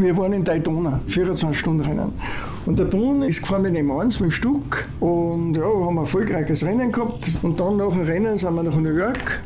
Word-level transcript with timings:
Wir 0.00 0.16
waren 0.16 0.32
in 0.32 0.44
Daytona, 0.44 1.00
24 1.08 1.58
Stunden 1.58 1.80
Rennen. 1.80 2.12
Und 2.66 2.78
der 2.78 2.84
Brunn 2.84 3.22
ist 3.22 3.40
gefahren 3.40 3.62
mit 3.62 3.74
dem 3.74 3.90
Eins, 3.90 4.20
mit 4.20 4.30
dem 4.30 4.32
Stuck. 4.32 4.86
Und 5.00 5.56
ja, 5.56 5.64
haben 5.64 5.88
ein 5.88 6.04
erfolgreiches 6.04 6.64
Rennen 6.64 6.92
gehabt. 6.92 7.32
Und 7.42 7.58
dann 7.58 7.78
nach 7.78 7.88
dem 7.88 8.02
Rennen 8.02 8.36
sind 8.36 8.54
wir 8.54 8.62
nach 8.62 8.76
New 8.76 8.96
York. 8.96 9.40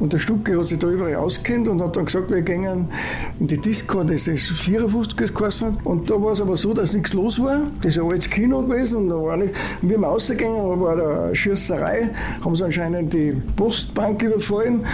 Und 0.00 0.12
der 0.12 0.18
Stucke 0.18 0.58
hat 0.58 0.66
sich 0.66 0.78
da 0.78 0.88
überall 0.88 1.14
auskennt 1.14 1.68
und 1.68 1.80
hat 1.80 1.96
dann 1.96 2.04
gesagt, 2.04 2.30
wir 2.30 2.42
gehen 2.42 2.88
in 3.38 3.46
die 3.46 3.58
Disco, 3.58 4.02
das 4.02 4.26
ist 4.26 4.50
54 4.50 5.16
gekostet. 5.16 5.74
Und 5.84 6.10
da 6.10 6.20
war 6.20 6.32
es 6.32 6.40
aber 6.42 6.56
so, 6.56 6.74
dass 6.74 6.92
nichts 6.92 7.14
los 7.14 7.40
war. 7.40 7.62
Das 7.80 7.96
ist 7.96 8.02
ein 8.02 8.10
altes 8.10 8.28
Kino 8.28 8.60
gewesen. 8.60 9.02
Und 9.02 9.08
da 9.08 9.14
war 9.14 9.36
nicht, 9.38 9.54
und 9.80 9.88
wir 9.88 9.96
sind 9.96 10.04
rausgegangen, 10.04 10.80
war 10.80 10.96
da 10.96 11.34
Schießerei, 11.34 12.10
haben 12.44 12.54
sie 12.54 12.64
anscheinend 12.64 13.14
die 13.14 13.40
Postbank 13.56 14.22
überfallen. 14.22 14.84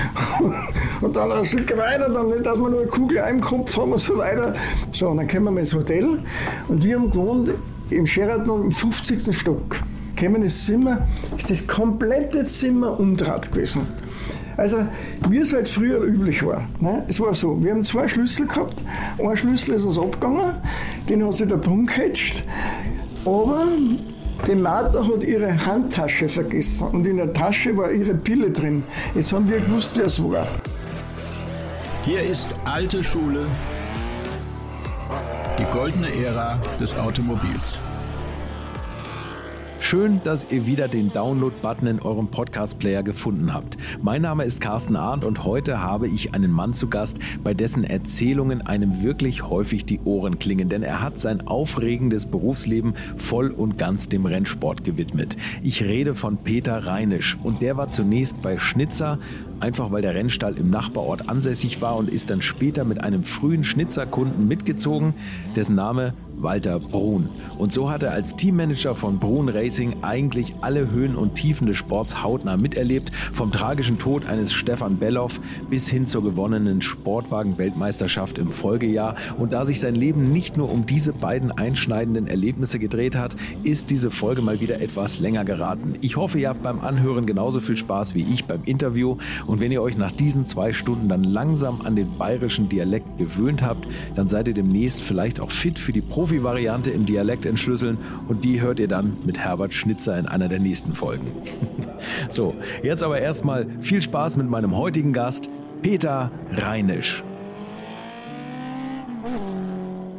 und 1.01 1.17
dann 1.17 1.33
ein 1.33 1.45
Stück 1.45 1.77
weiter, 1.77 2.09
dann 2.11 2.29
nicht, 2.29 2.47
dass 2.47 2.59
wir 2.59 2.69
nur 2.69 2.81
eine 2.81 2.89
Kugel 2.89 3.25
im 3.29 3.41
Kopf 3.41 3.77
haben 3.77 3.93
und 3.93 3.99
so 3.99 4.17
weiter. 4.19 4.55
So, 5.01 5.09
und 5.09 5.17
dann 5.17 5.29
kommen 5.29 5.55
wir 5.55 5.61
ins 5.61 5.75
Hotel 5.75 6.19
und 6.69 6.85
wir 6.85 6.97
haben 6.97 7.11
gewohnt 7.11 7.51
im 7.89 8.07
Sheraton 8.07 8.65
im 8.65 8.71
50. 8.71 9.35
Stock. 9.35 9.81
Kommen 10.15 10.43
ins 10.43 10.67
Zimmer, 10.67 11.07
ist 11.39 11.49
das 11.49 11.67
komplette 11.67 12.45
Zimmer 12.45 13.01
umdraht 13.01 13.51
gewesen. 13.51 13.81
Also, 14.59 14.87
wie 15.31 15.39
es 15.39 15.55
halt 15.55 15.71
früher 15.71 16.03
üblich 16.03 16.45
war. 16.45 16.69
Ne? 16.81 17.03
Es 17.09 17.19
war 17.19 17.33
so, 17.33 17.65
wir 17.65 17.71
haben 17.71 17.83
zwei 17.83 18.07
Schlüssel 18.09 18.47
gehabt. 18.47 18.85
Ein 19.17 19.35
Schlüssel 19.39 19.77
ist 19.77 19.87
uns 19.87 19.99
abgegangen, 19.99 20.57
den 21.09 21.25
hat 21.25 21.33
sich 21.33 21.49
der 21.49 21.57
Brunnen 21.57 21.87
gehetscht. 21.87 22.45
Aber 23.25 23.69
die 24.47 24.55
Martha 24.55 25.03
hat 25.03 25.25
ihre 25.25 25.65
Handtasche 25.65 26.29
vergessen 26.29 26.89
und 26.89 27.07
in 27.07 27.17
der 27.17 27.33
Tasche 27.33 27.75
war 27.75 27.91
ihre 27.91 28.13
Pille 28.13 28.51
drin. 28.51 28.83
Jetzt 29.15 29.33
haben 29.33 29.49
wir 29.49 29.61
gewusst, 29.61 29.97
wer 29.97 30.05
es 30.05 30.23
war. 30.23 30.47
Hier 32.05 32.23
ist 32.23 32.49
alte 32.67 33.03
Schule, 33.03 33.47
die 35.61 35.67
goldene 35.77 36.09
Ära 36.15 36.59
des 36.81 36.95
Automobils. 36.95 37.79
Schön, 39.79 40.23
dass 40.23 40.51
ihr 40.51 40.67
wieder 40.67 40.89
den 40.89 41.13
Download-Button 41.13 41.87
in 41.87 42.01
eurem 42.01 42.29
Podcast-Player 42.29 43.03
gefunden 43.03 43.53
habt. 43.53 43.77
Mein 44.01 44.23
Name 44.23 44.45
ist 44.45 44.63
Carsten 44.63 44.97
Arndt 44.97 45.25
und 45.25 45.45
heute 45.45 45.83
habe 45.83 46.07
ich 46.07 46.33
einen 46.33 46.51
Mann 46.51 46.73
zu 46.73 46.89
Gast, 46.89 47.19
bei 47.45 47.53
dessen 47.53 47.85
Erzählungen 47.85 48.63
einem 48.63 49.03
wirklich 49.03 49.49
häufig 49.49 49.85
die 49.85 50.01
Ohren 50.05 50.39
klingen, 50.39 50.71
denn 50.71 50.83
er 50.83 51.03
hat 51.03 51.19
sein 51.19 51.47
aufregendes 51.47 52.25
Berufsleben 52.25 52.95
voll 53.19 53.51
und 53.51 53.77
ganz 53.77 54.09
dem 54.09 54.25
Rennsport 54.25 54.85
gewidmet. 54.85 55.37
Ich 55.63 55.83
rede 55.83 56.15
von 56.15 56.39
Peter 56.39 56.87
Reinisch 56.87 57.37
und 57.43 57.61
der 57.61 57.77
war 57.77 57.89
zunächst 57.91 58.41
bei 58.41 58.59
Schnitzer, 58.59 59.19
einfach 59.61 59.91
weil 59.91 60.03
der 60.03 60.15
Rennstall 60.15 60.57
im 60.57 60.71
Nachbarort 60.71 61.29
ansässig 61.29 61.81
war 61.81 61.97
und 61.97 62.11
ist 62.11 62.31
dann 62.31 62.43
später 62.43 62.85
mit 62.85 63.03
einem 63.03 63.25
frühen 63.25 63.65
Schnitzerkunden 63.65 64.49
mitgezogen, 64.49 65.15
dessen 65.55 65.75
Name 65.75 66.15
Walter 66.43 66.79
Brun. 66.81 67.29
Und 67.59 67.73
so 67.73 67.91
hat 67.91 68.03
er 68.03 68.13
als 68.13 68.37
Teammanager 68.37 68.95
von 68.95 69.19
Brun 69.19 69.49
Racing 69.49 69.97
eigentlich 70.03 70.55
alle 70.61 70.91
Höhen 70.91 71.15
und 71.17 71.35
Tiefen 71.35 71.67
des 71.67 71.77
Sports 71.77 72.23
hautnah 72.23 72.57
miterlebt, 72.57 73.13
vom 73.33 73.53
tragischen 73.53 73.99
Tod 73.99 74.27
eines 74.27 74.53
Stefan 74.53 74.99
Belloff 74.99 75.41
bis 75.69 75.89
hin 75.89 76.07
zur 76.07 76.23
gewonnenen 76.23 76.81
Sportwagen-Weltmeisterschaft 76.81 78.39
im 78.39 78.53
Folgejahr. 78.53 79.17
Und 79.39 79.53
da 79.53 79.65
sich 79.65 79.81
sein 79.81 79.95
Leben 79.95 80.33
nicht 80.33 80.57
nur 80.57 80.71
um 80.71 80.87
diese 80.87 81.13
beiden 81.13 81.53
einschneidenden 81.53 82.27
Erlebnisse 82.27 82.79
gedreht 82.79 83.17
hat, 83.17 83.37
ist 83.63 83.91
diese 83.91 84.11
Folge 84.11 84.43
mal 84.43 84.61
wieder 84.61 84.81
etwas 84.81 85.19
länger 85.19 85.45
geraten. 85.45 85.95
Ich 86.01 86.17
hoffe, 86.17 86.39
ihr 86.39 86.49
habt 86.49 86.63
beim 86.63 86.81
Anhören 86.81 87.27
genauso 87.27 87.61
viel 87.61 87.77
Spaß 87.77 88.15
wie 88.15 88.23
ich 88.23 88.47
beim 88.47 88.65
Interview. 88.65 89.17
Und 89.51 89.59
wenn 89.59 89.73
ihr 89.73 89.83
euch 89.83 89.99
nach 89.99 90.13
diesen 90.13 90.47
zwei 90.47 90.73
Stunden 90.73 91.09
dann 91.09 91.25
langsam 91.25 91.81
an 91.81 91.97
den 91.97 92.17
bayerischen 92.17 92.69
Dialekt 92.69 93.19
gewöhnt 93.19 93.63
habt, 93.63 93.89
dann 94.15 94.29
seid 94.29 94.47
ihr 94.47 94.55
demnächst 94.55 95.01
vielleicht 95.01 95.41
auch 95.41 95.51
fit 95.51 95.77
für 95.77 95.93
die 95.93 96.03
Profi 96.03 96.37
Profi-Variante 96.37 96.93
im 96.93 97.05
Dialekt 97.05 97.47
entschlüsseln 97.47 97.99
und 98.29 98.45
die 98.45 98.61
hört 98.61 98.79
ihr 98.79 98.87
dann 98.87 99.17
mit 99.27 99.41
Herbert 99.41 99.75
Schnitzer 99.75 100.17
in 100.17 100.27
einer 100.27 100.47
der 100.47 100.61
nächsten 100.61 100.93
Folgen. 100.93 101.33
so, 102.29 102.55
jetzt 102.85 103.03
aber 103.03 103.21
erstmal 103.21 103.67
viel 103.81 104.01
Spaß 104.01 104.37
mit 104.37 104.49
meinem 104.49 104.77
heutigen 104.77 105.13
Gast, 105.13 105.51
Peter 105.83 106.31
Reinisch. 106.53 107.25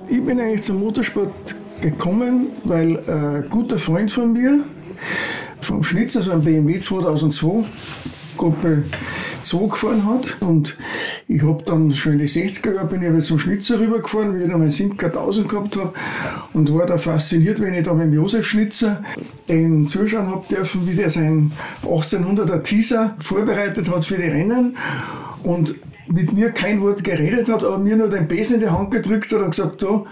Ich 0.10 0.22
bin 0.26 0.42
eigentlich 0.42 0.64
zum 0.64 0.82
Motorsport 0.82 1.56
gekommen, 1.80 2.48
weil 2.66 3.00
ein 3.08 3.50
guter 3.50 3.78
Freund 3.78 4.12
von 4.12 4.34
mir 4.34 4.66
vom 5.62 5.86
Schnitzer, 5.86 6.22
so 6.22 6.32
ein 6.32 6.44
BMW 6.44 6.82
2002, 6.82 7.64
Gruppe 8.38 8.84
so 9.42 9.68
gefahren 9.68 10.06
hat. 10.06 10.38
Und 10.42 10.78
ich 11.28 11.42
habe 11.42 11.64
dann 11.66 11.94
schon 11.94 12.14
in 12.14 12.20
die 12.20 12.28
60er 12.28 12.74
Jahre 12.74 12.88
bin 12.88 13.18
ich 13.18 13.26
zum 13.26 13.40
Schnitzer 13.40 13.80
rübergefahren, 13.80 14.38
wie 14.38 14.44
ich 14.44 14.50
dann 14.50 14.60
mein 14.60 14.70
Simca 14.70 15.08
1000 15.08 15.50
gehabt 15.50 15.78
habe 15.78 15.94
und 16.54 16.74
war 16.74 16.86
da 16.86 16.98
fasziniert, 16.98 17.62
wenn 17.62 17.74
ich 17.74 17.84
da 17.84 17.94
mit 17.94 18.14
Josef 18.14 18.48
Schnitzer 18.48 19.04
den 19.48 19.88
zuschauen 19.88 20.28
habe 20.28 20.46
dürfen, 20.50 20.88
wie 20.88 20.96
der 20.96 21.10
sein 21.10 21.52
1800er 21.84 22.64
Teaser 22.64 23.16
vorbereitet 23.20 23.90
hat 23.90 24.06
für 24.06 24.16
die 24.16 24.24
Rennen. 24.24 24.78
Und 25.44 25.76
mit 26.08 26.34
mir 26.34 26.52
kein 26.52 26.82
Wort 26.82 27.04
geredet 27.04 27.50
hat, 27.50 27.64
aber 27.64 27.78
mir 27.78 27.96
nur 27.96 28.10
den 28.10 28.28
Besen 28.28 28.56
in 28.56 28.60
die 28.62 28.70
Hand 28.70 28.92
gedrückt 28.92 29.32
hat 29.32 29.42
und 29.42 29.52
gesagt, 29.52 29.82
da, 29.82 30.04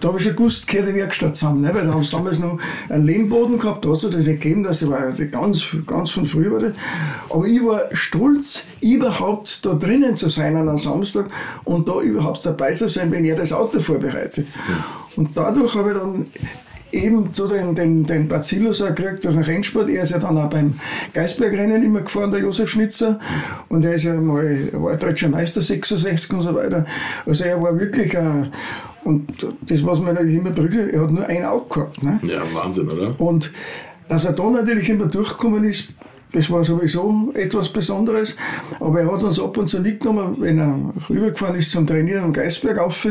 da 0.00 0.08
habe 0.08 0.18
ich 0.18 0.24
schon 0.24 0.36
gewusst, 0.36 0.66
gehört 0.66 0.88
die 0.88 0.94
Werkstatt 0.94 1.36
zusammen, 1.36 1.62
ne? 1.62 1.74
weil 1.74 1.86
da 1.86 1.92
haben 1.92 2.02
sie 2.02 2.10
damals 2.10 2.38
noch 2.38 2.58
einen 2.88 3.04
Lehmboden 3.04 3.58
gehabt, 3.58 3.84
da 3.84 3.90
hat 3.90 3.96
es 3.96 4.10
das 4.10 4.24
gegeben, 4.24 4.62
das 4.62 4.88
war 4.88 5.12
ganz, 5.12 5.76
ganz 5.86 6.10
von 6.10 6.26
früher. 6.26 6.52
War 6.52 6.60
das. 6.60 6.72
Aber 7.28 7.46
ich 7.46 7.64
war 7.64 7.84
stolz, 7.92 8.64
überhaupt 8.80 9.64
da 9.64 9.74
drinnen 9.74 10.16
zu 10.16 10.28
sein 10.28 10.56
an 10.56 10.68
einem 10.68 10.76
Samstag 10.76 11.28
und 11.64 11.88
da 11.88 12.00
überhaupt 12.00 12.44
dabei 12.44 12.72
zu 12.72 12.88
sein, 12.88 13.10
wenn 13.10 13.24
er 13.24 13.34
das 13.34 13.52
Auto 13.52 13.80
vorbereitet. 13.80 14.46
Und 15.16 15.36
dadurch 15.36 15.74
habe 15.74 15.90
ich 15.90 15.96
dann 15.96 16.26
eben 16.92 17.32
zu 17.32 17.46
den, 17.46 17.74
den, 17.74 18.04
den 18.04 18.28
Bacillus 18.28 18.82
auch 18.82 18.94
gekriegt 18.94 19.24
durch 19.24 19.34
den 19.34 19.44
Rennsport. 19.44 19.88
Er 19.88 20.02
ist 20.02 20.10
ja 20.10 20.18
dann 20.18 20.38
auch 20.38 20.50
beim 20.50 20.74
Geisbergrennen 21.12 21.82
immer 21.82 22.00
gefahren, 22.00 22.30
der 22.30 22.40
Josef 22.40 22.70
Schnitzer. 22.70 23.18
Und 23.68 23.84
er 23.84 23.94
ist 23.94 24.04
ja 24.04 24.14
mal, 24.14 24.68
war 24.72 24.96
deutscher 24.96 25.28
Meister 25.28 25.62
66 25.62 26.32
und 26.32 26.40
so 26.40 26.54
weiter. 26.54 26.84
Also 27.26 27.44
er 27.44 27.62
war 27.62 27.78
wirklich 27.78 28.16
ein, 28.16 28.52
und 29.04 29.46
das, 29.62 29.84
was 29.84 30.00
man 30.00 30.14
natürlich 30.14 30.36
immer 30.36 30.50
berücksichtigt, 30.50 30.94
er 30.94 31.02
hat 31.02 31.10
nur 31.10 31.26
ein 31.26 31.44
Auge 31.44 31.66
gehabt. 31.68 32.02
Ne? 32.02 32.20
Ja, 32.22 32.42
Wahnsinn, 32.52 32.88
oder? 32.88 33.18
Und 33.20 33.52
dass 34.08 34.24
er 34.24 34.32
da 34.32 34.50
natürlich 34.50 34.90
immer 34.90 35.06
durchgekommen 35.06 35.64
ist, 35.64 35.94
das 36.32 36.50
war 36.50 36.62
sowieso 36.62 37.32
etwas 37.34 37.68
Besonderes. 37.68 38.36
Aber 38.78 39.00
er 39.00 39.12
hat 39.12 39.24
uns 39.24 39.40
ab 39.40 39.56
und 39.56 39.68
zu 39.68 39.80
mitgenommen, 39.80 40.36
wenn 40.38 40.58
er 40.58 40.92
rübergefahren 41.08 41.56
ist 41.56 41.70
zum 41.70 41.86
Trainieren 41.86 42.24
am 42.24 42.32
Geisberg 42.32 42.78
auf. 42.78 43.06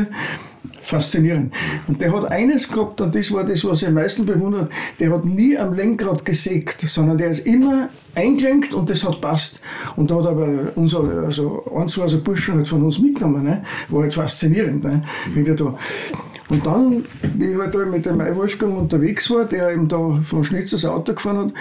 Faszinierend. 0.90 1.54
Und 1.86 2.00
der 2.00 2.12
hat 2.12 2.24
eines 2.24 2.68
gehabt, 2.68 3.00
und 3.00 3.14
das 3.14 3.30
war 3.30 3.44
das, 3.44 3.64
was 3.64 3.82
ich 3.82 3.86
am 3.86 3.94
meisten 3.94 4.26
bewundert, 4.26 4.72
der 4.98 5.12
hat 5.12 5.24
nie 5.24 5.56
am 5.56 5.72
Lenkrad 5.72 6.24
gesägt, 6.24 6.80
sondern 6.80 7.16
der 7.16 7.30
ist 7.30 7.46
immer 7.46 7.88
eingelenkt 8.16 8.74
und 8.74 8.90
das 8.90 9.04
hat 9.04 9.20
passt. 9.20 9.60
Und 9.94 10.10
da 10.10 10.16
hat 10.16 10.26
aber 10.26 10.72
unser, 10.74 11.04
also 11.24 11.64
eins 11.76 11.96
war 11.96 12.08
so 12.08 12.20
Burschen 12.20 12.56
halt 12.56 12.66
von 12.66 12.82
uns 12.82 12.98
mitgenommen, 12.98 13.44
ne? 13.44 13.62
war 13.88 14.02
halt 14.02 14.12
faszinierend. 14.12 14.82
Ne? 14.82 15.02
Wie 15.32 15.44
der 15.44 15.54
da 15.54 15.78
und 16.48 16.66
dann, 16.66 17.04
wie 17.36 17.52
ich 17.52 17.56
halt 17.56 17.72
da 17.72 17.78
mit 17.86 18.04
dem 18.04 18.16
Mai 18.16 18.34
Wolfgang 18.34 18.76
unterwegs 18.76 19.30
war, 19.30 19.44
der 19.44 19.70
eben 19.70 19.86
da 19.86 20.20
vom 20.24 20.42
Schnitzer 20.42 20.76
das 20.76 20.84
Auto 20.84 21.14
gefahren 21.14 21.38
hat, 21.38 21.54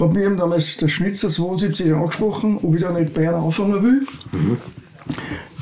hat 0.00 0.14
mir 0.14 0.24
eben 0.24 0.38
damals 0.38 0.78
der 0.78 0.88
Schnitzer 0.88 1.28
72 1.28 1.92
angesprochen, 1.92 2.58
ob 2.62 2.74
ich 2.74 2.80
da 2.80 2.90
nicht 2.90 3.18
einer 3.18 3.34
anfangen 3.34 3.82
will. 3.82 4.06
Mhm. 4.32 4.56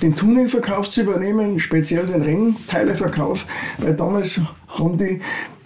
Den 0.02 0.16
Tuningverkauf 0.16 0.88
zu 0.88 1.02
übernehmen, 1.02 1.58
speziell 1.58 2.04
den 2.06 2.22
Rennteileverkauf, 2.22 3.46
weil 3.78 3.94
damals 3.94 4.40
haben 4.68 4.98
die 4.98 5.20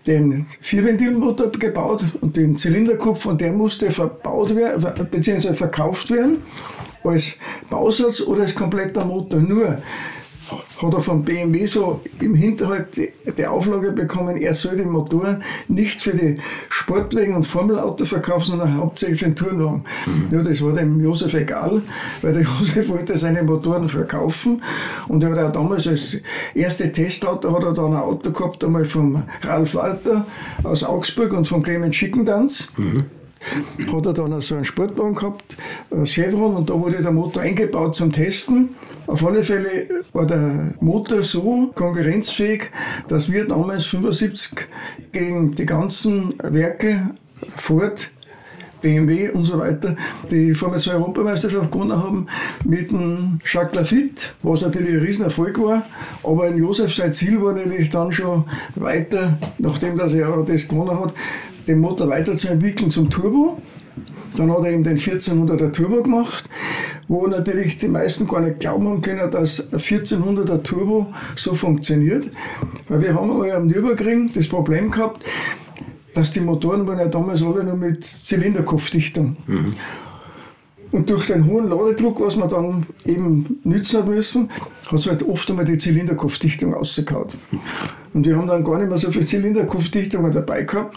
den 0.07 0.47
Vierventilmotor 0.61 1.51
gebaut 1.51 2.05
und 2.23 2.37
den 2.37 2.57
Zylinderkopf 2.57 3.27
und 3.27 3.41
der 3.41 3.53
musste 3.53 3.91
verbaut 3.91 4.57
werden, 4.57 5.07
beziehungsweise 5.11 5.55
verkauft 5.55 6.11
werden 6.11 6.39
als 7.05 7.37
Bausatz 7.69 8.23
oder 8.23 8.43
als 8.43 8.55
kompletter 8.55 9.05
Motor. 9.05 9.41
Nur 9.41 9.79
hat 10.83 10.95
er 10.95 11.01
von 11.01 11.25
BMW 11.25 11.67
so 11.67 12.01
im 12.21 12.35
Hinterhalt 12.35 12.97
die, 12.97 13.47
Auflage 13.47 13.93
bekommen, 13.93 14.37
er 14.37 14.55
soll 14.55 14.77
die 14.77 14.85
Motoren 14.85 15.43
nicht 15.69 16.01
für 16.01 16.13
die 16.13 16.39
Sportwagen 16.69 17.35
und 17.35 17.45
Formelauto 17.45 18.05
verkaufen, 18.05 18.51
sondern 18.51 18.77
hauptsächlich 18.77 19.19
für 19.19 19.25
den 19.27 19.37
Turnwagen. 19.37 19.85
Mhm. 20.07 20.37
Ja, 20.37 20.43
das 20.43 20.63
war 20.63 20.73
dem 20.73 21.01
Josef 21.01 21.35
egal, 21.35 21.83
weil 22.23 22.33
der 22.33 22.43
Josef 22.61 22.89
wollte 22.89 23.17
seine 23.17 23.43
Motoren 23.43 23.89
verkaufen 23.89 24.63
und 25.09 25.23
er 25.23 25.31
hat 25.31 25.39
auch 25.39 25.53
damals 25.53 25.87
als 25.87 26.19
erste 26.55 26.91
Testauto 26.93 27.55
hat 27.55 27.65
er 27.65 27.73
dann 27.73 27.93
ein 27.93 28.01
Auto 28.01 28.31
gehabt, 28.31 28.63
einmal 28.65 28.85
vom 28.85 29.23
Ralf 29.43 29.75
Walter 29.75 30.27
aus 30.63 30.85
Augsburg 30.85 31.33
und 31.33 31.47
von 31.47 31.63
Clemens 31.63 31.97
Schickendanz. 31.97 32.69
Mhm 32.77 33.05
hat 33.93 34.07
er 34.07 34.13
dann 34.13 34.41
so 34.41 34.55
einen 34.55 34.65
Sportwagen 34.65 35.15
gehabt, 35.15 35.57
ein 35.91 36.07
Chevron, 36.07 36.57
und 36.57 36.71
da 36.71 36.75
wurde 36.75 36.99
der 36.99 37.11
Motor 37.13 37.43
eingebaut 37.43 37.95
zum 37.95 38.13
Testen. 38.13 38.71
Auf 39.07 39.25
alle 39.25 39.43
Fälle 39.43 40.05
war 40.13 40.27
der 40.27 40.75
Motor 40.81 41.23
so 41.23 41.71
konkurrenzfähig, 41.75 42.71
dass 43.09 43.31
wir 43.31 43.47
damals 43.47 43.85
75 43.85 44.67
gegen 45.13 45.53
die 45.55 45.67
ganzen 45.67 46.35
Werke 46.43 47.07
Ford 47.57 48.11
BMW 48.81 49.31
und 49.31 49.45
so 49.45 49.59
weiter, 49.59 49.97
die 50.31 50.55
Formel 50.55 50.79
2 50.79 50.93
Europameisterschaft 50.95 51.71
gewonnen 51.71 51.97
haben 51.97 52.27
mit 52.65 52.91
dem 52.91 53.39
Jacques 53.45 53.75
Lafitte, 53.75 54.29
was 54.43 54.63
natürlich 54.63 54.95
ein 54.95 55.01
Riesenerfolg 55.01 55.61
war. 55.61 55.83
Aber 56.23 56.49
in 56.49 56.59
Josef 56.59 56.95
sein 56.95 57.13
Ziel 57.13 57.43
war 57.43 57.53
natürlich 57.53 57.91
dann 57.91 58.13
schon 58.13 58.45
weiter, 58.77 59.39
nachdem 59.59 59.97
dass 59.97 60.15
er 60.15 60.45
das 60.45 60.69
gewonnen 60.69 60.99
hat, 60.99 61.15
den 61.67 61.81
Motor 61.81 62.09
weiterzuentwickeln 62.09 62.91
zum 62.91 63.11
Turbo. 63.11 63.59
Dann 64.37 64.53
hat 64.53 64.65
er 64.65 64.71
eben 64.71 64.85
den 64.85 64.97
1400er 64.97 65.73
Turbo 65.73 66.03
gemacht, 66.03 66.49
wo 67.09 67.27
natürlich 67.27 67.77
die 67.79 67.89
meisten 67.89 68.29
gar 68.29 68.41
nicht 68.41 68.61
glauben 68.61 68.87
haben 68.87 69.03
können, 69.03 69.31
dass 69.31 69.73
ein 69.73 69.79
1400er 69.79 70.63
Turbo 70.63 71.07
so 71.35 71.55
funktioniert. 71.55 72.31
Weil 72.89 73.03
wir 73.03 73.15
haben 73.15 73.43
am 73.51 73.67
Nürburgring 73.67 74.31
das 74.33 74.47
Problem 74.47 74.91
gehabt, 74.91 75.25
dass 76.19 76.33
die 76.33 76.41
Motoren 76.41 76.87
waren 76.87 76.99
ja 76.99 77.07
damals 77.07 77.43
alle 77.43 77.63
nur 77.63 77.77
mit 77.77 78.05
Zylinderkopfdichtung. 78.05 79.37
Mhm. 79.47 79.75
Und 80.91 81.11
durch 81.11 81.27
den 81.27 81.45
hohen 81.47 81.69
Ladedruck, 81.69 82.21
was 82.21 82.37
man 82.37 82.49
dann 82.49 82.87
eben 83.05 83.61
nützen 83.63 84.01
hat 84.01 84.09
müssen, 84.09 84.51
hat 84.87 84.99
es 84.99 85.07
halt 85.07 85.23
oft 85.29 85.49
einmal 85.51 85.65
die 85.65 85.77
Zylinderkopfdichtung 85.77 86.73
rausgehauen. 86.73 87.29
Und 88.15 88.27
wir 88.27 88.37
haben 88.37 88.49
dann 88.49 88.65
gar 88.65 88.79
nicht 88.79 88.89
mehr 88.89 88.97
so 88.97 89.11
viel 89.11 89.25
Zylinderkopfdichtung 89.25 90.31
dabei 90.31 90.63
gehabt 90.63 90.97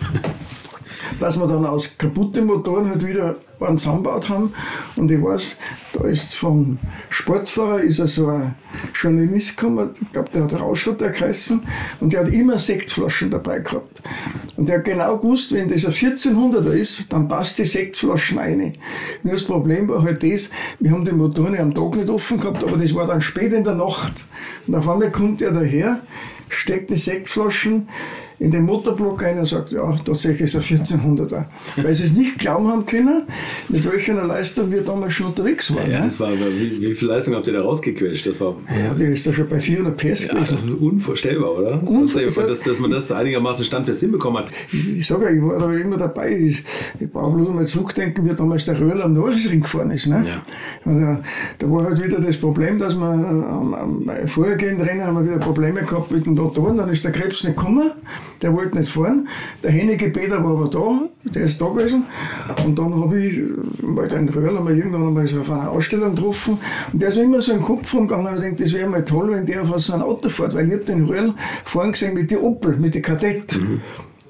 dass 1.19 1.39
wir 1.39 1.48
dann 1.48 1.65
aus 1.65 1.98
kaputten 1.98 2.45
Motoren 2.45 2.89
halt 2.89 3.06
wieder 3.06 3.36
einen 3.59 3.77
zusammengebaut 3.77 4.30
haben. 4.30 4.53
Und 4.95 5.12
ich 5.12 5.21
weiß, 5.21 5.57
da 5.94 6.07
ist 6.07 6.36
vom 6.36 6.77
Sportfahrer 7.09 7.81
ist 7.81 8.00
er 8.00 8.07
so 8.07 8.27
ein 8.27 8.56
Journalist 8.94 9.57
gekommen, 9.57 9.92
ich 10.01 10.12
glaube, 10.12 10.30
der 10.31 10.44
hat 10.44 10.59
Rauschrotter 10.59 11.09
geheißen, 11.09 11.62
und 12.00 12.13
der 12.13 12.21
hat 12.21 12.30
immer 12.30 12.57
Sektflaschen 12.57 13.30
dabei 13.30 13.59
gehabt. 13.59 14.01
Und 14.57 14.69
der 14.69 14.80
hat 14.80 14.86
genau 14.86 15.18
gewusst, 15.18 15.51
wenn 15.53 15.68
das 15.68 15.86
ein 15.86 15.92
1400er 15.92 16.71
ist, 16.71 17.12
dann 17.12 17.27
passt 17.27 17.59
die 17.59 17.65
Sektflaschen 17.65 18.38
rein. 18.38 18.74
Nur 19.24 19.33
das 19.33 19.44
Problem 19.44 19.88
war 19.88 20.01
halt 20.03 20.24
das, 20.24 20.50
wir 20.80 20.92
haben 20.92 21.06
die 21.06 21.12
Motoren 21.12 21.57
am 21.57 21.74
Tag 21.74 21.95
nicht 21.95 22.09
offen 22.09 22.39
gehabt, 22.39 22.63
aber 22.63 22.77
das 22.77 22.94
war 22.95 23.06
dann 23.06 23.21
spät 23.21 23.53
in 23.53 23.63
der 23.63 23.75
Nacht. 23.75 24.25
Und 24.68 24.75
auf 24.75 24.88
einmal 24.88 25.12
kommt 25.12 25.42
er 25.42 25.51
daher, 25.51 26.00
steckt 26.50 26.89
die 26.89 26.95
Sektflaschen 26.95 27.88
in 28.42 28.50
den 28.50 28.64
Motorblock 28.64 29.22
rein 29.22 29.38
und 29.38 29.46
sagt, 29.46 29.72
ja, 29.72 29.96
tatsächlich 30.04 30.42
ist 30.42 30.56
ein 30.56 30.62
1400er. 30.62 31.46
Weil 31.76 31.94
sie 31.94 32.06
es 32.06 32.12
nicht 32.12 32.40
glauben 32.40 32.68
haben 32.68 32.88
können, 32.88 33.22
mit 33.70 33.86
welcher 33.86 34.16
Leistung 34.16 34.72
wir 34.72 34.82
damals 34.82 35.14
schon 35.14 35.28
unterwegs 35.28 35.74
waren. 35.76 35.92
Ja, 35.92 36.00
ne? 36.00 36.06
das 36.06 36.20
war, 36.20 36.32
wie, 36.32 36.82
wie 36.82 36.94
viel 36.96 37.08
Leistung 37.08 37.36
habt 37.36 37.46
ihr 37.46 37.54
da 37.54 37.62
rausgequetscht? 37.62 38.26
Das 38.26 38.42
war, 38.42 38.56
ja, 38.68 38.96
die 38.96 39.04
ist 39.04 39.28
da 39.28 39.32
schon 39.32 39.48
bei 39.48 39.60
400 39.60 39.96
PS 39.96 40.26
ja, 40.26 40.34
gewesen. 40.34 40.76
unvorstellbar, 40.80 41.56
oder? 41.56 41.84
Unvorstellbar. 41.84 42.48
Dass, 42.48 42.62
dass, 42.62 42.80
man 42.80 42.90
das 42.90 43.12
einigermaßen 43.12 43.64
standfest 43.64 44.00
hinbekommen 44.00 44.44
hat. 44.44 44.52
Ich 44.72 45.06
sage 45.06 45.26
ja, 45.26 45.32
ich 45.32 45.42
war 45.44 45.60
da 45.60 45.72
immer 45.72 45.98
dabei. 45.98 46.36
Ich, 46.36 46.64
ich 47.00 47.12
brauche 47.12 47.36
bloß 47.38 47.50
mal 47.50 47.66
zurückdenken, 47.66 48.28
wie 48.28 48.34
damals 48.34 48.66
der 48.66 48.80
Röhrl 48.80 49.04
am 49.04 49.14
Norrisring 49.14 49.62
gefahren 49.62 49.92
ist. 49.92 50.08
Ne? 50.08 50.26
Ja. 50.26 50.92
Also, 50.92 51.22
da 51.60 51.70
war 51.70 51.84
halt 51.84 52.04
wieder 52.04 52.20
das 52.20 52.38
Problem, 52.38 52.80
dass 52.80 52.96
man 52.96 53.24
am, 53.24 53.74
am 53.76 54.28
vorhergehenden 54.28 54.88
Rennen 54.88 55.06
haben 55.06 55.18
wir 55.18 55.26
wieder 55.26 55.38
Probleme 55.38 55.84
gehabt 55.84 56.10
mit 56.10 56.26
den 56.26 56.34
Motoren, 56.34 56.78
dann 56.78 56.90
ist 56.90 57.06
der 57.06 57.12
Krebs 57.12 57.44
nicht 57.44 57.56
gekommen 57.56 57.92
der 58.42 58.54
wollte 58.54 58.78
nicht 58.78 58.92
fahren. 58.92 59.28
Der 59.64 59.72
Hennige 59.72 60.10
Peter 60.10 60.44
war 60.44 60.52
aber 60.52 60.68
da, 60.68 61.02
der 61.24 61.44
ist 61.44 61.62
da 61.62 61.68
gewesen. 61.68 62.06
Und 62.66 62.78
dann 62.78 62.94
habe 62.96 63.24
ich 63.24 63.42
mal 63.84 64.08
den 64.08 64.30
Röhrl 64.30 64.58
einmal 64.58 64.78
irgendwann 64.78 65.08
einmal 65.08 65.28
so 65.28 65.40
auf 65.40 65.52
einer 65.52 65.70
Ausstellung 65.70 66.16
getroffen. 66.16 66.58
Und 66.92 67.02
der 67.02 67.10
ist 67.10 67.18
immer 67.18 67.42
so 67.42 67.52
im 67.54 67.62
Kopf 67.62 67.94
rumgegangen 67.94 68.28
und 68.28 68.36
ich 68.36 68.42
denke, 68.42 68.64
das 68.64 68.74
wäre 68.74 68.90
mal 68.90 69.04
toll, 69.04 69.32
wenn 69.32 69.46
der 69.46 69.62
auf 69.62 69.80
so 69.80 69.94
ein 69.94 70.02
Auto 70.02 70.30
fährt, 70.30 70.56
weil 70.56 70.68
ich 70.68 70.74
habe 70.74 70.84
den 70.84 71.06
Röhrl 71.06 71.34
fahren 71.66 71.92
gesehen 71.92 72.14
mit 72.14 72.32
der 72.32 72.44
Opel, 72.44 72.78
mit 72.78 72.96
der 72.96 73.02
Kadett. 73.02 73.60
Mhm. 73.60 73.80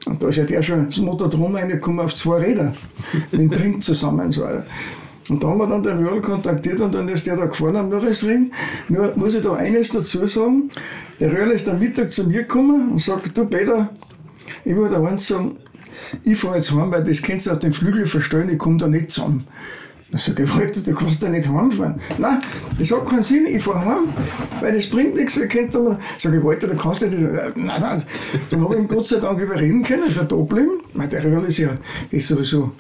Und 0.05 0.21
da 0.21 0.29
ist 0.29 0.37
ja 0.37 0.43
der 0.43 0.63
schon 0.63 0.85
das 0.85 0.97
Motor 0.97 1.29
drum 1.29 1.55
reingekommen 1.55 2.03
auf 2.03 2.13
zwei 2.15 2.37
Räder, 2.37 2.73
mit 3.31 3.41
dem 3.41 3.51
Trink 3.51 3.83
zusammen. 3.83 4.31
So. 4.31 4.45
Und 5.31 5.41
da 5.41 5.47
haben 5.47 5.59
wir 5.59 5.67
dann 5.67 5.81
den 5.81 6.05
Röhrl 6.05 6.21
kontaktiert 6.21 6.81
und 6.81 6.93
dann 6.93 7.07
ist 7.07 7.25
der 7.25 7.37
da 7.37 7.45
gefahren 7.45 7.77
am 7.77 7.87
Norrisring. 7.87 8.51
Nur 8.89 9.13
muss 9.15 9.33
ich 9.33 9.41
da 9.41 9.53
eines 9.53 9.89
dazu 9.89 10.27
sagen, 10.27 10.69
der 11.21 11.31
Röhrl 11.31 11.51
ist 11.51 11.69
am 11.69 11.79
Mittag 11.79 12.11
zu 12.11 12.27
mir 12.27 12.41
gekommen 12.41 12.91
und 12.91 12.99
sagt, 12.99 13.37
du 13.37 13.45
Peter, 13.45 13.89
ich 14.65 14.75
würde 14.75 14.97
eins 14.97 15.27
sagen, 15.27 15.55
ich 16.25 16.37
fahre 16.37 16.57
jetzt 16.57 16.73
heim, 16.73 16.91
weil 16.91 17.05
das 17.05 17.21
kannst 17.21 17.47
du 17.47 17.51
auf 17.51 17.59
den 17.59 17.71
Flügel 17.71 18.07
verstellen, 18.07 18.49
ich 18.49 18.57
komme 18.57 18.75
da 18.75 18.89
nicht 18.89 19.09
zusammen. 19.09 19.47
Dann 20.11 20.19
sage 20.19 20.43
ich, 20.43 20.55
Walter, 20.55 20.81
du 20.81 20.93
kannst 20.93 21.23
da 21.23 21.29
nicht 21.29 21.47
heimfahren. 21.47 21.95
Nein, 22.17 22.41
das 22.77 22.91
hat 22.91 23.09
keinen 23.09 23.23
Sinn, 23.23 23.45
ich 23.47 23.63
fahre 23.63 23.85
heim, 23.85 24.09
weil 24.59 24.73
das 24.73 24.87
bringt 24.87 25.15
nichts. 25.15 25.37
Ich 25.37 25.53
mal, 25.73 25.97
sage 26.17 26.37
ich, 26.37 26.43
Walter, 26.43 26.67
du 26.67 26.75
kannst 26.75 27.01
nicht. 27.01 27.17
Nein, 27.17 27.55
nein. 27.55 28.03
Dann 28.49 28.63
habe 28.63 28.75
ich 28.75 28.81
ihn 28.81 28.87
Gott 28.89 29.05
sei 29.05 29.19
Dank 29.19 29.39
überreden 29.39 29.83
können, 29.83 30.03
er 30.03 30.23
da 30.25 30.35
bleiben. 30.35 30.81
Der 30.93 31.23
Real 31.23 31.45
ist 31.45 31.57
ja 31.59 31.69
ist 32.09 32.27
sowieso 32.27 32.71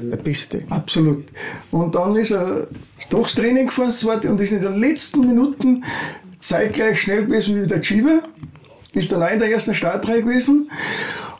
der 0.00 0.16
Beste, 0.16 0.62
absolut. 0.70 1.24
Und 1.72 1.94
dann 1.94 2.14
ist 2.14 2.30
er 2.30 2.68
doch 3.10 3.28
Training 3.28 3.66
gefahren, 3.66 3.90
und 4.28 4.40
ist 4.40 4.52
in 4.52 4.62
den 4.62 4.78
letzten 4.78 5.20
Minuten 5.20 5.84
zeitgleich 6.38 7.02
schnell 7.02 7.26
gewesen 7.26 7.60
wie 7.60 7.66
der 7.66 7.80
Chiva. 7.80 8.22
Ist 8.96 9.12
dann 9.12 9.22
auch 9.22 9.30
in 9.30 9.38
der 9.38 9.50
ersten 9.50 9.74
Startreihe 9.74 10.22
gewesen. 10.22 10.70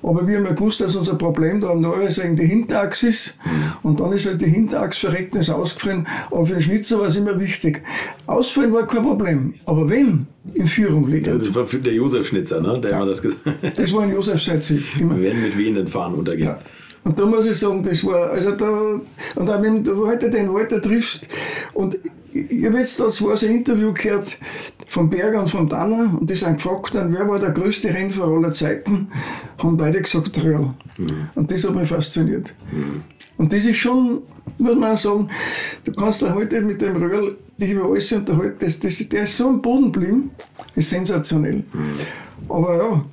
Aber 0.02 0.28
wir 0.28 0.36
haben 0.36 0.44
ja 0.44 0.52
gewusst, 0.52 0.82
dass 0.82 0.94
unser 0.94 1.14
Problem 1.14 1.58
da 1.58 1.70
am 1.70 1.80
Neuresring 1.80 2.36
die 2.36 2.44
Hinterachse 2.44 3.08
ist. 3.08 3.38
Und 3.82 3.98
dann 3.98 4.12
ist 4.12 4.26
halt 4.26 4.42
die 4.42 4.46
Hinterachse 4.46 5.08
verreckt 5.08 5.34
ausgefallen. 5.48 6.06
Aber 6.30 6.44
für 6.44 6.52
den 6.52 6.62
Schnitzer 6.62 7.00
war 7.00 7.06
es 7.06 7.16
immer 7.16 7.40
wichtig. 7.40 7.82
Ausfallen 8.26 8.74
war 8.74 8.86
kein 8.86 9.02
Problem. 9.02 9.54
Aber 9.64 9.88
wenn 9.88 10.26
in 10.52 10.66
Führung 10.66 11.06
liegt. 11.06 11.28
Ja, 11.28 11.38
das 11.38 11.54
war 11.54 11.64
der 11.64 11.94
Josef 11.94 12.28
Schnitzer, 12.28 12.60
ne? 12.60 12.78
der 12.78 12.90
ja, 12.90 12.96
immer 12.98 13.06
das 13.06 13.22
gesagt 13.22 13.46
hat. 13.46 13.54
Das 13.78 13.90
war 13.94 14.02
ein 14.02 14.12
Josef 14.12 14.38
Schätze. 14.38 14.78
Wenn 14.98 15.42
mit 15.42 15.56
wen 15.56 15.76
den 15.76 15.88
Fahren 15.88 16.12
untergehen. 16.12 16.48
Ja. 16.48 16.58
Und 17.04 17.18
da 17.18 17.24
muss 17.24 17.46
ich 17.46 17.56
sagen, 17.56 17.82
das 17.82 18.04
war, 18.04 18.32
also 18.32 18.50
da, 18.50 19.00
und 19.36 19.50
auch 19.50 19.62
wenn 19.62 19.82
du 19.82 20.06
heute 20.06 20.28
den 20.28 20.52
Walter 20.52 20.82
triffst, 20.82 21.26
und 21.72 21.96
ich 22.48 22.64
habe 22.64 22.78
jetzt 22.78 22.98
da 23.00 23.08
zwei 23.08 23.34
so 23.34 23.46
ein 23.46 23.56
Interview 23.56 23.92
gehört 23.92 24.38
von 24.86 25.10
Berger 25.10 25.40
und 25.40 25.48
von 25.48 25.68
Danner 25.68 26.16
und 26.18 26.28
die 26.28 26.34
sind 26.34 26.56
gefragt 26.56 26.94
dann, 26.94 27.12
wer 27.12 27.28
war 27.28 27.38
der 27.38 27.50
größte 27.50 27.92
Rennfahrer 27.92 28.36
aller 28.36 28.52
Zeiten, 28.52 29.08
haben 29.58 29.76
beide 29.76 30.00
gesagt 30.00 30.42
Röhrl. 30.42 30.74
Mhm. 30.98 31.28
Und 31.34 31.50
das 31.50 31.64
hat 31.64 31.74
mich 31.74 31.88
fasziniert. 31.88 32.54
Mhm. 32.70 33.02
Und 33.36 33.52
das 33.52 33.64
ist 33.64 33.76
schon, 33.76 34.22
muss 34.58 34.76
man 34.76 34.93
auch 34.93 34.96
sagen, 34.96 35.28
du 35.84 35.93
kannst 35.93 36.22
da 36.22 36.34
heute 36.34 36.60
mit 36.60 36.81
dem 36.82 36.96
Röhrl 36.96 37.37
dich 37.58 37.70
über 37.70 37.87
alles 37.87 38.12
unterhalten, 38.12 38.56
das, 38.60 38.78
das, 38.78 39.08
der 39.08 39.22
ist 39.22 39.37
so 39.37 39.48
am 39.48 39.62
Boden 39.62 39.93
geblieben, 39.93 40.31
ist 40.75 40.90
sensationell. 40.90 41.64
Mhm. 41.72 41.90
Aber 42.48 42.76
ja, 42.76 43.04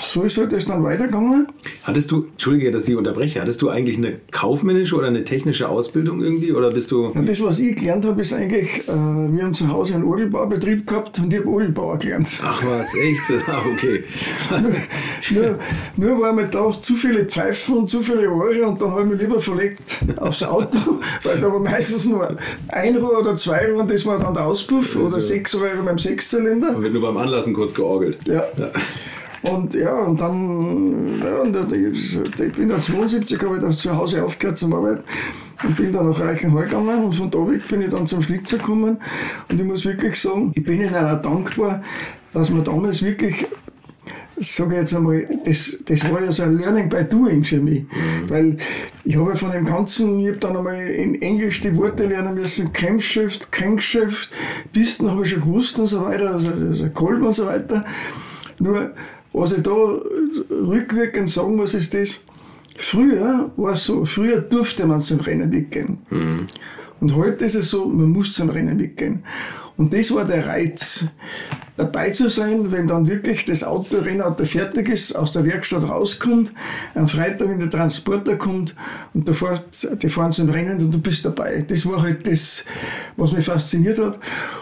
so 0.00 0.22
ist 0.22 0.36
halt 0.38 0.52
das 0.52 0.64
dann 0.66 0.82
weitergegangen. 0.84 1.48
Hattest 1.82 2.10
du, 2.10 2.26
Entschuldige, 2.32 2.70
dass 2.70 2.88
ich 2.88 2.96
unterbreche, 2.96 3.40
hattest 3.40 3.62
du 3.62 3.68
eigentlich 3.68 3.96
eine 3.98 4.20
kaufmännische 4.30 4.94
oder 4.96 5.08
eine 5.08 5.22
technische 5.22 5.68
Ausbildung 5.68 6.22
irgendwie? 6.22 6.52
Oder 6.52 6.70
bist 6.70 6.92
du. 6.92 7.12
Ja, 7.14 7.22
das, 7.22 7.42
was 7.42 7.58
ich 7.58 7.76
gelernt 7.76 8.04
habe, 8.04 8.20
ist 8.20 8.32
eigentlich, 8.32 8.86
äh, 8.86 8.92
wir 8.92 9.42
haben 9.42 9.54
zu 9.54 9.68
Hause 9.68 9.94
einen 9.94 10.04
Orgelbaubetrieb 10.04 10.86
gehabt 10.86 11.18
und 11.18 11.32
ich 11.32 11.40
habe 11.40 11.48
Orgelbauer 11.48 11.98
gelernt. 11.98 12.28
Ach 12.42 12.62
was, 12.64 12.94
echt? 12.94 13.22
Ah, 13.48 13.62
okay. 13.72 14.02
nur, 15.30 15.58
nur 15.96 16.20
war 16.20 16.32
mir 16.32 16.48
da 16.48 16.70
zu 16.72 16.94
viele 16.94 17.26
Pfeifen 17.26 17.78
und 17.78 17.88
zu 17.88 18.02
viele 18.02 18.26
Rohre 18.26 18.66
und 18.66 18.80
dann 18.80 18.90
habe 18.90 19.02
ich 19.02 19.08
mich 19.08 19.20
lieber 19.20 19.38
verlegt 19.38 19.98
aufs 20.16 20.42
Auto, 20.42 20.75
weil 21.22 21.40
da 21.40 21.52
war 21.52 21.60
meistens 21.60 22.04
nur 22.06 22.36
ein 22.68 22.96
Rohr 22.96 23.20
oder 23.20 23.34
zwei 23.34 23.70
Rohr 23.70 23.80
und 23.80 23.90
das 23.90 24.04
war 24.06 24.18
dann 24.18 24.34
der 24.34 24.46
Auspuff 24.46 24.96
oder 24.96 25.20
sechs 25.20 25.54
Rohre 25.54 25.82
beim 25.84 25.98
Sechszylinder. 25.98 26.76
Und 26.76 26.82
wenn 26.82 26.92
du 26.92 27.00
beim 27.00 27.16
Anlassen 27.16 27.54
kurz 27.54 27.74
georgelt. 27.74 28.18
Ja. 28.26 28.44
ja. 28.56 28.70
Und 29.42 29.74
ja, 29.74 29.94
und 29.94 30.20
dann, 30.20 31.20
ja, 31.20 31.40
und 31.42 31.72
ich, 31.72 32.18
ich 32.18 32.52
bin 32.52 32.68
dann 32.68 32.80
72, 32.80 33.40
habe 33.42 33.56
ich 33.56 33.60
dann 33.60 33.70
zu 33.70 33.94
Hause 33.94 34.24
aufgehört 34.24 34.58
zum 34.58 34.74
Arbeiten 34.74 35.04
und 35.62 35.76
bin 35.76 35.92
dann 35.92 36.08
nach 36.08 36.18
Reichenhall 36.18 36.64
gegangen 36.64 37.04
und 37.04 37.12
von 37.12 37.30
da 37.30 37.38
weg 37.48 37.68
bin 37.68 37.82
ich 37.82 37.90
dann 37.90 38.06
zum 38.06 38.22
Schnitzer 38.22 38.58
gekommen 38.58 38.98
und 39.48 39.60
ich 39.60 39.66
muss 39.66 39.84
wirklich 39.84 40.20
sagen, 40.20 40.52
ich 40.54 40.64
bin 40.64 40.80
ihnen 40.80 40.94
auch 40.96 41.20
dankbar, 41.22 41.82
dass 42.32 42.50
man 42.50 42.64
damals 42.64 43.02
wirklich 43.02 43.46
sage 44.38 44.74
ich 44.74 44.80
jetzt 44.80 44.94
einmal, 44.94 45.26
das, 45.44 45.78
das 45.84 46.10
war 46.10 46.22
ja 46.22 46.30
so 46.30 46.42
ein 46.42 46.58
Learning 46.58 46.88
by 46.88 47.04
Doing 47.04 47.42
für 47.42 47.60
mich. 47.60 47.82
Mhm. 47.82 48.28
Weil 48.28 48.56
ich 49.04 49.16
habe 49.16 49.34
von 49.36 49.52
dem 49.52 49.64
Ganzen, 49.64 50.20
ich 50.20 50.28
habe 50.28 50.38
dann 50.38 50.56
einmal 50.56 50.86
in 50.86 51.20
Englisch 51.22 51.60
die 51.60 51.76
Worte 51.76 52.06
lernen 52.06 52.34
müssen, 52.34 52.72
Camshift, 52.72 53.50
Crankshift, 53.52 54.30
Pisten 54.72 55.10
habe 55.10 55.24
ich 55.24 55.30
schon 55.30 55.40
gewusst 55.40 55.78
und 55.78 55.86
so 55.86 56.04
weiter, 56.04 56.32
also, 56.32 56.50
also 56.50 56.88
Kolben 56.90 57.26
und 57.26 57.34
so 57.34 57.46
weiter. 57.46 57.84
Nur 58.58 58.92
was 59.32 59.52
ich 59.52 59.62
da 59.62 59.72
rückwirkend 60.50 61.28
sagen 61.28 61.56
muss, 61.56 61.74
ist 61.74 61.92
das, 61.92 62.22
früher 62.76 63.50
war 63.56 63.72
es 63.72 63.84
so, 63.84 64.04
früher 64.04 64.40
durfte 64.40 64.86
man 64.86 65.00
zum 65.00 65.20
Rennen 65.20 65.50
mitgehen. 65.50 65.98
Mhm. 66.10 66.46
Und 67.00 67.14
heute 67.14 67.44
ist 67.44 67.54
es 67.54 67.70
so, 67.70 67.86
man 67.86 68.08
muss 68.08 68.32
zum 68.32 68.48
Rennen 68.48 68.76
mitgehen. 68.76 69.22
Und 69.76 69.92
das 69.92 70.14
war 70.14 70.24
der 70.24 70.46
Reiz, 70.46 71.04
dabei 71.76 72.10
zu 72.10 72.30
sein, 72.30 72.72
wenn 72.72 72.86
dann 72.86 73.06
wirklich 73.06 73.44
das 73.44 73.62
Auto, 73.62 73.98
Rennauto 73.98 74.44
fertig 74.44 74.88
ist, 74.88 75.14
aus 75.14 75.32
der 75.32 75.44
Werkstatt 75.44 75.88
rauskommt, 75.88 76.52
am 76.94 77.06
Freitag 77.06 77.50
in 77.50 77.58
der 77.58 77.70
Transporter 77.70 78.36
kommt 78.36 78.74
und 79.12 79.28
du 79.28 79.34
fährst, 79.34 79.88
die 80.02 80.08
fahren 80.08 80.32
zum 80.32 80.48
Rennen 80.48 80.80
und 80.80 80.94
du 80.94 81.00
bist 81.00 81.24
dabei. 81.24 81.64
Das 81.66 81.86
war 81.86 82.02
halt 82.02 82.26
das, 82.26 82.64
was 83.16 83.32
mich 83.32 83.44
fasziniert 83.44 83.98
hat. 83.98 84.18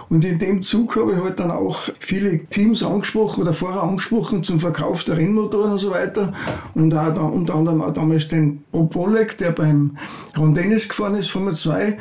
Und 0.08 0.24
in 0.24 0.38
dem 0.38 0.60
Zug 0.60 0.96
habe 0.96 1.12
ich 1.12 1.22
halt 1.22 1.38
dann 1.38 1.50
auch 1.50 1.88
viele 2.00 2.44
Teams 2.46 2.82
angesprochen 2.82 3.42
oder 3.42 3.52
Fahrer 3.52 3.84
angesprochen 3.84 4.42
zum 4.42 4.58
Verkauf 4.58 5.04
der 5.04 5.16
Rennmotoren 5.16 5.72
und 5.72 5.78
so 5.78 5.90
weiter. 5.90 6.32
Und 6.74 6.94
auch 6.94 7.14
da, 7.14 7.22
unter 7.22 7.54
anderem 7.54 7.80
auch 7.80 7.92
damals 7.92 8.28
den 8.28 8.64
Bob 8.72 8.92
Bolek, 8.92 9.38
der 9.38 9.52
beim 9.52 9.96
Ron 10.36 10.54
Dennis 10.54 10.88
gefahren 10.88 11.14
ist, 11.14 11.30
Formel 11.30 11.52
2, 11.52 11.96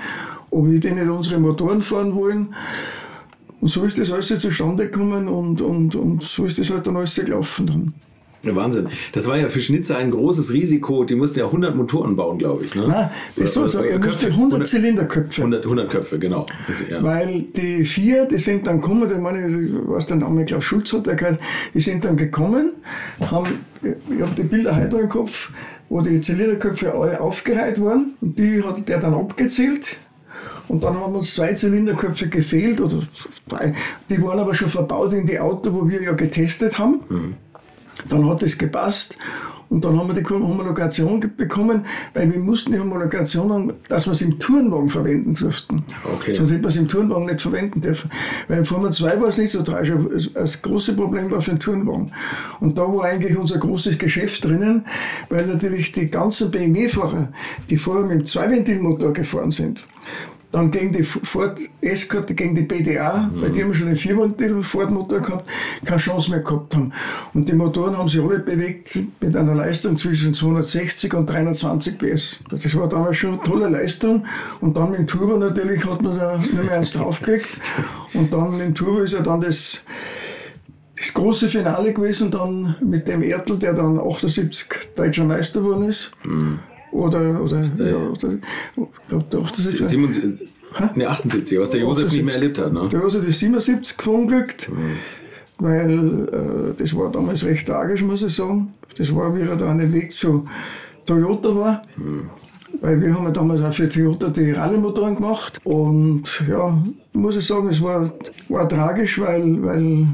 ob 0.49 0.69
wir 0.69 0.79
den 0.79 0.95
nicht 0.95 1.09
unsere 1.09 1.39
Motoren 1.39 1.81
fahren 1.81 2.15
wollen. 2.15 2.55
Und 3.63 3.69
so 3.69 3.85
ist 3.85 3.97
das 3.97 4.11
alles 4.11 4.27
zustande 4.27 4.89
gekommen 4.89 5.29
und, 5.29 5.61
und, 5.61 5.95
und 5.95 6.21
so 6.21 6.43
ist 6.43 6.59
das 6.59 6.69
halt 6.69 6.85
dann 6.85 6.97
alles 6.97 7.15
gelaufen 7.15 7.65
dann. 7.65 7.93
Ja, 8.43 8.53
Wahnsinn. 8.57 8.89
Das 9.13 9.25
war 9.25 9.37
ja 9.37 9.47
für 9.47 9.61
Schnitzer 9.61 9.95
ein 9.95 10.11
großes 10.11 10.51
Risiko. 10.51 11.05
Die 11.05 11.15
mussten 11.15 11.39
ja 11.39 11.45
100 11.45 11.73
Motoren 11.73 12.17
bauen, 12.17 12.37
glaube 12.37 12.65
ich. 12.65 12.75
Ne? 12.75 12.85
Nein, 12.85 13.09
war 13.37 13.69
so. 13.69 13.79
Er 13.79 13.99
musste 13.99 14.27
100 14.27 14.67
Zylinderköpfe. 14.67 15.43
100, 15.43 15.63
100 15.63 15.89
Köpfe, 15.89 16.19
genau. 16.19 16.45
Ja. 16.91 17.01
Weil 17.01 17.43
die 17.55 17.85
vier, 17.85 18.25
die 18.25 18.37
sind 18.37 18.67
dann 18.67 18.81
gekommen, 18.81 19.09
ich 19.09 19.17
meine, 19.17 19.47
was 19.85 20.07
der 20.07 20.17
Name 20.17 20.43
Klaus 20.43 20.65
Schulz 20.65 20.91
hat, 20.91 21.07
der 21.07 21.15
gehört, 21.15 21.39
die 21.73 21.79
sind 21.79 22.03
dann 22.03 22.17
gekommen, 22.17 22.73
haben, 23.21 23.59
ich 23.81 24.21
habe 24.21 24.35
die 24.35 24.43
Bilder 24.43 24.75
heute 24.75 24.97
im 24.97 25.07
Kopf, 25.07 25.51
wo 25.87 26.01
die 26.01 26.19
Zylinderköpfe 26.19 26.93
alle 26.93 27.21
aufgereiht 27.21 27.81
waren 27.81 28.15
und 28.19 28.37
die 28.37 28.61
hat 28.61 28.89
der 28.89 28.99
dann 28.99 29.13
abgezählt 29.13 29.99
und 30.67 30.83
dann 30.83 30.95
haben 30.95 31.15
uns 31.15 31.35
zwei 31.35 31.53
Zylinderköpfe 31.53 32.27
gefehlt, 32.27 32.81
oder 32.81 32.99
drei. 33.47 33.73
Die 34.09 34.21
waren 34.21 34.39
aber 34.39 34.53
schon 34.53 34.69
verbaut 34.69 35.13
in 35.13 35.25
die 35.25 35.39
Auto, 35.39 35.73
wo 35.73 35.87
wir 35.87 36.01
ja 36.01 36.13
getestet 36.13 36.79
haben. 36.79 37.01
Mhm. 37.09 37.35
Dann 38.09 38.27
hat 38.29 38.43
es 38.43 38.57
gepasst. 38.57 39.17
Und 39.69 39.83
dann 39.83 39.97
haben 39.97 40.07
wir 40.07 40.13
die 40.13 40.29
Homologation 40.29 41.19
bekommen, 41.35 41.85
weil 42.13 42.31
wir 42.31 42.39
mussten 42.39 42.71
die 42.73 42.79
Homologation 42.79 43.51
haben, 43.51 43.73
dass 43.89 44.05
wir 44.05 44.11
es 44.11 44.21
im 44.21 44.37
Turnwagen 44.37 44.87
verwenden 44.87 45.33
durften. 45.33 45.83
Okay. 46.03 46.35
Sonst 46.35 46.51
hätten 46.51 46.63
wir 46.63 46.67
es 46.67 46.75
im 46.75 46.87
Turnwagen 46.87 47.25
nicht 47.25 47.41
verwenden 47.41 47.81
dürfen. 47.81 48.11
Weil 48.47 48.59
im 48.59 48.65
Formel 48.65 48.91
2 48.91 49.19
war 49.19 49.29
es 49.29 49.39
nicht 49.39 49.49
so 49.49 49.63
tragisch. 49.63 50.29
Das 50.35 50.61
große 50.61 50.93
Problem 50.93 51.31
war 51.31 51.41
für 51.41 51.51
den 51.51 51.59
Turnwagen. 51.59 52.11
Und 52.59 52.77
da 52.77 52.83
war 52.83 53.05
eigentlich 53.05 53.35
unser 53.35 53.57
großes 53.57 53.97
Geschäft 53.97 54.45
drinnen, 54.45 54.85
weil 55.29 55.47
natürlich 55.47 55.91
die 55.91 56.07
ganzen 56.07 56.51
BMW-Fahrer, 56.51 57.29
die 57.67 57.77
vorher 57.77 58.03
mit 58.05 58.19
dem 58.19 58.25
Zweiventilmotor 58.25 59.11
gefahren 59.11 59.49
sind, 59.49 59.87
dann 60.53 60.69
gegen 60.69 60.91
die 60.91 61.01
Ford 61.01 61.59
S-Karte, 61.81 62.35
gegen 62.35 62.53
die 62.53 62.61
BDA, 62.61 63.17
mhm. 63.17 63.41
weil 63.41 63.49
die 63.49 63.63
haben 63.63 63.73
schon 63.73 63.87
den 63.87 63.95
Vierventil 63.95 64.61
Ford-Motor 64.61 65.19
gehabt, 65.19 65.49
keine 65.83 65.97
Chance 65.97 66.29
mehr 66.29 66.41
gehabt 66.41 66.75
haben. 66.75 66.93
Und 67.33 67.49
die 67.49 67.53
Motoren 67.53 67.97
haben 67.97 68.07
sich 68.07 68.21
alle 68.21 68.37
bewegt 68.37 68.99
mit 69.19 69.35
einer 69.35 69.55
Leistung 69.55 69.97
zwischen 69.97 70.33
260 70.33 71.11
und 71.15 71.27
320 71.27 71.97
PS. 71.97 72.39
Das 72.49 72.77
war 72.77 72.87
damals 72.87 73.17
schon 73.17 73.33
eine 73.33 73.41
tolle 73.41 73.67
Leistung. 73.67 74.25
Und 74.61 74.77
dann 74.77 74.91
mit 74.91 74.99
dem 74.99 75.07
Turbo 75.07 75.37
natürlich 75.37 75.83
hat 75.85 76.03
man 76.03 76.17
da 76.17 76.37
nicht 76.37 76.53
mehr 76.53 76.71
eins 76.73 76.93
draufgelegt. 76.93 77.59
Und 78.13 78.31
dann 78.31 78.51
mit 78.51 78.61
dem 78.61 78.75
Turbo 78.75 78.99
ist 78.99 79.13
ja 79.13 79.21
dann 79.21 79.41
das, 79.41 79.81
das 80.95 81.13
große 81.15 81.49
Finale 81.49 81.93
gewesen, 81.93 82.29
dann 82.29 82.75
mit 82.79 83.07
dem 83.07 83.23
Ertl, 83.23 83.57
der 83.57 83.73
dann 83.73 83.99
78 83.99 84.67
deutscher 84.95 85.25
Meister 85.25 85.61
geworden 85.61 85.85
ist. 85.85 86.11
Mhm. 86.23 86.59
Oder, 86.93 87.41
oder, 87.41 87.61
ja, 87.61 87.95
oder 87.95 88.37
doch, 89.07 89.23
doch, 89.23 89.49
das 89.49 89.59
ist 89.65 89.89
77, 89.89 90.47
ne, 90.95 91.09
78, 91.09 91.59
was 91.59 91.71
der 91.71 91.81
Josef 91.81 92.11
nicht 92.11 92.23
mehr 92.23 92.35
erlebt 92.35 92.59
hat. 92.59 92.71
Ne? 92.71 92.87
Der 92.87 92.99
Josef 92.99 93.27
ist 93.27 93.39
77 93.39 93.99
verunglückt, 93.99 94.69
mhm. 94.69 94.97
weil 95.57 96.27
äh, 96.27 96.73
das 96.77 96.95
war 96.95 97.11
damals 97.11 97.43
recht 97.45 97.67
tragisch, 97.67 98.03
muss 98.03 98.21
ich 98.21 98.35
sagen. 98.35 98.75
Das 98.95 99.13
war, 99.15 99.35
wie 99.35 99.41
er 99.41 99.55
da 99.55 99.71
einen 99.71 99.91
Weg 99.91 100.11
zu 100.11 100.45
Toyota 101.07 101.55
war. 101.55 101.81
Mhm. 101.97 102.29
Weil 102.79 103.01
wir 103.01 103.15
haben 103.15 103.25
ja 103.25 103.31
damals 103.31 103.61
auch 103.61 103.73
für 103.73 103.89
Toyota 103.89 104.29
die 104.29 104.51
Rallye-Motoren 104.51 105.15
gemacht. 105.15 105.59
Und 105.63 106.43
ja, 106.47 106.77
muss 107.13 107.37
ich 107.37 107.45
sagen, 107.47 107.69
es 107.69 107.81
war, 107.81 108.13
war 108.49 108.69
tragisch, 108.69 109.19
weil, 109.19 109.63
weil 109.63 110.07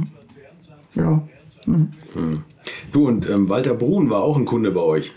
ja. 0.95 1.27
Mhm. 1.65 1.89
Du 2.93 3.07
und 3.07 3.29
ähm, 3.29 3.49
Walter 3.49 3.73
Brun 3.73 4.09
war 4.09 4.21
auch 4.21 4.37
ein 4.37 4.45
Kunde 4.45 4.71
bei 4.71 4.81
euch. 4.81 5.13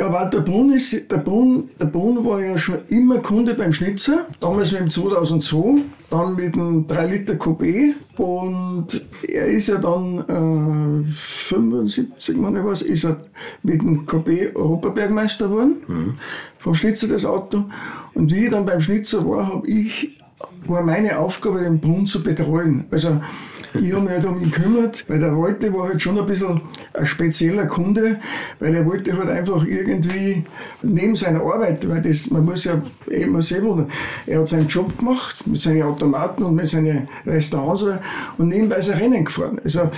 Ja, 0.00 0.10
Walter 0.10 0.40
Brunn, 0.40 0.72
ist, 0.72 1.10
der, 1.10 1.18
Brunn, 1.18 1.68
der 1.78 1.84
Brunn 1.84 2.24
war 2.24 2.42
ja 2.42 2.56
schon 2.56 2.78
immer 2.88 3.18
Kunde 3.18 3.52
beim 3.52 3.70
Schnitzer, 3.70 4.28
damals 4.40 4.72
mit 4.72 4.80
dem 4.80 4.88
2002, 4.88 5.82
dann 6.08 6.36
mit 6.36 6.56
dem 6.56 6.86
3-Liter 6.86 7.34
Coupé 7.34 7.92
und 8.16 8.86
er 9.28 9.48
ist 9.48 9.66
ja 9.66 9.76
dann 9.76 11.04
äh, 11.04 11.06
75, 11.06 12.34
meine 12.38 12.64
was, 12.64 12.80
ist 12.80 13.04
er 13.04 13.18
mit 13.62 13.82
dem 13.82 14.06
Coupé 14.06 14.56
Europabergmeister 14.56 15.48
geworden, 15.48 15.82
mhm. 15.86 16.14
vom 16.56 16.74
Schnitzer 16.74 17.06
das 17.06 17.26
Auto 17.26 17.66
und 18.14 18.32
wie 18.32 18.44
ich 18.44 18.50
dann 18.50 18.64
beim 18.64 18.80
Schnitzer 18.80 19.28
war, 19.28 19.48
habe 19.48 19.68
ich 19.68 20.16
war 20.66 20.82
meine 20.82 21.18
Aufgabe, 21.18 21.60
den 21.60 21.80
Brunnen 21.80 22.06
zu 22.06 22.22
betreuen. 22.22 22.84
Also 22.90 23.20
ich 23.74 23.92
habe 23.92 24.02
mich 24.02 24.10
halt 24.10 24.24
um 24.24 24.42
ihn 24.42 24.50
gekümmert, 24.50 25.04
weil 25.08 25.18
der 25.18 25.36
Walter 25.36 25.72
war 25.72 25.88
halt 25.88 26.02
schon 26.02 26.18
ein 26.18 26.26
bisschen 26.26 26.60
ein 26.92 27.06
spezieller 27.06 27.66
Kunde, 27.66 28.18
weil 28.58 28.74
er 28.74 28.84
wollte 28.84 29.16
halt 29.16 29.28
einfach 29.28 29.64
irgendwie 29.64 30.44
neben 30.82 31.14
seiner 31.14 31.40
Arbeit, 31.40 31.88
weil 31.88 32.00
das, 32.00 32.30
man 32.30 32.44
muss 32.44 32.64
ja 32.64 32.82
immer 33.06 33.40
sehen, 33.40 33.64
wundern, 33.64 33.90
er 34.26 34.40
hat 34.40 34.48
seinen 34.48 34.66
Job 34.66 34.98
gemacht 34.98 35.46
mit 35.46 35.60
seinen 35.60 35.82
Automaten 35.82 36.42
und 36.42 36.54
mit 36.54 36.68
seinen 36.68 37.08
Restaurants 37.26 37.84
und 38.38 38.48
nebenbei 38.48 38.76
ist 38.76 38.88
er 38.88 38.98
Rennen 38.98 39.24
gefahren. 39.24 39.60
Also 39.62 39.90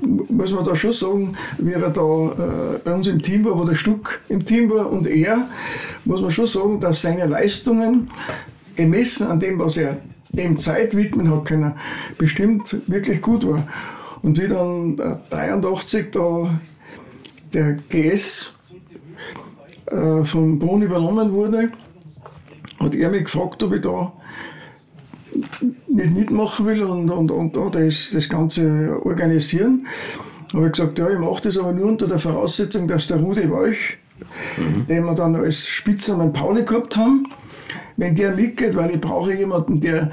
muss 0.00 0.52
man 0.52 0.64
da 0.64 0.74
schon 0.74 0.92
sagen, 0.92 1.36
wie 1.58 1.72
er 1.72 1.88
da 1.88 2.02
äh, 2.02 2.78
bei 2.84 2.92
uns 2.92 3.06
im 3.06 3.22
Team 3.22 3.44
war, 3.44 3.58
wo 3.58 3.64
der 3.64 3.74
Stuck 3.74 4.20
im 4.28 4.44
Team 4.44 4.68
war 4.70 4.90
und 4.90 5.06
er, 5.06 5.48
muss 6.04 6.20
man 6.20 6.30
schon 6.30 6.46
sagen, 6.46 6.80
dass 6.80 7.02
seine 7.02 7.26
Leistungen 7.26 8.10
gemessen 8.76 9.26
an 9.26 9.40
dem, 9.40 9.58
was 9.58 9.76
er 9.76 9.98
dem 10.30 10.56
Zeit 10.56 10.96
widmen 10.96 11.30
hat 11.30 11.46
können, 11.46 11.74
bestimmt 12.18 12.76
wirklich 12.86 13.22
gut 13.22 13.46
war. 13.46 13.66
Und 14.22 14.38
wie 14.40 14.48
dann 14.48 15.00
1983 15.00 16.10
da 16.10 16.50
der 17.52 17.74
GS 17.88 18.54
äh, 19.86 20.24
von 20.24 20.58
Brunn 20.58 20.82
übernommen 20.82 21.32
wurde, 21.32 21.70
hat 22.80 22.94
er 22.94 23.10
mich 23.10 23.24
gefragt, 23.24 23.62
ob 23.62 23.72
ich 23.72 23.82
da 23.82 24.12
nicht 25.88 26.10
mitmachen 26.10 26.66
will 26.66 26.82
und, 26.82 27.10
und, 27.10 27.30
und, 27.30 27.56
und 27.56 27.74
das, 27.74 28.10
das 28.12 28.28
Ganze 28.28 29.00
organisieren. 29.02 29.86
Habe 30.52 30.66
ich 30.66 30.72
gesagt, 30.72 30.98
ja, 30.98 31.08
ich 31.10 31.18
mache 31.18 31.42
das 31.42 31.58
aber 31.58 31.72
nur 31.72 31.86
unter 31.86 32.06
der 32.06 32.18
Voraussetzung, 32.18 32.86
dass 32.86 33.08
der 33.08 33.18
Rudi 33.18 33.50
Walch, 33.50 33.98
mhm. 34.56 34.86
den 34.86 35.04
wir 35.04 35.14
dann 35.14 35.36
als 35.36 35.66
Spitznamen 35.66 36.32
Pauli 36.32 36.64
gehabt 36.64 36.96
haben, 36.96 37.26
wenn 37.96 38.14
der 38.14 38.32
mitgeht, 38.32 38.76
weil 38.76 38.90
ich 38.90 39.00
brauche 39.00 39.32
jemanden, 39.32 39.80
der, 39.80 40.10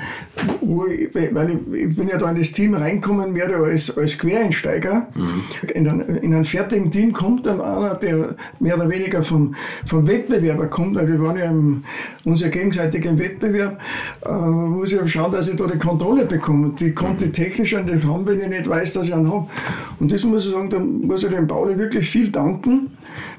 wo 0.61 0.85
ich, 0.85 1.13
weil 1.13 1.49
ich, 1.49 1.81
ich 1.81 1.95
bin 1.95 2.07
ja 2.07 2.17
da 2.17 2.29
in 2.29 2.37
das 2.37 2.51
Team 2.51 2.73
reinkommen, 2.73 3.33
mehr 3.33 3.49
als, 3.51 3.95
als 3.97 4.17
Quereinsteiger. 4.17 5.07
Mhm. 5.13 5.69
In, 5.73 5.87
einen, 5.87 6.17
in 6.17 6.33
einen 6.33 6.45
fertigen 6.45 6.91
Team 6.91 7.11
kommt 7.11 7.45
dann 7.45 7.59
einer, 7.59 7.95
der 7.95 8.35
mehr 8.59 8.75
oder 8.75 8.89
weniger 8.89 9.21
vom, 9.21 9.55
vom 9.85 10.07
Wettbewerber 10.07 10.67
kommt, 10.67 10.95
weil 10.95 11.07
wir 11.07 11.21
waren 11.21 11.37
ja 11.37 11.45
im, 11.45 11.83
unser 12.23 12.49
gegenseitigen 12.49 13.19
Wettbewerb, 13.19 13.79
äh, 14.25 14.31
muss 14.31 14.91
ich 14.91 15.11
schauen, 15.11 15.31
dass 15.31 15.49
ich 15.49 15.55
da 15.55 15.67
die 15.67 15.77
Kontrolle 15.77 16.25
bekomme. 16.25 16.73
Die 16.79 16.91
konnte 16.91 17.27
mhm. 17.27 17.33
technisch 17.33 17.75
an 17.75 17.85
das 17.85 18.05
haben, 18.05 18.25
wenn 18.25 18.39
ich 18.39 18.47
nicht 18.47 18.69
weiß, 18.69 18.93
dass 18.93 19.07
ich 19.07 19.13
einen 19.13 19.31
habe. 19.31 19.47
Und 19.99 20.11
das 20.11 20.23
muss 20.23 20.45
ich 20.45 20.51
sagen, 20.51 20.69
da 20.69 20.79
muss 20.79 21.23
ich 21.23 21.29
dem 21.29 21.47
Pauli 21.47 21.77
wirklich 21.77 22.09
viel 22.09 22.29
danken, 22.29 22.91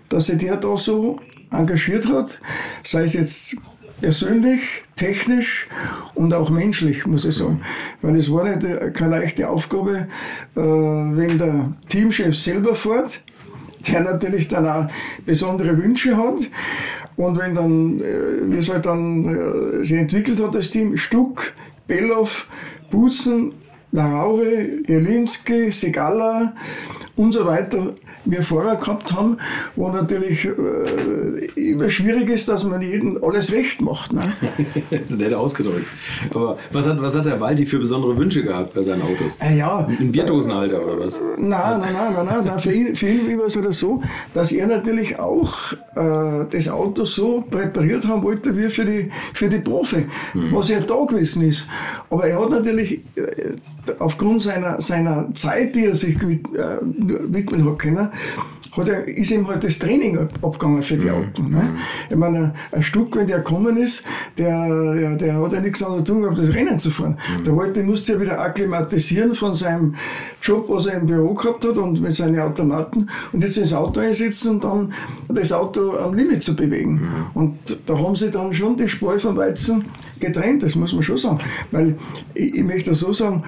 dass 0.09 0.29
er 0.29 0.37
der 0.37 0.57
da 0.57 0.77
so 0.77 1.19
engagiert 1.51 2.07
hat, 2.09 2.39
sei 2.83 3.05
es 3.05 3.15
jetzt 3.15 3.57
persönlich, 4.01 4.83
technisch 4.97 5.67
und 6.15 6.33
auch 6.35 6.51
menschlich, 6.51 7.07
muss 7.07 7.25
ich 7.25 7.37
sagen. 7.37 7.61
Weil 8.03 8.17
es 8.17 8.33
war 8.33 8.45
nicht 8.45 8.65
äh, 8.65 8.91
keine 8.91 9.19
leichte 9.19 9.49
Aufgabe, 9.49 10.09
äh, 10.57 10.61
wenn 10.61 11.39
der 11.39 11.73
Teamchef 11.89 12.37
selber 12.37 12.75
fährt, 12.75 13.21
der 13.89 14.01
natürlich 14.01 14.49
dann 14.49 14.67
auch 14.67 14.87
besondere 15.25 15.77
Wünsche 15.77 16.17
hat. 16.17 16.51
Und 17.17 17.39
wenn 17.39 17.55
dann, 17.55 18.01
äh, 18.01 18.51
wie 18.51 18.57
es 18.57 18.73
halt 18.73 18.87
dann 18.87 19.85
sich 19.85 19.97
entwickelt 19.97 20.43
hat, 20.43 20.55
das 20.55 20.71
Team, 20.71 20.97
Stuck, 20.97 21.53
Bellow, 21.87 22.29
Butzen, 22.91 23.53
Laraure, 23.93 24.83
Jelinski, 24.89 25.71
Segala 25.71 26.55
und 27.17 27.33
so 27.33 27.47
weiter, 27.47 27.95
wir 28.25 28.43
vorher 28.43 28.77
gehabt 28.77 29.13
haben, 29.13 29.39
wo 29.77 29.89
natürlich 29.89 30.47
äh, 30.47 31.71
immer 31.71 31.89
schwierig 31.89 32.31
ist, 32.31 32.49
dass 32.49 32.65
man 32.65 32.81
jedem 32.81 33.23
alles 33.23 33.53
recht 33.53 33.81
macht. 33.81 34.13
Ne? 34.13 34.23
das 34.91 35.11
ist 35.11 35.19
nett 35.19 35.35
ausgedrückt. 35.35 35.87
Aber 36.31 36.57
was 36.73 36.87
hat, 36.87 37.01
was 37.01 37.15
hat 37.15 37.27
der 37.27 37.41
Waldi 37.41 37.67
für 37.67 37.79
besondere 37.79 38.17
Wünsche 38.17 38.43
gehabt 38.43 38.75
bei 38.75 38.83
seinen 38.83 39.03
Autos? 39.03 39.39
Äh, 39.41 39.59
ja, 39.59 39.87
Ein 39.87 40.13
Bierdosenhalter 40.13 40.81
äh, 40.81 40.85
oder 40.85 41.05
was? 41.05 41.21
Nein, 41.39 41.81
nein, 41.81 41.81
nein, 41.81 42.27
nein, 42.27 42.45
nein. 42.45 42.59
Für, 42.59 42.73
ihn, 42.73 42.95
für 42.95 43.09
ihn 43.09 43.39
war 43.39 43.47
es 43.47 43.57
oder 43.57 43.73
so, 43.73 44.03
dass 44.33 44.53
er 44.53 44.67
natürlich 44.67 45.19
auch 45.19 45.73
äh, 45.95 46.47
das 46.51 46.69
Auto 46.69 47.05
so 47.05 47.45
präpariert 47.51 48.07
haben 48.07 48.23
wollte 48.23 48.57
wie 48.57 48.69
für 48.69 48.85
die, 48.85 49.11
für 49.33 49.49
die 49.49 49.59
Profi, 49.59 50.07
mhm. 50.35 50.53
was 50.53 50.69
ja 50.69 50.81
da 50.81 51.05
gewesen 51.05 51.43
ist. 51.43 51.67
Aber 52.11 52.27
er 52.27 52.41
hat 52.41 52.51
natürlich 52.51 53.01
äh, 53.17 53.53
aufgrund 53.99 54.43
seiner, 54.43 54.81
seiner 54.81 55.33
Zeit, 55.35 55.77
die 55.77 55.87
er 55.87 55.95
sich 55.95 56.17
äh, 56.17 56.79
widmen 56.83 57.65
hat 57.65 57.79
können, 57.79 58.09
hat 58.77 58.89
er, 58.89 59.07
ist 59.07 59.31
ihm 59.31 59.47
halt 59.47 59.63
das 59.65 59.79
Training 59.79 60.19
abgegangen 60.43 60.83
für 60.83 60.97
die 60.97 61.11
Autos. 61.11 61.47
Ne? 61.49 61.63
Ich 62.11 62.17
meine, 62.17 62.55
ein 62.73 62.83
Stück, 62.83 63.15
wenn 63.17 63.27
der 63.27 63.39
gekommen 63.39 63.77
ist, 63.77 64.05
der, 64.37 64.95
der, 64.95 65.17
der 65.17 65.41
hat 65.41 65.53
ja 65.53 65.61
nichts 65.61 65.83
anderes 65.83 66.05
zu 66.05 66.13
tun 66.13 66.23
gehabt, 66.23 66.39
als 66.41 66.55
Rennen 66.55 66.79
zu 66.79 66.91
fahren. 66.91 67.19
Der 67.47 67.55
wollte, 67.55 67.83
musste 67.83 68.15
ja 68.15 68.21
wieder 68.21 68.41
akklimatisieren 68.41 69.35
von 69.35 69.53
seinem 69.53 69.95
Job, 70.43 70.67
was 70.69 70.87
er 70.87 70.95
im 71.01 71.07
Büro 71.07 71.35
gehabt 71.35 71.65
hat 71.65 71.79
und 71.79 72.01
mit 72.01 72.15
seinen 72.15 72.39
Automaten 72.41 73.09
und 73.33 73.43
jetzt 73.43 73.57
ins 73.57 73.73
Auto 73.73 74.01
einsitzen 74.01 74.53
und 74.55 74.65
dann 74.65 74.93
das 75.29 75.53
Auto 75.53 75.97
am 75.97 76.15
Limit 76.15 76.43
zu 76.43 76.57
bewegen. 76.57 77.01
Und 77.35 77.59
da 77.87 77.97
haben 77.99 78.17
sie 78.17 78.31
dann 78.31 78.53
schon 78.53 78.77
die 78.77 78.89
Spreu 78.89 79.19
vom 79.19 79.37
Weizen 79.37 79.85
getrennt, 80.21 80.63
das 80.63 80.75
muss 80.75 80.93
man 80.93 81.03
schon 81.03 81.17
sagen. 81.17 81.39
Weil 81.71 81.97
ich, 82.35 82.55
ich 82.55 82.63
möchte 82.63 82.95
so 82.95 83.13
sagen, 83.13 83.45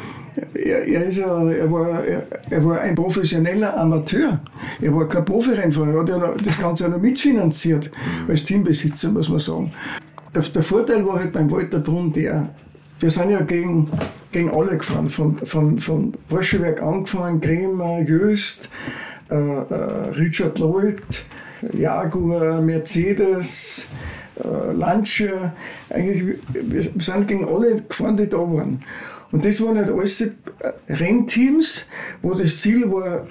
er, 0.55 0.87
er, 0.87 1.07
ist 1.07 1.19
ja, 1.19 1.51
er, 1.51 1.71
war, 1.71 2.05
er, 2.05 2.27
er 2.51 2.65
war 2.65 2.81
ein 2.81 2.95
professioneller 2.95 3.77
Amateur. 3.77 4.41
Er 4.81 4.95
war 4.95 5.09
kein 5.09 5.25
Profirennfahrer, 5.25 5.95
er 5.95 6.01
hat 6.01 6.09
ja 6.09 6.19
noch, 6.19 6.37
das 6.37 6.59
Ganze 6.59 6.85
ja 6.85 6.91
noch 6.91 7.01
mitfinanziert 7.01 7.91
als 8.29 8.45
Teambesitzer, 8.45 9.11
muss 9.11 9.29
man 9.29 9.39
sagen. 9.39 9.73
Der, 10.35 10.43
der 10.43 10.63
Vorteil 10.63 11.07
war 11.07 11.19
halt 11.19 11.33
beim 11.33 11.51
Walter 11.51 11.79
Brunn 11.79 12.13
der, 12.13 12.51
wir 12.99 13.11
sind 13.11 13.31
ja 13.31 13.41
gegen, 13.41 13.91
gegen 14.33 14.51
alle 14.51 14.77
gefahren, 14.77 15.11
von, 15.11 15.39
von, 15.45 15.79
von 15.79 16.13
Porschewerk 16.29 16.83
angefangen, 16.83 17.41
Kremer, 17.41 18.01
Jöst, 18.01 18.71
äh, 19.31 19.35
äh, 19.35 19.75
Richard 20.19 20.59
Lloyd, 20.59 21.25
Jaguar, 21.73 22.61
Mercedes, 22.61 23.89
äh, 24.43 24.73
Lancia. 24.73 25.55
Eigentlich, 25.91 26.39
wir 26.53 26.83
sind 26.83 27.29
gegen 27.29 27.47
alle 27.47 27.77
gefahren, 27.77 28.17
die 28.17 28.29
da 28.29 28.39
waren. 28.39 28.83
Und 29.33 29.45
das 29.45 29.63
waren 29.63 29.77
halt 29.77 29.91
alles 29.91 30.21
äh, 30.21 30.31
Rennteams, 30.89 31.87
wo 32.23 32.33
das 32.33 32.61
Ziel 32.61 32.91
war, 32.91 33.27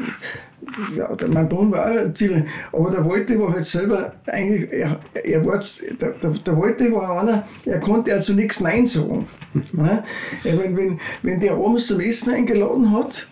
ja, 0.96 1.16
der, 1.16 1.28
Brunnen 1.28 1.72
war 1.72 1.86
auch 1.86 1.98
ein 1.98 2.16
Ziel, 2.16 2.46
aber 2.72 2.90
der 2.90 3.06
Walter 3.06 3.40
war 3.40 3.54
halt 3.54 3.66
selber 3.66 4.14
eigentlich, 4.26 4.72
er, 4.72 5.00
er 5.14 5.46
war, 5.46 5.62
der, 6.02 6.12
der, 6.12 6.32
der 6.32 6.58
Walter 6.58 6.92
war 6.92 7.22
einer, 7.22 7.44
er 7.66 7.80
konnte 7.80 8.12
ja 8.12 8.20
zu 8.20 8.34
nichts 8.34 8.60
Nein 8.60 8.86
sagen. 8.86 9.26
Ne? 9.74 10.04
wenn, 10.44 10.76
wenn, 10.76 11.00
wenn 11.22 11.40
der 11.40 11.54
abends 11.54 11.88
zum 11.88 12.00
Essen 12.00 12.34
eingeladen 12.34 12.92
hat, 12.92 13.28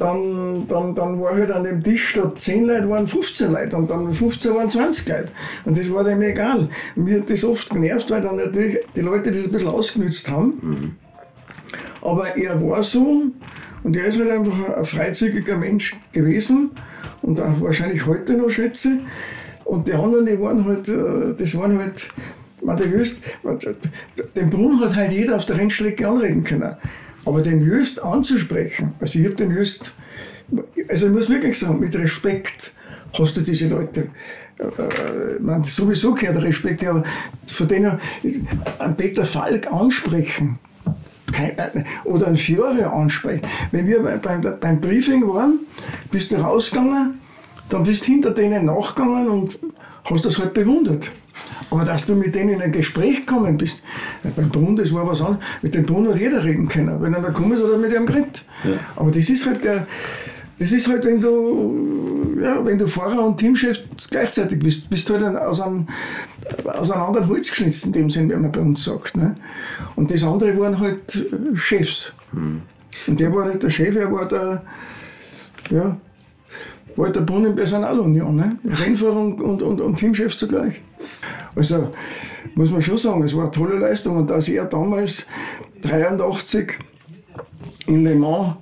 dann, 0.00 0.66
dann, 0.66 0.94
dann 0.94 1.20
war 1.20 1.34
halt 1.34 1.50
an 1.50 1.62
dem 1.62 1.82
Tisch 1.82 2.08
statt 2.08 2.40
10 2.40 2.64
Leute 2.64 2.88
waren 2.88 3.06
15 3.06 3.52
Leute 3.52 3.76
und 3.76 3.90
dann 3.90 4.12
15 4.14 4.54
waren 4.54 4.70
20 4.70 5.08
Leute. 5.08 5.32
Und 5.66 5.76
das 5.76 5.92
war 5.92 6.02
dem 6.02 6.22
egal. 6.22 6.70
Mir 6.96 7.20
hat 7.20 7.28
das 7.28 7.44
oft 7.44 7.68
genervt, 7.68 8.10
weil 8.10 8.22
dann 8.22 8.36
natürlich 8.36 8.78
die 8.96 9.02
Leute 9.02 9.30
das 9.30 9.44
ein 9.44 9.52
bisschen 9.52 9.68
ausgenutzt 9.68 10.30
haben. 10.30 10.58
Mhm. 10.62 10.96
Aber 12.00 12.34
er 12.34 12.66
war 12.66 12.82
so 12.82 13.24
und 13.82 13.96
er 13.96 14.06
ist 14.06 14.18
halt 14.18 14.30
einfach 14.30 14.76
ein 14.76 14.84
freizügiger 14.84 15.56
Mensch 15.56 15.94
gewesen 16.12 16.70
und 17.20 17.38
auch 17.38 17.60
wahrscheinlich 17.60 18.06
heute 18.06 18.34
noch 18.34 18.48
schätze. 18.48 19.00
Und 19.66 19.86
die 19.86 19.92
anderen, 19.92 20.24
die 20.24 20.40
waren 20.40 20.64
halt, 20.64 20.88
äh, 20.88 21.34
das 21.36 21.56
waren 21.58 21.78
halt, 21.78 22.08
man, 22.62 22.78
der 22.78 22.88
Just, 22.88 23.22
den 24.34 24.48
Brunnen 24.48 24.80
hat 24.80 24.96
halt 24.96 25.12
jeder 25.12 25.36
auf 25.36 25.44
der 25.44 25.58
Rennstrecke 25.58 26.08
anreden 26.08 26.42
können. 26.42 26.74
Aber 27.24 27.42
den 27.42 27.60
Just 27.60 28.02
anzusprechen, 28.02 28.94
also 29.00 29.18
ich 29.18 29.24
habe 29.26 29.34
den 29.34 29.50
Just, 29.50 29.94
also 30.88 31.06
ich 31.06 31.12
muss 31.12 31.28
wirklich 31.28 31.58
sagen, 31.58 31.80
mit 31.80 31.94
Respekt 31.96 32.72
hast 33.18 33.36
du 33.36 33.40
diese 33.40 33.68
Leute, 33.68 34.08
äh, 34.58 35.40
man, 35.40 35.64
sowieso 35.64 36.14
gehört 36.14 36.42
Respekt, 36.42 36.84
aber 36.86 37.02
von 37.46 37.68
denen, 37.68 38.00
einen 38.78 38.96
Peter 38.96 39.24
Falk 39.24 39.70
ansprechen, 39.72 40.58
äh, 41.32 41.84
oder 42.04 42.26
einen 42.26 42.36
Fiore 42.36 42.90
ansprechen. 42.92 43.42
Wenn 43.70 43.86
wir 43.86 44.00
beim, 44.18 44.40
beim 44.60 44.80
Briefing 44.80 45.26
waren, 45.28 45.60
bist 46.10 46.32
du 46.32 46.36
rausgegangen, 46.36 47.14
dann 47.68 47.84
bist 47.84 48.02
du 48.02 48.12
hinter 48.12 48.32
denen 48.32 48.66
nachgegangen 48.66 49.28
und 49.28 49.58
hast 50.04 50.26
das 50.26 50.38
halt 50.38 50.54
bewundert. 50.54 51.12
Aber 51.70 51.84
dass 51.84 52.04
du 52.04 52.14
mit 52.14 52.34
denen 52.34 52.50
in 52.50 52.62
ein 52.62 52.72
Gespräch 52.72 53.26
gekommen 53.26 53.56
bist, 53.56 53.82
beim 54.22 54.48
Brunnen, 54.48 54.76
das 54.76 54.94
war 54.94 55.06
was 55.06 55.20
anderes, 55.20 55.44
mit 55.62 55.74
dem 55.74 55.84
Brunnen 55.84 56.10
hat 56.10 56.18
jeder 56.18 56.42
reden 56.42 56.68
können. 56.68 57.00
Wenn 57.02 57.14
er 57.14 57.20
da 57.20 57.28
gekommen 57.28 57.52
ist, 57.52 57.62
oder 57.62 57.76
mit 57.76 57.92
ihm 57.92 58.06
geredet. 58.06 58.44
Ja. 58.64 58.78
Aber 58.96 59.10
das 59.10 59.28
ist 59.28 59.46
halt 59.46 59.64
der, 59.64 59.86
das 60.60 60.72
ist 60.72 60.88
halt, 60.88 61.06
wenn 61.06 61.20
du, 61.20 62.36
ja, 62.42 62.64
wenn 62.64 62.76
du 62.76 62.86
Fahrer 62.86 63.24
und 63.24 63.38
Teamchef 63.38 63.78
gleichzeitig 64.10 64.58
bist, 64.58 64.90
bist 64.90 65.08
du 65.08 65.14
halt 65.14 65.36
aus 65.36 65.60
einem, 65.60 65.86
aus 66.66 66.90
einem 66.90 67.02
anderen 67.02 67.28
Holz 67.28 67.48
geschnitzt, 67.48 67.86
in 67.86 67.92
dem 67.92 68.10
Sinn, 68.10 68.30
wie 68.30 68.36
man 68.36 68.52
bei 68.52 68.60
uns 68.60 68.84
sagt. 68.84 69.16
Ne? 69.16 69.34
Und 69.96 70.10
das 70.10 70.22
andere 70.22 70.58
waren 70.58 70.78
halt 70.78 71.26
Chefs. 71.54 72.12
Hm. 72.32 72.60
Und 73.06 73.20
der 73.20 73.34
war 73.34 73.46
nicht 73.46 73.62
der 73.62 73.70
Chef, 73.70 73.96
er 73.96 74.12
war 74.12 74.28
der, 74.28 74.62
ja, 75.70 75.96
war 77.00 77.10
der 77.10 77.22
Brunnen 77.22 77.54
Personalunion. 77.54 78.36
Ne? 78.36 78.58
Rennfahrer 78.64 79.16
und, 79.16 79.40
und, 79.40 79.62
und, 79.62 79.80
und 79.80 79.96
Teamchef 79.96 80.36
zugleich. 80.36 80.82
Also 81.56 81.92
muss 82.54 82.70
man 82.70 82.80
schon 82.80 82.98
sagen, 82.98 83.22
es 83.22 83.34
war 83.34 83.44
eine 83.44 83.50
tolle 83.50 83.78
Leistung. 83.78 84.16
Und 84.16 84.30
dass 84.30 84.48
er 84.48 84.66
damals 84.66 85.26
83 85.82 86.78
in 87.86 88.04
Le 88.04 88.14
Mans, 88.14 88.56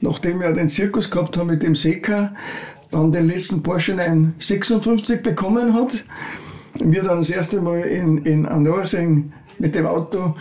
nachdem 0.00 0.42
er 0.42 0.52
den 0.52 0.68
Zirkus 0.68 1.10
gehabt 1.10 1.36
hat 1.36 1.46
mit 1.46 1.62
dem 1.62 1.74
Seca, 1.74 2.34
dann 2.90 3.12
den 3.12 3.26
letzten 3.26 3.62
Porsche 3.62 3.94
956 3.94 5.22
bekommen 5.22 5.74
hat, 5.74 6.04
wir 6.78 7.02
dann 7.02 7.18
das 7.18 7.30
erste 7.30 7.60
Mal 7.60 7.80
in, 7.80 8.18
in 8.18 8.42
Nordsee 8.42 9.24
mit 9.58 9.74
dem 9.74 9.86
Auto 9.86 10.34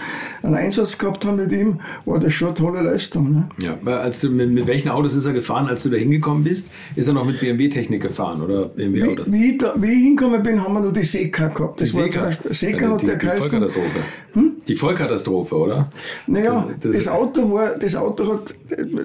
einen 0.43 0.55
Einsatz 0.55 0.97
gehabt 0.97 1.25
haben 1.25 1.37
mit 1.37 1.51
ihm, 1.51 1.79
war 2.05 2.19
das 2.19 2.33
schon 2.33 2.49
eine 2.49 2.55
tolle 2.55 2.81
Leistung. 2.81 3.31
Ne? 3.31 3.49
Ja, 3.59 3.77
als 3.91 4.21
du, 4.21 4.29
mit, 4.29 4.49
mit, 4.51 4.67
welchen 4.67 4.89
Autos 4.89 5.15
ist 5.15 5.25
er 5.25 5.33
gefahren, 5.33 5.67
als 5.67 5.83
du 5.83 5.89
da 5.89 5.97
hingekommen 5.97 6.43
bist? 6.43 6.71
Ist 6.95 7.07
er 7.07 7.13
noch 7.13 7.25
mit 7.25 7.39
BMW-Technik 7.39 8.01
gefahren 8.01 8.41
oder 8.41 8.69
BMW 8.69 8.95
wie, 9.03 9.31
wie, 9.31 9.51
ich 9.51 9.57
da, 9.57 9.73
wie 9.77 9.91
ich 9.91 10.03
hingekommen 10.03 10.43
bin, 10.43 10.61
haben 10.63 10.73
wir 10.73 10.81
nur 10.81 10.93
die 10.93 11.03
Seca 11.03 11.47
gehabt. 11.47 11.81
Das 11.81 11.91
die 11.91 11.95
Seca? 11.95 12.31
Seca 12.49 12.89
hat 12.89 13.01
die, 13.01 13.05
der 13.05 13.15
die 13.15 13.27
Vollkatastrophe. 13.27 13.99
Hm? 14.33 14.51
Die 14.67 14.75
Vollkatastrophe, 14.75 15.55
oder? 15.55 15.91
Naja, 16.27 16.67
das, 16.79 16.91
das, 16.91 17.07
Auto 17.07 17.51
war, 17.53 17.77
das 17.77 17.95
Auto 17.95 18.33
hat, 18.33 18.53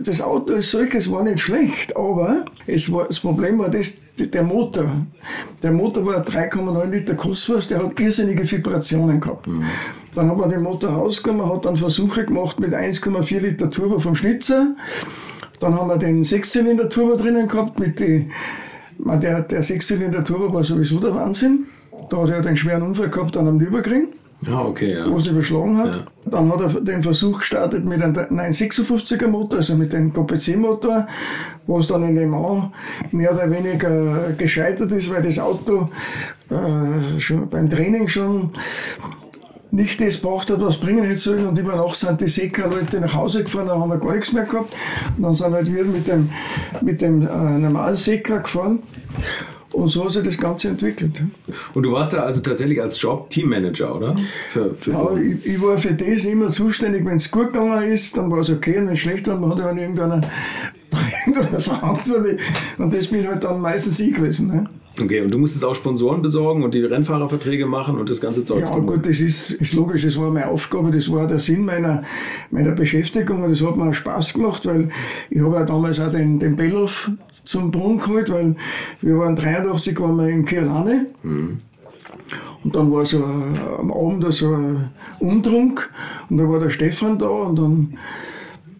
das 0.02 0.20
Auto 0.20 0.54
als 0.54 0.70
solches 0.70 1.10
war 1.10 1.22
nicht 1.22 1.40
schlecht, 1.40 1.96
aber 1.96 2.44
es 2.66 2.90
war, 2.90 3.06
das 3.06 3.20
Problem 3.20 3.58
war 3.58 3.68
das, 3.68 3.94
der 4.18 4.42
Motor. 4.42 5.06
Der 5.62 5.72
Motor 5.72 6.06
war 6.06 6.24
3,9 6.24 6.86
Liter 6.86 7.14
Kussfass, 7.14 7.68
der 7.68 7.82
hat 7.82 7.98
irrsinnige 7.98 8.50
Vibrationen 8.50 9.20
gehabt. 9.20 9.46
Mhm. 9.46 9.64
Dann 10.14 10.28
hat 10.30 10.36
man 10.36 10.48
den 10.48 10.62
Motor 10.62 10.90
rausgenommen, 10.90 11.52
hat 11.52 11.64
dann 11.64 11.76
Versuche 11.76 12.24
gemacht 12.24 12.58
mit 12.58 12.74
1,4 12.74 13.38
Liter 13.38 13.70
Turbo 13.70 13.98
vom 13.98 14.14
Schnitzer. 14.14 14.74
Dann 15.60 15.74
haben 15.74 15.88
wir 15.88 15.98
den 15.98 16.22
6-Zylinder 16.22 16.88
Turbo 16.88 17.16
drinnen 17.16 17.46
gehabt 17.46 17.78
mit 17.78 18.00
die, 18.00 18.28
der, 18.98 19.42
der 19.42 19.62
6-Zylinder 19.62 20.24
Turbo 20.24 20.52
war 20.52 20.64
sowieso 20.64 20.98
der 20.98 21.14
Wahnsinn. 21.14 21.66
Da 22.08 22.16
hat 22.18 22.30
er 22.30 22.40
den 22.40 22.56
schweren 22.56 22.82
Unfall 22.82 23.10
gehabt 23.10 23.36
an 23.36 23.46
einem 23.46 23.58
Nürburgring. 23.58 24.08
Ah, 24.48 24.64
okay, 24.64 24.94
ja. 24.94 25.10
Wo 25.10 25.18
es 25.18 25.26
überschlagen 25.26 25.76
hat. 25.76 25.96
Ja. 25.96 26.02
Dann 26.30 26.50
hat 26.50 26.60
er 26.62 26.80
den 26.80 27.02
Versuch 27.02 27.40
gestartet 27.40 27.84
mit 27.84 28.02
einem 28.02 28.14
956er 28.14 29.26
Motor, 29.26 29.58
also 29.58 29.76
mit 29.76 29.92
dem 29.92 30.12
KPC-Motor, 30.14 31.06
wo 31.66 31.78
es 31.78 31.88
dann 31.88 32.08
in 32.08 32.14
Le 32.14 32.26
Mans 32.26 32.70
mehr 33.12 33.32
oder 33.32 33.50
weniger 33.50 34.32
gescheitert 34.38 34.92
ist, 34.92 35.12
weil 35.12 35.20
das 35.20 35.38
Auto 35.38 35.86
äh, 36.48 37.18
schon 37.18 37.48
beim 37.50 37.68
Training 37.68 38.08
schon 38.08 38.50
nicht 39.72 40.00
das 40.00 40.20
gebracht 40.20 40.50
hat, 40.50 40.60
was 40.60 40.78
bringen 40.78 41.04
hätte 41.04 41.18
sollen. 41.18 41.46
Und 41.46 41.58
immer 41.58 41.76
noch 41.76 41.94
sind 41.94 42.20
die 42.20 42.26
Seka-Leute 42.26 43.00
nach 43.00 43.14
Hause 43.14 43.44
gefahren, 43.44 43.66
da 43.66 43.78
haben 43.78 43.88
wir 43.88 43.98
gar 43.98 44.14
nichts 44.14 44.32
mehr 44.32 44.44
gehabt. 44.44 44.72
Und 45.16 45.22
dann 45.22 45.32
sind 45.32 45.52
halt 45.52 45.72
wir 45.72 45.84
mit 45.84 46.08
dem, 46.08 46.30
mit 46.80 47.00
dem 47.02 47.22
äh, 47.22 47.58
normalen 47.58 47.96
Seka 47.96 48.38
gefahren. 48.38 48.80
Und 49.72 49.86
so 49.86 50.04
hat 50.04 50.10
sich 50.10 50.24
das 50.24 50.36
Ganze 50.36 50.68
entwickelt. 50.68 51.22
Und 51.74 51.82
du 51.84 51.92
warst 51.92 52.12
da 52.12 52.22
also 52.22 52.40
tatsächlich 52.40 52.82
als 52.82 53.00
Job 53.00 53.30
Teammanager, 53.30 53.94
oder? 53.94 54.16
Für, 54.48 54.74
für 54.74 54.90
ja, 54.90 55.16
ich, 55.16 55.46
ich, 55.46 55.62
war 55.62 55.78
für 55.78 55.94
das 55.94 56.24
immer 56.24 56.48
zuständig. 56.48 57.04
Wenn 57.04 57.16
es 57.16 57.30
gut 57.30 57.52
gegangen 57.52 57.84
ist, 57.84 58.16
dann 58.16 58.30
war 58.30 58.40
es 58.40 58.50
okay. 58.50 58.78
Und 58.78 58.86
wenn 58.86 58.94
es 58.94 58.98
schlecht 58.98 59.28
war, 59.28 59.36
dann 59.36 59.50
hat 59.50 59.60
er 59.60 59.76
irgendeiner, 59.76 60.20
irgendeiner 61.26 61.60
verantwortlich. 61.60 62.40
Und 62.78 62.92
das 62.92 63.06
bin 63.06 63.26
halt 63.28 63.44
dann 63.44 63.60
meistens 63.60 64.00
ich 64.00 64.12
gewesen. 64.12 64.48
Ne? 64.48 64.66
Okay, 64.98 65.20
und 65.20 65.32
du 65.32 65.38
musstest 65.38 65.64
auch 65.64 65.74
Sponsoren 65.74 66.20
besorgen 66.20 66.62
und 66.62 66.74
die 66.74 66.82
Rennfahrerverträge 66.82 67.66
machen 67.66 67.96
und 67.96 68.10
das 68.10 68.20
ganze 68.20 68.42
Zeug. 68.44 68.60
Ja, 68.60 68.78
gut, 68.78 69.06
das 69.06 69.20
ist, 69.20 69.50
ist 69.52 69.74
logisch, 69.74 70.02
das 70.02 70.18
war 70.18 70.30
meine 70.30 70.48
Aufgabe, 70.48 70.90
das 70.90 71.10
war 71.10 71.26
der 71.26 71.38
Sinn 71.38 71.64
meiner, 71.64 72.02
meiner 72.50 72.72
Beschäftigung 72.72 73.42
und 73.42 73.50
das 73.50 73.62
hat 73.62 73.76
mir 73.76 73.88
auch 73.88 73.94
Spaß 73.94 74.34
gemacht, 74.34 74.66
weil 74.66 74.90
ich 75.30 75.40
habe 75.40 75.56
ja 75.56 75.64
damals 75.64 76.00
auch 76.00 76.10
den, 76.10 76.38
den 76.38 76.56
Belloff 76.56 77.10
zum 77.44 77.70
Brunnen 77.70 77.98
geholt, 77.98 78.30
weil 78.30 78.56
wir 79.00 79.16
waren 79.18 79.36
83, 79.36 79.98
waren 80.00 80.16
wir 80.16 80.28
in 80.28 80.44
Kirlane. 80.44 81.06
Mhm. 81.22 81.60
Und 82.62 82.76
dann 82.76 82.92
war 82.92 83.06
so 83.06 83.24
am 83.24 83.90
Abend 83.90 84.32
so 84.34 84.52
ein 84.52 84.90
Umtrunk 85.18 85.88
und 86.28 86.36
da 86.36 86.48
war 86.48 86.58
der 86.58 86.70
Stefan 86.70 87.16
da 87.16 87.28
und 87.28 87.58
dann 87.58 87.98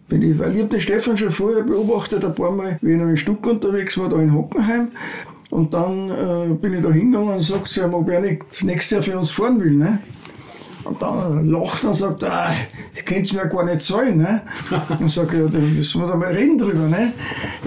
bin 0.07 0.21
ich, 0.21 0.37
weil 0.37 0.53
ich 0.53 0.59
habe 0.59 0.69
den 0.69 0.79
Stefan 0.79 1.17
schon 1.17 1.31
vorher 1.31 1.63
beobachtet, 1.63 2.23
ein 2.25 2.35
paar 2.35 2.51
Mal, 2.51 2.77
wie 2.81 2.91
ich 2.91 2.97
noch 2.97 3.07
in 3.07 3.17
Stuck 3.17 3.47
unterwegs 3.47 3.97
war, 3.97 4.09
da 4.09 4.17
in 4.17 4.33
Hockenheim. 4.33 4.89
Und 5.51 5.73
dann 5.73 6.09
äh, 6.09 6.53
bin 6.53 6.73
ich 6.73 6.81
da 6.81 6.89
hingegangen 6.89 7.33
und 7.33 7.39
sagte 7.41 7.69
sie, 7.69 7.81
ob 7.81 8.09
er 8.09 8.21
nicht 8.21 8.63
nächstes 8.63 8.91
Jahr 8.91 9.01
für 9.01 9.19
uns 9.19 9.31
fahren 9.31 9.59
will. 9.59 9.73
Ne? 9.73 9.99
Und 10.85 11.01
dann 11.01 11.45
lacht 11.47 11.83
er 11.83 11.89
und 11.89 11.95
sagt, 11.95 12.23
ah, 12.23 12.51
ich 12.95 13.05
könnte 13.05 13.23
es 13.23 13.33
mir 13.33 13.47
gar 13.47 13.65
nicht 13.65 13.81
zahlen. 13.81 14.17
Ne? 14.17 14.41
Dann 14.69 15.07
sage 15.09 15.35
ich, 15.35 15.39
ja, 15.41 15.47
dann 15.47 15.75
müssen 15.75 16.01
wir 16.01 16.07
da 16.07 16.15
mal 16.15 16.31
reden 16.31 16.57
drüber. 16.57 16.87
Ne? 16.87 17.11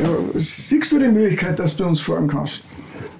Ja, 0.02 0.08
siehst 0.34 0.92
du 0.92 0.98
die 0.98 1.08
Möglichkeit, 1.08 1.58
dass 1.58 1.76
du 1.76 1.84
uns 1.84 2.00
fahren 2.00 2.26
kannst? 2.26 2.64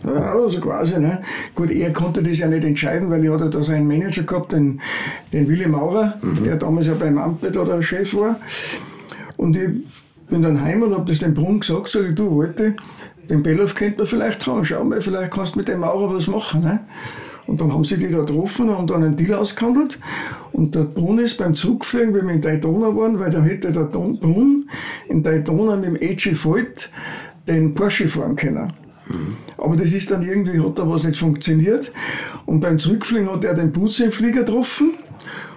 Ja, 0.03 0.33
also 0.33 0.61
quasi. 0.61 0.99
Ne? 0.99 1.23
Gut, 1.55 1.71
er 1.71 1.93
konnte 1.93 2.23
das 2.23 2.39
ja 2.39 2.49
nicht 2.49 2.65
entscheiden, 2.65 3.11
weil 3.11 3.23
er 3.23 3.35
hat 3.35 3.43
ja 3.43 3.49
da 3.49 3.63
seinen 3.63 3.87
Manager 3.87 4.23
gehabt, 4.23 4.53
den, 4.53 4.81
den 5.33 5.47
Willi 5.47 5.67
Maurer, 5.67 6.15
der 6.45 6.57
damals 6.57 6.87
ja 6.87 6.95
beim 6.95 7.19
Amt 7.19 7.43
da 7.43 7.65
der 7.65 7.83
Chef 7.83 8.15
war. 8.15 8.41
Und 9.37 9.57
ich 9.57 9.69
bin 10.29 10.41
dann 10.41 10.63
heim 10.63 10.83
und 10.83 10.95
habe 10.95 11.05
das 11.05 11.19
dem 11.19 11.35
Brunn 11.35 11.61
gesagt, 11.61 11.89
sag 11.89 12.09
ich, 12.09 12.15
du 12.15 12.41
Alte, 12.41 12.75
den 13.31 13.43
Bellof 13.43 13.75
könnte 13.75 13.99
man 13.99 14.07
vielleicht 14.07 14.41
trauen, 14.41 14.65
schau 14.65 14.85
mal, 14.85 15.01
vielleicht 15.01 15.33
kannst 15.33 15.55
du 15.55 15.59
mit 15.59 15.69
dem 15.69 15.81
Maurer 15.81 16.15
was 16.15 16.27
machen. 16.29 16.63
Ne? 16.63 16.81
Und 17.47 17.61
dann 17.61 17.73
haben 17.73 17.85
sie 17.85 17.97
die 17.97 18.09
da 18.09 18.21
getroffen 18.21 18.69
und 18.69 18.77
haben 18.77 18.87
dann 18.87 19.03
einen 19.05 19.17
Deal 19.17 19.35
ausgehandelt. 19.35 19.99
Und 20.53 20.75
der 20.75 20.85
Brunn 20.85 21.19
ist 21.19 21.37
beim 21.37 21.55
Zugfliegen, 21.55 22.15
wie 22.15 22.23
wir 22.23 22.33
in 22.35 22.41
Daytona 22.41 22.95
waren, 22.97 23.19
weil 23.19 23.31
da 23.31 23.43
hätte 23.43 23.71
der 23.71 23.85
Don- 23.85 24.19
Brunn 24.19 24.69
in 25.09 25.23
Daytona 25.23 25.77
mit 25.77 26.01
dem 26.01 26.11
AG 26.11 26.45
Volt 26.45 26.91
den 27.47 27.75
Porsche 27.75 28.09
fahren 28.09 28.37
können. 28.37 28.73
Aber 29.59 29.77
das 29.77 29.93
ist 29.93 30.11
dann 30.11 30.23
irgendwie, 30.23 30.59
hat 30.61 30.79
da 30.79 30.89
was 30.89 31.05
nicht 31.05 31.19
funktioniert. 31.19 31.93
Und 32.47 32.61
beim 32.61 32.79
Zurückfliegen 32.79 33.31
hat 33.31 33.45
er 33.45 33.53
den 33.53 33.71
Butzen 33.71 34.07
im 34.07 34.13
Flieger 34.13 34.41
getroffen 34.41 34.93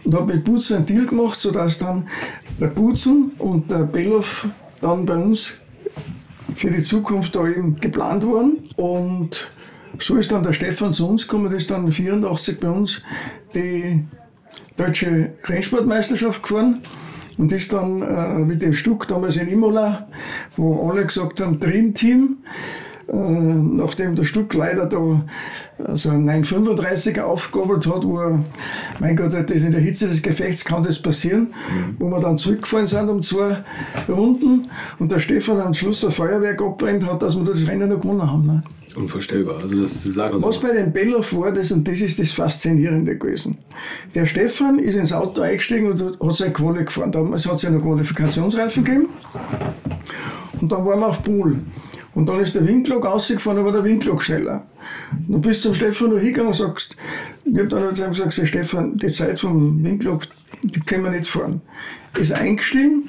und 0.04 0.14
hat 0.14 0.28
mit 0.28 0.44
Butzen 0.44 0.78
einen 0.78 0.86
Deal 0.86 1.06
gemacht, 1.06 1.40
sodass 1.40 1.78
dann 1.78 2.08
der 2.60 2.68
Butzen 2.68 3.32
und 3.38 3.72
der 3.72 3.80
Bellof 3.84 4.48
dann 4.82 5.06
bei 5.06 5.16
uns 5.16 5.54
für 6.58 6.72
die 6.72 6.82
Zukunft 6.82 7.36
da 7.36 7.48
eben 7.48 7.80
geplant 7.80 8.26
waren. 8.26 8.58
Und 8.78 9.50
so 10.00 10.16
ist 10.16 10.32
dann 10.32 10.42
der 10.42 10.54
Stefan 10.54 10.92
zu 10.92 11.08
uns 11.08 11.28
gekommen, 11.28 11.46
das 11.46 11.62
ist 11.64 11.72
dann 11.72 11.92
84 11.92 12.60
bei 12.60 12.70
uns 12.70 13.02
die 13.54 14.04
deutsche 14.76 15.34
Rennsportmeisterschaft 15.44 16.42
gefahren 16.42 16.82
und 17.38 17.52
ist 17.52 17.74
dann 17.74 18.02
äh, 18.02 18.40
mit 18.40 18.64
dem 18.64 18.74
Stück 18.74 19.08
damals 19.08 19.38
in 19.38 19.48
Imola, 19.48 20.08
wo 20.56 20.90
alle 20.90 21.06
gesagt 21.06 21.42
haben, 21.42 21.60
Dreamteam, 21.60 22.38
äh, 22.44 22.87
nachdem 23.14 24.16
der 24.16 24.24
Stück 24.24 24.54
leider 24.54 24.86
da 24.86 25.24
also 25.84 26.10
ein 26.10 26.28
935er 26.44 27.22
aufgegabelt 27.22 27.88
hat, 27.88 28.06
wo 28.06 28.20
er, 28.20 28.44
mein 29.00 29.16
Gott, 29.16 29.34
das 29.34 29.62
in 29.62 29.72
der 29.72 29.80
Hitze 29.80 30.08
des 30.08 30.22
Gefechts 30.22 30.66
kann 30.66 30.84
das 30.84 31.02
passieren, 31.02 31.54
wo 32.00 32.10
wir 32.10 32.20
dann 32.20 32.38
zurückgefallen 32.38 32.88
sind 32.88 33.10
um 33.10 33.22
zwei 33.22 33.64
Runden 34.10 34.70
und 35.00 35.12
der 35.12 35.20
Stefan 35.20 35.62
am 35.62 35.74
Schluss 35.74 36.04
ein 36.04 36.12
Feuerwerk 36.12 36.62
abbrennt 36.62 37.08
hat, 37.08 37.22
dass 37.22 37.38
wir 37.38 37.46
das 37.46 37.66
Rennen 37.68 37.90
noch 37.90 38.00
gewonnen 38.00 38.30
haben. 38.30 38.46
Ne? 38.46 38.64
Unvorstellbar. 38.98 39.56
Also 39.62 39.80
das 39.80 39.92
ist 39.92 40.16
Sache. 40.16 40.42
Was 40.42 40.60
bei 40.60 40.74
dem 40.74 40.92
Bellof 40.92 41.34
war, 41.36 41.52
das, 41.52 41.72
und 41.72 41.88
das 41.88 42.02
ist 42.02 42.20
das 42.20 42.32
Faszinierende 42.32 43.16
gewesen. 43.16 43.58
Der 44.16 44.26
Stefan 44.26 44.80
ist 44.80 44.96
ins 44.96 45.14
Auto 45.14 45.42
eingestiegen 45.42 45.92
und 45.92 46.02
hat 46.02 46.32
seine 46.32 46.52
Quali 46.52 46.84
gefahren. 46.84 47.12
Damals 47.12 47.46
hat 47.46 47.56
es 47.56 47.62
ja 47.62 47.70
noch 47.70 47.84
Qualifikationsreifen 47.84 48.84
gegeben. 48.84 49.10
Und 50.60 50.72
dann 50.72 50.84
waren 50.84 51.00
wir 51.00 51.08
auf 51.08 51.24
Pool. 51.24 51.60
Und 52.18 52.26
dann 52.28 52.40
ist 52.40 52.56
der 52.56 52.68
Windlock 52.68 53.06
rausgefahren, 53.06 53.60
aber 53.60 53.72
der 53.72 53.84
Windlock 53.84 54.24
schneller. 54.24 54.66
Du 55.28 55.38
bist 55.38 55.62
zum 55.62 55.76
Stefan 55.76 56.10
noch 56.10 56.18
hingegangen 56.18 56.48
und 56.48 56.56
sagst, 56.56 56.98
ich 57.46 57.56
habe 57.56 57.68
dann 57.68 57.84
ihm 57.84 57.90
gesagt, 57.90 58.34
"Sag, 58.34 58.48
Stefan, 58.48 58.98
die 58.98 59.06
Zeit 59.06 59.40
vom 59.40 59.84
Windlock, 59.84 60.24
die 60.64 60.80
können 60.80 61.04
wir 61.04 61.12
nicht 61.12 61.30
fahren. 61.30 61.62
Ist 62.18 62.34
eingestiegen, 62.34 63.08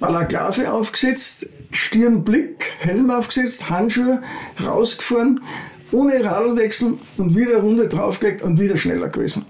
Balaklave 0.00 0.72
aufgesetzt, 0.72 1.46
Stirnblick, 1.72 2.72
Helm 2.78 3.10
aufgesetzt, 3.10 3.68
Handschuhe, 3.68 4.22
rausgefahren, 4.64 5.42
ohne 5.90 6.24
Radlwechsel 6.24 6.94
und 7.18 7.36
wieder 7.36 7.58
Runde 7.58 7.86
draufgelegt 7.86 8.40
und 8.40 8.58
wieder 8.58 8.78
schneller 8.78 9.10
gewesen. 9.10 9.44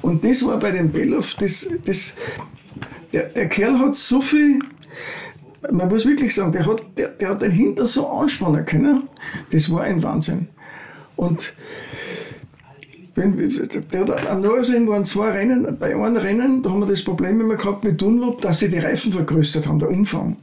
Und 0.00 0.24
das 0.24 0.46
war 0.46 0.60
bei 0.60 0.70
dem 0.70 0.92
Bellof, 0.92 1.34
das, 1.34 1.68
das, 1.84 2.14
der, 3.12 3.24
der 3.30 3.48
Kerl 3.48 3.80
hat 3.80 3.96
so 3.96 4.20
viel, 4.20 4.60
man 5.70 5.88
muss 5.88 6.06
wirklich 6.06 6.34
sagen, 6.34 6.52
der 6.52 6.66
hat, 6.66 6.82
der, 6.96 7.08
der 7.08 7.30
hat 7.30 7.42
den 7.42 7.50
Hinter 7.50 7.86
so 7.86 8.06
anspannen 8.08 8.64
können, 8.64 9.08
das 9.52 9.70
war 9.70 9.82
ein 9.82 10.02
Wahnsinn. 10.02 10.48
Und 11.16 11.52
wenn, 13.14 13.36
der 13.92 14.00
hat, 14.00 14.26
am 14.28 14.40
Nürburgring 14.40 14.88
waren 14.88 15.04
zwei 15.04 15.30
Rennen, 15.30 15.76
bei 15.78 15.94
einem 15.94 16.16
Rennen, 16.16 16.62
da 16.62 16.70
haben 16.70 16.80
wir 16.80 16.86
das 16.86 17.02
Problem 17.02 17.40
immer 17.40 17.56
gehabt 17.56 17.84
mit 17.84 18.00
Dunlop, 18.00 18.40
dass 18.40 18.60
sie 18.60 18.68
die 18.68 18.78
Reifen 18.78 19.12
vergrößert 19.12 19.66
haben, 19.66 19.78
der 19.78 19.90
Umfang. 19.90 20.36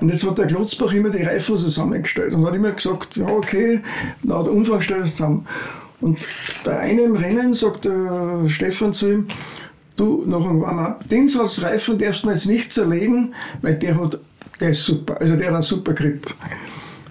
Und 0.00 0.10
jetzt 0.10 0.26
hat 0.26 0.38
der 0.38 0.46
Klotzbach 0.46 0.92
immer 0.92 1.10
die 1.10 1.22
Reifen 1.22 1.56
zusammengestellt 1.56 2.34
und 2.34 2.46
hat 2.46 2.54
immer 2.54 2.72
gesagt, 2.72 3.16
ja 3.16 3.26
okay, 3.26 3.80
na, 4.22 4.42
der 4.42 4.52
Umfang 4.52 4.80
stellt 4.80 5.06
es 5.06 5.16
zusammen. 5.16 5.46
Und 6.00 6.18
bei 6.64 6.78
einem 6.78 7.14
Rennen 7.14 7.54
sagt 7.54 7.84
der 7.84 8.42
Stefan 8.48 8.92
zu 8.92 9.10
ihm, 9.10 9.28
du, 9.96 10.24
nach 10.26 10.44
einem 10.44 10.60
Warm-up, 10.60 11.08
den 11.08 11.28
Satz 11.28 11.62
Reifen 11.62 11.98
darfst 11.98 12.24
du 12.24 12.30
jetzt 12.30 12.46
nicht 12.46 12.72
zerlegen, 12.72 13.34
weil 13.60 13.74
der 13.74 14.00
hat, 14.00 14.18
der 14.62 14.70
ist 14.70 14.84
super, 14.84 15.20
also 15.20 15.36
der 15.36 15.48
hat 15.48 15.54
einen 15.54 15.62
super 15.62 15.92
Grip. 15.92 16.34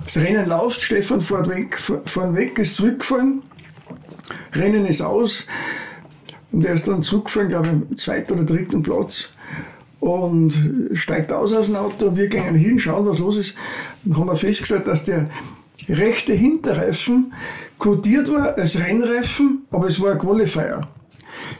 Das 0.05 0.17
Rennen 0.17 0.47
läuft, 0.47 0.81
Stefan 0.81 1.21
fährt 1.21 1.49
weg, 1.49 1.77
fahren 1.77 2.35
weg, 2.35 2.57
ist 2.57 2.77
zurückgefahren, 2.77 3.43
Rennen 4.53 4.85
ist 4.85 5.01
aus 5.01 5.45
und 6.51 6.65
er 6.65 6.73
ist 6.73 6.87
dann 6.87 7.03
zurückgefahren, 7.03 7.49
glaube 7.49 7.67
ich, 7.67 7.73
im 7.73 7.97
zweiten 7.97 8.33
oder 8.33 8.43
dritten 8.45 8.81
Platz 8.81 9.29
und 9.99 10.53
steigt 10.93 11.31
aus 11.33 11.53
aus 11.53 11.67
dem 11.67 11.75
Auto. 11.75 12.15
Wir 12.15 12.27
gehen 12.27 12.55
hin, 12.55 12.79
schauen, 12.79 13.05
was 13.05 13.19
los 13.19 13.37
ist. 13.37 13.55
Dann 14.03 14.17
haben 14.17 14.27
wir 14.27 14.35
festgestellt, 14.35 14.87
dass 14.87 15.03
der 15.03 15.25
rechte 15.89 16.33
Hinterreifen 16.33 17.33
kodiert 17.77 18.31
war 18.31 18.57
als 18.57 18.79
Rennreifen, 18.79 19.67
aber 19.71 19.87
es 19.87 20.01
war 20.01 20.13
ein 20.13 20.17
Qualifier. 20.17 20.81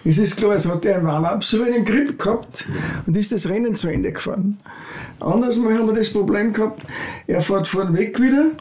Es 0.03 0.17
ist 0.17 0.37
klar, 0.37 0.55
es 0.55 0.67
hat 0.67 0.85
einen 0.85 1.05
Warm-up 1.05 1.43
so 1.43 1.63
einen 1.63 1.85
Grip 1.85 2.17
gehabt 2.17 2.65
und 3.05 3.15
ist 3.17 3.31
das 3.31 3.47
Rennen 3.47 3.75
zu 3.75 3.87
Ende 3.87 4.11
gefahren. 4.11 4.57
Anders 5.19 5.57
mal 5.57 5.77
haben 5.77 5.87
wir 5.87 5.93
das 5.93 6.09
Problem 6.09 6.53
gehabt, 6.53 6.83
er 7.27 7.41
fährt 7.41 7.67
vorne 7.67 7.97
weg 7.97 8.19
wieder 8.19 8.51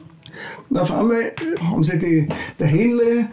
und 0.69 0.79
auf 0.79 0.93
einmal 0.93 1.33
haben 1.62 1.83
sie 1.83 1.99
die, 1.99 2.29
der 2.59 2.66
Henle 2.66 3.27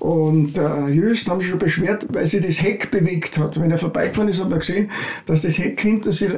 und 0.00 0.56
der 0.56 0.88
Just 0.88 1.28
haben 1.28 1.40
sich 1.40 1.50
schon 1.50 1.58
beschwert, 1.58 2.06
weil 2.10 2.26
sich 2.26 2.44
das 2.44 2.60
Heck 2.62 2.90
bewegt 2.90 3.38
hat. 3.38 3.60
Wenn 3.60 3.70
er 3.70 3.78
vorbeigefahren 3.78 4.28
ist, 4.28 4.40
hat 4.40 4.50
man 4.50 4.58
gesehen, 4.58 4.90
dass 5.26 5.42
das 5.42 5.58
Heck 5.58 5.80
hinter 5.80 6.12
sich 6.12 6.30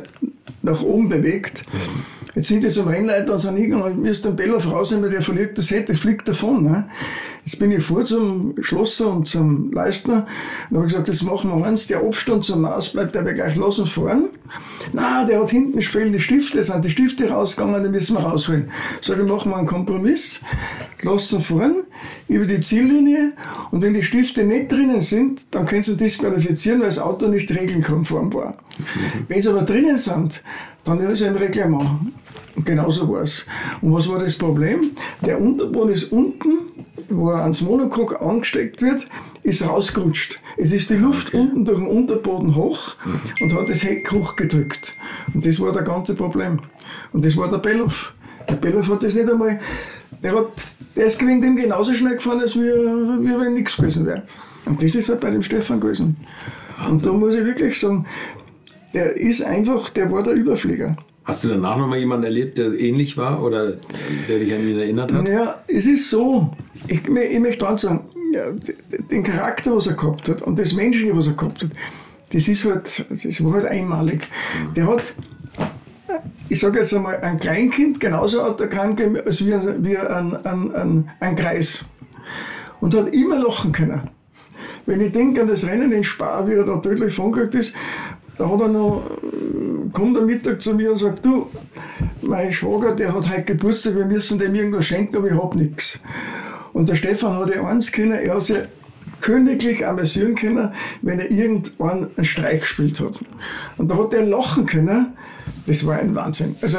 nach 0.63 0.83
oben 0.83 1.09
bewegt. 1.09 1.65
Jetzt 2.35 2.49
sind 2.49 2.65
die 2.65 2.69
zum 2.69 2.89
Rennleiter 2.89 3.35
und 3.35 3.39
sind 3.39 3.57
hingegangen, 3.57 4.01
müsst 4.01 4.25
den 4.25 4.37
Bellof 4.37 4.71
rausnehmen, 4.71 5.11
der 5.11 5.23
verliert 5.23 5.59
das 5.59 5.71
Heck, 5.71 5.87
das 5.87 6.01
fliegt 6.01 6.29
davon. 6.29 6.65
Ne? 6.65 6.89
Jetzt 7.45 7.59
bin 7.59 7.73
ich 7.73 7.83
vor 7.83 8.05
zum 8.05 8.55
Schlosser 8.61 9.11
und 9.11 9.27
zum 9.27 9.73
Leistner 9.73 10.27
und 10.71 10.77
habe 10.77 10.87
gesagt, 10.87 11.09
das 11.09 11.23
machen 11.23 11.51
wir 11.51 11.67
eins, 11.67 11.89
der 11.89 11.99
Abstand 11.99 12.45
zum 12.45 12.61
Maß 12.61 12.91
bleibt, 12.91 13.17
wir 13.17 13.33
gleich 13.33 13.57
lassen 13.57 13.85
fahren. 13.85 14.29
Na, 14.93 15.25
der 15.25 15.41
hat 15.41 15.51
hinten 15.51 15.83
fehlende 15.83 16.21
Stifte, 16.21 16.63
sind 16.63 16.85
die 16.85 16.91
Stifte 16.91 17.29
rausgegangen, 17.29 17.83
die 17.83 17.89
müssen 17.89 18.17
wir 18.17 18.21
rausholen. 18.21 18.71
Sag 19.01 19.19
ich, 19.19 19.27
machen 19.27 19.51
wir 19.51 19.57
einen 19.57 19.67
Kompromiss, 19.67 20.41
lassen 21.03 21.41
fahren 21.41 21.83
über 22.29 22.45
die 22.45 22.61
Ziellinie 22.61 23.33
und 23.73 23.83
wenn 23.83 23.93
die 23.93 24.03
Stifte 24.03 24.45
nicht 24.45 24.71
drinnen 24.71 25.01
sind, 25.01 25.53
dann 25.53 25.67
können 25.67 25.83
sie 25.83 25.97
disqualifizieren, 25.97 26.79
weil 26.79 26.87
das 26.87 27.01
Auto 27.01 27.27
nicht 27.27 27.51
regelkonform 27.51 28.33
war. 28.35 28.57
Wenn 29.27 29.41
sie 29.41 29.49
aber 29.49 29.63
drinnen 29.63 29.97
sind, 29.97 30.43
dann 30.85 31.01
ist 31.01 31.21
er 31.21 31.29
im 31.29 31.37
Reglement. 31.37 32.13
Und 32.55 32.67
genauso 32.67 33.09
war 33.09 33.23
es. 33.23 33.47
Und 33.81 33.95
was 33.95 34.09
war 34.09 34.19
das 34.19 34.37
Problem? 34.37 34.91
Der 35.25 35.41
Unterboden 35.41 35.93
ist 35.93 36.13
unten, 36.13 36.72
wo 37.17 37.31
er 37.31 37.43
ans 37.43 37.63
Monocoque 37.63 38.21
angesteckt 38.21 38.83
wird, 38.83 39.07
ist 39.43 39.67
rausgerutscht. 39.67 40.41
Es 40.57 40.73
ist 40.73 40.91
die 40.91 40.97
Luft 40.97 41.35
unten 41.35 41.65
durch 41.65 41.79
den 41.79 41.87
Unterboden 41.87 42.55
hoch 42.55 42.95
und 43.41 43.55
hat 43.55 43.69
das 43.69 43.83
Heck 43.83 44.11
hochgedrückt. 44.13 44.97
Und 45.35 45.47
das 45.47 45.61
war 45.61 45.73
das 45.73 45.85
ganze 45.85 46.15
Problem. 46.15 46.61
Und 47.13 47.25
das 47.25 47.37
war 47.37 47.49
der 47.49 47.59
Bellof. 47.59 48.15
Der 48.49 48.57
Bellof 48.57 48.89
hat 48.91 49.03
das 49.03 49.15
nicht 49.15 49.31
einmal, 49.31 49.61
der, 50.23 50.35
hat, 50.35 50.53
der 50.97 51.07
ist 51.07 51.19
gewinnt 51.19 51.45
ihm 51.45 51.57
genauso 51.57 51.93
schnell 51.95 52.15
gefahren, 52.15 52.41
als 52.41 52.57
wie, 52.57 52.61
wie 52.61 53.41
wenn 53.41 53.55
nichts 53.55 53.77
gewesen 53.77 54.07
wäre. 54.07 54.23
Und 54.65 54.83
das 54.83 54.95
ist 54.95 55.09
halt 55.09 55.21
bei 55.21 55.31
dem 55.31 55.43
Stefan 55.43 55.81
gewesen. 55.81 56.17
Und 56.89 57.05
da 57.05 57.13
muss 57.13 57.35
ich 57.35 57.45
wirklich 57.45 57.79
sagen, 57.79 58.07
der 58.95 59.17
ist 59.17 59.43
einfach, 59.43 59.91
der 59.91 60.11
war 60.11 60.23
der 60.23 60.35
Überflieger. 60.35 60.97
Hast 61.25 61.45
du 61.45 61.49
danach 61.49 61.77
noch 61.77 61.87
mal 61.87 61.99
jemanden 61.99 62.25
erlebt, 62.25 62.59
der 62.59 62.73
ähnlich 62.73 63.17
war 63.17 63.43
oder 63.43 63.77
der 64.29 64.39
dich 64.39 64.53
an 64.53 64.67
ihn 64.67 64.79
erinnert 64.79 65.13
hat? 65.13 65.29
Ja, 65.29 65.63
es 65.69 65.87
ist 65.87 66.11
so, 66.11 66.51
ich, 66.89 67.07
ich 67.07 67.39
möchte 67.41 67.65
dann 67.65 67.77
sagen, 67.77 68.01
den 69.11 69.23
Charakter, 69.23 69.77
was 69.77 69.87
er 69.87 69.95
gehabt 69.95 70.29
hat 70.29 70.43
und 70.43 70.59
das 70.59 70.73
Menschliche, 70.73 71.17
was 71.17 71.29
er 71.29 71.35
gehabt 71.35 71.63
hat, 71.63 71.71
das 72.33 72.49
ist 72.49 72.65
halt, 72.65 73.05
das 73.09 73.45
war 73.45 73.53
halt 73.53 73.67
einmalig. 73.67 74.27
Der 74.75 74.89
hat, 74.89 75.15
ich 76.49 76.59
sage 76.59 76.81
jetzt 76.81 76.95
einmal, 76.95 77.21
ein 77.21 77.39
Kleinkind 77.39 78.01
genauso 78.01 78.43
hat 78.43 78.61
er 78.61 78.69
krank 78.69 79.01
als 79.25 79.45
wie, 79.45 79.53
wie 79.53 79.97
ein, 79.97 80.37
ein, 80.45 80.75
ein, 80.75 81.11
ein 81.21 81.37
Kreis. 81.37 81.85
Und 82.81 82.97
hat 82.97 83.15
immer 83.15 83.39
lachen 83.39 83.71
können. 83.71 84.11
Wenn 84.87 85.01
ich 85.01 85.13
denke 85.13 85.43
an 85.43 85.47
das 85.47 85.65
Rennen 85.65 85.93
in 85.93 86.03
Spa, 86.03 86.45
wie 86.49 86.55
er 86.55 86.65
da 86.65 86.77
tödlich 86.79 87.15
verunglückt 87.15 87.55
ist, 87.55 87.75
da 88.39 88.49
hat 88.49 88.61
er 88.61 88.69
noch, 88.69 89.03
kommt 89.93 90.17
am 90.17 90.27
Mittag 90.27 90.61
zu 90.61 90.75
mir 90.75 90.91
und 90.91 90.97
sagt, 90.97 91.25
du, 91.25 91.49
mein 92.23 92.53
Schwager, 92.53 92.95
der 92.95 93.15
hat 93.15 93.29
heute 93.31 93.43
Geburtstag, 93.43 93.95
wir 93.97 94.07
müssen 94.07 94.39
dem 94.39 94.55
irgendwas 94.55 94.87
schenken, 94.87 95.17
aber 95.17 95.29
ich 95.29 95.35
hab 95.35 95.55
nichts. 95.55 96.01
Und 96.73 96.89
der 96.89 96.95
Stefan 96.95 97.37
hat 97.37 97.55
ja 97.55 97.65
eins 97.65 97.93
können, 97.93 98.13
er 98.13 98.35
hat 98.35 98.43
sich 98.43 98.59
königlich 99.21 99.87
amüsieren 99.87 100.35
können, 100.35 100.73
wenn 101.01 101.21
er 101.21 101.31
irgendwann 101.31 102.09
einen 102.17 102.25
Streich 102.25 102.61
gespielt 102.61 103.01
hat. 103.01 103.21
Und 103.79 103.91
da 103.91 103.97
hat 103.97 104.13
er 104.15 104.25
lachen 104.25 104.67
können. 104.67 105.15
Das 105.67 105.87
war 105.87 105.99
ein 105.99 106.15
Wahnsinn. 106.15 106.57
Also, 106.61 106.79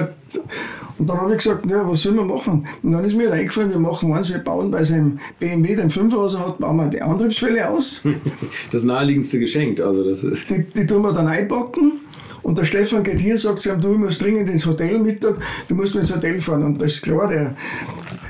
und 0.97 1.10
dann 1.10 1.19
habe 1.19 1.32
ich 1.32 1.39
gesagt, 1.39 1.69
ja, 1.69 1.88
was 1.88 2.01
sollen 2.01 2.15
wir 2.15 2.23
machen? 2.23 2.67
Und 2.84 2.91
dann 2.91 3.03
ist 3.03 3.15
mir 3.15 3.32
eingefallen, 3.32 3.71
wir 3.71 3.79
machen 3.79 4.13
eins, 4.13 4.29
wir 4.29 4.38
bauen 4.38 4.69
bei 4.69 4.84
seinem 4.84 5.19
BMW, 5.39 5.75
den 5.75 5.89
5 5.89 6.13
er 6.13 6.47
hat, 6.47 6.60
bauen 6.60 6.77
wir 6.77 6.88
die 6.88 7.01
Antriebswelle 7.01 7.69
aus. 7.69 8.01
Das 8.71 8.84
naheliegendste 8.84 9.39
Geschenk. 9.39 9.79
Also 9.79 10.03
das 10.03 10.23
ist 10.23 10.49
die, 10.49 10.63
die 10.63 10.86
tun 10.86 11.01
wir 11.01 11.12
dann 11.12 11.27
einpacken. 11.27 11.93
Und 12.41 12.58
der 12.58 12.65
Stefan 12.65 13.03
geht 13.03 13.19
hier 13.19 13.34
und 13.34 13.39
sagt, 13.39 13.84
du 13.84 13.97
musst 13.97 14.21
dringend 14.21 14.49
ins 14.49 14.65
Hotel 14.65 14.99
Mittag, 14.99 15.38
du 15.67 15.75
musst 15.75 15.95
ins 15.95 16.13
Hotel 16.13 16.39
fahren. 16.39 16.63
Und 16.63 16.82
das 16.82 16.93
ist 16.93 17.01
klar, 17.01 17.27
der 17.27 17.56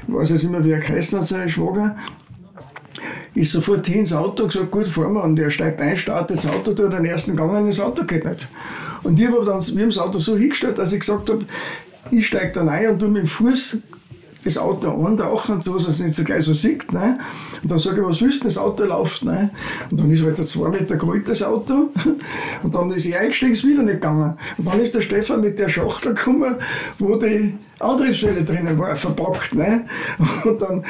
weiß 0.08 0.30
jetzt 0.32 0.44
immer, 0.44 0.64
wie 0.64 0.72
er 0.72 0.80
geheißen 0.80 1.20
hat, 1.20 1.28
sein 1.28 1.50
Schwager, 1.50 1.96
ist 3.36 3.52
sofort 3.52 3.86
hier 3.88 3.98
ins 3.98 4.14
Auto, 4.14 4.46
gesagt, 4.46 4.72
gut, 4.72 4.88
fahren 4.88 5.14
wir. 5.14 5.24
Und 5.24 5.40
er 5.40 5.50
steigt 5.50 5.82
ein, 5.82 5.98
startet 5.98 6.38
das 6.38 6.46
Auto, 6.46 6.74
tut 6.74 6.94
den 6.94 7.06
ersten 7.06 7.36
Gang 7.36 7.52
an, 7.52 7.66
das 7.66 7.80
Auto 7.80 8.04
geht 8.06 8.26
nicht. 8.26 8.48
Und 9.02 9.20
ich 9.20 9.28
habe 9.28 9.44
dann, 9.44 9.62
wir 9.62 9.82
haben 9.82 9.90
das 9.90 9.98
Auto 9.98 10.20
so 10.20 10.38
hingestellt, 10.38 10.78
dass 10.78 10.94
ich 10.94 11.00
gesagt 11.00 11.30
habe, 11.30 11.46
ich 12.12 12.28
steige 12.28 12.52
dann 12.52 12.70
ein 12.70 12.88
und 12.90 13.00
tu 13.00 13.08
mit 13.08 13.24
dem 13.24 13.28
Fuß 13.28 13.78
das 14.44 14.58
Auto 14.58 14.90
antauchen, 15.06 15.62
so 15.62 15.74
dass 15.74 15.88
es 15.88 16.00
nicht 16.00 16.14
so 16.14 16.24
gleich 16.24 16.44
so 16.44 16.54
sieht. 16.54 16.92
Ne? 16.92 17.18
Und 17.62 17.72
dann 17.72 17.80
sage 17.80 18.02
ich, 18.02 18.08
was 18.08 18.22
willst 18.22 18.42
du, 18.42 18.48
das 18.48 18.58
Auto 18.58 18.84
läuft. 18.86 19.24
Ne? 19.24 19.52
Und 19.90 20.00
dann 20.00 20.12
ist 20.12 20.24
halt 20.24 20.40
ein 20.40 20.46
zwei 20.46 20.70
Meter 20.70 20.96
groß 20.96 21.20
das 21.26 21.44
Auto. 21.44 21.90
Und 22.64 22.76
dann 22.76 22.92
ist 22.92 23.06
ich 23.06 23.18
eingestiegen, 23.18 23.54
ist 23.54 23.66
wieder 23.66 23.84
nicht 23.84 23.96
gegangen. 23.96 24.38
Und 24.58 24.68
dann 24.68 24.80
ist 24.80 24.94
der 24.96 25.02
Stefan 25.02 25.42
mit 25.42 25.60
der 25.60 25.70
Schachtel 25.70 26.14
gekommen, 26.14 26.56
wo 27.00 27.16
die 27.16 27.54
Antriebswelle 27.80 28.44
drinnen 28.44 28.78
war, 28.78 28.96
verpackt. 28.96 29.56
Ne? 29.56 29.86
Und 30.46 30.62
dann 30.62 30.84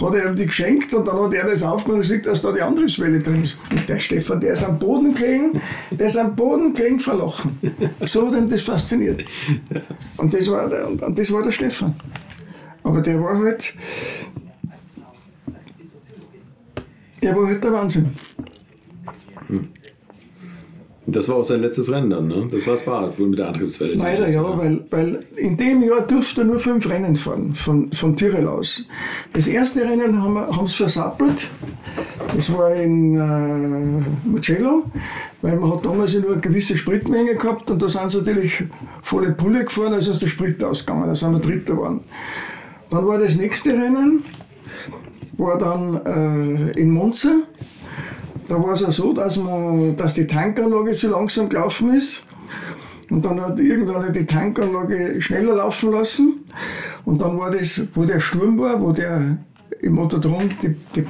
hat 0.00 0.14
er 0.14 0.26
ihm 0.30 0.36
die 0.36 0.46
geschenkt 0.46 0.92
und 0.94 1.08
dann 1.08 1.18
hat 1.18 1.32
er 1.32 1.46
das 1.46 1.62
aufgemacht 1.62 2.02
und 2.02 2.02
sieht, 2.02 2.26
dass 2.26 2.40
da 2.40 2.52
die 2.52 2.60
Antriebswelle 2.60 3.20
drin 3.20 3.42
ist. 3.42 3.56
Und 3.70 3.88
der 3.88 3.98
Stefan, 3.98 4.40
der 4.40 4.52
ist 4.52 4.62
am 4.62 4.78
Boden 4.78 5.14
gelegen, 5.14 5.60
der 5.90 6.06
ist 6.06 6.18
am 6.18 6.36
Boden 6.36 6.74
gelegen 6.74 6.98
verlachen. 6.98 7.58
So 8.04 8.26
hat 8.26 8.34
ihm 8.34 8.48
das 8.48 8.62
fasziniert. 8.62 9.24
Und 10.18 10.34
das 10.34 10.50
war 10.50 10.68
der, 10.68 10.88
und 10.88 11.18
das 11.18 11.32
war 11.32 11.42
der 11.42 11.50
Stefan. 11.50 11.94
Aber 12.86 13.00
der 13.00 13.20
war 13.20 13.36
halt. 13.36 13.74
Der 17.20 17.34
war 17.36 17.46
halt 17.48 17.64
der 17.64 17.72
Wahnsinn. 17.72 18.12
Hm. 19.48 19.68
Das 21.08 21.28
war 21.28 21.36
auch 21.36 21.44
sein 21.44 21.62
letztes 21.62 21.90
Rennen 21.92 22.10
dann, 22.10 22.28
ne? 22.28 22.48
Das 22.50 22.66
war 22.66 22.74
das 22.74 22.84
Bad, 22.84 23.18
mit 23.18 23.38
der 23.38 23.48
Antriebswelle. 23.48 23.94
Leider 23.94 24.28
ja, 24.28 24.58
weil, 24.58 24.84
weil 24.90 25.20
in 25.36 25.56
dem 25.56 25.82
Jahr 25.82 26.00
durfte 26.02 26.42
er 26.42 26.46
nur 26.46 26.58
fünf 26.58 26.88
Rennen 26.88 27.14
fahren, 27.14 27.54
von, 27.54 27.92
von 27.92 28.16
Tirol 28.16 28.48
aus. 28.48 28.84
Das 29.32 29.46
erste 29.46 29.82
Rennen 29.82 30.20
haben, 30.20 30.34
wir, 30.34 30.48
haben 30.48 30.66
sie 30.66 30.74
versappelt. 30.74 31.50
Das 32.34 32.52
war 32.52 32.74
in 32.74 33.16
äh, 33.16 34.28
Mugello, 34.28 34.84
weil 35.42 35.56
man 35.56 35.72
hat 35.72 35.86
damals 35.86 36.14
nur 36.14 36.32
eine 36.32 36.40
gewisse 36.40 36.76
Spritmenge 36.76 37.36
gehabt 37.36 37.70
und 37.70 37.80
da 37.80 37.88
sind 37.88 38.10
sie 38.10 38.18
natürlich 38.18 38.64
volle 39.02 39.30
Pulle 39.32 39.64
gefahren, 39.64 39.94
also 39.94 40.10
ist 40.10 40.22
der 40.22 40.26
Sprit 40.26 40.62
ausgegangen, 40.62 41.06
da 41.06 41.14
sind 41.14 41.32
wir 41.32 41.38
Dritter 41.38 41.74
geworden. 41.74 42.00
Dann 42.90 43.06
war 43.06 43.18
das 43.18 43.36
nächste 43.36 43.72
Rennen, 43.72 44.24
war 45.38 45.58
dann 45.58 46.00
äh, 46.06 46.80
in 46.80 46.90
Monza. 46.90 47.30
Da 48.48 48.62
war 48.62 48.72
es 48.72 48.80
ja 48.80 48.90
so, 48.90 49.12
dass, 49.12 49.36
man, 49.36 49.96
dass 49.96 50.14
die 50.14 50.26
Tankanlage 50.26 50.92
zu 50.92 51.10
langsam 51.10 51.48
gelaufen 51.48 51.94
ist. 51.94 52.24
Und 53.10 53.24
dann 53.24 53.40
hat 53.40 53.60
irgendwann 53.60 54.12
die 54.12 54.26
Tankanlage 54.26 55.20
schneller 55.20 55.56
laufen 55.56 55.92
lassen. 55.92 56.44
Und 57.04 57.20
dann 57.22 57.38
war 57.38 57.50
das, 57.50 57.82
wo 57.94 58.04
der 58.04 58.20
Sturm 58.20 58.58
war, 58.58 58.80
wo 58.80 58.92
der 58.92 59.38
im 59.80 59.92
Motodrom 59.92 60.48
die, 60.62 60.74
die 60.94 61.06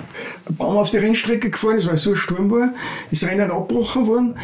Baum 0.57 0.77
auf 0.77 0.91
die 0.91 0.99
Rennstrecke 0.99 1.51
gefahren 1.51 1.77
ist, 1.77 1.89
weil 1.89 1.97
so 1.97 2.11
ein 2.11 2.17
Sturm 2.17 2.51
war, 2.51 2.71
ist 3.11 3.25
Rennen 3.25 3.51
abgebrochen 3.51 4.07
worden. 4.07 4.35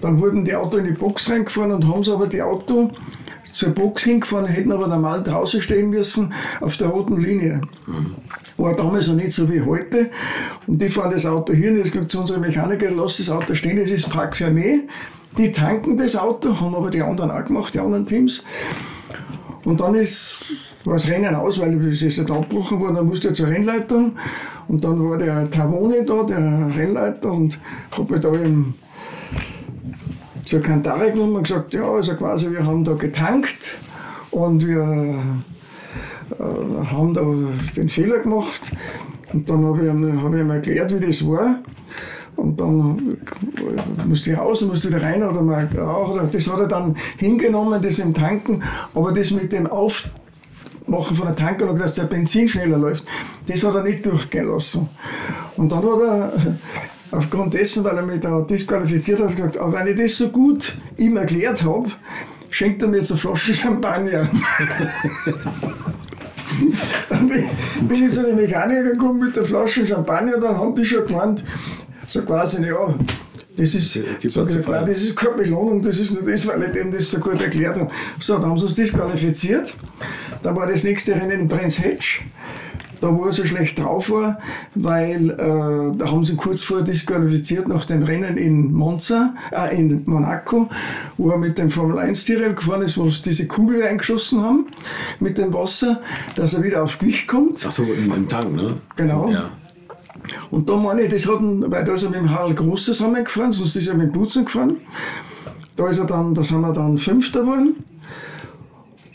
Dann 0.00 0.18
wurden 0.18 0.44
die 0.44 0.54
Autos 0.54 0.78
in 0.80 0.86
die 0.86 0.92
Box 0.92 1.30
reingefahren 1.30 1.72
und 1.72 1.86
haben 1.86 2.02
sie 2.02 2.12
aber 2.12 2.26
die 2.26 2.42
Auto 2.42 2.90
zur 3.52 3.70
Box 3.70 4.04
hingefahren, 4.04 4.46
hätten 4.46 4.72
aber 4.72 4.86
normal 4.86 5.22
draußen 5.22 5.60
stehen 5.60 5.90
müssen 5.90 6.32
auf 6.60 6.76
der 6.76 6.88
roten 6.88 7.16
Linie. 7.18 7.60
War 8.56 8.74
damals 8.74 9.08
noch 9.08 9.14
nicht 9.14 9.32
so 9.32 9.48
wie 9.50 9.60
heute. 9.60 10.10
Und 10.66 10.80
die 10.80 10.88
fahren 10.88 11.10
das 11.10 11.26
Auto 11.26 11.52
hier 11.52 11.70
und 11.70 11.78
jetzt 11.78 11.92
gesagt 11.92 12.10
zu 12.10 12.20
unserem 12.20 12.42
Mechaniker, 12.42 12.90
lass 12.90 13.18
das 13.18 13.30
Auto 13.30 13.54
stehen, 13.54 13.76
das 13.76 13.90
ist 13.90 14.10
Park 14.10 14.36
für. 14.36 14.50
Die 15.38 15.52
tanken 15.52 15.96
das 15.96 16.16
Auto, 16.16 16.60
haben 16.60 16.74
aber 16.74 16.90
die 16.90 17.02
anderen 17.02 17.30
auch 17.30 17.44
gemacht, 17.44 17.72
die 17.74 17.80
anderen 17.80 18.04
Teams. 18.04 18.42
Und 19.64 19.80
dann 19.80 19.94
ist, 19.94 20.44
war 20.84 20.94
das 20.94 21.08
Rennen 21.08 21.34
aus, 21.34 21.60
weil 21.60 21.74
es 21.86 22.02
ist 22.02 22.18
nicht 22.18 22.30
abgebrochen 22.30 22.80
worden, 22.80 22.96
dann 22.96 23.06
musste 23.06 23.28
er 23.28 23.34
zur 23.34 23.48
Rennleitung. 23.48 24.16
Und 24.68 24.84
dann 24.84 25.02
war 25.08 25.18
der 25.18 25.50
Tavone 25.50 26.04
da, 26.04 26.22
der 26.22 26.70
Rennleiter, 26.76 27.32
und 27.32 27.58
hat 27.96 28.10
mich 28.10 28.20
da 28.20 28.32
im 28.34 28.74
zur 30.44 30.60
genommen 30.60 31.36
und 31.36 31.42
gesagt, 31.42 31.74
ja, 31.74 31.84
also 31.84 32.14
quasi 32.14 32.50
wir 32.50 32.64
haben 32.64 32.84
da 32.84 32.94
getankt 32.94 33.78
und 34.30 34.66
wir 34.66 34.82
äh, 36.38 36.84
haben 36.90 37.14
da 37.14 37.22
den 37.76 37.88
Fehler 37.88 38.18
gemacht. 38.18 38.72
Und 39.32 39.48
dann 39.48 39.64
habe 39.64 39.78
ich, 39.78 39.92
ihm, 39.92 40.22
hab 40.22 40.34
ich 40.34 40.40
ihm 40.40 40.50
erklärt, 40.50 40.94
wie 40.94 41.06
das 41.06 41.26
war. 41.26 41.60
Und 42.36 42.58
dann 42.60 43.18
musste 44.06 44.30
ich 44.30 44.38
raus 44.38 44.62
musste 44.62 44.88
wieder 44.88 45.02
rein. 45.02 45.22
Oder 45.22 45.42
mal, 45.42 45.68
ja, 45.74 46.24
das 46.30 46.50
hat 46.50 46.60
er 46.60 46.68
dann 46.68 46.96
hingenommen, 47.18 47.80
das 47.82 47.98
im 47.98 48.14
Tanken. 48.14 48.62
Aber 48.94 49.12
das 49.12 49.30
mit 49.30 49.52
dem 49.52 49.66
Aufmachen 49.66 51.16
von 51.16 51.26
der 51.26 51.36
Tankanlage, 51.36 51.78
dass 51.78 51.94
der 51.94 52.04
Benzin 52.04 52.48
schneller 52.48 52.78
läuft, 52.78 53.04
das 53.46 53.62
hat 53.62 53.74
er 53.74 53.82
nicht 53.82 54.06
durchgehen 54.06 54.48
lassen. 54.48 54.88
Und 55.56 55.70
dann 55.70 55.78
hat 55.78 56.00
er 56.00 56.32
aufgrund 57.12 57.54
dessen, 57.54 57.84
weil 57.84 57.96
er 57.96 58.02
mich 58.02 58.20
da 58.20 58.40
disqualifiziert 58.42 59.20
hat, 59.20 59.34
gesagt, 59.34 59.58
aber 59.58 59.72
wenn 59.72 59.88
ich 59.88 59.96
das 60.00 60.16
so 60.16 60.28
gut 60.28 60.76
ihm 60.96 61.16
erklärt 61.16 61.62
habe, 61.64 61.88
schenkt 62.50 62.82
er 62.82 62.88
mir 62.88 62.98
jetzt 62.98 63.10
eine 63.10 63.18
Flasche 63.18 63.54
Champagner. 63.54 64.28
dann 67.08 67.26
bin, 67.26 67.44
bin 67.88 68.06
ich 68.06 68.12
zu 68.12 68.22
den 68.22 68.36
Mechanikern 68.36 68.92
gekommen 68.92 69.20
mit 69.20 69.36
der 69.36 69.44
Flasche 69.44 69.86
Champagner, 69.86 70.38
dann 70.38 70.56
haben 70.56 70.74
die 70.74 70.84
schon 70.84 71.06
gemeint, 71.06 71.44
so 72.06 72.22
quasi, 72.22 72.64
ja, 72.64 72.94
das 73.56 73.74
ist, 73.74 73.92
so 73.92 74.00
gesagt, 74.40 74.68
nein, 74.68 74.84
das 74.86 75.02
ist 75.02 75.16
keine 75.16 75.34
Belohnung, 75.34 75.82
das 75.82 75.98
ist 75.98 76.12
nur 76.12 76.22
das, 76.22 76.46
weil 76.46 76.62
ich 76.62 76.72
dem 76.72 76.90
das 76.90 77.10
so 77.10 77.18
gut 77.18 77.40
erklärt 77.42 77.78
habe. 77.78 77.90
So, 78.18 78.38
dann 78.38 78.50
haben 78.50 78.58
sie 78.58 78.64
uns 78.64 78.74
disqualifiziert. 78.74 79.74
Dann 80.42 80.56
war 80.56 80.66
das 80.66 80.82
nächste 80.82 81.12
Rennen 81.12 81.40
in 81.40 81.48
Prince 81.48 81.82
Hedge 81.82 82.20
da 83.00 83.14
wo 83.14 83.24
er 83.24 83.32
so 83.32 83.44
schlecht 83.44 83.78
drauf 83.78 84.10
war, 84.10 84.38
weil 84.74 85.30
äh, 85.30 85.96
da 85.96 86.10
haben 86.10 86.24
sie 86.24 86.36
kurz 86.36 86.62
vorher 86.62 86.84
disqualifiziert 86.84 87.68
nach 87.68 87.84
dem 87.84 88.02
Rennen 88.02 88.36
in 88.36 88.72
Monza, 88.72 89.34
äh, 89.52 89.76
in 89.76 90.02
Monaco, 90.06 90.68
wo 91.16 91.30
er 91.30 91.38
mit 91.38 91.58
dem 91.58 91.70
Formel 91.70 91.98
1 91.98 92.24
Tyrrell 92.24 92.54
gefahren 92.54 92.82
ist, 92.82 92.98
wo 92.98 93.08
sie 93.08 93.22
diese 93.22 93.46
Kugel 93.46 93.82
reingeschossen 93.82 94.42
haben 94.42 94.66
mit 95.18 95.38
dem 95.38 95.52
Wasser, 95.54 96.00
dass 96.34 96.54
er 96.54 96.62
wieder 96.62 96.82
auf 96.82 96.98
Gewicht 96.98 97.28
kommt. 97.28 97.64
Ach 97.66 97.70
so, 97.70 97.84
im 97.84 98.28
Tank, 98.28 98.54
ne? 98.54 98.76
Genau. 98.96 99.30
Ja. 99.30 99.50
Und 100.50 100.68
da 100.68 100.76
meine 100.76 101.02
ich, 101.02 101.08
das 101.08 101.26
hatten, 101.26 101.70
weil 101.70 101.84
da 101.84 101.94
ist 101.94 102.02
er 102.02 102.10
mit 102.10 102.20
dem 102.20 102.30
Harald 102.30 102.56
Groß 102.56 102.84
zusammengefahren, 102.84 103.52
sonst 103.52 103.76
ist 103.76 103.88
er 103.88 103.94
mit 103.94 104.12
Butzen 104.12 104.44
gefahren. 104.44 104.76
Da 105.76 105.88
ist 105.88 105.98
er 105.98 106.04
dann, 106.04 106.34
da 106.34 106.42
sind 106.42 106.60
wir 106.60 106.72
dann 106.72 106.98
Fünfter 106.98 107.40
geworden. 107.40 107.76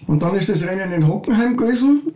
Und 0.07 0.21
dann 0.21 0.35
ist 0.35 0.49
das 0.49 0.63
Rennen 0.63 0.91
in 0.91 1.07
Hockenheim 1.07 1.57
gewesen. 1.57 2.13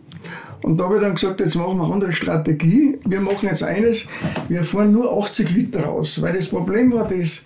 Und 0.62 0.78
da 0.78 0.84
habe 0.84 0.96
ich 0.96 1.02
dann 1.02 1.14
gesagt, 1.14 1.40
jetzt 1.40 1.54
machen 1.54 1.78
wir 1.78 1.84
eine 1.84 1.94
andere 1.94 2.12
Strategie. 2.12 2.98
Wir 3.04 3.20
machen 3.20 3.46
jetzt 3.48 3.62
eines, 3.62 4.06
wir 4.48 4.62
fahren 4.62 4.92
nur 4.92 5.12
80 5.24 5.54
Liter 5.54 5.84
raus. 5.84 6.20
Weil 6.20 6.34
das 6.34 6.48
Problem 6.48 6.92
war, 6.92 7.08
dass 7.08 7.44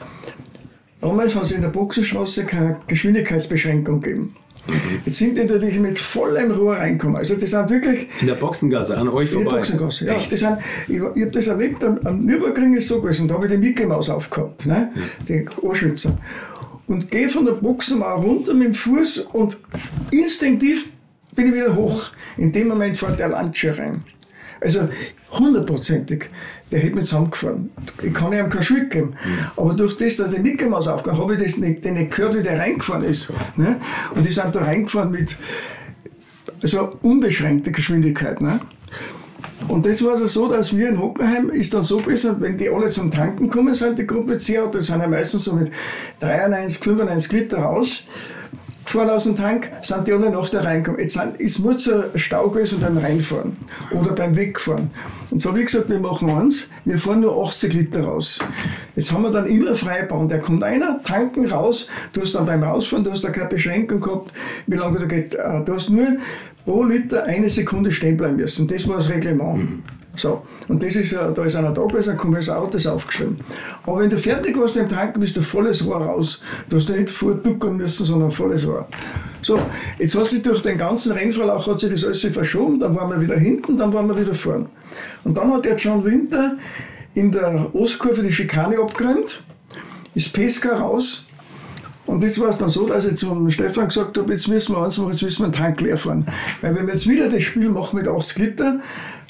damals 1.01 1.35
hat 1.37 1.45
es 1.45 1.53
in 1.53 1.61
der 1.61 1.69
Boxenstraße 1.69 2.45
keine 2.45 2.77
Geschwindigkeitsbeschränkung 2.87 4.01
gegeben. 4.01 4.35
Mhm. 4.67 4.73
Jetzt 5.05 5.19
sind 5.19 5.37
die 5.37 5.45
natürlich 5.45 5.79
mit 5.79 5.99
vollem 5.99 6.51
Rohr 6.51 6.77
reingekommen. 6.77 7.17
Also 7.17 7.35
das 7.35 7.51
sind 7.51 7.71
wirklich... 7.71 8.09
In 8.21 8.27
der 8.27 8.35
Boxengasse, 8.35 8.97
an 8.97 9.09
euch 9.09 9.31
vorbei? 9.31 9.43
In 9.43 9.49
der 9.49 9.57
Boxengasse, 9.57 10.07
ja. 10.07 10.15
Das 10.15 10.31
sind, 10.31 10.59
ich, 10.89 10.97
ich 10.97 11.01
habe 11.01 11.31
das 11.31 11.47
erlebt, 11.47 11.85
am, 11.85 11.99
am 12.05 12.25
Nürburgring 12.25 12.75
ist 12.75 12.89
so 12.89 13.01
gewesen, 13.01 13.29
da 13.29 13.35
habe 13.35 13.47
ich 13.47 13.53
die 13.53 13.59
Mickey 13.59 13.87
Maus 13.87 14.09
aufgehabt, 14.09 14.67
ne? 14.67 14.91
Mhm. 14.95 15.25
die 15.27 15.47
Ohrschützer. 15.63 16.19
Und 16.87 17.11
gehe 17.11 17.29
von 17.29 17.45
der 17.47 17.53
Boxenmauer 17.53 18.23
runter 18.23 18.55
mit 18.55 18.69
dem 18.69 18.73
Fuß 18.73 19.21
und 19.33 19.59
instinktiv 20.11 20.89
bin 21.35 21.49
ich 21.49 21.55
wieder 21.55 21.75
hoch. 21.75 22.11
In 22.37 22.53
dem 22.53 22.69
Moment 22.69 22.97
fährt 22.97 23.21
der 23.21 23.29
Lancia 23.29 23.73
rein. 23.73 24.03
Also 24.61 24.89
hundertprozentig, 25.31 26.31
der 26.71 26.81
hätte 26.81 26.97
mich 26.97 27.05
zusammengefahren. 27.05 27.71
Ich 28.03 28.15
kann 28.15 28.33
ihm 28.33 28.49
keine 28.49 28.63
Schuld 28.63 28.91
geben. 28.91 29.11
Mhm. 29.11 29.47
Aber 29.57 29.75
durch 29.75 29.97
das, 29.97 30.17
dass 30.17 30.33
ich 30.33 30.41
Mickey 30.41 30.67
Maus 30.67 30.89
aufgegangen 30.89 31.21
habe 31.21 31.35
ich 31.35 31.43
das 31.43 31.59
nicht, 31.59 31.85
nicht 31.85 32.15
gehört, 32.15 32.37
wie 32.37 32.43
der 32.43 32.59
reingefahren 32.59 33.05
ist. 33.05 33.31
Ne? 33.59 33.81
Und 34.15 34.25
die 34.25 34.31
sind 34.31 34.55
da 34.55 34.63
reingefahren 34.63 35.11
mit 35.11 35.37
also 36.63 36.91
unbeschränkter 37.03 37.73
Geschwindigkeit. 37.73 38.41
Ne? 38.41 38.61
Und 39.69 39.87
das 39.87 40.03
war 40.05 40.13
also 40.13 40.27
so, 40.27 40.49
dass 40.49 40.77
wir 40.77 40.89
in 40.89 41.01
Hockenheim 41.01 41.51
ist 41.51 41.75
dann 41.75 41.83
so 41.83 41.99
gewesen, 41.99 42.37
wenn 42.41 42.57
die 42.57 42.69
alle 42.69 42.89
zum 42.89 43.11
Tanken 43.11 43.49
kommen 43.49 43.75
sind, 43.75 43.99
die 43.99 44.07
Gruppe 44.07 44.37
C, 44.37 44.59
das 44.71 44.87
sind 44.87 45.01
ja 45.01 45.07
meistens 45.07 45.45
so 45.45 45.55
mit 45.55 45.71
93, 46.21 46.83
95 46.83 47.33
Liter 47.33 47.59
raus 47.59 48.05
weggefahren 48.85 49.11
aus 49.11 49.25
dem 49.25 49.37
Tank, 49.37 49.71
sind 49.83 50.07
die 50.07 50.13
alle 50.13 50.31
nach 50.31 50.49
da 50.49 50.61
reingekommen. 50.61 51.01
Jetzt 51.01 51.15
sind, 51.15 51.41
es 51.41 51.59
muss 51.59 51.89
ein 51.89 52.05
Stau 52.17 52.49
gewesen 52.51 52.81
beim 52.81 52.99
Reinfahren 52.99 53.57
oder 53.91 54.13
beim 54.13 54.37
Wegfahren. 54.37 54.91
Und 55.31 55.41
so 55.41 55.51
habe 55.51 55.61
ich 55.61 55.67
gesagt, 55.67 55.89
wir 55.89 55.99
machen 55.99 56.31
eins, 56.31 56.69
wir 56.85 56.99
fahren 56.99 57.21
nur 57.21 57.43
80 57.45 57.75
Liter 57.75 58.05
raus. 58.05 58.39
Jetzt 58.95 59.13
haben 59.13 59.23
wir 59.23 59.31
dann 59.31 59.47
immer 59.47 59.75
Freibahn. 59.75 60.29
Der 60.29 60.41
kommt 60.41 60.63
einer, 60.63 61.03
tanken 61.03 61.47
raus, 61.47 61.89
du 62.13 62.21
hast 62.21 62.35
dann 62.35 62.47
beim 62.47 62.63
Rausfahren, 62.63 63.05
du 63.05 63.11
hast 63.11 63.25
da 63.25 63.31
keine 63.31 63.49
Beschränkung 63.49 64.01
gehabt, 64.01 64.33
wie 64.67 64.77
lange 64.77 64.99
du 64.99 65.07
geht. 65.07 65.35
Äh, 65.35 65.65
du 65.65 65.75
hast 65.75 65.91
nur 65.91 66.19
pro 66.65 66.83
Liter 66.85 67.25
eine 67.25 67.49
Sekunde 67.49 67.91
stehen 67.91 68.17
bleiben 68.17 68.37
müssen. 68.37 68.67
Das 68.69 68.89
war 68.89 68.97
das 68.97 69.11
Reglement. 69.11 69.83
So, 70.17 70.43
und 70.69 70.83
das 70.83 70.95
ist, 70.95 71.13
da 71.13 71.45
ist 71.45 71.57
einer 71.57 71.73
da 71.73 71.83
gewesen, 71.83 72.13
ein 72.13 72.17
kommt 72.17 72.37
das 72.37 72.49
Auto 72.49 72.77
ist 72.77 72.87
aufgeschrieben. 72.87 73.37
Aber 73.85 74.01
wenn 74.01 74.11
du 74.11 74.17
fertig 74.17 74.57
warst 74.59 74.77
im 74.77 74.89
Tanken, 74.89 75.21
bist 75.21 75.37
du 75.37 75.43
volles 75.43 75.85
Rohr 75.85 76.03
raus. 76.03 76.41
Du 76.69 76.77
hast 76.77 76.89
nicht 76.89 77.11
vorducken 77.11 77.77
müssen, 77.77 78.07
sondern 78.07 78.31
volles 78.31 78.67
Rohr. 78.67 78.87
So, 79.43 79.59
jetzt 79.99 80.15
hat 80.15 80.31
sich 80.31 80.43
durch 80.43 80.63
den 80.63 80.79
ganzen 80.79 81.13
Rennverlauf 81.13 81.67
hat 81.67 81.81
sich 81.81 81.91
das 81.91 82.05
alles 82.05 82.23
verschoben, 82.25 82.81
dann 82.81 82.95
waren 82.95 83.11
wir 83.11 83.21
wieder 83.21 83.37
hinten, 83.37 83.77
dann 83.77 83.93
waren 83.93 84.07
wir 84.09 84.19
wieder 84.19 84.35
vorn. 84.35 84.67
Und 85.25 85.37
dann 85.37 85.53
hat 85.53 85.65
der 85.65 85.77
John 85.77 86.05
Winter 86.05 86.57
in 87.15 87.31
der 87.31 87.75
Ostkurve 87.75 88.23
die 88.23 88.33
Schikane 88.33 88.79
abgeräumt, 88.79 89.43
ist 90.15 90.33
Pesca 90.33 90.77
raus, 90.77 91.27
und 92.07 92.23
jetzt 92.23 92.41
war 92.41 92.51
es 92.51 92.57
dann 92.57 92.69
so, 92.69 92.87
dass 92.87 93.07
ich 93.07 93.17
zum 93.17 93.49
Stefan 93.51 93.89
gesagt 93.89 94.19
habe, 94.19 94.33
jetzt 94.33 94.49
müssen 94.49 94.75
wir 94.75 94.83
eins 94.83 94.99
machen, 94.99 95.13
jetzt 95.13 95.23
müssen 95.23 95.39
wir 95.41 95.45
einen 95.45 95.53
Tank 95.53 95.81
leer 95.81 95.97
fahren. 95.97 96.27
Weil 96.61 96.75
wenn 96.75 96.87
wir 96.87 96.93
jetzt 96.93 97.09
wieder 97.09 97.29
das 97.29 97.43
Spiel 97.43 97.71
machen 97.71 97.97
mit 97.97 98.09
80 98.09 98.39
Liter, 98.39 98.81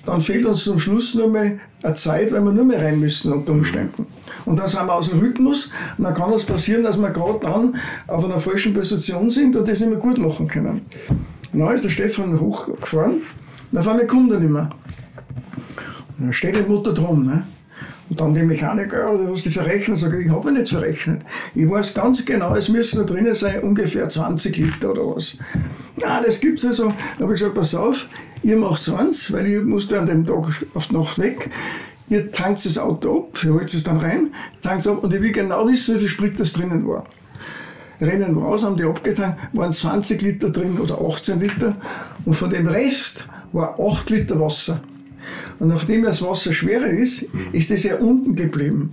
dann 0.05 0.21
fehlt 0.21 0.45
uns 0.45 0.65
zum 0.65 0.79
Schluss 0.79 1.15
nur 1.15 1.29
mehr 1.29 1.53
eine 1.83 1.95
Zeit, 1.95 2.33
weil 2.33 2.43
wir 2.43 2.53
nur 2.53 2.65
mehr 2.65 2.83
rein 2.83 3.01
müssen 3.01 3.33
unter 3.33 3.53
Umständen. 3.53 4.07
Und 4.45 4.59
dann 4.59 4.67
sind 4.67 4.85
wir 4.85 4.95
aus 4.95 5.09
dem 5.09 5.21
Rhythmus 5.21 5.71
und 5.97 6.05
dann 6.05 6.15
kann 6.15 6.33
es 6.33 6.45
passieren, 6.45 6.83
dass 6.83 6.99
wir 6.99 7.11
gerade 7.11 7.39
dann 7.41 7.77
auf 8.07 8.25
einer 8.25 8.39
falschen 8.39 8.75
Position 8.75 9.31
sind 9.31 9.57
und 9.57 9.67
das 9.67 9.81
nicht 9.81 9.89
mehr 9.89 9.99
gut 9.99 10.19
machen 10.19 10.47
können. 10.49 10.83
Und 11.53 11.59
dann 11.61 11.75
ist 11.75 11.85
der 11.85 11.89
Stefan 11.89 12.39
hochgefahren 12.39 13.23
und 13.73 13.79
auf 13.79 13.89
einmal 13.89 14.07
kommt 14.07 14.33
er 14.33 14.41
nicht 14.41 14.51
mehr. 14.51 14.71
Und 16.19 16.27
dann 16.27 16.33
steht 16.33 16.57
der 16.57 16.67
Motor 16.67 16.93
drum. 16.93 17.25
Ne? 17.25 17.47
Und 18.11 18.21
dann 18.21 18.35
die 18.35 18.43
Mechaniker, 18.43 19.13
oder 19.13 19.31
was 19.31 19.43
die 19.43 19.51
verrechnen, 19.51 19.97
sage 19.97 20.19
ich, 20.19 20.27
ich 20.27 20.33
habe 20.33 20.53
nicht 20.53 20.69
verrechnet. 20.69 21.23
Ich 21.55 21.69
weiß 21.69 21.95
ganz 21.95 22.25
genau, 22.25 22.55
es 22.55 22.69
müssen 22.69 22.99
da 22.99 23.05
drinnen 23.05 23.33
sein 23.33 23.61
ungefähr 23.61 24.09
20 24.09 24.57
Liter 24.59 24.91
oder 24.91 25.17
was. 25.17 25.39
Na, 25.97 26.21
das 26.21 26.39
gibt 26.41 26.59
es 26.59 26.67
also. 26.67 26.89
Dann 26.89 27.21
habe 27.21 27.35
ich 27.35 27.41
gesagt, 27.41 27.55
pass 27.55 27.75
auf, 27.75 28.07
ihr 28.43 28.57
macht 28.57 28.87
eins, 28.91 29.33
weil 29.33 29.47
ich 29.47 29.65
musste 29.65 29.99
an 29.99 30.07
dem 30.07 30.27
Tag 30.27 30.53
auf 30.75 30.89
die 30.89 30.95
Nacht 30.95 31.19
weg. 31.19 31.51
Ihr 32.09 32.31
tankt 32.31 32.65
das 32.67 32.77
Auto 32.77 33.19
ab, 33.19 33.43
ihr 33.43 33.55
holt 33.55 33.73
es 33.73 33.83
dann 33.83 33.97
rein, 33.97 34.35
tankt 34.61 34.83
es 34.83 34.87
ab 34.87 35.03
und 35.03 35.15
ich 35.15 35.23
will 35.23 35.33
genau 35.33 35.67
wissen, 35.67 35.95
wie 35.95 36.01
viel 36.01 36.09
Sprit 36.09 36.39
das 36.39 36.53
drinnen 36.53 36.87
war. 36.87 37.05
Rennen 38.01 38.37
raus, 38.37 38.65
haben 38.65 38.77
die 38.77 38.85
abgetankt, 38.85 39.41
waren 39.55 39.73
20 39.73 40.21
Liter 40.21 40.51
drin 40.51 40.79
oder 40.79 41.01
18 41.01 41.41
Liter 41.41 41.77
und 42.27 42.35
von 42.35 42.51
dem 42.51 42.67
Rest 42.67 43.27
war 43.53 43.81
8 43.81 44.11
Liter 44.11 44.39
Wasser. 44.39 44.81
Und 45.59 45.69
nachdem 45.69 46.03
das 46.03 46.23
Wasser 46.23 46.53
schwerer 46.53 46.89
ist, 46.89 47.27
ist 47.53 47.71
es 47.71 47.83
ja 47.85 47.97
unten 47.97 48.35
geblieben. 48.35 48.93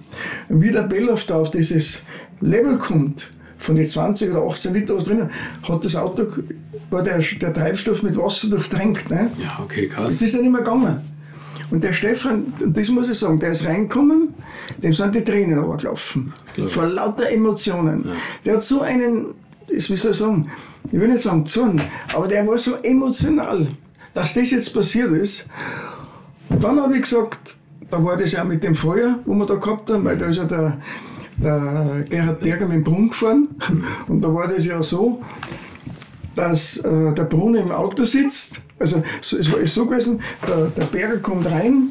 Und 0.50 0.62
wie 0.62 0.72
der 0.72 0.84
Belloff 0.84 1.26
da 1.26 1.36
auf 1.36 1.52
dieses 1.52 2.00
Level 2.40 2.78
kommt, 2.78 3.30
von 3.58 3.76
den 3.76 3.86
20 3.86 4.32
oder 4.32 4.42
18 4.44 4.74
Liter 4.74 4.96
was 4.96 5.04
drinnen, 5.06 5.30
hat 5.68 5.86
das 5.86 5.96
Auto, 5.96 6.26
war 6.90 7.04
der, 7.04 7.20
der 7.20 7.54
Treibstoff 7.54 8.04
mit 8.04 8.18
Wasser 8.18 8.50
durchtränkt. 8.50 9.10
Ne? 9.10 9.32
Ja, 9.38 9.60
okay, 9.64 9.88
krass. 9.88 10.06
Das 10.06 10.22
ist 10.22 10.34
ja 10.34 10.42
nicht 10.42 10.52
mehr 10.52 10.62
gegangen. 10.62 11.00
Und 11.70 11.84
der 11.84 11.94
Stefan, 11.94 12.54
das 12.60 12.90
muss 12.90 13.10
ich 13.10 13.18
sagen, 13.18 13.40
der 13.40 13.52
ist 13.52 13.66
reingekommen, 13.66 14.34
dem 14.84 14.92
sind 14.92 15.16
die 15.16 15.24
Tränen 15.24 15.58
runtergelaufen. 15.58 16.34
Vor 16.68 16.88
lauter 16.88 17.30
Emotionen. 17.30 18.04
Ja. 18.06 18.12
Der 18.46 18.54
hat 18.56 18.64
so 18.64 18.82
einen, 18.82 19.28
wie 19.70 19.80
soll 19.80 20.12
ich 20.12 20.18
sagen, 20.18 20.52
ich 20.86 21.00
will 21.00 21.08
nicht 21.08 21.24
sagen 21.24 21.46
Zorn, 21.46 21.82
aber 22.14 22.28
der 22.28 22.46
war 22.46 22.60
so 22.60 22.76
emotional, 22.84 23.68
dass 24.14 24.34
das 24.34 24.52
jetzt 24.52 24.74
passiert 24.74 25.12
ist. 25.12 25.46
Und 26.62 26.68
dann 26.68 26.84
habe 26.84 26.96
ich 26.96 27.02
gesagt, 27.02 27.56
da 27.90 28.04
war 28.04 28.16
das 28.16 28.34
ja 28.34 28.44
mit 28.44 28.64
dem 28.64 28.76
Feuer, 28.76 29.18
wo 29.26 29.34
wir 29.34 29.48
da 29.48 29.56
gehabt 29.56 29.90
haben, 29.90 30.06
weil 30.06 30.16
da 30.16 30.28
ist 30.28 30.38
ja 30.38 30.44
der, 30.44 30.78
der 31.38 32.06
Gerhard 32.08 32.40
Berger 32.40 32.68
mit 32.68 32.76
dem 32.76 32.84
Brunnen 32.84 33.10
gefahren. 33.10 33.48
Und 34.08 34.22
da 34.22 34.32
war 34.32 34.48
das 34.48 34.68
ja 34.68 34.84
so, 34.84 35.24
dass 36.36 36.78
äh, 36.78 37.14
der 37.14 37.24
Brunnen 37.24 37.64
im 37.64 37.72
Auto 37.72 38.04
sitzt. 38.04 38.62
Also 38.78 39.02
es 39.20 39.52
war 39.52 39.66
so 39.66 39.88
gewesen, 39.88 40.22
der, 40.48 40.68
der 40.68 40.84
Berger 40.84 41.18
kommt 41.18 41.50
rein, 41.50 41.90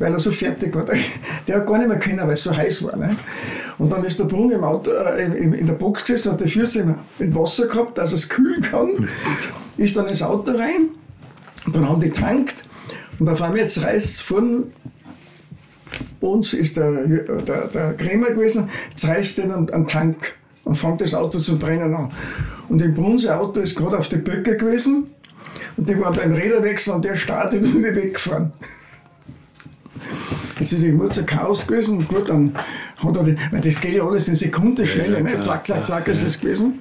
weil 0.00 0.12
er 0.12 0.18
so 0.18 0.32
fertig 0.32 0.74
war. 0.74 0.84
Der, 0.84 0.96
der 1.46 1.58
hat 1.58 1.68
gar 1.68 1.78
nicht 1.78 1.86
mehr 1.86 2.00
können, 2.00 2.18
weil 2.18 2.32
es 2.32 2.42
so 2.42 2.56
heiß 2.56 2.86
war. 2.86 2.96
Ne? 2.96 3.14
Und 3.78 3.92
dann 3.92 4.02
ist 4.02 4.18
der 4.18 4.24
Brunnen 4.24 4.50
im 4.50 4.64
Auto, 4.64 4.90
äh, 4.90 5.26
in, 5.26 5.64
der 5.64 5.74
Box 5.74 6.04
gesessen, 6.04 6.32
hat 6.32 6.40
die 6.40 6.48
Füße 6.48 6.92
mit 7.20 7.34
Wasser 7.36 7.68
gehabt, 7.68 7.96
dass 7.98 8.10
er 8.10 8.16
es 8.16 8.28
kühlen 8.28 8.62
kann. 8.62 9.08
Ist 9.76 9.96
dann 9.96 10.08
ins 10.08 10.24
Auto 10.24 10.50
rein. 10.50 10.88
Dann 11.72 11.88
haben 11.88 12.00
die 12.00 12.10
tankt. 12.10 12.64
Und 13.18 13.28
auf 13.28 13.42
einmal 13.42 13.58
jetzt 13.58 13.82
reißt 13.82 14.22
von 14.22 14.72
uns 16.20 16.52
ist 16.52 16.76
der, 16.76 17.06
der, 17.06 17.68
der 17.68 17.94
Krämer 17.94 18.30
gewesen, 18.30 18.68
jetzt 18.90 19.06
reißt 19.06 19.38
den 19.38 19.52
einen 19.52 19.86
Tank 19.86 20.34
und 20.64 20.76
fängt 20.76 21.00
das 21.00 21.14
Auto 21.14 21.38
zu 21.38 21.58
brennen 21.58 21.94
an. 21.94 22.10
Und 22.68 22.82
im 22.82 22.94
Bronzeauto 22.94 23.60
ist 23.60 23.74
gerade 23.74 23.98
auf 23.98 24.08
die 24.08 24.18
Böcke 24.18 24.56
gewesen 24.56 25.08
und 25.76 25.88
die 25.88 25.98
waren 25.98 26.14
beim 26.14 26.32
Räderwechsel 26.32 26.94
und 26.94 27.04
der 27.04 27.16
startet 27.16 27.64
und 27.64 27.84
ist 27.84 27.96
weggefahren. 27.96 28.52
Es 30.60 30.72
ist 30.72 30.82
immer 30.82 31.12
so 31.12 31.24
Chaos 31.24 31.66
gewesen. 31.66 31.98
Und 31.98 32.08
gut, 32.08 32.28
dann 32.28 32.54
hat 33.02 33.16
er 33.16 33.22
die, 33.22 33.36
weil 33.50 33.60
das 33.60 33.80
geht 33.80 33.94
ja 33.94 34.04
alles 34.04 34.28
in 34.28 34.34
Sekundenschnelle, 34.34 35.18
ja, 35.18 35.22
ne? 35.22 35.40
zack, 35.40 35.66
zack, 35.66 35.86
zack, 35.86 36.08
ist 36.08 36.24
es 36.24 36.40
gewesen. 36.40 36.80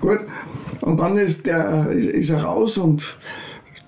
Gut, 0.00 0.24
und 0.80 0.98
dann 0.98 1.16
ist, 1.18 1.46
der, 1.46 1.90
ist 1.90 2.30
er 2.30 2.42
raus 2.42 2.78
und 2.78 3.16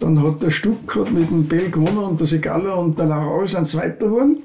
dann 0.00 0.22
hat 0.22 0.42
der 0.42 0.50
Stuck 0.50 1.10
mit 1.12 1.30
dem 1.30 1.46
Bell 1.46 1.70
gewonnen 1.70 1.98
und 1.98 2.20
der 2.20 2.26
Segala 2.26 2.74
und 2.74 2.98
der 2.98 3.06
Larau 3.06 3.46
sind 3.46 3.66
Zweiter 3.66 4.06
geworden. 4.06 4.38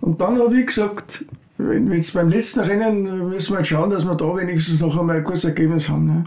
Und 0.00 0.20
dann 0.20 0.38
habe 0.38 0.58
ich 0.58 0.66
gesagt, 0.66 1.24
wenn 1.58 1.92
jetzt 1.92 2.14
beim 2.14 2.28
letzten 2.28 2.60
Rennen 2.60 3.28
müssen 3.28 3.52
wir 3.52 3.58
jetzt 3.58 3.68
schauen, 3.68 3.90
dass 3.90 4.06
wir 4.06 4.14
da 4.14 4.36
wenigstens 4.36 4.80
noch 4.80 4.98
einmal 4.98 5.18
ein 5.18 5.24
gutes 5.24 5.44
Ergebnis 5.44 5.88
haben. 5.88 6.06
Ne? 6.06 6.24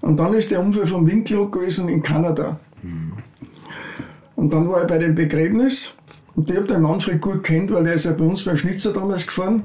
Und 0.00 0.18
dann 0.18 0.34
ist 0.34 0.50
der 0.50 0.60
Unfall 0.60 0.86
vom 0.86 1.06
Winkler 1.06 1.46
gewesen 1.50 1.88
in 1.88 2.02
Kanada. 2.02 2.58
Mhm. 2.82 3.12
Und 4.36 4.52
dann 4.52 4.68
war 4.68 4.82
ich 4.82 4.86
bei 4.86 4.98
dem 4.98 5.14
Begräbnis 5.14 5.92
und 6.36 6.50
ich 6.50 6.56
habe 6.56 6.66
den 6.66 6.82
Manfred 6.82 7.20
gut 7.20 7.42
kennt, 7.42 7.72
weil 7.72 7.86
er 7.86 7.94
ist 7.94 8.04
ja 8.04 8.12
bei 8.12 8.24
uns 8.24 8.44
beim 8.44 8.58
Schnitzer 8.58 8.92
damals 8.92 9.26
gefahren. 9.26 9.62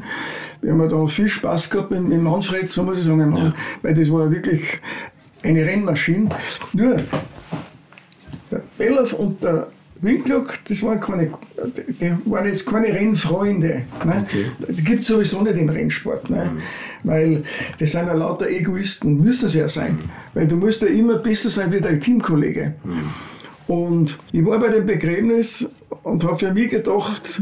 Wir 0.61 0.71
haben 0.71 0.87
da 0.87 1.05
viel 1.05 1.27
Spaß 1.27 1.69
gehabt 1.69 1.91
mit, 1.91 2.07
mit 2.07 2.21
Manfred, 2.21 2.65
so 2.67 2.83
muss 2.83 2.99
ich 2.99 3.03
sagen, 3.03 3.35
ja. 3.35 3.53
weil 3.81 3.93
das 3.93 4.09
war 4.09 4.31
wirklich 4.31 4.79
eine 5.43 5.65
Rennmaschine. 5.65 6.29
Nur, 6.73 6.97
der 8.51 8.61
Belloff 8.77 9.13
und 9.13 9.43
der 9.43 9.67
Winklock, 10.01 10.53
das 10.67 10.81
waren 10.83 10.99
keine, 10.99 11.31
die 11.99 12.15
waren 12.25 12.45
jetzt 12.45 12.65
keine 12.65 12.87
Rennfreunde. 12.87 13.83
Ne? 14.03 14.25
Okay. 14.25 14.45
Das 14.59 14.83
gibt 14.83 15.01
es 15.01 15.07
sowieso 15.07 15.41
nicht 15.41 15.57
im 15.57 15.69
Rennsport. 15.69 16.29
Ne? 16.29 16.51
Mhm. 16.53 16.61
Weil 17.03 17.43
das 17.79 17.91
sind 17.91 18.07
ja 18.07 18.13
lauter 18.13 18.49
Egoisten, 18.49 19.21
müssen 19.21 19.47
sie 19.47 19.59
ja 19.59 19.69
sein. 19.69 19.93
Mhm. 19.93 20.09
Weil 20.33 20.47
du 20.47 20.55
musst 20.55 20.81
ja 20.81 20.87
immer 20.87 21.17
besser 21.17 21.49
sein 21.49 21.71
wie 21.71 21.79
dein 21.79 21.99
Teamkollege. 21.99 22.73
Mhm. 22.83 23.73
Und 23.73 24.17
ich 24.31 24.43
war 24.45 24.59
bei 24.59 24.69
dem 24.69 24.85
Begräbnis 24.85 25.69
und 26.03 26.23
habe 26.23 26.37
für 26.37 26.51
mich 26.51 26.69
gedacht, 26.69 27.41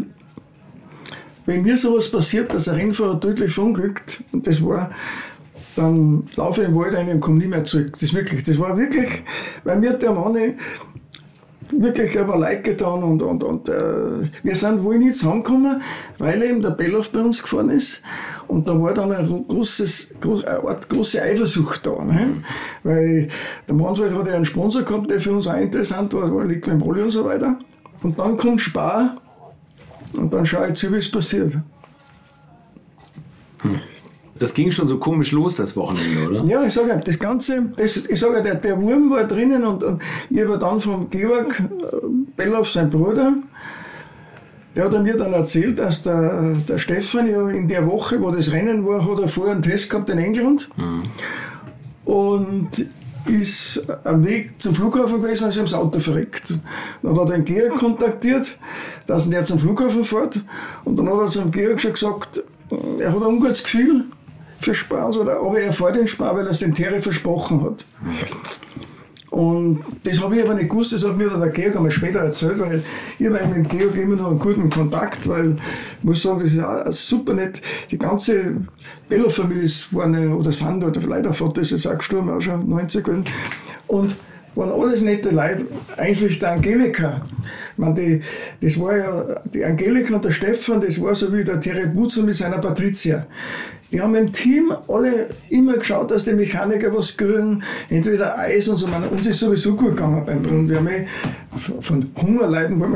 wenn 1.45 1.63
mir 1.63 1.77
sowas 1.77 2.11
passiert, 2.11 2.53
dass 2.53 2.67
ein 2.67 2.75
Rennfahrer 2.75 3.19
tödlich 3.19 3.51
verunglückt, 3.51 4.21
und 4.31 4.45
das 4.45 4.63
war, 4.63 4.91
dann 5.79 6.23
laufe 6.35 6.61
ich 6.61 6.67
im 6.67 6.75
Wald 6.75 6.93
ein 6.95 7.09
und 7.09 7.19
komme 7.19 7.39
nie 7.39 7.47
mehr 7.47 7.63
zurück. 7.63 7.93
Das, 7.99 8.13
wirklich, 8.13 8.43
das 8.43 8.59
war 8.59 8.77
wirklich, 8.77 9.23
weil 9.63 9.79
mir 9.79 9.93
der 9.93 10.11
Mann 10.11 10.35
wirklich 11.71 12.19
aber 12.19 12.37
leid 12.37 12.63
getan 12.63 13.03
und, 13.03 13.21
und, 13.21 13.43
und 13.43 13.69
äh, 13.69 14.29
wir 14.43 14.55
sind 14.55 14.83
wohl 14.83 14.97
nicht 14.97 15.15
zusammengekommen, 15.15 15.81
weil 16.17 16.41
eben 16.41 16.61
der 16.61 16.71
Belloff 16.71 17.11
bei 17.11 17.19
uns 17.19 17.41
gefahren 17.41 17.69
ist 17.69 18.01
und 18.47 18.67
da 18.67 18.79
war 18.81 18.93
dann 18.93 19.11
ein 19.11 19.47
großes, 19.47 20.15
eine 20.23 20.67
Art 20.67 20.89
große 20.89 21.21
Eifersucht 21.21 21.85
da. 21.85 22.03
Ne? 22.03 22.37
Weil 22.83 23.27
der 23.67 23.75
Manfred 23.75 24.13
hat 24.15 24.27
ja 24.27 24.33
einen 24.33 24.45
Sponsor 24.45 24.81
gehabt, 24.81 25.11
der 25.11 25.19
für 25.19 25.31
uns 25.31 25.47
auch 25.47 25.57
interessant 25.57 26.13
war, 26.13 26.33
war 26.33 26.45
Liquid 26.45 26.83
Rolli 26.83 27.03
und 27.03 27.11
so 27.11 27.23
weiter. 27.25 27.59
Und 28.01 28.17
dann 28.17 28.37
kommt 28.37 28.61
Spar 28.61 29.17
und 30.13 30.33
dann 30.33 30.45
schau 30.45 30.65
ich 30.65 30.73
zu, 30.73 30.91
wie 30.91 30.97
es 30.97 31.11
passiert. 31.11 31.57
Hm. 33.61 33.79
Das 34.39 34.53
ging 34.53 34.71
schon 34.71 34.87
so 34.87 34.97
komisch 34.97 35.31
los, 35.31 35.57
das 35.57 35.75
Wochenende, 35.75 36.29
oder? 36.29 36.43
Ja, 36.45 36.63
ich 36.63 36.73
sage 36.73 36.89
ja, 36.89 36.95
das 36.95 37.19
Ganze, 37.19 37.65
das, 37.75 37.97
ich 37.97 38.19
sage 38.19 38.35
ja, 38.35 38.41
der, 38.41 38.55
der 38.55 38.81
Wurm 38.81 39.09
war 39.11 39.25
drinnen 39.25 39.65
und, 39.65 39.83
und 39.83 40.01
ich 40.29 40.41
habe 40.41 40.57
dann 40.57 40.79
vom 40.79 41.09
Georg 41.09 41.59
äh, 41.59 41.63
Belloff, 42.35 42.69
sein 42.69 42.89
Bruder, 42.89 43.35
der 44.75 44.85
hat 44.85 45.03
mir 45.03 45.15
dann 45.15 45.33
erzählt, 45.33 45.79
dass 45.79 46.01
der, 46.03 46.55
der 46.67 46.77
Stefan 46.77 47.29
ja 47.29 47.49
in 47.49 47.67
der 47.67 47.85
Woche, 47.85 48.21
wo 48.21 48.31
das 48.31 48.51
Rennen 48.51 48.85
war, 48.85 49.05
hat 49.05 49.19
er 49.19 49.27
vorher 49.27 49.53
einen 49.53 49.61
Test 49.61 49.89
gehabt 49.89 50.09
in 50.09 50.19
England. 50.19 50.69
Mhm. 50.77 51.03
Und 52.05 52.85
ist 53.25 53.83
am 54.03 54.25
Weg 54.25 54.53
zum 54.59 54.73
Flughafen 54.73 55.21
gewesen 55.21 55.43
und 55.43 55.49
ist 55.49 55.59
das 55.59 55.73
Auto 55.73 55.99
verreckt. 55.99 56.53
Dann 57.03 57.19
hat 57.19 57.29
er 57.29 57.35
den 57.37 57.45
Georg 57.45 57.75
kontaktiert, 57.75 58.57
dass 59.05 59.27
er 59.27 59.45
zum 59.45 59.59
Flughafen 59.59 60.03
fährt. 60.03 60.43
Und 60.85 60.97
dann 60.97 61.09
hat 61.09 61.19
er 61.19 61.27
zum 61.27 61.51
Georg 61.51 61.79
schon 61.79 61.93
gesagt, 61.93 62.43
er 62.99 63.11
hat 63.11 63.17
ein 63.17 63.27
ungutes 63.27 63.63
Gefühl, 63.63 64.05
für 64.59 64.73
Spaß, 64.73 65.17
oder 65.19 65.39
aber 65.39 65.59
er 65.59 65.71
fährt 65.71 65.95
den 65.95 66.07
Spar, 66.07 66.35
weil 66.35 66.45
er 66.45 66.51
es 66.51 66.59
dem 66.59 66.73
Terry 66.73 66.99
versprochen 66.99 67.63
hat. 67.63 67.85
Und 69.29 69.83
das 70.03 70.19
habe 70.21 70.35
ich 70.35 70.43
aber 70.43 70.55
nicht 70.55 70.69
gewusst, 70.69 70.91
das 70.91 71.03
hat 71.03 71.15
mir 71.15 71.29
der 71.29 71.49
Georg 71.49 71.75
einmal 71.75 71.91
später 71.91 72.19
erzählt, 72.19 72.59
weil 72.59 72.83
ich 73.19 73.27
habe 73.27 73.45
mit 73.45 73.55
dem 73.57 73.67
Georg 73.77 73.95
immer 73.95 74.15
noch 74.15 74.31
einen 74.31 74.39
guten 74.39 74.69
Kontakt, 74.69 75.29
weil 75.29 75.55
ich 75.99 76.03
muss 76.03 76.21
sagen, 76.23 76.39
das 76.39 76.53
ist 76.53 76.63
auch 76.63 76.91
super 76.91 77.33
nett. 77.35 77.61
Die 77.91 77.97
ganze 77.97 78.55
Bello-Familie 79.07 79.69
waren 79.91 80.33
oder 80.33 80.51
sind, 80.51 80.83
oder 80.83 81.21
der 81.21 81.33
Vater 81.33 81.61
ist 81.61 81.71
jetzt 81.71 81.85
auch 81.85 81.97
gestorben, 81.97 82.31
auch 82.31 82.41
schon 82.41 82.67
90 82.67 83.03
gewesen. 83.03 83.25
Und 83.87 84.15
waren 84.55 84.71
alles 84.71 85.01
nette 85.01 85.29
Leute, 85.29 85.65
einschließlich 85.95 86.39
der 86.39 86.53
Angelika. 86.53 87.21
Meine, 87.77 87.93
die, 87.93 88.21
das 88.61 88.79
war 88.79 88.97
ja, 88.97 89.41
die 89.45 89.63
Angelika 89.63 90.15
und 90.15 90.25
der 90.25 90.31
Stefan, 90.31 90.81
das 90.81 91.01
war 91.01 91.13
so 91.13 91.31
wie 91.31 91.43
der 91.43 91.59
Terry 91.61 91.85
Butzer 91.85 92.23
mit 92.23 92.35
seiner 92.35 92.57
Patricia. 92.57 93.27
Die 93.91 93.99
haben 93.99 94.13
im 94.13 94.31
Team 94.31 94.71
alle 94.87 95.29
immer 95.49 95.77
geschaut, 95.77 96.11
dass 96.11 96.25
die 96.25 96.33
Mechaniker 96.33 96.95
was 96.95 97.17
kriegen, 97.17 97.63
entweder 97.89 98.37
Eis 98.37 98.67
und 98.67 98.77
so. 98.77 98.87
Man, 98.87 99.03
uns 99.05 99.25
ist 99.25 99.39
sowieso 99.39 99.75
gut 99.75 99.95
gegangen 99.95 100.23
beim 100.25 100.43
Brunnen. 100.43 100.69
Wir 100.69 100.77
haben 100.77 100.87
eh 100.87 101.07
von 101.81 102.11
Hunger 102.21 102.47
leiden, 102.47 102.79
weil 102.79 102.91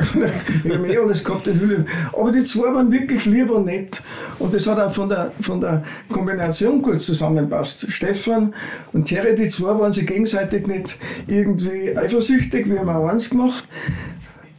wir, 0.63 0.75
haben 0.75 0.85
eh 0.85 0.97
alles 0.97 1.23
gehabt 1.23 1.47
in 1.47 1.59
Hülle. 1.59 1.85
Aber 2.13 2.31
die 2.31 2.41
zwei 2.41 2.73
waren 2.73 2.91
wirklich 2.91 3.25
lieb 3.25 3.49
und 3.49 3.65
nett. 3.65 4.03
Und 4.37 4.53
das 4.53 4.67
hat 4.67 4.79
auch 4.79 4.91
von 4.91 5.09
der, 5.09 5.31
von 5.41 5.59
der 5.59 5.83
Kombination 6.09 6.81
gut 6.81 7.01
zusammenpasst. 7.01 7.91
Stefan 7.91 8.53
und 8.91 9.05
Terry, 9.05 9.33
die 9.33 9.47
zwei 9.47 9.77
waren 9.79 9.93
sich 9.93 10.05
gegenseitig 10.05 10.67
nicht 10.67 10.97
irgendwie 11.25 11.97
eifersüchtig. 11.97 12.69
Wir 12.69 12.79
haben 12.79 12.89
auch 12.89 13.07
eins 13.07 13.31
gemacht, 13.31 13.67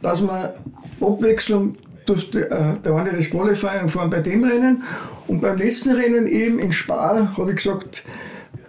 dass 0.01 0.21
wir 0.21 0.53
Abwechslung 0.99 1.75
durfte 2.05 2.49
äh, 2.49 2.77
der 2.83 2.95
eine 2.95 3.13
das 3.13 3.29
Qualifying 3.29 3.87
fahren 3.87 4.09
bei 4.09 4.19
dem 4.19 4.43
Rennen. 4.43 4.83
Und 5.27 5.41
beim 5.41 5.57
letzten 5.57 5.91
Rennen 5.91 6.27
eben 6.27 6.59
in 6.59 6.71
Spa 6.71 7.33
habe 7.37 7.51
ich 7.51 7.57
gesagt, 7.57 8.03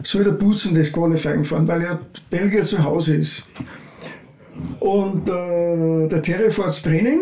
soll 0.02 0.24
der 0.24 0.32
Butzen 0.32 0.74
das 0.74 0.92
Qualifying 0.92 1.44
fahren, 1.44 1.66
weil 1.68 1.82
er 1.82 2.00
Belgier 2.30 2.62
zu 2.62 2.82
Hause 2.82 3.16
ist. 3.16 3.46
Und 4.80 5.28
äh, 5.28 6.06
der 6.08 6.22
Terry 6.22 6.50
fährt 6.50 6.68
das 6.68 6.82
Training, 6.82 7.20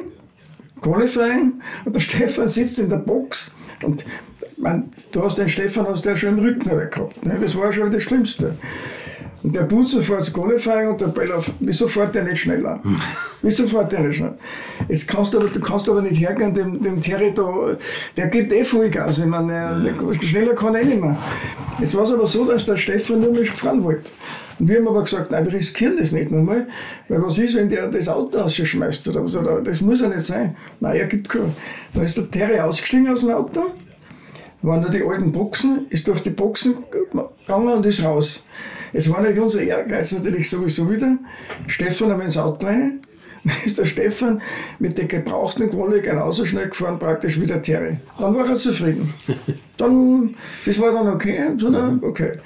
Qualifying, 0.80 1.54
und 1.84 1.96
der 1.96 2.00
Stefan 2.08 2.46
sitzt 2.46 2.78
in 2.78 2.88
der 2.88 2.98
Box. 2.98 3.52
Und 3.82 4.04
man, 4.56 4.90
du 5.12 5.22
hast 5.22 5.38
den 5.38 5.48
Stefan 5.48 5.86
ja 6.04 6.16
schon 6.16 6.38
im 6.38 6.44
Rücken 6.44 6.70
weg 6.76 6.92
gehabt. 6.92 7.24
Ne? 7.24 7.36
Das 7.40 7.56
war 7.56 7.72
schon 7.72 7.90
das 7.90 8.02
Schlimmste. 8.02 8.56
Und 9.44 9.54
der 9.54 9.64
Butzer 9.64 10.00
fährt 10.00 10.20
das 10.20 10.32
Qualifying 10.32 10.88
und 10.88 11.00
der 11.02 11.08
Beller, 11.08 11.38
wieso 11.60 11.86
fährt 11.86 12.14
der 12.14 12.24
nicht 12.24 12.40
schneller? 12.40 12.80
wieso 13.42 13.66
fährt 13.66 13.92
der 13.92 14.00
nicht 14.00 14.16
schneller? 14.16 14.38
Jetzt 14.88 15.06
kannst 15.06 15.34
du, 15.34 15.38
aber, 15.38 15.48
du 15.48 15.60
kannst 15.60 15.86
aber 15.86 16.00
nicht 16.00 16.18
hergehen, 16.18 16.54
dem, 16.54 16.82
dem 16.82 16.98
Terry 16.98 17.30
da, 17.34 17.76
der 18.16 18.28
gibt 18.28 18.54
eh 18.54 18.64
Vollgas. 18.64 19.18
Ich 19.18 19.26
meine, 19.26 19.82
der, 19.82 20.22
schneller 20.26 20.54
kann 20.54 20.74
er 20.74 20.84
nicht 20.84 20.98
mehr. 20.98 21.18
Jetzt 21.78 21.94
war 21.94 22.04
es 22.04 22.12
aber 22.12 22.26
so, 22.26 22.46
dass 22.46 22.64
der 22.64 22.76
Stefan 22.76 23.20
nur 23.20 23.32
mich 23.32 23.50
fahren 23.50 23.84
wollte. 23.84 24.12
Und 24.58 24.68
wir 24.68 24.78
haben 24.78 24.88
aber 24.88 25.02
gesagt, 25.02 25.30
nein, 25.30 25.44
wir 25.44 25.52
riskieren 25.52 25.94
das 25.98 26.12
nicht 26.12 26.30
nochmal, 26.30 26.66
weil 27.08 27.22
was 27.22 27.36
ist, 27.36 27.54
wenn 27.54 27.68
der 27.68 27.88
das 27.88 28.08
Auto 28.08 28.38
ausschmeißt 28.38 29.08
oder 29.08 29.26
so, 29.26 29.42
das 29.42 29.82
muss 29.82 30.00
ja 30.00 30.08
nicht 30.08 30.20
sein. 30.20 30.56
Nein, 30.80 30.96
er 30.96 31.06
gibt 31.06 31.28
keinen. 31.28 31.54
Dann 31.92 32.04
ist 32.04 32.16
der 32.16 32.30
Terry 32.30 32.58
ausgestiegen 32.60 33.08
aus 33.08 33.20
dem 33.20 33.30
Auto, 33.30 33.60
waren 34.62 34.80
nur 34.80 34.90
die 34.90 35.02
alten 35.02 35.32
Boxen, 35.32 35.86
ist 35.90 36.08
durch 36.08 36.22
die 36.22 36.30
Boxen 36.30 36.76
gegangen 36.90 37.68
und 37.74 37.84
ist 37.84 38.02
raus. 38.02 38.42
Es 38.94 39.12
war 39.12 39.20
nicht 39.22 39.38
unser 39.38 39.60
Ehrgeiz 39.60 40.12
natürlich 40.12 40.48
sowieso 40.48 40.88
wieder. 40.88 41.18
Stefan 41.66 42.12
haben 42.12 42.22
ins 42.22 42.38
Auto 42.38 42.66
rein. 42.66 43.00
Dann 43.44 43.56
ist 43.66 43.76
der 43.76 43.84
Stefan 43.84 44.40
mit 44.78 44.96
der 44.96 45.06
gebrauchten 45.06 45.68
Quali 45.68 46.00
genauso 46.00 46.46
schnell 46.46 46.68
gefahren, 46.68 46.98
praktisch 46.98 47.38
wie 47.38 47.44
der 47.44 47.60
Terry. 47.60 47.98
Dann 48.18 48.34
war 48.34 48.48
er 48.48 48.54
zufrieden. 48.54 49.12
Dann, 49.76 50.36
das 50.64 50.80
war 50.80 50.92
dann 50.92 51.08
okay. 51.08 51.50
So, 51.56 51.68
na, 51.68 51.98
okay. 52.00 52.38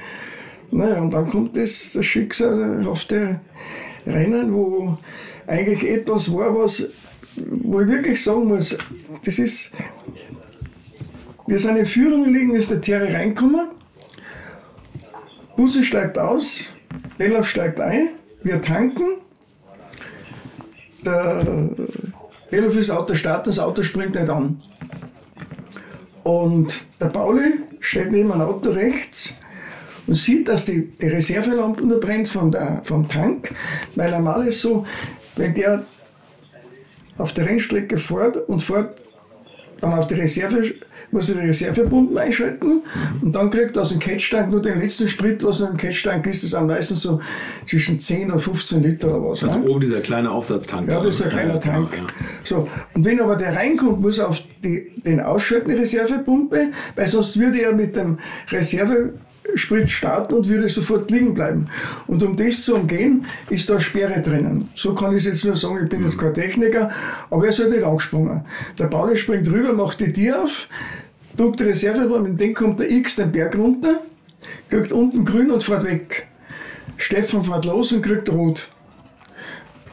Naja, 0.70 1.01
und 1.01 1.12
dann 1.12 1.26
kommt 1.26 1.57
das, 1.57 1.92
das 1.92 2.05
Schicksal 2.05 2.84
auf 2.86 3.05
der 3.05 3.40
Rennen, 4.07 4.53
wo 4.53 4.96
eigentlich 5.46 5.86
etwas 5.86 6.32
war, 6.32 6.55
was, 6.59 6.88
wo 7.36 7.80
ich 7.80 7.88
wirklich 7.88 8.22
sagen 8.22 8.46
muss, 8.46 8.76
das 9.24 9.38
ist, 9.38 9.72
wir 11.46 11.59
sind 11.59 11.76
in 11.76 11.86
Führung 11.86 12.32
liegen, 12.32 12.55
ist 12.55 12.70
der 12.70 12.80
Terry 12.80 13.12
reingekommen 13.12 13.68
Busse 15.59 15.82
steigt 15.82 16.20
aus, 16.20 16.72
Belaf 17.18 17.48
steigt 17.48 17.80
ein, 17.80 18.11
wir 18.44 18.62
tanken. 18.62 19.16
Der 21.04 21.44
Belaf 22.48 22.76
ist 22.76 22.90
Auto 22.90 23.16
starten, 23.16 23.46
das 23.46 23.59
Auto 23.59 23.82
springt 23.82 24.14
nicht 24.14 24.30
an. 24.30 24.62
Und 26.22 26.86
der 27.00 27.06
Pauli 27.06 27.54
steht 27.80 28.12
neben 28.12 28.30
dem 28.30 28.40
Auto 28.40 28.70
rechts 28.70 29.34
und 30.06 30.14
sieht, 30.14 30.46
dass 30.46 30.66
die, 30.66 30.96
die 30.96 31.09
Reservelampe 31.09 31.84
nur 31.84 31.98
brennt 31.98 32.28
vom, 32.28 32.52
der, 32.52 32.80
vom 32.84 33.09
Tank. 33.09 33.52
Weil 33.96 34.12
normal 34.12 34.46
ist 34.46 34.62
so, 34.62 34.86
wenn 35.34 35.54
der 35.54 35.84
auf 37.16 37.32
der 37.32 37.46
Rennstrecke 37.46 37.98
fährt 37.98 38.36
und 38.36 38.62
fährt 38.62 39.02
dann 39.80 39.94
auf 39.94 40.06
die 40.06 40.14
Reserve 40.14 40.72
muss 41.11 41.28
ich 41.28 41.36
die 41.36 41.46
Reservepumpen 41.46 42.18
einschalten 42.18 42.82
und 43.22 43.34
dann 43.34 43.50
kriegt 43.50 43.76
er 43.76 43.82
aus 43.82 43.90
dem 43.90 43.98
Catchtank 43.98 44.50
nur 44.50 44.61
den 44.61 44.78
letzten 44.78 45.09
Sprit, 45.09 45.42
was 45.44 45.61
noch 45.61 45.70
im 45.70 45.76
Catchtank 45.76 46.26
ist, 46.26 46.44
das 46.44 46.50
sind 46.50 46.66
meistens 46.66 47.02
so 47.02 47.20
zwischen 47.64 47.98
10 47.98 48.30
und 48.30 48.40
15 48.40 48.82
Liter 48.82 49.09
oder 49.09 49.30
was. 49.30 49.44
Also 49.44 49.59
ne? 49.59 49.64
oben 49.66 49.80
dieser 49.80 50.00
kleine 50.00 50.30
Aufsatztank. 50.30 50.88
Ja, 50.88 51.00
das 51.00 51.16
ist 51.16 51.22
ein 51.22 51.30
kleiner 51.30 51.54
ja, 51.54 51.59
Tank. 51.59 51.90
Ja. 51.96 52.06
So, 52.44 52.68
und 52.94 53.04
wenn 53.04 53.20
aber 53.20 53.36
der 53.36 53.54
reinkommt, 53.56 54.00
muss 54.00 54.18
er 54.18 54.28
auf 54.28 54.42
die, 54.64 54.92
den 54.96 55.20
ausschalten, 55.20 55.68
die 55.68 55.74
Reservepumpe, 55.74 56.68
weil 56.96 57.06
sonst 57.06 57.38
würde 57.38 57.61
er 57.61 57.72
mit 57.72 57.96
dem 57.96 58.18
Reserve 58.50 59.14
Sprit 59.55 59.88
starten 59.88 60.34
und 60.34 60.49
würde 60.49 60.68
sofort 60.68 61.11
liegen 61.11 61.34
bleiben. 61.34 61.68
Und 62.07 62.22
um 62.22 62.36
das 62.36 62.64
zu 62.64 62.76
umgehen, 62.76 63.26
ist 63.51 63.68
da 63.68 63.80
Sperre 63.80 64.20
drinnen. 64.20 64.68
So 64.74 64.94
kann 64.94 65.12
ich 65.12 65.18
es 65.18 65.24
jetzt 65.24 65.44
nur 65.44 65.57
sagen, 65.57 65.84
ich 65.84 65.88
bin 65.88 66.03
jetzt 66.03 66.18
kein 66.18 66.34
Techniker, 66.34 66.90
aber 67.30 67.44
er 67.44 67.49
ist 67.51 67.59
halt 67.59 67.72
nicht 67.72 67.84
angesprungen. 67.84 68.44
Der 68.78 68.86
Pauli 68.86 69.16
springt 69.16 69.51
rüber, 69.51 69.72
macht 69.72 70.01
die 70.01 70.12
Tür 70.12 70.42
auf, 70.42 70.68
drückt 71.36 71.61
die 71.61 71.64
Reserve, 71.64 72.20
mit 72.20 72.40
dem 72.40 72.55
kommt 72.55 72.80
der 72.80 72.90
X 72.90 73.16
den 73.16 73.32
Berg 73.32 73.57
runter, 73.57 74.03
kriegt 74.70 74.92
unten 74.92 75.24
grün 75.24 75.51
und 75.51 75.64
fährt 75.64 75.84
weg. 75.84 76.26
Stefan 76.96 77.42
fährt 77.42 77.64
los 77.64 77.92
und 77.92 78.03
kriegt 78.03 78.30
rot. 78.30 78.68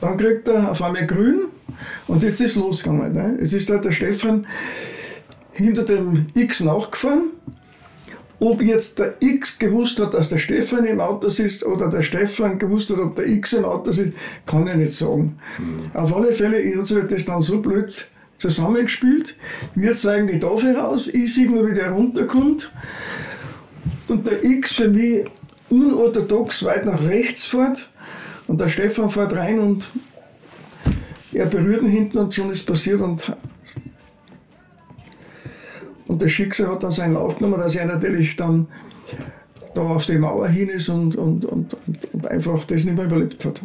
Dann 0.02 0.18
kriegt 0.18 0.48
er 0.48 0.72
auf 0.72 0.82
einmal 0.82 1.06
grün 1.06 1.42
und 2.08 2.24
jetzt 2.24 2.42
ist 2.42 2.52
es 2.52 2.56
losgegangen. 2.58 3.14
Ne? 3.14 3.38
Es 3.42 3.54
ist 3.54 3.70
halt 3.70 3.86
der 3.86 3.92
Stefan 3.92 4.46
hinter 5.54 5.84
dem 5.84 6.28
X 6.34 6.62
nachgefahren 6.62 7.30
ob 8.40 8.62
jetzt 8.62 9.00
der 9.00 9.16
X 9.20 9.58
gewusst 9.58 10.00
hat, 10.00 10.14
dass 10.14 10.30
der 10.30 10.38
Stefan 10.38 10.86
im 10.86 11.00
Auto 11.00 11.30
sitzt 11.30 11.66
oder 11.66 11.90
der 11.90 12.02
Stefan 12.02 12.60
gewusst 12.60 12.90
hat, 12.90 13.00
ob 13.00 13.16
der 13.16 13.28
X 13.28 13.54
im 13.54 13.66
Auto 13.66 13.92
sitzt, 13.92 14.14
kann 14.46 14.68
ich 14.68 14.76
nicht 14.76 14.94
sagen. 14.94 15.40
Mhm. 15.58 15.98
Auf 15.98 16.16
alle 16.16 16.34
Fälle, 16.34 16.62
ich 16.62 16.76
habe 16.76 17.06
das 17.06 17.26
dann 17.26 17.42
so 17.42 17.62
blöd 17.62 18.08
zusammengespielt. 18.38 19.36
Wir 19.74 19.94
zeigen 19.94 20.28
die 20.28 20.40
Tafel 20.40 20.76
raus, 20.76 21.08
ich 21.08 21.34
sehe 21.34 21.50
nur, 21.50 21.68
wie 21.68 21.74
der 21.74 21.92
runterkommt. 21.92 22.72
Und 24.08 24.28
der 24.28 24.44
X 24.44 24.74
für 24.74 24.90
mich 24.90 25.26
unorthodox 25.70 26.64
weit 26.64 26.86
nach 26.86 27.04
rechts 27.04 27.46
fährt. 27.46 27.90
Und 28.48 28.62
der 28.62 28.68
Stefan 28.68 29.10
fährt 29.10 29.36
rein 29.36 29.60
und 29.60 29.92
er 31.34 31.48
berührt 31.48 31.82
ihn 31.82 31.90
hinten 31.90 32.18
und 32.20 32.34
schon 32.34 32.52
ist 32.52 32.66
passiert 32.66 33.02
und 33.02 33.32
und 36.08 36.22
das 36.22 36.32
Schicksal 36.32 36.68
hat 36.68 36.84
dann 36.84 36.92
seinen 36.92 37.14
Lauf 37.14 37.38
genommen, 37.38 37.60
dass 37.60 37.76
er 37.76 37.86
natürlich 37.86 38.36
dann 38.36 38.68
da 39.74 39.82
auf 39.82 40.06
die 40.06 40.18
Mauer 40.18 40.48
hin 40.48 40.70
ist 40.70 40.90
und, 40.90 41.16
und, 41.16 41.46
und, 41.46 41.78
und 42.14 42.28
einfach 42.28 42.64
das 42.66 42.86
nicht 42.86 42.96
mehr 42.96 43.06
überlebt 43.06 43.44
hat. 43.46 43.62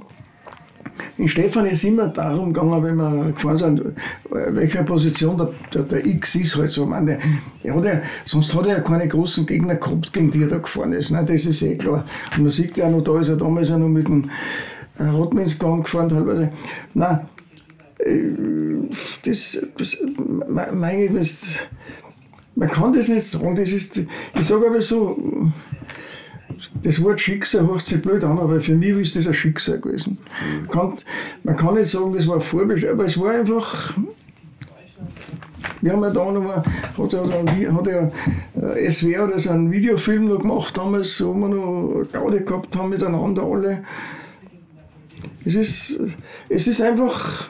In 1.17 1.29
Stefan 1.29 1.67
ist 1.67 1.85
immer 1.85 2.09
darum 2.09 2.53
gegangen, 2.53 2.83
wenn 2.83 2.97
wir 2.97 3.33
gefahren 3.33 3.57
sind, 3.57 3.83
welcher 4.31 4.83
Position 4.83 5.37
der, 5.37 5.51
der, 5.73 5.83
der, 5.83 6.07
X 6.07 6.35
ist 6.35 6.57
halt 6.57 6.71
so. 6.71 6.87
Man, 6.87 7.07
der, 7.07 7.19
ja, 7.63 7.75
sonst 8.25 8.55
hat 8.55 8.67
er 8.67 8.79
ja 8.79 8.81
keine 8.81 9.07
großen 9.07 9.47
Gegner 9.47 9.77
gehabt, 9.77 10.13
gegen 10.13 10.31
die 10.31 10.43
er 10.43 10.49
da 10.49 10.59
gefahren 10.59 10.93
ist. 10.93 11.11
Ne? 11.11 11.25
Das 11.25 11.47
ist 11.47 11.63
eh 11.63 11.77
klar. 11.77 12.05
Und 12.37 12.43
man 12.43 12.51
sieht 12.51 12.77
ja 12.79 12.89
noch, 12.89 13.03
da 13.03 13.19
ist 13.19 13.29
er 13.29 13.37
damals 13.37 13.69
ja 13.69 13.79
noch 13.79 13.89
mit 13.89 14.09
dem 14.09 14.31
äh, 14.99 15.05
Rotminsgang 15.05 15.83
gefahren 15.83 16.09
teilweise. 16.09 16.51
Nein, 16.95 17.21
äh, 17.99 18.91
das, 19.25 19.59
das, 19.77 19.99
mein, 20.49 21.15
das, 21.15 21.67
man 22.61 22.69
kann 22.69 22.93
das 22.93 23.09
nicht 23.09 23.23
sagen. 23.23 23.57
Das 23.57 23.73
ist, 23.73 23.97
ich 23.97 24.47
sage 24.47 24.67
aber 24.67 24.83
so, 24.83 25.17
das 26.83 27.03
Wort 27.03 27.19
Schicksal 27.19 27.67
hört 27.67 27.81
sich 27.81 28.03
blöd 28.03 28.23
an, 28.23 28.39
aber 28.39 28.61
für 28.61 28.75
mich 28.75 28.91
ist 28.91 29.17
das 29.17 29.27
ein 29.27 29.33
Schicksal 29.33 29.81
gewesen. 29.81 30.19
Man 30.59 30.69
kann, 30.69 30.95
man 31.43 31.57
kann 31.57 31.75
nicht 31.75 31.89
sagen, 31.91 32.13
das 32.13 32.29
war 32.29 32.39
vorbestimmt, 32.39 32.93
aber 32.93 33.05
es 33.07 33.19
war 33.19 33.31
einfach. 33.31 33.95
Wir 35.81 35.93
haben 35.93 36.03
ja 36.03 36.11
da 36.11 36.31
noch 36.31 36.43
mal, 36.43 36.63
hat 36.99 37.13
ja, 37.15 37.73
hat 37.73 37.87
ja 37.87 38.13
äh, 38.61 38.91
SWR 38.91 39.25
oder 39.25 39.39
so 39.39 39.49
einen 39.49 39.71
Videofilm 39.71 40.27
noch 40.27 40.43
gemacht 40.43 40.77
damals, 40.77 41.25
wo 41.25 41.33
wir 41.33 41.49
noch 41.49 42.05
Gaudi 42.13 42.41
gehabt 42.41 42.77
haben 42.77 42.91
miteinander 42.91 43.43
alle. 43.43 43.85
Es 45.47 45.55
ist, 45.55 45.99
es 46.51 46.67
ist 46.67 46.83
einfach 46.83 47.49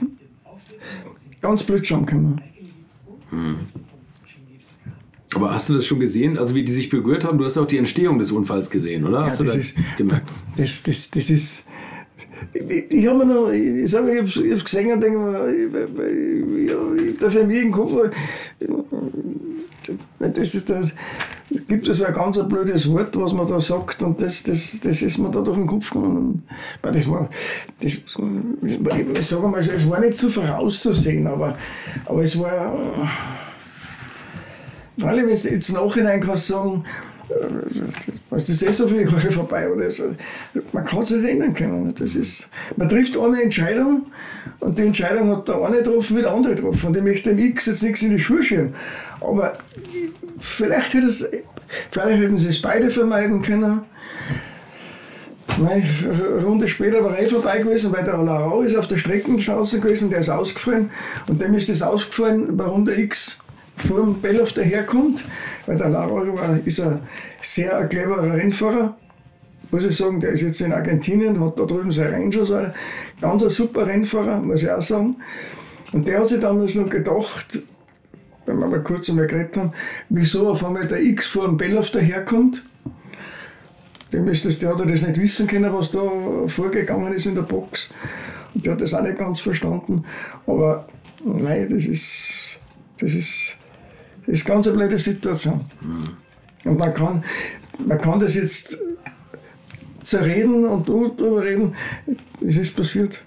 ganz 1.40 1.64
blöd 1.64 1.84
zusammengekommen. 1.84 2.40
Mhm. 3.32 3.56
Aber 5.34 5.54
hast 5.54 5.68
du 5.68 5.74
das 5.74 5.86
schon 5.86 6.00
gesehen, 6.00 6.38
also 6.38 6.54
wie 6.54 6.64
die 6.64 6.72
sich 6.72 6.88
berührt 6.88 7.24
haben? 7.24 7.38
Du 7.38 7.44
hast 7.44 7.56
auch 7.56 7.66
die 7.66 7.78
Entstehung 7.78 8.18
des 8.18 8.32
Unfalls 8.32 8.68
gesehen, 8.68 9.04
oder? 9.04 9.24
Hast 9.24 9.38
ja, 9.38 9.44
du 9.44 9.50
das 9.50 9.56
ist, 9.56 9.76
gemerkt? 9.96 10.28
Das, 10.56 10.82
das, 10.82 11.10
das 11.10 11.30
ist. 11.30 11.64
Ich, 12.52 12.92
ich 12.92 13.06
habe 13.06 13.24
mir 13.24 13.34
noch, 13.34 13.50
ich 13.50 13.88
sage, 13.90 14.12
ich 14.12 14.18
habe 14.18 14.54
es 14.54 14.64
gesehen 14.64 14.92
und 14.92 15.00
denke 15.00 15.18
mir, 15.18 15.48
ich, 15.50 15.72
ich, 15.72 17.14
ich, 17.16 17.22
habe 17.22 17.30
für 17.30 17.44
mich 17.44 17.62
im 17.62 17.70
Kopf, 17.70 17.96
das 20.18 20.54
ist 20.54 20.68
das, 20.68 20.92
es 21.50 21.66
gibt 21.66 21.84
so 21.84 22.04
ein 22.04 22.12
ganz 22.12 22.38
blödes 22.48 22.90
Wort, 22.90 23.16
was 23.18 23.32
man 23.32 23.46
da 23.46 23.60
sagt, 23.60 24.02
und 24.02 24.20
das, 24.20 24.42
das, 24.42 24.80
das 24.80 25.02
ist 25.02 25.18
mir 25.18 25.30
da 25.30 25.40
durch 25.42 25.56
den 25.56 25.66
Kopf 25.66 25.90
gegangen. 25.90 26.42
Das 26.82 27.08
war, 27.08 27.28
das, 27.80 27.92
ich 27.92 29.26
sage 29.26 29.48
mal, 29.48 29.58
es 29.58 29.88
war 29.88 30.00
nicht 30.00 30.14
so 30.14 30.28
vorauszusehen, 30.28 31.26
aber, 31.26 31.56
aber 32.06 32.22
es 32.22 32.38
war, 32.38 33.08
vor 35.00 35.10
allem 35.10 35.28
wenn 35.28 35.36
du 35.36 35.48
jetzt 35.48 35.72
nachhinein 35.72 36.20
kannst 36.20 36.46
sagen, 36.46 36.84
das 38.30 38.48
ist 38.48 38.62
eh 38.62 38.72
so 38.72 38.88
viele 38.88 39.04
Jahre 39.04 39.30
vorbei. 39.30 39.70
Oder 39.70 39.90
so. 39.90 40.14
Man 40.72 40.84
kann 40.84 41.00
es 41.00 41.10
nicht 41.10 41.24
ändern 41.24 41.54
können. 41.54 41.94
Das 41.96 42.16
ist, 42.16 42.48
man 42.76 42.88
trifft 42.88 43.16
eine 43.16 43.42
Entscheidung 43.42 44.06
und 44.60 44.78
die 44.78 44.82
Entscheidung 44.82 45.36
hat 45.36 45.48
der 45.48 45.62
eine 45.62 45.78
getroffen 45.78 46.16
wie 46.16 46.22
der 46.22 46.32
andere 46.32 46.54
getroffen. 46.54 46.88
Und 46.88 46.96
ich 46.96 47.02
möchte 47.02 47.34
dem 47.34 47.38
X 47.38 47.66
jetzt 47.66 47.82
nichts 47.82 48.02
in 48.02 48.10
die 48.10 48.18
Schuhe 48.18 48.42
schieben. 48.42 48.74
Aber 49.20 49.56
vielleicht, 50.38 50.94
hätte 50.94 51.06
es, 51.06 51.28
vielleicht 51.90 52.20
hätten 52.20 52.38
sie 52.38 52.48
es 52.48 52.60
beide 52.60 52.90
vermeiden 52.90 53.42
können. 53.42 53.82
Eine 55.58 56.44
Runde 56.44 56.68
später 56.68 57.04
war 57.04 57.18
er 57.18 57.28
vorbei 57.28 57.58
gewesen, 57.58 57.92
weil 57.92 58.04
der 58.04 58.16
Larau 58.18 58.62
ist 58.62 58.76
auf 58.76 58.86
der 58.86 58.96
Streckenstraße 58.96 59.80
gewesen, 59.80 60.08
der 60.08 60.20
ist 60.20 60.30
ausgefallen 60.30 60.90
und 61.26 61.42
dem 61.42 61.54
ist 61.54 61.68
das 61.68 61.82
ausgefallen 61.82 62.56
bei 62.56 62.64
Runde 62.64 62.98
X 62.98 63.38
vor 63.82 64.00
dem 64.00 64.20
Bellof 64.20 64.52
daherkommt, 64.52 65.24
weil 65.66 65.76
der 65.76 65.90
Lara 65.90 66.10
war, 66.10 66.58
ist 66.64 66.80
ein 66.80 67.00
sehr 67.40 67.86
cleverer 67.86 68.34
Rennfahrer. 68.34 68.96
Muss 69.70 69.84
ich 69.84 69.96
sagen, 69.96 70.18
der 70.18 70.30
ist 70.30 70.42
jetzt 70.42 70.60
in 70.60 70.72
Argentinien, 70.72 71.40
hat 71.40 71.58
da 71.58 71.64
drüben 71.64 71.92
sein 71.92 72.12
Ranger, 72.12 72.44
so 72.44 72.54
ein 72.54 72.72
ganz 73.20 73.42
ein 73.42 73.50
super 73.50 73.86
Rennfahrer, 73.86 74.40
muss 74.40 74.62
ich 74.62 74.70
auch 74.70 74.82
sagen. 74.82 75.16
Und 75.92 76.08
der 76.08 76.20
hat 76.20 76.26
sich 76.26 76.40
damals 76.40 76.74
noch 76.74 76.88
gedacht, 76.88 77.62
wenn 78.46 78.58
wir 78.58 78.66
mal 78.66 78.82
kurz 78.82 79.08
einmal 79.08 79.26
geredet 79.26 79.56
haben, 79.56 79.72
wieso 80.08 80.48
auf 80.48 80.64
einmal 80.64 80.86
der 80.86 81.02
X 81.02 81.28
vor 81.28 81.46
dem 81.46 81.56
Bellof 81.56 81.90
daherkommt. 81.90 82.64
Dem 84.12 84.26
ist 84.28 84.44
das, 84.44 84.58
der 84.58 84.70
hat 84.70 84.80
das 84.80 85.02
nicht 85.06 85.20
wissen 85.20 85.46
können, 85.46 85.72
was 85.72 85.90
da 85.92 86.00
vorgegangen 86.46 87.12
ist 87.12 87.26
in 87.26 87.36
der 87.36 87.42
Box. 87.42 87.90
Und 88.54 88.66
der 88.66 88.72
hat 88.72 88.80
das 88.80 88.94
auch 88.94 89.02
nicht 89.02 89.18
ganz 89.18 89.38
verstanden. 89.38 90.04
Aber 90.46 90.88
nein, 91.24 91.68
das 91.68 91.86
ist, 91.86 92.58
das 92.98 93.14
ist 93.14 93.56
das 94.30 94.38
ist 94.38 94.44
ganz 94.44 94.68
eine 94.68 94.76
blöde 94.76 94.96
Situation. 94.96 95.60
Und 96.64 96.78
man 96.78 96.94
kann, 96.94 97.24
man 97.84 98.00
kann 98.00 98.20
das 98.20 98.36
jetzt 98.36 98.78
zerreden 100.02 100.64
und 100.66 100.88
darüber 100.88 101.42
reden, 101.42 101.74
es 102.40 102.56
ist 102.56 102.76
passiert. 102.76 103.24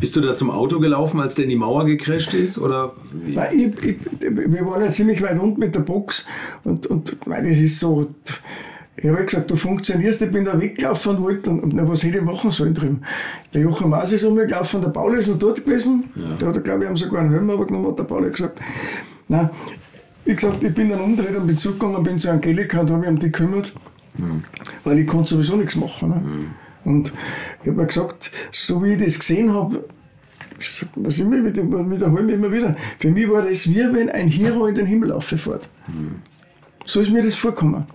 Bist 0.00 0.16
du 0.16 0.20
da 0.20 0.34
zum 0.34 0.50
Auto 0.50 0.80
gelaufen, 0.80 1.20
als 1.20 1.36
der 1.36 1.44
in 1.44 1.50
die 1.50 1.56
Mauer 1.56 1.84
gecrasht 1.84 2.34
ist? 2.34 2.58
Oder 2.58 2.92
Nein, 3.12 3.76
ich, 3.80 3.88
ich, 3.88 3.96
wir 4.20 4.66
waren 4.66 4.82
ja 4.82 4.88
ziemlich 4.88 5.22
weit 5.22 5.38
unten 5.38 5.60
mit 5.60 5.76
der 5.76 5.80
Box 5.80 6.26
und, 6.64 6.86
und 6.88 7.16
das 7.24 7.46
ist 7.46 7.78
so. 7.78 8.10
Ich 8.96 9.08
habe 9.08 9.24
gesagt, 9.24 9.48
du 9.48 9.54
funktionierst, 9.54 10.20
ich 10.22 10.30
bin 10.30 10.44
da 10.44 10.60
weggelaufen 10.60 11.16
und 11.16 11.22
wollte, 11.22 11.50
und, 11.50 11.62
und 11.62 11.88
was 11.88 12.02
hätte 12.02 12.18
ich 12.18 12.24
machen 12.24 12.50
sollen 12.50 12.74
drüben? 12.74 13.02
Der 13.54 13.62
Jochen 13.62 13.90
Maas 13.90 14.12
ist 14.12 14.24
umgelaufen, 14.24 14.82
der 14.82 14.88
Paul 14.88 15.16
ist 15.16 15.28
noch 15.28 15.38
dort 15.38 15.64
gewesen. 15.64 16.04
Ja. 16.16 16.36
Der 16.36 16.48
hat, 16.48 16.64
glaube 16.64 16.82
ich, 16.82 16.88
haben 16.88 16.96
sogar 16.96 17.20
einen 17.20 17.30
Helm 17.30 17.46
genommen, 17.46 17.86
hat 17.86 17.98
der 18.00 18.04
Paul 18.04 18.28
gesagt. 18.28 18.58
Nein, 19.32 19.48
wie 20.26 20.34
gesagt, 20.34 20.62
ich 20.62 20.74
bin 20.74 20.90
dann 20.90 21.00
umgedreht 21.00 21.34
und 21.36 21.46
bin 21.46 21.56
zurückgegangen, 21.56 22.02
bin 22.02 22.18
zu 22.18 22.30
Angelika 22.30 22.80
und 22.80 22.90
habe 22.90 23.00
mich 23.00 23.08
um 23.08 23.18
die 23.18 23.32
gekümmert, 23.32 23.72
mhm. 24.18 24.44
weil 24.84 24.98
ich 24.98 25.06
konnte 25.06 25.30
sowieso 25.30 25.56
nichts 25.56 25.74
machen. 25.74 26.10
Ne? 26.10 26.16
Mhm. 26.16 26.50
Und 26.84 27.12
ich 27.62 27.70
habe 27.70 27.86
gesagt, 27.86 28.30
so 28.50 28.84
wie 28.84 28.92
ich 28.92 29.02
das 29.02 29.18
gesehen 29.18 29.52
habe, 29.54 29.84
was 30.96 31.18
immer 31.18 31.42
wieder, 31.44 31.64
wiederhole 31.64 32.22
mich 32.22 32.34
immer 32.34 32.52
wieder, 32.52 32.76
für 32.98 33.10
mich 33.10 33.28
war 33.30 33.42
das 33.42 33.66
wie 33.66 33.92
wenn 33.92 34.10
ein 34.10 34.28
Hero 34.28 34.66
in 34.66 34.74
den 34.74 34.86
Himmel 34.86 35.12
auffährt. 35.12 35.70
Mhm. 35.88 36.16
So 36.84 37.00
ist 37.00 37.10
mir 37.10 37.22
das 37.22 37.34
vorgekommen. 37.34 37.86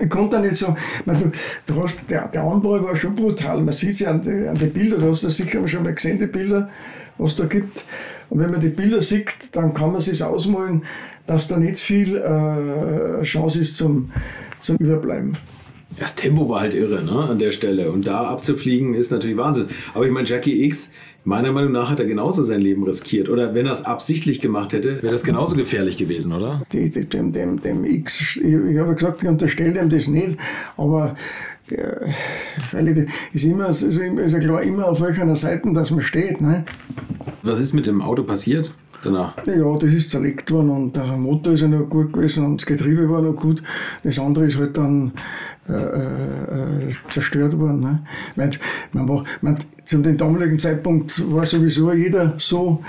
Ich 0.00 0.10
konnte 0.10 0.36
da 0.36 0.42
nicht 0.42 0.56
so, 0.56 0.76
meine, 1.06 1.18
du, 1.18 1.30
du 1.64 1.82
hast, 1.82 1.96
der, 2.10 2.28
der 2.28 2.42
Anbau 2.42 2.84
war 2.84 2.94
schon 2.94 3.14
brutal, 3.14 3.62
man 3.62 3.72
sieht 3.72 3.90
es 3.90 4.00
ja 4.00 4.10
an 4.10 4.20
den 4.20 4.70
Bildern, 4.70 5.00
du 5.00 5.08
hast 5.08 5.24
das 5.24 5.34
sicher 5.34 5.66
schon 5.66 5.82
mal 5.82 5.94
gesehen, 5.94 6.18
die 6.18 6.26
Bilder, 6.26 6.68
was 7.16 7.34
da 7.36 7.46
gibt. 7.46 7.84
Und 8.30 8.40
wenn 8.40 8.50
man 8.50 8.60
die 8.60 8.68
Bilder 8.68 9.00
sieht, 9.00 9.56
dann 9.56 9.74
kann 9.74 9.92
man 9.92 10.00
sich 10.00 10.22
ausmalen, 10.22 10.82
dass 11.26 11.46
da 11.46 11.56
nicht 11.56 11.76
viel 11.76 12.16
äh, 12.16 13.22
Chance 13.22 13.60
ist 13.60 13.76
zum, 13.76 14.10
zum 14.60 14.76
Überbleiben. 14.76 15.36
Das 15.98 16.14
Tempo 16.14 16.48
war 16.48 16.60
halt 16.60 16.74
irre 16.74 17.02
ne, 17.02 17.28
an 17.30 17.38
der 17.38 17.50
Stelle. 17.50 17.90
Und 17.90 18.06
da 18.06 18.24
abzufliegen 18.24 18.94
ist 18.94 19.10
natürlich 19.10 19.36
Wahnsinn. 19.36 19.66
Aber 19.94 20.06
ich 20.06 20.12
meine, 20.12 20.28
Jackie 20.28 20.64
X, 20.64 20.92
meiner 21.28 21.52
Meinung 21.52 21.72
nach 21.72 21.90
hat 21.90 22.00
er 22.00 22.06
genauso 22.06 22.42
sein 22.42 22.60
Leben 22.60 22.82
riskiert. 22.84 23.28
Oder 23.28 23.54
wenn 23.54 23.66
er 23.66 23.72
es 23.72 23.84
absichtlich 23.84 24.40
gemacht 24.40 24.72
hätte, 24.72 25.02
wäre 25.02 25.12
das 25.12 25.24
genauso 25.24 25.54
gefährlich 25.56 25.98
gewesen, 25.98 26.32
oder? 26.32 26.62
Dem, 26.72 27.32
dem, 27.32 27.60
dem 27.60 27.84
X, 27.84 28.36
ich, 28.36 28.44
ich 28.44 28.78
habe 28.78 28.94
gesagt, 28.94 29.22
ich 29.22 29.28
unterstelle 29.28 29.78
ihm 29.78 29.90
das 29.90 30.08
nicht. 30.08 30.38
Aber 30.76 31.16
ja, 31.70 31.76
weil 32.72 32.88
ich, 32.88 33.06
ist, 33.34 33.44
immer, 33.44 33.68
ist, 33.68 33.82
ist 33.82 34.32
ja 34.32 34.38
klar 34.38 34.62
immer 34.62 34.88
auf 34.88 35.02
welcher 35.02 35.36
Seite, 35.36 35.70
dass 35.72 35.90
man 35.90 36.00
steht. 36.00 36.40
Ne? 36.40 36.64
Was 37.42 37.60
ist 37.60 37.74
mit 37.74 37.86
dem 37.86 38.00
Auto 38.00 38.22
passiert? 38.22 38.72
danach? 39.02 39.34
Ja, 39.46 39.76
das 39.76 39.92
ist 39.92 40.10
zerlegt 40.10 40.50
worden 40.50 40.70
und 40.70 40.96
der 40.96 41.04
Motor 41.16 41.52
ist 41.52 41.62
ja 41.62 41.68
noch 41.68 41.88
gut 41.88 42.12
gewesen 42.12 42.44
und 42.44 42.60
das 42.60 42.66
Getriebe 42.66 43.08
war 43.08 43.22
noch 43.22 43.34
gut. 43.34 43.62
Das 44.02 44.18
andere 44.18 44.46
ist 44.46 44.58
halt 44.58 44.76
dann 44.76 45.12
äh, 45.68 45.72
äh, 45.72 46.88
zerstört 47.10 47.58
worden. 47.58 47.80
Ne? 47.80 48.02
Man, 48.36 48.50
man 48.92 49.08
war, 49.08 49.24
man, 49.40 49.56
zu 49.88 50.02
dem 50.02 50.18
damaligen 50.18 50.58
Zeitpunkt 50.58 51.22
war 51.32 51.46
sowieso 51.46 51.90
jeder 51.94 52.34
so 52.36 52.84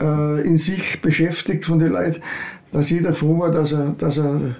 äh, 0.00 0.46
in 0.46 0.56
sich 0.56 1.00
beschäftigt 1.00 1.64
von 1.64 1.80
den 1.80 1.90
Leuten, 1.90 2.22
dass 2.70 2.88
jeder 2.88 3.12
froh 3.12 3.40
war, 3.40 3.50
dass 3.50 3.72
er, 3.72 3.94
dass 3.98 4.18
er, 4.18 4.54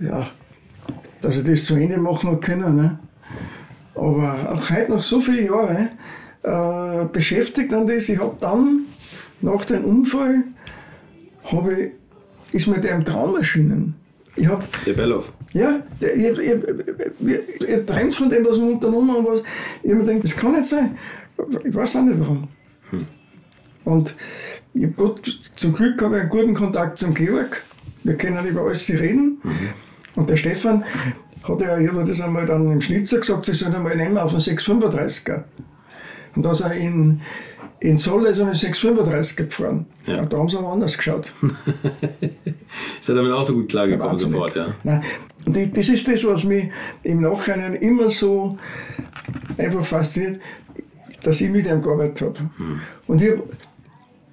ja, 0.00 0.26
dass 1.20 1.36
er 1.38 1.44
das 1.44 1.64
zu 1.64 1.76
Ende 1.76 1.96
machen 1.96 2.32
hat 2.32 2.42
können. 2.42 2.74
Ne? 2.74 2.98
Aber 3.94 4.36
auch 4.52 4.68
heute 4.68 4.90
nach 4.90 5.02
so 5.04 5.20
vielen 5.20 5.46
Jahren 5.46 5.90
äh, 6.42 7.04
beschäftigt 7.04 7.72
an 7.72 7.86
das. 7.86 8.08
Ich 8.08 8.18
habe 8.18 8.36
dann 8.40 8.80
nach 9.42 9.64
dem 9.66 9.84
Unfall 9.84 10.42
ich, 11.44 11.90
ist 12.52 12.66
mir 12.66 12.80
der 12.80 12.96
im 12.96 13.04
Traum 13.04 13.36
erschienen. 13.36 13.94
Ich 14.40 14.48
hab, 14.48 14.84
der 14.84 14.94
Belloff? 14.94 15.34
Ja, 15.52 15.82
der, 16.00 16.16
ich, 16.16 16.38
ich, 16.38 16.48
ich, 16.48 17.68
ich, 17.68 17.86
träumt 17.86 18.14
von 18.14 18.30
dem, 18.30 18.42
was 18.46 18.58
wir 18.58 18.68
unternommen 18.68 19.14
haben. 19.14 19.26
Was, 19.26 19.42
ich 19.82 19.90
habe 19.90 19.96
mir 19.96 20.04
gedacht, 20.04 20.24
das 20.24 20.34
kann 20.36 20.52
nicht 20.52 20.64
sein. 20.64 20.96
Ich 21.62 21.74
weiß 21.74 21.96
auch 21.96 22.02
nicht 22.02 22.18
warum. 22.20 22.48
Hm. 22.88 23.06
Und 23.84 24.14
ich 24.72 24.84
hab 24.84 24.96
Gott, 24.96 25.26
zum 25.56 25.74
Glück 25.74 26.00
habe 26.00 26.16
ich 26.16 26.20
einen 26.22 26.30
guten 26.30 26.54
Kontakt 26.54 26.96
zum 26.96 27.12
Georg. 27.12 27.62
Wir 28.02 28.14
können 28.14 28.46
über 28.46 28.62
alles 28.62 28.88
reden. 28.88 29.40
Mhm. 29.42 29.68
Und 30.16 30.30
der 30.30 30.38
Stefan 30.38 30.84
hat 31.42 31.60
ja, 31.60 31.78
ich 31.78 31.88
habe 31.88 32.02
das 32.02 32.20
einmal 32.22 32.46
dann 32.46 32.70
im 32.72 32.80
Schnitzer 32.80 33.18
gesagt, 33.18 33.44
sie 33.44 33.52
sollen 33.52 33.74
einmal 33.74 33.94
nehmen 33.94 34.16
auf 34.16 34.30
einen 34.30 34.40
635er. 34.40 35.44
Und 36.34 36.46
da 36.46 36.52
ist 36.52 36.60
er 36.60 36.72
in, 36.72 37.20
in 37.80 37.96
Zoll 37.96 38.26
ist 38.26 38.38
er 38.38 38.46
mit 38.46 38.56
635 38.56 39.36
gefahren. 39.36 39.86
Ja. 40.06 40.24
Da 40.24 40.38
haben 40.38 40.48
sie 40.48 40.58
aber 40.58 40.68
anders 40.68 40.96
geschaut. 40.96 41.32
ist 43.00 43.08
er 43.08 43.14
damit 43.14 43.32
auch 43.32 43.44
so 43.44 43.54
gut 43.54 43.70
klargekommen 43.70 44.18
sofort, 44.18 44.54
ja? 44.54 44.66
Nein. 44.82 45.02
Und 45.46 45.76
das 45.76 45.88
ist 45.88 46.06
das, 46.06 46.24
was 46.26 46.44
mich 46.44 46.70
im 47.02 47.22
Nachhinein 47.22 47.74
immer 47.74 48.10
so 48.10 48.58
einfach 49.56 49.84
fasziniert, 49.84 50.38
dass 51.22 51.40
ich 51.40 51.50
mit 51.50 51.66
ihm 51.66 51.80
gearbeitet 51.80 52.20
habe. 52.20 52.38
Hm. 52.38 52.80
Und 53.06 53.22
ich 53.22 53.30
habe 53.30 53.42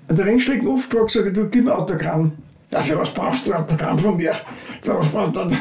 an 0.09 0.15
der 0.15 0.25
Rennstrecke 0.25 0.67
oft 0.69 0.89
gefragt, 0.89 1.11
sage, 1.11 1.31
du 1.31 1.47
gib 1.49 1.65
mir 1.65 1.77
Autogramm. 1.77 2.33
Ja, 2.69 2.81
für 2.81 2.97
was 2.97 3.09
brauchst 3.13 3.47
du 3.47 3.53
ein 3.53 3.61
Autogramm 3.61 3.97
von 3.97 4.17
mir? 4.17 4.33
Für 4.81 4.99
was 4.99 5.07
brauchst 5.07 5.37
du 5.37 5.57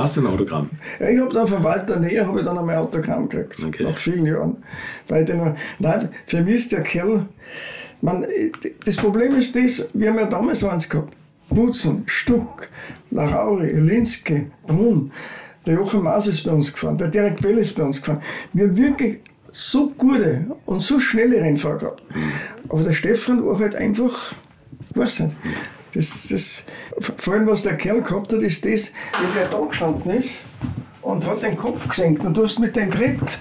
Hast 0.00 0.16
du 0.16 0.22
ein 0.22 0.26
Autogramm? 0.26 0.70
Ja, 0.98 1.08
ich 1.08 1.20
habe 1.20 1.32
dann 1.32 1.46
von 1.46 1.62
Walter 1.62 1.96
Näher 1.96 2.26
habe 2.26 2.38
ich 2.38 2.44
dann 2.44 2.58
einmal 2.58 2.76
ein 2.76 2.82
Autogramm 2.82 3.28
gekriegt. 3.28 3.62
Okay. 3.66 3.84
Nach 3.84 3.96
vielen 3.96 4.26
Jahren. 4.26 4.56
Weil 5.08 5.24
den, 5.24 5.54
nein, 5.78 6.08
für 6.26 6.42
mich 6.42 6.56
ist 6.56 6.72
der 6.72 6.82
Kerl. 6.82 7.26
Man, 8.00 8.26
das 8.84 8.96
Problem 8.96 9.36
ist 9.36 9.54
das, 9.54 9.88
wir 9.92 10.08
haben 10.08 10.18
ja 10.18 10.26
damals 10.26 10.64
eins 10.64 10.88
gehabt. 10.88 11.14
Butzen, 11.50 12.04
Stuck, 12.06 12.68
Larauri, 13.10 13.72
Linske, 13.72 14.46
Brunn. 14.66 15.10
Der 15.66 15.74
Jochen 15.74 16.02
Maas 16.02 16.26
ist 16.26 16.44
bei 16.44 16.52
uns 16.52 16.72
gefahren, 16.72 16.96
der 16.96 17.08
Derek 17.08 17.40
Bell 17.40 17.58
ist 17.58 17.76
bei 17.76 17.82
uns 17.82 18.00
gefahren. 18.00 18.22
Wir 18.52 18.68
haben 18.68 18.76
wirklich 18.76 19.18
so 19.52 19.90
gute 19.90 20.46
und 20.64 20.80
so 20.80 20.98
schnelle 20.98 21.40
Rennfahrer 21.40 21.78
gehabt. 21.78 22.02
Aber 22.68 22.82
der 22.82 22.92
Stefan 22.92 23.44
war 23.44 23.58
halt 23.58 23.74
einfach, 23.74 24.32
weiß 24.94 25.20
nicht, 25.20 25.36
das, 25.94 26.28
das, 26.28 26.64
vor 27.18 27.34
allem, 27.34 27.46
was 27.46 27.62
der 27.62 27.76
Kerl 27.76 28.02
gehabt 28.02 28.32
hat, 28.32 28.42
ist 28.42 28.64
das, 28.64 28.92
wie 28.92 29.38
der 29.38 29.48
da 29.48 29.58
gestanden 29.60 30.10
ist 30.16 30.44
und 31.02 31.26
hat 31.26 31.42
den 31.42 31.56
Kopf 31.56 31.88
gesenkt 31.88 32.24
und 32.24 32.36
du 32.36 32.44
hast 32.44 32.58
mit 32.58 32.76
dem 32.76 32.90
geredet. 32.90 33.38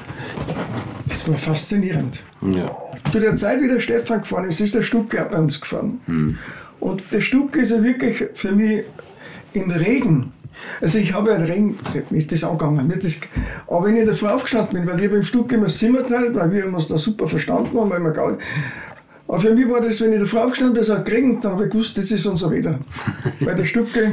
Das 1.07 1.27
war 1.27 1.37
faszinierend. 1.37 2.23
Ja. 2.41 2.69
Zu 3.11 3.19
der 3.19 3.35
Zeit, 3.35 3.61
wie 3.61 3.67
der 3.67 3.79
Stefan 3.79 4.21
gefahren 4.21 4.47
ist, 4.47 4.61
ist 4.61 4.75
der 4.75 4.81
Stuttgart 4.81 5.31
bei 5.31 5.37
uns 5.37 5.59
gefahren. 5.59 5.99
Mhm. 6.05 6.37
Und 6.79 7.03
das 7.11 7.23
Stück 7.23 7.55
ist 7.55 7.71
ja 7.71 7.83
wirklich 7.83 8.25
für 8.33 8.51
mich 8.51 8.85
im 9.53 9.71
Regen. 9.71 10.31
Also 10.81 10.99
ich 10.99 11.13
habe 11.13 11.31
ja 11.31 11.37
Regen, 11.37 11.77
mir 12.09 12.17
ist 12.17 12.31
das 12.31 12.43
angegangen. 12.43 12.87
Mir 12.87 12.97
das, 12.97 13.19
aber 13.67 13.85
wenn 13.85 13.97
ich 13.97 14.05
davor 14.05 14.35
aufgestanden 14.35 14.79
bin, 14.79 14.87
weil 14.87 14.99
ich 14.99 15.05
habe 15.07 15.15
im 15.17 15.23
Stück 15.23 15.51
immer 15.51 15.63
das 15.63 15.77
Zimmer 15.77 16.05
teilt, 16.05 16.35
weil 16.35 16.51
wir 16.51 16.67
uns 16.67 16.87
da 16.87 16.97
super 16.97 17.27
verstanden 17.27 17.77
haben, 17.79 17.89
weil 17.89 18.01
wir 18.01 18.11
gar 18.11 18.37
aber 19.29 19.39
für 19.39 19.53
mich 19.53 19.69
war 19.69 19.79
das, 19.79 20.01
wenn 20.01 20.11
ich 20.11 20.19
davor 20.19 20.41
aufgestanden 20.45 20.73
bin, 20.73 20.81
es 20.83 20.89
hat 20.89 21.05
geregnet, 21.05 21.45
dann 21.45 21.51
habe 21.53 21.65
ich 21.65 21.71
gewusst, 21.71 21.97
das 21.97 22.09
ist 22.11 22.25
unser 22.25 22.49
Wetter. 22.51 22.79
Weil 23.39 23.55
der 23.55 23.63
Stucke, 23.63 24.11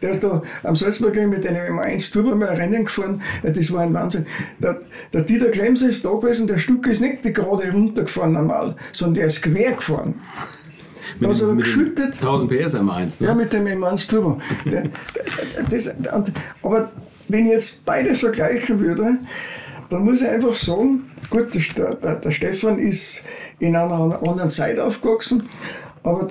der 0.00 0.10
ist 0.10 0.22
da 0.24 0.40
am 0.62 0.74
Salzburger 0.76 1.26
mit 1.26 1.44
dem 1.44 1.54
M1 1.56 2.12
Turbo 2.12 2.34
mal 2.36 2.48
Rennen 2.48 2.84
gefahren, 2.84 3.20
das 3.42 3.70
war 3.72 3.80
ein 3.82 3.92
Wahnsinn. 3.92 4.24
Der, 4.60 4.80
der 5.12 5.22
Dieter 5.22 5.50
Klemser 5.50 5.88
ist 5.88 6.04
da 6.04 6.10
gewesen, 6.12 6.46
der 6.46 6.58
Stucke 6.58 6.90
ist 6.90 7.00
nicht 7.00 7.24
die 7.24 7.32
gerade 7.32 7.70
runtergefahren 7.70 8.32
normal, 8.32 8.76
sondern 8.92 9.14
der 9.14 9.26
ist 9.26 9.42
quer 9.42 9.72
gefahren. 9.72 10.14
Mit, 11.18 11.28
Da 11.30 11.34
dem- 11.34 11.56
mit 11.56 11.64
geschüttet. 11.64 12.14
dem 12.22 12.28
1000 12.28 12.50
PS 12.50 12.74
M1, 12.76 13.20
ne? 13.22 13.28
Ja, 13.28 13.34
mit 13.34 13.52
dem 13.52 13.66
M1 13.66 14.08
Turbo. 14.08 14.40
Das, 15.68 15.88
und, 15.88 16.32
aber 16.62 16.90
wenn 17.28 17.46
ich 17.46 17.52
jetzt 17.52 17.84
beide 17.84 18.14
vergleichen 18.14 18.78
würde, 18.80 19.18
dann 19.92 20.04
muss 20.04 20.22
ich 20.22 20.28
einfach 20.28 20.56
sagen, 20.56 21.10
gut, 21.28 21.54
der, 21.76 21.94
der, 21.96 22.16
der 22.16 22.30
Stefan 22.30 22.78
ist 22.78 23.22
in 23.58 23.76
einer 23.76 24.20
anderen 24.22 24.48
Zeit 24.48 24.80
aufgewachsen, 24.80 25.42
aber 26.02 26.26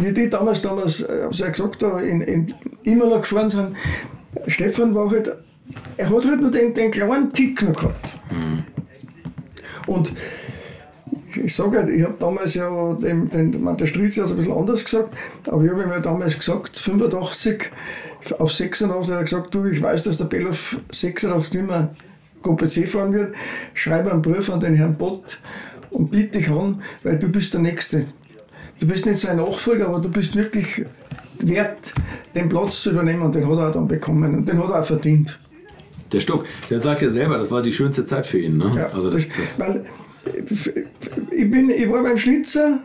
wie 0.00 0.12
die 0.12 0.30
damals, 0.30 0.60
damals, 0.60 1.02
äh, 1.02 1.22
habe 1.22 1.32
ich 1.32 1.38
ja 1.40 1.48
gesagt, 1.48 1.82
da 1.82 1.98
in, 1.98 2.20
in, 2.20 2.46
immer 2.84 3.06
noch 3.06 3.22
gefahren 3.22 3.50
sind, 3.50 3.76
Stefan 4.46 4.94
war 4.94 5.10
halt, 5.10 5.36
er 5.96 6.08
hat 6.08 6.24
halt 6.24 6.40
nur 6.40 6.50
den, 6.50 6.72
den 6.72 6.90
kleinen 6.90 7.32
Tick 7.32 7.60
noch 7.62 7.74
gehabt. 7.74 8.18
Und 9.86 10.12
ich 11.42 11.54
sage 11.54 11.78
halt, 11.78 11.88
ich 11.88 12.04
habe 12.04 12.14
damals 12.18 12.54
ja 12.54 12.94
dem, 12.94 13.30
den, 13.30 13.62
man, 13.62 13.76
der 13.76 13.86
Stries 13.86 14.14
ja 14.16 14.26
so 14.26 14.34
ein 14.34 14.36
bisschen 14.36 14.56
anders 14.56 14.84
gesagt, 14.84 15.12
aber 15.48 15.64
ich 15.64 15.70
habe 15.70 15.82
ihm 15.82 15.90
ja 15.90 15.98
damals 15.98 16.38
gesagt, 16.38 16.76
85 16.76 17.70
auf 18.38 18.52
86 18.52 19.12
hat 19.12 19.20
er 19.20 19.24
gesagt, 19.24 19.54
du, 19.54 19.64
ich 19.66 19.82
weiß, 19.82 20.04
dass 20.04 20.18
der 20.18 20.26
Bell 20.26 20.46
auf 20.46 20.78
86 20.92 21.54
nicht 21.54 21.68
mehr 21.68 21.94
Gruppe 22.42 22.66
C 22.66 22.86
fahren 22.86 23.12
wird, 23.12 23.34
schreibe 23.74 24.10
einen 24.10 24.22
Brief 24.22 24.50
an 24.50 24.60
den 24.60 24.74
Herrn 24.74 24.96
Bott 24.96 25.38
und 25.90 26.10
bitte 26.10 26.38
dich 26.38 26.50
an, 26.50 26.82
weil 27.02 27.18
du 27.18 27.28
bist 27.28 27.52
der 27.54 27.60
Nächste. 27.60 28.04
Du 28.78 28.86
bist 28.86 29.06
nicht 29.06 29.18
sein 29.18 29.36
Nachfolger, 29.36 29.88
aber 29.88 30.00
du 30.00 30.10
bist 30.10 30.36
wirklich 30.36 30.84
wert, 31.40 31.92
den 32.34 32.48
Platz 32.48 32.82
zu 32.82 32.90
übernehmen 32.90 33.22
und 33.22 33.34
den 33.34 33.48
hat 33.48 33.58
er 33.58 33.70
dann 33.70 33.88
bekommen 33.88 34.34
und 34.34 34.48
den 34.48 34.62
hat 34.62 34.70
er 34.70 34.80
auch 34.80 34.84
verdient. 34.84 35.38
Der 36.12 36.20
Stuck, 36.20 36.44
der 36.68 36.80
sagt 36.80 37.02
ja 37.02 37.10
selber, 37.10 37.38
das 37.38 37.50
war 37.50 37.62
die 37.62 37.72
schönste 37.72 38.04
Zeit 38.04 38.26
für 38.26 38.38
ihn, 38.38 38.56
ne? 38.56 38.72
Ja, 38.74 38.86
also 38.86 39.10
das, 39.10 39.28
das, 39.28 39.60
Weil, 39.60 39.84
ich, 41.30 41.50
bin, 41.50 41.70
ich 41.70 41.88
war 41.88 42.02
beim 42.02 42.16
Schnitzer 42.16 42.80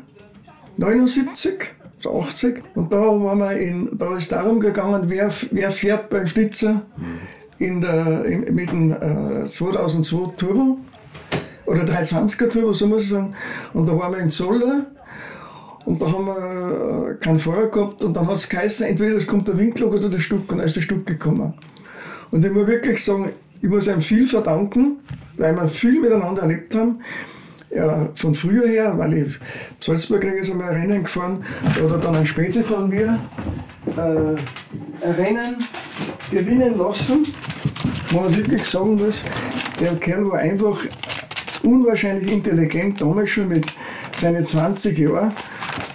79, 0.77 1.53
so 1.99 2.19
80 2.19 2.63
und 2.75 2.93
da, 2.93 2.99
waren 2.99 3.39
wir 3.39 3.57
in, 3.57 3.89
da 3.93 4.15
ist 4.15 4.31
darum 4.31 4.59
gegangen, 4.59 5.03
wer, 5.07 5.31
wer 5.51 5.71
fährt 5.71 6.09
beim 6.09 6.27
Schnitzer 6.27 6.83
in 7.59 7.81
der, 7.81 8.25
in, 8.25 8.53
mit 8.53 8.71
dem 8.71 8.91
äh, 8.91 9.45
2002 9.45 10.33
Turbo 10.37 10.77
oder 11.65 11.83
320er 11.83 12.49
Turbo, 12.49 12.73
so 12.73 12.87
muss 12.87 13.03
ich 13.03 13.09
sagen. 13.09 13.33
Und 13.73 13.87
da 13.87 13.97
waren 13.97 14.13
wir 14.13 14.19
in 14.19 14.29
Zoller 14.29 14.85
und 15.85 16.01
da 16.01 16.11
haben 16.11 16.25
wir 16.25 17.11
äh, 17.11 17.15
keinen 17.15 17.39
Fahrer 17.39 17.67
gehabt 17.67 18.03
und 18.03 18.15
dann 18.15 18.27
hat 18.27 18.35
es 18.35 18.49
geheißen, 18.49 18.87
entweder 18.87 19.15
es 19.15 19.27
kommt 19.27 19.47
der 19.47 19.57
Winkler 19.57 19.87
oder 19.87 20.09
der 20.09 20.19
Stuck 20.19 20.51
und 20.51 20.57
dann 20.57 20.65
ist 20.65 20.75
der 20.75 20.81
Stuck 20.81 21.05
gekommen. 21.05 21.53
Und 22.31 22.43
ich 22.43 22.51
muss 22.51 22.67
wirklich 22.67 23.03
sagen, 23.03 23.31
ich 23.61 23.69
muss 23.69 23.87
ihm 23.87 24.01
viel 24.01 24.27
verdanken, 24.27 24.97
weil 25.37 25.55
wir 25.55 25.67
viel 25.67 26.01
miteinander 26.01 26.41
erlebt 26.41 26.75
haben. 26.75 26.99
Ja, 27.75 28.07
von 28.15 28.33
früher 28.33 28.67
her, 28.69 28.93
weil 28.95 29.17
ich 29.17 29.33
Salzburg 29.81 30.23
ist 30.23 30.49
einmal 30.49 30.69
ein 30.69 30.81
Rennen 30.81 31.03
gefahren, 31.03 31.43
da 31.61 31.83
hat 31.83 31.91
er 31.91 31.97
dann 31.97 32.15
ein 32.15 32.25
Spezi 32.25 32.63
von 32.63 32.87
mir 32.87 33.19
äh, 33.97 33.99
ein 33.99 35.11
Rennen 35.17 35.57
gewinnen 36.31 36.77
lassen, 36.77 37.25
wo 38.11 38.21
man 38.21 38.33
wirklich 38.33 38.63
sagen 38.63 38.95
muss, 38.95 39.25
der 39.81 39.93
Kerl 39.95 40.31
war 40.31 40.39
einfach 40.39 40.77
unwahrscheinlich 41.63 42.31
intelligent, 42.31 43.01
damals 43.01 43.31
schon 43.31 43.49
mit 43.49 43.65
seinen 44.13 44.41
20 44.41 44.97
Jahren, 44.97 45.33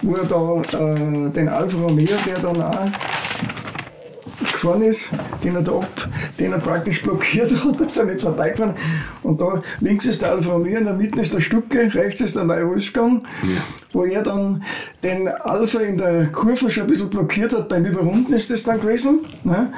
wo 0.02 0.16
er 0.16 0.24
da 0.26 0.62
äh, 0.78 1.30
den 1.30 1.48
Alfa 1.48 1.78
Romeo, 1.78 2.16
der 2.26 2.40
dann 2.40 2.62
auch 2.62 2.88
gefahren 4.60 4.82
ist, 4.82 5.10
den 5.42 5.56
er 5.56 5.62
da 5.62 5.72
ab, 5.72 6.08
den 6.38 6.52
er 6.52 6.58
praktisch 6.58 7.02
blockiert 7.02 7.52
hat, 7.64 7.80
dass 7.80 7.96
er 7.96 8.04
nicht 8.04 8.20
vorbeigefahren 8.20 8.74
Und 9.22 9.40
da 9.40 9.60
links 9.80 10.06
ist 10.06 10.22
der 10.22 10.32
Alfa 10.32 10.52
Romeo, 10.52 10.78
in 10.78 10.84
der 10.84 10.94
Mitte 10.94 11.20
ist 11.20 11.32
der 11.32 11.40
Stucke, 11.40 11.92
rechts 11.94 12.20
ist 12.20 12.36
der 12.36 12.44
neue 12.44 12.68
Wolfgang, 12.68 13.24
wo 13.92 14.04
er 14.04 14.22
dann 14.22 14.62
den 15.02 15.28
Alpha 15.28 15.80
in 15.80 15.96
der 15.96 16.26
Kurve 16.26 16.70
schon 16.70 16.84
ein 16.84 16.86
bisschen 16.86 17.10
blockiert 17.10 17.54
hat, 17.54 17.68
beim 17.68 17.84
Überrunden 17.84 18.32
ist 18.34 18.50
das 18.50 18.62
dann 18.62 18.80
gewesen. 18.80 19.20
Ne? 19.44 19.72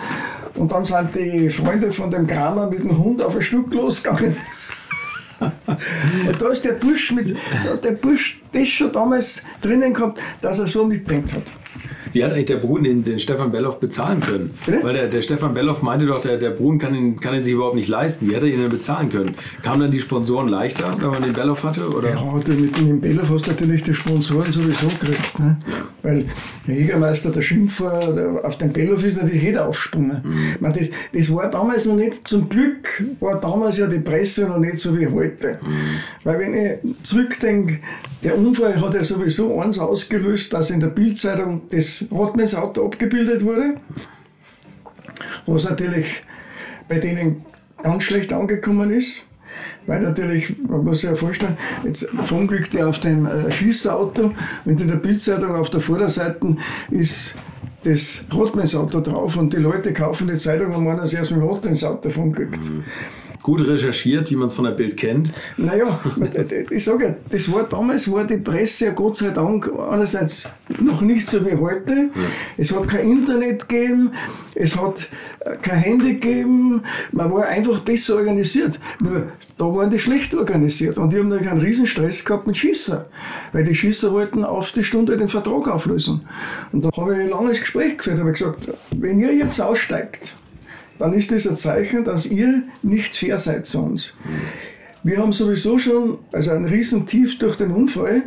Und 0.55 0.73
dann 0.73 0.85
sind 0.85 1.15
die 1.15 1.49
Freunde 1.49 1.91
von 1.91 2.11
dem 2.11 2.27
Kramer 2.27 2.69
mit 2.69 2.81
dem 2.81 2.97
Hund 2.99 3.23
auf 3.23 3.37
ein 3.37 3.43
Stück 3.43 3.73
losgegangen. 3.73 4.37
Und 6.29 6.41
da 6.41 6.49
ist 6.51 6.65
der 6.65 6.73
Bursch 6.73 7.11
mit, 7.13 7.35
der 7.83 7.93
Bursch 7.93 8.41
das 8.53 8.69
schon 8.69 8.93
damals 8.93 9.43
drinnen 9.61 9.93
gehabt, 9.93 10.21
dass 10.41 10.61
er 10.61 10.67
so 10.67 10.85
mitdenkt 10.87 11.33
hat. 11.35 11.53
Wie 12.13 12.25
hat 12.25 12.33
eigentlich 12.33 12.47
der 12.47 12.57
Brun 12.57 12.85
den, 12.85 13.05
den 13.05 13.19
Stefan 13.19 13.53
Belloff 13.53 13.81
bezahlen 13.81 14.21
können? 14.21 14.55
Bitte? 14.67 14.83
Weil 14.83 14.95
der, 14.95 15.09
der 15.09 15.23
Stefan 15.23 15.55
Belloff 15.55 15.83
meinte 15.83 16.07
doch, 16.07 16.21
der, 16.21 16.37
der 16.37 16.51
Brun 16.51 16.79
kann 16.79 16.95
ihn, 16.95 17.19
kann 17.19 17.35
ihn 17.35 17.43
sich 17.43 17.55
überhaupt 17.55 17.77
nicht 17.77 17.89
leisten. 17.89 18.31
Wie 18.31 18.37
hat 18.37 18.43
er 18.43 18.49
ihn 18.49 18.61
denn 18.61 18.71
bezahlen 18.71 19.11
können? 19.11 19.35
Kamen 19.63 19.81
dann 19.81 19.91
die 19.91 20.01
Sponsoren 20.01 20.49
leichter, 20.49 20.95
wenn 21.01 21.11
man 21.11 21.23
den 21.23 21.33
Belloff 21.33 21.65
hatte? 21.65 21.89
Oder? 21.89 22.11
Ja, 22.11 22.33
mit 22.35 22.79
dem 22.79 23.01
Bellof 23.01 23.31
hast 23.31 23.47
du 23.47 23.51
natürlich 23.53 23.83
die 23.83 23.95
Sponsoren 23.95 24.51
sowieso 24.53 24.87
gekriegt. 24.89 25.39
Ne? 25.39 25.59
Weil 26.03 26.27
der 26.67 26.75
Jägermeister, 26.75 27.31
der 27.31 27.43
Schimpfer, 27.43 28.13
der, 28.13 28.45
auf 28.45 28.59
den 28.59 28.73
Bellof 28.73 29.05
ist 29.05 29.19
natürlich 29.19 29.43
jeder 29.43 29.67
aufgesprungen. 29.67 30.23
Ich 30.55 30.61
meine, 30.61 30.75
das, 30.75 30.91
das 31.13 31.35
war 31.35 31.51
damals 31.51 31.87
noch 31.87 31.97
nicht, 31.97 32.27
zum 32.29 32.49
Glück 32.49 33.03
war 33.21 33.41
damals 33.41 33.79
ja 33.79 33.87
die 33.87 33.99
Presse 33.99 34.47
noch 34.47 34.59
nicht 34.59 34.79
so 34.79 34.99
wie 34.99 35.07
heute. 35.07 35.59
Weil 36.25 36.39
wenn 36.39 36.55
ich 36.55 37.03
zurückdenke, 37.03 37.79
der 38.23 38.39
Unfall 38.39 38.81
hat 38.81 38.95
ja 38.95 39.03
sowieso 39.03 39.61
eins 39.61 39.79
ausgelöst, 39.79 40.53
dass 40.53 40.71
in 40.71 40.81
der 40.81 40.89
Bildzeitung 40.89 41.63
das 41.71 42.02
Rottmans 42.11 42.55
Auto 42.55 42.85
abgebildet 42.85 43.45
wurde. 43.45 43.75
Was 45.47 45.65
natürlich 45.65 46.23
bei 46.89 46.99
denen 46.99 47.45
ganz 47.83 48.05
schlecht 48.05 48.33
angekommen 48.33 48.91
ist. 48.91 49.29
Weil 49.87 50.01
natürlich, 50.01 50.57
man 50.67 50.85
muss 50.85 51.01
sich 51.01 51.11
ja 51.11 51.17
vorstellen, 51.17 51.57
jetzt 51.85 52.09
verunglückt 52.25 52.75
er 52.75 52.89
auf 52.89 53.01
dem 53.01 53.27
äh, 53.27 53.51
Schießauto 53.51 54.33
und 54.65 54.81
in 54.81 54.89
der 54.89 54.97
Bildzeitung 54.97 55.57
auf 55.57 55.71
der 55.71 55.81
Vorderseite 55.81 56.57
ist 56.91 57.35
das 57.85 58.25
Rottmans 58.33 58.77
Auto 58.77 59.01
drauf 59.01 59.37
und 59.37 59.53
die 59.53 59.59
Leute 59.59 59.93
kaufen 59.93 60.29
die 60.29 60.35
Zeitung 60.35 60.73
und 60.73 60.85
meinen, 60.85 61.05
sie 61.05 61.17
ist 61.17 61.33
mit 61.33 61.41
dem 61.41 61.49
Rottmans 61.49 61.83
Auto 61.85 62.11
verunglückt. 62.11 62.61
Gut 63.43 63.67
recherchiert, 63.67 64.31
wie 64.31 64.37
man 64.37 64.49
es 64.49 64.55
von 64.55 64.65
der 64.65 64.73
Bild 64.73 64.97
kennt. 64.97 65.33
Naja, 65.57 65.87
ich 66.71 66.85
sage 66.85 67.05
ja, 67.05 67.17
das 67.29 67.53
war 67.53 67.65
damals 67.65 68.11
war 68.11 68.25
die 68.25 68.37
Presse 68.37 68.87
ja 68.87 68.91
Gott 68.93 69.17
sei 69.17 69.31
Dank 69.31 69.71
einerseits 69.91 70.49
noch 70.81 71.01
nicht 71.01 71.29
so 71.29 71.45
wie 71.45 71.57
heute. 71.57 72.11
Es 72.57 72.73
hat 72.73 72.87
kein 72.87 73.11
Internet 73.11 73.69
gegeben, 73.69 74.13
es 74.55 74.77
hat 74.77 75.09
äh, 75.41 75.57
kein 75.57 75.79
Handy 75.79 76.15
gegeben, 76.15 76.83
man 77.11 77.33
war 77.33 77.47
einfach 77.47 77.81
besser 77.81 78.17
organisiert. 78.17 78.79
Nur 79.01 79.33
da 79.59 79.65
waren 79.65 79.91
die 79.91 79.99
schlecht 79.99 80.35
organisiert 80.35 80.99
und 80.99 81.13
die 81.13 81.19
haben 81.19 81.29
natürlich 81.29 81.51
einen 81.51 81.61
riesen 81.61 81.87
Stress 81.87 82.25
gehabt 82.25 82.47
mit 82.47 82.57
Schießer, 82.57 83.07
weil 83.53 83.65
die 83.65 83.75
Schießer 83.75 84.13
wollten 84.13 84.45
auf 84.45 84.71
die 84.73 84.85
Stunde 84.85 85.17
den 85.17 85.29
Vertrag 85.29 85.69
auflösen. 85.69 86.23
Und 86.73 86.85
da 86.85 86.91
habe 86.97 87.15
ich 87.15 87.21
ein 87.23 87.29
langes 87.29 87.61
Gespräch 87.61 87.97
geführt, 87.99 88.21
habe 88.21 88.33
gesagt, 88.33 88.69
wenn 88.97 89.19
ihr 89.19 89.35
jetzt 89.35 89.61
aussteigt, 89.61 90.37
dann 90.99 91.13
ist 91.13 91.33
das 91.33 91.47
ein 91.47 91.57
Zeichen, 91.57 92.05
dass 92.05 92.27
ihr 92.27 92.63
nicht 92.83 93.15
fair 93.15 93.39
seid 93.39 93.67
zu 93.67 93.83
uns. 93.83 94.15
Wir 95.03 95.19
haben 95.19 95.33
sowieso 95.33 95.79
schon 95.79 96.19
also 96.31 96.53
ein 96.53 96.65
riesen 96.65 97.07
Tief 97.07 97.39
durch 97.39 97.57
den 97.57 97.73
Unfall 97.73 98.23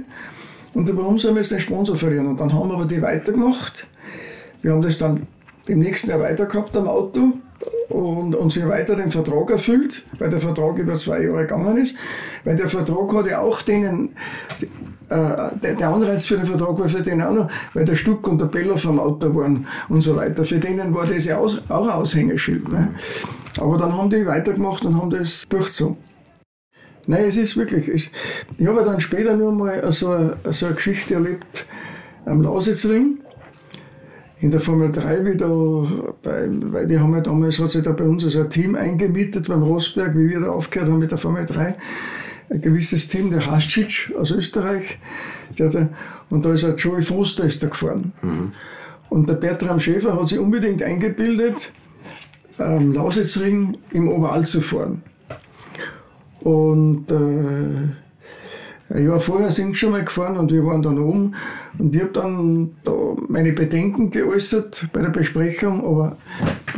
und 0.73 0.93
warum 0.97 1.17
sollen 1.17 1.35
wir 1.35 1.41
jetzt 1.41 1.51
den 1.51 1.59
Sponsor 1.59 1.95
verlieren? 1.95 2.27
Und 2.27 2.39
dann 2.39 2.53
haben 2.53 2.69
wir 2.69 2.75
aber 2.75 2.85
die 2.85 3.01
weitergemacht. 3.01 3.87
Wir 4.61 4.73
haben 4.73 4.81
das 4.81 4.97
dann 4.97 5.27
im 5.67 5.79
nächsten 5.79 6.09
Jahr 6.09 6.19
weiter 6.19 6.45
gehabt 6.45 6.75
am 6.77 6.87
Auto 6.87 7.33
und, 7.89 8.35
und 8.35 8.51
sie 8.51 8.67
weiter 8.67 8.95
den 8.95 9.09
Vertrag 9.09 9.49
erfüllt, 9.51 10.03
weil 10.19 10.29
der 10.29 10.39
Vertrag 10.39 10.77
über 10.77 10.93
zwei 10.95 11.23
Jahre 11.23 11.41
gegangen 11.41 11.77
ist. 11.77 11.95
Weil 12.43 12.55
der 12.55 12.67
Vertrag 12.67 13.13
hat 13.13 13.27
ja 13.27 13.41
auch 13.41 13.61
denen, 13.61 14.09
äh, 15.09 15.35
der, 15.63 15.75
der 15.75 15.89
Anreiz 15.89 16.25
für 16.25 16.37
den 16.37 16.45
Vertrag 16.45 16.77
war 16.77 16.87
für 16.87 17.01
den 17.01 17.21
auch 17.21 17.33
noch, 17.33 17.49
weil 17.73 17.85
der 17.85 17.95
Stuck 17.95 18.27
und 18.27 18.41
der 18.41 18.47
Bello 18.47 18.75
vom 18.75 18.99
Auto 18.99 19.33
waren 19.35 19.67
und 19.89 20.01
so 20.01 20.15
weiter. 20.15 20.43
Für 20.45 20.59
denen 20.59 20.93
war 20.93 21.05
das 21.05 21.25
ja 21.25 21.37
aus, 21.37 21.61
auch 21.69 21.87
ein 21.87 21.93
Aushängeschild. 21.93 22.71
Ne? 22.71 22.89
Aber 23.57 23.77
dann 23.77 23.95
haben 23.95 24.09
die 24.09 24.25
weitergemacht 24.25 24.85
und 24.85 24.99
haben 24.99 25.09
das 25.09 25.45
durchgezogen. 25.47 25.97
Nein, 27.07 27.25
es 27.25 27.37
ist 27.37 27.55
wirklich. 27.55 27.87
Es, 27.87 28.11
ich 28.57 28.67
habe 28.67 28.83
dann 28.83 28.99
später 28.99 29.35
nur 29.35 29.51
mal 29.51 29.91
so 29.91 30.09
eine, 30.09 30.37
so 30.49 30.65
eine 30.65 30.75
Geschichte 30.75 31.13
erlebt 31.15 31.65
am 32.25 32.41
Lausitzring. 32.41 33.19
In 34.41 34.51
der 34.51 34.59
Formel 34.59 34.91
3 34.91 35.25
wieder, 35.25 35.87
bei, 36.21 36.47
weil 36.49 36.89
wir 36.89 36.99
haben 36.99 37.13
ja 37.13 37.21
damals, 37.21 37.59
hat 37.59 37.71
sich 37.71 37.83
da 37.83 37.93
bei 37.93 38.03
uns 38.03 38.23
so 38.23 38.41
ein 38.41 38.49
Team 38.49 38.75
eingemietet 38.75 39.47
beim 39.47 39.63
Rosberg, 39.63 40.15
wie 40.15 40.29
wir 40.29 40.41
da 40.41 40.49
aufgehört 40.49 40.89
haben 40.89 40.99
mit 40.99 41.11
der 41.11 41.17
Formel 41.17 41.45
3. 41.45 41.75
ein 42.49 42.61
gewisses 42.61 43.07
Team, 43.07 43.31
der 43.31 43.45
Hascic 43.45 44.13
aus 44.19 44.31
Österreich, 44.31 44.99
der 45.57 45.69
da, 45.69 45.89
und 46.29 46.45
da 46.45 46.53
ist 46.53 46.65
auch 46.65 46.77
Joey 46.77 47.01
Foster 47.01 47.45
ist 47.45 47.63
da 47.63 47.67
gefahren. 47.67 48.11
Mhm. 48.21 48.51
Und 49.09 49.29
der 49.29 49.35
Bertram 49.35 49.79
Schäfer 49.79 50.19
hat 50.19 50.27
sich 50.27 50.39
unbedingt 50.39 50.83
eingebildet, 50.83 51.71
am 52.57 52.91
Lausitzring 52.91 53.77
im 53.91 54.09
Oberall 54.09 54.45
zu 54.45 54.61
fahren. 54.61 55.01
Und 56.41 57.11
äh, 57.11 57.89
ein 58.89 59.05
Jahr 59.05 59.19
vorher 59.19 59.51
sind 59.51 59.69
wir 59.69 59.75
schon 59.75 59.91
mal 59.91 60.03
gefahren 60.03 60.37
und 60.37 60.51
wir 60.51 60.63
waren 60.63 60.81
dann 60.81 60.99
oben. 60.99 61.33
Und 61.77 61.95
ich 61.95 62.01
habe 62.01 62.11
dann 62.11 62.71
da 62.83 62.91
meine 63.27 63.51
Bedenken 63.51 64.11
geäußert 64.11 64.87
bei 64.93 65.01
der 65.01 65.09
Besprechung, 65.09 65.83
aber 65.83 66.17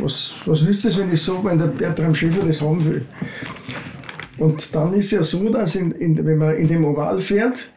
was, 0.00 0.42
was 0.46 0.62
nützt 0.62 0.86
es, 0.86 0.98
wenn 0.98 1.12
ich 1.12 1.22
sage, 1.22 1.44
wenn 1.44 1.58
der 1.58 1.66
Bertram 1.66 2.14
Schäfer 2.14 2.46
das 2.46 2.62
haben 2.62 2.84
will? 2.84 3.04
Und 4.38 4.74
dann 4.74 4.94
ist 4.94 5.10
ja 5.10 5.22
so, 5.22 5.48
dass 5.50 5.74
in, 5.74 5.90
in, 5.92 6.24
wenn 6.24 6.38
man 6.38 6.56
in 6.56 6.68
dem 6.68 6.84
Oval 6.84 7.20
fährt, 7.20 7.70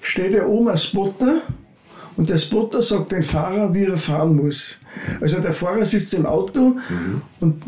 steht 0.00 0.34
ja 0.34 0.46
oben 0.46 0.68
ein 0.68 0.78
Spotter 0.78 1.42
und 2.16 2.30
der 2.30 2.36
Spotter 2.36 2.80
sagt 2.80 3.12
den 3.12 3.22
Fahrer, 3.22 3.74
wie 3.74 3.84
er 3.84 3.96
fahren 3.96 4.36
muss. 4.36 4.78
Also 5.20 5.40
der 5.40 5.52
Fahrer 5.52 5.84
sitzt 5.84 6.14
im 6.14 6.26
Auto 6.26 6.60
mhm. 6.60 7.22
und 7.40 7.62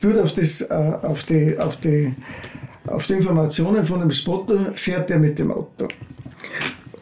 tut 0.00 0.18
auf, 0.18 0.32
das, 0.32 0.60
äh, 0.62 0.92
auf, 1.02 1.24
die, 1.24 1.58
auf, 1.58 1.76
die, 1.76 2.14
auf 2.86 3.06
die 3.06 3.14
Informationen 3.14 3.84
von 3.84 4.00
dem 4.00 4.10
Spotter, 4.10 4.72
fährt 4.74 5.10
er 5.10 5.18
mit 5.18 5.38
dem 5.38 5.50
Auto. 5.50 5.88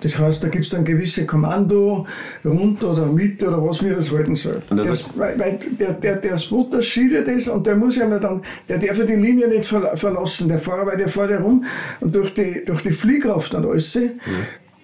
Das 0.02 0.18
heißt, 0.18 0.42
da 0.42 0.48
gibt 0.48 0.64
es 0.64 0.70
dann 0.70 0.84
gewisse 0.84 1.26
Kommando, 1.26 2.06
runter 2.44 2.92
oder 2.92 3.06
mit 3.06 3.42
oder 3.42 3.62
was 3.62 3.84
wir 3.84 3.94
das 3.94 4.10
halten 4.10 4.34
soll. 4.34 4.62
Das, 4.70 5.04
weil, 5.16 5.58
der, 5.78 5.92
der, 5.92 6.16
der 6.16 6.36
Spotter 6.38 6.80
schiedet 6.80 7.28
das 7.28 7.48
und 7.48 7.66
der 7.66 7.76
muss 7.76 7.96
ja 7.96 8.06
dann, 8.18 8.42
der 8.68 8.78
darf 8.78 8.98
ja 8.98 9.04
die 9.04 9.14
Linie 9.14 9.48
nicht 9.48 9.64
verlassen, 9.64 10.48
der 10.48 10.58
Fahrer, 10.58 10.86
weil 10.86 10.96
der 10.96 11.08
fährt 11.08 11.30
ja 11.30 11.38
rum 11.38 11.64
und 12.00 12.14
durch 12.14 12.32
die, 12.32 12.64
durch 12.64 12.82
die 12.82 12.92
Fliehkraft 12.92 13.54
und 13.54 13.66
alles 13.66 13.94
mhm. 13.94 14.10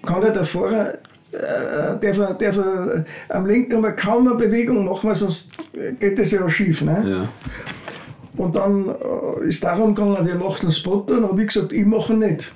kann 0.04 0.22
ja 0.22 0.30
der 0.30 0.44
Fahrer 0.44 0.92
äh, 1.32 1.98
darf, 2.00 2.38
darf 2.38 2.60
am 3.30 3.46
linken 3.46 3.80
mal 3.80 3.96
kaum 3.96 4.28
eine 4.28 4.36
Bewegung 4.36 4.84
machen, 4.84 5.08
weil 5.08 5.16
sonst 5.16 5.70
geht 5.98 6.18
das 6.18 6.30
ja 6.30 6.48
schief. 6.48 6.82
Ne? 6.82 7.04
Ja. 7.06 7.28
Und 8.36 8.56
dann 8.56 8.88
äh, 8.88 9.48
ist 9.48 9.64
darum 9.64 9.94
gegangen, 9.94 10.26
wir 10.26 10.34
machen 10.34 10.62
einen 10.62 10.70
Spotter 10.70 11.18
und 11.18 11.28
habe 11.28 11.40
ich 11.42 11.48
gesagt, 11.48 11.72
ich 11.72 11.86
mache 11.86 12.14
nicht. 12.14 12.52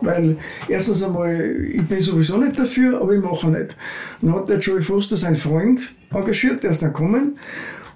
Weil 0.00 0.36
erstens 0.68 1.02
einmal, 1.02 1.34
ich 1.34 1.82
bin 1.82 2.00
sowieso 2.00 2.36
nicht 2.36 2.58
dafür, 2.58 3.00
aber 3.00 3.14
ich 3.14 3.22
mache 3.22 3.48
nicht. 3.48 3.76
dann 4.20 4.34
hat 4.34 4.48
der 4.48 4.58
Joey 4.58 4.82
Foster 4.82 5.16
seinen 5.16 5.36
Freund 5.36 5.94
engagiert, 6.12 6.62
der 6.62 6.72
ist 6.72 6.82
dann 6.82 6.92
gekommen. 6.92 7.38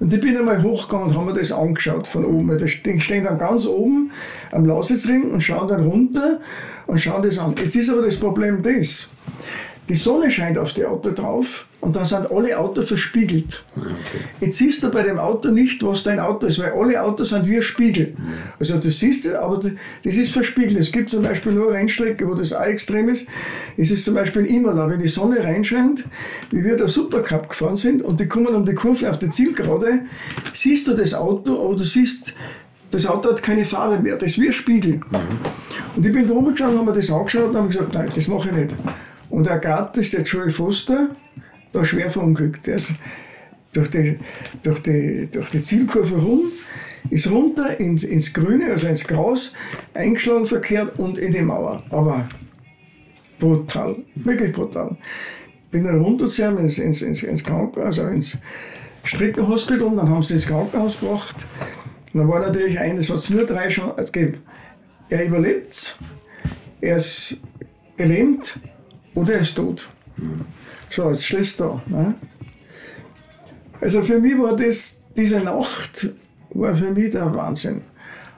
Und 0.00 0.12
ich 0.12 0.20
bin 0.20 0.36
einmal 0.36 0.62
hochgegangen 0.62 1.08
und 1.08 1.16
haben 1.16 1.26
mir 1.26 1.32
das 1.32 1.50
angeschaut 1.50 2.06
von 2.06 2.24
oben. 2.24 2.56
Die 2.56 2.68
stehen 3.00 3.24
dann 3.24 3.36
ganz 3.36 3.66
oben 3.66 4.12
am 4.52 4.64
Lausitzring 4.64 5.30
und 5.32 5.42
schauen 5.42 5.66
dann 5.66 5.82
runter 5.82 6.38
und 6.86 7.00
schauen 7.00 7.22
das 7.22 7.38
an. 7.38 7.54
Jetzt 7.60 7.74
ist 7.74 7.90
aber 7.90 8.02
das 8.02 8.16
Problem 8.16 8.62
das. 8.62 9.10
Die 9.88 9.94
Sonne 9.94 10.30
scheint 10.30 10.58
auf 10.58 10.74
die 10.74 10.84
Auto 10.84 11.10
drauf 11.10 11.64
und 11.80 11.96
dann 11.96 12.04
sind 12.04 12.30
alle 12.30 12.58
Autos 12.58 12.88
verspiegelt. 12.88 13.64
Ah, 13.74 13.80
okay. 13.80 14.24
Jetzt 14.40 14.58
siehst 14.58 14.82
du 14.82 14.90
bei 14.90 15.02
dem 15.02 15.18
Auto 15.18 15.50
nicht, 15.50 15.82
was 15.82 16.02
dein 16.02 16.20
Auto 16.20 16.46
ist, 16.46 16.58
weil 16.58 16.72
alle 16.72 17.02
Autos 17.02 17.30
sind 17.30 17.46
wie 17.48 17.56
ein 17.56 17.62
Spiegel. 17.62 18.14
Mhm. 18.16 18.32
Also 18.58 18.76
du 18.76 18.90
siehst, 18.90 19.32
aber 19.32 19.58
das 19.58 20.16
ist 20.16 20.30
verspiegelt. 20.30 20.78
Es 20.78 20.92
gibt 20.92 21.08
zum 21.08 21.22
Beispiel 21.22 21.52
nur 21.52 21.72
Rennstrecke, 21.72 22.28
wo 22.28 22.34
das 22.34 22.52
auch 22.52 22.64
extrem 22.64 23.08
ist. 23.08 23.28
Es 23.78 23.90
ist 23.90 24.04
zum 24.04 24.14
Beispiel 24.14 24.44
in 24.44 24.56
Imola, 24.56 24.90
wenn 24.90 24.98
die 24.98 25.08
Sonne 25.08 25.42
reinscheint, 25.42 26.04
wie 26.50 26.62
wir 26.62 26.76
der 26.76 26.88
Supercup 26.88 27.48
gefahren 27.48 27.76
sind 27.76 28.02
und 28.02 28.20
die 28.20 28.26
kommen 28.26 28.54
um 28.54 28.66
die 28.66 28.74
Kurve 28.74 29.08
auf 29.08 29.18
die 29.18 29.30
Zielgerade, 29.30 30.00
siehst 30.52 30.86
du 30.86 30.94
das 30.94 31.14
Auto, 31.14 31.64
aber 31.64 31.76
du 31.76 31.84
siehst 31.84 32.34
das 32.90 33.06
Auto 33.06 33.30
hat 33.30 33.42
keine 33.42 33.66
Farbe 33.66 33.98
mehr, 33.98 34.16
das 34.16 34.30
ist 34.30 34.40
wie 34.40 34.46
ein 34.46 34.52
Spiegel. 34.52 34.94
Mhm. 34.94 35.16
Und 35.96 36.06
ich 36.06 36.12
bin 36.12 36.26
da 36.26 36.32
rumgeschaut, 36.34 36.76
haben 36.76 36.84
mir 36.84 36.92
das 36.92 37.10
angeschaut 37.10 37.50
und 37.50 37.56
haben 37.56 37.68
gesagt, 37.68 37.94
nein, 37.94 38.08
das 38.14 38.28
mache 38.28 38.48
ich 38.50 38.54
nicht. 38.54 38.74
Und 39.30 39.46
der 39.46 39.58
Gatt 39.58 39.98
ist 39.98 40.12
der 40.12 40.22
Joey 40.22 40.50
Foster, 40.50 41.10
da 41.72 41.84
schwer 41.84 42.10
verunglückt. 42.10 42.66
Der 42.66 42.76
ist 42.76 42.94
durch 43.72 43.90
die, 43.90 44.18
durch 44.62 44.80
die, 44.80 45.28
durch 45.30 45.50
die 45.50 45.60
Zielkurve 45.60 46.16
rum, 46.16 46.42
ist 47.10 47.30
runter 47.30 47.78
ins, 47.78 48.04
ins 48.04 48.32
Grüne, 48.32 48.70
also 48.70 48.88
ins 48.88 49.06
Gras, 49.06 49.52
eingeschlagen 49.94 50.44
verkehrt 50.44 50.98
und 50.98 51.18
in 51.18 51.30
die 51.30 51.42
Mauer. 51.42 51.82
Aber 51.90 52.28
brutal, 53.38 53.96
wirklich 54.14 54.52
brutal. 54.52 54.96
Bin 55.70 55.84
dann 55.84 56.00
runter 56.00 56.26
zu 56.26 56.42
ihm 56.42 56.58
ins, 56.58 56.78
ins, 56.78 57.02
ins, 57.02 57.22
ins 57.22 57.44
Krankenhaus, 57.44 57.98
also 57.98 58.10
ins 58.10 58.38
Streckenhospital 59.04 59.94
dann 59.96 60.08
haben 60.08 60.22
sie 60.22 60.34
ins 60.34 60.46
Krankenhaus 60.46 61.00
gebracht. 61.00 61.46
Und 62.12 62.20
dann 62.20 62.28
war 62.28 62.40
natürlich 62.40 62.78
ein, 62.78 62.96
es 62.96 63.10
hat 63.10 63.30
nur 63.30 63.44
drei 63.44 63.68
Chancen 63.68 64.12
gegeben. 64.12 64.38
Er 65.10 65.26
überlebt, 65.26 65.98
er 66.80 66.96
ist 66.96 67.36
gelähmt 67.96 68.58
und 69.18 69.28
er 69.28 69.40
ist 69.40 69.56
tot. 69.56 69.88
So, 70.88 71.08
jetzt 71.08 71.26
schließt 71.26 71.60
da. 71.60 71.82
Ne? 71.86 72.14
Also 73.80 74.02
für 74.02 74.20
mich 74.20 74.38
war 74.38 74.54
das, 74.54 75.02
diese 75.16 75.40
Nacht 75.40 76.10
war 76.50 76.74
für 76.74 76.90
mich 76.92 77.10
der 77.10 77.34
Wahnsinn. 77.34 77.82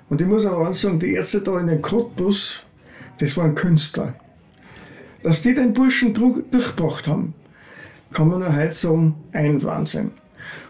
Und 0.09 0.21
ich 0.21 0.27
muss 0.27 0.47
auch 0.47 0.65
eins 0.65 0.81
sagen, 0.81 0.99
die 0.99 1.13
Ärzte 1.13 1.43
da 1.43 1.61
in 1.61 1.67
dem 1.67 1.83
Cottbus, 1.83 2.63
das 3.19 3.37
waren 3.37 3.55
Künstler. 3.55 4.15
Dass 5.23 5.43
die 5.43 5.53
den 5.53 5.75
Burschen 5.75 6.15
durchgebracht 6.15 7.07
haben, 7.09 7.35
kann 8.13 8.29
man 8.29 8.41
nur 8.41 8.57
heute 8.57 8.71
sagen, 8.71 9.15
ein 9.33 9.63
Wahnsinn. 9.63 10.13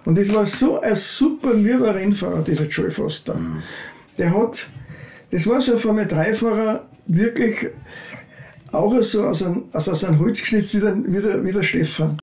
Und 0.04 0.18
das 0.18 0.34
war 0.34 0.44
so 0.44 0.80
ein 0.80 0.96
super 0.96 1.54
lieber 1.54 1.94
Rennfahrer, 1.94 2.42
dieser 2.42 2.66
Joey 2.66 2.90
Foster. 2.90 3.38
Der 4.18 4.36
hat, 4.36 4.68
das 5.30 5.46
war 5.46 5.60
so 5.60 5.72
ein 5.72 5.78
Formel-3-Fahrer, 5.78 6.84
wirklich 7.06 7.68
auch 8.72 9.00
so 9.02 9.26
aus 9.26 9.42
einem, 9.42 9.64
also 9.72 9.92
aus 9.92 10.04
einem 10.04 10.18
Holz 10.18 10.40
geschnitzt 10.40 10.74
wie 10.74 10.80
der, 10.80 10.96
wie, 10.96 11.20
der, 11.20 11.44
wie 11.44 11.52
der 11.52 11.62
Stefan. 11.62 12.18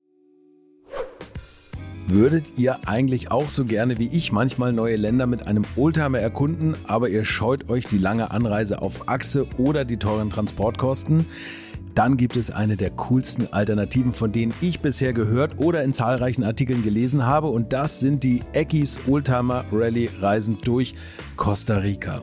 Würdet 2.10 2.58
ihr 2.58 2.88
eigentlich 2.88 3.30
auch 3.30 3.50
so 3.50 3.66
gerne 3.66 3.98
wie 3.98 4.08
ich 4.08 4.32
manchmal 4.32 4.72
neue 4.72 4.96
Länder 4.96 5.26
mit 5.26 5.46
einem 5.46 5.66
Oldtimer 5.76 6.18
erkunden, 6.18 6.74
aber 6.86 7.10
ihr 7.10 7.26
scheut 7.26 7.68
euch 7.68 7.86
die 7.86 7.98
lange 7.98 8.30
Anreise 8.30 8.80
auf 8.80 9.10
Achse 9.10 9.46
oder 9.58 9.84
die 9.84 9.98
teuren 9.98 10.30
Transportkosten? 10.30 11.26
Dann 11.94 12.16
gibt 12.16 12.36
es 12.36 12.50
eine 12.50 12.76
der 12.76 12.90
coolsten 12.90 13.52
Alternativen, 13.52 14.14
von 14.14 14.32
denen 14.32 14.54
ich 14.62 14.80
bisher 14.80 15.12
gehört 15.12 15.58
oder 15.58 15.82
in 15.82 15.92
zahlreichen 15.92 16.44
Artikeln 16.44 16.82
gelesen 16.82 17.26
habe 17.26 17.48
und 17.48 17.74
das 17.74 18.00
sind 18.00 18.24
die 18.24 18.42
Eckis 18.54 19.00
Oldtimer 19.06 19.64
Rally 19.70 20.08
Reisen 20.20 20.56
durch 20.62 20.94
Costa 21.36 21.76
Rica 21.76 22.22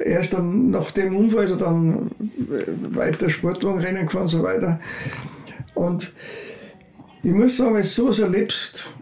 erst 0.00 0.34
dann 0.34 0.70
nach 0.70 0.90
dem 0.90 1.16
Unfall 1.16 1.44
ist 1.44 1.52
er 1.52 1.56
dann 1.56 2.10
weiter 2.90 3.28
Sportwagenrennen 3.28 4.06
gefahren 4.06 4.22
und 4.22 4.28
so 4.28 4.42
weiter. 4.42 4.80
Und 5.74 6.12
ich 7.22 7.32
muss 7.32 7.56
sagen, 7.56 7.74
wenn 7.74 7.82
du 7.82 7.88
sowas 7.88 8.18
erlebst, 8.18 8.94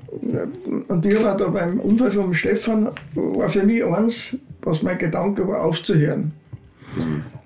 und 0.89 1.07
ich 1.07 1.23
habe 1.23 1.37
da 1.37 1.49
beim 1.49 1.81
Unfall 1.81 2.11
von 2.11 2.33
Stefan, 2.35 2.89
war 3.15 3.49
für 3.49 3.65
mich 3.65 3.85
eins, 3.85 4.37
was 4.63 4.83
mein 4.83 4.99
Gedanke 4.99 5.47
war, 5.47 5.63
aufzuhören. 5.63 6.33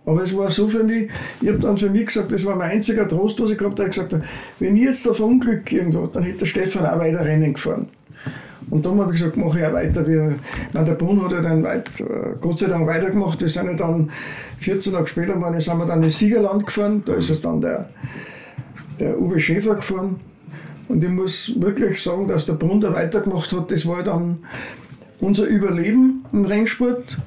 Aber 0.04 0.22
es 0.22 0.36
war 0.36 0.50
so 0.50 0.68
für 0.68 0.84
mich, 0.84 1.10
ich 1.40 1.48
habe 1.48 1.58
dann 1.58 1.76
für 1.76 1.90
mich 1.90 2.06
gesagt, 2.06 2.32
das 2.32 2.44
war 2.46 2.56
mein 2.56 2.70
einziger 2.70 3.06
Trost, 3.06 3.40
was 3.40 3.50
ich 3.50 3.58
gehabt 3.58 3.78
habe, 3.78 3.90
gesagt, 3.90 4.16
wenn 4.58 4.76
ich 4.76 4.84
jetzt 4.84 5.06
da 5.06 5.12
verunglückt 5.12 5.72
irgendwo, 5.72 6.06
dann 6.06 6.22
hätte 6.22 6.38
der 6.38 6.46
Stefan 6.46 6.86
auch 6.86 6.98
weiter 6.98 7.24
Rennen 7.24 7.52
gefahren. 7.52 7.88
Und 8.70 8.84
dann 8.84 9.00
habe 9.00 9.12
ich 9.12 9.20
gesagt, 9.20 9.36
mache 9.36 9.60
ich 9.60 9.66
auch 9.66 9.72
weiter. 9.72 10.06
Wir, 10.06 10.34
nein, 10.72 10.84
der 10.84 10.92
Brunn 10.92 11.22
hat 11.24 11.32
ja 11.32 11.40
dann 11.40 11.62
weit, 11.62 11.88
Gott 12.40 12.58
sei 12.58 12.66
Dank 12.66 12.86
weitergemacht. 12.86 13.40
Wir 13.40 13.48
sind 13.48 13.66
ja 13.66 13.74
dann 13.74 14.10
14 14.58 14.92
Tage 14.92 15.06
später 15.06 15.40
waren, 15.40 15.58
sind 15.58 15.78
wir 15.78 15.86
dann 15.86 16.02
ins 16.02 16.18
Siegerland 16.18 16.66
gefahren. 16.66 17.02
Da 17.06 17.14
ist 17.14 17.30
es 17.30 17.40
dann 17.40 17.60
der, 17.60 17.88
der 19.00 19.18
Uwe 19.20 19.38
Schäfer 19.38 19.74
gefahren. 19.76 20.16
Und 20.88 21.04
ich 21.04 21.10
muss 21.10 21.52
wirklich 21.60 22.02
sagen, 22.02 22.26
dass 22.26 22.46
der 22.46 22.54
Brunn 22.54 22.80
da 22.80 22.92
weitergemacht 22.92 23.52
hat. 23.52 23.70
Das 23.70 23.86
war 23.86 24.02
dann 24.02 24.38
unser 25.20 25.46
Überleben 25.46 26.24
im 26.32 26.44
Rennsport. 26.44 27.18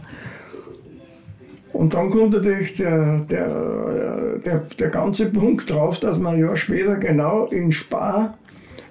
Und 1.73 1.93
dann 1.93 2.09
kommt 2.09 2.33
natürlich 2.33 2.73
der, 2.73 3.21
der, 3.21 4.39
der, 4.39 4.65
der 4.77 4.89
ganze 4.89 5.27
Punkt 5.27 5.69
drauf, 5.69 5.99
dass 5.99 6.19
wir 6.19 6.29
ein 6.29 6.39
Jahr 6.39 6.55
später 6.55 6.95
genau 6.95 7.45
in 7.45 7.71
Spa, 7.71 8.37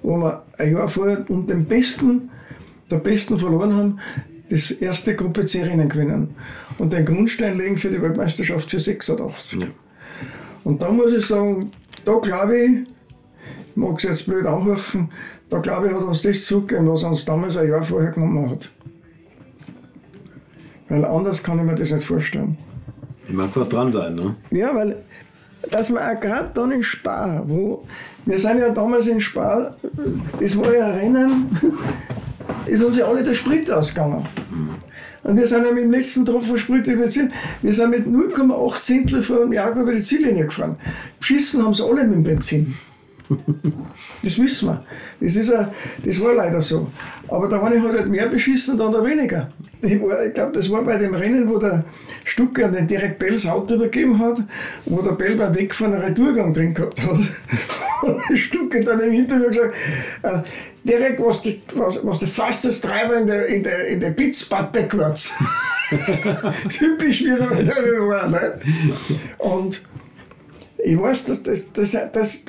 wo 0.01 0.17
wir 0.17 0.43
ein 0.57 0.73
Jahr 0.73 0.87
vorher 0.87 1.29
und 1.29 1.49
den 1.49 1.65
besten 1.65 2.29
der 2.91 2.97
Besten 2.97 3.37
verloren 3.37 3.73
haben, 3.73 3.99
das 4.49 4.71
erste 4.71 5.15
Gruppe 5.15 5.45
C-Rennen 5.45 5.87
gewinnen 5.87 6.35
und 6.77 6.91
den 6.93 7.05
Grundstein 7.05 7.57
legen 7.57 7.77
für 7.77 7.89
die 7.89 8.01
Weltmeisterschaft 8.01 8.69
für 8.69 8.79
86. 8.79 9.61
Ja. 9.61 9.67
Und 10.63 10.81
da 10.81 10.91
muss 10.91 11.13
ich 11.13 11.25
sagen, 11.25 11.71
da 12.05 12.13
glaube 12.15 12.59
ich, 12.59 12.71
ich 13.69 13.75
mag 13.75 13.97
es 13.97 14.03
jetzt 14.03 14.25
blöd 14.25 14.45
anrufen, 14.45 15.09
da 15.49 15.59
glaube 15.59 15.87
ich, 15.87 15.93
hat 15.93 16.03
uns 16.03 16.21
das 16.21 16.45
zugegeben, 16.45 16.89
was 16.89 17.03
uns 17.03 17.25
damals 17.25 17.57
ein 17.57 17.69
Jahr 17.69 17.83
vorher 17.83 18.11
genommen 18.11 18.49
hat. 18.49 18.69
Weil 20.89 21.05
anders 21.05 21.41
kann 21.41 21.59
ich 21.59 21.65
mir 21.65 21.75
das 21.75 21.91
nicht 21.91 22.03
vorstellen. 22.03 22.57
Mag 23.29 23.49
was 23.55 23.69
dran 23.69 23.91
sein, 23.91 24.15
ne? 24.15 24.35
Ja, 24.49 24.75
weil, 24.75 24.97
dass 25.69 25.89
man 25.89 26.03
auch 26.03 26.19
gerade 26.19 26.51
dann 26.53 26.71
in 26.71 26.83
Spa, 26.83 27.41
wo, 27.45 27.85
wir 28.25 28.37
sind 28.37 28.59
ja 28.59 28.69
damals 28.69 29.07
in 29.07 29.21
Spa, 29.21 29.73
das 30.39 30.57
war 30.57 30.73
ja 30.73 30.87
ein 30.87 30.93
Rennen, 30.93 31.57
ist 32.65 32.83
uns 32.83 32.97
ja 32.97 33.05
alle 33.05 33.23
der 33.23 33.33
Sprit 33.33 33.71
ausgegangen. 33.71 34.25
Und 35.23 35.37
wir 35.37 35.45
sind 35.45 35.65
ja 35.65 35.71
mit 35.71 35.83
dem 35.83 35.91
letzten 35.91 36.25
Tropfen 36.25 36.57
Sprit 36.57 36.85
Ziel. 36.85 37.29
Wir 37.61 37.73
sind 37.73 37.89
mit 37.91 38.07
0,8 38.07 38.77
Zehntel 38.77 39.21
vom 39.21 39.53
Jahr 39.53 39.75
über 39.75 39.91
die 39.91 39.99
Ziellinie 39.99 40.45
gefahren. 40.45 40.77
Beschissen 41.19 41.63
haben 41.63 41.73
sie 41.73 41.85
alle 41.85 42.03
mit 42.03 42.13
dem 42.13 42.23
Benzin. 42.23 42.75
Das 44.23 44.37
wissen 44.37 44.69
wir. 44.69 44.83
Das, 45.19 45.35
ist 45.35 45.53
a, 45.53 45.71
das 46.03 46.21
war 46.21 46.33
leider 46.33 46.61
so. 46.61 46.87
Aber 47.27 47.47
da 47.47 47.61
war 47.61 47.73
ich 47.73 47.81
halt 47.81 48.07
mehr 48.07 48.27
beschissen, 48.27 48.77
dann 48.77 48.91
da 48.91 49.03
weniger. 49.03 49.49
Ich, 49.81 49.93
ich 49.93 50.33
glaube, 50.33 50.51
das 50.53 50.69
war 50.69 50.83
bei 50.83 50.97
dem 50.97 51.13
Rennen, 51.13 51.49
wo 51.49 51.57
der 51.57 51.83
Stucker 52.23 52.67
den 52.69 52.87
Derek 52.87 53.17
Bells 53.17 53.47
Auto 53.47 53.75
übergeben 53.75 54.19
hat, 54.19 54.43
wo 54.85 55.01
der 55.01 55.11
Bell 55.11 55.35
beim 55.35 55.53
Wegfahren 55.55 55.93
einen 55.93 56.03
Retourgang 56.03 56.53
drin 56.53 56.73
gehabt 56.73 57.01
hat. 57.01 57.19
Und 58.03 58.21
der 58.29 58.35
Stucker 58.35 58.79
dann 58.81 58.99
im 59.01 59.13
Interview 59.13 59.47
gesagt, 59.47 59.75
äh, 60.23 60.39
Derek 60.83 61.19
was 61.19 61.41
die, 61.41 61.61
was, 61.75 62.03
was 62.03 62.19
the 62.19 62.27
fastest 62.27 62.83
driver 62.83 63.17
in 63.17 63.27
the, 63.27 63.55
in 63.55 63.63
the, 63.63 63.93
in 63.93 64.01
the 64.01 64.09
pits, 64.09 64.43
but 64.43 64.71
backwards. 64.71 65.31
Typisch 66.69 67.21
wie 67.21 67.29
er 67.29 67.39
war. 67.39 68.27
Ne? 68.29 68.59
Und 69.37 69.81
ich 70.83 70.99
weiß, 70.99 71.25
dass 71.25 71.43
das, 71.43 71.71
das, 71.73 71.97
das, 72.11 72.45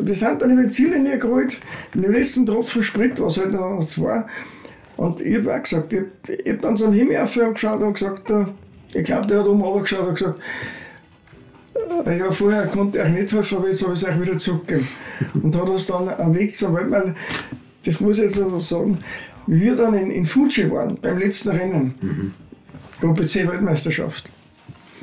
wir 0.00 0.14
sind 0.14 0.42
dann 0.42 0.50
über 0.50 0.62
die 0.62 0.68
Ziellinie 0.68 1.18
gerollt, 1.18 1.60
mit 1.94 2.04
dem 2.04 2.12
letzten 2.12 2.46
Tropfen 2.46 2.82
Sprit, 2.82 3.20
was 3.20 3.38
halt 3.38 3.52
noch 3.52 3.78
was 3.78 4.00
war. 4.00 4.26
Und 4.96 5.20
ich 5.20 5.36
habe 5.36 5.54
auch 5.54 5.62
gesagt, 5.62 5.92
ich, 5.92 6.02
ich 6.28 6.52
habe 6.52 6.58
dann 6.58 6.76
so 6.76 6.86
einen 6.86 6.94
Himmel 6.94 7.26
geschaut 7.52 7.82
und 7.82 7.94
gesagt, 7.94 8.32
ich 8.94 9.04
glaube, 9.04 9.26
der 9.26 9.40
hat 9.40 9.46
oben 9.46 9.60
runtergeschaut 9.60 10.08
und 10.08 10.14
gesagt, 10.14 10.40
äh, 12.06 12.18
ja, 12.18 12.30
vorher 12.30 12.66
konnte 12.66 12.98
ich 12.98 13.04
euch 13.04 13.10
nicht 13.10 13.32
helfen, 13.32 13.58
aber 13.58 13.68
jetzt 13.68 13.82
habe 13.82 13.92
ich 13.92 14.02
es 14.02 14.04
euch 14.04 14.20
wieder 14.20 14.38
zurückgegeben. 14.38 14.88
und 15.42 15.56
hat 15.56 15.68
uns 15.68 15.86
dann 15.86 16.08
am 16.08 16.34
Weg 16.34 16.54
zur 16.54 16.74
Weltmeile, 16.74 17.14
das 17.84 18.00
muss 18.00 18.18
ich 18.18 18.24
jetzt 18.24 18.36
so 18.36 18.58
sagen, 18.58 18.98
wie 19.46 19.62
wir 19.62 19.76
dann 19.76 19.94
in, 19.94 20.10
in 20.10 20.24
Fuji 20.24 20.70
waren, 20.70 20.96
beim 21.00 21.18
letzten 21.18 21.50
Rennen, 21.50 21.94
mhm. 22.00 22.32
Gruppe 23.00 23.26
C 23.26 23.46
Weltmeisterschaft, 23.46 24.30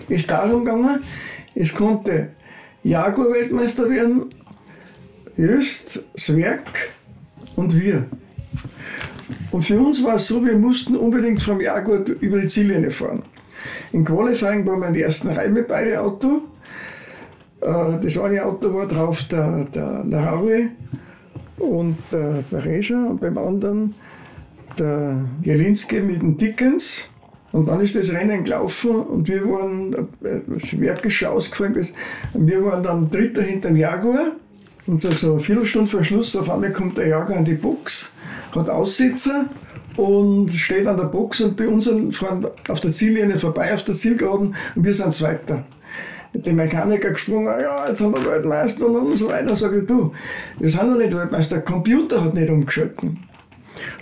ist 0.10 0.30
darum 0.30 0.66
gegangen, 0.66 1.04
es 1.56 1.74
konnte 1.74 2.30
Jaguar 2.84 3.32
Weltmeister 3.32 3.90
werden, 3.90 4.26
Just, 5.38 6.04
Zwerg 6.16 6.92
und 7.56 7.80
wir. 7.80 8.06
Und 9.52 9.64
für 9.64 9.80
uns 9.80 10.04
war 10.04 10.16
es 10.16 10.28
so, 10.28 10.44
wir 10.44 10.58
mussten 10.58 10.96
unbedingt 10.96 11.42
vom 11.42 11.62
Jaguar 11.62 12.02
über 12.20 12.40
die 12.40 12.48
Ziellinie 12.48 12.92
fahren. 12.92 13.24
Im 13.94 14.04
Qualifying 14.04 14.68
waren 14.68 14.82
wir 14.82 14.88
in 14.88 14.94
der 14.94 15.06
ersten 15.06 15.30
Reihe 15.30 15.50
mit 15.50 15.68
beiden 15.68 15.96
Auto. 15.98 16.42
Äh, 17.62 18.00
das 18.02 18.18
eine 18.18 18.44
Auto 18.44 18.74
war 18.74 18.88
drauf 18.88 19.24
der, 19.24 19.66
der 19.66 20.04
Laraui 20.04 20.70
und 21.58 21.98
der 22.12 22.44
Bereja 22.50 23.06
und 23.06 23.22
beim 23.22 23.38
anderen 23.38 23.96
der 24.78 25.24
Jelinski 25.42 26.02
mit 26.02 26.22
dem 26.22 26.38
Dickens. 26.38 27.08
Und 27.54 27.70
dann 27.70 27.80
ist 27.82 27.96
das 27.96 28.12
Rennen 28.12 28.44
gelaufen 28.44 28.96
und 28.96 29.28
wir 29.28 29.48
waren, 29.48 30.10
das 30.22 30.80
Werk 30.80 31.06
ist 31.06 31.14
schon 31.14 31.28
ausgefallen, 31.30 31.76
und 32.34 32.48
wir 32.48 32.66
waren 32.66 32.82
dann 32.82 33.12
Dritter 33.12 33.44
hinter 33.44 33.70
dem 33.70 33.78
Jaguar. 33.78 34.32
Und 34.88 35.04
so 35.04 35.32
eine 35.32 35.40
Viertelstunde 35.40 35.90
vor 35.90 36.04
Schluss, 36.04 36.36
auf 36.36 36.50
einmal 36.50 36.72
kommt 36.72 36.98
der 36.98 37.08
Jaguar 37.08 37.38
in 37.38 37.46
die 37.46 37.54
Box, 37.54 38.12
hat 38.56 38.70
Aussitzer 38.72 39.46
und 39.96 40.50
steht 40.50 40.88
an 40.88 40.98
der 40.98 41.06
Box 41.06 41.42
und 41.42 41.60
die 41.60 41.68
unseren 41.68 42.12
fahren 42.12 42.48
auf 42.68 42.80
der 42.80 42.90
Ziellinie 42.90 43.38
vorbei, 43.38 43.72
auf 43.72 43.84
der 43.84 43.94
Zielgeraden 43.94 44.56
und 44.76 44.84
wir 44.84 44.94
sind 44.94 45.14
Zweiter. 45.14 45.64
Dem 46.34 46.56
Mechaniker 46.56 47.12
gesprungen, 47.12 47.46
ja, 47.46 47.88
jetzt 47.88 48.02
haben 48.02 48.16
wir 48.16 48.26
Weltmeister 48.26 48.88
und 48.88 49.16
so 49.16 49.28
weiter. 49.28 49.54
Sag 49.56 49.74
ich, 49.74 49.86
du, 49.86 50.12
wir 50.58 50.70
sind 50.70 50.90
noch 50.90 50.98
nicht 50.98 51.16
Weltmeister, 51.16 51.58
der 51.58 51.64
Computer 51.64 52.24
hat 52.24 52.34
nicht 52.34 52.50
umgeschalten. 52.50 53.20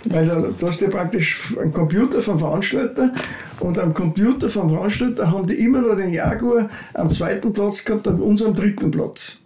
Weil 0.04 0.26
du 0.58 0.66
hast 0.66 0.80
ja 0.80 0.88
praktisch 0.88 1.56
einen 1.60 1.72
Computer 1.72 2.20
vom 2.20 2.38
Veranstalter 2.38 3.12
und 3.60 3.78
am 3.78 3.94
Computer 3.94 4.48
vom 4.48 4.68
Veranstalter 4.68 5.30
haben 5.30 5.46
die 5.46 5.54
immer 5.54 5.80
noch 5.80 5.96
den 5.96 6.12
Jaguar 6.12 6.68
am 6.94 7.08
zweiten 7.08 7.52
Platz 7.52 7.84
gehabt, 7.84 8.08
an 8.08 8.20
unserem 8.20 8.54
dritten 8.54 8.90
Platz. 8.90 9.38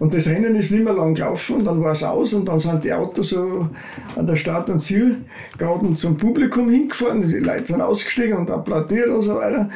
Und 0.00 0.14
das 0.14 0.26
Rennen 0.28 0.54
ist 0.56 0.70
nicht 0.70 0.82
mehr 0.82 0.94
lang 0.94 1.12
gelaufen 1.12 1.56
und 1.56 1.66
dann 1.66 1.82
war 1.82 1.92
es 1.92 2.02
aus 2.02 2.32
und 2.32 2.48
dann 2.48 2.58
sind 2.58 2.84
die 2.84 2.92
Autos 2.92 3.28
so 3.28 3.68
an 4.16 4.26
der 4.26 4.34
Start- 4.34 4.70
und 4.70 4.78
Zielgarten 4.78 5.94
zum 5.94 6.16
Publikum 6.16 6.70
hingefahren. 6.70 7.20
Die 7.20 7.38
Leute 7.38 7.66
sind 7.66 7.82
ausgestiegen 7.82 8.38
und 8.38 8.50
applaudiert 8.50 9.10
und 9.10 9.20
so 9.20 9.34
weiter. 9.34 9.68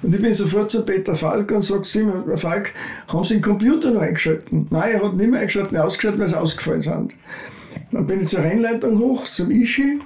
Und 0.00 0.14
ich 0.14 0.22
bin 0.22 0.32
sofort 0.32 0.70
zu 0.70 0.84
Peter 0.84 1.16
Falk 1.16 1.50
und 1.50 1.62
sage 1.62 1.82
zu 1.82 2.00
ihm, 2.00 2.12
Falk, 2.36 2.72
haben 3.08 3.24
Sie 3.24 3.34
den 3.34 3.42
Computer 3.42 3.90
noch 3.90 4.02
eingeschaltet? 4.02 4.52
Nein, 4.52 4.92
er 4.94 5.02
hat 5.02 5.14
nicht 5.14 5.30
mehr 5.30 5.40
eingeschaltet, 5.40 5.72
nur 5.72 5.84
ausgeschaltet, 5.84 6.20
weil 6.20 6.28
sie 6.28 6.40
ausgefallen 6.40 6.82
sind. 6.82 7.16
Dann 7.90 8.06
bin 8.06 8.20
ich 8.20 8.28
zur 8.28 8.40
Rennleitung 8.40 8.98
hoch, 8.98 9.24
zum 9.24 9.50
Ischi, 9.50 10.00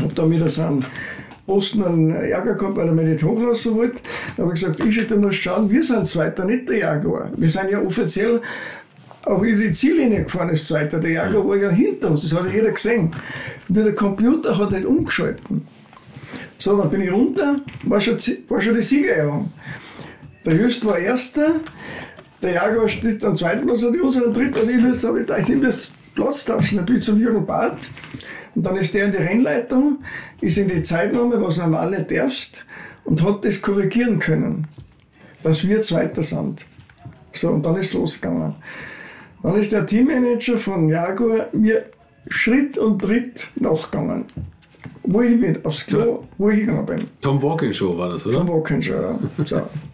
habe 0.00 0.14
da 0.14 0.30
wieder 0.30 0.48
so 0.48 0.62
einen 0.62 0.84
Posten 1.46 1.84
einen 1.84 2.10
Ärger 2.10 2.54
gehabt, 2.54 2.76
weil 2.76 2.88
er 2.88 2.94
mich 2.94 3.08
nicht 3.08 3.22
hochlassen 3.22 3.76
wollte. 3.76 4.02
Dann 4.36 4.46
habe 4.46 4.54
ich 4.54 4.60
gesagt, 4.60 4.80
Ischi, 4.80 5.06
du 5.06 5.16
musst 5.16 5.38
schauen, 5.38 5.70
wir 5.70 5.82
sind 5.82 6.06
Zweiter, 6.06 6.44
nicht 6.44 6.68
der 6.68 6.78
Jaguar. 6.78 7.30
Wir 7.36 7.48
sind 7.48 7.70
ja 7.70 7.80
offiziell 7.80 8.40
auch 9.24 9.42
über 9.42 9.62
die 9.62 9.70
Ziellinie 9.70 10.24
gefahren 10.24 10.48
als 10.48 10.66
Zweiter. 10.66 10.98
Der 10.98 11.10
Jaguar 11.12 11.48
war 11.48 11.56
ja 11.56 11.70
hinter 11.70 12.10
uns, 12.10 12.28
das 12.28 12.38
hat 12.38 12.46
ja 12.46 12.52
jeder 12.52 12.70
gesehen. 12.70 13.14
Nur 13.68 13.84
der 13.84 13.94
Computer 13.94 14.56
hat 14.56 14.72
nicht 14.72 14.86
umgeschalten. 14.86 15.66
So, 16.58 16.76
dann 16.76 16.90
bin 16.90 17.02
ich 17.02 17.12
runter, 17.12 17.56
war 17.84 18.00
schon, 18.00 18.16
war 18.48 18.60
schon 18.60 18.74
die 18.74 18.80
Siegerehrung. 18.80 19.50
Der 20.46 20.54
Just 20.54 20.84
war 20.86 20.98
Erster, 20.98 21.60
der 22.42 22.52
Jaguar 22.52 22.88
steht 22.88 23.24
am 23.24 23.34
zweiten 23.34 23.66
Platz 23.66 23.82
und 23.82 23.92
die 23.94 24.00
unseren 24.00 24.32
dritten. 24.32 24.58
Also 24.58 24.70
ich 24.70 24.82
müsste, 24.82 25.18
ich 25.18 25.26
dachte, 25.26 25.52
ich 25.52 25.60
müsste 25.60 25.92
Platz 26.16 26.46
dann 26.46 26.58
bin 26.86 26.96
ich 26.96 27.02
zum 27.02 27.20
Jürgen 27.20 27.46
Barth. 27.46 27.90
Und 28.56 28.64
dann 28.64 28.76
ist 28.76 28.92
der 28.94 29.04
in 29.04 29.12
die 29.12 29.18
dass 35.44 35.66
wir 35.66 35.80
Zweiter 35.82 36.22
sind. 36.22 36.66
So, 37.32 37.50
und 37.50 37.64
dann 37.64 37.76
ist 37.76 37.88
es 37.88 37.94
losgegangen. 37.94 38.54
Dann 39.42 39.56
ist 39.56 39.72
der 39.72 39.86
Teammanager 39.86 40.56
von 40.56 40.88
Jaguar 40.88 41.48
mir 41.52 41.84
Schritt 42.28 42.78
und 42.78 43.00
Tritt 43.02 43.48
nachgegangen. 43.56 44.24
Wo 45.02 45.20
ich 45.20 45.38
bin, 45.40 45.64
aufs 45.64 45.86
Klo, 45.86 46.24
wo 46.38 46.48
ich 46.48 46.60
gegangen 46.60 46.86
bin. 46.86 47.04
Tom 47.20 47.40
Walking 47.42 47.72
Show 47.72 47.96
war 47.96 48.08
das, 48.08 48.26
oder? 48.26 48.38
Tom 48.38 48.48
Walkinshaw, 48.48 49.00
ja. 49.02 49.18
So. 49.44 49.62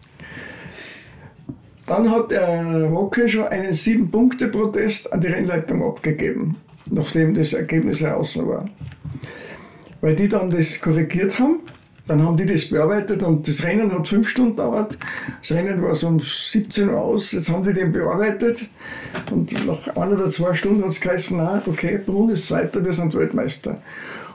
Dann 1.86 2.10
hat 2.10 2.30
der 2.30 2.90
Walkinshaw 2.92 3.46
einen 3.46 3.72
Sieben-Punkte-Protest 3.72 5.12
an 5.12 5.20
die 5.20 5.28
Rennleitung 5.28 5.82
abgegeben, 5.82 6.56
nachdem 6.90 7.34
das 7.34 7.52
Ergebnis 7.52 8.00
heraus 8.00 8.38
war. 8.38 8.66
Weil 10.00 10.14
die 10.14 10.28
dann 10.28 10.50
das 10.50 10.80
korrigiert 10.80 11.38
haben, 11.38 11.60
dann 12.06 12.22
haben 12.22 12.36
die 12.36 12.46
das 12.46 12.68
bearbeitet 12.68 13.22
und 13.22 13.46
das 13.46 13.62
Rennen 13.62 13.92
hat 13.92 14.08
fünf 14.08 14.28
Stunden 14.28 14.56
gedauert. 14.56 14.98
Das 15.40 15.52
Rennen 15.52 15.80
war 15.82 15.94
so 15.94 16.08
um 16.08 16.18
17 16.18 16.90
Uhr 16.90 17.00
aus, 17.00 17.32
jetzt 17.32 17.48
haben 17.48 17.62
die 17.62 17.72
den 17.72 17.92
bearbeitet 17.92 18.68
und 19.30 19.52
nach 19.66 19.96
ein 19.96 20.12
oder 20.12 20.26
zwei 20.26 20.52
Stunden 20.54 20.82
hat 20.82 20.90
es 20.90 21.00
geheißen, 21.00 21.40
okay, 21.66 22.00
Brunn 22.04 22.30
ist 22.30 22.48
Zweiter, 22.48 22.84
wir 22.84 22.92
sind 22.92 23.14
Weltmeister. 23.14 23.80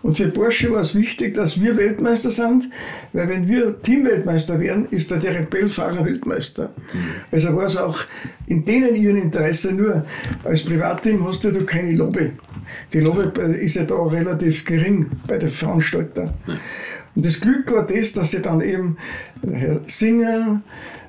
Und 0.04 0.14
für 0.14 0.28
Porsche 0.28 0.72
war 0.72 0.82
es 0.82 0.96
wichtig, 0.96 1.34
dass 1.34 1.62
wir 1.62 1.76
Weltmeister 1.78 2.30
sind, 2.30 2.70
weil 3.14 3.30
wenn 3.30 3.48
wir 3.48 3.82
Teamweltmeister 3.82 4.60
wären, 4.60 4.86
ist 4.90 5.12
der 5.12 5.18
Derek 5.18 5.50
Bell 5.50 5.68
Fahrer 5.68 6.06
Weltmeister. 6.06 6.70
Also 7.32 7.56
war 7.56 7.66
es 7.66 7.78
auch 7.78 8.00
in 8.48 8.66
denen 8.66 8.96
ihren 8.96 9.18
Interesse 9.18 9.74
nur. 9.74 10.06
Als 10.44 10.64
Privatteam 10.64 11.26
hast 11.26 11.44
du 11.44 11.52
da 11.52 11.62
keine 11.62 11.94
Lobby. 11.94 12.32
Die 12.94 13.00
Lobby 13.00 13.42
ist 13.58 13.76
ja 13.76 13.84
da 13.84 13.96
relativ 13.96 14.66
gering 14.66 15.08
bei 15.28 15.38
den 15.38 15.50
Veranstaltern. 15.50 16.32
Und 17.16 17.26
das 17.26 17.40
Glück 17.40 17.72
war 17.72 17.86
das, 17.86 18.14
dass 18.14 18.32
sie 18.32 18.42
dann 18.42 18.62
eben 18.62 18.98
Herr 19.42 19.82
Singer, 19.88 20.62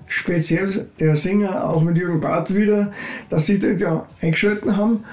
speziell 0.06 0.86
der 0.98 1.16
Singer, 1.16 1.68
auch 1.68 1.82
mit 1.82 1.98
Jürgen 1.98 2.20
Barth 2.20 2.54
wieder, 2.54 2.92
dass 3.28 3.46
sie 3.46 3.58
das 3.58 3.80
ja 3.80 4.08
eingeschalten 4.22 4.76
haben. 4.76 5.04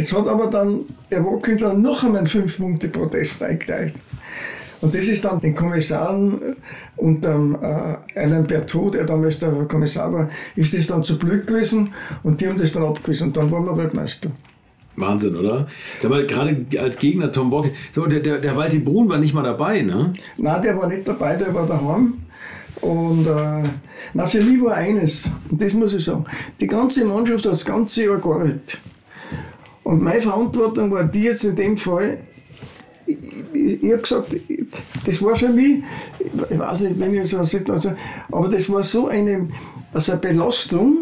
Jetzt 0.00 0.14
hat 0.14 0.28
aber 0.28 0.46
dann 0.46 0.86
der 1.10 1.22
dann 1.58 1.82
noch 1.82 2.02
einmal 2.02 2.20
einen 2.20 2.26
5-Punkte-Protest 2.26 3.42
eingereicht. 3.42 3.96
Und 4.80 4.94
das 4.94 5.08
ist 5.08 5.26
dann 5.26 5.38
den 5.40 5.54
Kommissaren 5.54 6.56
und 6.96 7.22
dem 7.22 7.54
äh, 7.60 8.18
Alain 8.18 8.46
Berthaud, 8.46 8.94
der 8.94 9.04
damals 9.04 9.36
der 9.36 9.50
Kommissar 9.68 10.10
war, 10.10 10.30
ist 10.56 10.72
das 10.72 10.86
dann 10.86 11.02
zu 11.02 11.18
blöd 11.18 11.46
gewesen 11.46 11.92
und 12.22 12.40
die 12.40 12.48
haben 12.48 12.56
das 12.56 12.72
dann 12.72 12.84
abgewiesen 12.84 13.26
und 13.26 13.36
dann 13.36 13.50
waren 13.50 13.66
wir 13.66 13.76
Weltmeister. 13.76 14.30
Wahnsinn, 14.96 15.36
oder? 15.36 15.66
Sag 16.00 16.10
mal, 16.10 16.26
gerade 16.26 16.64
als 16.80 16.96
Gegner 16.96 17.30
Tom 17.30 17.52
Walking. 17.52 17.72
So, 17.92 18.06
der, 18.06 18.20
der, 18.20 18.38
der 18.38 18.56
Walti 18.56 18.78
Brun 18.78 19.06
war 19.10 19.18
nicht 19.18 19.34
mal 19.34 19.42
dabei, 19.42 19.82
ne? 19.82 20.14
Nein, 20.38 20.62
der 20.62 20.78
war 20.78 20.86
nicht 20.86 21.06
dabei, 21.06 21.34
der 21.36 21.52
war 21.52 21.66
daheim. 21.66 22.14
Und 22.80 23.26
äh, 23.26 23.68
na, 24.14 24.26
für 24.26 24.42
mich 24.42 24.62
war 24.62 24.76
eines, 24.76 25.30
und 25.50 25.60
das 25.60 25.74
muss 25.74 25.92
ich 25.92 26.02
sagen, 26.02 26.24
die 26.58 26.66
ganze 26.66 27.04
Mannschaft 27.04 27.44
hat 27.44 27.52
das 27.52 27.66
ganze 27.66 28.06
Jahr 28.06 28.16
gearbeitet. 28.16 28.78
Und 29.84 30.02
meine 30.02 30.20
Verantwortung 30.20 30.90
war 30.90 31.04
die 31.04 31.22
jetzt 31.22 31.44
in 31.44 31.56
dem 31.56 31.76
Fall, 31.76 32.18
ich, 33.06 33.18
ich, 33.52 33.82
ich 33.82 33.92
habe 33.92 34.02
gesagt, 34.02 34.36
das 35.04 35.22
war 35.22 35.34
für 35.34 35.48
mich, 35.48 35.82
ich 36.50 36.58
weiß 36.58 36.82
nicht, 36.82 36.98
wenn 36.98 37.14
ich 37.14 37.28
so 37.28 37.38
eine 37.38 37.46
Situation, 37.46 37.96
aber 38.30 38.48
das 38.48 38.70
war 38.70 38.84
so 38.84 39.08
eine, 39.08 39.48
also 39.92 40.12
eine 40.12 40.20
Belastung. 40.20 40.99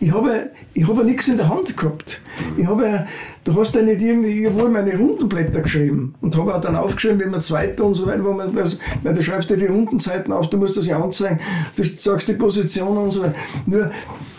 Ich 0.00 0.12
habe, 0.12 0.50
ich 0.74 0.88
habe 0.88 1.04
nichts 1.04 1.28
in 1.28 1.36
der 1.36 1.48
Hand 1.48 1.76
gehabt. 1.76 2.20
Ich 2.56 2.66
habe, 2.66 3.06
du 3.44 3.54
hast 3.54 3.74
ja 3.74 3.82
nicht 3.82 4.02
irgendwie, 4.02 4.40
ich 4.40 4.46
habe 4.46 4.60
wohl 4.60 4.68
meine 4.68 4.96
Rundenblätter 4.96 5.60
geschrieben 5.60 6.14
und 6.20 6.36
habe 6.36 6.54
auch 6.54 6.60
dann 6.60 6.74
aufgeschrieben, 6.74 7.20
wenn 7.20 7.30
man 7.30 7.40
Zweiter 7.40 7.84
und 7.84 7.94
so 7.94 8.06
weiter, 8.06 8.24
wo 8.24 8.32
man, 8.32 8.54
weil 8.54 9.14
du 9.14 9.22
schreibst 9.22 9.50
ja 9.50 9.56
die 9.56 9.66
Rundenzeiten 9.66 10.32
auf, 10.32 10.50
du 10.50 10.56
musst 10.56 10.76
das 10.76 10.88
ja 10.88 11.00
anzeigen, 11.00 11.38
du 11.76 11.84
sagst 11.84 12.28
die 12.28 12.34
Position 12.34 12.96
und 12.96 13.12
so 13.12 13.22
weiter. 13.22 13.34
Nur, 13.66 13.90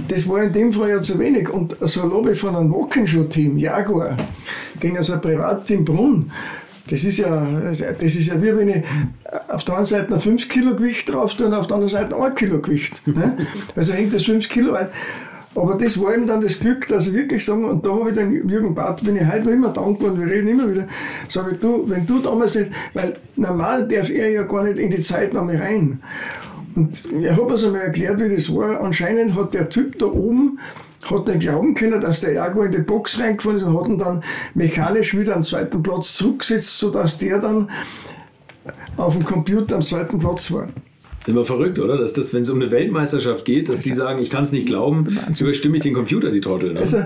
das 0.08 0.28
war 0.28 0.44
in 0.44 0.52
dem 0.52 0.74
Fall 0.74 0.90
ja 0.90 1.02
zu 1.02 1.18
wenig. 1.18 1.50
Und 1.50 1.78
so 1.80 2.02
ein 2.02 2.10
Lobby 2.10 2.36
von 2.36 2.56
einem 2.56 2.74
Walking-Show-Team, 2.74 3.58
Jaguar, 3.58 4.18
gegen 4.80 5.02
so 5.02 5.14
ein 5.14 5.22
Privatteam 5.22 5.86
Brunn, 5.86 6.30
das 6.90 7.06
ist 7.06 7.18
ja, 7.18 7.48
das 7.70 7.80
ist 8.02 8.28
ja 8.28 8.42
wie 8.42 8.58
wenn 8.58 8.68
ich 8.68 8.84
auf 9.48 9.64
der 9.64 9.76
einen 9.76 9.86
Seite 9.86 10.14
ein 10.14 10.20
5 10.20 10.50
Kilo 10.50 10.76
Gewicht 10.76 11.12
drauf 11.12 11.34
tue 11.34 11.48
und 11.48 11.54
auf 11.54 11.68
der 11.68 11.76
anderen 11.76 11.92
Seite 11.92 12.16
ein 12.16 12.22
1 12.22 12.36
Kilo 12.36 12.60
Gewicht. 12.60 13.08
Ne? 13.08 13.38
Also 13.76 13.94
hängt 13.94 14.14
das 14.14 14.24
5 14.24 14.50
Kilo 14.50 14.74
weit. 14.74 14.90
Aber 15.56 15.76
das 15.76 16.00
war 16.02 16.14
eben 16.14 16.26
dann 16.26 16.42
das 16.42 16.60
Glück, 16.60 16.88
dass 16.88 17.08
ich 17.08 17.14
wirklich 17.14 17.46
sagen, 17.46 17.66
und 17.66 17.86
da 17.86 17.92
habe 17.92 18.10
ich 18.10 18.16
den 18.16 18.50
Jürgen 18.50 18.74
Barth, 18.74 19.04
bin 19.04 19.16
ich 19.16 19.26
heute 19.26 19.46
noch 19.46 19.52
immer 19.52 19.70
dankbar 19.70 20.12
und 20.12 20.20
wir 20.20 20.28
reden 20.28 20.48
immer 20.48 20.70
wieder, 20.70 20.88
sage 21.28 21.52
ich, 21.54 21.60
du, 21.60 21.88
wenn 21.88 22.08
du 22.08 22.20
damals 22.20 22.56
nicht, 22.56 22.72
weil 22.94 23.16
normal 23.36 23.88
darf 23.88 24.10
er 24.10 24.32
ja 24.32 24.44
gar 24.44 24.64
nicht 24.64 24.80
in 24.80 24.90
die 24.90 24.98
Zeitnahme 24.98 25.60
rein. 25.60 26.02
Und 26.76 27.06
ich 27.06 27.30
habe 27.30 27.52
also 27.52 27.70
mal 27.70 27.82
erklärt, 27.82 28.20
wie 28.20 28.34
das 28.34 28.54
war. 28.54 28.82
Anscheinend 28.82 29.36
hat 29.36 29.54
der 29.54 29.70
Typ 29.70 30.00
da 30.00 30.08
oben 30.08 30.60
hat 31.12 31.28
dann 31.28 31.40
glauben 31.40 31.76
können, 31.76 32.00
dass 32.00 32.22
der 32.22 32.34
Jaguar 32.34 32.68
in 32.68 32.72
die 32.72 32.78
Box 32.80 33.20
reingefahren 33.20 33.58
ist 33.58 33.64
und 33.64 33.78
hat 33.78 33.88
ihn 33.88 33.98
dann 33.98 34.24
mechanisch 34.54 35.18
wieder 35.18 35.36
am 35.36 35.44
zweiten 35.44 35.84
Platz 35.84 36.14
zurückgesetzt, 36.16 36.80
sodass 36.80 37.18
der 37.18 37.40
dann 37.40 37.70
auf 38.98 39.16
dem 39.16 39.26
Computer 39.26 39.76
am 39.76 39.82
zweiten 39.82 40.20
Platz 40.20 40.52
war. 40.52 40.68
Immer 41.26 41.46
verrückt, 41.46 41.80
oder? 41.80 41.98
Dass 41.98 42.12
das, 42.14 42.34
wenn 42.34 42.44
es 42.44 42.50
um 42.50 42.62
eine 42.62 42.70
Weltmeisterschaft 42.72 43.46
geht, 43.46 43.70
dass 43.70 43.80
die 43.80 43.94
sagen, 43.94 44.22
ich 44.22 44.30
kann 44.30 44.44
es 44.44 44.52
nicht 44.52 44.68
glauben, 44.68 45.18
überstimme 45.40 45.78
ich 45.78 45.84
den 45.84 45.94
Computer, 45.94 46.32
die 46.32 46.42
Trottel. 46.42 46.74
Ne? 46.74 46.82
Also, 46.82 46.98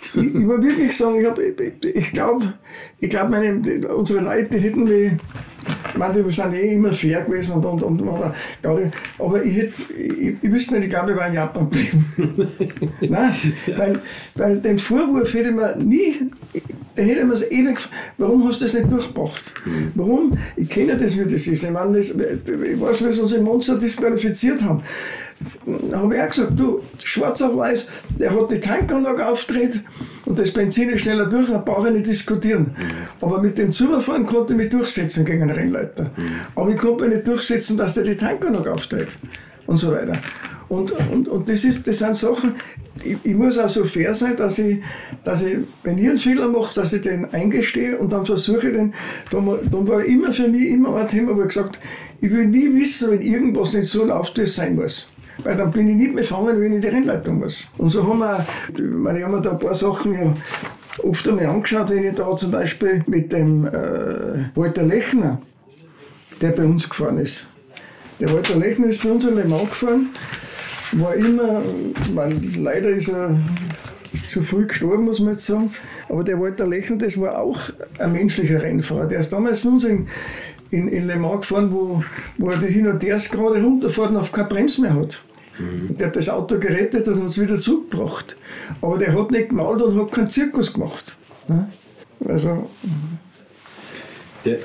ich, 0.00 0.16
ich 0.16 0.34
muss 0.34 0.62
wirklich 0.62 0.96
sagen, 0.96 1.20
ich, 1.20 1.26
hab- 1.26 1.38
ich, 1.38 1.84
ich 1.94 2.12
glaube, 2.12 2.54
ich 2.98 3.10
glaub, 3.10 3.28
meine, 3.28 3.60
unsere 3.94 4.20
Leute 4.20 4.58
hätten 4.58 4.84
mich, 4.84 5.12
ich 5.92 5.98
meine, 5.98 6.22
die 6.22 6.30
sind 6.30 6.54
eh 6.54 6.72
immer 6.72 6.92
fair 6.92 7.22
gewesen 7.22 7.56
und, 7.56 7.64
und, 7.64 7.82
und, 7.82 8.00
und 8.02 8.22
aber 9.18 9.44
ich 9.44 9.56
hätte, 9.56 9.92
ich, 9.92 10.34
ich 10.40 10.52
wüsste 10.52 10.74
nicht, 10.76 10.84
ich 10.84 10.90
glaube, 10.90 11.12
ich 11.12 11.16
war 11.16 11.26
in 11.26 11.34
Japan 11.34 11.68
geblieben. 11.70 12.04
Nein, 13.00 13.32
weil, 13.76 14.00
weil 14.36 14.56
den 14.60 14.78
Vorwurf 14.78 15.34
hätte 15.34 15.50
man 15.52 15.78
nie, 15.78 16.14
den 16.96 17.06
hätte 17.08 17.24
man 17.24 17.36
ewig, 17.36 17.78
gef- 17.78 17.88
warum 18.18 18.46
hast 18.46 18.60
du 18.60 18.64
das 18.64 18.74
nicht 18.74 18.90
durchgebracht? 18.90 19.52
Warum? 19.94 20.38
Ich 20.56 20.68
kenne 20.70 20.96
das, 20.96 21.18
wie 21.18 21.24
das 21.24 21.46
ist. 21.46 21.62
Ich 21.64 21.70
meine, 21.70 21.96
das, 21.96 22.10
ich 22.10 22.80
weiß, 22.80 23.04
wie 23.06 23.12
sie 23.12 23.22
uns 23.22 23.32
im 23.32 23.44
Monster 23.44 23.76
disqualifiziert 23.76 24.62
haben. 24.62 24.82
Habe 25.92 26.14
ich 26.16 26.20
auch 26.22 26.28
gesagt, 26.28 26.58
du, 26.58 26.80
schwarz 27.02 27.42
auf 27.42 27.56
weiß, 27.56 27.88
der 28.18 28.30
hat 28.34 28.50
die 28.52 28.60
Tankanlage 28.60 29.26
aufgedreht 29.26 29.80
und 30.24 30.38
das 30.38 30.50
Benzin 30.50 30.90
ist 30.90 31.02
schneller 31.02 31.26
durch, 31.26 31.48
da 31.50 31.58
brauche 31.58 31.88
ich 31.88 31.94
nicht 31.94 32.06
diskutieren. 32.06 32.74
Aber 33.20 33.40
mit 33.42 33.58
dem 33.58 33.70
Zuberfahren 33.70 34.24
konnte 34.26 34.54
ich 34.54 34.58
mich 34.58 34.68
durchsetzen 34.70 35.24
gegen 35.24 35.42
einen 35.42 35.50
Rennleiter. 35.54 36.10
Aber 36.54 36.70
ich 36.70 36.78
konnte 36.78 37.04
mich 37.04 37.14
nicht 37.16 37.28
durchsetzen, 37.28 37.76
dass 37.76 37.94
der 37.94 38.04
die 38.04 38.16
Tankanlage 38.16 38.72
aufdreht 38.72 39.16
und 39.66 39.76
so 39.76 39.92
weiter. 39.92 40.16
Und, 40.68 40.90
und, 41.12 41.28
und 41.28 41.48
das, 41.48 41.64
ist, 41.64 41.86
das 41.86 41.98
sind 41.98 42.16
Sachen, 42.16 42.56
ich, 43.04 43.16
ich 43.22 43.34
muss 43.36 43.56
auch 43.56 43.68
so 43.68 43.84
fair 43.84 44.14
sein, 44.14 44.34
dass 44.36 44.58
ich, 44.58 44.78
dass 45.22 45.42
ich, 45.44 45.58
wenn 45.84 45.96
ich 45.98 46.08
einen 46.08 46.16
Fehler 46.16 46.48
mache, 46.48 46.74
dass 46.74 46.92
ich 46.92 47.02
den 47.02 47.32
eingestehe 47.32 47.96
und 47.98 48.12
dann 48.12 48.24
versuche 48.24 48.68
ich 48.70 48.74
den, 48.74 48.92
dann, 49.30 49.46
war- 49.46 49.58
dann 49.70 49.86
war 49.86 50.02
immer 50.04 50.32
für 50.32 50.48
mich 50.48 50.66
immer 50.70 50.96
ein 50.96 51.06
Thema, 51.06 51.36
wo 51.36 51.42
ich 51.42 51.48
gesagt 51.48 51.78
ich 52.20 52.32
will 52.32 52.46
nie 52.46 52.74
wissen, 52.74 53.10
wenn 53.12 53.20
irgendwas 53.20 53.74
nicht 53.74 53.86
so 53.88 54.06
läuft, 54.06 54.38
wie 54.38 54.42
es 54.42 54.56
sein 54.56 54.74
muss. 54.74 55.06
Weil 55.44 55.56
dann 55.56 55.70
bin 55.70 55.88
ich 55.88 55.96
nicht 55.96 56.14
mehr 56.14 56.22
gefangen, 56.22 56.60
wenn 56.60 56.72
ich 56.72 56.80
die 56.80 56.88
Rennleitung 56.88 57.40
muss. 57.40 57.70
Und 57.78 57.90
so 57.90 58.06
haben 58.06 58.20
wir, 58.20 58.46
ich 58.72 58.82
meine, 58.82 59.18
ich 59.18 59.24
habe 59.24 59.40
da 59.40 59.52
ein 59.52 59.58
paar 59.58 59.74
Sachen 59.74 60.14
ja 60.14 60.34
oft 61.02 61.28
einmal 61.28 61.46
angeschaut, 61.46 61.90
wenn 61.90 62.04
ich 62.04 62.14
da 62.14 62.34
zum 62.36 62.50
Beispiel 62.50 63.04
mit 63.06 63.32
dem 63.32 63.66
äh, 63.66 63.70
Walter 64.54 64.82
Lechner, 64.82 65.40
der 66.40 66.50
bei 66.50 66.64
uns 66.64 66.88
gefahren 66.88 67.18
ist. 67.18 67.48
Der 68.20 68.32
Walter 68.32 68.56
Lechner 68.56 68.86
ist 68.86 69.02
bei 69.02 69.10
uns 69.10 69.24
Mans 69.24 69.68
gefahren, 69.68 70.08
war 70.92 71.14
immer, 71.14 71.62
meine, 72.14 72.40
leider 72.58 72.90
ist 72.90 73.08
er 73.08 73.38
zu 74.28 74.42
früh 74.42 74.66
gestorben, 74.66 75.04
muss 75.04 75.20
man 75.20 75.32
jetzt 75.32 75.46
sagen. 75.46 75.72
Aber 76.08 76.24
der 76.24 76.40
Walter 76.40 76.66
Lechner, 76.66 76.96
das 76.96 77.20
war 77.20 77.38
auch 77.38 77.60
ein 77.98 78.12
menschlicher 78.12 78.62
Rennfahrer. 78.62 79.06
Der 79.06 79.20
ist 79.20 79.32
damals 79.32 79.64
mit 79.64 79.74
uns 79.74 79.84
in, 79.84 80.06
in, 80.70 80.88
in 80.88 81.06
Le 81.06 81.16
Mans 81.16 81.40
gefahren, 81.40 81.72
wo, 81.72 82.02
wo 82.38 82.50
er 82.50 82.58
die 82.58 82.66
Hin 82.66 82.86
und 82.86 83.02
Hers 83.02 83.30
gerade 83.30 83.62
runterfährt 83.62 84.10
und 84.10 84.16
auf 84.16 84.32
keine 84.32 84.48
Bremse 84.48 84.82
mehr 84.82 84.94
hat. 84.94 85.22
Und 85.58 85.98
Der 85.98 86.08
hat 86.08 86.16
das 86.16 86.28
Auto 86.28 86.58
gerettet 86.58 87.08
und 87.08 87.20
hat 87.20 87.26
es 87.26 87.40
wieder 87.40 87.56
zurückgebracht. 87.56 88.36
Aber 88.82 88.98
der 88.98 89.18
hat 89.18 89.30
nicht 89.30 89.48
gemault 89.48 89.80
und 89.82 89.98
hat 89.98 90.12
keinen 90.12 90.28
Zirkus 90.28 90.72
gemacht. 90.72 91.16
Ne? 91.48 91.70
Also, 92.28 92.68
Der, 94.44 94.58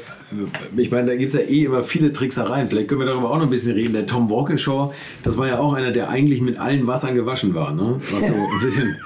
ich 0.76 0.91
meine, 0.91 1.08
da 1.08 1.16
gibt 1.16 1.30
es 1.30 1.36
ja 1.36 1.41
eh 1.41 1.66
immer 1.66 1.84
viele 1.84 2.12
Tricksereien. 2.12 2.68
Vielleicht 2.68 2.88
können 2.88 3.02
wir 3.02 3.08
darüber 3.08 3.32
auch 3.32 3.38
noch 3.38 3.43
ein 3.43 3.49
bisschen 3.49 3.74
reden. 3.74 3.93
Der 3.93 4.06
Tom 4.06 4.30
Walkinshaw, 4.30 4.93
das 5.24 5.38
war 5.38 5.47
ja 5.47 5.60
auch 5.60 5.74
einer, 5.74 5.91
der 5.91 6.10
eigentlich 6.10 6.41
mit 6.41 6.58
allen 6.58 6.88
Wassern 6.88 7.16
gewaschen 7.16 7.54
war. 7.54 7.74
Ne? 7.74 7.95
Was 8.12 8.28
so 8.28 8.34
ein 8.34 8.60
bisschen. 8.62 8.95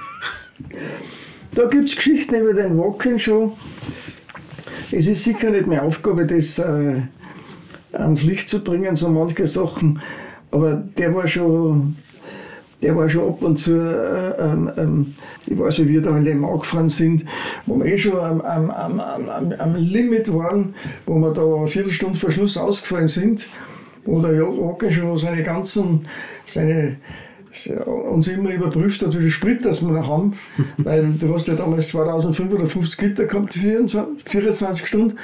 Da 1.54 1.64
gibt 1.68 1.86
es 1.86 1.96
Geschichten 1.96 2.34
über 2.34 2.52
den 2.52 2.76
Walking 2.76 3.18
Show. 3.18 3.56
Es 4.92 5.06
ist 5.06 5.24
sicher 5.24 5.50
nicht 5.50 5.66
meine 5.66 5.82
Aufgabe, 5.82 6.26
das 6.26 6.58
äh, 6.58 7.00
ans 7.92 8.22
Licht 8.22 8.48
zu 8.48 8.62
bringen, 8.62 8.94
so 8.96 9.08
manche 9.08 9.46
Sachen. 9.46 10.00
Aber 10.50 10.74
der 10.96 11.14
war 11.14 11.26
schon, 11.26 11.96
der 12.82 12.96
war 12.96 13.08
schon 13.08 13.28
ab 13.28 13.42
und 13.42 13.56
zu, 13.56 13.72
äh, 13.72 14.30
ähm, 14.42 14.70
ähm, 14.76 15.14
ich 15.46 15.58
weiß 15.58 15.78
nicht, 15.78 15.88
wie 15.88 15.94
wir 15.94 16.02
da 16.02 16.16
in 16.16 16.24
Le 16.24 16.34
Mans 16.34 16.60
gefahren 16.60 16.88
sind, 16.88 17.24
wo 17.66 17.78
wir 17.78 17.86
eh 17.86 17.98
schon 17.98 18.18
am, 18.18 18.40
am, 18.40 18.70
am, 18.70 19.00
am, 19.00 19.52
am- 19.58 19.74
Limit 19.76 20.32
waren, 20.32 20.74
wo 21.04 21.16
wir 21.18 21.32
da 21.32 21.42
eine 21.42 21.66
Viertelstunde 21.66 22.18
vor 22.18 22.30
Schluss 22.30 22.56
ausgefallen 22.56 23.08
sind. 23.08 23.46
wo 24.04 24.20
der 24.20 24.34
Jochen 24.36 24.90
schon 24.90 25.16
seine 25.18 25.42
ganzen, 25.42 26.06
seine, 26.44 26.96
uns 27.84 28.28
immer 28.28 28.50
überprüft 28.50 29.02
hat, 29.02 29.16
wie 29.16 29.22
viel 29.22 29.30
Sprit 29.30 29.64
das 29.64 29.82
wir 29.82 29.92
noch 29.92 30.08
haben, 30.08 30.34
weil 30.78 31.12
du 31.12 31.34
hast 31.34 31.48
ja 31.48 31.54
damals 31.54 31.88
2550 31.88 33.00
Liter 33.00 33.24
gehabt, 33.24 33.54
24, 33.54 34.28
24 34.28 34.86
Stunden, 34.86 35.16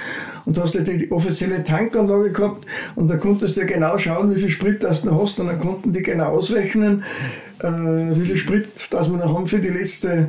und 0.44 0.56
du 0.56 0.62
hast 0.62 0.74
ja 0.74 0.82
die 0.82 1.10
offizielle 1.10 1.62
Tankanlage 1.64 2.32
gehabt, 2.32 2.66
und 2.94 3.10
da 3.10 3.16
konntest 3.16 3.56
du 3.56 3.60
ja 3.62 3.66
genau 3.66 3.98
schauen, 3.98 4.34
wie 4.34 4.38
viel 4.38 4.48
Sprit 4.48 4.82
das 4.82 5.02
du 5.02 5.10
noch 5.10 5.22
hast, 5.22 5.38
und 5.40 5.46
dann 5.46 5.58
konnten 5.58 5.92
die 5.92 6.02
genau 6.02 6.26
ausrechnen, 6.26 7.02
äh, 7.60 7.66
wie 7.66 8.26
viel 8.26 8.36
Sprit 8.36 8.68
das 8.90 9.10
wir 9.10 9.18
noch 9.18 9.34
haben 9.34 9.46
für 9.46 9.60
die 9.60 9.68
letzte 9.68 10.28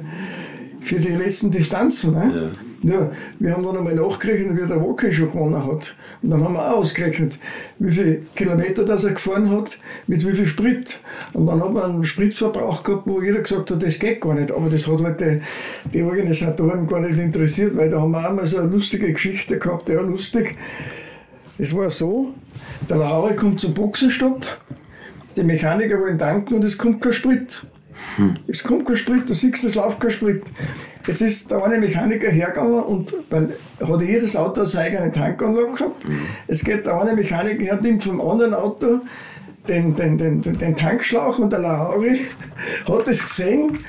für 0.83 0.99
die 0.99 1.09
letzten 1.09 1.49
Distanzen. 1.49 2.13
Ne? 2.13 2.31
Ja. 2.35 2.72
Ja. 2.84 3.11
wir 3.39 3.51
haben 3.51 3.63
dann 3.63 3.77
einmal 3.77 3.95
nachgerechnet, 3.95 4.55
wie 4.55 4.67
der 4.67 4.81
Wacker 4.81 5.11
schon 5.11 5.31
gewonnen 5.31 5.65
hat. 5.65 5.95
Und 6.21 6.29
dann 6.29 6.43
haben 6.43 6.53
wir 6.53 6.71
auch 6.71 6.77
ausgerechnet, 6.77 7.39
wie 7.79 7.91
viele 7.91 8.21
Kilometer 8.36 8.86
das 8.86 9.03
er 9.03 9.11
gefahren 9.11 9.49
hat, 9.49 9.77
mit 10.07 10.25
wie 10.27 10.34
viel 10.34 10.45
Sprit. 10.45 10.99
Und 11.34 11.45
dann 11.45 11.63
hat 11.63 11.73
man 11.73 11.84
einen 11.84 12.03
Spritverbrauch 12.03 12.84
gehabt, 12.84 13.07
wo 13.07 13.21
jeder 13.21 13.39
gesagt 13.39 13.71
hat, 13.71 13.81
das 13.81 13.99
geht 13.99 14.21
gar 14.21 14.34
nicht. 14.34 14.51
Aber 14.51 14.69
das 14.69 14.88
hat 14.88 15.01
halt 15.01 15.21
die, 15.21 15.39
die 15.93 16.03
Organisatoren 16.03 16.86
gar 16.88 16.99
nicht 16.99 17.19
interessiert, 17.19 17.75
weil 17.77 17.89
da 17.89 18.01
haben 18.01 18.11
wir 18.11 18.29
auch 18.29 18.34
mal 18.34 18.45
so 18.45 18.59
eine 18.59 18.69
lustige 18.69 19.11
Geschichte 19.11 19.57
gehabt, 19.59 19.89
ja 19.89 20.01
lustig. 20.01 20.55
Es 21.57 21.75
war 21.75 21.89
so, 21.89 22.34
der 22.89 22.97
Laure 22.97 23.36
kommt 23.36 23.61
zum 23.61 23.73
Boxenstopp, 23.73 24.45
die 25.38 25.43
Mechaniker 25.43 25.99
wollen 25.99 26.17
tanken 26.17 26.55
und 26.55 26.63
es 26.63 26.77
kommt 26.77 27.01
kein 27.01 27.13
Sprit. 27.13 27.63
Hm. 28.17 28.36
Es 28.47 28.63
kommt 28.63 28.86
kein 28.86 28.97
Sprit, 28.97 29.29
du 29.29 29.34
siehst, 29.34 29.63
es 29.63 29.75
läuft 29.75 29.99
kein 29.99 30.09
Sprit. 30.09 30.43
Jetzt 31.05 31.21
ist 31.21 31.51
der 31.51 31.63
eine 31.63 31.77
Mechaniker 31.77 32.29
hergegangen 32.29 32.81
und 32.81 33.13
weil 33.29 33.49
hat 33.81 34.01
jedes 34.01 34.35
Auto 34.35 34.63
seine 34.63 34.97
eigene 34.97 35.11
Tankanlage 35.11 35.71
gehabt. 35.73 36.07
Mhm. 36.07 36.21
Es 36.47 36.63
geht 36.63 36.85
der 36.85 37.01
eine 37.01 37.13
Mechaniker 37.13 37.63
her, 37.63 37.79
nimmt 37.81 38.03
vom 38.03 38.21
anderen 38.21 38.53
Auto 38.53 39.01
den, 39.67 39.95
den, 39.95 40.17
den, 40.17 40.41
den 40.41 40.75
Tankschlauch 40.75 41.39
und 41.39 41.51
der 41.51 41.59
Lauri 41.59 42.19
hat 42.87 43.07
es 43.07 43.23
gesehen 43.23 43.79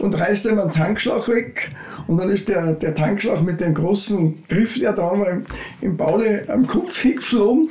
und 0.00 0.18
reißt 0.18 0.46
ihm 0.46 0.58
einen 0.58 0.70
Tankschlauch 0.70 1.28
weg. 1.28 1.70
Und 2.06 2.18
dann 2.18 2.28
ist 2.28 2.48
der, 2.48 2.72
der 2.72 2.94
Tankschlauch 2.94 3.40
mit 3.40 3.60
dem 3.60 3.74
großen 3.74 4.44
Griff, 4.48 4.78
der 4.78 4.92
da 4.92 5.10
einmal 5.10 5.42
im 5.80 5.96
Baule 5.96 6.44
am 6.48 6.66
Kopf 6.66 7.00
hingeflogen, 7.00 7.68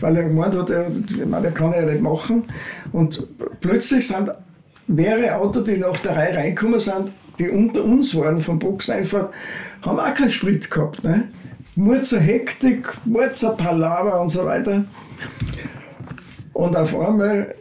weil 0.00 0.16
er 0.16 0.24
gemeint 0.24 0.56
hat, 0.56 0.70
er, 0.70 0.86
der 0.88 1.50
kann 1.52 1.72
er 1.72 1.84
ja 1.84 1.90
nicht 1.92 2.02
machen. 2.02 2.44
Und 2.92 3.26
plötzlich 3.60 4.06
sind 4.06 4.30
mehrere 4.86 5.36
Autos, 5.36 5.64
die 5.64 5.78
nach 5.78 5.98
der 6.00 6.16
Reihe 6.16 6.36
reinkommen 6.36 6.78
sind, 6.78 7.10
die 7.38 7.48
unter 7.48 7.84
uns 7.84 8.14
waren 8.14 8.40
vom 8.40 8.58
Boxeinfahrt, 8.58 9.32
haben 9.82 9.98
auch 9.98 10.14
keinen 10.14 10.28
Sprit 10.28 10.70
gehabt. 10.70 11.02
Ne? 11.04 11.28
Murzer 11.76 12.20
Hektik, 12.20 12.88
Murzer 13.04 13.50
Palaver 13.50 14.20
und 14.20 14.28
so 14.28 14.44
weiter. 14.44 14.84
Und 16.52 16.76
auf 16.76 16.98
einmal 16.98 17.54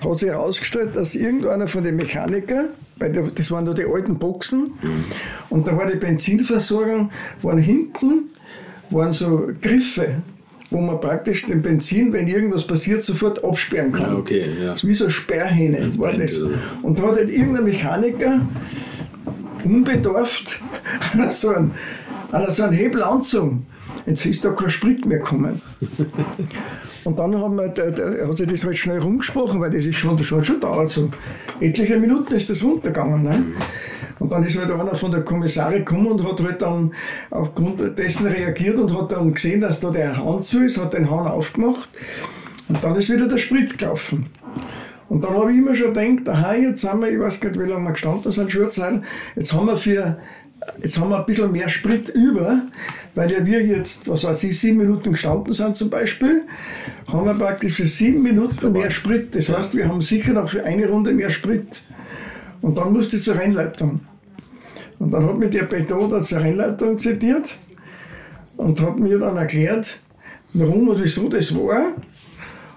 hat 0.00 0.14
sich 0.16 0.28
herausgestellt, 0.28 0.96
dass 0.96 1.14
irgendeiner 1.14 1.68
von 1.68 1.82
den 1.84 1.96
Mechanikern, 1.96 2.70
weil 2.98 3.12
das 3.12 3.50
waren 3.50 3.64
nur 3.64 3.74
die 3.74 3.84
alten 3.84 4.18
Boxen, 4.18 4.72
und 5.50 5.68
da 5.68 5.76
war 5.76 5.86
die 5.86 5.96
Benzinversorgung, 5.96 7.10
waren 7.42 7.58
hinten 7.58 8.30
waren 8.90 9.12
so 9.12 9.50
Griffe, 9.62 10.16
wo 10.70 10.80
man 10.80 11.00
praktisch 11.00 11.44
den 11.44 11.62
Benzin, 11.62 12.12
wenn 12.12 12.26
irgendwas 12.28 12.66
passiert, 12.66 13.02
sofort 13.02 13.42
absperren 13.44 13.92
kann. 13.92 14.12
Ja, 14.12 14.18
okay, 14.18 14.44
ja. 14.60 14.70
Das 14.70 14.82
ist 14.82 14.88
wie 14.88 14.94
so 14.94 15.08
Sperrhähne. 15.08 15.78
War 15.98 16.12
das. 16.12 16.40
Und 16.82 16.98
da 16.98 17.04
hat 17.04 17.16
halt 17.16 17.30
irgendein 17.30 17.64
Mechaniker 17.64 18.40
unbedarft 19.64 20.60
an 21.12 21.30
so 21.30 21.50
einen, 21.50 21.72
an 22.32 22.50
so 22.50 22.68
Hebel 22.68 23.02
anzogen. 23.02 23.66
Jetzt 24.06 24.24
ist 24.26 24.44
da 24.44 24.50
kein 24.50 24.70
Sprit 24.70 25.04
mehr 25.04 25.18
gekommen. 25.18 25.60
Und 27.04 27.18
dann 27.18 27.36
haben 27.38 27.56
wir, 27.56 27.68
der, 27.68 27.90
der, 27.90 28.28
hat 28.28 28.36
sich 28.36 28.46
das 28.46 28.64
halt 28.64 28.76
schnell 28.76 28.98
rumgesprochen, 28.98 29.60
weil 29.60 29.70
das 29.70 29.86
ist 29.86 29.96
schon, 29.96 30.16
das 30.16 30.30
hat 30.30 30.46
schon 30.46 30.60
dauert 30.60 30.90
so. 30.90 31.10
Etliche 31.60 31.98
Minuten 31.98 32.34
ist 32.34 32.50
das 32.50 32.62
runtergegangen. 32.62 33.22
Ne? 33.22 33.42
Und 34.18 34.32
dann 34.32 34.44
ist 34.44 34.58
halt 34.58 34.70
einer 34.70 34.94
von 34.94 35.10
der 35.10 35.22
Kommissare 35.22 35.78
gekommen 35.78 36.08
und 36.08 36.24
hat 36.24 36.42
halt 36.42 36.60
dann 36.60 36.92
aufgrund 37.30 37.98
dessen 37.98 38.26
reagiert 38.26 38.78
und 38.78 38.94
hat 38.96 39.12
dann 39.12 39.32
gesehen, 39.32 39.60
dass 39.60 39.80
da 39.80 39.90
der 39.90 40.16
Hahn 40.16 40.42
zu 40.42 40.64
ist, 40.64 40.78
hat 40.78 40.92
den 40.92 41.10
Hahn 41.10 41.26
aufgemacht 41.26 41.88
und 42.68 42.84
dann 42.84 42.96
ist 42.96 43.10
wieder 43.10 43.26
der 43.26 43.38
Sprit 43.38 43.78
gelaufen. 43.78 44.26
Und 45.10 45.24
dann 45.24 45.34
habe 45.34 45.52
ich 45.52 45.58
immer 45.58 45.74
schon 45.74 45.92
gedacht, 45.92 46.28
aha, 46.28 46.54
jetzt 46.54 46.84
haben 46.84 47.02
wir, 47.02 47.10
ich 47.10 47.18
weiß 47.18 47.40
gar 47.40 47.50
nicht, 47.50 47.60
wie 47.60 47.68
lange 47.68 47.84
wir 47.84 47.92
gestanden 47.92 48.32
sind, 48.32 48.50
schon 48.50 48.66
sein, 48.70 49.04
jetzt 49.36 49.52
haben 49.52 49.66
wir 49.66 49.76
für 49.76 50.16
jetzt 50.80 50.98
haben 50.98 51.08
wir 51.08 51.18
ein 51.18 51.26
bisschen 51.26 51.52
mehr 51.52 51.68
Sprit 51.68 52.10
über, 52.10 52.62
weil 53.14 53.30
ja 53.32 53.44
wir 53.44 53.62
jetzt, 53.64 54.08
was 54.08 54.24
weiß 54.24 54.44
ich, 54.44 54.58
sieben 54.58 54.78
Minuten 54.78 55.12
gestanden 55.12 55.52
sind 55.54 55.76
zum 55.76 55.90
Beispiel, 55.90 56.42
haben 57.10 57.26
wir 57.26 57.34
praktisch 57.34 57.74
für 57.74 57.86
sieben 57.86 58.22
Minuten 58.22 58.72
mehr 58.72 58.90
Sprit. 58.90 59.34
Das 59.34 59.48
heißt, 59.48 59.74
wir 59.74 59.88
haben 59.88 60.00
sicher 60.00 60.32
noch 60.32 60.48
für 60.48 60.64
eine 60.64 60.88
Runde 60.88 61.12
mehr 61.12 61.30
Sprit. 61.30 61.82
Und 62.60 62.78
dann 62.78 62.92
musste 62.92 63.16
ich 63.16 63.22
zur 63.22 63.36
Rennleitung. 63.36 64.00
Und 64.98 65.12
dann 65.12 65.26
hat 65.26 65.38
mir 65.38 65.48
der 65.48 65.64
Beton 65.64 66.22
zur 66.22 66.40
Rennleitung 66.40 66.98
zitiert 66.98 67.56
und 68.56 68.80
hat 68.82 68.98
mir 68.98 69.18
dann 69.18 69.36
erklärt, 69.36 69.98
warum 70.52 70.88
und 70.88 71.02
wieso 71.02 71.28
das 71.28 71.54
war. 71.56 71.94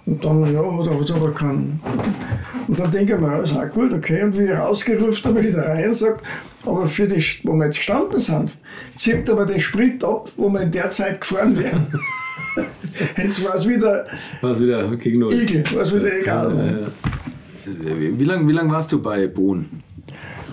Und 0.05 0.23
dann, 0.25 0.53
ja, 0.53 0.59
hat 0.59 0.87
er, 0.87 0.99
hat 0.99 1.11
aber 1.11 1.31
keinen. 1.31 1.79
Und 2.67 2.79
dann 2.79 2.91
denke 2.91 3.13
ich 3.13 3.19
mir, 3.19 3.27
ja, 3.27 3.37
ist 3.41 3.55
auch 3.55 3.69
gut, 3.69 3.93
okay. 3.93 4.23
Und 4.23 4.37
wie 4.37 4.43
ich 4.43 4.51
rausgerufen 4.51 5.23
habe, 5.25 5.43
wieder 5.43 5.65
rein 5.65 5.93
sagt, 5.93 6.23
aber 6.65 6.85
für 6.87 7.07
die, 7.07 7.23
wo 7.43 7.53
wir 7.53 7.65
jetzt 7.65 7.77
gestanden 7.77 8.19
sind, 8.19 8.57
zieht 8.97 9.29
aber 9.29 9.45
den 9.45 9.59
Sprit 9.59 10.03
ab, 10.03 10.29
wo 10.35 10.49
wir 10.49 10.61
in 10.61 10.71
der 10.71 10.89
Zeit 10.89 11.21
gefahren 11.21 11.57
wären. 11.57 11.87
jetzt 13.17 13.45
war 13.45 13.55
es 13.55 13.67
wieder. 13.67 14.05
War 14.41 14.51
es 14.51 14.61
wieder 14.61 14.95
gegen 14.97 15.19
Null. 15.19 15.33
Igel, 15.33 15.63
war 15.73 15.81
es 15.81 15.93
wieder 15.93 16.19
egal. 16.19 16.53
Ja, 16.55 16.65
ja. 16.65 18.17
Wie 18.17 18.23
lange 18.23 18.47
wie 18.47 18.51
lang 18.51 18.69
warst 18.71 18.91
du 18.91 19.01
bei 19.01 19.27
Brunn? 19.27 19.65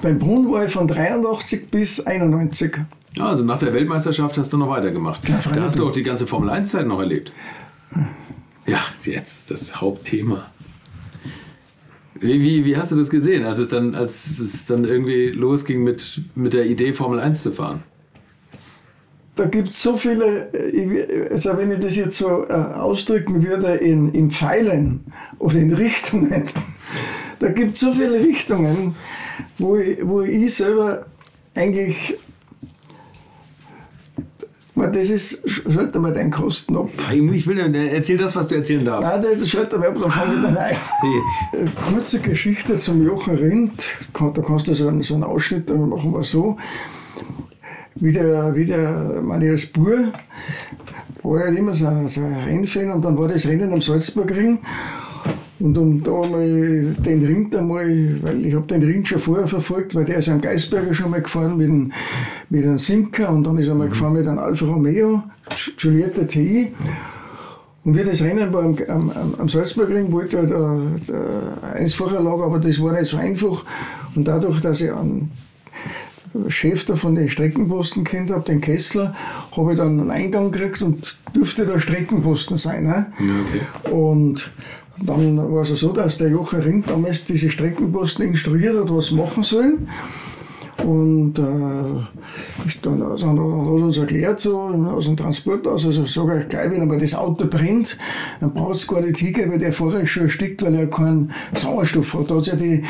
Beim 0.01 0.18
Brunn 0.18 0.51
war 0.51 0.64
ich 0.64 0.72
von 0.72 0.86
83 0.86 1.70
bis 1.70 2.07
91. 2.07 2.72
Also 3.18 3.44
nach 3.44 3.59
der 3.59 3.74
Weltmeisterschaft 3.74 4.38
hast 4.38 4.53
du 4.53 4.57
noch 4.57 4.68
weitergemacht. 4.68 5.28
Ja, 5.28 5.38
da 5.53 5.62
hast 5.62 5.78
du 5.78 5.88
auch 5.88 5.92
die 5.92 6.05
ganze 6.05 6.26
Formel 6.26 6.51
1-Zeit 6.51 6.86
noch 6.86 7.01
erlebt. 7.01 7.32
Ja, 8.70 8.78
jetzt 9.02 9.50
das 9.50 9.80
Hauptthema. 9.80 10.48
Wie, 12.20 12.40
wie, 12.40 12.64
wie 12.64 12.76
hast 12.76 12.92
du 12.92 12.96
das 12.96 13.10
gesehen, 13.10 13.44
als 13.44 13.58
es 13.58 13.66
dann, 13.66 13.96
als 13.96 14.38
es 14.38 14.66
dann 14.66 14.84
irgendwie 14.84 15.30
losging 15.30 15.82
mit, 15.82 16.20
mit 16.36 16.54
der 16.54 16.66
Idee, 16.66 16.92
Formel 16.92 17.18
1 17.18 17.42
zu 17.42 17.50
fahren? 17.50 17.82
Da 19.34 19.46
gibt 19.46 19.68
es 19.68 19.82
so 19.82 19.96
viele, 19.96 20.50
also 21.32 21.56
wenn 21.56 21.72
ich 21.72 21.80
das 21.80 21.96
jetzt 21.96 22.16
so 22.16 22.46
äh, 22.48 22.52
ausdrücken 22.52 23.42
würde, 23.42 23.74
in, 23.74 24.12
in 24.12 24.30
Pfeilen 24.30 25.00
oder 25.40 25.56
in 25.56 25.74
Richtungen, 25.74 26.44
da 27.40 27.48
gibt 27.48 27.74
es 27.74 27.80
so 27.80 27.90
viele 27.90 28.20
Richtungen, 28.20 28.94
wo 29.58 29.78
ich, 29.78 29.98
wo 30.06 30.20
ich 30.20 30.54
selber 30.54 31.06
eigentlich 31.56 32.14
das 34.88 35.10
ist, 35.10 35.42
schalt 35.48 35.94
mal 36.00 36.12
deinen 36.12 36.30
Kosten 36.30 36.76
ab. 36.76 36.88
Ich 37.12 37.46
will, 37.46 37.58
erzähl 37.58 38.16
das, 38.16 38.36
was 38.36 38.48
du 38.48 38.54
erzählen 38.54 38.84
darfst. 38.84 39.12
Nein, 39.12 39.32
das 39.32 39.48
schalt 39.48 39.72
mal 39.78 39.88
ab, 39.88 39.96
dann 40.00 40.10
fange 40.10 40.34
ich 40.36 40.42
dann 40.42 40.56
an. 40.56 41.72
Kurze 41.92 42.20
Geschichte 42.20 42.74
zum 42.74 43.04
Jochen 43.04 43.36
Rindt. 43.36 43.90
Da 44.12 44.42
kannst 44.42 44.68
du 44.68 44.74
so 44.74 44.88
einen, 44.88 45.02
so 45.02 45.14
einen 45.14 45.24
Ausschnitt, 45.24 45.70
dann 45.70 45.88
machen 45.88 46.12
wir 46.12 46.24
so. 46.24 46.56
Wie 47.96 48.12
der, 48.12 48.54
wie 48.54 48.64
der 48.64 49.20
meine 49.22 49.50
als 49.50 49.66
Bur 49.66 50.12
war 51.22 51.40
ja 51.40 51.46
immer 51.46 51.74
so, 51.74 51.86
so 52.06 52.20
ein 52.20 52.34
Rennfan 52.46 52.90
und 52.92 53.04
dann 53.04 53.18
war 53.18 53.28
das 53.28 53.46
Rennen 53.46 53.72
am 53.72 53.80
Salzburgring. 53.80 54.58
Und 55.60 55.76
um 55.76 56.02
da 56.02 56.12
mal 56.12 56.82
den 57.04 57.24
Ring 57.24 57.54
einmal, 57.54 57.84
weil 58.22 58.46
ich 58.46 58.54
habe 58.54 58.66
den 58.66 58.82
Ring 58.82 59.04
schon 59.04 59.18
vorher 59.18 59.46
verfolgt, 59.46 59.94
weil 59.94 60.06
der 60.06 60.16
ist 60.16 60.28
am 60.30 60.40
Geisberger 60.40 60.94
schon 60.94 61.10
mal 61.10 61.20
gefahren 61.20 61.58
mit 61.58 61.68
einem, 61.68 61.92
mit 62.48 62.64
einem 62.64 62.78
Simca 62.78 63.26
und 63.26 63.46
dann 63.46 63.58
ist 63.58 63.68
er 63.68 63.74
mal 63.74 63.86
mhm. 63.86 63.90
gefahren 63.90 64.14
mit 64.14 64.26
einem 64.26 64.38
Alfa 64.38 64.64
Romeo, 64.64 65.22
Giulietta 65.76 66.24
TI. 66.24 66.72
Und 67.84 67.96
wie 67.96 68.04
das 68.04 68.22
Rennen 68.22 68.52
war 68.52 68.62
am, 68.64 68.76
am, 68.88 69.12
am 69.38 69.48
Salzburgring, 69.48 70.12
wollte 70.12 70.38
halt 70.38 71.92
vorher 71.92 72.20
lag, 72.20 72.40
aber 72.40 72.58
das 72.58 72.82
war 72.82 72.92
nicht 72.92 73.06
so 73.06 73.16
einfach. 73.16 73.64
Und 74.14 74.28
dadurch, 74.28 74.60
dass 74.60 74.80
ich 74.80 74.92
einen 74.92 75.30
Chef 76.48 76.84
da 76.84 76.94
von 76.94 77.14
den 77.14 77.28
Streckenposten 77.28 78.04
kennt 78.04 78.30
habe, 78.30 78.42
den 78.42 78.61
Kessler, 78.61 79.14
habe 79.57 79.72
ich 79.72 79.78
dann 79.78 80.00
einen 80.00 80.11
Eingang 80.11 80.50
gekriegt 80.50 80.82
und 80.82 81.16
dürfte 81.34 81.66
da 81.66 81.78
Streckenposten 81.78 82.57
sein. 82.57 82.84
Ne? 82.84 83.07
Ja, 83.18 83.88
okay. 83.88 83.90
Und 83.90 84.50
dann 85.02 85.36
war 85.52 85.62
es 85.62 85.68
so, 85.68 85.92
dass 85.92 86.18
der 86.18 86.28
Jochen 86.28 86.60
Ring 86.60 86.84
damals 86.86 87.24
diese 87.24 87.50
Streckenposten 87.50 88.26
instruiert 88.26 88.76
hat, 88.76 88.94
was 88.94 89.10
machen 89.10 89.42
sollen. 89.42 89.88
Und 90.84 91.38
äh, 91.38 92.66
ist 92.66 92.84
dann, 92.84 93.02
also, 93.02 93.28
hat 93.28 93.38
uns 93.38 93.96
erklärt, 93.96 94.40
so 94.40 94.58
aus 94.61 95.07
dem 95.07 95.16
Transport 95.16 95.66
aus, 95.66 95.86
also 95.86 96.07
sage 96.07 96.40
ich 96.40 96.48
gleich, 96.48 96.70
wenn 96.70 96.82
aber 96.82 96.96
das 96.96 97.14
Auto 97.14 97.46
brennt, 97.46 97.96
dann 98.40 98.52
braucht 98.52 98.76
es 98.76 98.86
gar 98.86 99.00
nicht 99.00 99.18
hingehen, 99.18 99.50
weil 99.50 99.58
der 99.58 99.72
vorher 99.72 100.07
schon 100.07 100.24
erstickt, 100.24 100.62
weil 100.62 100.74
er 100.74 100.86
keinen 100.88 101.32
Sauerstoff 101.54 102.14
hat. 102.14 102.30
Da 102.30 102.36
hat 102.36 102.46
ja 102.46 102.57
die, 102.57 102.82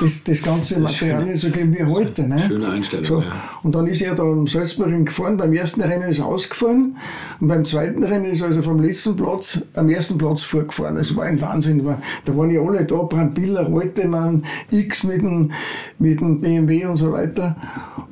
das, 0.00 0.24
das 0.24 0.42
ganze 0.42 0.74
das 0.74 0.92
Material 0.92 1.24
nicht 1.24 1.40
so 1.40 1.48
gegeben 1.48 1.74
wie 1.74 1.84
heute. 1.84 2.26
Ne? 2.26 2.42
Schöne 2.46 2.68
Einstellung. 2.68 3.04
So. 3.04 3.20
Ja. 3.20 3.26
Und 3.62 3.74
dann 3.74 3.86
ist 3.86 4.02
er 4.02 4.14
da 4.14 4.22
am 4.22 4.46
Salzburg 4.46 5.06
gefahren, 5.06 5.36
beim 5.36 5.52
ersten 5.52 5.82
Rennen 5.82 6.08
ist 6.08 6.18
er 6.18 6.26
ausgefahren 6.26 6.96
und 7.40 7.48
beim 7.48 7.64
zweiten 7.64 8.02
Rennen 8.02 8.26
ist 8.26 8.40
er 8.40 8.48
also 8.48 8.62
vom 8.62 8.80
letzten 8.80 9.16
Platz 9.16 9.60
am 9.74 9.88
ersten 9.88 10.18
Platz 10.18 10.42
vorgefahren. 10.42 10.96
Das 10.96 11.14
war 11.16 11.24
ein 11.24 11.40
Wahnsinn. 11.40 11.84
Da 12.24 12.36
waren 12.36 12.50
ja 12.50 12.60
alle 12.60 12.84
da, 12.84 12.96
Brambilla, 12.96 13.62
Reutemann, 13.62 14.44
X 14.70 15.04
mit 15.04 15.22
dem, 15.22 15.52
mit 15.98 16.20
dem 16.20 16.40
BMW 16.40 16.86
und 16.86 16.96
so 16.96 17.03
weiter. 17.12 17.56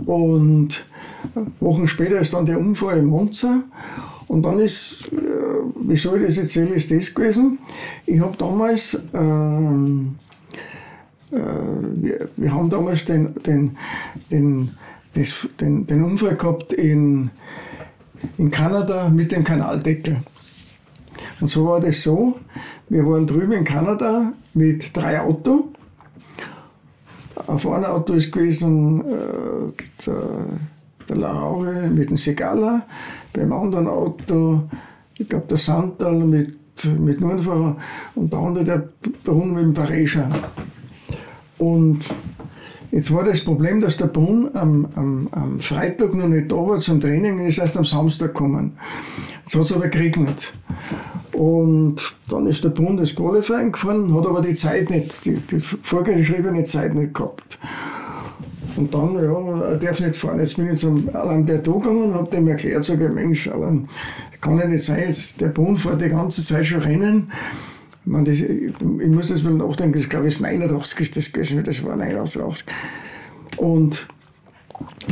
Und 0.04 0.84
Wochen 1.60 1.86
später 1.86 2.18
ist 2.18 2.34
dann 2.34 2.46
der 2.46 2.58
Unfall 2.58 2.98
in 2.98 3.06
Monza. 3.06 3.62
Und 4.28 4.42
dann 4.42 4.58
ist, 4.60 5.12
äh, 5.12 5.16
wieso 5.82 6.16
ich 6.16 6.22
das 6.22 6.38
erzähle, 6.38 6.74
ist 6.74 6.90
das 6.90 7.14
gewesen. 7.14 7.58
Ich 8.06 8.20
habe 8.20 8.36
damals, 8.36 8.98
ähm, 9.12 10.16
äh, 11.30 11.36
wir, 11.36 12.28
wir 12.36 12.54
haben 12.54 12.70
damals 12.70 13.04
den, 13.04 13.34
den, 13.42 13.76
den, 14.30 14.70
das, 15.14 15.48
den, 15.60 15.86
den 15.86 16.02
Unfall 16.02 16.36
gehabt 16.36 16.72
in, 16.72 17.30
in 18.38 18.50
Kanada 18.50 19.08
mit 19.08 19.32
dem 19.32 19.44
Kanaldeckel. 19.44 20.18
Und 21.40 21.48
so 21.48 21.66
war 21.66 21.80
das 21.80 22.02
so, 22.02 22.38
wir 22.88 23.04
waren 23.06 23.26
drüben 23.26 23.52
in 23.52 23.64
Kanada 23.64 24.32
mit 24.54 24.96
drei 24.96 25.20
Autos. 25.20 25.64
Auf 27.34 27.66
einem 27.66 27.84
Auto 27.84 28.14
ist 28.14 28.30
gewesen 28.30 29.00
äh, 29.00 29.72
der, 30.06 30.22
der 31.08 31.16
Laure 31.16 31.88
mit 31.88 32.10
dem 32.10 32.16
Segala, 32.16 32.82
beim 33.32 33.52
anderen 33.52 33.88
Auto, 33.88 34.62
ich 35.16 35.28
glaube, 35.28 35.46
der 35.48 35.58
Santal 35.58 36.14
mit, 36.14 36.56
mit 36.98 37.20
Nurnfahrer 37.20 37.76
und 38.14 38.32
der 38.32 38.38
andere 38.38 38.64
der 38.64 38.88
Brunn 39.24 39.54
mit 39.54 39.64
dem 39.64 39.74
Pareja. 39.74 40.28
Und 41.58 42.00
jetzt 42.90 43.12
war 43.12 43.24
das 43.24 43.44
Problem, 43.44 43.80
dass 43.80 43.96
der 43.96 44.06
Brunn 44.06 44.50
am, 44.54 44.88
am, 44.94 45.28
am 45.30 45.60
Freitag 45.60 46.14
noch 46.14 46.28
nicht 46.28 46.50
da 46.50 46.56
war 46.56 46.78
zum 46.78 47.00
Training, 47.00 47.46
ist 47.46 47.58
erst 47.58 47.76
am 47.76 47.84
Samstag 47.84 48.28
gekommen. 48.28 48.72
Jetzt 49.44 49.54
hat 49.54 49.62
es 49.62 49.72
aber 49.72 49.88
geregnet. 49.88 50.52
Und 51.32 51.96
dann 52.28 52.46
ist 52.46 52.62
der 52.62 52.70
Brunn 52.70 52.96
das 52.96 53.16
Qualifying 53.16 53.72
gefahren, 53.72 54.14
hat 54.16 54.26
aber 54.26 54.40
die 54.40 54.54
Zeit 54.54 54.90
nicht, 54.90 55.24
die, 55.24 55.36
die 55.36 55.60
vorgeschriebene 55.60 56.62
Zeit 56.64 56.94
nicht 56.94 57.14
gehabt. 57.14 57.58
Und 58.76 58.94
dann, 58.94 59.14
ja, 59.14 59.70
er 59.70 59.76
darf 59.76 60.00
nicht 60.00 60.16
fahren. 60.16 60.38
Jetzt 60.38 60.56
bin 60.56 60.70
ich 60.70 60.78
zum 60.78 61.08
Alain 61.14 61.44
Bertot 61.44 61.82
gegangen 61.82 62.04
und 62.04 62.14
habe 62.14 62.30
dem 62.30 62.48
erklärt, 62.48 62.84
sage 62.84 63.08
Mensch, 63.08 63.48
Alain, 63.48 63.88
kann 64.40 64.58
ja 64.58 64.66
nicht 64.66 64.84
sein, 64.84 65.14
der 65.40 65.48
Brunn 65.48 65.76
fährt 65.76 66.00
die 66.00 66.08
ganze 66.08 66.42
Zeit 66.42 66.66
schon 66.66 66.80
Rennen. 66.80 67.30
Ich, 68.04 68.10
meine, 68.10 68.24
das, 68.24 68.40
ich, 68.40 68.72
ich 68.72 69.08
muss 69.08 69.28
das 69.28 69.42
mal 69.42 69.52
nachdenken, 69.52 69.98
das 69.98 70.08
glaube 70.08 70.28
ich 70.28 70.40
89 70.40 71.00
ist 71.00 71.16
das 71.16 71.32
gewesen, 71.32 71.62
das 71.62 71.84
war 71.84 71.96
89. 71.96 72.66
Und 73.58 74.08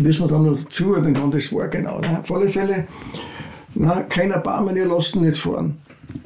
müssen 0.01 0.25
wir 0.25 0.29
dann 0.29 0.45
noch 0.45 0.57
dazu, 0.57 0.95
dann 0.95 1.15
kann 1.15 1.31
das 1.31 1.53
war 1.53 1.69
genau. 1.69 2.01
Ne? 2.01 2.21
Auf 2.21 2.33
alle 2.33 2.49
Fälle, 2.49 2.87
na, 3.75 4.03
keiner 4.03 4.39
Barmann, 4.39 4.77
ihr 4.77 4.87
lasst 4.87 5.15
ihn 5.15 5.23
nicht 5.23 5.39
fahren. 5.39 5.79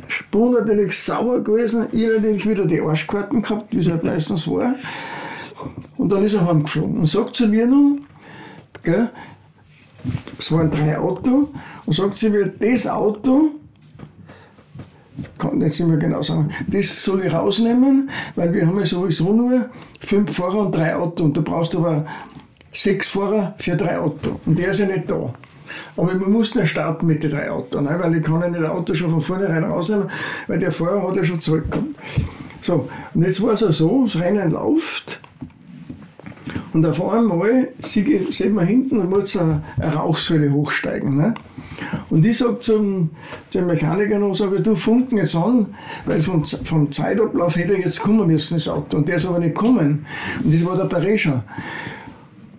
Spur 0.08 0.52
natürlich 0.52 0.98
sauer 0.98 1.42
gewesen, 1.42 1.86
ich 1.92 2.06
natürlich 2.06 2.48
wieder 2.48 2.66
die 2.66 2.80
Arschkarten 2.80 3.42
gehabt, 3.42 3.74
wie 3.74 3.78
es 3.78 3.90
halt 3.90 4.04
meistens 4.04 4.48
war. 4.48 4.74
Und 5.96 6.10
dann 6.10 6.22
ist 6.22 6.34
er 6.34 6.46
heimgeflogen 6.46 6.98
und 6.98 7.06
sagt 7.06 7.36
zu 7.36 7.48
mir 7.48 7.66
nun, 7.66 8.06
es 10.38 10.52
waren 10.52 10.70
drei 10.70 10.98
Autos, 10.98 11.48
und 11.86 11.92
sagt 11.92 12.18
zu 12.18 12.30
mir, 12.30 12.46
das 12.46 12.86
Auto, 12.86 13.52
das 15.16 15.32
kann 15.38 15.58
nicht 15.58 15.80
mehr 15.80 15.96
genau 15.96 16.22
sagen, 16.22 16.50
das 16.66 17.02
soll 17.02 17.24
ich 17.24 17.32
rausnehmen, 17.32 18.10
weil 18.34 18.52
wir 18.52 18.66
haben 18.66 18.78
ja 18.78 18.84
sowieso 18.84 19.32
nur 19.32 19.70
fünf 20.00 20.36
Fahrer 20.36 20.58
und 20.58 20.74
drei 20.74 20.94
Autos 20.96 21.24
und 21.24 21.36
du 21.36 21.42
brauchst 21.42 21.74
aber 21.76 22.04
sechs 22.72 23.08
Fahrer 23.08 23.54
für 23.58 23.76
drei 23.76 23.98
Autos 23.98 24.34
und 24.44 24.58
der 24.58 24.70
ist 24.70 24.80
ja 24.80 24.86
nicht 24.86 25.10
da. 25.10 25.32
Aber 25.96 26.18
wir 26.18 26.28
mussten 26.28 26.58
ja 26.58 26.66
starten 26.66 27.06
mit 27.06 27.22
den 27.22 27.30
drei 27.30 27.50
Autos, 27.50 27.80
ne? 27.80 27.96
weil 28.00 28.16
ich 28.16 28.24
kann 28.24 28.40
ja 28.40 28.48
nicht 28.48 28.60
ein 28.60 28.66
Auto 28.66 28.94
schon 28.94 29.10
von 29.10 29.20
vornherein 29.20 29.64
rausnehmen, 29.64 30.08
weil 30.46 30.58
der 30.58 30.72
Fahrer 30.72 31.08
hat 31.08 31.16
ja 31.16 31.24
schon 31.24 31.40
zurückgekommen. 31.40 31.94
So, 32.60 32.88
und 33.12 33.22
jetzt 33.22 33.42
war 33.42 33.52
es 33.52 33.60
ja 33.60 33.70
so, 33.70 34.04
das 34.04 34.18
Rennen 34.18 34.50
läuft 34.50 35.20
und 36.74 36.84
auf 36.84 37.00
einmal 37.08 37.68
sehen 37.78 38.56
wir 38.56 38.62
hinten, 38.62 38.98
da 38.98 39.04
muss 39.04 39.36
eine, 39.36 39.62
eine 39.78 39.94
Rauchsäule 39.94 40.52
hochsteigen. 40.52 41.16
Ne? 41.16 41.34
Und 42.10 42.26
ich 42.26 42.36
sage 42.36 42.58
zum, 42.58 43.10
zum 43.48 43.66
Mechaniker 43.66 44.18
noch, 44.18 44.34
sage, 44.34 44.60
du 44.60 44.74
funken 44.74 45.18
jetzt 45.18 45.36
an, 45.36 45.66
weil 46.04 46.20
vom, 46.20 46.44
vom 46.44 46.90
Zeitablauf 46.90 47.54
hätte 47.56 47.74
er 47.74 47.80
jetzt 47.80 48.00
kommen 48.00 48.26
müssen, 48.26 48.54
das 48.54 48.68
Auto. 48.68 48.96
Und 48.96 49.08
der 49.08 49.16
ist 49.16 49.26
aber 49.26 49.38
nicht 49.38 49.54
gekommen. 49.54 50.04
Und 50.42 50.52
das 50.52 50.64
war 50.64 50.76
der 50.76 50.84
Parischer. 50.84 51.44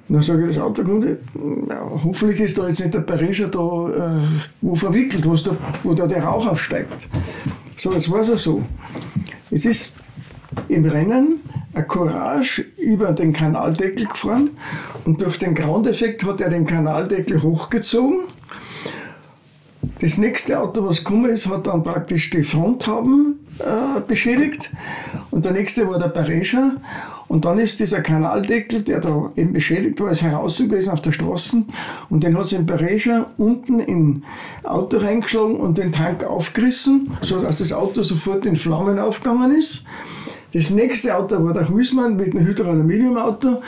Dann 0.08 0.22
sage 0.22 0.42
ich, 0.42 0.56
das 0.56 0.60
Auto 0.60 0.84
kommt, 0.84 1.04
ja, 1.04 1.80
hoffentlich 2.04 2.40
ist 2.40 2.58
da 2.58 2.68
jetzt 2.68 2.80
nicht 2.80 2.94
der 2.94 3.00
Parischer 3.00 3.48
da 3.48 3.60
äh, 3.60 4.28
wo 4.62 4.76
verwickelt, 4.76 5.26
da, 5.26 5.58
wo 5.84 5.94
da 5.94 6.06
der 6.06 6.24
Rauch 6.24 6.48
aufsteigt. 6.48 7.08
So, 7.76 7.92
jetzt 7.92 8.12
war 8.12 8.20
es 8.20 8.28
ja 8.28 8.38
so. 8.38 8.62
Es 9.50 9.66
ist 9.66 9.96
im 10.68 10.86
Rennen 10.86 11.40
ein 11.74 11.88
Courage 11.88 12.66
über 12.78 13.14
den 13.14 13.34
Kanaldeckel 13.34 14.06
gefahren 14.06 14.52
und 15.06 15.22
durch 15.22 15.38
den 15.38 15.56
Groundeffekt 15.56 16.24
hat 16.24 16.40
er 16.40 16.50
den 16.50 16.66
Kanaldeckel 16.66 17.42
hochgezogen. 17.42 18.22
Das 20.00 20.18
nächste 20.18 20.60
Auto, 20.60 20.86
was 20.86 21.00
gekommen 21.00 21.32
ist, 21.32 21.48
hat 21.48 21.68
dann 21.68 21.84
praktisch 21.84 22.30
die 22.30 22.44
Fronthauben 22.44 23.40
äh, 23.60 24.02
beschädigt 24.02 24.72
und 25.32 25.46
der 25.46 25.54
nächste 25.54 25.90
war 25.90 25.98
der 25.98 26.10
Parischer 26.10 26.76
und 27.28 27.46
dann 27.46 27.60
ist 27.60 27.80
dieser 27.80 28.02
Kanaldeckel, 28.02 28.82
der 28.82 29.00
da 29.00 29.32
eben 29.36 29.54
beschädigt 29.54 30.00
war, 30.00 30.12
ist 30.12 30.22
heraus 30.22 30.58
gewesen 30.58 30.92
auf 30.92 31.02
der 31.02 31.12
Straße 31.12 31.64
und 32.10 32.24
den 32.24 32.38
hat 32.38 32.48
sie 32.48 32.56
in 32.56 32.66
Parischer 32.66 33.32
unten 33.38 33.80
in 33.80 34.24
Auto 34.64 34.98
reingeschlagen 34.98 35.56
und 35.56 35.78
den 35.78 35.92
Tank 35.92 36.24
aufgerissen, 36.24 37.12
sodass 37.22 37.58
das 37.60 37.74
Auto 37.74 38.04
sofort 38.04 38.46
in 38.46 38.56
Flammen 38.56 39.00
aufgegangen 39.00 39.56
ist. 39.56 39.84
Das 40.54 40.70
nächste 40.70 41.18
Auto 41.18 41.44
war 41.44 41.54
der 41.54 41.68
Husmann 41.68 42.16
mit 42.16 42.36
einem 42.36 42.46
Hydroaluminium-Auto. 42.46 43.62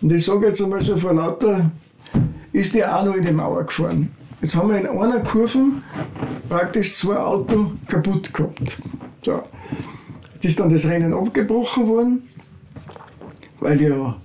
Und 0.00 0.12
ich 0.12 0.24
sage 0.24 0.46
jetzt 0.46 0.62
einmal 0.62 0.80
so 0.80 0.96
vor 0.96 1.12
lauter, 1.12 1.70
ist 2.52 2.74
der 2.74 2.96
auch 2.96 3.04
noch 3.04 3.14
in 3.14 3.22
die 3.22 3.32
Mauer 3.32 3.64
gefahren. 3.64 4.10
Jetzt 4.40 4.54
haben 4.54 4.70
wir 4.70 4.78
in 4.78 4.86
einer 4.86 5.20
Kurve 5.20 5.58
praktisch 6.48 6.94
zwei 6.94 7.16
Autos 7.16 7.66
kaputt 7.88 8.32
gehabt. 8.32 8.78
So. 9.22 9.42
Jetzt 10.34 10.44
ist 10.44 10.60
dann 10.60 10.68
das 10.68 10.86
Rennen 10.86 11.12
abgebrochen 11.12 11.88
worden, 11.88 12.22
weil 13.60 13.80
ja 13.80 14.16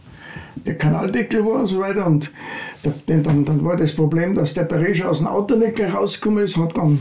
der 0.56 0.78
Kanaldeckel 0.78 1.46
war 1.46 1.60
und 1.60 1.68
so 1.68 1.80
weiter. 1.80 2.06
Und 2.06 2.32
dann, 3.08 3.24
dann, 3.24 3.46
dann 3.46 3.66
war 3.66 3.76
das 3.76 3.94
Problem, 3.94 4.36
dass 4.36 4.54
der 4.54 4.64
Paris 4.64 5.02
aus 5.02 5.18
dem 5.18 5.28
Auto 5.28 5.56
nicht 5.56 5.76
gleich 5.76 5.94
rausgekommen 5.94 6.44
ist, 6.44 6.58
hat 6.58 6.78
dann 6.78 7.00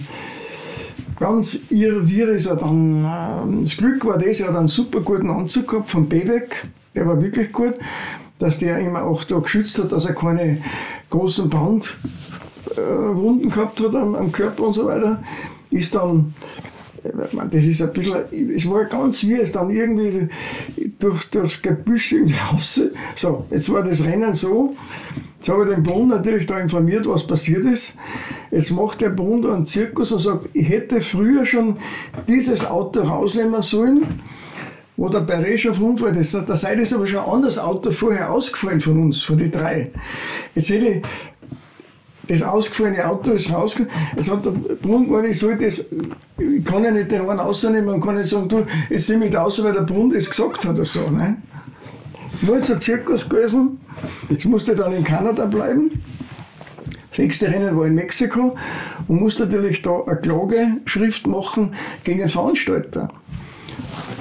ganz 1.18 1.58
irr 1.70 2.02
ist 2.30 2.46
er 2.46 2.56
dann, 2.56 3.04
äh, 3.04 3.62
das 3.62 3.76
Glück 3.76 4.04
war 4.04 4.18
das, 4.18 4.40
er 4.40 4.48
hat 4.48 4.56
einen 4.56 4.66
super 4.66 5.00
guten 5.00 5.30
Anzug 5.30 5.68
gehabt 5.68 5.88
von 5.88 6.08
Bebeck, 6.08 6.64
der 6.96 7.06
war 7.06 7.20
wirklich 7.22 7.52
gut, 7.52 7.74
dass 8.40 8.58
der 8.58 8.78
immer 8.80 9.04
auch 9.04 9.22
da 9.22 9.38
geschützt 9.38 9.78
hat, 9.78 9.92
dass 9.92 10.04
er 10.04 10.14
keine 10.14 10.58
großen 11.10 11.48
Brandwunden 11.48 13.46
äh, 13.46 13.50
gehabt 13.50 13.80
hat 13.80 13.94
am, 13.94 14.16
am, 14.16 14.32
Körper 14.32 14.64
und 14.64 14.72
so 14.72 14.86
weiter. 14.86 15.22
Ist 15.70 15.94
dann, 15.94 16.34
das 17.50 17.64
ist 17.64 17.82
ein 17.82 17.92
bisschen, 17.92 18.52
es 18.54 18.68
war 18.68 18.84
ganz 18.84 19.22
es 19.24 19.52
dann 19.52 19.70
irgendwie 19.70 20.28
durch, 20.98 21.30
durchs 21.30 21.60
Gebüsch 21.60 22.12
irgendwie 22.12 22.36
raus. 22.50 22.80
So, 23.16 23.46
jetzt 23.50 23.72
war 23.72 23.82
das 23.82 24.04
Rennen 24.04 24.32
so, 24.32 24.74
Jetzt 25.42 25.48
habe 25.48 25.64
ich 25.64 25.70
den 25.70 25.82
Bund 25.82 26.06
natürlich 26.06 26.46
da 26.46 26.60
informiert, 26.60 27.04
was 27.08 27.26
passiert 27.26 27.64
ist. 27.64 27.96
Jetzt 28.52 28.70
macht 28.70 29.00
der 29.00 29.08
Bund 29.10 29.44
einen 29.44 29.66
Zirkus 29.66 30.12
und 30.12 30.20
sagt, 30.20 30.48
ich 30.52 30.68
hätte 30.68 31.00
früher 31.00 31.44
schon 31.44 31.74
dieses 32.28 32.64
Auto 32.64 33.00
rausnehmen 33.00 33.60
sollen, 33.60 34.06
wo 34.96 35.08
der 35.08 35.18
Perret 35.18 35.68
auf 35.68 35.80
Unfall 35.80 36.16
ist. 36.16 36.32
Da 36.32 36.54
sei 36.54 36.76
das 36.76 36.92
aber 36.92 37.06
schon 37.06 37.18
ein 37.24 37.28
anderes 37.28 37.58
Auto 37.58 37.90
vorher 37.90 38.30
ausgefallen 38.30 38.80
von 38.80 39.02
uns, 39.02 39.20
von 39.20 39.36
den 39.36 39.50
drei. 39.50 39.90
Jetzt 40.54 40.70
hätte 40.70 40.86
ich 40.86 41.02
das 42.32 42.42
ausgefallene 42.42 43.06
Auto 43.06 43.32
ist 43.32 43.52
rausgekommen. 43.52 43.92
Es 44.16 44.30
hat 44.30 44.44
der 44.46 44.50
Brunnen 44.50 45.08
gar 45.08 45.22
nicht 45.22 45.38
so, 45.38 45.52
das, 45.54 45.86
ich 46.38 46.64
kann 46.64 46.84
ja 46.84 46.90
nicht 46.90 47.12
den 47.12 47.28
einen 47.28 47.40
rausnehmen 47.40 47.88
und 47.88 48.00
kann 48.02 48.16
nicht 48.16 48.28
sagen, 48.28 48.48
du, 48.48 48.64
jetzt 48.88 49.06
sieh 49.06 49.16
mich 49.16 49.36
aus, 49.36 49.62
weil 49.62 49.72
der 49.72 49.82
Brunnen 49.82 50.10
das 50.10 50.30
gesagt 50.30 50.64
hat 50.64 50.70
oder 50.70 50.84
so. 50.84 51.10
Ne? 51.10 51.36
Nur 52.42 52.56
ein 52.56 52.80
Zirkus 52.80 53.28
gewesen. 53.28 53.78
Jetzt 54.30 54.46
musste 54.46 54.74
dann 54.74 54.92
in 54.92 55.04
Kanada 55.04 55.44
bleiben. 55.44 56.02
Das 57.10 57.18
nächste 57.18 57.48
Rennen 57.48 57.76
war 57.76 57.86
in 57.86 57.94
Mexiko 57.94 58.56
und 59.06 59.20
musste 59.20 59.44
natürlich 59.44 59.82
da 59.82 60.02
eine 60.06 60.16
Klageschrift 60.16 61.26
machen 61.26 61.74
gegen 62.04 62.20
den 62.20 62.28
Veranstalter. 62.28 63.10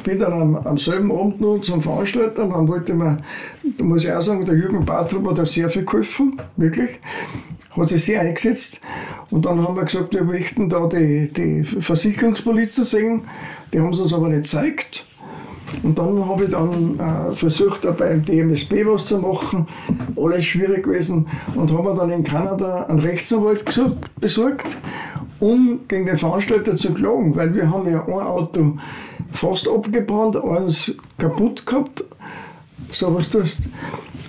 Bin 0.03 0.19
dann 0.19 0.34
am, 0.34 0.56
am 0.56 0.78
selben 0.78 1.11
Abend 1.11 1.41
noch 1.41 1.60
zum 1.60 1.82
Veranstalter 1.82 2.44
und 2.44 2.52
dann 2.52 2.68
wollte 2.68 2.94
man, 2.94 3.22
da 3.78 3.84
muss 3.84 4.03
ich 4.03 4.11
auch 4.11 4.22
sagen, 4.22 4.45
der 4.45 4.56
Jürgen 4.56 4.86
Bartrup 4.86 5.28
hat 5.30 5.38
da 5.38 5.45
sehr 5.45 5.69
viel 5.69 5.86
geholfen, 5.86 6.41
wirklich. 6.57 6.99
Hat 7.76 7.90
sich 7.90 8.03
sehr 8.03 8.22
eingesetzt. 8.22 8.82
Und 9.30 9.45
dann 9.45 9.64
haben 9.64 9.76
wir 9.76 9.86
gesagt, 9.86 10.14
wir 10.14 10.23
möchten 10.23 10.68
da 10.68 10.88
die, 10.88 11.32
die 11.32 11.64
Versicherungspolizei 11.64 12.84
sehen. 12.84 13.22
Die 13.73 13.80
haben 13.80 13.94
sie 13.94 14.02
uns 14.02 14.14
aber 14.14 14.28
nicht 14.28 14.44
gezeigt. 14.44 15.06
Und 15.84 15.98
dann 15.98 16.27
habe 16.27 16.43
ich 16.43 16.49
dann 16.49 16.99
äh, 16.99 17.34
versucht, 17.34 17.85
da 17.85 17.91
beim 17.91 18.23
DMSB 18.23 18.85
was 18.85 19.06
zu 19.06 19.18
machen. 19.18 19.68
Alles 20.15 20.45
schwierig 20.45 20.84
gewesen. 20.84 21.27
Und 21.56 21.72
haben 21.73 21.85
wir 21.85 21.93
dann 21.93 22.10
in 22.10 22.23
Kanada 22.23 22.84
einen 22.84 22.99
Rechtsanwalt 22.99 23.65
gesucht, 23.65 23.95
besorgt, 24.19 24.77
um 25.39 25.81
gegen 25.88 26.06
den 26.06 26.18
Veranstalter 26.18 26.73
zu 26.73 26.93
klagen. 26.93 27.35
Weil 27.35 27.53
wir 27.53 27.69
haben 27.69 27.89
ja 27.89 28.06
ein 28.06 28.14
Auto 28.14 28.77
fast 29.31 29.68
abgebrannt, 29.68 30.38
eins 30.38 30.93
kaputt 31.18 31.65
gehabt. 31.65 32.03
So 32.91 33.13
was 33.15 33.30
tust. 33.30 33.59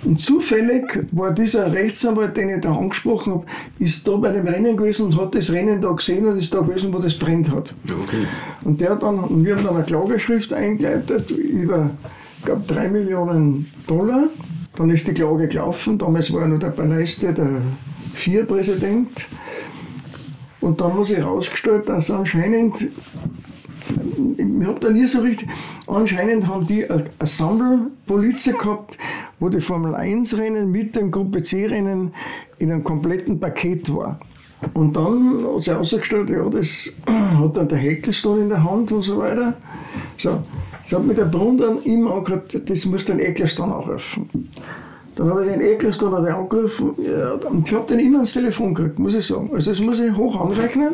Und 0.05 0.19
zufällig 0.19 0.83
war 1.11 1.31
dieser 1.31 1.71
Rechtsanwalt, 1.71 2.35
den 2.35 2.49
ich 2.49 2.61
da 2.61 2.75
angesprochen 2.75 3.33
habe, 3.33 3.45
ist 3.79 4.07
da 4.07 4.15
bei 4.15 4.31
dem 4.31 4.47
Rennen 4.47 4.75
gewesen 4.75 5.05
und 5.05 5.17
hat 5.19 5.35
das 5.35 5.51
Rennen 5.51 5.79
da 5.79 5.91
gesehen 5.91 6.27
und 6.27 6.37
ist 6.37 6.53
da 6.53 6.59
gewesen, 6.59 6.93
wo 6.93 6.99
das 6.99 7.17
brennt 7.17 7.51
hat. 7.51 7.73
Okay. 7.85 8.25
Und 8.63 8.81
der 8.81 8.91
hat 8.91 9.03
dann, 9.03 9.19
und 9.19 9.45
wir 9.45 9.55
haben 9.55 9.63
dann 9.63 9.75
eine 9.75 9.85
Klageschrift 9.85 10.53
eingeleitet 10.53 11.31
über, 11.31 11.91
ich 12.39 12.45
glaube, 12.45 12.63
3 12.67 12.89
Millionen 12.89 13.71
Dollar. 13.87 14.27
Dann 14.75 14.89
ist 14.89 15.07
die 15.07 15.13
Klage 15.13 15.47
gelaufen. 15.47 15.97
Damals 15.97 16.33
war 16.33 16.47
noch 16.47 16.59
der 16.59 16.69
Baleiste, 16.69 17.31
der 17.31 17.61
Vier-Präsident. 18.13 19.27
Und 20.59 20.81
dann 20.81 20.97
hat 20.97 21.05
sich 21.05 21.17
herausgestellt, 21.17 21.89
dass 21.89 22.09
anscheinend, 22.09 22.87
ich 24.37 24.67
habe 24.67 24.79
da 24.79 24.89
nie 24.89 25.05
so 25.05 25.19
richtig, 25.19 25.49
anscheinend 25.87 26.47
haben 26.47 26.65
die 26.65 26.89
eine 26.89 27.05
Sammelpolizei 27.21 28.51
gehabt, 28.51 28.97
wo 29.39 29.49
die 29.49 29.61
Formel 29.61 29.95
1 29.95 30.37
Rennen 30.37 30.71
mit 30.71 30.95
dem 30.95 31.11
Gruppe 31.11 31.41
C 31.41 31.65
Rennen 31.65 32.13
in 32.59 32.71
einem 32.71 32.83
kompletten 32.83 33.39
Paket 33.39 33.93
war. 33.93 34.19
Und 34.73 34.95
dann 34.95 35.45
hat 35.45 35.59
sich 35.59 35.73
herausgestellt, 35.73 36.29
ja, 36.29 36.47
das 36.49 36.89
hat 37.05 37.57
dann 37.57 37.67
der 37.67 37.77
Heckelstone 37.77 38.43
in 38.43 38.49
der 38.49 38.63
Hand 38.63 38.91
und 38.93 39.01
so 39.01 39.17
weiter. 39.17 39.55
So, 40.15 40.43
jetzt 40.79 40.93
hat 40.93 41.05
mir 41.05 41.13
der 41.13 41.25
Brunn 41.25 41.57
dann 41.57 41.81
immer 41.83 42.15
angerufen, 42.15 42.61
das 42.65 42.85
muss 42.85 43.05
den 43.05 43.19
Ecclestone 43.19 43.75
anrufen. 43.75 44.29
Dann 45.15 45.29
habe 45.29 45.45
ich 45.45 45.51
den 45.51 45.61
ich 45.61 46.33
angerufen 46.33 46.95
ja, 46.97 47.33
und 47.33 47.67
ich 47.67 47.75
habe 47.75 47.85
den 47.87 47.99
immer 47.99 48.19
ans 48.19 48.33
Telefon 48.33 48.73
gekriegt, 48.73 48.97
muss 48.97 49.13
ich 49.13 49.25
sagen. 49.27 49.51
Also 49.53 49.71
das 49.71 49.79
muss 49.79 49.99
ich 49.99 50.15
hoch 50.15 50.39
anrechnen. 50.39 50.93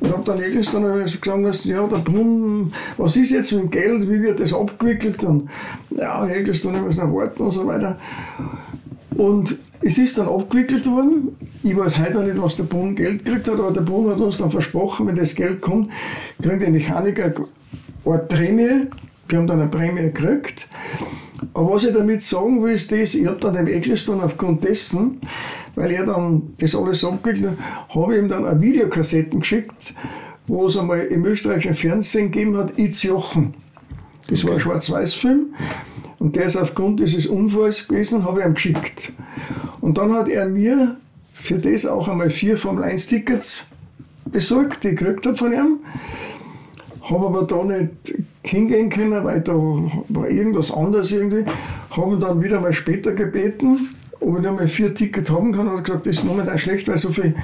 Und 0.00 0.12
habe 0.12 0.24
dann 0.24 0.40
Ecclestone 0.40 1.02
gesagt, 1.02 1.26
dass, 1.26 1.64
ja, 1.64 1.86
der 1.86 1.98
Brunnen, 1.98 2.72
was 2.96 3.16
ist 3.16 3.30
jetzt 3.30 3.52
mit 3.52 3.62
dem 3.62 3.70
Geld, 3.70 4.08
wie 4.08 4.22
wird 4.22 4.40
das 4.40 4.54
abgewickelt? 4.54 5.24
Und 5.24 5.48
ja, 5.90 6.26
Ecclestone 6.26 6.80
müssen 6.80 7.06
noch 7.06 7.14
warten 7.14 7.42
und 7.42 7.50
so 7.50 7.66
weiter. 7.66 7.98
Und 9.16 9.58
es 9.80 9.98
ist 9.98 10.18
dann 10.18 10.28
abgewickelt 10.28 10.86
worden. 10.86 11.36
Ich 11.62 11.76
weiß 11.76 11.98
heute 11.98 12.20
auch 12.20 12.24
nicht, 12.24 12.40
was 12.40 12.56
der 12.56 12.64
Brunnen 12.64 12.94
Geld 12.94 13.24
gekriegt 13.24 13.48
hat, 13.48 13.58
aber 13.58 13.72
der 13.72 13.80
Brunnen 13.80 14.10
hat 14.10 14.20
uns 14.20 14.36
dann 14.36 14.50
versprochen, 14.50 15.06
wenn 15.06 15.16
das 15.16 15.34
Geld 15.34 15.60
kommt, 15.60 15.90
kriegen 16.40 16.60
die 16.60 16.70
Mechaniker 16.70 17.24
eine 17.24 18.14
Art 18.14 18.28
Prämie. 18.28 18.86
Wir 19.28 19.38
haben 19.38 19.46
dann 19.46 19.60
eine 19.60 19.68
Prämie 19.68 20.02
gekriegt. 20.02 20.68
Aber 21.54 21.74
was 21.74 21.84
ich 21.84 21.92
damit 21.92 22.22
sagen 22.22 22.62
will, 22.62 22.72
ist 22.72 22.90
das, 22.90 23.14
ich 23.14 23.26
habe 23.26 23.38
dann 23.38 23.54
dem 23.54 23.66
Ecclestone 23.66 24.22
aufgrund 24.22 24.64
dessen, 24.64 25.20
weil 25.74 25.92
er 25.92 26.04
dann 26.04 26.54
das 26.58 26.74
alles 26.74 27.04
abgewickelt 27.04 27.52
hat, 27.52 27.94
habe 27.94 28.14
ich 28.14 28.22
ihm 28.22 28.28
dann 28.28 28.44
eine 28.44 28.60
Videokassetten 28.60 29.40
geschickt, 29.40 29.94
wo 30.46 30.66
es 30.66 30.76
einmal 30.76 31.00
im 31.00 31.24
österreichischen 31.24 31.74
Fernsehen 31.74 32.30
gegeben 32.30 32.56
hat, 32.56 32.78
Itz 32.78 33.02
Jochen. 33.02 33.54
Das 34.28 34.44
war 34.44 34.54
ein 34.54 34.60
Schwarz-Weiß-Film. 34.60 35.54
Und 36.18 36.34
der 36.34 36.46
ist 36.46 36.56
aufgrund 36.56 37.00
dieses 37.00 37.26
Unfalls 37.26 37.86
gewesen, 37.86 38.24
habe 38.24 38.40
ich 38.40 38.46
ihm 38.46 38.54
geschickt. 38.54 39.12
Und 39.80 39.98
dann 39.98 40.12
hat 40.12 40.28
er 40.28 40.46
mir 40.46 40.96
für 41.32 41.58
das 41.58 41.86
auch 41.86 42.08
einmal 42.08 42.30
vier 42.30 42.56
Formel 42.56 42.82
1 42.82 43.06
Tickets 43.06 43.66
besorgt, 44.24 44.84
die 44.84 44.88
ich 44.88 44.96
gekriegt 44.96 45.26
habe 45.26 45.36
von 45.36 45.52
ihm. 45.52 45.78
Habe 47.02 47.26
aber 47.26 47.44
da 47.44 47.62
nicht 47.62 48.14
hingehen 48.48 48.90
können, 48.90 49.24
weil 49.24 49.40
da 49.40 49.54
war 49.54 50.28
irgendwas 50.28 50.70
anders 50.70 51.12
irgendwie. 51.12 51.44
Haben 51.90 52.20
dann 52.20 52.42
wieder 52.42 52.60
mal 52.60 52.72
später 52.72 53.12
gebeten, 53.12 53.78
ob 54.20 54.36
ich 54.36 54.42
nochmal 54.42 54.68
vier 54.68 54.94
Tickets 54.94 55.30
haben 55.30 55.52
kann. 55.52 55.70
Hat 55.70 55.84
gesagt, 55.84 56.06
das 56.06 56.18
ist 56.18 56.24
momentan 56.24 56.58
schlecht, 56.58 56.88
weil 56.88 56.98
so 56.98 57.10
viel 57.10 57.34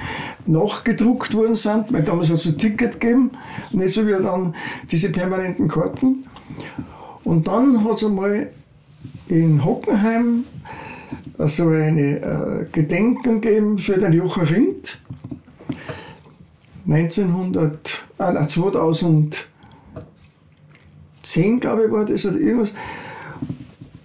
nachgedruckt 0.45 1.33
worden 1.33 1.55
sind. 1.55 1.91
Weil 1.91 2.03
damals 2.03 2.29
hat 2.29 2.37
es 2.37 2.45
ein 2.45 2.57
Ticket 2.57 2.99
gegeben, 2.99 3.31
nicht 3.71 3.93
so 3.93 4.05
wie 4.07 4.11
dann 4.11 4.55
diese 4.89 5.11
permanenten 5.11 5.67
Karten. 5.67 6.25
Und 7.23 7.47
dann 7.47 7.83
hat 7.83 7.95
es 7.95 8.03
einmal 8.03 8.49
in 9.27 9.63
Hockenheim 9.65 10.43
so 11.37 11.69
eine 11.69 12.19
äh, 12.19 12.65
Gedenken 12.71 13.41
gegeben 13.41 13.77
für 13.77 13.97
den 13.97 14.13
Jochen 14.13 14.43
Rindt. 14.43 14.99
1900, 16.87 18.05
ah, 18.19 18.47
2000 18.47 19.47
10, 21.25 21.59
glaube 21.59 21.85
ich, 21.85 21.91
war 21.91 22.05
das 22.05 22.25
oder 22.25 22.37
irgendwas. 22.37 22.73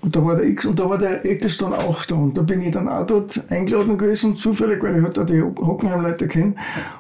Und 0.03 0.17
da 0.17 0.25
war 0.25 0.35
der 0.35 0.47
X 0.47 0.65
und 0.65 0.79
da 0.79 0.89
war 0.89 0.97
der 0.97 1.25
Eccleston 1.25 1.75
auch 1.75 2.05
da. 2.07 2.15
Und 2.15 2.37
da 2.37 2.43
bin 2.43 2.63
ich 2.63 2.71
dann 2.71 2.89
auch 2.89 3.05
dort 3.05 3.41
eingeladen 3.51 3.99
gewesen, 3.99 4.35
zufällig, 4.35 4.83
weil 4.83 4.97
ich 4.97 5.03
halt 5.03 5.17
da 5.17 5.25
die 5.25 5.43
Hockenheim-Leute 5.43 6.27
kenne. 6.27 6.55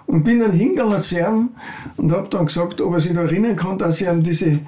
Und 0.06 0.22
bin 0.24 0.40
dann 0.40 0.52
hingegangen 0.52 1.00
zu 1.00 1.18
ihm 1.18 1.48
und 1.96 2.12
habe 2.12 2.28
dann 2.28 2.46
gesagt, 2.46 2.80
ob 2.80 2.92
er 2.92 3.00
sich 3.00 3.14
noch 3.14 3.22
erinnern 3.22 3.56
kann, 3.56 3.78
dass 3.78 4.02
er 4.02 4.12
ihm 4.12 4.22
diese 4.22 4.58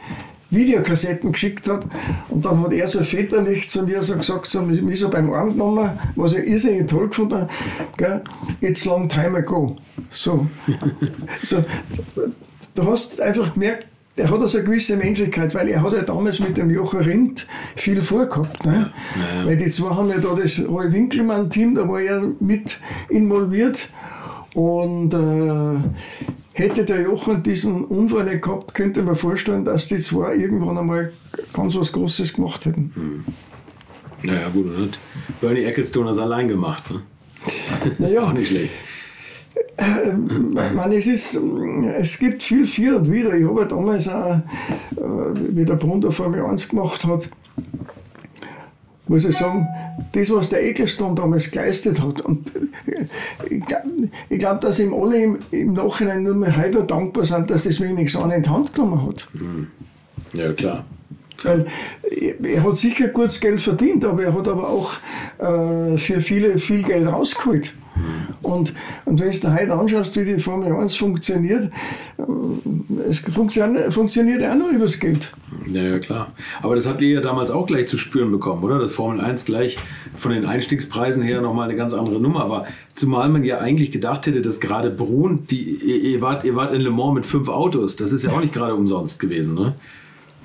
Videokassetten 0.48 1.30
geschickt 1.32 1.68
hat. 1.68 1.86
Und 2.30 2.44
dann 2.44 2.62
hat 2.62 2.72
er 2.72 2.86
so 2.86 3.02
väterlich 3.02 3.68
zu 3.68 3.82
mir 3.82 4.02
so 4.02 4.16
gesagt, 4.16 4.46
so, 4.46 4.62
mich 4.62 4.98
so 4.98 5.10
beim 5.10 5.30
Arm 5.30 5.52
genommen, 5.52 5.90
was 6.16 6.32
ich 6.32 6.46
irrsinnig 6.46 6.86
toll 6.86 7.08
gefunden 7.08 7.34
habe, 7.34 7.48
gell, 7.98 8.22
it's 8.62 8.86
long 8.86 9.08
time 9.08 9.36
ago. 9.36 9.76
So. 10.10 10.46
so 11.42 11.62
da 12.74 12.86
hast 12.86 13.18
du 13.18 13.22
einfach 13.22 13.52
gemerkt, 13.52 13.86
der 14.16 14.30
hat 14.30 14.40
also 14.43 14.59
eine 14.59 14.66
gewisse 14.66 14.97
Menschlichkeit, 14.97 15.55
weil 15.55 15.68
er 15.68 15.82
hat 15.82 15.93
ja 15.94 16.02
damals 16.02 16.39
mit 16.40 16.56
dem 16.59 16.70
Jochen 16.70 17.01
Rindt 17.01 17.47
viel 17.76 18.02
vorgehabt. 18.02 18.64
Ne? 18.66 18.93
Ja, 19.16 19.40
ja. 19.40 19.47
Weil 19.47 19.56
die 19.56 19.66
zwei 19.66 19.90
haben 19.94 20.09
ja 20.10 20.18
da 20.18 20.34
das 20.34 20.60
Roy 20.68 20.93
Winkelmann-Team, 20.93 21.74
da 21.74 21.89
war 21.89 22.01
er 22.01 22.22
mit 22.40 22.78
involviert. 23.09 23.89
Und 24.55 25.14
äh, 25.14 25.78
hätte 26.52 26.84
der 26.84 27.01
Jochen 27.02 27.43
diesen 27.43 27.84
Unfall 27.86 28.24
nicht 28.24 28.43
gehabt, 28.43 28.74
könnte 28.74 29.02
man 29.02 29.14
vorstellen, 29.14 29.64
dass 29.64 29.89
die 29.89 29.97
zwei 29.97 30.36
irgendwann 30.36 30.76
einmal 30.76 31.10
ganz 31.55 31.74
was 31.74 31.90
Großes 31.93 32.34
gemacht 32.34 32.66
hätten. 32.66 33.24
Naja, 34.24 34.51
gut, 34.52 34.66
und 34.66 34.82
hat 34.82 34.98
Bernie 35.40 35.64
Ecclestone 35.64 36.10
das 36.10 36.18
allein 36.18 36.48
gemacht. 36.48 36.84
Ne? 36.90 37.01
Das 37.98 38.10
ist 38.10 38.14
Ja. 38.14 38.22
auch 38.24 38.32
nicht 38.34 38.48
schlecht. 38.48 38.72
Ich 39.54 40.74
meine, 40.74 40.96
es, 40.96 41.06
ist, 41.06 41.38
es 41.98 42.18
gibt 42.18 42.42
viel 42.42 42.64
für 42.64 42.96
und 42.96 43.10
wieder. 43.10 43.34
Ich 43.34 43.46
habe 43.46 43.66
damals 43.66 44.08
auch, 44.08 44.36
äh, 44.36 44.40
wie 45.50 45.64
der 45.64 45.74
Brunner 45.74 46.10
Formel 46.10 46.44
1 46.44 46.68
gemacht 46.68 47.04
hat, 47.04 47.28
muss 49.08 49.24
ich 49.24 49.36
sagen, 49.36 49.66
das, 50.12 50.30
was 50.30 50.48
der 50.48 50.66
Ecclestone 50.66 51.14
damals 51.14 51.50
geleistet 51.50 52.00
hat, 52.00 52.22
und 52.22 52.52
äh, 52.54 53.06
ich 53.50 53.64
glaube, 53.66 54.10
glaub, 54.30 54.60
dass 54.60 54.78
ihm 54.78 54.94
alle 54.94 55.22
im, 55.22 55.38
im 55.50 55.72
Nachhinein 55.74 56.22
nur 56.22 56.34
mehr 56.34 56.56
heute 56.56 56.84
dankbar 56.84 57.24
sind, 57.24 57.50
dass 57.50 57.64
das 57.64 57.80
wenigstens 57.80 58.22
einer 58.22 58.36
in 58.36 58.42
die 58.42 58.50
Hand 58.50 58.74
genommen 58.74 59.06
hat. 59.06 59.28
Ja, 60.32 60.52
klar. 60.52 60.84
Weil 61.42 61.66
er 62.42 62.62
hat 62.62 62.76
sicher 62.76 63.09
gutes 63.09 63.40
Geld 63.40 63.60
verdient, 63.60 64.04
aber 64.04 64.22
er 64.22 64.34
hat 64.34 64.48
aber 64.48 64.68
auch 64.68 64.92
äh, 65.38 65.96
für 65.96 66.20
viele 66.20 66.59
viel 66.59 66.82
Geld 66.82 67.06
rausgeholt. 67.06 67.74
Und, 68.40 68.72
und 69.04 69.20
wenn 69.20 69.30
du 69.30 69.38
dir 69.38 69.54
heute 69.54 69.74
anschaust, 69.74 70.16
wie 70.16 70.24
die 70.24 70.38
Formel 70.38 70.72
1 70.72 70.94
funktioniert, 70.94 71.70
äh, 72.18 72.22
es 73.09 73.18
funktioniert, 73.20 73.92
funktioniert 73.92 74.42
auch 74.42 74.54
nur 74.54 74.70
übers 74.70 74.98
Geld. 74.98 75.32
Ja, 75.70 75.82
ja, 75.82 75.98
klar. 75.98 76.32
Aber 76.62 76.74
das 76.74 76.88
habt 76.88 77.02
ihr 77.02 77.10
ja 77.10 77.20
damals 77.20 77.50
auch 77.50 77.66
gleich 77.66 77.86
zu 77.86 77.98
spüren 77.98 78.32
bekommen, 78.32 78.64
oder? 78.64 78.78
Das 78.78 78.92
Formel 78.92 79.20
1 79.20 79.44
gleich 79.44 79.78
von 80.16 80.32
den 80.32 80.46
Einstiegspreisen 80.46 81.22
her 81.22 81.40
nochmal 81.40 81.68
eine 81.68 81.76
ganz 81.76 81.92
andere 81.92 82.20
Nummer 82.20 82.48
war. 82.48 82.66
Zumal 82.94 83.28
man 83.28 83.44
ja 83.44 83.59
eigentlich 83.59 83.90
gedacht 83.90 84.26
hätte, 84.26 84.40
dass 84.40 84.60
gerade 84.60 84.90
Brun, 84.90 85.46
die, 85.50 85.62
ihr, 85.62 86.12
ihr, 86.12 86.22
wart, 86.22 86.44
ihr 86.44 86.56
wart 86.56 86.72
in 86.72 86.80
Le 86.80 86.90
Mans 86.90 87.14
mit 87.14 87.26
fünf 87.26 87.48
Autos, 87.48 87.96
das 87.96 88.12
ist 88.12 88.24
ja 88.24 88.32
auch 88.32 88.40
nicht 88.40 88.54
gerade 88.54 88.74
umsonst 88.74 89.20
gewesen, 89.20 89.54
ne? 89.54 89.74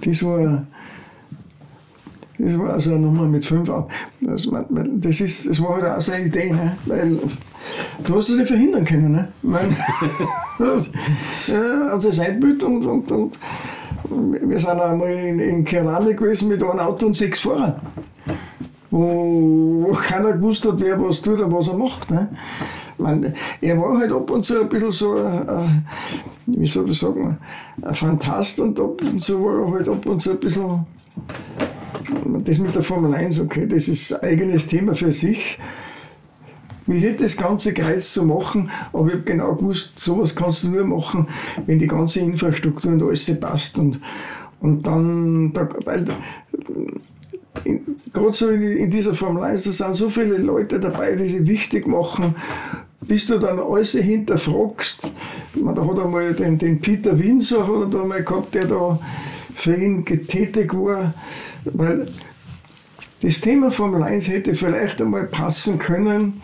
Das 0.02 0.24
war, 0.24 0.68
das 2.40 2.58
war 2.60 2.74
also 2.74 2.98
nochmal 2.98 3.28
mit 3.28 3.44
fünf 3.44 3.70
Augen. 3.70 3.88
Das, 4.22 4.48
das, 4.70 5.22
ist, 5.22 5.50
das 5.50 5.62
war 5.62 5.76
halt 5.76 5.86
auch 5.86 6.02
so 6.02 6.12
eine 6.12 6.26
Idee, 6.26 6.52
ne? 6.52 6.78
weil 6.86 7.18
du 8.04 8.16
hast 8.16 8.30
es 8.30 8.38
nicht 8.38 8.48
verhindern 8.48 8.86
können. 8.86 9.12
Ne? 9.12 9.28
Meine, 9.42 9.76
das, 10.60 10.92
ja, 11.48 11.88
also 11.92 12.12
Seitbild 12.12 12.64
und, 12.64 12.86
und, 12.86 13.12
und 13.12 13.40
wir 14.10 14.60
sind 14.60 14.80
einmal 14.80 15.12
in, 15.12 15.40
in 15.40 15.66
Keramik 15.66 16.18
gewesen 16.18 16.50
mit 16.50 16.62
einem 16.62 16.80
Auto 16.80 17.08
und 17.08 17.16
sechs 17.16 17.40
Fahrern. 17.40 17.76
Wo, 18.90 19.86
wo 19.88 19.94
keiner 19.94 20.34
gewusst 20.34 20.66
hat, 20.66 20.80
wer 20.80 21.02
was 21.02 21.22
tut 21.22 21.42
und 21.42 21.52
was 21.52 21.68
er 21.68 21.78
macht. 21.78 22.10
Ne? 22.12 22.30
Man, 23.00 23.34
er 23.62 23.78
war 23.80 23.98
halt 23.98 24.12
ab 24.12 24.30
und 24.32 24.44
zu 24.44 24.62
ein 24.62 24.70
bisschen 24.70 24.92
so, 24.92 25.18
äh, 25.18 25.66
wie 26.46 26.66
soll 26.66 26.90
ich 26.90 26.98
sagen, 26.98 27.38
ein 27.82 27.94
Fantast 27.94 28.60
und 28.60 28.80
ab 28.80 29.02
und 29.02 29.20
zu 29.20 29.44
war 29.44 29.66
er 29.66 29.72
halt 29.74 29.90
ab 29.90 30.06
und 30.06 30.22
zu 30.22 30.32
ein 30.32 30.40
bisschen, 30.40 30.86
das 32.44 32.60
mit 32.60 32.76
der 32.76 32.84
Formel 32.84 33.14
1, 33.14 33.40
okay, 33.40 33.68
das 33.68 33.88
ist 33.88 34.14
ein 34.14 34.30
eigenes 34.30 34.68
Thema 34.68 34.94
für 34.94 35.12
sich. 35.12 35.60
Mich 36.86 37.04
hätte 37.04 37.24
das 37.24 37.36
Ganze 37.36 37.74
gereizt 37.74 38.14
zu 38.14 38.24
machen, 38.24 38.72
aber 38.94 39.08
ich 39.08 39.14
habe 39.14 39.24
genau 39.24 39.56
gewusst, 39.56 40.00
sowas 40.00 40.36
kannst 40.36 40.64
du 40.64 40.70
nur 40.70 40.86
machen, 40.86 41.28
wenn 41.66 41.80
die 41.80 41.88
ganze 41.88 42.22
Infrastruktur 42.22 42.94
und 42.94 43.04
alles 43.04 43.40
passt. 43.40 43.78
Und, 43.78 44.00
und 44.62 44.88
dann, 44.88 45.52
da, 45.52 45.68
weil 45.84 46.06
gerade 48.14 48.32
so 48.32 48.50
in, 48.50 48.62
in, 48.78 48.90
dieser 48.90 49.14
Formel 49.14 49.44
1, 49.44 49.66
da 49.66 49.72
sind 49.72 49.96
so 49.96 50.08
viele 50.08 50.38
Leute 50.38 50.80
dabei, 50.80 51.12
die 51.16 51.28
sich 51.28 51.46
wichtig 51.46 51.88
machen, 51.88 52.36
bis 53.02 53.26
du 53.26 53.38
dann 53.38 53.60
alles 53.60 53.92
hinterfragst. 53.92 55.12
Man, 55.56 55.76
da 55.76 55.86
hat 55.86 56.00
einmal 56.00 56.34
den, 56.34 56.58
den 56.58 56.80
Peter 56.80 57.20
Windsor 57.20 57.70
oder 57.70 57.88
da 57.88 58.06
mal 58.06 58.24
gehabt, 58.24 58.56
der 58.56 58.66
da 58.66 59.00
für 59.54 59.76
ihn 59.76 60.06
getätigt 60.06 60.74
war, 60.74 61.14
weil 61.74 62.08
das 63.22 63.42
Thema 63.42 63.72
Formel 63.72 64.04
1 64.04 64.28
hätte 64.28 64.54
vielleicht 64.54 65.02
einmal 65.02 65.24
passen 65.24 65.80
können, 65.80 66.42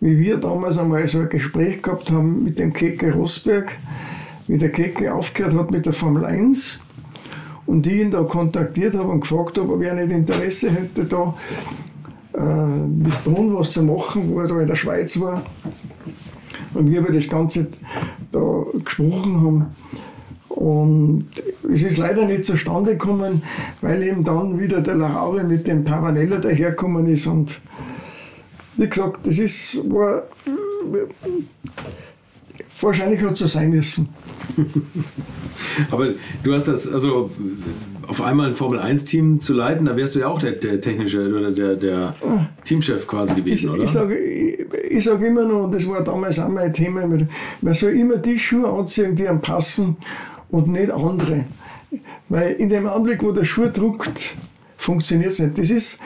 wie 0.00 0.18
wir 0.18 0.36
damals 0.36 0.78
einmal 0.78 1.06
so 1.08 1.18
ein 1.18 1.28
Gespräch 1.28 1.82
gehabt 1.82 2.10
haben 2.12 2.44
mit 2.44 2.58
dem 2.58 2.72
Keke 2.72 3.12
Rosberg, 3.12 3.72
wie 4.46 4.56
der 4.56 4.70
Keke 4.70 5.12
aufgehört 5.12 5.54
hat 5.54 5.70
mit 5.70 5.86
der 5.86 5.92
Formel 5.92 6.24
1 6.24 6.80
und 7.66 7.86
die 7.86 8.00
ihn 8.00 8.10
da 8.10 8.22
kontaktiert 8.22 8.94
habe 8.94 9.08
und 9.08 9.20
gefragt 9.20 9.58
habe, 9.58 9.72
ob 9.72 9.82
er 9.82 9.94
nicht 9.94 10.10
Interesse 10.10 10.70
hätte, 10.70 11.04
da 11.04 11.34
äh, 12.34 12.40
mit 12.40 13.24
Brunn 13.24 13.54
was 13.54 13.70
zu 13.72 13.82
machen, 13.82 14.30
wo 14.30 14.40
er 14.40 14.46
da 14.46 14.60
in 14.60 14.66
der 14.66 14.76
Schweiz 14.76 15.20
war. 15.20 15.42
Und 16.74 16.90
wir 16.90 17.00
über 17.00 17.12
das 17.12 17.28
Ganze 17.28 17.68
da 18.30 18.64
gesprochen 18.84 19.40
haben. 19.40 19.66
Und 20.60 21.24
es 21.72 21.82
ist 21.82 21.96
leider 21.96 22.26
nicht 22.26 22.44
zustande 22.44 22.90
gekommen, 22.90 23.42
weil 23.80 24.02
eben 24.02 24.24
dann 24.24 24.60
wieder 24.60 24.82
der 24.82 24.94
Laraure 24.94 25.42
mit 25.42 25.66
dem 25.66 25.84
Pavanella 25.84 26.36
dahergekommen 26.36 27.06
ist. 27.06 27.26
Und 27.26 27.62
wie 28.76 28.86
gesagt, 28.86 29.26
das 29.26 29.38
ist, 29.38 29.80
war, 29.90 30.24
wahrscheinlich 32.78 33.22
hat 33.22 33.32
es 33.32 33.38
so 33.38 33.46
sein 33.46 33.70
müssen. 33.70 34.10
Aber 35.90 36.08
du 36.42 36.52
hast 36.52 36.68
das, 36.68 36.92
also 36.92 37.30
auf 38.06 38.20
einmal 38.20 38.48
ein 38.48 38.54
Formel-1-Team 38.54 39.40
zu 39.40 39.54
leiten, 39.54 39.86
da 39.86 39.96
wärst 39.96 40.14
du 40.14 40.18
ja 40.18 40.28
auch 40.28 40.40
der, 40.40 40.52
der 40.52 40.78
technische 40.82 41.26
oder 41.26 41.52
der, 41.52 41.76
der 41.76 42.14
Teamchef 42.64 43.06
quasi 43.06 43.34
gewesen, 43.34 43.68
ich, 43.68 43.74
oder? 43.74 43.84
Ich 43.84 43.90
sage 43.90 44.18
ich, 44.18 44.58
ich 44.90 45.04
sag 45.04 45.22
immer 45.22 45.44
noch, 45.46 45.64
und 45.64 45.74
das 45.74 45.88
war 45.88 46.04
damals 46.04 46.38
auch 46.38 46.48
mein 46.48 46.70
Thema, 46.70 47.06
man 47.06 47.72
soll 47.72 47.92
immer 47.92 48.18
die 48.18 48.38
Schuhe 48.38 48.68
anziehen, 48.68 49.14
die 49.14 49.26
einem 49.26 49.40
passen 49.40 49.96
und 50.50 50.68
nicht 50.68 50.90
andere. 50.90 51.44
Weil 52.28 52.52
in 52.52 52.68
dem 52.68 52.86
Augenblick, 52.86 53.22
wo 53.22 53.32
der 53.32 53.44
Schuh 53.44 53.68
druckt, 53.68 54.36
funktioniert 54.76 55.32
es 55.32 55.40
nicht. 55.40 55.58
Das 55.58 55.70
ist, 55.70 56.00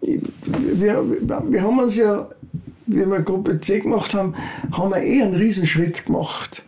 wir, 0.00 1.02
wir 1.48 1.62
haben 1.62 1.78
uns 1.78 1.96
ja, 1.96 2.28
wie 2.86 3.06
wir 3.06 3.20
Gruppe 3.20 3.60
C 3.60 3.80
gemacht 3.80 4.14
haben, 4.14 4.34
haben 4.72 4.90
wir 4.90 5.02
eh 5.02 5.22
einen 5.22 5.34
Riesenschritt 5.34 6.06
gemacht. 6.06 6.62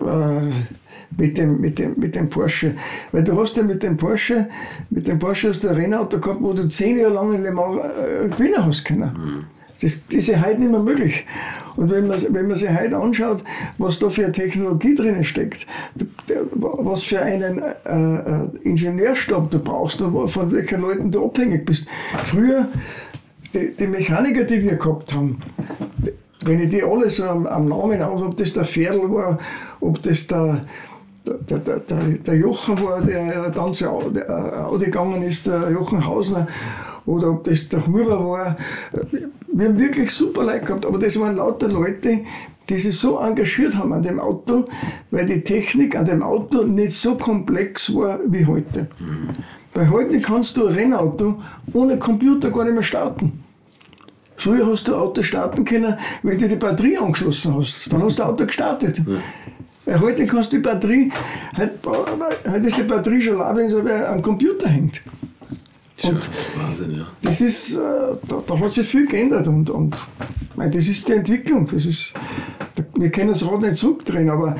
Äh, 0.00 0.52
mit 1.16 1.38
dem, 1.38 1.60
mit, 1.60 1.78
dem, 1.78 1.94
mit 1.96 2.14
dem 2.14 2.28
Porsche. 2.28 2.74
Weil 3.12 3.24
du 3.24 3.38
hast 3.40 3.56
ja 3.56 3.62
mit 3.62 3.82
dem 3.82 3.96
Porsche, 3.96 4.48
mit 4.90 5.08
dem 5.08 5.18
Porsche 5.18 5.50
du 5.50 5.68
ein 5.68 5.74
Rennauto 5.74 6.18
gehabt, 6.18 6.42
wo 6.42 6.52
du 6.52 6.68
zehn 6.68 6.98
Jahre 6.98 7.14
lang 7.14 7.32
in 7.32 7.42
Le 7.42 7.52
Mans 7.52 7.78
äh, 7.78 8.28
gewinnen 8.28 8.64
hast 8.64 8.84
können. 8.84 9.12
Mhm. 9.16 9.55
Das, 9.80 10.06
das 10.08 10.28
ist 10.28 10.44
heute 10.44 10.60
nicht 10.60 10.70
mehr 10.70 10.80
möglich. 10.80 11.26
Und 11.76 11.90
wenn 11.90 12.06
man, 12.06 12.20
wenn 12.30 12.46
man 12.46 12.56
sich 12.56 12.70
heute 12.70 12.96
anschaut, 12.96 13.44
was 13.78 13.98
da 13.98 14.08
für 14.08 14.24
eine 14.24 14.32
Technologie 14.32 14.94
drin 14.94 15.22
steckt, 15.22 15.66
was 16.52 17.02
für 17.02 17.20
einen 17.20 17.62
äh, 17.62 17.72
äh, 17.84 18.48
Ingenieurstab 18.62 19.50
du 19.50 19.58
brauchst 19.58 20.00
und 20.00 20.28
von 20.28 20.50
welchen 20.52 20.80
Leuten 20.80 21.10
du 21.10 21.24
abhängig 21.24 21.66
bist. 21.66 21.88
Früher, 22.24 22.68
die, 23.54 23.72
die 23.72 23.86
Mechaniker, 23.86 24.44
die 24.44 24.62
wir 24.62 24.76
gehabt 24.76 25.14
haben, 25.14 25.40
wenn 26.44 26.60
ich 26.60 26.68
die 26.68 26.82
alle 26.82 27.10
so 27.10 27.24
am, 27.24 27.46
am 27.46 27.68
Namen 27.68 28.00
aus, 28.02 28.22
ob 28.22 28.36
das 28.36 28.52
der 28.52 28.64
Pferdl 28.64 29.10
war, 29.10 29.38
ob 29.80 30.00
das 30.02 30.26
der, 30.26 30.64
der, 31.26 31.58
der, 31.58 31.80
der, 31.80 32.02
der 32.18 32.36
Jochen 32.36 32.80
war, 32.82 33.00
der 33.00 33.50
dann 33.50 33.74
zu 33.74 33.88
Audi 33.90 34.84
gegangen 34.86 35.22
ist, 35.22 35.46
der 35.46 35.70
Jochen 35.70 36.06
Hausner, 36.06 36.46
oder 37.04 37.30
ob 37.30 37.44
das 37.44 37.68
der 37.68 37.86
Huber 37.86 38.24
war. 38.28 38.56
Wir 39.56 39.68
haben 39.68 39.78
wirklich 39.78 40.10
super 40.10 40.44
Leute 40.44 40.66
gehabt, 40.66 40.84
aber 40.84 40.98
das 40.98 41.18
waren 41.18 41.36
lauter 41.36 41.68
Leute, 41.68 42.20
die 42.68 42.76
sich 42.76 42.98
so 42.98 43.18
engagiert 43.18 43.74
haben 43.78 43.90
an 43.94 44.02
dem 44.02 44.20
Auto, 44.20 44.66
weil 45.10 45.24
die 45.24 45.40
Technik 45.40 45.96
an 45.96 46.04
dem 46.04 46.22
Auto 46.22 46.64
nicht 46.64 46.92
so 46.92 47.14
komplex 47.14 47.94
war 47.94 48.20
wie 48.26 48.44
heute. 48.44 48.88
Weil 49.72 49.88
heute 49.90 50.20
kannst 50.20 50.58
du 50.58 50.66
ein 50.66 50.74
Rennauto 50.74 51.40
ohne 51.72 51.98
Computer 51.98 52.50
gar 52.50 52.64
nicht 52.64 52.74
mehr 52.74 52.82
starten. 52.82 53.44
Früher 54.36 54.66
hast 54.66 54.88
du 54.88 54.94
Auto 54.94 55.22
starten 55.22 55.64
können, 55.64 55.94
wenn 56.22 56.36
du 56.36 56.48
die 56.48 56.56
Batterie 56.56 56.98
angeschlossen 56.98 57.56
hast. 57.56 57.90
Dann 57.90 58.02
hast 58.02 58.18
du 58.18 58.22
das 58.22 58.30
Auto 58.30 58.44
gestartet. 58.44 59.00
Ja. 59.86 60.00
Heute 60.00 60.26
kannst 60.26 60.52
du 60.52 60.58
die 60.58 60.62
Batterie, 60.62 61.10
heute, 61.56 62.68
ist 62.68 62.76
die 62.76 62.82
Batterie 62.82 63.22
schon 63.22 63.38
laut, 63.38 63.56
wenn 63.56 63.68
sie 63.70 63.80
am 64.06 64.20
Computer 64.20 64.68
hängt. 64.68 65.00
Und 66.02 66.28
Wahnsinn, 66.56 66.90
ja. 66.98 67.06
Das 67.22 67.40
ist, 67.40 67.74
äh, 67.74 67.78
da, 68.28 68.42
da, 68.46 68.58
hat 68.58 68.72
sich 68.72 68.86
viel 68.86 69.06
geändert 69.06 69.48
und, 69.48 69.70
und 69.70 69.96
das 70.56 70.88
ist 70.88 71.08
die 71.08 71.12
Entwicklung. 71.12 71.66
Das 71.66 71.86
ist, 71.86 72.12
wir 72.96 73.10
können 73.10 73.28
das 73.28 73.46
Rad 73.46 73.62
nicht 73.62 73.76
zurückdrehen, 73.76 74.28
aber 74.28 74.56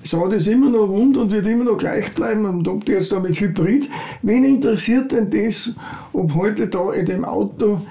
das 0.00 0.14
Rad 0.14 0.32
ist 0.32 0.46
immer 0.46 0.70
noch 0.70 0.86
rund 0.86 1.18
und 1.18 1.30
wird 1.30 1.46
immer 1.46 1.64
noch 1.64 1.76
gleich 1.76 2.10
bleiben. 2.14 2.46
Und 2.46 2.66
ob 2.68 2.86
die 2.86 2.92
jetzt 2.92 3.12
da 3.12 3.20
mit 3.20 3.38
Hybrid, 3.38 3.90
wen 4.22 4.44
interessiert 4.44 5.12
denn 5.12 5.30
das, 5.30 5.74
ob 6.12 6.34
heute 6.34 6.68
da 6.68 6.90
in 6.92 7.04
dem 7.04 7.24
Auto 7.24 7.82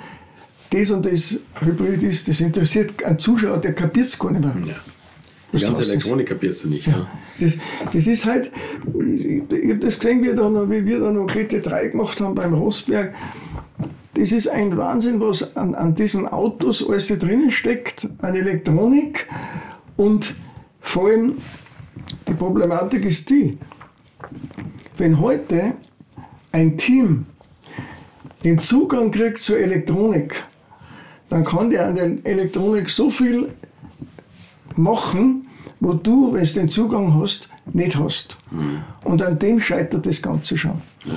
das 0.71 0.89
und 0.89 1.05
das 1.05 1.37
Hybrid 1.59 2.01
ist, 2.01 2.27
das 2.27 2.41
interessiert 2.41 3.03
einen 3.03 3.19
Zuschauer, 3.19 3.59
der 3.59 3.73
kapiert 3.73 4.07
es 4.07 4.17
gar 4.17 4.31
nicht 4.31 4.43
mehr. 4.43 4.55
Ja. 4.65 4.75
Die 5.55 5.65
ganze 5.65 5.83
Elektronik 5.83 6.27
kapierst 6.27 6.63
du 6.63 6.69
nicht. 6.69 6.87
Ja. 6.87 7.07
Das, 7.39 7.57
das 7.91 8.07
ist 8.07 8.25
halt, 8.25 8.51
ich, 8.99 9.25
ich 9.25 9.69
habe 9.69 9.79
das 9.79 9.99
gesehen, 9.99 10.23
wie, 10.23 10.33
da 10.33 10.49
noch, 10.49 10.69
wie 10.69 10.85
wir 10.85 10.99
da 10.99 11.11
noch 11.11 11.27
GT3 11.27 11.89
gemacht 11.89 12.21
haben 12.21 12.35
beim 12.35 12.53
Rosberg. 12.53 13.13
Das 14.15 14.31
ist 14.31 14.47
ein 14.47 14.77
Wahnsinn, 14.77 15.19
was 15.19 15.55
an, 15.57 15.75
an 15.75 15.95
diesen 15.95 16.27
Autos 16.27 16.87
alles 16.87 17.07
drinnen 17.07 17.49
steckt, 17.49 18.07
an 18.21 18.35
Elektronik. 18.35 19.27
Und 19.97 20.35
vor 20.79 21.07
allem, 21.07 21.37
die 22.27 22.33
Problematik 22.33 23.05
ist 23.05 23.29
die, 23.29 23.57
wenn 24.97 25.19
heute 25.19 25.73
ein 26.51 26.77
Team 26.77 27.25
den 28.45 28.59
Zugang 28.59 29.11
kriegt 29.11 29.39
zur 29.39 29.57
Elektronik, 29.57 30.45
dann 31.29 31.43
kann 31.43 31.69
der 31.69 31.87
an 31.87 31.95
der 31.95 32.25
Elektronik 32.25 32.89
so 32.89 33.09
viel 33.09 33.49
machen, 34.75 35.44
wo 35.79 35.93
du, 35.93 36.33
wenn 36.33 36.43
du 36.43 36.53
den 36.53 36.67
Zugang 36.67 37.13
hast, 37.19 37.49
nicht 37.73 37.97
hast. 37.97 38.37
Mhm. 38.51 38.81
Und 39.03 39.21
an 39.21 39.37
dem 39.39 39.59
scheitert 39.59 40.05
das 40.05 40.21
Ganze 40.21 40.57
schon. 40.57 40.81
Ja. 41.05 41.13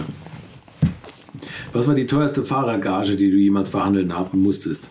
Was 1.72 1.86
war 1.86 1.94
die 1.94 2.06
teuerste 2.06 2.43
Fahrergage, 2.43 3.16
die 3.16 3.30
du 3.30 3.36
jemals 3.36 3.70
verhandeln 3.70 4.16
haben 4.16 4.43
musstest? 4.43 4.90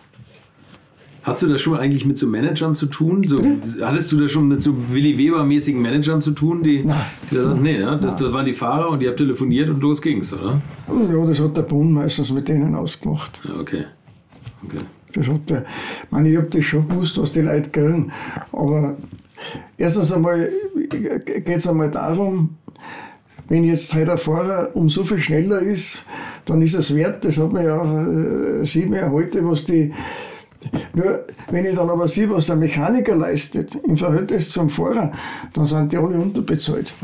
Hast 1.22 1.42
du 1.42 1.46
das 1.48 1.60
schon 1.60 1.76
eigentlich 1.76 2.06
mit 2.06 2.16
so 2.16 2.26
Managern 2.26 2.74
zu 2.74 2.86
tun? 2.86 3.26
So, 3.26 3.38
hattest 3.82 4.10
du 4.12 4.16
das 4.16 4.30
schon 4.30 4.48
mit 4.48 4.62
so 4.62 4.74
Willy 4.90 5.18
Weber-mäßigen 5.18 5.80
Managern 5.80 6.22
zu 6.22 6.30
tun? 6.30 6.62
Die, 6.62 6.84
Nein. 6.84 6.96
Die 7.30 7.34
das, 7.34 7.58
nee, 7.58 7.78
ne? 7.78 7.98
das, 8.00 8.16
das 8.16 8.32
waren 8.32 8.46
die 8.46 8.54
Fahrer 8.54 8.88
und 8.88 9.02
die 9.02 9.08
habt 9.08 9.18
telefoniert 9.18 9.68
und 9.68 9.82
los 9.82 10.00
ging's, 10.00 10.32
oder? 10.32 10.62
Ja, 10.88 11.26
das 11.26 11.38
hat 11.40 11.54
der 11.56 11.62
Bund 11.62 11.92
meistens 11.92 12.32
mit 12.32 12.48
denen 12.48 12.74
ausgemacht. 12.74 13.40
Ja, 13.44 13.60
okay. 13.60 13.84
okay. 14.64 14.78
Das 15.12 15.28
hat 15.28 15.50
der, 15.50 15.66
ich 16.04 16.10
meine, 16.10 16.30
ich 16.30 16.36
habe 16.36 16.46
das 16.46 16.64
schon 16.64 16.88
gewusst, 16.88 17.20
was 17.20 17.32
die 17.32 17.40
Leute 17.40 17.70
kriegen. 17.70 18.10
Aber 18.52 18.96
erstens 19.76 20.12
einmal 20.12 20.50
geht 21.24 21.48
es 21.48 21.66
einmal 21.66 21.90
darum, 21.90 22.56
wenn 23.48 23.64
jetzt 23.64 23.94
heute 23.94 24.12
ein 24.12 24.18
Fahrer 24.18 24.70
um 24.74 24.88
so 24.88 25.04
viel 25.04 25.18
schneller 25.18 25.60
ist, 25.60 26.04
dann 26.44 26.60
ist 26.60 26.74
es 26.74 26.94
wert, 26.94 27.24
das 27.24 27.38
hat 27.38 27.52
man 27.52 27.64
ja, 27.64 28.60
äh, 28.60 28.64
sieht 28.64 28.90
man 28.90 29.00
ja 29.00 29.10
heute, 29.10 29.46
was 29.48 29.64
die, 29.64 29.92
nur 30.94 31.24
wenn 31.50 31.64
ich 31.64 31.76
dann 31.76 31.88
aber 31.88 32.08
sehe, 32.08 32.28
was 32.30 32.46
der 32.46 32.56
Mechaniker 32.56 33.16
leistet 33.16 33.74
im 33.86 33.96
Verhältnis 33.96 34.50
zum 34.50 34.68
Fahrer, 34.68 35.12
dann 35.52 35.64
sind 35.64 35.92
die 35.92 35.96
alle 35.96 36.18
unterbezahlt. 36.18 36.94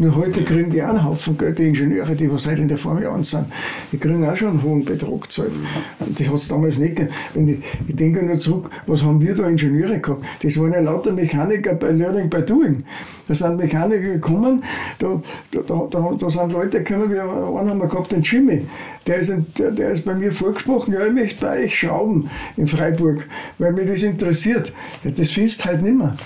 Nur 0.00 0.16
heute 0.16 0.42
kriegen 0.42 0.70
die 0.70 0.82
auch 0.82 0.88
einen 0.88 1.04
Haufen 1.04 1.36
Geld, 1.36 1.58
die 1.58 1.68
Ingenieure, 1.68 2.16
die 2.16 2.32
was 2.32 2.46
heute 2.46 2.62
in 2.62 2.68
der 2.68 2.78
Formel 2.78 3.06
1 3.06 3.32
sind. 3.32 3.44
Die 3.92 3.98
kriegen 3.98 4.24
auch 4.24 4.34
schon 4.34 4.48
einen 4.48 4.62
hohen 4.62 4.82
Betrag 4.82 5.20
gezahlt. 5.20 5.50
Das 5.98 6.26
hat 6.26 6.34
es 6.36 6.48
damals 6.48 6.78
nicht 6.78 6.96
gegeben. 6.96 7.14
Wenn 7.34 7.48
ich, 7.48 7.96
denke 7.96 8.24
nur 8.24 8.36
zurück, 8.36 8.70
was 8.86 9.04
haben 9.04 9.20
wir 9.20 9.34
da 9.34 9.46
Ingenieure 9.46 9.98
gehabt? 9.98 10.24
Das 10.42 10.58
waren 10.58 10.72
ja 10.72 10.80
lauter 10.80 11.12
Mechaniker 11.12 11.74
bei 11.74 11.90
Learning 11.90 12.30
by 12.30 12.40
Doing. 12.40 12.82
Da 13.28 13.34
sind 13.34 13.58
Mechaniker 13.58 14.14
gekommen, 14.14 14.62
da, 15.00 15.20
da, 15.50 15.86
da, 15.90 16.14
da 16.18 16.30
sind 16.30 16.50
Leute 16.54 16.82
gekommen, 16.82 17.10
wie 17.10 17.20
einen 17.20 17.68
haben 17.68 17.78
wir 17.78 17.86
gehabt, 17.86 18.10
den 18.12 18.22
Jimmy. 18.22 18.62
Der 19.06 19.18
ist, 19.18 19.30
der, 19.58 19.70
der 19.70 19.90
ist 19.90 20.06
bei 20.06 20.14
mir 20.14 20.32
vorgesprochen, 20.32 20.94
ja, 20.94 21.06
ich 21.06 21.12
möchte 21.12 21.44
bei 21.44 21.64
euch 21.64 21.78
schrauben 21.78 22.30
in 22.56 22.66
Freiburg, 22.66 23.28
weil 23.58 23.74
mich 23.74 23.86
das 23.86 24.02
interessiert. 24.02 24.72
Ja, 25.04 25.10
das 25.10 25.28
findest 25.28 25.60
du 25.60 25.64
halt 25.66 25.82
nicht 25.82 25.98
mehr. 25.98 26.16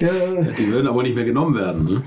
Der, 0.00 0.10
die 0.56 0.68
würden 0.68 0.86
aber 0.86 1.02
nicht 1.02 1.16
mehr 1.16 1.24
genommen 1.24 1.56
werden. 1.56 1.84
Ne? 1.84 2.02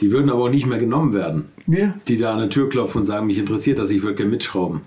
Die 0.00 0.10
würden 0.10 0.30
aber 0.30 0.44
auch 0.44 0.50
nicht 0.50 0.66
mehr 0.66 0.78
genommen 0.78 1.14
werden. 1.14 1.48
Wir? 1.66 1.94
Die 2.08 2.16
da 2.16 2.32
an 2.32 2.38
der 2.40 2.50
Tür 2.50 2.68
klopfen 2.68 3.00
und 3.00 3.04
sagen, 3.04 3.26
mich 3.26 3.38
interessiert 3.38 3.78
das, 3.78 3.90
ich 3.90 4.02
würde 4.02 4.16
gerne 4.16 4.30
mitschrauben. 4.30 4.80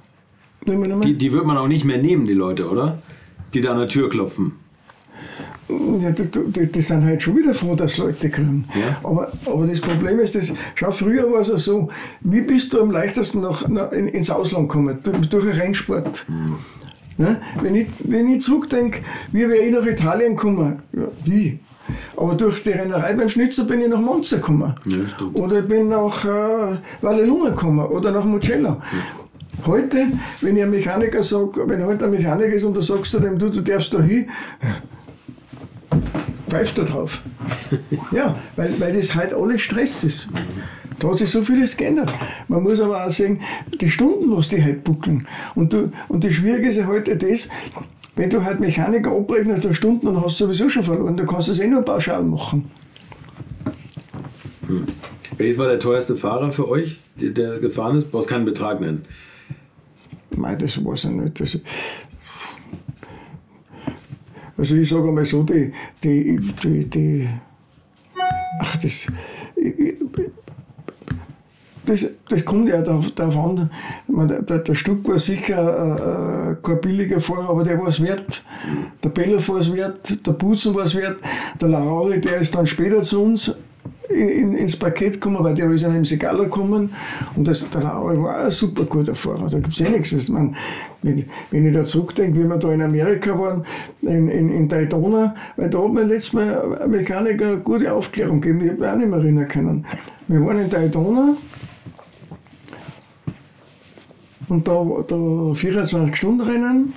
Die, 0.66 1.14
die 1.14 1.32
wird 1.32 1.46
man 1.46 1.58
auch 1.58 1.68
nicht 1.68 1.86
mehr 1.86 1.98
nehmen, 1.98 2.26
die 2.26 2.34
Leute, 2.34 2.70
oder? 2.70 3.00
Die 3.54 3.62
da 3.62 3.72
an 3.72 3.78
der 3.78 3.88
Tür 3.88 4.10
klopfen. 4.10 4.54
Ja, 6.00 6.12
die, 6.12 6.30
die, 6.30 6.72
die, 6.72 6.82
sind 6.82 7.04
halt 7.04 7.22
schon 7.24 7.38
wieder 7.38 7.54
froh, 7.54 7.76
dass 7.76 7.98
Leute 7.98 8.30
kriegen. 8.30 8.66
Ja. 8.76 8.98
Aber, 9.04 9.32
aber 9.46 9.66
das 9.66 9.82
Problem 9.82 10.20
ist, 10.20 10.36
das, 10.36 10.54
schau, 10.76 10.92
früher 10.92 11.32
war 11.32 11.40
es 11.40 11.48
ja 11.48 11.58
so, 11.58 11.90
wie 12.22 12.42
bist 12.42 12.74
du 12.74 12.82
am 12.82 12.92
leichtesten 12.92 13.42
nach, 13.42 13.68
nach 13.68 13.92
in, 13.92 14.08
ins 14.08 14.30
Ausland 14.30 14.70
gekommen? 14.70 15.00
Durch, 15.02 15.28
durch 15.28 15.44
einen 15.46 15.54
Rennsport. 15.54 16.26
Mhm. 16.28 16.58
Ja? 17.18 17.42
Wenn, 17.62 17.76
ich, 17.76 17.88
wenn 18.00 18.28
ich 18.28 18.42
zurückdenke, 18.42 19.02
wie 19.32 19.48
wäre 19.50 19.58
ich 19.58 19.74
nach 19.74 19.86
Italien 19.86 20.36
gekommen? 20.36 20.84
Ja, 20.94 21.08
wie? 21.24 21.60
Aber 22.18 22.34
durch 22.36 22.64
die 22.64 22.72
Rennerei 22.72 23.14
beim 23.14 23.30
Schnitzer 23.30 23.66
bin 23.66 23.82
ich 23.82 23.88
nach 23.88 24.00
Monza 24.00 24.38
gekommen. 24.38 24.76
Ja. 24.86 24.98
Oder 25.34 25.60
ich 25.60 25.68
bin 25.68 25.90
nach 25.90 26.26
äh, 26.26 26.78
Vallelunga 27.02 27.50
gekommen 27.50 27.86
oder 27.86 28.12
nach 28.12 28.26
Mugello. 28.26 28.70
Ja. 28.70 28.82
Heute, 29.66 30.08
wenn 30.42 30.56
ich 30.58 30.64
einem 30.64 30.72
Mechaniker 30.72 31.24
sage, 31.24 31.68
wenn 31.68 31.84
heute 31.84 32.06
ein 32.06 32.12
Mechaniker 32.12 32.54
ist 32.54 32.64
und 32.64 32.76
du 32.78 32.82
sagst 32.82 33.14
du 33.14 33.20
dem, 33.20 33.38
du, 33.38 33.50
du 33.50 33.62
darfst 33.62 33.94
da 33.94 34.02
hin, 34.02 34.30
pfeift 36.50 36.78
er 36.78 36.86
drauf. 36.86 37.22
ja, 38.12 38.38
weil, 38.56 38.80
weil 38.80 38.94
das 38.94 39.16
halt 39.16 39.34
alles 39.34 39.62
Stress 39.62 40.04
ist. 40.04 40.30
Da 41.00 41.10
hat 41.10 41.18
sich 41.18 41.30
so 41.30 41.42
vieles 41.42 41.76
geändert. 41.76 42.14
Man 42.48 42.64
muss 42.64 42.80
aber 42.80 43.06
auch 43.06 43.10
sehen, 43.10 43.42
die 43.82 43.90
Stunden, 43.90 44.36
was 44.36 44.48
die 44.50 44.64
halt 44.64 44.84
buckeln. 44.84 45.28
Und, 45.56 45.74
du, 45.74 45.92
und 46.08 46.24
das 46.24 46.34
Schwierige 46.34 46.70
ist 46.70 46.78
ja 46.78 46.88
heute 46.88 47.18
das, 47.18 47.50
wenn 48.16 48.30
du 48.30 48.44
halt 48.44 48.60
Mechaniker 48.60 49.12
abrechnest 49.12 49.68
auf 49.68 49.76
Stunden, 49.76 50.06
dann 50.06 50.22
hast 50.22 50.40
du 50.40 50.46
sowieso 50.46 50.70
schon 50.70 50.84
verloren. 50.84 51.18
Da 51.18 51.26
kannst 51.26 51.48
du 51.48 51.52
es 51.52 51.60
eh 51.60 51.68
nur 51.68 51.82
pauschal 51.82 52.24
machen. 52.24 52.72
Hm. 54.68 54.86
Welches 55.38 55.58
war 55.58 55.68
der 55.68 55.80
teuerste 55.80 56.16
Fahrer 56.16 56.52
für 56.52 56.68
euch, 56.70 57.02
der, 57.20 57.32
der 57.32 57.60
gefahren 57.60 57.98
ist? 57.98 58.08
Du 58.08 58.12
brauchst 58.12 58.30
keinen 58.30 58.46
Betrag 58.46 58.80
nennen. 58.80 59.04
Nein, 60.32 60.58
das 60.58 60.84
weiß 60.84 61.06
ich 61.06 61.12
nicht. 61.12 61.40
Das, 61.40 61.60
also 64.58 64.76
ich 64.76 64.88
sage 64.88 65.08
einmal 65.08 65.26
so, 65.26 65.44
die, 65.44 65.74
die, 66.04 66.40
die, 66.64 66.90
die 66.90 67.30
ach 68.60 68.78
das, 68.78 69.08
das, 71.86 72.10
das 72.30 72.46
kommt 72.46 72.70
ja 72.70 72.82
darauf 72.82 73.38
an. 73.38 73.70
Der, 74.08 74.60
der, 74.60 74.74
Stuck 74.74 75.08
war 75.08 75.20
sicher 75.20 76.50
äh, 76.50 76.52
äh, 76.52 76.56
kein 76.62 76.82
billiger 76.82 77.20
Fahrer, 77.20 77.50
aber 77.50 77.64
der 77.64 77.80
war 77.80 77.88
es 77.88 78.02
wert. 78.02 78.44
Der 79.04 79.10
Beller 79.10 79.46
war 79.48 79.58
es 79.58 79.72
wert, 79.74 80.26
der 80.26 80.32
Butzen 80.32 80.74
war 80.76 80.84
es 80.84 80.96
wert, 80.96 81.20
der 81.60 81.70
Lauri, 81.70 82.20
der 82.20 82.38
ist 82.38 82.56
dann 82.56 82.66
später 82.66 83.02
zu 83.02 83.22
uns 83.24 83.54
in, 84.10 84.56
ins 84.56 84.78
Paket 84.78 85.14
gekommen, 85.14 85.44
weil 85.44 85.54
der 85.54 85.70
ist 85.72 85.82
ja 85.82 85.90
im 85.90 86.06
Segala 86.06 86.44
gekommen 86.44 86.92
und 87.36 87.48
das, 87.48 87.70
der 87.70 87.82
Lauri 87.82 88.22
war 88.22 88.46
ein 88.46 88.52
super 88.52 88.84
guter 88.84 89.16
Fahrer. 89.16 89.48
Da 89.50 89.60
gibt 89.60 89.74
es 89.74 89.82
eh 89.82 89.90
nichts. 89.90 90.30
Man, 90.30 90.56
wenn 91.02 91.66
ich 91.66 91.74
da 91.74 91.84
zurückdenke, 91.84 92.40
wie 92.40 92.48
wir 92.48 92.58
da 92.58 92.72
in 92.72 92.82
Amerika 92.82 93.38
waren, 93.38 93.66
in, 94.02 94.28
in, 94.30 94.50
in 94.50 94.68
Daytona, 94.68 95.36
weil 95.56 95.70
da 95.70 95.84
hat 95.84 95.94
mir 95.94 96.04
letztes 96.04 96.34
Mal 96.34 96.80
ein 96.82 96.92
Mechaniker 96.92 97.48
eine 97.48 97.58
gute 97.58 97.92
Aufklärung 97.94 98.42
gegeben, 98.42 98.62
ich 98.62 98.72
habe 98.72 98.82
mich 98.82 98.90
auch 98.90 98.98
nicht 98.98 99.10
mehr 99.10 99.20
erinnern 99.20 99.48
können. 99.48 99.86
Wir 100.28 100.44
waren 100.44 100.60
in 100.60 100.70
Daytona 100.70 101.36
und 104.50 104.68
da, 104.68 104.74
da 105.08 105.16
24-Stunden-Rennen. 105.16 106.94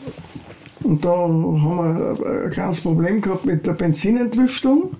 Und 0.85 1.05
da 1.05 1.11
haben 1.11 2.19
wir 2.21 2.45
ein 2.45 2.51
kleines 2.51 2.81
Problem 2.81 3.21
gehabt 3.21 3.45
mit 3.45 3.67
der 3.67 3.73
Benzinentlüftung. 3.73 4.91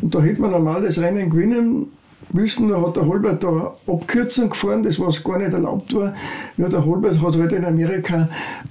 Und 0.00 0.14
da 0.14 0.20
hätte 0.22 0.40
man 0.40 0.52
normal 0.52 0.82
das 0.82 0.98
Rennen 1.00 1.28
gewinnen 1.28 1.92
müssen. 2.32 2.68
Da 2.68 2.80
hat 2.80 2.96
der 2.96 3.06
Holbert 3.06 3.42
da 3.42 3.74
Abkürzung 3.86 4.50
gefahren, 4.50 4.82
das 4.82 5.00
was 5.00 5.22
gar 5.22 5.38
nicht 5.38 5.52
erlaubt 5.52 5.94
war. 5.94 6.14
Ja, 6.56 6.68
der 6.68 6.84
Holbert 6.84 7.20
hat 7.20 7.36
halt 7.36 7.52
in 7.52 7.64
Amerika 7.64 8.28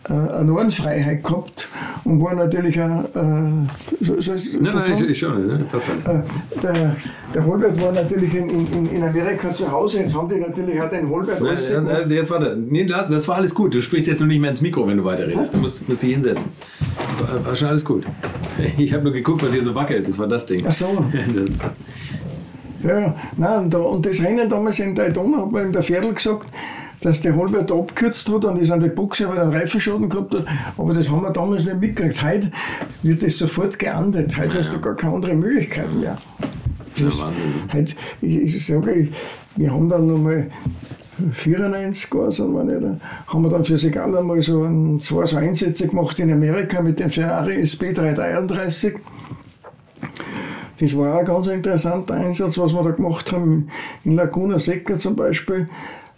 äh, 0.10 0.14
eine 0.14 0.54
Ohrenfreiheit 0.54 1.24
gehabt 1.24 1.70
und 2.04 2.22
war 2.22 2.34
natürlich 2.34 2.80
auch. 2.82 3.04
Äh, 3.16 3.52
so, 4.02 4.20
so 4.20 4.34
ist, 4.34 4.60
nein, 4.60 4.74
nein, 4.74 4.94
ich, 4.94 5.02
ich 5.02 5.20
schon, 5.20 5.48
ne? 5.48 5.66
Passt. 5.72 5.90
Äh, 5.90 6.22
der, 6.62 6.96
der 7.34 7.46
Holbert 7.46 7.82
war 7.82 7.92
natürlich 7.92 8.34
in, 8.34 8.50
in, 8.50 8.90
in 8.92 9.04
Amerika 9.04 9.50
zu 9.50 9.72
Hause, 9.72 10.00
jetzt 10.00 10.16
haben 10.16 10.30
die 10.30 10.40
natürlich 10.40 10.80
auch 10.82 10.90
den 10.90 11.10
Holbert 11.10 11.42
nein, 11.42 11.58
also 11.88 12.14
jetzt 12.14 12.32
warte, 12.32 12.58
nee, 12.58 12.86
das 12.86 13.28
war 13.28 13.36
alles 13.36 13.54
gut. 13.54 13.74
Du 13.74 13.82
sprichst 13.82 14.08
jetzt 14.08 14.20
noch 14.20 14.28
nicht 14.28 14.40
mehr 14.40 14.50
ins 14.50 14.62
Mikro, 14.62 14.88
wenn 14.88 14.98
du 14.98 15.04
weiterredest. 15.04 15.54
Du 15.54 15.58
musst, 15.58 15.88
musst 15.88 16.04
dich 16.04 16.14
hinsetzen. 16.14 16.52
War, 17.20 17.46
war 17.46 17.56
schon 17.56 17.70
alles 17.70 17.86
gut. 17.86 18.06
Ich 18.78 18.92
habe 18.92 19.04
nur 19.04 19.14
geguckt, 19.14 19.44
was 19.44 19.54
hier 19.54 19.64
so 19.64 19.76
wackelt. 19.76 20.08
Das 20.08 20.18
war 20.18 20.28
das 20.28 20.46
Ding. 20.46 20.66
Ach 20.68 20.74
so. 20.74 20.88
das, 21.12 21.66
ja, 22.88 23.16
nein, 23.38 23.66
und, 23.66 23.76
und 23.76 24.06
das 24.06 24.22
Rennen 24.22 24.48
damals 24.50 24.80
in 24.80 24.96
Daytona 24.96 25.42
hat 25.42 25.52
man 25.52 25.66
in 25.66 25.72
der 25.72 25.84
Viertel 25.84 26.14
gesagt, 26.14 26.52
dass 27.02 27.22
der 27.22 27.36
Holbert 27.36 27.72
abgekürzt 27.72 28.28
hat 28.30 28.46
und 28.46 28.60
ist 28.60 28.72
an 28.72 28.80
der 28.80 28.90
Buchse 28.90 29.28
aber 29.28 29.42
einen 29.42 29.52
Reifenschaden 29.52 30.10
gehabt 30.10 30.34
hat. 30.34 30.46
Aber 30.78 30.94
das 30.94 31.10
haben 31.10 31.22
wir 31.22 31.32
damals 31.32 31.66
nicht 31.66 31.80
mitgekriegt. 31.80 32.24
Heute 32.24 32.52
wird 33.04 33.24
das 33.24 33.38
sofort 33.38 33.78
geahndet. 33.78 34.38
Heute 34.38 34.60
hast 34.60 34.74
du 34.74 34.82
gar 34.82 34.96
keine 34.96 35.14
andere 35.14 35.36
Möglichkeit 35.36 35.94
mehr. 35.94 36.18
Das, 36.98 37.20
ja, 37.20 37.32
heute, 37.74 37.94
ich, 38.22 38.38
ich 38.42 38.66
sage, 38.66 39.10
wir 39.56 39.72
haben 39.72 39.88
dann 39.90 40.08
nochmal 40.08 40.50
94 41.32 42.14
war 42.14 42.28
es, 42.28 42.40
haben 42.40 43.44
wir 43.44 43.50
dann 43.50 43.64
für 43.64 43.78
sich 43.78 44.00
alle 44.00 44.22
mal 44.22 44.42
so 44.42 44.64
ein, 44.64 45.00
zwei 45.00 45.26
so 45.26 45.38
Einsätze 45.38 45.88
gemacht 45.88 46.20
in 46.20 46.32
Amerika 46.32 46.82
mit 46.82 47.00
dem 47.00 47.10
Ferrari 47.10 47.62
SP333. 47.62 48.96
Das 50.80 50.96
war 50.98 51.20
ein 51.20 51.26
ganz 51.26 51.48
interessanter 51.48 52.16
Einsatz, 52.16 52.58
was 52.58 52.74
wir 52.74 52.84
da 52.84 52.92
gemacht 52.92 53.32
haben 53.32 53.68
in 54.04 54.16
Laguna 54.16 54.60
Seca 54.60 54.94
zum 54.94 55.16
Beispiel, 55.16 55.66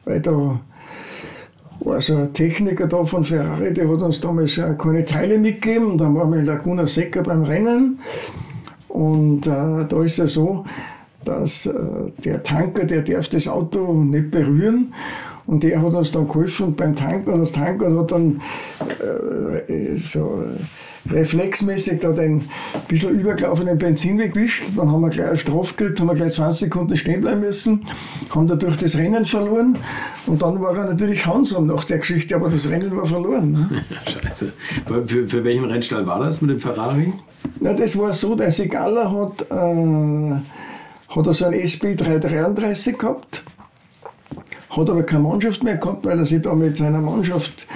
weil 0.06 0.20
da 0.20 0.60
war 1.82 2.02
so 2.02 2.18
ein 2.18 2.34
Techniker 2.34 2.88
da 2.88 3.04
von 3.06 3.24
Ferrari, 3.24 3.74
der 3.74 3.90
hat 3.90 4.02
uns 4.02 4.20
damals 4.20 4.60
keine 4.78 5.06
Teile 5.06 5.38
mitgegeben. 5.38 5.98
Dann 5.98 6.14
waren 6.16 6.32
wir 6.32 6.40
in 6.40 6.46
Laguna 6.46 6.86
Seca 6.86 7.22
beim 7.22 7.44
Rennen. 7.44 8.00
Und 8.90 9.48
äh, 9.48 9.86
da 9.88 10.04
ist 10.04 10.20
es 10.20 10.34
so, 10.34 10.66
dass 11.24 11.66
äh, 11.66 11.74
der 12.24 12.44
Tanker, 12.44 12.86
der 12.86 13.04
darf 13.04 13.30
das 13.30 13.48
Auto 13.48 13.94
nicht 13.94 14.32
berühren. 14.32 14.94
Und 15.50 15.64
der 15.64 15.82
hat 15.82 15.96
uns 15.96 16.12
dann 16.12 16.28
geholfen 16.28 16.76
beim 16.76 16.96
Tanken. 16.96 17.32
Und 17.34 17.40
das 17.40 17.52
Tanker 17.52 17.92
hat 17.98 18.12
dann 18.12 18.40
äh, 19.68 19.96
so 19.96 20.44
reflexmäßig 21.10 22.02
da 22.02 22.12
den 22.12 22.44
bisschen 22.88 23.20
übergelaufenen 23.20 23.76
Benzin 23.76 24.20
weggewischt. 24.20 24.78
Dann 24.78 24.92
haben 24.92 25.02
wir 25.02 25.10
gleich 25.10 25.28
eine 25.28 25.38
Strafe 25.38 25.74
gekriegt, 25.74 26.00
haben 26.00 26.08
wir 26.08 26.14
gleich 26.14 26.34
20 26.34 26.60
Sekunden 26.60 26.96
stehen 26.96 27.22
bleiben 27.22 27.40
müssen, 27.40 27.84
haben 28.30 28.46
dadurch 28.46 28.78
das 28.78 28.96
Rennen 28.96 29.26
verloren. 29.26 29.76
Und 30.28 30.40
dann 30.44 30.62
war 30.62 30.78
er 30.78 30.86
natürlich 30.86 31.26
Hansam 31.26 31.66
nach 31.66 31.84
der 31.84 31.98
Geschichte, 31.98 32.36
aber 32.36 32.50
das 32.50 32.70
Rennen 32.70 32.96
war 32.96 33.06
verloren. 33.06 33.54
Ne? 33.54 33.70
Scheiße. 34.22 34.54
Für, 34.86 35.28
für 35.28 35.44
welchen 35.44 35.66
Rennstall 35.66 36.06
war 36.06 36.20
das 36.20 36.42
mit 36.42 36.52
dem 36.52 36.60
Ferrari? 36.60 37.12
Na, 37.60 37.74
das 37.74 37.98
war 37.98 38.14
so, 38.14 38.36
der 38.36 38.52
Sigala 38.52 39.12
hat, 39.12 39.50
äh, 39.50 41.16
hat 41.16 41.34
so 41.34 41.46
ein 41.46 41.54
SB 41.54 41.96
333 41.96 43.00
gehabt, 43.00 43.44
hat 44.70 44.90
aber 44.90 45.04
keine 45.04 45.24
Mannschaft 45.24 45.64
mehr 45.64 45.78
gehabt, 45.78 46.06
weil 46.06 46.18
er 46.20 46.26
sich 46.26 46.42
da 46.42 46.54
mit 46.54 46.78
seiner 46.78 47.02
Mannschaft 47.02 47.68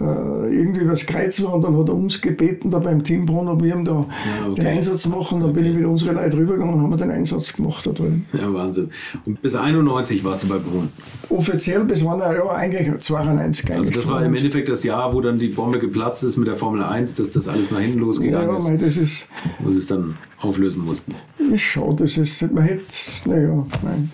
äh, 0.00 0.04
irgendwie 0.04 0.88
was 0.88 1.04
Kreuz 1.04 1.42
war 1.42 1.54
und 1.54 1.62
dann 1.62 1.76
hat 1.76 1.88
er 1.88 1.94
uns 1.94 2.20
gebeten, 2.20 2.70
da 2.70 2.78
beim 2.78 3.04
Teambrunn, 3.04 3.48
ob 3.48 3.62
wir 3.62 3.74
ihm 3.74 3.84
da 3.84 3.92
ja, 3.92 4.48
okay. 4.48 4.54
den 4.54 4.66
Einsatz 4.68 5.06
machen. 5.06 5.40
Dann 5.40 5.50
okay. 5.50 5.60
bin 5.60 5.70
ich 5.70 5.76
mit 5.76 5.86
unseren 5.86 6.14
Leuten 6.14 6.38
rübergegangen 6.38 6.74
und 6.74 6.82
haben 6.82 6.90
wir 6.90 6.96
den 6.96 7.10
Einsatz 7.10 7.52
gemacht 7.52 7.86
da 7.86 7.90
drin. 7.90 8.24
Ja, 8.32 8.52
Wahnsinn. 8.52 8.90
Und 9.26 9.42
bis 9.42 9.54
91 9.54 10.24
warst 10.24 10.44
du 10.44 10.48
bei 10.48 10.58
Brunn? 10.58 10.88
Offiziell 11.28 11.84
bis 11.84 12.04
wann, 12.04 12.20
ja, 12.20 12.48
eigentlich 12.48 12.98
92. 12.98 13.70
Also 13.70 13.90
das 13.90 14.08
war 14.08 14.24
im 14.24 14.34
Endeffekt 14.34 14.68
das 14.68 14.84
Jahr, 14.84 15.14
wo 15.14 15.20
dann 15.20 15.38
die 15.38 15.48
Bombe 15.48 15.78
geplatzt 15.78 16.24
ist 16.24 16.36
mit 16.38 16.48
der 16.48 16.56
Formel 16.56 16.82
1, 16.82 17.14
dass 17.14 17.30
das 17.30 17.48
alles 17.48 17.70
nach 17.70 17.80
hinten 17.80 18.00
losgegangen 18.00 18.48
ja, 18.48 18.56
ist. 18.56 18.82
das 18.82 18.96
ist. 18.96 19.28
Wo 19.58 19.70
sie 19.70 19.78
es 19.78 19.86
dann 19.86 20.16
auflösen 20.40 20.84
mussten. 20.84 21.14
Ist 21.52 21.60
schade, 21.60 21.96
das 21.96 22.16
ist, 22.16 22.50
man 22.52 22.64
hätte, 22.64 22.84
naja, 23.26 23.66
nein. 23.82 24.10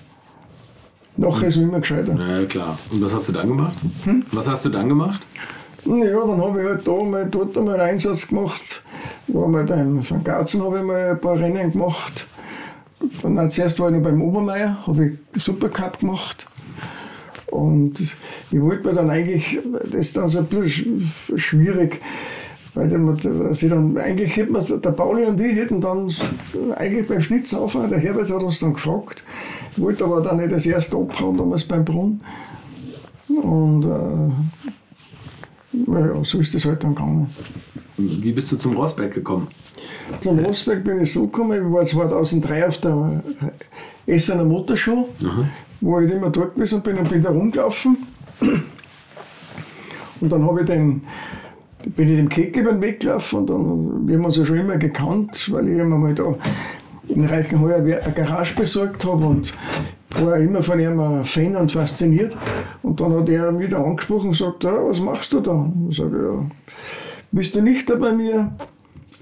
Nachher 1.17 1.49
ist 1.49 1.57
immer 1.57 1.81
gescheiter. 1.81 2.15
Na 2.17 2.41
ja, 2.41 2.47
klar. 2.47 2.79
Und 2.91 3.03
was 3.03 3.15
hast 3.15 3.29
du 3.29 3.33
dann 3.33 3.49
gemacht? 3.49 3.79
Hm? 4.05 4.25
Was 4.33 4.49
hast 4.49 4.65
du 4.65 4.69
dann 4.69 4.89
gemacht? 4.89 5.27
Ja, 5.85 6.27
dann 6.27 6.43
habe 6.43 6.61
ich 6.61 6.67
halt 6.67 6.87
da 6.87 6.93
mal 7.03 7.27
dort 7.31 7.57
einmal 7.57 7.81
einen 7.81 7.91
Einsatz 7.91 8.27
gemacht. 8.29 8.83
War 9.29 9.49
mal 9.49 9.65
beim 9.65 10.09
Van 10.09 10.25
Garzen 10.25 10.63
habe 10.63 10.79
ich 10.79 10.85
mal 10.85 11.11
ein 11.11 11.21
paar 11.21 11.39
Rennen 11.39 11.73
gemacht. 11.73 12.27
dann 13.23 13.51
zuerst 13.51 13.79
war 13.81 13.89
ich 13.89 13.97
noch 13.97 14.03
beim 14.03 14.21
Obermeier, 14.21 14.79
habe 14.87 15.07
ich 15.33 15.43
Supercup 15.43 16.01
gemacht. 16.01 16.49
Und 17.47 18.01
ich 18.01 18.61
wollte 18.61 18.89
mir 18.89 18.95
dann 18.95 19.11
eigentlich, 19.11 19.59
das 19.85 19.95
ist 19.95 20.17
dann 20.17 20.29
so 20.29 20.41
ein 20.41 20.47
bisschen 20.47 21.01
schwierig, 21.37 22.01
weil 22.75 23.55
sie 23.55 23.69
dann, 23.69 23.97
eigentlich 23.97 24.37
hätten 24.37 24.53
wir, 24.53 24.79
der 24.79 24.91
Pauli 24.91 25.25
und 25.25 25.41
ich 25.41 25.57
hätten 25.57 25.81
dann 25.81 26.09
eigentlich 26.75 27.07
beim 27.07 27.23
Schnitzen 27.23 27.59
aufhören, 27.59 27.89
der 27.89 27.99
Herbert 27.99 28.31
hat 28.31 28.43
uns 28.43 28.59
dann 28.59 28.75
gefragt, 28.75 29.25
wollte 29.79 30.05
aber 30.05 30.21
dann 30.21 30.39
nicht 30.39 30.53
das 30.53 30.67
erste 30.67 30.97
abhauen, 30.97 31.37
damals 31.37 31.65
beim 31.65 31.85
Brunnen. 31.85 32.21
Und 33.29 33.85
äh, 33.85 34.31
naja, 35.91 36.23
so 36.23 36.39
ist 36.39 36.55
das 36.55 36.65
halt 36.65 36.83
dann 36.83 36.95
gegangen. 36.95 37.29
Wie 37.97 38.33
bist 38.33 38.53
du 38.53 38.57
zum 38.57 38.77
Rossberg 38.77 39.13
gekommen? 39.13 39.49
Zum 40.21 40.39
Rossberg 40.39 40.85
bin 40.85 41.01
ich 41.01 41.13
so 41.13 41.27
gekommen, 41.27 41.67
ich 41.67 41.73
war 41.73 41.83
2003 41.83 42.67
auf 42.67 42.79
der 42.79 43.23
Essener 44.07 44.45
Motorshow, 44.45 45.09
mhm. 45.21 45.49
wo 45.81 46.01
ich 46.01 46.11
immer 46.11 46.31
dort 46.31 46.55
gewesen 46.55 46.83
bin 46.83 46.99
und 46.99 47.09
bin 47.09 47.21
da 47.21 47.31
rumgelaufen. 47.31 47.97
Und 50.21 50.33
dann 50.33 50.47
habe 50.47 50.61
ich 50.61 50.67
den, 50.67 51.03
bin 51.85 52.09
ich 52.09 52.17
dem 52.17 52.29
Keke 52.29 52.63
beim 52.63 52.81
Weggelaufen 52.81 53.41
und 53.41 53.51
dann, 53.51 54.09
wir 54.09 54.17
haben 54.17 54.25
uns 54.25 54.37
ja 54.37 54.45
schon 54.45 54.59
immer 54.59 54.77
gekannt, 54.77 55.51
weil 55.53 55.69
ich 55.69 55.79
immer 55.79 55.99
mal 55.99 56.15
da 56.15 56.35
in 57.09 57.25
Reichenheuer 57.25 57.77
eine 57.77 58.13
Garage 58.15 58.55
besorgt 58.55 59.05
habe 59.05 59.27
und 59.27 59.53
war 60.19 60.37
immer 60.37 60.63
von 60.63 60.79
ihm 60.79 60.99
ein 60.99 61.25
Fan 61.25 61.57
und 61.57 61.73
fasziniert. 61.73 62.37
Und 62.83 63.01
dann 63.01 63.15
hat 63.15 63.29
er 63.29 63.53
mich 63.53 63.75
angesprochen 63.75 64.27
und 64.27 64.33
gesagt, 64.33 64.65
ja, 64.65 64.73
was 64.73 65.01
machst 65.01 65.33
du 65.33 65.41
da? 65.41 65.71
Ich 65.89 65.97
sage, 65.97 66.17
ja, 66.17 66.47
willst 67.33 67.55
du 67.55 67.63
nicht 67.63 67.89
da 67.91 67.97
bei 67.97 68.13
mir 68.13 68.53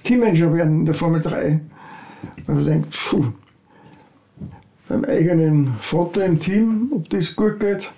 Teammanager 0.03 0.53
werden 0.53 0.81
in 0.81 0.87
der 0.87 0.95
Formel 0.95 1.21
3? 1.21 1.61
Und 2.47 2.61
ich 2.61 2.67
denke, 2.67 2.89
puh, 2.91 3.25
beim 4.89 5.05
eigenen 5.05 5.75
Vater 5.81 6.25
im 6.25 6.39
Team, 6.39 6.91
ob 6.93 7.09
das 7.11 7.35
gut 7.35 7.61
geht. 7.61 7.91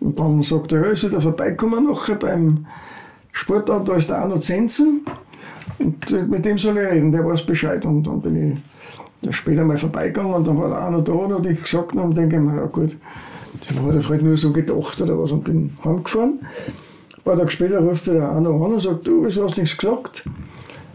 Und 0.00 0.18
dann 0.18 0.42
sagt 0.42 0.72
er, 0.72 0.86
ja, 0.86 0.92
ich 0.92 1.00
soll 1.00 1.10
da 1.10 1.20
vorbeikommen 1.20 1.84
nachher 1.84 2.14
beim 2.14 2.66
Sportauto, 3.32 3.92
ist 3.94 4.10
der 4.10 4.18
Arno 4.18 4.36
Zensen. 4.36 5.02
Und 5.78 6.30
mit 6.30 6.44
dem 6.44 6.58
soll 6.58 6.78
ich 6.78 6.84
reden, 6.84 7.12
der 7.12 7.24
weiß 7.24 7.44
Bescheid. 7.44 7.84
Und 7.86 8.06
dann 8.06 8.20
bin 8.20 8.62
ich 9.22 9.36
später 9.36 9.64
mal 9.64 9.76
vorbeigegangen 9.76 10.34
und 10.34 10.46
dann 10.46 10.58
war 10.58 10.68
der 10.68 10.86
einer 10.86 11.02
da 11.02 11.12
und 11.12 11.34
hat 11.34 11.46
ich 11.46 11.62
gesagt 11.62 11.94
und 11.94 12.16
denke 12.16 12.38
mir, 12.38 12.56
ja 12.56 12.66
gut, 12.66 12.96
der 13.68 13.82
hat 13.82 14.02
vielleicht 14.02 14.22
nur 14.22 14.36
so 14.36 14.52
gedacht 14.52 15.00
oder 15.00 15.18
was 15.18 15.32
und 15.32 15.44
bin 15.44 15.76
heimgefahren. 15.84 16.40
Ein 17.16 17.22
paar 17.24 17.36
Tage 17.36 17.50
später 17.50 17.80
ruft 17.80 18.06
der 18.06 18.30
einer 18.30 18.50
an 18.50 18.72
und 18.72 18.80
sagt, 18.80 19.06
du, 19.06 19.24
wieso 19.24 19.44
hast 19.44 19.56
du 19.56 19.60
nichts 19.62 19.76
gesagt? 19.76 20.24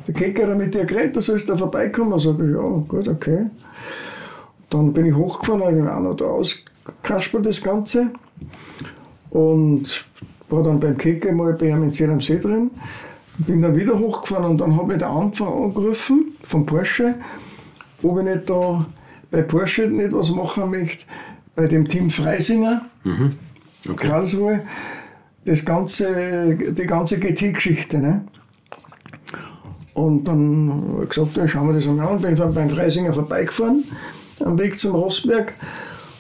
Der 0.07 0.13
Kecker 0.13 0.47
hat 0.47 0.57
mit 0.57 0.73
dir 0.73 0.85
geredet, 0.85 1.15
du 1.15 1.21
sollst 1.21 1.49
da 1.49 1.55
vorbeikommen. 1.55 2.17
Sag 2.19 2.39
ich, 2.39 2.51
ja, 2.51 2.61
gut, 2.87 3.07
okay. 3.07 3.45
Dann 4.69 4.93
bin 4.93 5.05
ich 5.05 5.15
hochgefahren, 5.15 5.63
habe 5.63 5.77
ich 5.77 5.83
einer 5.83 6.13
da 6.13 6.25
auskaspert 6.25 7.45
das 7.45 7.61
Ganze 7.61 8.07
und 9.29 10.05
war 10.49 10.63
dann 10.63 10.79
beim 10.79 10.97
Kecker 10.97 11.31
mal 11.31 11.53
bei 11.53 11.69
ihm 11.69 11.83
in 11.83 11.91
See 11.91 12.39
drin. 12.39 12.71
Bin 13.39 13.61
dann 13.61 13.75
wieder 13.75 13.97
hochgefahren 13.97 14.45
und 14.45 14.61
dann 14.61 14.77
habe 14.77 14.93
ich 14.93 14.99
den 14.99 15.07
Anfang 15.07 15.47
angerufen 15.47 16.35
vom 16.43 16.65
Porsche 16.65 17.15
ob 18.03 18.19
ich 18.19 18.25
nicht 18.25 18.49
da 18.49 18.85
bei 19.31 19.41
Porsche 19.41 19.87
nicht 19.87 20.13
was 20.13 20.29
machen 20.29 20.69
möchte, 20.69 21.05
bei 21.55 21.67
dem 21.67 21.87
Team 21.87 22.09
Freisinger, 22.09 22.85
mhm. 23.03 23.33
okay. 23.89 24.07
Karlsruhe, 24.07 24.61
das 25.45 25.65
ganze, 25.65 26.55
die 26.55 26.85
ganze 26.85 27.19
GT-Geschichte. 27.19 27.99
Ne? 27.99 28.25
Und 29.93 30.25
dann 30.25 30.91
habe 30.93 31.03
ich 31.03 31.09
gesagt, 31.09 31.37
ja, 31.37 31.47
schauen 31.47 31.67
wir 31.67 31.75
das 31.75 31.87
einmal 31.87 32.07
an. 32.07 32.21
Bin 32.21 32.35
dann 32.35 32.53
beim 32.53 32.69
Freisinger 32.69 33.13
vorbeigefahren, 33.13 33.83
am 34.43 34.57
Weg 34.57 34.77
zum 34.77 34.95
Rostberg 34.95 35.53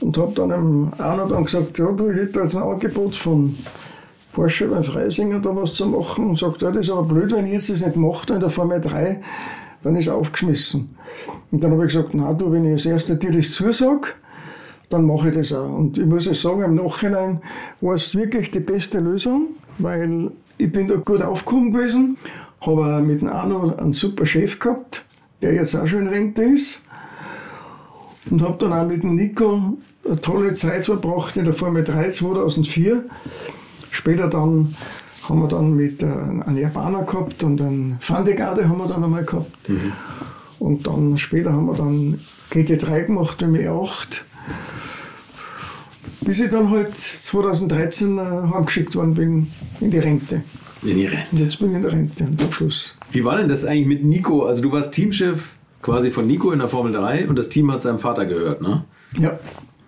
und 0.01 0.17
habe 0.17 0.33
dann 0.33 0.51
einem 0.51 0.91
Arno 0.97 1.27
dann 1.27 1.45
gesagt, 1.45 1.77
ja, 1.77 1.91
du, 1.91 2.09
ich 2.09 2.17
hätte 2.17 2.41
jetzt 2.41 2.55
ein 2.55 2.63
Angebot 2.63 3.15
von 3.15 3.55
Porsche 4.33 4.67
beim 4.67 4.83
Freisinger 4.83 5.39
da 5.39 5.55
was 5.55 5.73
zu 5.73 5.85
machen 5.85 6.29
und 6.29 6.37
sagt, 6.37 6.61
ja, 6.61 6.71
das 6.71 6.87
ist 6.87 6.91
aber 6.91 7.03
blöd, 7.03 7.31
wenn 7.31 7.45
ich 7.45 7.53
jetzt 7.53 7.69
das 7.69 7.85
nicht 7.85 7.95
mache 7.95 8.33
in 8.33 8.39
der 8.39 8.49
Formel 8.49 8.81
3, 8.81 9.21
dann 9.83 9.95
ist 9.95 10.07
er 10.07 10.15
aufgeschmissen. 10.15 10.95
Und 11.51 11.63
dann 11.63 11.71
habe 11.71 11.85
ich 11.85 11.93
gesagt, 11.93 12.13
na 12.13 12.33
du, 12.33 12.51
wenn 12.51 12.65
ich 12.65 12.83
das 12.83 12.91
erste 12.91 13.15
dir 13.15 13.31
das 13.31 13.51
zusage, 13.51 14.09
dann 14.89 15.05
mache 15.05 15.29
ich 15.29 15.35
das 15.35 15.53
auch. 15.53 15.69
Und 15.69 15.97
ich 15.97 16.05
muss 16.05 16.25
es 16.25 16.41
sagen, 16.41 16.63
im 16.63 16.75
Nachhinein 16.75 17.41
war 17.81 17.93
es 17.93 18.15
wirklich 18.15 18.51
die 18.51 18.59
beste 18.59 18.99
Lösung, 18.99 19.49
weil 19.77 20.31
ich 20.57 20.71
bin 20.71 20.87
da 20.87 20.95
gut 20.95 21.21
aufgekommen 21.21 21.71
gewesen, 21.71 22.17
habe 22.61 23.01
mit 23.01 23.21
dem 23.21 23.29
Arno 23.29 23.75
einen 23.75 23.93
super 23.93 24.25
Chef 24.25 24.59
gehabt, 24.59 25.05
der 25.41 25.53
jetzt 25.53 25.75
auch 25.75 25.85
schon 25.85 26.03
in 26.03 26.07
Rente 26.07 26.43
ist. 26.43 26.81
Und 28.29 28.41
habe 28.41 28.57
dann 28.57 28.73
auch 28.73 28.87
mit 28.87 29.03
dem 29.03 29.15
Nico 29.15 29.77
eine 30.05 30.21
tolle 30.21 30.53
Zeit 30.53 30.85
verbracht 30.85 31.37
in 31.37 31.45
der 31.45 31.53
Formel 31.53 31.83
3 31.83 32.09
2004. 32.09 33.03
Später 33.93 34.27
dann 34.27 34.75
haben 35.29 35.41
wir 35.41 35.47
dann 35.47 35.75
mit 35.75 36.01
äh, 36.01 36.07
einem 36.07 36.57
Japaner 36.57 37.03
gehabt 37.03 37.43
und 37.43 37.61
einen 37.61 37.97
Fandegarde 37.99 38.67
haben 38.67 38.79
wir 38.79 38.87
dann 38.87 39.03
einmal 39.03 39.23
gehabt. 39.23 39.69
Mhm. 39.69 39.93
Und 40.57 40.87
dann 40.87 41.17
später 41.19 41.53
haben 41.53 41.67
wir 41.67 41.75
dann 41.75 42.19
GT3 42.51 43.05
gemacht, 43.05 43.43
ME8. 43.43 44.21
Bis 46.21 46.39
ich 46.39 46.49
dann 46.49 46.71
halt 46.71 46.97
2013 46.97 48.17
äh, 48.17 48.21
heimgeschickt 48.21 48.95
worden 48.95 49.13
bin 49.13 49.47
in 49.79 49.91
die 49.91 49.99
Rente. 49.99 50.41
In 50.81 50.95
die 50.95 51.05
Rente. 51.05 51.27
Und 51.31 51.39
jetzt 51.39 51.59
bin 51.59 51.69
ich 51.69 51.75
in 51.75 51.81
der 51.83 51.91
Rente 51.93 52.23
und 52.23 52.41
Abschluss. 52.41 52.97
Wie 53.11 53.23
war 53.23 53.37
denn 53.37 53.47
das 53.47 53.63
eigentlich 53.63 53.87
mit 53.87 54.03
Nico? 54.03 54.43
Also 54.43 54.63
du 54.63 54.71
warst 54.71 54.91
Teamchef 54.91 55.57
quasi 55.83 56.09
von 56.09 56.25
Nico 56.25 56.51
in 56.51 56.59
der 56.59 56.67
Formel 56.67 56.93
3 56.93 57.27
und 57.27 57.37
das 57.37 57.49
Team 57.49 57.71
hat 57.71 57.83
seinem 57.83 57.99
Vater 57.99 58.25
gehört, 58.25 58.61
ne? 58.61 58.85
Ja. 59.19 59.37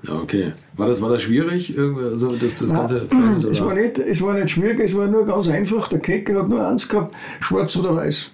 Ja, 0.04 0.14
okay. 0.22 0.54
War 0.78 0.88
das, 0.88 1.02
war 1.02 1.10
das 1.10 1.22
schwierig, 1.22 1.78
also 1.78 2.36
das, 2.36 2.56
das 2.56 2.70
ganze 2.74 3.08
Nein, 3.10 3.34
es, 3.34 3.62
war 3.62 3.74
nicht, 3.74 4.00
es 4.00 4.22
war 4.22 4.34
nicht 4.34 4.50
schwierig, 4.50 4.80
es 4.82 4.96
war 4.96 5.08
nur 5.08 5.26
ganz 5.26 5.48
einfach. 5.48 5.88
Der 5.88 6.00
Kecker 6.00 6.40
hat 6.40 6.50
nur 6.50 6.68
eins 6.68 6.88
gehabt, 6.88 7.16
schwarz 7.40 7.76
oder 7.78 7.96
weiß. 7.96 8.32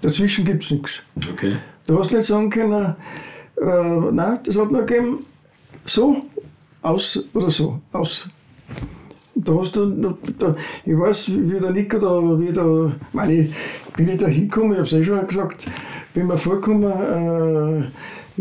Dazwischen 0.00 0.44
gibt 0.44 0.62
es 0.62 0.70
nichts. 0.70 1.02
Okay. 1.32 1.56
Du 1.86 1.98
hast 1.98 2.12
nicht 2.12 2.26
sagen 2.26 2.48
können, 2.48 2.94
äh, 3.60 4.10
nein, 4.12 4.38
das 4.44 4.56
hat 4.56 4.70
nur 4.70 4.82
gegeben, 4.84 5.24
so, 5.84 6.22
aus 6.80 7.20
oder 7.34 7.50
so, 7.50 7.80
aus. 7.90 8.28
Da 9.34 9.54
hast 9.58 9.74
du, 9.74 10.16
da, 10.38 10.54
ich 10.84 10.96
weiß, 10.96 11.32
wie 11.32 11.58
der 11.58 11.70
Nico 11.70 11.98
da, 11.98 12.38
wie 12.38 12.52
da, 12.52 12.92
meine, 13.12 13.32
ich 13.32 13.52
bin 13.96 14.08
ich 14.08 14.18
da 14.18 14.26
hingekommen, 14.26 14.72
ich 14.72 14.78
habe 14.78 14.86
es 14.86 14.92
eh 14.92 15.02
schon 15.02 15.26
gesagt, 15.26 15.66
bin 16.14 16.26
mir 16.26 16.36
vorgekommen, 16.36 16.84
äh, 16.84 17.84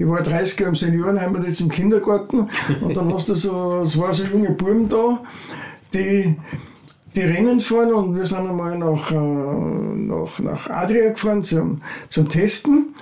ich 0.02 0.08
war 0.08 0.22
30 0.22 0.60
Jahre 0.60 0.70
im 0.70 0.76
Seniorenheim 0.76 1.36
und 1.36 1.44
jetzt 1.44 1.62
im 1.62 1.70
Kindergarten 1.70 2.50
und 2.82 2.98
dann 2.98 3.14
hast 3.14 3.30
du 3.30 3.36
so, 3.36 3.82
es 3.84 3.98
waren 4.00 4.14
so 4.14 4.24
junge 4.24 4.50
Buben 4.50 4.88
da, 4.88 5.20
die, 5.94 6.36
die 7.16 7.22
Rennen 7.22 7.60
fahren 7.60 7.94
und 7.94 8.16
wir 8.16 8.26
sind 8.26 8.40
einmal 8.40 8.78
nach, 8.80 9.12
äh, 9.12 9.16
nach, 9.16 10.40
nach 10.40 10.70
Adria 10.70 11.10
gefahren 11.10 11.44
zum, 11.44 11.82
zum 12.10 12.28
Testen. 12.28 12.96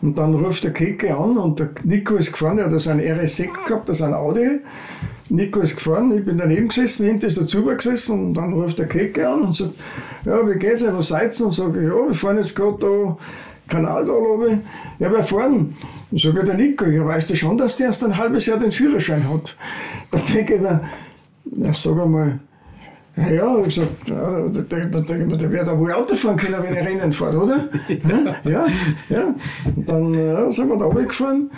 Und 0.00 0.18
dann 0.18 0.34
ruft 0.34 0.64
der 0.64 0.72
Keke 0.72 1.16
an 1.16 1.38
und 1.38 1.60
der 1.60 1.70
Nico 1.84 2.16
ist 2.16 2.32
gefahren, 2.32 2.58
er 2.58 2.64
hat 2.64 2.80
so 2.80 2.90
ein 2.90 3.00
RS6 3.00 3.48
gehabt, 3.68 3.88
das 3.88 3.98
ist 3.98 4.02
ein 4.02 4.14
Audi. 4.14 4.58
Nico 5.28 5.60
ist 5.60 5.76
gefahren, 5.76 6.10
ich 6.18 6.24
bin 6.24 6.36
daneben 6.36 6.66
gesessen, 6.68 7.06
hinten 7.06 7.26
ist 7.26 7.38
der 7.38 7.46
Zuber 7.46 7.76
gesessen 7.76 8.26
und 8.26 8.34
dann 8.34 8.52
ruft 8.52 8.80
der 8.80 8.88
Keke 8.88 9.28
an 9.28 9.42
und 9.42 9.54
sagt, 9.54 9.74
ja, 10.24 10.44
wie 10.48 10.58
geht's, 10.58 10.84
was 10.84 11.06
seid 11.06 11.38
ihr? 11.38 11.46
Und 11.46 11.52
sage 11.52 11.84
ja, 11.84 12.08
wir 12.08 12.14
fahren 12.14 12.38
jetzt 12.38 12.56
gerade 12.56 12.78
da 12.80 13.16
Kanal 13.68 14.04
da 14.04 14.12
oben. 14.12 14.60
Ja, 14.98 15.10
wer 15.10 15.22
fahren? 15.22 15.74
Sage 16.12 16.44
der 16.44 16.54
Nico, 16.54 16.84
ja, 16.86 17.06
weißt 17.06 17.30
du 17.30 17.36
schon, 17.36 17.56
dass 17.56 17.76
der 17.76 17.86
erst 17.86 18.04
ein 18.04 18.16
halbes 18.16 18.46
Jahr 18.46 18.58
den 18.58 18.70
Führerschein 18.70 19.28
hat? 19.28 19.56
Da 20.10 20.18
denke 20.18 20.54
ich 20.56 20.60
mir, 20.60 20.80
na, 21.44 21.72
sag 21.72 21.98
einmal, 21.98 22.40
ja, 23.16 23.30
ja, 23.30 23.58
ich 23.58 23.64
gesagt, 23.74 24.08
ja, 24.08 24.48
der, 24.48 24.62
der, 24.62 24.86
der, 24.86 25.26
der 25.26 25.52
wird 25.52 25.68
auch 25.68 25.78
wohl 25.78 25.92
Auto 25.92 26.14
fahren 26.14 26.36
können, 26.36 26.62
wenn 26.62 26.74
er 26.74 26.84
Rennen 26.84 27.12
fährt, 27.12 27.34
oder? 27.34 27.68
ja, 28.44 28.66
ja. 29.10 29.34
Und 29.76 29.88
dann 29.88 30.14
ja, 30.14 30.50
sind 30.50 30.68
wir 30.68 30.78
da 30.78 30.86
runtergefahren 30.86 31.50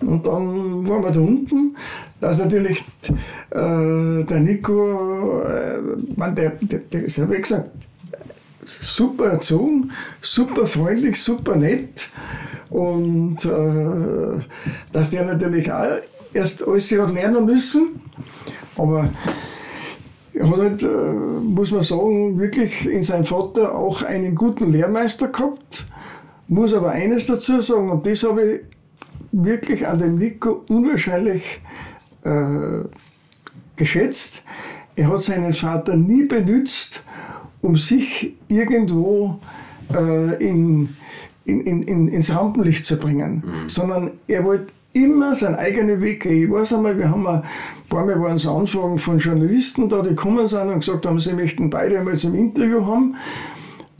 und 0.00 0.26
dann 0.26 0.88
waren 0.88 1.02
wir 1.02 1.10
da 1.10 1.20
unten. 1.20 1.76
Da 2.20 2.30
ist 2.30 2.38
natürlich 2.38 2.84
äh, 3.50 4.24
der 4.24 4.40
Nico, 4.40 5.42
äh, 5.42 5.78
man, 6.16 6.34
der, 6.34 6.52
der, 6.60 6.78
der 6.78 7.04
ist 7.04 7.16
ja 7.16 7.28
wie 7.28 7.40
gesagt, 7.40 7.70
super 8.68 9.26
erzogen, 9.26 9.92
super 10.20 10.66
freundlich, 10.66 11.22
super 11.22 11.56
nett. 11.56 12.08
Und 12.70 13.44
äh, 13.44 14.42
dass 14.92 15.10
der 15.10 15.24
natürlich 15.24 15.70
auch 15.70 16.00
erst 16.32 16.66
alles 16.66 16.90
hat 16.90 17.12
lernen 17.12 17.44
müssen. 17.44 18.00
Aber 18.76 19.08
er 20.32 20.50
hat 20.50 20.58
halt, 20.58 20.82
äh, 20.82 20.86
muss 20.86 21.70
man 21.70 21.82
sagen, 21.82 22.38
wirklich 22.38 22.86
in 22.86 23.02
seinem 23.02 23.24
Vater 23.24 23.74
auch 23.74 24.02
einen 24.02 24.34
guten 24.34 24.70
Lehrmeister 24.70 25.28
gehabt. 25.28 25.86
Muss 26.48 26.74
aber 26.74 26.90
eines 26.90 27.26
dazu 27.26 27.60
sagen, 27.60 27.90
und 27.90 28.06
das 28.06 28.22
habe 28.24 28.44
ich 28.44 28.60
wirklich 29.32 29.86
an 29.86 29.98
dem 29.98 30.16
Nico 30.16 30.64
unwahrscheinlich 30.68 31.60
äh, 32.24 32.86
geschätzt. 33.76 34.42
Er 34.96 35.08
hat 35.08 35.20
seinen 35.20 35.52
Vater 35.52 35.96
nie 35.96 36.24
benutzt, 36.24 37.02
um 37.64 37.76
sich 37.76 38.34
irgendwo 38.48 39.38
äh, 39.92 40.34
in, 40.44 40.90
in, 41.46 41.60
in, 41.62 41.82
in, 41.82 42.08
ins 42.08 42.34
Rampenlicht 42.34 42.84
zu 42.84 42.96
bringen, 42.96 43.42
sondern 43.68 44.10
er 44.28 44.44
wollte 44.44 44.72
immer 44.92 45.34
seinen 45.34 45.56
eigenen 45.56 46.00
Weg 46.00 46.22
gehen. 46.22 46.44
Ich 46.44 46.50
weiß 46.50 46.74
einmal, 46.74 46.96
wir 46.96 47.10
haben 47.10 47.26
ein 47.26 47.42
paar 47.88 48.04
Mal 48.04 48.20
waren 48.20 48.38
so 48.38 48.54
Anfragen 48.54 48.98
von 48.98 49.18
Journalisten 49.18 49.88
da, 49.88 50.02
die 50.02 50.10
gekommen 50.10 50.46
sind 50.46 50.68
und 50.68 50.80
gesagt 50.80 51.06
haben, 51.06 51.18
sie 51.18 51.32
möchten 51.32 51.70
beide 51.70 51.98
einmal 51.98 52.14
zum 52.16 52.34
Interview 52.34 52.84
haben. 52.86 53.16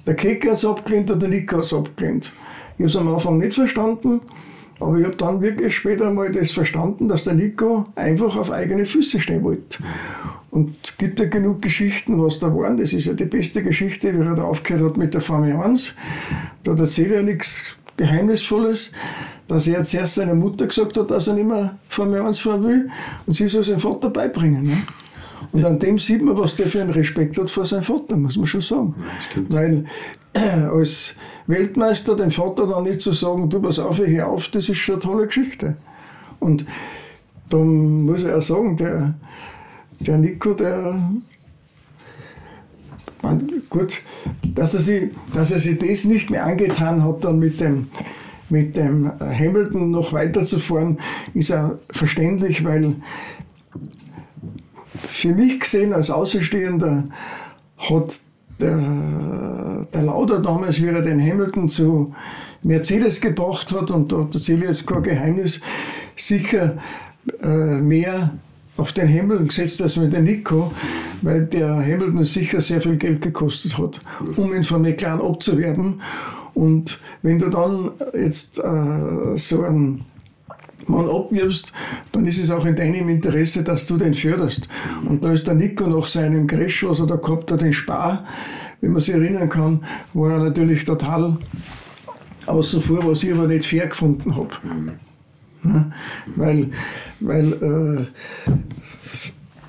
Der 0.06 0.14
Kecker 0.14 0.50
hat 0.50 0.58
es 0.58 0.64
abgelehnt 0.64 1.10
und 1.10 1.22
der 1.22 1.30
Nico 1.30 1.58
es 1.58 1.72
abgelehnt. 1.72 2.32
Ich 2.76 2.80
habe 2.80 2.84
es 2.84 2.96
am 2.96 3.08
Anfang 3.08 3.38
nicht 3.38 3.54
verstanden, 3.54 4.20
aber 4.78 4.98
ich 4.98 5.06
habe 5.06 5.16
dann 5.16 5.40
wirklich 5.40 5.74
später 5.74 6.10
mal 6.12 6.30
das 6.30 6.50
verstanden, 6.50 7.08
dass 7.08 7.24
der 7.24 7.34
Nico 7.34 7.84
einfach 7.96 8.36
auf 8.36 8.52
eigene 8.52 8.84
Füße 8.84 9.18
stehen 9.20 9.42
wollte. 9.42 9.78
Und 10.54 10.76
es 10.84 10.96
gibt 10.96 11.18
ja 11.18 11.26
genug 11.26 11.62
Geschichten, 11.62 12.22
was 12.22 12.38
da 12.38 12.46
waren. 12.46 12.76
Das 12.76 12.92
ist 12.92 13.06
ja 13.06 13.12
die 13.12 13.24
beste 13.24 13.60
Geschichte, 13.60 14.16
wie 14.16 14.24
er 14.24 14.36
da 14.36 14.44
aufgehört 14.44 14.84
hat 14.84 14.96
mit 14.96 15.12
der 15.12 15.20
Formel 15.20 15.56
1. 15.56 15.94
Da 16.62 16.70
erzählt 16.76 17.10
er 17.10 17.24
nichts 17.24 17.76
Geheimnisvolles, 17.96 18.92
dass 19.48 19.66
er 19.66 19.82
zuerst 19.82 20.14
seiner 20.14 20.36
Mutter 20.36 20.68
gesagt 20.68 20.96
hat, 20.96 21.10
dass 21.10 21.26
er 21.26 21.34
nicht 21.34 21.48
mehr 21.48 21.76
Formel 21.88 22.22
1 22.22 22.38
fahren 22.38 22.62
will 22.62 22.88
und 23.26 23.32
sie 23.32 23.48
soll 23.48 23.64
seinen 23.64 23.80
Vater 23.80 24.10
beibringen. 24.10 24.62
Ne? 24.62 24.76
Und 25.50 25.64
an 25.64 25.80
dem 25.80 25.98
sieht 25.98 26.22
man, 26.22 26.38
was 26.38 26.54
der 26.54 26.66
für 26.66 26.82
einen 26.82 26.90
Respekt 26.90 27.36
hat 27.36 27.50
vor 27.50 27.64
seinem 27.64 27.82
Vater, 27.82 28.16
muss 28.16 28.36
man 28.36 28.46
schon 28.46 28.60
sagen. 28.60 28.94
Stimmt. 29.28 29.52
Weil 29.52 29.84
äh, 30.34 30.38
als 30.38 31.16
Weltmeister 31.48 32.14
dem 32.14 32.30
Vater 32.30 32.68
dann 32.68 32.84
nicht 32.84 33.00
zu 33.00 33.10
sagen, 33.10 33.50
du 33.50 33.60
pass 33.60 33.80
auf, 33.80 33.98
ich 33.98 34.16
hör 34.16 34.28
auf, 34.28 34.46
das 34.50 34.68
ist 34.68 34.78
schon 34.78 34.94
eine 34.94 35.02
tolle 35.02 35.26
Geschichte. 35.26 35.76
Und 36.38 36.64
da 37.48 37.56
muss 37.56 38.22
ich 38.22 38.30
auch 38.30 38.40
sagen, 38.40 38.76
der, 38.76 39.14
der 40.06 40.18
Nico, 40.18 40.54
der 40.54 40.98
man, 43.24 43.50
gut, 43.70 44.02
dass 44.42 44.74
er, 44.74 44.80
sich, 44.80 45.10
dass 45.32 45.50
er 45.50 45.58
sich 45.58 45.78
das 45.78 46.04
nicht 46.04 46.30
mehr 46.30 46.44
angetan 46.44 47.02
hat, 47.02 47.24
dann 47.24 47.38
mit 47.38 47.60
dem, 47.60 47.88
mit 48.50 48.76
dem 48.76 49.10
Hamilton 49.18 49.90
noch 49.90 50.12
weiterzufahren, 50.12 50.98
ist 51.32 51.48
ja 51.48 51.78
verständlich, 51.90 52.64
weil 52.64 52.96
für 54.94 55.34
mich 55.34 55.58
gesehen 55.58 55.92
als 55.92 56.10
Außenstehender 56.10 57.04
hat 57.78 58.20
der, 58.60 59.86
der 59.92 60.02
Lauder 60.02 60.40
damals, 60.40 60.80
wie 60.80 60.86
er 60.86 61.00
den 61.00 61.20
Hamilton 61.20 61.68
zu 61.68 62.14
Mercedes 62.62 63.20
gebracht 63.20 63.72
hat, 63.72 63.90
und 63.90 64.12
da 64.12 64.20
erzähle 64.32 64.58
ich 64.58 64.64
jetzt 64.64 64.86
kein 64.86 65.02
Geheimnis, 65.02 65.60
sicher 66.16 66.78
äh, 67.42 67.80
mehr 67.80 68.30
auf 68.76 68.92
den 68.92 69.08
Hamilton 69.08 69.48
gesetzt 69.48 69.80
als 69.82 69.96
mit 69.96 70.12
dem 70.12 70.24
Nico, 70.24 70.72
weil 71.22 71.46
der 71.46 71.76
Hamilton 71.76 72.24
sicher 72.24 72.60
sehr 72.60 72.80
viel 72.80 72.96
Geld 72.96 73.22
gekostet 73.22 73.78
hat, 73.78 74.00
um 74.36 74.52
ihn 74.54 74.64
von 74.64 74.82
McLaren 74.82 75.20
abzuwerben. 75.20 76.00
Und 76.54 76.98
wenn 77.22 77.38
du 77.38 77.48
dann 77.48 77.90
jetzt 78.14 78.58
äh, 78.58 79.36
so 79.36 79.62
einen 79.62 80.04
Mann 80.86 81.08
abwirbst, 81.08 81.72
dann 82.12 82.26
ist 82.26 82.38
es 82.38 82.50
auch 82.50 82.64
in 82.64 82.76
deinem 82.76 83.08
Interesse, 83.08 83.62
dass 83.62 83.86
du 83.86 83.96
den 83.96 84.14
förderst. 84.14 84.68
Und 85.08 85.24
da 85.24 85.32
ist 85.32 85.46
der 85.46 85.54
Nico 85.54 85.86
nach 85.86 86.06
seinem 86.06 86.46
Crash, 86.46 86.82
er 86.82 87.06
da 87.06 87.16
gehabt 87.16 87.50
hat, 87.50 87.62
den 87.62 87.72
Spar, 87.72 88.24
wenn 88.80 88.92
man 88.92 89.00
sich 89.00 89.14
erinnern 89.14 89.48
kann, 89.48 89.84
war 90.12 90.32
er 90.32 90.38
natürlich 90.38 90.84
total 90.84 91.38
außen 92.46 92.80
vor, 92.80 93.06
was 93.06 93.22
ich 93.22 93.32
aber 93.32 93.46
nicht 93.46 93.66
fair 93.66 93.86
gefunden 93.86 94.36
habe. 94.36 94.48
Ne? 95.64 95.90
Weil, 96.36 96.70
weil 97.20 97.52
äh, 97.52 98.50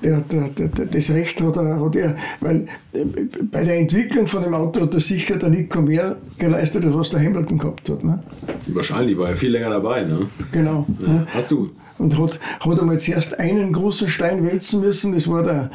der, 0.02 0.20
der, 0.20 0.48
der, 0.48 0.86
das 0.86 1.10
Recht 1.10 1.40
hat 1.40 1.56
er, 1.56 1.80
hat 1.80 1.96
er, 1.96 2.16
weil 2.40 2.66
äh, 2.92 3.04
bei 3.50 3.64
der 3.64 3.76
Entwicklung 3.78 4.26
von 4.26 4.42
dem 4.42 4.54
Auto 4.54 4.82
hat 4.82 4.94
er 4.94 5.00
sicher 5.00 5.36
der 5.36 5.48
Nico 5.48 5.80
mehr 5.80 6.16
geleistet, 6.38 6.84
als 6.84 6.94
was 6.94 7.10
der 7.10 7.20
Hamilton 7.20 7.58
gehabt 7.58 7.90
hat. 7.90 8.04
Ne? 8.04 8.22
Wahrscheinlich, 8.68 9.18
war 9.18 9.30
er 9.30 9.36
viel 9.36 9.50
länger 9.50 9.70
dabei. 9.70 10.04
Ne? 10.04 10.18
Genau. 10.52 10.86
Ne? 10.98 11.26
Hast 11.32 11.50
du? 11.50 11.70
Und 11.98 12.18
hat, 12.18 12.38
hat 12.60 12.80
einmal 12.80 12.98
zuerst 12.98 13.38
einen 13.38 13.72
großen 13.72 14.08
Stein 14.08 14.44
wälzen 14.44 14.80
müssen, 14.80 15.12
das 15.12 15.28
war 15.28 15.42
der 15.42 15.70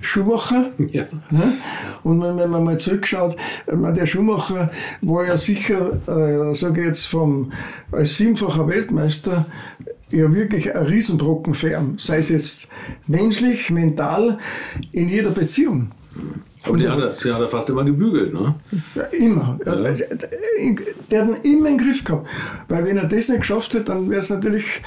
Schumacher. 0.00 0.70
Ja. 0.90 1.04
Ne? 1.30 1.52
Und 2.02 2.22
wenn, 2.22 2.38
wenn 2.38 2.50
man 2.50 2.64
mal 2.64 2.78
zurückschaut, 2.78 3.36
meine, 3.70 3.92
der 3.92 4.06
Schumacher 4.06 4.70
war 5.02 5.26
ja 5.26 5.36
sicher, 5.36 5.98
äh, 6.06 6.54
sage 6.54 6.80
ich 6.80 6.86
jetzt, 6.86 7.06
vom, 7.06 7.52
als 7.92 8.16
siebenfacher 8.16 8.66
Weltmeister 8.66 9.44
ja 10.10 10.32
wirklich 10.34 10.74
ein 10.74 10.84
Riesenbrocken 10.84 11.54
für 11.54 11.70
ihn. 11.72 11.94
Sei 11.98 12.18
es 12.18 12.28
jetzt 12.28 12.68
menschlich, 13.06 13.70
mental, 13.70 14.38
in 14.92 15.08
jeder 15.08 15.30
Beziehung. 15.30 15.90
Aber 16.64 16.76
den 16.76 16.90
hat, 16.90 16.98
er, 16.98 17.10
den 17.10 17.34
hat 17.34 17.40
er 17.40 17.48
fast 17.48 17.70
immer 17.70 17.84
gebügelt, 17.84 18.34
ne? 18.34 18.54
Ja, 18.96 19.02
immer. 19.12 19.58
Ja. 19.64 19.76
Der, 19.76 19.94
der 21.10 21.22
hat 21.22 21.44
ihn 21.44 21.56
immer 21.58 21.68
im 21.68 21.78
Griff 21.78 22.02
gehabt. 22.02 22.28
Weil 22.68 22.84
wenn 22.84 22.96
er 22.96 23.04
das 23.04 23.28
nicht 23.28 23.40
geschafft 23.40 23.72
hätte, 23.74 23.84
dann 23.84 24.10
wäre 24.10 24.20
es 24.20 24.28
natürlich 24.30 24.82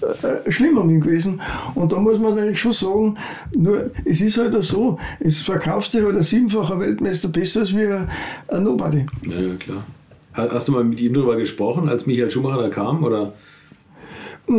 äh, 0.00 0.50
schlimm 0.50 0.76
um 0.78 0.90
ihn 0.90 1.00
gewesen. 1.00 1.40
Und 1.76 1.92
da 1.92 1.98
muss 2.00 2.18
man 2.18 2.34
natürlich 2.34 2.60
schon 2.60 2.72
sagen, 2.72 3.16
nur 3.56 3.92
es 4.04 4.20
ist 4.20 4.36
halt 4.38 4.60
so, 4.64 4.98
es 5.20 5.38
verkauft 5.38 5.92
sich 5.92 6.02
halt 6.02 6.16
ein 6.16 6.22
siebenfacher 6.24 6.80
Weltmeister 6.80 7.28
besser 7.28 7.60
als 7.60 7.76
wie 7.76 7.86
ein, 7.86 8.08
Nobody. 8.64 9.06
Ja, 9.22 9.40
ja, 9.40 9.54
klar. 9.54 9.84
Ha- 10.34 10.48
Hast 10.50 10.66
du 10.66 10.72
mal 10.72 10.82
mit 10.82 11.00
ihm 11.00 11.14
darüber 11.14 11.36
gesprochen, 11.36 11.88
als 11.88 12.06
Michael 12.06 12.30
Schumacher 12.32 12.62
da 12.62 12.68
kam? 12.68 13.04
Oder? 13.04 13.32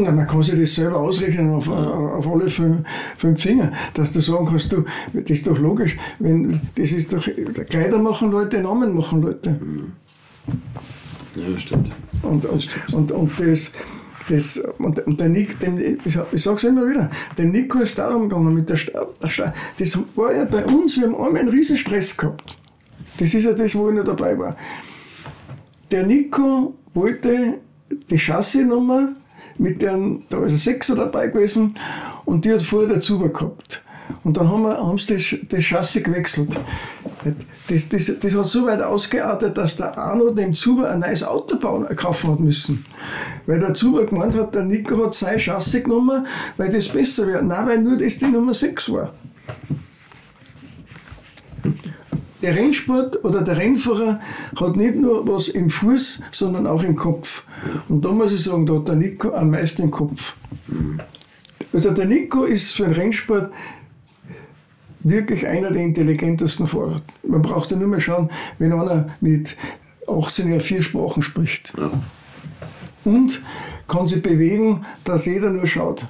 Na, 0.02 0.11
man 0.11 0.26
kann 0.26 0.41
sich 0.41 0.60
das 0.60 0.74
selber 0.74 0.98
ausrechnen 0.98 1.52
auf, 1.53 1.70
auf 1.70 2.28
alle 2.28 2.48
fünf, 2.49 2.80
fünf 3.18 3.41
Finger, 3.41 3.72
dass 3.94 4.11
du 4.11 4.22
sagen 4.22 4.45
kannst, 4.45 4.72
du, 4.72 4.84
das 5.14 5.30
ist 5.30 5.45
doch 5.45 5.60
logisch, 5.60 5.98
wenn, 6.20 6.60
das 6.76 6.91
ist 6.91 7.14
doch, 7.14 7.28
Kleider 7.70 7.99
machen 7.99 8.32
Leute, 8.32 8.61
Namen 8.61 8.94
machen 8.95 9.22
Leute. 9.22 9.60
Ja, 11.36 11.60
stimmt. 11.60 11.91
Und, 12.24 12.45
und, 12.45 12.70
und, 12.94 13.11
und 13.11 13.32
das, 13.40 13.72
das, 14.30 14.57
und, 14.80 14.99
und 15.06 15.20
der 15.20 15.30
Nick, 15.30 15.60
dem, 15.60 15.78
ich, 15.78 16.14
sag- 16.14 16.28
ich 16.32 16.41
sag's 16.41 16.64
immer 16.64 16.90
wieder, 16.90 17.10
dem 17.38 17.52
Nico 17.52 17.80
ist 17.80 17.98
darum 17.99 18.30
gegangen 18.30 18.53
mit 18.53 18.70
der 18.70 18.76
Stadt. 18.78 19.10
Das 19.20 19.99
war 20.15 20.34
ja 20.34 20.45
bei 20.45 20.65
uns, 20.65 20.98
wir 20.98 21.03
haben 21.07 21.15
einmal 21.15 21.38
einen 21.41 21.49
riesen 21.49 21.78
Stress 21.78 22.15
gehabt. 22.18 22.57
Das 23.20 23.34
ist 23.34 23.44
ja 23.44 23.53
das, 23.53 23.76
wo 23.76 23.90
ich 23.90 23.95
nicht 23.95 24.07
dabei 24.07 24.38
war. 24.38 24.56
Der 25.91 26.06
Nico 26.06 26.74
wollte 26.94 27.60
die 28.10 28.18
Chassisnummer 28.18 29.10
mit 29.58 29.82
deren, 29.82 30.24
da 30.30 30.44
ist 30.44 30.54
ein 30.54 30.58
Sechser 30.58 30.96
dabei 30.96 31.28
gewesen 31.28 31.76
und 32.26 32.46
die 32.46 32.54
hat 32.54 32.62
vorher 32.62 33.00
Zuber 33.00 33.30
gehabt. 33.30 33.84
Und 34.24 34.38
dann 34.38 34.50
haben, 34.50 34.64
wir, 34.64 34.78
haben 34.78 34.98
sie 34.98 35.14
das, 35.14 35.36
das 35.50 35.64
Chassis 35.64 36.04
gewechselt. 36.04 36.60
Das, 37.68 37.90
das, 37.90 38.20
das 38.20 38.36
hat 38.36 38.46
so 38.46 38.66
weit 38.66 38.82
ausgeartet, 38.82 39.58
dass 39.58 39.78
der 39.78 39.98
Arno 39.98 40.32
dem 40.32 40.54
Zuber 40.54 40.92
ein 40.92 41.00
neues 41.00 41.24
Auto 41.24 41.58
bauen, 41.58 41.86
kaufen 41.96 42.32
hat 42.32 42.40
müssen. 42.40 42.86
Weil 43.46 43.60
der 43.60 43.74
Zuber 43.74 44.06
gemeint 44.06 44.36
hat, 44.36 44.56
der 44.56 44.64
Nico 44.64 45.06
hat 45.06 45.16
sein 45.16 45.40
Chassis 45.40 45.84
genommen, 45.84 46.28
weil 46.58 46.70
das 46.70 46.90
besser 46.90 47.28
wäre. 47.28 47.44
Nein, 47.44 47.66
weil 47.66 47.80
nur 47.80 47.98
das 47.98 48.18
die 48.18 48.26
Nummer 48.26 48.54
6 48.54 48.92
war. 48.92 49.14
Der 52.44 52.57
Rennsport 52.57 53.24
oder 53.24 53.41
der 53.41 53.57
Rennfahrer 53.57 54.20
hat 54.60 54.76
nicht 54.76 54.95
nur 54.95 55.26
was 55.28 55.48
im 55.48 55.70
Fuß, 55.70 56.20
sondern 56.32 56.68
auch 56.68 56.84
im 56.84 56.98
Kopf. 56.98 57.45
Und 57.88 58.03
da 58.03 58.11
muss 58.11 58.34
ich 58.34 58.44
sagen, 58.44 58.65
da 58.65 58.76
hat 58.76 58.90
der 58.90 58.95
Nico 58.95 59.34
am 59.34 59.52
meisten 59.52 59.84
im 59.84 59.91
Kopf. 59.91 60.36
Also 61.72 61.91
der 61.91 62.06
Nico 62.06 62.44
ist 62.44 62.74
für 62.74 62.84
den 62.84 62.94
Rennsport 62.94 63.49
wirklich 65.03 65.48
einer 65.48 65.72
der 65.72 65.84
intelligentesten 65.84 66.68
Fahrer. 66.68 67.02
Man 67.26 67.41
braucht 67.41 67.72
ja 67.72 67.78
nur 67.78 67.88
mal 67.88 68.02
schauen, 68.02 68.30
wenn 68.60 68.74
einer 68.74 69.10
mit 69.22 69.56
18 70.07 70.49
Jahren 70.49 70.61
vier 70.61 70.82
Sprachen 70.82 71.24
spricht. 71.24 71.74
Ja. 71.78 71.91
Und 73.06 73.41
kann 73.88 74.07
sich 74.07 74.22
bewegen, 74.22 74.86
dass 75.06 75.26
jeder 75.26 75.49
nur 75.49 75.65
schaut. 75.65 76.06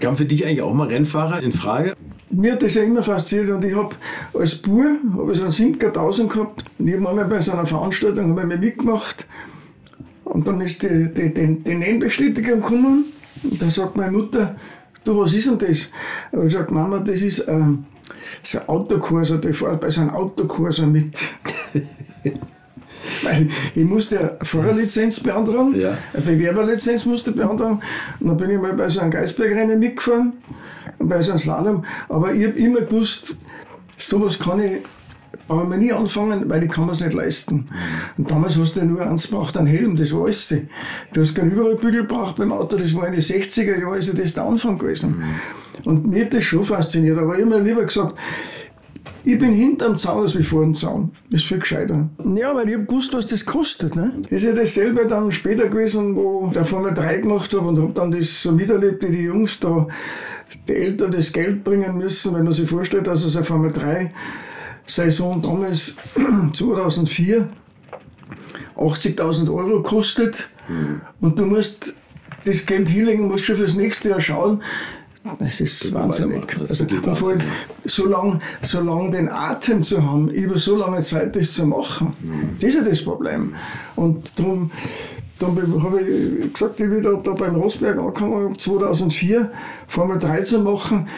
Kam 0.00 0.16
für 0.16 0.24
dich 0.24 0.44
eigentlich 0.44 0.62
auch 0.62 0.74
mal 0.74 0.88
Rennfahrer 0.88 1.42
in 1.42 1.52
Frage? 1.52 1.94
Mir 2.30 2.52
hat 2.52 2.62
das 2.62 2.74
ja 2.74 2.82
immer 2.82 3.02
fasziniert 3.02 3.50
und 3.50 3.64
ich 3.64 3.74
habe 3.74 3.94
als 4.34 4.56
Bub 4.56 4.82
hab 5.16 5.30
ich 5.30 5.36
so 5.36 5.44
einen 5.44 5.52
Simca 5.52 5.88
1000 5.88 6.32
gehabt 6.32 6.64
und 6.78 6.88
ich 6.88 6.94
habe 6.94 7.08
einmal 7.08 7.24
bei 7.24 7.40
so 7.40 7.52
einer 7.52 7.66
Veranstaltung 7.66 8.30
ich 8.30 8.34
mal 8.34 8.46
mitgemacht 8.46 9.26
und 10.24 10.46
dann 10.46 10.60
ist 10.60 10.82
die, 10.82 11.12
die, 11.14 11.32
die, 11.32 11.62
die 11.62 11.74
Nennbestätigung 11.74 12.60
gekommen 12.60 13.04
und 13.44 13.62
da 13.62 13.70
sagt 13.70 13.96
meine 13.96 14.10
Mutter, 14.10 14.56
du, 15.04 15.20
was 15.20 15.34
ist 15.34 15.48
denn 15.48 15.58
das? 15.58 15.88
Und 16.32 16.46
ich 16.46 16.52
gesagt, 16.52 16.70
Mama, 16.70 16.98
das 16.98 17.22
ist 17.22 17.46
ähm, 17.48 17.84
so 18.42 18.58
ein 18.58 18.68
Autokurser, 18.68 19.38
der 19.38 19.54
fährt 19.54 19.80
bei 19.80 19.90
so 19.90 20.00
einem 20.00 20.10
Autokurser 20.10 20.86
mit. 20.86 21.16
Weil 23.22 23.48
ich 23.74 23.84
musste 23.84 24.18
eine 24.18 24.30
Fahrerlizenz 24.42 25.20
beantragen, 25.20 25.74
Ja. 25.78 25.96
eine 26.12 26.22
Bewerberlizenz 26.22 27.06
musste 27.06 27.30
ich 27.30 27.36
beantragen. 27.36 27.80
Und 28.20 28.28
dann 28.28 28.36
bin 28.36 28.50
ich 28.50 28.58
mal 28.60 28.72
bei 28.74 28.88
so 28.88 29.00
einem 29.00 29.10
Geisbergrennen 29.10 29.78
mitgefahren, 29.78 30.34
bei 30.98 31.20
so 31.20 31.32
einem 31.32 31.38
Slalom. 31.40 31.84
Aber 32.08 32.32
ich 32.32 32.44
habe 32.46 32.58
immer 32.58 32.80
gewusst, 32.82 33.36
sowas 33.96 34.38
kann 34.38 34.60
ich, 34.62 34.72
ich 34.72 35.54
mir 35.68 35.78
nie 35.78 35.92
anfangen, 35.92 36.48
weil 36.48 36.64
ich 36.64 36.70
kann 36.70 36.86
mir 36.86 36.92
es 36.92 37.00
nicht 37.00 37.12
leisten. 37.12 37.68
Und 38.18 38.30
damals 38.30 38.58
hast 38.58 38.74
du 38.76 38.80
ja 38.80 38.86
nur 38.86 39.00
eins 39.06 39.28
gebraucht, 39.28 39.56
einen 39.56 39.66
Helm, 39.68 39.94
das 39.96 40.12
war 40.12 40.24
alles. 40.24 40.54
Du 41.12 41.20
hast 41.20 41.34
keinen 41.34 41.52
Überrollbügel 41.52 42.02
gebraucht 42.02 42.36
beim 42.36 42.52
Auto, 42.52 42.76
das 42.76 42.94
war 42.94 43.06
in 43.06 43.12
den 43.12 43.22
60er 43.22 43.78
Jahren, 43.80 43.98
ist 43.98 44.08
ja 44.08 44.14
das 44.14 44.34
der 44.34 44.44
Anfang 44.44 44.76
gewesen. 44.78 45.22
Und 45.84 46.06
mir 46.08 46.24
hat 46.24 46.34
das 46.34 46.42
schon 46.44 46.64
fasziniert, 46.64 47.16
aber 47.18 47.34
ich 47.38 47.44
habe 47.44 47.58
mir 47.58 47.60
lieber 47.62 47.84
gesagt, 47.84 48.16
Ich 49.24 49.38
bin 49.38 49.52
hinterm 49.52 49.96
Zaun 49.96 50.22
als 50.22 50.36
wie 50.36 50.42
vor 50.42 50.62
dem 50.62 50.74
Zaun. 50.74 51.10
Das 51.30 51.40
ist 51.40 51.48
viel 51.48 51.58
gescheiter. 51.58 52.08
Ja, 52.36 52.54
weil 52.54 52.68
ich 52.68 52.74
habe 52.74 52.84
gewusst, 52.84 53.12
was 53.12 53.26
das 53.26 53.44
kostet. 53.44 53.96
Ne? 53.96 54.12
Das 54.22 54.32
ist 54.32 54.44
ja 54.44 54.52
dasselbe 54.52 55.06
dann 55.06 55.32
später 55.32 55.68
gewesen, 55.68 56.14
wo 56.14 56.46
ich 56.46 56.54
der 56.54 56.64
Formel 56.64 56.94
3 56.94 57.18
gemacht 57.18 57.52
habe 57.52 57.66
und 57.66 57.78
habe 57.78 57.92
dann 57.92 58.10
das 58.10 58.42
so 58.42 58.52
miterlebt, 58.52 59.02
wie 59.02 59.10
die 59.10 59.22
Jungs 59.22 59.58
da, 59.58 59.88
die 60.68 60.74
Eltern 60.74 61.10
das 61.10 61.32
Geld 61.32 61.64
bringen 61.64 61.96
müssen, 61.96 62.34
wenn 62.34 62.44
man 62.44 62.52
sich 62.52 62.68
vorstellt, 62.68 63.06
dass 63.06 63.24
es 63.24 63.36
eine 63.36 63.44
Formel 63.44 63.72
3 63.72 64.10
Saison 64.86 65.42
damals 65.42 65.96
2004 66.52 67.48
80.000 68.76 69.52
Euro 69.52 69.82
kostet 69.82 70.48
mhm. 70.68 71.00
und 71.20 71.38
du 71.38 71.46
musst 71.46 71.94
das 72.44 72.64
Geld 72.66 72.88
hinlegen, 72.88 73.26
musst 73.26 73.44
schon 73.44 73.56
fürs 73.56 73.74
nächste 73.74 74.10
Jahr 74.10 74.20
schauen, 74.20 74.62
das 75.38 75.60
ist 75.60 75.92
wahnsinnig. 75.92 76.56
Also, 76.60 76.86
vor 77.14 77.30
allem, 77.30 77.40
so 77.84 78.06
lange 78.06 78.40
so 78.62 78.80
lang 78.80 79.10
den 79.10 79.30
Atem 79.30 79.82
zu 79.82 80.02
haben, 80.02 80.28
über 80.28 80.58
so 80.58 80.76
lange 80.76 81.00
Zeit 81.00 81.36
das 81.36 81.54
zu 81.54 81.66
machen, 81.66 82.14
mhm. 82.20 82.56
das 82.60 82.70
ist 82.70 82.74
ja 82.76 82.82
das 82.82 83.02
Problem. 83.02 83.54
Und 83.96 84.38
darum, 84.38 84.70
darum 85.38 85.82
habe 85.82 86.02
ich 86.02 86.52
gesagt, 86.52 86.80
ich 86.80 86.90
wieder 86.90 87.16
da 87.16 87.32
beim 87.32 87.56
Rosberg 87.56 87.98
angefangen, 87.98 88.58
2004 88.58 89.50
Formel 89.86 90.18
3 90.18 90.40
zu 90.42 90.60
machen 90.60 91.08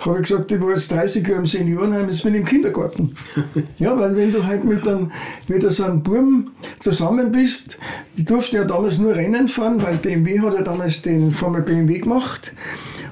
habe 0.00 0.16
ich 0.16 0.28
gesagt, 0.28 0.50
ich 0.50 0.60
war 0.60 0.70
jetzt 0.70 0.90
30 0.90 1.26
Jahre 1.26 1.40
im 1.40 1.46
Seniorenheim, 1.46 2.06
jetzt 2.06 2.22
bin 2.22 2.34
ich 2.34 2.40
im 2.40 2.46
Kindergarten. 2.46 3.14
ja, 3.78 3.98
weil 3.98 4.16
wenn 4.16 4.32
du 4.32 4.44
halt 4.44 4.64
mit 4.64 4.86
einem, 4.88 5.10
mit 5.48 5.70
so 5.70 5.84
einem 5.84 6.02
Buben 6.02 6.50
zusammen 6.80 7.30
bist, 7.30 7.78
die 8.16 8.24
durfte 8.24 8.58
ja 8.58 8.64
damals 8.64 8.98
nur 8.98 9.14
Rennen 9.14 9.48
fahren, 9.48 9.82
weil 9.82 9.96
BMW 9.96 10.40
hat 10.40 10.54
ja 10.54 10.62
damals 10.62 11.02
den 11.02 11.32
Formel 11.32 11.62
BMW 11.62 11.98
gemacht 11.98 12.52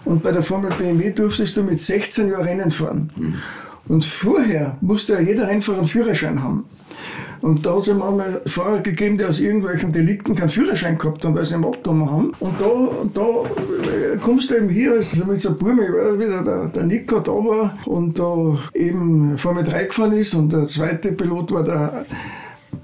und 0.04 0.22
bei 0.22 0.32
der 0.32 0.42
Formel 0.42 0.70
BMW 0.76 1.10
durftest 1.10 1.56
du 1.56 1.62
mit 1.62 1.78
16 1.78 2.30
Jahren 2.30 2.42
Rennen 2.42 2.70
fahren. 2.70 3.10
Mhm. 3.16 3.34
Und 3.88 4.04
vorher 4.04 4.76
musste 4.80 5.14
ja 5.14 5.20
jeder 5.20 5.48
Rennfahrer 5.48 5.78
einen 5.78 5.86
Führerschein 5.86 6.42
haben. 6.42 6.64
Und 7.40 7.64
da 7.64 7.74
hat 7.74 7.82
es 7.82 7.90
einmal 7.90 8.42
Fahrer 8.46 8.80
gegeben, 8.80 9.18
die 9.18 9.24
aus 9.24 9.40
irgendwelchen 9.40 9.92
Delikten 9.92 10.34
keinen 10.34 10.48
Führerschein 10.48 10.98
gehabt 10.98 11.24
haben, 11.24 11.36
weil 11.36 11.44
sie 11.44 11.54
einen 11.54 11.64
abgenommen 11.64 12.10
haben. 12.10 12.32
Und 12.40 12.60
da, 12.60 12.66
da 13.14 13.22
äh, 13.22 14.16
kommst 14.20 14.50
du 14.50 14.56
eben 14.56 14.68
hier 14.68 14.92
also 14.92 15.24
mit 15.24 15.38
so 15.38 15.50
einem 15.50 15.58
Burm, 15.58 15.80
ich 15.80 15.88
weiß 15.88 16.18
wieder, 16.18 16.42
der, 16.42 16.68
der 16.68 16.82
Nico 16.84 17.20
da 17.20 17.32
war 17.32 17.78
und 17.86 18.18
da 18.18 18.58
eben 18.74 19.38
Formel 19.38 19.62
3 19.62 19.84
gefahren 19.84 20.12
ist 20.12 20.34
und 20.34 20.52
der 20.52 20.64
zweite 20.64 21.12
Pilot 21.12 21.52
war 21.52 21.62
der 21.62 22.04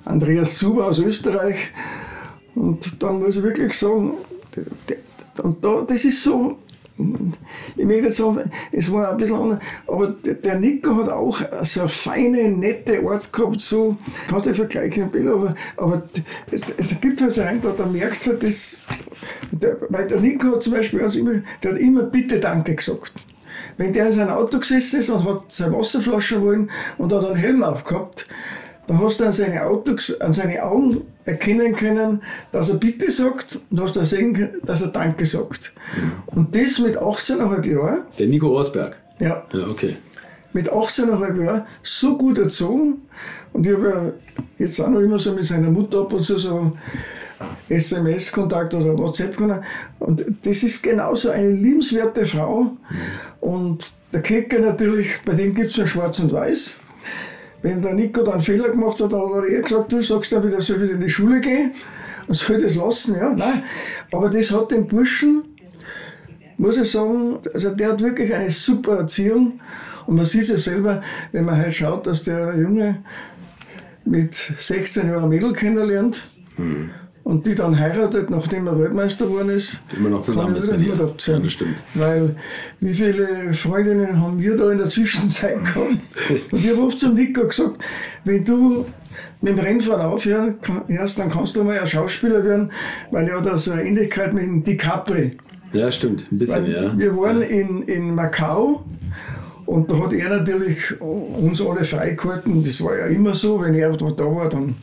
Andreas 0.04 0.56
Zuber 0.56 0.86
aus 0.86 0.98
Österreich. 0.98 1.72
Und 2.54 3.02
dann 3.02 3.20
muss 3.20 3.36
ich 3.36 3.42
wirklich 3.42 3.76
sagen, 3.76 4.12
und 5.42 5.64
da, 5.64 5.84
das 5.86 6.04
ist 6.04 6.22
so, 6.22 6.58
ich 6.96 7.84
möchte 7.84 8.04
jetzt 8.04 8.16
sagen, 8.16 8.50
es 8.70 8.92
war 8.92 9.10
ein 9.10 9.16
bisschen 9.16 9.36
anders, 9.36 9.58
aber 9.86 10.14
der 10.24 10.58
Nico 10.60 10.94
hat 10.96 11.08
auch 11.08 11.40
so 11.62 11.80
eine 11.80 11.88
feine, 11.88 12.48
nette 12.48 13.00
Art 13.04 13.32
gehabt, 13.32 13.60
so, 13.60 13.96
kannst 14.28 14.46
du 14.46 14.54
vergleichen, 14.54 15.10
Bill, 15.10 15.28
aber, 15.28 15.54
aber 15.76 16.02
es, 16.52 16.72
es 16.76 17.00
gibt 17.00 17.20
halt 17.20 17.32
so 17.32 17.42
einen, 17.42 17.60
da, 17.60 17.70
da 17.76 17.86
merkst 17.86 18.26
du 18.26 18.30
halt, 18.30 18.44
das, 18.44 18.80
der, 19.50 19.76
weil 19.88 20.06
der 20.06 20.20
Nico 20.20 20.52
hat 20.52 20.62
zum 20.62 20.74
Beispiel 20.74 21.00
also 21.00 21.18
immer, 21.18 21.42
der 21.62 21.72
hat 21.72 21.78
immer 21.78 22.04
Bitte 22.04 22.38
Danke 22.38 22.74
gesagt. 22.76 23.26
Wenn 23.76 23.92
der 23.92 24.06
in 24.06 24.12
seinem 24.12 24.30
Auto 24.30 24.60
gesessen 24.60 25.00
ist 25.00 25.10
und 25.10 25.24
hat 25.24 25.50
seine 25.50 25.76
Wasserflasche 25.76 26.40
wollen 26.40 26.70
und 26.98 27.12
hat 27.12 27.24
einen 27.24 27.34
Helm 27.34 27.64
aufgehabt, 27.64 28.26
dann 28.86 29.00
hast 29.00 29.20
du 29.20 29.24
an 29.24 29.32
seine, 29.32 29.64
Autos, 29.64 30.20
an 30.20 30.32
seine 30.32 30.62
Augen 30.62 31.02
erkennen 31.24 31.74
können, 31.74 32.22
dass 32.52 32.68
er 32.68 32.76
Bitte 32.76 33.10
sagt 33.10 33.58
und 33.70 33.80
hast 33.80 33.96
du 33.96 34.04
sehen 34.04 34.34
können, 34.34 34.60
dass 34.64 34.82
er 34.82 34.88
Danke 34.88 35.24
sagt. 35.26 35.72
Und 36.26 36.54
das 36.54 36.78
mit 36.78 36.98
18,5 36.98 37.66
Jahren. 37.66 38.02
Der 38.18 38.26
Nico 38.26 38.48
Rosberg? 38.48 39.00
Ja. 39.18 39.44
Ja, 39.52 39.66
okay. 39.70 39.96
Mit 40.52 40.70
18,5 40.70 41.42
Jahren 41.42 41.62
so 41.82 42.16
gut 42.18 42.38
erzogen. 42.38 43.02
Und 43.52 43.66
ich 43.66 43.72
habe 43.72 43.88
ja 43.88 44.12
jetzt 44.58 44.80
auch 44.80 44.88
noch 44.88 45.00
immer 45.00 45.18
so 45.18 45.32
mit 45.32 45.44
seiner 45.44 45.70
Mutter 45.70 46.00
ab 46.00 46.12
und 46.12 46.20
zu 46.20 46.36
so 46.36 46.72
SMS-Kontakt 47.68 48.74
oder 48.74 48.98
WhatsApp-Kontakt. 48.98 49.64
Und 49.98 50.24
das 50.44 50.62
ist 50.62 50.82
genauso 50.82 51.30
eine 51.30 51.50
liebenswerte 51.50 52.24
Frau. 52.24 52.72
Und 53.40 53.92
der 54.12 54.22
Kicker 54.22 54.60
natürlich, 54.60 55.20
bei 55.24 55.34
dem 55.34 55.54
gibt 55.54 55.68
es 55.68 55.76
ja 55.76 55.86
schwarz 55.86 56.20
und 56.20 56.32
weiß 56.32 56.76
wenn 57.64 57.80
der 57.80 57.94
Nico 57.94 58.22
dann 58.22 58.34
einen 58.34 58.42
Fehler 58.42 58.68
gemacht 58.68 59.00
hat, 59.00 59.14
dann 59.14 59.34
hat 59.34 59.44
er 59.48 59.62
gesagt, 59.62 59.90
du 59.90 60.02
sagst 60.02 60.32
dann 60.32 60.46
wieder, 60.46 60.60
soll 60.60 60.82
wieder 60.82 60.92
in 60.92 61.00
die 61.00 61.08
Schule 61.08 61.40
gehen 61.40 61.72
und 62.28 62.34
soll 62.34 62.60
das 62.60 62.76
lassen. 62.76 63.16
Ja, 63.16 63.30
nein. 63.30 63.62
Aber 64.12 64.28
das 64.28 64.50
hat 64.50 64.70
den 64.70 64.86
Burschen, 64.86 65.44
muss 66.58 66.76
ich 66.76 66.90
sagen, 66.90 67.38
also 67.54 67.70
der 67.70 67.92
hat 67.92 68.02
wirklich 68.02 68.34
eine 68.34 68.50
super 68.50 68.98
Erziehung. 68.98 69.60
Und 70.06 70.16
man 70.16 70.26
sieht 70.26 70.42
es 70.42 70.48
ja 70.50 70.58
selber, 70.58 71.00
wenn 71.32 71.46
man 71.46 71.56
halt 71.56 71.74
schaut, 71.74 72.06
dass 72.06 72.22
der 72.24 72.54
Junge 72.54 73.02
mit 74.04 74.34
16 74.34 75.08
Jahren 75.08 75.30
Mädel 75.30 75.54
kennenlernt. 75.54 76.28
Mhm 76.58 76.90
und 77.24 77.46
die 77.46 77.54
dann 77.54 77.78
heiratet, 77.78 78.28
nachdem 78.28 78.66
er 78.66 78.78
Weltmeister 78.78 79.24
geworden 79.24 79.48
ist. 79.48 79.80
Immer 79.96 80.10
noch 80.10 80.20
zusammen 80.20 80.54
ist 80.56 80.70
bei 80.70 80.76
dir. 80.76 80.94
Ja, 80.94 81.38
das 81.38 81.52
stimmt. 81.52 81.82
Weil 81.94 82.36
wie 82.80 82.92
viele 82.92 83.52
Freundinnen 83.54 84.20
haben 84.20 84.38
wir 84.38 84.54
da 84.54 84.70
in 84.70 84.76
der 84.76 84.86
Zwischenzeit 84.86 85.58
gehabt? 85.64 85.96
und 86.52 86.64
ich 86.64 86.70
habe 86.70 86.82
oft 86.82 87.00
zum 87.00 87.14
Nico 87.14 87.46
gesagt, 87.46 87.78
wenn 88.24 88.44
du 88.44 88.84
mit 89.40 89.56
dem 89.56 89.58
Rennfahren 89.58 90.02
aufhören 90.02 90.56
kannst, 90.60 91.18
dann 91.18 91.30
kannst 91.30 91.56
du 91.56 91.64
mal 91.64 91.78
ein 91.78 91.86
Schauspieler 91.86 92.44
werden, 92.44 92.70
weil 93.10 93.26
er 93.26 93.38
hat 93.38 93.46
da 93.46 93.56
so 93.56 93.72
eine 93.72 93.84
Ähnlichkeit 93.84 94.34
mit 94.34 94.44
dem 94.44 94.62
DiCapri. 94.62 95.38
Ja, 95.72 95.90
stimmt, 95.90 96.30
ein 96.30 96.38
bisschen, 96.38 96.64
weil 96.64 96.72
ja. 96.72 96.98
Wir 96.98 97.16
waren 97.16 97.40
ja. 97.40 97.46
in, 97.46 97.82
in 97.82 98.14
Macau 98.14 98.84
und 99.66 99.90
da 99.90 99.98
hat 99.98 100.12
er 100.12 100.28
natürlich 100.28 101.00
uns 101.00 101.60
alle 101.62 101.84
freigehalten. 101.84 102.62
Das 102.62 102.82
war 102.82 102.96
ja 102.98 103.06
immer 103.06 103.32
so, 103.32 103.60
wenn 103.62 103.74
er 103.74 103.90
da 103.92 104.24
war, 104.24 104.48
dann 104.48 104.74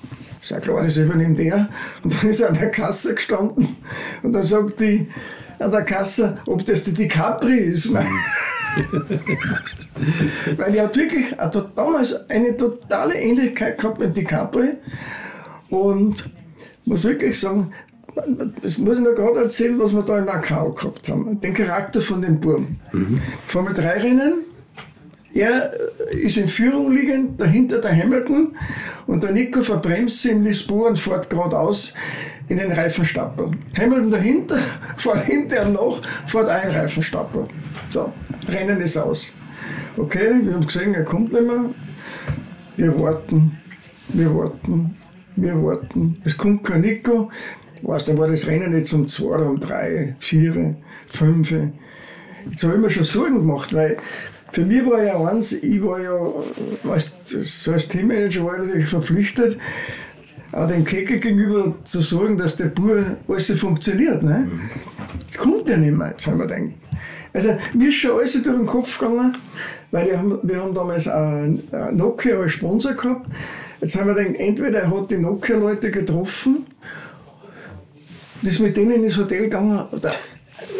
ist 0.41 0.51
ja 0.51 0.59
klar, 0.59 0.81
das 0.81 0.97
übernimmt 0.97 1.39
er. 1.39 1.69
Und 2.03 2.13
dann 2.13 2.29
ist 2.29 2.39
er 2.39 2.49
an 2.49 2.55
der 2.55 2.71
Kasse 2.71 3.15
gestanden 3.15 3.75
und 4.23 4.33
dann 4.33 4.43
sagt 4.43 4.79
die 4.79 5.07
an 5.59 5.71
der 5.71 5.83
Kasse, 5.83 6.35
ob 6.47 6.65
das 6.65 6.83
die 6.83 6.93
DiCapri 6.93 7.57
ist. 7.57 7.91
Nein. 7.91 8.07
Weil 10.57 10.75
er 10.75 10.85
hat 10.85 10.95
wirklich 10.95 11.35
damals 11.75 12.29
eine 12.29 12.57
totale 12.57 13.15
Ähnlichkeit 13.15 13.77
gehabt 13.77 13.99
mit 13.99 14.17
DiCapri 14.17 14.77
und 15.69 16.29
muss 16.85 17.03
wirklich 17.03 17.39
sagen, 17.39 17.71
das 18.61 18.77
muss 18.77 18.97
ich 18.97 19.03
noch 19.03 19.13
gerade 19.13 19.41
erzählen, 19.41 19.79
was 19.79 19.93
wir 19.93 20.01
da 20.01 20.17
in 20.17 20.25
Macau 20.25 20.71
gehabt 20.71 21.07
haben. 21.09 21.39
Den 21.39 21.53
Charakter 21.53 22.01
von 22.01 22.21
dem 22.21 22.39
Burm. 22.39 22.79
Mhm. 22.91 23.21
Formel 23.47 23.73
3 23.73 23.99
Rennen, 23.99 24.33
er 25.33 25.71
ist 26.11 26.37
in 26.37 26.47
Führung 26.47 26.91
liegend, 26.91 27.39
dahinter 27.39 27.79
der 27.79 27.95
Hamilton 27.95 28.55
und 29.07 29.23
der 29.23 29.31
Nico 29.31 29.61
verbremst 29.61 30.21
sie 30.21 30.31
in 30.31 30.43
Lisboa 30.43 30.89
und 30.89 30.99
fährt 30.99 31.29
geradeaus 31.29 31.93
in 32.49 32.57
den 32.57 32.71
Reifenstapel. 32.71 33.51
Hamilton 33.77 34.11
dahinter, 34.11 34.57
fährt 34.97 35.25
hinter 35.25 35.65
ihm 35.65 35.73
nach, 35.73 36.01
fährt 36.27 36.49
ein 36.49 36.69
Reifenstapel. 36.69 37.47
So, 37.89 38.11
Rennen 38.47 38.81
ist 38.81 38.97
aus. 38.97 39.33
Okay, 39.97 40.31
wir 40.41 40.53
haben 40.53 40.65
gesehen, 40.65 40.93
er 40.93 41.05
kommt 41.05 41.31
nicht 41.31 41.43
mehr. 41.43 41.69
Wir 42.75 42.99
warten, 42.99 43.57
wir 44.09 44.33
warten, 44.35 44.97
wir 45.35 45.61
warten. 45.63 46.21
Es 46.25 46.35
kommt 46.35 46.63
kein 46.65 46.81
Nico. 46.81 47.29
Weißt, 47.83 48.07
da 48.07 48.17
war 48.17 48.27
das 48.27 48.47
Rennen 48.47 48.73
jetzt 48.73 48.93
um 48.93 49.07
zwei, 49.07 49.37
um 49.37 49.59
drei, 49.59 50.15
vier, 50.19 50.75
fünf. 51.07 51.51
Jetzt 52.45 52.63
habe 52.63 52.75
ich 52.75 52.79
mir 52.79 52.89
schon 52.89 53.03
Sorgen 53.03 53.39
gemacht, 53.39 53.73
weil 53.73 53.97
für 54.51 54.65
mich 54.65 54.85
war 54.85 55.03
ja 55.03 55.23
eins, 55.23 55.53
ich 55.53 55.83
war 55.83 55.99
ja 55.99 56.17
als, 56.89 57.11
so 57.25 57.71
als 57.71 57.87
Teammanager 57.87 58.45
war 58.45 58.55
ich 58.55 58.67
natürlich 58.67 58.87
verpflichtet, 58.87 59.57
auch 60.51 60.67
dem 60.67 60.83
Kecker 60.83 61.17
gegenüber 61.17 61.75
zu 61.83 62.01
sorgen, 62.01 62.37
dass 62.37 62.57
der 62.57 62.65
Bur 62.65 63.17
alles 63.27 63.51
funktioniert. 63.51 64.21
Ne? 64.21 64.49
Das 65.27 65.37
kommt 65.37 65.69
ja 65.69 65.77
nicht 65.77 65.95
mehr, 65.95 66.09
jetzt 66.09 66.27
haben 66.27 66.39
wir 66.39 66.47
gedacht. 66.47 66.73
Also 67.33 67.57
mir 67.73 67.87
ist 67.87 67.95
schon 67.95 68.11
alles 68.11 68.33
durch 68.33 68.57
den 68.57 68.65
Kopf 68.65 68.99
gegangen, 68.99 69.37
weil 69.91 70.07
wir 70.07 70.17
haben, 70.17 70.39
wir 70.43 70.57
haben 70.57 70.73
damals 70.73 71.09
Nokia 71.93 72.37
als 72.37 72.51
Sponsor 72.51 72.93
gehabt. 72.93 73.27
Jetzt 73.79 73.97
haben 73.97 74.07
wir 74.07 74.15
gedacht, 74.15 74.35
entweder 74.37 74.81
er 74.81 74.91
hat 74.91 75.09
die 75.11 75.17
Nokia-Leute 75.17 75.91
getroffen, 75.91 76.65
das 78.41 78.59
mit 78.59 78.75
denen 78.75 79.03
ins 79.03 79.17
Hotel 79.17 79.43
gegangen, 79.43 79.85
oder 79.91 80.11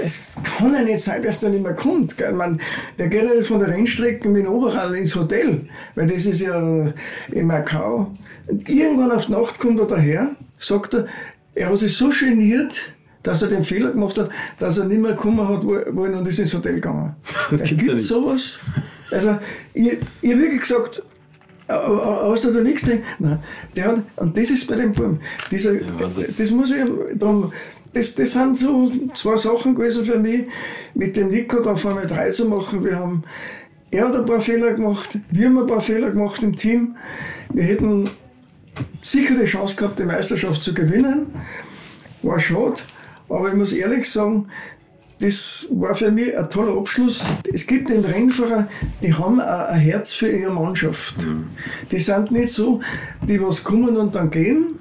es 0.03 0.37
kann 0.43 0.73
ja 0.73 0.81
nicht 0.81 0.99
sein, 0.99 1.21
dass 1.21 1.41
der 1.41 1.49
nicht 1.49 1.63
mehr 1.63 1.75
kommt. 1.75 2.17
Gell? 2.17 2.33
Man, 2.33 2.59
der 2.97 3.07
geht 3.07 3.23
ja 3.23 3.33
nicht 3.33 3.47
von 3.47 3.59
der 3.59 3.69
Rennstrecke 3.69 4.27
mit 4.29 4.45
dem 4.45 4.51
Oberrad 4.51 4.93
ins 4.93 5.15
Hotel, 5.15 5.67
weil 5.95 6.07
das 6.07 6.25
ist 6.25 6.41
ja 6.41 6.93
in 7.31 7.47
Macau. 7.47 8.11
Und 8.47 8.69
irgendwann 8.69 9.11
auf 9.11 9.25
die 9.25 9.31
Nacht 9.31 9.59
kommt 9.59 9.79
er 9.79 9.87
daher, 9.87 10.35
sagt 10.57 10.93
er, 10.93 11.07
er 11.53 11.69
hat 11.69 11.77
sich 11.77 11.95
so 11.95 12.09
geniert, 12.09 12.93
dass 13.23 13.41
er 13.41 13.47
den 13.49 13.63
Fehler 13.63 13.91
gemacht 13.91 14.17
hat, 14.17 14.29
dass 14.57 14.77
er 14.77 14.85
nicht 14.85 15.01
mehr 15.01 15.15
kommen 15.15 15.47
hat 15.47 15.65
wollen 15.65 16.15
und 16.15 16.27
ist 16.27 16.39
ins 16.39 16.53
Hotel 16.53 16.75
gegangen. 16.75 17.15
Das 17.51 17.63
gibt's 17.63 17.85
gibt 17.85 17.91
ja 17.91 17.99
sowas. 17.99 18.59
Also, 19.11 19.37
ich, 19.73 19.97
ich 20.21 20.37
wirklich 20.37 20.61
gesagt, 20.61 21.03
hast 21.67 22.43
du 22.43 22.51
da 22.51 22.61
nichts 22.61 22.83
drin? 22.83 23.03
Nein, 23.19 23.39
der 23.75 23.85
hat, 23.85 24.01
und 24.15 24.37
das 24.37 24.49
ist 24.49 24.67
bei 24.67 24.75
dem. 24.75 24.93
Dieser, 25.51 25.73
ja, 25.73 25.81
das 26.37 26.51
muss 26.51 26.71
ich, 26.71 26.83
darum, 27.15 27.51
das, 27.93 28.15
das 28.15 28.34
sind 28.34 28.57
so 28.57 28.89
zwei 29.13 29.38
Sachen 29.38 29.76
gewesen 29.76 30.05
für 30.05 30.18
mich, 30.18 30.45
mit 30.93 31.18
dem 31.18 31.30
Nico 31.30 31.59
dann 31.59 31.77
Formel 31.77 32.05
3 32.05 32.30
zu 32.30 32.45
machen. 32.45 32.84
Wir 32.84 32.97
haben 32.97 33.23
er 33.91 34.07
hat 34.07 34.15
ein 34.15 34.23
paar 34.23 34.39
Fehler 34.39 34.73
gemacht, 34.73 35.19
wir 35.31 35.47
haben 35.47 35.59
ein 35.59 35.68
paar 35.68 35.81
Fehler 35.81 36.11
gemacht 36.11 36.41
im 36.43 36.55
Team. 36.55 36.95
Wir 37.53 37.63
hätten 37.63 38.09
sicher 39.01 39.35
die 39.35 39.43
Chance 39.43 39.76
gehabt, 39.76 39.99
die 39.99 40.05
Meisterschaft 40.05 40.63
zu 40.63 40.73
gewinnen. 40.73 41.27
War 42.23 42.39
schade, 42.39 42.81
aber 43.27 43.49
ich 43.49 43.55
muss 43.55 43.73
ehrlich 43.73 44.09
sagen, 44.09 44.47
das 45.19 45.68
war 45.69 45.93
für 45.93 46.09
mich 46.09 46.35
ein 46.35 46.49
toller 46.49 46.77
Abschluss. 46.77 47.23
Es 47.51 47.68
gibt 47.68 47.89
den 47.89 48.05
Rennfahrer, 48.05 48.68
die 49.03 49.13
haben 49.13 49.41
ein 49.41 49.80
Herz 49.80 50.13
für 50.13 50.30
ihre 50.30 50.51
Mannschaft. 50.51 51.27
Mhm. 51.27 51.49
Die 51.91 51.99
sind 51.99 52.31
nicht 52.31 52.49
so, 52.49 52.80
die 53.27 53.41
was 53.41 53.63
kommen 53.63 53.97
und 53.97 54.15
dann 54.15 54.31
gehen, 54.31 54.80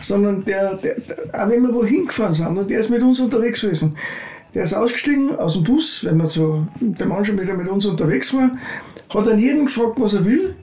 sondern 0.00 0.44
der, 0.44 0.74
der, 0.76 0.96
der 1.00 1.16
auch 1.44 1.48
wenn 1.48 1.62
wir 1.62 1.74
wohin 1.74 2.06
gefahren 2.06 2.34
sind 2.34 2.56
und 2.56 2.70
der 2.70 2.80
ist 2.80 2.90
mit 2.90 3.02
uns 3.02 3.20
unterwegs 3.20 3.60
gewesen. 3.60 3.96
Der 4.54 4.62
ist 4.62 4.72
ausgestiegen 4.72 5.36
aus 5.36 5.52
dem 5.52 5.64
Bus, 5.64 6.04
wenn 6.04 6.16
man 6.16 6.26
so, 6.26 6.66
der 6.80 7.06
Mann 7.06 7.24
schon 7.24 7.38
wieder 7.38 7.54
mit 7.54 7.68
uns 7.68 7.84
unterwegs 7.84 8.32
war, 8.32 8.52
hat 9.14 9.28
an 9.28 9.38
jeden 9.38 9.66
gefragt, 9.66 9.96
was 9.96 10.14
er 10.14 10.24
will. 10.24 10.54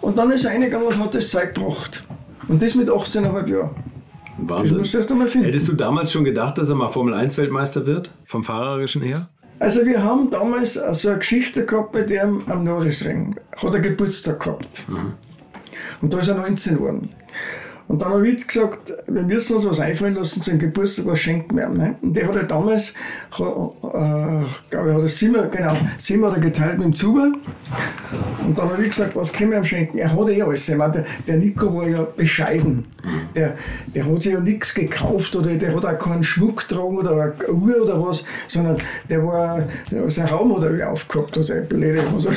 Und 0.00 0.18
dann 0.18 0.30
ist 0.30 0.44
er 0.44 0.50
reingegangen 0.50 0.86
und 0.86 0.98
hat 0.98 1.14
das 1.14 1.30
Zeug 1.30 1.54
gebracht. 1.54 2.04
Und 2.48 2.62
das 2.62 2.74
mit 2.74 2.88
18,5 2.88 3.50
Jahren. 3.50 3.70
Wahnsinn. 4.38 4.68
Das 4.68 4.78
musst 4.78 4.94
du 4.94 4.98
erst 4.98 5.12
einmal 5.12 5.28
finden. 5.28 5.46
Hättest 5.46 5.68
du 5.68 5.72
damals 5.72 6.12
schon 6.12 6.24
gedacht, 6.24 6.58
dass 6.58 6.68
er 6.68 6.74
mal 6.74 6.88
Formel-1-Weltmeister 6.88 7.86
wird? 7.86 8.14
Vom 8.24 8.44
Fahrerischen 8.44 9.02
her? 9.02 9.28
Also 9.58 9.84
wir 9.84 10.02
haben 10.02 10.30
damals 10.30 10.74
so 10.74 11.08
eine 11.08 11.18
Geschichte 11.18 11.66
gehabt 11.66 11.92
bei 11.92 12.02
dem 12.02 12.48
am 12.48 12.62
Norrisring. 12.62 13.36
Hat 13.56 13.74
er 13.74 13.80
Geburtstag 13.80 14.40
gehabt. 14.40 14.84
Mhm. 14.88 15.14
Und 16.00 16.12
da 16.12 16.18
ist 16.18 16.28
er 16.28 16.36
19 16.36 16.76
geworden. 16.76 17.10
Und 17.88 18.02
dann 18.02 18.10
habe 18.10 18.28
ich 18.28 18.46
gesagt, 18.46 18.92
wir 19.06 19.22
müssen 19.22 19.56
uns 19.56 19.66
was 19.66 19.80
einfallen 19.80 20.14
lassen, 20.14 20.42
zum 20.42 20.58
Geburtstag 20.58 21.06
was 21.06 21.20
schenken 21.20 21.56
werden. 21.56 21.78
Ne? 21.78 21.94
Und 22.02 22.14
der 22.14 22.28
hat 22.28 22.36
er 22.36 22.42
damals, 22.42 22.90
äh, 22.90 22.94
glaube 23.32 24.88
ich, 24.88 24.94
hat 24.94 25.02
er 25.02 25.06
Zimmer, 25.06 25.46
genau, 25.46 25.74
Zimmer 25.96 26.30
hat 26.30 26.42
geteilt 26.42 26.76
mit 26.76 26.84
dem 26.84 26.92
Zuber. 26.92 27.32
Und 28.46 28.58
dann 28.58 28.70
habe 28.70 28.82
ich 28.82 28.90
gesagt, 28.90 29.16
was 29.16 29.32
können 29.32 29.52
wir 29.52 29.58
ihm 29.58 29.64
schenken? 29.64 29.96
Er 29.96 30.12
hat 30.12 30.28
eh 30.28 30.42
alles. 30.42 30.68
Ich 30.68 30.76
meine, 30.76 30.92
der, 30.92 31.04
der 31.26 31.36
Nico 31.38 31.74
war 31.74 31.88
ja 31.88 32.06
bescheiden. 32.14 32.84
Der, 33.34 33.56
der 33.94 34.06
hat 34.06 34.22
sich 34.22 34.32
ja 34.32 34.40
nichts 34.40 34.74
gekauft 34.74 35.34
oder 35.34 35.54
der 35.54 35.74
hat 35.74 35.86
auch 35.86 35.98
keinen 35.98 36.22
Schmuck 36.22 36.68
getragen 36.68 36.98
oder 36.98 37.12
eine 37.12 37.52
Uhr 37.52 37.82
oder 37.82 38.06
was, 38.06 38.22
sondern 38.48 38.76
der 39.08 39.24
war, 39.24 39.62
sein 40.08 40.26
Raum 40.26 40.54
hat 40.54 40.64
er 40.64 40.90
aufgehabt, 40.90 41.38
also 41.38 41.54
blöde. 41.66 42.02
Also. 42.14 42.28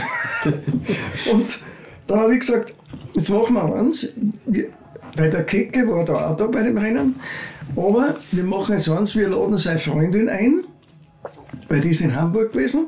Und 1.34 1.60
dann 2.08 2.20
habe 2.22 2.34
ich 2.36 2.40
gesagt, 2.40 2.74
jetzt 3.14 3.30
machen 3.30 3.54
wir 3.54 3.76
eins. 3.76 4.08
Wir, 4.46 4.68
bei 5.16 5.28
der 5.28 5.44
Kecke 5.44 5.88
war 5.88 6.06
da 6.06 6.30
auch 6.30 6.38
da 6.38 6.48
bei 6.48 6.64
dem 6.64 6.78
Rennen. 6.78 7.16
Aber 7.76 8.16
wir 8.32 8.44
machen 8.44 8.76
jetzt 8.76 8.90
eins, 8.90 9.16
wir 9.16 9.30
laden 9.30 9.58
seine 9.58 9.80
Freundin 9.80 10.30
ein, 10.30 10.64
weil 11.70 11.80
die 11.80 11.90
ist 11.90 12.02
in 12.02 12.16
Hamburg 12.16 12.54
gewesen. 12.54 12.88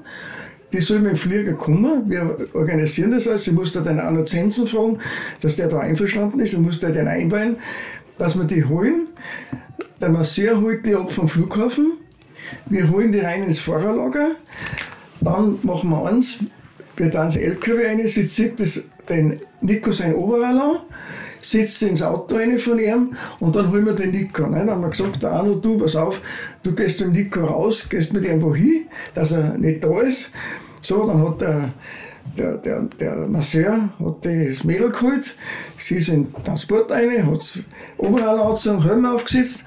Die 0.71 0.81
soll 0.81 0.99
mit 0.99 1.11
dem 1.11 1.17
Flieger 1.17 1.53
kommen. 1.53 2.09
Wir 2.09 2.35
organisieren 2.53 3.11
das 3.11 3.27
alles. 3.27 3.43
Sie 3.43 3.51
musste 3.51 3.81
den 3.81 3.99
Arno 3.99 4.23
Zensen 4.23 4.65
fragen, 4.65 4.97
dass 5.39 5.55
der 5.55 5.67
da 5.67 5.79
einverstanden 5.79 6.39
ist. 6.39 6.51
Sie 6.51 6.59
musste 6.59 6.91
den 6.91 7.07
einweihen, 7.07 7.57
dass 8.17 8.35
wir 8.35 8.45
die 8.45 8.65
holen. 8.65 9.07
Der 10.01 10.09
Masseur 10.09 10.59
holt 10.59 10.85
die 10.85 10.95
ab 10.95 11.11
vom 11.11 11.27
Flughafen. 11.27 11.93
Wir 12.65 12.89
holen 12.89 13.11
die 13.11 13.19
rein 13.19 13.43
ins 13.43 13.59
Fahrerlager. 13.59 14.31
Dann 15.21 15.59
machen 15.61 15.91
wir 15.91 16.05
eins. 16.07 16.39
Wir 16.97 17.09
dann 17.09 17.27
ins 17.27 17.37
LKW 17.37 17.85
rein. 17.85 18.07
Sie 18.07 18.23
zieht 18.23 18.59
das, 18.59 18.89
den 19.07 19.41
Nico 19.61 19.91
sein 19.91 20.15
Oberall 20.15 20.59
an 20.59 20.77
setzt 21.43 21.79
sie 21.79 21.89
ins 21.89 22.01
Auto 22.01 22.35
rein 22.35 22.57
von 22.57 22.79
ihm 22.79 23.15
und 23.39 23.55
dann 23.55 23.71
holen 23.71 23.85
wir 23.85 23.93
den 23.93 24.11
Nico. 24.11 24.47
Ne? 24.47 24.59
Dann 24.59 24.71
haben 24.71 24.81
wir 24.81 24.89
gesagt, 24.89 25.21
der 25.21 25.31
Arno, 25.31 25.55
du, 25.55 25.77
pass 25.77 25.95
auf, 25.95 26.21
du 26.63 26.73
gehst 26.73 26.99
mit 27.01 27.15
dem 27.15 27.23
Nico 27.23 27.45
raus, 27.45 27.87
gehst 27.89 28.13
mit 28.13 28.25
ihm 28.25 28.41
wohin, 28.41 28.87
dass 29.13 29.31
er 29.31 29.57
nicht 29.57 29.83
da 29.83 30.01
ist. 30.01 30.31
So, 30.81 31.05
dann 31.05 31.25
hat 31.25 31.41
der, 31.41 31.69
der, 32.37 32.57
der, 32.57 32.81
der 32.99 33.15
Masseur 33.27 33.89
hat 33.99 34.25
das 34.25 34.63
Mädel 34.63 34.89
geholt, 34.89 35.35
sie 35.77 35.95
ist 35.95 36.09
in 36.09 36.31
den 36.31 36.43
Transport 36.43 36.91
rein, 36.91 37.27
hat 37.27 37.63
Oberall 37.97 38.39
angezogen, 38.39 38.83
Helm 38.83 39.05
aufgesetzt 39.05 39.65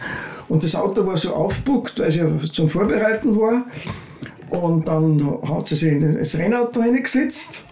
und 0.48 0.62
das 0.62 0.74
Auto 0.74 1.06
war 1.06 1.16
so 1.16 1.34
aufgebuckt, 1.34 1.98
weil 1.98 2.10
sie 2.10 2.52
zum 2.52 2.68
Vorbereiten 2.68 3.36
war. 3.36 3.64
Und 4.48 4.86
dann 4.86 5.40
hat 5.48 5.68
sie 5.68 5.74
sich 5.74 5.92
in 5.92 6.00
das 6.00 6.38
Rennauto 6.38 6.80
reingesetzt 6.80 7.64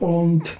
und 0.00 0.58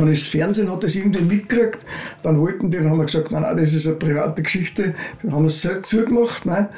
dann 0.00 0.12
ist 0.12 0.26
Fernsehen, 0.26 0.70
hat 0.70 0.82
das 0.82 0.94
irgendwie 0.96 1.22
mitgekriegt. 1.22 1.84
Dann 2.22 2.40
wollten 2.40 2.70
die, 2.70 2.78
dann 2.78 2.90
haben 2.90 2.98
wir 2.98 3.06
gesagt, 3.06 3.32
nein, 3.32 3.42
nein, 3.42 3.56
das 3.56 3.74
ist 3.74 3.86
eine 3.86 3.96
private 3.96 4.42
Geschichte. 4.42 4.94
Wir 5.22 5.32
haben 5.32 5.44
es 5.44 5.60
selbst 5.60 5.90
zugemacht. 5.90 6.46
Nein. 6.46 6.68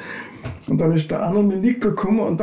Und 0.67 0.79
dann 0.79 0.93
ist 0.93 1.09
der 1.09 1.23
Arno 1.23 1.41
mit 1.41 1.61
Nico 1.61 1.89
gekommen 1.89 2.19
und 2.19 2.42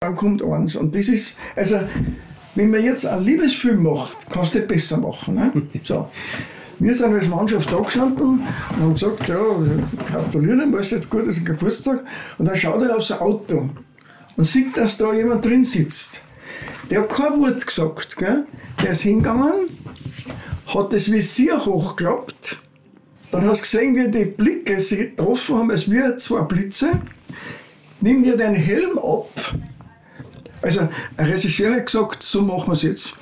dann 0.00 0.14
kommt 0.14 0.42
eins. 0.42 0.76
Und 0.76 0.94
das 0.94 1.08
ist, 1.08 1.36
also, 1.56 1.80
wenn 2.54 2.70
man 2.70 2.84
jetzt 2.84 3.04
einen 3.04 3.24
Liebesfilm 3.24 3.82
macht, 3.82 4.30
kannst 4.30 4.54
du 4.54 4.60
das 4.60 4.68
besser 4.68 4.98
machen. 4.98 5.34
Ne? 5.34 5.52
So. 5.82 6.08
Wir 6.80 6.94
sind 6.94 7.12
als 7.12 7.26
Mannschaft 7.26 7.72
da 7.72 7.78
gestanden 7.78 8.40
und 8.70 8.80
haben 8.80 8.94
gesagt, 8.94 9.28
ja, 9.28 9.40
gratulieren, 10.08 10.72
alles 10.72 10.92
jetzt 10.92 11.10
gut, 11.10 11.26
ist 11.26 11.38
ein 11.38 11.44
Geburtstag. 11.44 12.04
Und 12.38 12.46
dann 12.46 12.54
schaut 12.54 12.80
er 12.82 12.94
aufs 12.94 13.10
Auto 13.10 13.68
und 14.36 14.44
sieht, 14.44 14.76
dass 14.76 14.96
da 14.96 15.12
jemand 15.12 15.44
drin 15.44 15.64
sitzt. 15.64 16.22
Der 16.88 17.00
hat 17.00 17.10
kein 17.10 17.40
Wort 17.40 17.66
gesagt. 17.66 18.16
Gell? 18.16 18.46
Der 18.80 18.92
ist 18.92 19.00
hingegangen, 19.00 19.68
hat 20.72 20.92
das 20.92 21.10
Visier 21.10 21.64
hochgeklappt 21.66 22.58
dann 23.30 23.46
hast 23.46 23.58
du 23.58 23.62
gesehen, 23.62 23.94
wie 23.94 24.10
die 24.10 24.24
Blicke 24.24 24.80
sich 24.80 25.00
getroffen 25.00 25.58
haben, 25.58 25.70
als 25.70 25.90
wie 25.90 26.16
zwei 26.16 26.40
Blitze. 26.42 26.92
Nimm 28.00 28.22
dir 28.22 28.36
deinen 28.36 28.54
Helm 28.54 28.98
ab. 28.98 29.28
Also, 30.68 30.86
ein 31.16 31.26
Regisseur 31.26 31.76
hat 31.76 31.86
gesagt, 31.86 32.22
so 32.22 32.42
machen 32.42 32.66
wir 32.66 32.72
es 32.72 32.82
jetzt. 32.82 33.14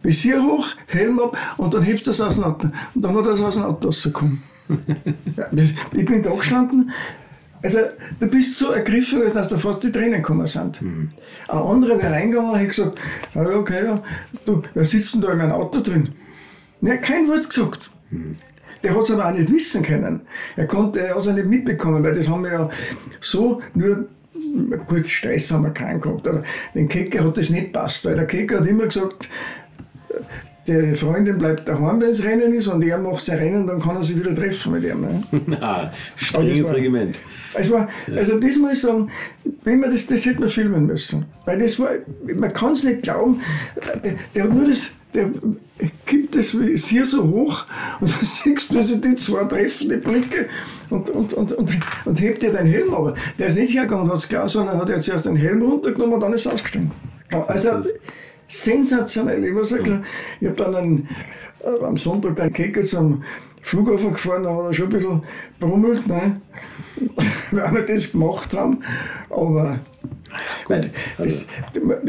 Visier 0.00 0.40
hoch, 0.40 0.64
Helm 0.86 1.18
ab 1.18 1.36
und 1.56 1.74
dann 1.74 1.82
hebst 1.82 2.06
du 2.06 2.12
das 2.12 2.20
aus 2.20 2.36
dem 2.36 2.44
Auto. 2.44 2.68
Und 2.94 3.04
dann 3.04 3.16
hat 3.16 3.26
er 3.26 3.32
es 3.32 3.40
aus 3.40 3.54
dem 3.54 3.64
Auto 3.64 3.88
rausgekommen. 3.88 4.40
ja, 5.36 5.48
ich 5.92 6.06
bin 6.06 6.22
da 6.22 6.30
gestanden. 6.30 6.92
Also, 7.64 7.78
du 8.20 8.28
bist 8.28 8.56
so 8.56 8.70
ergriffen, 8.70 9.22
als 9.22 9.32
dass 9.32 9.48
da 9.48 9.58
fast 9.58 9.82
die 9.82 9.90
Tränen 9.90 10.22
gekommen 10.22 10.46
sind. 10.46 10.80
Mhm. 10.80 11.10
Ein 11.48 11.58
anderer 11.58 12.00
wäre 12.00 12.12
reingegangen 12.12 12.52
und 12.52 12.60
hat 12.60 12.68
gesagt: 12.68 12.96
ja, 13.34 13.42
Okay, 13.42 13.84
ja, 13.84 14.00
du, 14.44 14.62
wer 14.72 14.84
sitzt 14.84 15.14
denn 15.14 15.20
da 15.22 15.32
in 15.32 15.38
meinem 15.38 15.50
Auto 15.50 15.80
drin? 15.80 16.10
Er 16.80 16.92
hat 16.92 17.02
kein 17.02 17.26
Wort 17.26 17.48
gesagt. 17.48 17.90
Mhm. 18.10 18.36
Der 18.84 18.94
hat 18.94 19.02
es 19.02 19.10
aber 19.10 19.26
auch 19.26 19.32
nicht 19.32 19.52
wissen 19.52 19.82
können. 19.82 20.20
Er 20.54 20.68
konnte, 20.68 21.00
er 21.00 21.16
hat 21.16 21.22
es 21.22 21.26
nicht 21.26 21.48
mitbekommen, 21.48 22.04
weil 22.04 22.14
das 22.14 22.28
haben 22.28 22.44
wir 22.44 22.52
ja 22.52 22.70
so 23.18 23.60
nur 23.74 24.06
gut, 24.86 25.06
Stress 25.06 25.50
haben 25.50 25.64
wir 25.64 25.70
keinen 25.70 26.00
gehabt, 26.00 26.26
aber 26.28 26.42
den 26.74 26.88
Kecker 26.88 27.24
hat 27.24 27.36
das 27.36 27.50
nicht 27.50 27.72
passt. 27.72 28.04
Der 28.04 28.26
Kecker 28.26 28.58
hat 28.58 28.66
immer 28.66 28.84
gesagt, 28.84 29.28
die 30.68 30.94
Freundin 30.94 31.38
bleibt 31.38 31.68
daheim, 31.68 32.00
wenn 32.00 32.10
es 32.10 32.22
Rennen 32.22 32.52
ist, 32.52 32.68
und 32.68 32.84
er 32.84 32.98
macht 32.98 33.22
sein 33.22 33.38
Rennen, 33.38 33.66
dann 33.66 33.80
kann 33.80 33.96
er 33.96 34.02
sich 34.02 34.18
wieder 34.18 34.34
treffen 34.34 34.72
mit 34.72 34.84
ihm. 34.84 35.00
Ne? 35.00 35.22
Na, 35.46 35.90
strenges 36.16 36.72
Regiment. 36.72 37.20
Es 37.54 37.70
war, 37.70 37.88
also 38.14 38.38
das 38.38 38.56
muss 38.58 38.72
ich 38.72 38.80
sagen, 38.80 39.10
wenn 39.64 39.80
man 39.80 39.90
das, 39.90 40.06
das 40.06 40.24
hätte 40.26 40.40
man 40.40 40.48
filmen 40.48 40.86
müssen. 40.86 41.24
Weil 41.44 41.58
das 41.58 41.78
war, 41.78 41.90
man 42.36 42.52
kann 42.52 42.72
es 42.72 42.84
nicht 42.84 43.02
glauben, 43.02 43.40
der, 44.04 44.14
der, 44.34 44.44
hat 44.44 44.52
nur 44.52 44.64
das, 44.64 44.92
der 45.14 45.30
gibt 46.06 46.36
das 46.36 46.50
hier 46.50 47.06
so 47.06 47.24
hoch 47.24 47.64
und 48.00 48.10
dann 48.10 48.18
siehst 48.22 48.72
du 48.72 48.78
also 48.78 48.96
die 48.96 49.14
zwei 49.14 49.44
treffende 49.44 49.98
Blicke 49.98 50.48
und, 50.90 51.08
und, 51.10 51.32
und, 51.34 51.52
und, 51.52 51.76
und 52.04 52.20
hebt 52.20 52.42
dir 52.42 52.50
deinen 52.50 52.66
Helm. 52.66 52.92
Aber 52.94 53.14
der 53.38 53.46
ist 53.46 53.56
nicht 53.56 53.74
hergegangen 53.74 54.04
und 54.04 54.10
hat 54.10 54.18
es 54.18 54.28
klar, 54.28 54.48
sondern 54.48 54.78
hat 54.78 54.90
er 54.90 54.98
zuerst 54.98 55.26
den 55.26 55.36
Helm 55.36 55.62
runtergenommen 55.62 56.14
und 56.14 56.22
dann 56.22 56.32
ist 56.32 56.46
er 56.46 56.52
ausgestiegen. 56.52 56.90
Also, 57.46 57.82
sensationell. 58.48 59.44
Ich 59.44 59.52
muss 59.52 59.68
sagen, 59.68 60.04
ich 60.40 60.46
habe 60.48 60.56
dann 60.56 60.74
einen, 60.74 61.08
äh, 61.60 61.84
am 61.84 61.96
Sonntag 61.96 62.36
den 62.36 62.52
Kecker 62.52 62.80
zum 62.80 63.22
Flughafen 63.62 64.12
gefahren, 64.12 64.44
da 64.44 64.54
hat 64.54 64.64
er 64.64 64.72
schon 64.72 64.86
ein 64.86 64.92
bisschen 64.92 65.22
brummelt, 65.60 66.06
ne? 66.06 66.40
weil 67.50 67.74
wir 67.74 67.82
das 67.82 68.12
gemacht 68.12 68.56
haben. 68.56 68.78
Aber 69.28 69.78
Gut, 70.66 70.90
das, 71.18 71.46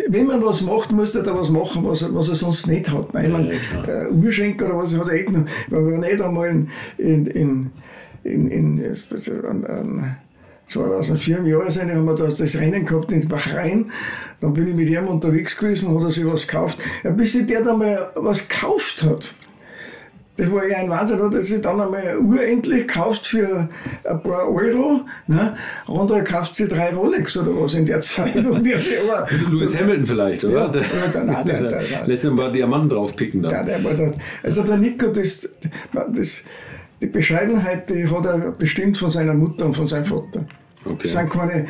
wenn 0.10 0.26
man 0.26 0.44
was 0.44 0.62
macht, 0.62 0.92
muss 0.92 1.16
er 1.16 1.24
da 1.24 1.38
was 1.38 1.50
machen, 1.50 1.86
was, 1.86 2.14
was 2.14 2.30
er 2.30 2.36
sonst 2.36 2.68
nicht 2.68 2.92
hat. 2.92 3.14
Ne? 3.14 3.26
Ich 3.26 3.32
meine, 3.32 3.54
ja, 3.54 4.08
äh, 4.08 4.10
Urschenk 4.10 4.62
oder 4.62 4.78
was 4.78 4.98
hat 4.98 5.08
er 5.08 5.14
eh 5.14 5.24
genommen. 5.24 5.48
Weil 5.70 5.88
wir 5.88 5.98
nicht 5.98 6.22
einmal 6.22 6.50
in, 6.50 6.70
in, 6.98 7.26
in, 7.28 7.72
in, 8.24 8.48
in, 8.52 8.52
in, 8.52 9.24
in 9.66 10.04
2004 10.70 11.40
im 11.40 11.48
Jahr 11.48 11.70
sind, 11.70 11.92
haben 11.92 12.06
wir 12.06 12.16
das, 12.16 12.36
das 12.36 12.56
Rennen 12.56 12.86
gehabt 12.86 13.12
in 13.12 13.28
Bahrain. 13.28 13.92
Dann 14.40 14.54
bin 14.54 14.68
ich 14.68 14.76
mit 14.76 14.90
ihm 14.90 15.08
unterwegs 15.08 15.58
gewesen, 15.58 15.94
hat 15.96 16.04
er 16.04 16.12
sich 16.12 16.26
was 16.26 16.48
gekauft. 16.48 16.78
Ja, 17.04 17.10
bis 17.10 17.34
sich 17.34 17.48
der 17.48 17.62
dann 17.62 17.80
mal 17.80 18.12
was 18.16 18.48
gekauft 18.48 19.04
hat. 19.04 19.34
Das 20.40 20.50
war 20.54 20.66
ja 20.66 20.78
ein 20.78 20.90
Wahnsinn, 20.90 21.22
hat 21.22 21.36
er 21.36 21.42
sich 21.42 21.60
dann 21.60 21.82
einmal 21.82 22.18
urendlich 22.18 22.88
gekauft 22.88 23.26
für 23.26 23.68
ein 24.06 24.24
paar 24.24 24.50
Euro. 24.50 25.02
Ne? 25.28 25.54
Andere 25.86 26.24
kauft 26.24 26.56
sich 26.56 26.70
drei 26.70 26.94
Rolex 26.94 27.36
oder 27.36 27.52
was 27.52 27.74
in 27.74 27.86
der 27.86 28.00
Zeit. 28.00 28.36
Und 28.46 28.66
der 28.66 28.78
aber, 28.78 29.28
Lewis 29.52 29.74
so, 29.74 29.80
Hamilton 29.80 30.06
vielleicht, 30.06 30.46
oder? 30.46 30.54
Ja, 30.54 30.68
der, 30.70 30.82
der, 30.82 31.24
nein, 31.26 31.46
der, 31.46 31.62
der, 31.64 31.82
der, 31.82 31.82
lässt 32.08 32.26
ein 32.26 32.38
paar 32.38 32.54
Diamanten 32.54 32.90
draufpicken. 32.90 33.44
Dann. 33.44 33.66
Der 33.66 33.84
war 33.84 33.94
dort. 33.94 34.16
Also 34.42 34.64
der 34.64 34.78
Nico, 34.78 35.08
das, 35.08 35.50
das, 36.14 36.44
die 37.02 37.08
Bescheidenheit, 37.08 37.90
die 37.90 38.08
hat 38.08 38.26
er 38.26 38.38
bestimmt 38.58 38.98
von 38.98 39.10
seiner 39.10 39.34
Mutter 39.34 39.66
und 39.66 39.76
von 39.76 39.88
seinem 39.88 40.06
Vater. 40.06 40.46
Okay. 40.86 41.00
Das 41.04 41.12
sind 41.12 41.30
keine, 41.30 41.66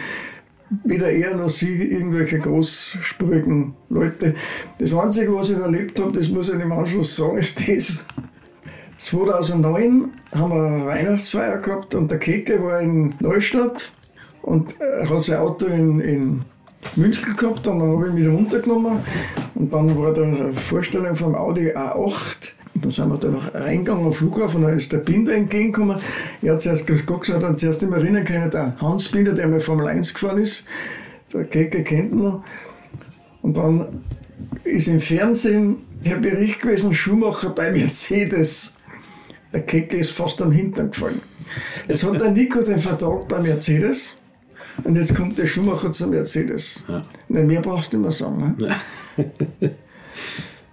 weder 0.84 1.10
er 1.12 1.36
noch 1.36 1.50
sie 1.50 1.74
irgendwelche 1.74 2.38
großspurigen 2.38 3.74
Leute. 3.90 4.36
Das 4.78 4.94
Einzige, 4.94 5.34
was 5.34 5.50
ich 5.50 5.58
erlebt 5.58 6.00
habe, 6.00 6.12
das 6.12 6.30
muss 6.30 6.50
ich 6.50 6.60
im 6.60 6.72
Anschluss 6.72 7.16
sagen, 7.16 7.38
ist 7.40 7.68
das. 7.68 8.06
2009 8.99 10.11
haben 10.35 10.53
wir 10.53 10.63
eine 10.63 10.85
Weihnachtsfeier 10.85 11.57
gehabt 11.57 11.95
und 11.95 12.11
der 12.11 12.19
Keke 12.19 12.61
war 12.61 12.81
in 12.81 13.15
Neustadt 13.19 13.93
und 14.41 14.76
er 14.80 15.09
hat 15.09 15.21
sein 15.21 15.39
Auto 15.39 15.67
in, 15.67 15.99
in 16.01 16.41
München 16.95 17.35
gehabt 17.35 17.67
und 17.67 17.80
dann 17.80 17.91
habe 17.91 18.07
ich 18.09 18.13
mich 18.13 18.27
runtergenommen 18.27 18.99
und 19.55 19.73
dann 19.73 19.97
war 19.97 20.13
da 20.13 20.23
eine 20.23 20.53
Vorstellung 20.53 21.15
vom 21.15 21.34
Audi 21.34 21.71
A8 21.71 22.51
und 22.76 22.85
dann 22.85 22.91
sind 22.91 23.09
wir 23.09 23.17
da 23.17 23.59
reingegangen 23.59 24.05
am 24.05 24.13
Flughafen, 24.13 24.63
dann 24.63 24.76
ist 24.76 24.91
der 24.91 24.99
Binder 24.99 25.34
entgegengekommen. 25.34 25.97
Er 26.41 26.53
hat 26.53 26.61
zuerst 26.61 26.85
gesagt, 26.85 27.30
dann 27.41 27.57
zuerst 27.57 27.81
immer 27.81 27.97
erinnern 27.97 28.26
können, 28.26 28.51
der 28.51 28.76
Hans 28.81 29.07
Binder, 29.09 29.34
der 29.34 29.47
mal 29.47 29.61
Formel 29.61 29.88
1 29.88 30.13
gefahren 30.13 30.39
ist, 30.39 30.65
der 31.34 31.45
Keke 31.45 31.84
kennt 31.84 32.11
ihn 32.11 32.23
noch. 32.23 32.43
Und 33.41 33.55
dann 33.55 34.03
ist 34.65 34.89
im 34.89 34.99
Fernsehen 34.99 35.77
der 36.05 36.17
Bericht 36.17 36.61
gewesen, 36.61 36.93
Schumacher 36.93 37.49
bei 37.49 37.71
Mercedes. 37.71 38.76
Der 39.53 39.61
Keke 39.61 39.97
ist 39.97 40.11
fast 40.11 40.41
am 40.41 40.51
Hintern 40.51 40.91
gefallen. 40.91 41.21
Jetzt 41.88 42.03
hat 42.03 42.19
der 42.21 42.31
Nico 42.31 42.61
den 42.61 42.77
Vertrag 42.77 43.27
bei 43.27 43.39
Mercedes 43.39 44.15
und 44.84 44.97
jetzt 44.97 45.15
kommt 45.15 45.38
der 45.38 45.47
Schumacher 45.47 45.91
zu 45.91 46.07
Mercedes. 46.07 46.84
Ja. 46.88 47.05
Na, 47.27 47.41
mehr 47.41 47.61
brauchst 47.61 47.93
du 47.93 47.97
nicht 47.97 48.03
mehr 48.03 48.11
sagen. 48.11 48.55
Ne? 48.57 48.76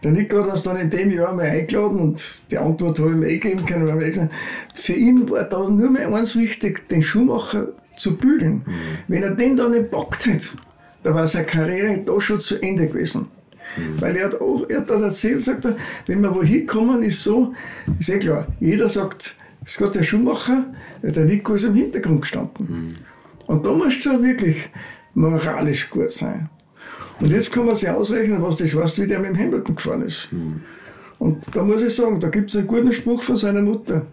Der 0.05 0.13
Nico 0.13 0.39
hat 0.39 0.47
uns 0.47 0.63
dann 0.63 0.77
in 0.77 0.91
dem 0.91 1.11
Jahr 1.11 1.35
mal 1.35 1.47
eingeladen 1.47 1.99
und 1.99 2.41
die 2.51 2.59
Antwort 2.59 2.99
habe 3.01 3.11
ich 3.11 3.17
mir 3.17 3.29
eh 3.29 3.39
geben 3.39 3.65
können. 3.67 3.89
Weil 3.89 4.31
für 4.75 4.93
ihn 4.93 5.29
war 5.29 5.43
da 5.45 5.69
nur 5.69 5.91
mehr 5.91 6.15
eins 6.15 6.37
wichtig, 6.37 6.89
den 6.89 7.03
Schuhmacher 7.03 7.69
zu 7.97 8.17
bügeln. 8.17 8.63
Mhm. 8.65 8.73
Wenn 9.09 9.23
er 9.23 9.31
den 9.33 9.57
da 9.57 9.69
nicht 9.69 9.91
packt 9.91 10.27
hätte, 10.27 10.49
da 11.03 11.15
war 11.15 11.27
seine 11.27 11.47
Karriere 11.47 11.99
da 12.05 12.21
schon 12.21 12.39
zu 12.39 12.63
Ende 12.63 12.87
gewesen. 12.87 13.29
Mhm. 13.77 14.01
Weil 14.01 14.17
er 14.17 14.27
hat, 14.27 14.41
auch, 14.41 14.69
er 14.69 14.79
hat 14.79 14.91
das 14.91 15.03
erzählt, 15.03 15.41
sagt 15.41 15.65
er, 15.65 15.77
wenn 16.07 16.21
wir 16.21 16.35
wohin 16.35 16.67
kommen, 16.67 17.03
ist 17.03 17.23
so, 17.23 17.55
ist 17.99 18.09
eh 18.09 18.19
klar, 18.19 18.47
jeder 18.61 18.89
sagt, 18.89 19.37
es 19.65 19.73
ist 19.73 19.79
gerade 19.79 19.93
der 19.93 20.03
Schuhmacher, 20.03 20.67
der 21.03 21.25
Nico 21.25 21.55
ist 21.55 21.65
im 21.65 21.75
Hintergrund 21.75 22.23
gestanden. 22.23 22.67
Mhm. 22.69 22.95
Und 23.47 23.67
da 23.67 23.73
musst 23.73 24.05
du 24.05 24.23
wirklich 24.23 24.69
moralisch 25.15 25.89
gut 25.91 26.11
sein. 26.11 26.49
Und 27.21 27.33
jetzt 27.33 27.51
kann 27.51 27.67
man 27.67 27.75
sich 27.75 27.89
ausrechnen, 27.89 28.43
was 28.43 28.59
das 28.59 28.75
heißt, 28.75 29.01
wie 29.01 29.07
der 29.07 29.19
mit 29.19 29.31
dem 29.31 29.39
Hamilton 29.39 29.77
gefahren 29.77 30.03
ist. 30.03 30.33
Mhm. 30.33 30.61
Und 31.19 31.57
da 31.57 31.65
muss 31.65 31.83
ich 31.83 31.95
sagen, 31.95 32.21
da 32.21 32.29
gibt 32.29 32.51
es 32.51 32.57
einen 32.57 32.67
guten 32.67 32.93
Spruch 32.93 33.23
von 33.23 33.37
seiner 33.37 33.63
Mutter, 33.63 34.07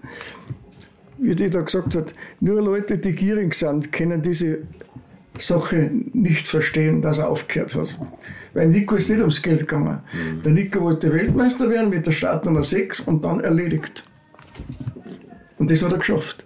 wie 1.17 1.35
die 1.35 1.49
da 1.49 1.61
gesagt 1.61 1.95
hat, 1.95 2.13
nur 2.39 2.61
Leute, 2.61 2.97
die 2.97 3.13
gierig 3.13 3.53
sind, 3.55 3.91
können 3.91 4.21
diese 4.21 4.59
Sache 5.39 5.91
nicht 6.13 6.45
verstehen, 6.45 7.01
dass 7.01 7.17
er 7.17 7.29
aufgehört 7.29 7.75
hat. 7.75 7.99
Weil 8.53 8.67
Nico 8.67 8.95
ist 8.95 9.09
nicht 9.09 9.19
ums 9.19 9.41
Geld 9.41 9.61
gegangen. 9.61 9.99
Mhm. 10.13 10.41
Der 10.43 10.51
Nico 10.51 10.81
wollte 10.81 11.11
Weltmeister 11.11 11.69
werden 11.69 11.89
mit 11.89 12.05
der 12.05 12.11
Startnummer 12.11 12.63
6 12.63 13.01
und 13.01 13.23
dann 13.23 13.39
erledigt. 13.39 14.03
Und 15.57 15.71
das 15.71 15.81
hat 15.81 15.91
er 15.91 15.97
geschafft. 15.97 16.45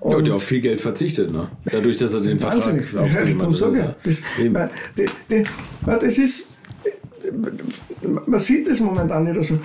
Und 0.00 0.10
ja, 0.10 0.18
und 0.18 0.28
ja, 0.28 0.34
auf 0.34 0.42
viel 0.42 0.60
Geld 0.60 0.80
verzichtet, 0.80 1.32
ne? 1.32 1.48
Dadurch, 1.64 1.96
dass 1.96 2.12
er 2.12 2.20
den 2.20 2.40
Wahnsinnig. 2.42 2.84
Vertrag 2.84 3.10
aufgenommen 3.10 3.54
hat. 3.54 3.62
Also 3.62 3.92
das, 4.02 4.22
man, 4.50 4.70
die, 4.98 5.06
die, 5.30 5.44
das 5.86 6.18
ist, 6.18 6.62
man 8.26 8.38
sieht 8.38 8.68
das 8.68 8.80
momentan 8.80 9.24
nicht 9.24 9.42
so. 9.44 9.58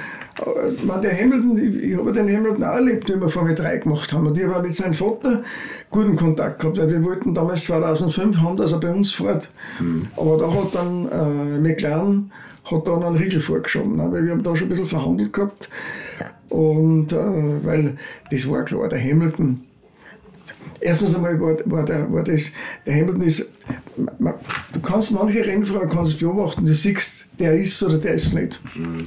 Man, 0.86 1.02
der 1.02 1.18
Hamilton, 1.20 1.58
ich, 1.58 1.98
habe 1.98 2.12
den 2.12 2.28
Hamilton 2.28 2.64
auch 2.64 2.76
erlebt, 2.76 3.10
wie 3.10 3.20
wir 3.20 3.30
Formel 3.30 3.54
3 3.54 3.78
gemacht 3.78 4.14
haben. 4.14 4.28
Und 4.28 4.38
ich 4.38 4.46
habe 4.46 4.62
mit 4.62 4.74
seinem 4.74 4.94
Vater 4.94 5.44
guten 5.90 6.16
Kontakt 6.16 6.60
gehabt, 6.60 6.78
weil 6.78 6.90
wir 6.90 7.04
wollten 7.04 7.34
damals 7.34 7.66
2005 7.66 8.38
haben, 8.40 8.58
dass 8.58 8.72
er 8.72 8.80
bei 8.80 8.92
uns 8.92 9.12
fährt. 9.12 9.50
Mhm. 9.80 10.08
Aber 10.16 10.38
da 10.38 10.54
hat 10.54 10.76
dann 10.76 11.10
äh, 11.10 11.60
McLaren 11.60 12.32
hat 12.72 12.88
dann 12.88 13.04
einen 13.04 13.16
Riegel 13.16 13.42
vorgeschoben, 13.42 13.96
ne? 13.96 14.12
weil 14.12 14.26
wir 14.26 14.32
haben 14.32 14.44
da 14.44 14.56
schon 14.56 14.68
ein 14.68 14.70
bisschen 14.70 14.86
verhandelt 14.86 15.34
gehabt. 15.34 15.70
Und 16.50 17.14
äh, 17.14 17.66
weil 17.66 17.98
das 18.32 18.50
war 18.50 18.64
klar, 18.64 18.88
der 18.88 19.02
Hamilton 19.02 19.62
Erstens 20.82 21.14
einmal 21.14 21.40
war, 21.40 21.56
war, 21.66 21.84
der, 21.84 22.12
war 22.12 22.24
das, 22.24 22.52
der 22.86 22.96
Hamilton 22.96 23.22
ist, 23.22 23.50
man, 24.18 24.36
du 24.72 24.82
kannst 24.82 25.12
manche 25.12 25.46
Rennfahrer 25.46 25.88
kannst 25.88 26.20
beobachten, 26.20 26.64
du 26.64 26.74
siehst, 26.74 27.28
der 27.38 27.60
ist 27.60 27.82
oder 27.84 27.98
der 27.98 28.14
ist 28.14 28.34
nicht. 28.34 28.62
Mhm. 28.76 29.06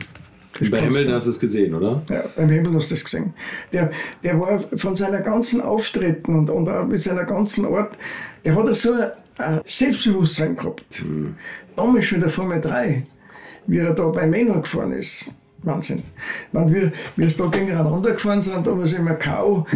Bei 0.70 0.80
Hamilton 0.80 1.14
hast 1.14 1.26
du 1.26 1.30
es 1.30 1.40
gesehen, 1.40 1.74
oder? 1.74 2.02
Ja, 2.10 2.24
beim 2.36 2.48
Hamilton 2.48 2.76
hast 2.76 2.90
du 2.90 2.94
es 2.94 3.04
gesehen. 3.04 3.34
Der, 3.72 3.90
der 4.22 4.38
war 4.38 4.58
von 4.58 4.96
seiner 4.96 5.20
ganzen 5.20 5.60
Auftreten 5.60 6.34
und, 6.34 6.50
und 6.50 6.68
auch 6.68 6.86
mit 6.86 7.00
seiner 7.00 7.24
ganzen 7.24 7.64
Art, 7.66 7.98
der 8.44 8.54
hat 8.54 8.74
so 8.76 8.92
ein, 8.92 9.10
ein 9.38 9.60
Selbstbewusstsein 9.64 10.56
gehabt. 10.56 11.04
Mhm. 11.04 11.36
Damals 11.76 12.04
schon 12.04 12.16
in 12.16 12.22
der 12.22 12.30
Formel 12.30 12.60
3, 12.60 13.04
wie 13.66 13.78
er 13.78 13.94
da 13.94 14.08
bei 14.08 14.26
Männern 14.26 14.62
gefahren 14.62 14.92
ist. 14.92 15.32
Wahnsinn. 15.62 16.02
Wenn 16.50 16.70
wir, 16.72 16.92
wir 17.16 17.28
da 17.28 17.46
gegeneinander 17.46 18.12
gefahren 18.12 18.42
sind, 18.42 18.66
damals 18.66 18.92
in 18.92 19.04
Macau, 19.04 19.66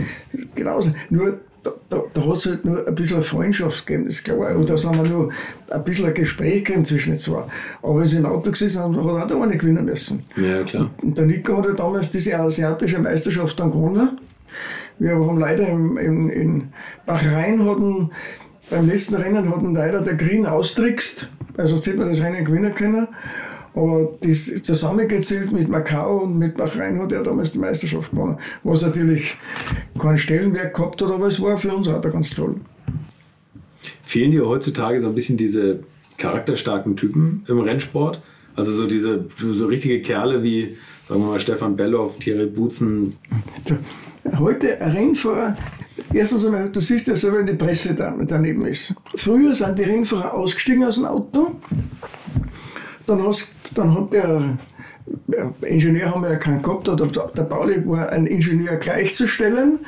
genauso. 0.55 0.93
Nur 1.11 1.41
da, 1.67 1.73
da, 1.97 2.03
da 2.15 2.27
hat 2.27 2.37
es 2.37 2.47
halt 2.47 2.65
nur 2.65 2.87
ein 2.87 2.95
bisschen 2.95 3.23
Freundschaft 3.23 3.87
gegeben, 3.87 4.07
das 4.07 4.23
klar. 4.23 4.55
Und 4.57 4.69
da 4.71 4.77
sind 4.77 4.97
wir 4.97 5.09
nur 5.09 5.33
ein 5.71 5.85
bisschen 5.85 6.07
ein 6.07 6.15
Gespräch 6.15 6.65
gegeben 6.65 6.85
zwischen 6.85 7.13
den 7.13 7.19
zwei. 7.19 7.45
Aber 7.83 7.99
wenn 7.99 8.07
sie 8.07 8.19
im 8.19 8.27
Auto 8.27 8.51
gesessen 8.51 8.83
haben, 8.83 8.97
hat 8.97 9.05
auch 9.05 9.27
der 9.27 9.43
eine 9.43 9.57
gewinnen 9.57 9.85
müssen. 9.85 10.23
Ja, 10.37 10.63
klar. 10.63 10.91
Und 11.03 11.19
der 11.19 11.27
Nico 11.27 11.57
hat 11.57 11.67
ja 11.67 11.73
damals 11.73 12.11
diese 12.11 12.39
asiatische 12.39 12.99
Meisterschaft 12.99 13.59
dann 13.59 13.71
gewonnen. 13.71 14.21
Wir 14.99 15.15
haben 15.15 15.39
leider 15.39 15.69
im, 15.69 15.97
im, 15.99 16.31
in 16.31 16.69
Bahrain 17.05 17.65
hatten, 17.65 18.11
beim 18.71 18.87
letzten 18.87 19.17
Rennen 19.17 19.51
hatten 19.51 19.75
leider 19.75 20.01
der 20.01 20.15
Green 20.15 20.47
austrickst, 20.47 21.29
also 21.57 21.77
hätte 21.77 21.95
man 21.95 22.09
das 22.09 22.23
Rennen 22.23 22.45
gewinnen 22.45 22.75
können. 22.75 23.09
Aber 23.77 24.17
das 24.23 24.63
zusammengezählt 24.63 25.53
mit 25.53 25.69
Macau 25.69 26.23
und 26.23 26.39
mit 26.39 26.57
Bahrain 26.57 26.99
hat 26.99 27.13
er 27.13 27.23
damals 27.23 27.51
die 27.51 27.59
Meisterschaft 27.59 28.11
gewonnen. 28.11 28.39
Was 28.65 28.81
natürlich 28.81 29.37
keinen 30.01 30.17
Stellenwert 30.17 30.75
gehabt 30.75 31.03
hat, 31.03 31.11
aber 31.11 31.27
es 31.27 31.41
war 31.43 31.59
für 31.59 31.77
uns 31.77 31.87
auch 31.87 32.01
ganz 32.01 32.31
toll. 32.31 32.57
Fehlen 34.03 34.31
dir 34.31 34.47
heutzutage 34.49 34.99
so 34.99 35.09
ein 35.09 35.15
bisschen 35.15 35.37
diese 35.37 35.81
charakterstarken 36.17 36.97
Typen 36.97 37.45
im 37.49 37.61
Rennsport? 37.61 38.23
Also 38.55 38.73
so 38.73 38.87
diese 38.87 39.27
so 39.37 39.67
richtige 39.67 40.01
Kerle 40.01 40.43
wie, 40.43 40.75
sagen 41.07 41.21
wir 41.21 41.33
mal, 41.33 41.39
Stefan 41.39 41.77
Belloff, 41.77 42.19
Thierry 42.19 42.47
Butzen. 42.47 43.17
Heute 44.39 44.81
ein 44.81 44.91
Rennfahrer, 44.91 45.55
erstens 46.15 46.47
einmal, 46.47 46.71
du 46.71 46.81
siehst 46.81 47.09
ja 47.09 47.15
selber, 47.15 47.41
wenn 47.41 47.47
die 47.47 47.53
Presse 47.53 47.95
da, 47.95 48.17
daneben 48.27 48.65
ist. 48.65 48.95
Früher 49.15 49.55
sind 49.55 49.79
die 49.79 49.85
Rennfahrer 49.85 50.33
ausgestiegen 50.33 50.83
aus 50.83 50.95
dem 50.95 51.05
Auto, 51.05 51.57
dann, 53.07 53.27
hast, 53.27 53.49
dann 53.75 53.95
hat 53.95 54.13
der 54.13 54.59
Ingenieur 55.63 56.11
haben 56.11 56.23
wir 56.23 56.31
ja 56.31 56.37
keinen 56.37 56.63
gehabt, 56.63 56.89
oder 56.89 57.07
der 57.07 57.43
Pauli 57.45 57.87
war 57.87 58.11
ein 58.11 58.27
Ingenieur 58.27 58.77
gleichzustellen, 58.77 59.79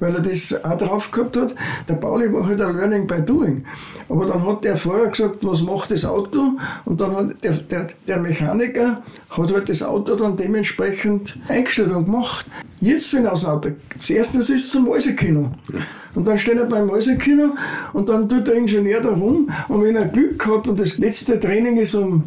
weil 0.00 0.14
er 0.14 0.22
das 0.22 0.64
auch 0.64 0.76
drauf 0.78 1.10
gehabt 1.10 1.36
hat. 1.36 1.54
Der 1.88 1.94
Pauli 1.94 2.32
war 2.32 2.46
halt 2.46 2.60
ein 2.60 2.76
Learning 2.76 3.06
by 3.06 3.20
Doing. 3.20 3.64
Aber 4.08 4.24
dann 4.24 4.46
hat 4.46 4.64
der 4.64 4.76
vorher 4.76 5.08
gesagt, 5.08 5.38
was 5.42 5.62
macht 5.62 5.90
das 5.90 6.04
Auto? 6.04 6.52
Und 6.86 7.00
dann 7.00 7.14
hat 7.14 7.44
der, 7.44 7.52
der, 7.52 7.86
der 8.08 8.16
Mechaniker 8.18 9.02
hat 9.30 9.52
halt 9.52 9.68
das 9.68 9.82
Auto 9.82 10.14
dann 10.14 10.36
dementsprechend 10.36 11.38
eingestellt 11.48 11.90
und 11.90 12.06
gemacht. 12.06 12.46
Jetzt, 12.80 13.12
wenn 13.14 13.26
aus 13.26 13.42
dem 13.42 13.50
Auto, 13.50 13.70
das 13.94 14.08
erste 14.08 14.38
ist 14.38 14.70
zum 14.70 14.84
Mäusekino. 14.84 15.50
Und 16.14 16.28
dann 16.28 16.38
steht 16.38 16.56
er 16.56 16.64
beim 16.64 16.86
Mäusekino 16.86 17.54
und 17.92 18.08
dann 18.08 18.28
tut 18.28 18.48
der 18.48 18.54
Ingenieur 18.54 19.00
da 19.00 19.10
rum 19.10 19.50
und 19.68 19.82
wenn 19.82 19.96
er 19.96 20.06
Glück 20.06 20.46
hat 20.46 20.68
und 20.68 20.80
das 20.80 20.98
letzte 20.98 21.38
Training 21.38 21.78
ist 21.78 21.94
um 21.94 22.24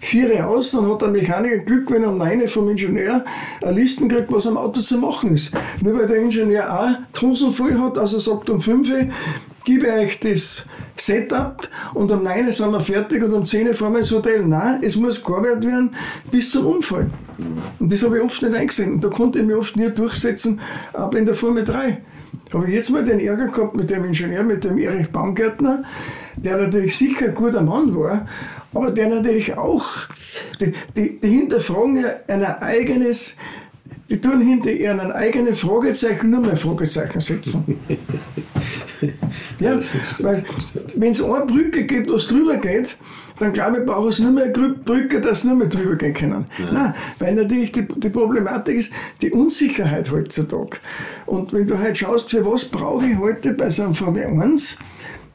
vier 0.00 0.48
aus, 0.48 0.72
dann 0.72 0.90
hat 0.90 1.02
der 1.02 1.08
Mechaniker 1.08 1.58
Glück, 1.58 1.90
wenn 1.90 2.02
er 2.02 2.10
um 2.10 2.18
neun 2.18 2.46
vom 2.48 2.68
Ingenieur 2.68 3.24
eine 3.62 3.72
Listen 3.72 4.08
kriegt, 4.08 4.32
was 4.32 4.46
am 4.46 4.56
Auto 4.56 4.80
zu 4.80 4.98
machen 4.98 5.34
ist. 5.34 5.52
Nur 5.80 5.98
weil 5.98 6.06
der 6.06 6.16
Ingenieur 6.16 6.72
auch 6.72 6.90
Drusen 7.12 7.52
voll 7.52 7.78
hat, 7.78 7.98
also 7.98 8.18
sagt 8.18 8.50
um 8.50 8.60
fünf 8.60 8.88
gebe 9.66 9.92
euch 9.92 10.20
das 10.20 10.64
Setup 10.96 11.68
und 11.92 12.10
um 12.12 12.22
9 12.22 12.50
sind 12.52 12.70
wir 12.70 12.80
fertig 12.80 13.22
und 13.22 13.32
um 13.32 13.44
10 13.44 13.74
fahren 13.74 13.92
wir 13.92 13.98
ins 13.98 14.12
Hotel. 14.12 14.46
Nein, 14.46 14.80
es 14.82 14.96
muss 14.96 15.22
gearbeitet 15.22 15.66
werden 15.66 15.90
bis 16.30 16.52
zum 16.52 16.66
Unfall. 16.66 17.10
Und 17.80 17.92
das 17.92 18.02
habe 18.02 18.16
ich 18.16 18.22
oft 18.22 18.40
nicht 18.42 18.54
eingesehen. 18.54 18.94
Und 18.94 19.04
da 19.04 19.08
konnte 19.08 19.40
ich 19.40 19.44
mich 19.44 19.56
oft 19.56 19.76
nicht 19.76 19.98
durchsetzen, 19.98 20.60
aber 20.92 21.18
in 21.18 21.26
der 21.26 21.34
Formel 21.34 21.64
3. 21.64 22.00
Habe 22.54 22.66
ich 22.68 22.74
jetzt 22.74 22.90
mal 22.90 23.02
den 23.02 23.18
Ärger 23.18 23.48
gehabt 23.48 23.76
mit 23.76 23.90
dem 23.90 24.04
Ingenieur, 24.04 24.44
mit 24.44 24.62
dem 24.62 24.78
Erich 24.78 25.10
Baumgärtner, 25.10 25.82
der 26.36 26.58
natürlich 26.58 26.96
sicher 26.96 27.26
ein 27.26 27.34
guter 27.34 27.60
Mann 27.60 27.94
war, 27.96 28.26
aber 28.74 28.90
der 28.90 29.08
natürlich 29.08 29.56
auch, 29.56 29.86
die, 30.60 30.72
die, 30.96 31.18
die 31.20 31.28
hinterfragen 31.28 31.96
ja 31.96 32.14
ein 32.28 32.44
eigenes, 32.44 33.36
die 34.10 34.20
tun 34.20 34.40
hinter 34.40 34.70
ihren 34.70 35.12
eigenen 35.12 35.54
Fragezeichen 35.54 36.30
nur 36.30 36.40
mehr 36.40 36.56
Fragezeichen 36.56 37.20
setzen. 37.20 37.80
ja, 39.60 39.78
weil 40.20 40.44
wenn 40.96 41.10
es 41.10 41.22
eine 41.22 41.44
Brücke 41.44 41.84
gibt, 41.84 42.10
was 42.10 42.26
drüber 42.26 42.56
geht, 42.56 42.96
dann 43.38 43.52
glaube 43.52 43.78
ich, 43.78 43.86
braucht 43.86 44.10
es 44.10 44.18
nur 44.20 44.30
mehr 44.30 44.44
eine 44.44 44.68
Brücke, 44.68 45.20
dass 45.20 45.44
nur 45.44 45.56
mehr 45.56 45.68
drüber 45.68 45.96
gehen 45.96 46.14
können. 46.14 46.46
Ja. 46.58 46.72
Nein, 46.72 46.94
weil 47.18 47.34
natürlich 47.34 47.72
die, 47.72 47.86
die 47.86 48.08
Problematik 48.10 48.76
ist 48.76 48.92
die 49.22 49.30
Unsicherheit 49.30 50.10
heutzutage. 50.10 50.78
Und 51.26 51.52
wenn 51.52 51.66
du 51.66 51.78
halt 51.78 51.98
schaust, 51.98 52.30
für 52.30 52.44
was 52.44 52.64
brauche 52.64 53.06
ich 53.06 53.18
heute 53.18 53.52
bei 53.52 53.68
so 53.70 53.82
einem 53.82 53.94
Formel 53.94 54.24
1, 54.24 54.78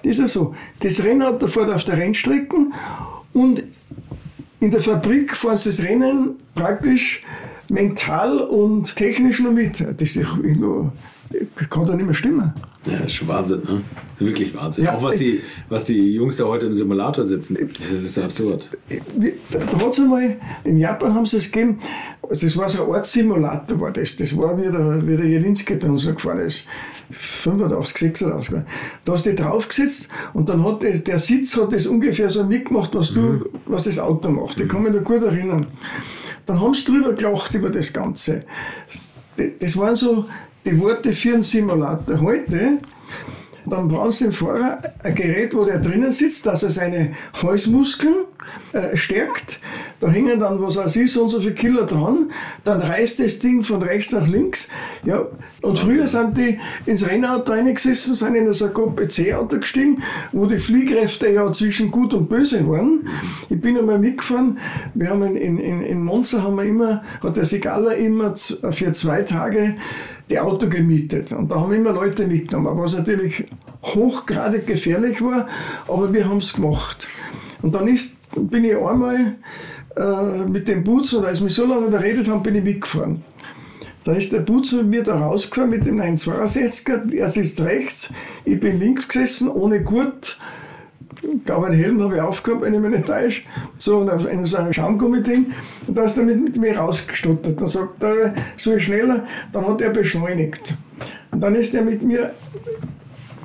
das 0.04 0.12
ist 0.12 0.20
ja 0.20 0.28
so, 0.28 0.56
das 0.80 1.04
Rennauto 1.04 1.48
fährt 1.48 1.70
auf 1.70 1.84
der 1.84 1.98
Rennstrecke 1.98 2.68
und 3.34 3.64
in 4.60 4.72
der 4.72 4.82
Fabrik 4.82 5.36
fahren 5.36 5.58
sie 5.58 5.70
das 5.70 5.84
Rennen 5.84 6.36
praktisch 6.56 7.22
mental 7.70 8.40
und 8.40 8.96
technisch 8.96 9.40
noch 9.40 9.52
mit. 9.52 9.80
Das, 9.80 10.14
das 10.14 11.70
kann 11.70 11.86
doch 11.86 11.96
nicht 11.96 12.06
mehr 12.06 12.14
stimmen. 12.14 12.54
Ja, 12.86 12.94
das 12.94 13.06
ist 13.06 13.14
schon 13.14 13.28
Wahnsinn, 13.28 13.62
ne? 13.64 13.82
Wirklich 14.20 14.56
Wahnsinn. 14.56 14.86
Ja, 14.86 14.96
Auch 14.96 15.04
was 15.04 15.16
die, 15.16 15.42
was 15.70 15.84
die 15.86 16.14
Jungs 16.14 16.38
da 16.38 16.46
heute 16.46 16.66
im 16.66 16.74
Simulator 16.74 17.26
sitzen, 17.26 17.58
das 17.80 18.04
ist 18.04 18.18
absurd. 18.18 18.70
Da, 18.90 19.60
da 19.60 19.80
hat 19.80 19.94
es 19.94 20.00
einmal, 20.00 20.38
in 20.64 20.78
Japan 20.78 21.14
haben 21.14 21.26
sie 21.26 21.38
es 21.38 21.52
gegeben, 21.52 21.80
das 22.28 22.58
war 22.58 22.68
so 22.70 22.84
ein 22.84 22.90
Ortssimulator, 22.90 23.80
war 23.80 23.92
das. 23.92 24.16
Das 24.16 24.36
war 24.36 24.58
wie 24.58 24.70
der, 24.70 25.08
wie 25.08 25.16
der 25.16 25.28
Jelinski 25.28 25.76
bei 25.76 25.88
uns 25.88 26.06
gefahren 26.06 26.40
ist. 26.40 26.66
85, 27.12 27.98
86. 27.98 28.56
Da 29.06 29.14
hast 29.14 29.26
du 29.26 29.30
dich 29.30 29.40
draufgesetzt 29.40 30.10
und 30.34 30.50
dann 30.50 30.64
hat 30.66 30.84
das, 30.84 31.04
der 31.04 31.20
Sitz 31.20 31.56
hat 31.58 31.74
das 31.74 31.88
ungefähr 31.88 32.30
so 32.30 32.44
mitgemacht, 32.44 32.96
was, 32.96 33.14
du, 33.14 33.22
mhm. 33.22 33.46
was 33.66 33.84
das 33.84 34.00
Auto 34.00 34.30
macht. 34.30 34.60
Ich 34.60 34.68
kann 34.68 34.84
mich 34.84 34.94
noch 34.94 35.04
gut 35.04 35.22
erinnern. 35.22 35.68
Dann 36.46 36.60
haben 36.60 36.74
sie 36.74 36.86
drüber 36.86 37.14
gelacht 37.14 37.54
über 37.56 37.70
das 37.70 37.94
Ganze. 37.94 38.42
Das 39.60 39.78
waren 39.78 39.96
so 39.96 40.26
die 40.66 40.80
Worte 40.80 41.14
für 41.14 41.34
einen 41.34 41.42
Simulator. 41.42 42.22
Heute, 42.22 42.78
dann 43.66 43.88
brauchst 43.88 44.22
du 44.22 44.26
den 44.26 44.32
Fahrer 44.32 44.80
ein 45.04 45.16
Gerät, 45.16 45.56
wo 45.56 45.64
der 45.64 45.80
drinnen 45.80 46.12
sitzt, 46.12 46.46
dass 46.46 46.64
er 46.64 46.70
seine 46.70 47.14
Halsmuskeln 47.42 48.26
äh, 48.74 48.96
stärkt. 48.98 49.60
Da 50.00 50.10
hängen 50.10 50.40
dann, 50.40 50.62
was 50.62 50.78
weiß 50.78 50.96
ich, 50.96 51.12
so 51.12 51.24
und 51.24 51.30
so 51.30 51.40
viele 51.40 51.54
Kilo 51.54 51.86
dran. 51.86 52.32
Dann 52.64 52.82
reißt 52.82 53.20
das 53.20 53.40
Ding 53.40 53.62
von 53.62 53.84
rechts 53.84 54.14
nach 54.14 54.28
links. 54.28 54.68
Ja, 55.06 55.28
und 55.62 55.78
früher 55.78 56.08
sind 56.08 56.38
die 56.38 56.60
ins 56.86 57.08
Rennauto 57.08 57.54
reingesessen, 57.54 58.16
sind 58.16 58.36
in 58.36 58.52
so 58.52 58.66
ein 58.66 58.74
Coupé-C-Auto 58.74 59.60
gestiegen, 59.60 60.02
wo 60.32 60.46
die 60.46 60.58
Fliehkräfte 60.58 61.30
ja 61.30 61.52
zwischen 61.52 61.92
gut 61.92 62.14
und 62.14 62.30
böse 62.30 62.68
waren. 62.68 63.08
Ich 63.50 63.62
bin 63.62 63.78
einmal 63.78 64.00
mitgefahren. 64.00 64.58
Wir 64.96 65.10
haben 65.10 65.36
in, 65.36 65.58
in, 65.58 65.82
in 65.82 66.04
Monza 66.04 66.42
haben 66.42 66.56
wir 66.56 66.64
immer, 66.64 67.04
hat 67.22 67.38
der 67.38 67.46
Sigala 67.46 67.92
immer 67.92 68.36
für 68.36 68.92
zwei 68.92 69.22
Tage 69.22 69.76
die 70.32 70.40
Auto 70.40 70.70
gemietet. 70.70 71.32
Und 71.34 71.52
da 71.52 71.60
haben 71.60 71.74
immer 71.74 71.92
Leute 71.92 72.26
mitgenommen, 72.26 72.80
was 72.80 72.96
natürlich 72.96 73.46
hochgradig 73.84 74.66
gefährlich 74.66 75.22
war, 75.22 75.48
aber 75.88 76.12
wir 76.12 76.28
haben 76.28 76.38
es 76.38 76.54
gemacht. 76.54 77.08
Und 77.62 77.76
dann 77.76 77.88
ist, 77.88 78.18
bin 78.36 78.64
ich 78.64 78.76
einmal 78.76 79.36
äh, 79.96 80.50
mit 80.50 80.68
dem 80.68 80.84
Boots, 80.84 81.14
und 81.14 81.26
als 81.26 81.42
wir 81.42 81.50
so 81.50 81.66
lange 81.66 81.88
überredet 81.88 82.28
haben, 82.30 82.42
bin 82.42 82.56
ich 82.56 82.64
mitgefahren. 82.64 83.24
Dann 84.04 84.16
ist 84.16 84.34
der 84.34 84.40
Boots 84.40 84.72
mit 84.72 84.88
mir 84.88 85.04
da 85.04 85.16
rausgefahren 85.16 85.70
mit 85.70 85.86
dem 85.86 86.00
962er, 86.00 87.14
er 87.14 87.28
sitzt 87.28 87.62
rechts, 87.62 88.12
ich 88.46 88.60
bin 88.60 88.80
links 88.80 89.08
gesessen, 89.08 89.48
ohne 89.48 89.84
Gurt, 89.84 90.40
glaube, 91.46 91.68
einen 91.68 91.76
Helm 91.76 92.02
habe 92.02 92.16
ich 92.16 92.22
aufgehabt, 92.22 92.62
wenn 92.62 92.74
ich 92.74 92.80
mich 92.80 92.92
nicht 92.92 93.06
täusche, 93.06 93.44
so 93.78 94.08
in 94.10 94.46
so 94.46 94.58
einem 94.58 94.74
Schaumgummi-Ding. 94.74 95.52
Und 95.88 95.98
da 95.98 96.04
ist 96.04 96.18
er 96.18 96.24
mit, 96.24 96.44
mit 96.44 96.60
mir 96.60 96.78
rausgestottert. 96.78 97.60
Dann 97.62 97.68
sagt 97.68 98.04
er, 98.04 98.34
so 98.58 98.78
schneller, 98.80 99.26
dann 99.52 99.68
hat 99.68 99.82
er 99.82 99.90
beschleunigt. 99.90 100.76
Und 101.32 101.42
dann 101.42 101.56
ist 101.56 101.74
er 101.76 101.84
mit 101.84 102.02
mir 102.02 102.32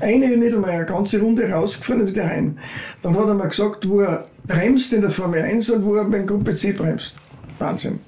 eine, 0.01 0.37
nicht 0.37 0.55
einmal 0.55 0.71
eine 0.71 0.85
ganze 0.85 1.21
Runde 1.21 1.51
rausgefahren 1.51 2.03
und 2.03 2.09
wieder 2.09 2.29
heim. 2.29 2.59
Dann 3.03 3.17
hat 3.17 3.29
er 3.29 3.35
mir 3.35 3.49
gesagt, 3.49 3.89
wo 3.89 4.01
er 4.01 4.27
bremst 4.47 4.93
in 4.93 5.01
der 5.01 5.11
Formel 5.11 5.43
1 5.43 5.71
und 5.71 5.85
wo 5.85 5.97
er 5.97 6.05
beim 6.05 6.27
Gruppe 6.27 6.55
C 6.55 6.73
bremst. 6.73 7.17
Wahnsinn. 7.59 8.01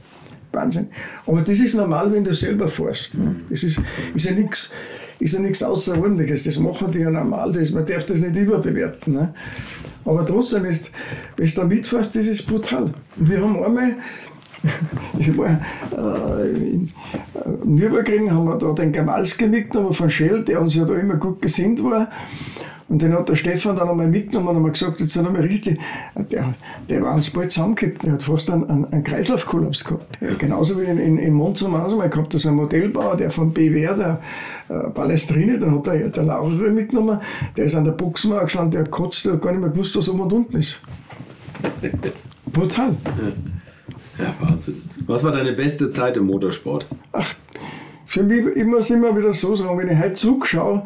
Wahnsinn. 0.53 0.89
Aber 1.27 1.41
das 1.41 1.59
ist 1.59 1.75
normal, 1.75 2.13
wenn 2.13 2.25
du 2.25 2.33
selber 2.33 2.69
fährst. 2.69 3.15
Ne? 3.15 3.37
Das 3.49 3.63
ist, 3.63 3.81
ist 4.15 4.25
ja 4.25 4.33
nichts 4.33 4.73
ist 5.21 5.35
ja 5.35 5.41
nichts 5.41 5.63
Außerordentliches. 5.63 6.45
Das 6.45 6.59
machen 6.59 6.91
die 6.91 7.01
ja 7.01 7.11
normal. 7.11 7.53
Das, 7.53 7.73
man 7.73 7.87
darf 7.87 8.05
das 8.05 8.21
nicht 8.21 8.37
überbewerten. 8.37 9.15
Ne? 9.15 9.35
Aber 10.05 10.25
trotzdem, 10.25 10.65
ist, 10.65 10.93
wenn 11.37 11.47
du 11.47 11.53
da 11.53 11.65
mitfährst, 11.65 12.17
das 12.17 12.27
ist 12.27 12.47
brutal. 12.47 12.93
Wir 13.17 13.41
haben 13.41 13.63
einmal 13.63 13.97
ich 15.19 15.37
war 15.37 15.61
äh, 15.97 16.51
in 16.51 16.85
äh, 16.85 17.65
Nürburgring, 17.65 18.31
haben 18.31 18.47
wir 18.47 18.57
da 18.57 18.73
den 18.73 18.93
Gamalski 18.93 19.47
mitgenommen 19.47 19.93
von 19.93 20.11
Shell, 20.11 20.43
der 20.43 20.61
uns 20.61 20.75
ja 20.75 20.85
da 20.85 20.95
immer 20.95 21.17
gut 21.17 21.41
gesinnt 21.41 21.83
war. 21.85 22.11
Und 22.89 23.03
den 23.03 23.13
hat 23.13 23.29
der 23.29 23.35
Stefan 23.35 23.77
dann 23.77 23.89
einmal 23.91 24.09
mitgenommen 24.09 24.49
und 24.49 24.57
einmal 24.57 24.73
gesagt, 24.73 25.01
jetzt 25.01 25.13
sind 25.13 25.31
wir 25.31 25.45
richtig, 25.45 25.79
der, 26.15 26.55
der 26.89 27.03
war 27.03 27.15
uns 27.15 27.29
bald 27.29 27.53
zusammengekippt, 27.53 28.05
der 28.05 28.13
hat 28.13 28.23
fast 28.23 28.49
einen, 28.51 28.69
einen, 28.69 28.85
einen 28.87 29.05
Kreislaufkollaps 29.05 29.85
gehabt. 29.85 30.19
Ja, 30.23 30.33
genauso 30.39 30.81
wie 30.81 30.85
in, 30.85 30.99
in, 30.99 31.19
in 31.19 31.35
Monza 31.35 31.71
haben 31.71 31.99
wir 31.99 32.09
gehabt, 32.09 32.33
da 32.33 32.39
ist 32.39 32.47
ein 32.47 32.55
Modellbauer, 32.55 33.17
der 33.17 33.31
von 33.31 33.53
BWR, 33.53 33.95
der 33.95 34.21
äh, 34.71 34.91
Palestrine, 34.91 35.59
dann 35.59 35.77
hat 35.77 35.87
der, 35.87 36.09
der 36.09 36.25
Laura 36.25 36.49
mitgenommen, 36.49 37.21
der 37.59 37.67
ist 37.67 37.75
an 37.75 37.85
der 37.85 37.93
Boxenmauer 37.93 38.45
gestanden, 38.45 38.71
der 38.71 38.85
kotzt, 38.85 39.27
der 39.27 39.35
hat 39.35 39.43
gar 39.43 39.53
nicht 39.53 39.61
mehr 39.61 39.71
gewusst, 39.71 39.95
was 39.95 40.09
oben 40.09 40.21
und 40.21 40.33
unten 40.33 40.57
ist. 40.57 40.81
Brutal. 42.51 42.97
Ja. 44.19 44.25
ja, 44.25 44.35
Wahnsinn. 44.41 44.83
Was 45.07 45.23
war 45.25 45.33
deine 45.33 45.53
beste 45.53 45.91
Zeit 45.91 46.17
im 46.17 46.25
Motorsport? 46.25 46.87
Ach, 47.13 47.35
für 48.09 48.23
mich, 48.23 48.47
ich 48.57 48.65
muss 48.65 48.89
immer 48.89 49.15
wieder 49.15 49.35
so 49.35 49.55
sagen, 49.55 49.77
wenn 49.77 49.91
ich 49.91 49.99
heute 49.99 50.15
zurückschaue, 50.15 50.83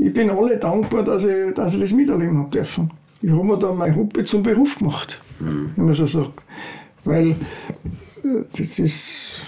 ich 0.00 0.14
bin 0.14 0.30
alle 0.30 0.56
dankbar, 0.56 1.04
dass 1.04 1.24
ich, 1.24 1.54
dass 1.54 1.74
ich 1.74 1.80
das 1.80 1.92
miterleben 1.92 2.38
habe 2.38 2.50
dürfen. 2.50 2.90
Ich 3.22 3.30
habe 3.30 3.44
mir 3.44 3.58
da 3.58 3.72
mein 3.72 3.94
Hobby 3.94 4.24
zum 4.24 4.42
Beruf 4.42 4.78
gemacht, 4.78 5.20
mhm. 5.38 5.72
wenn 5.76 5.84
man 5.84 5.94
so 5.94 6.06
sagt. 6.06 6.42
Weil 7.04 7.30
äh, 7.30 7.36
das 8.56 8.78
ist, 8.78 9.42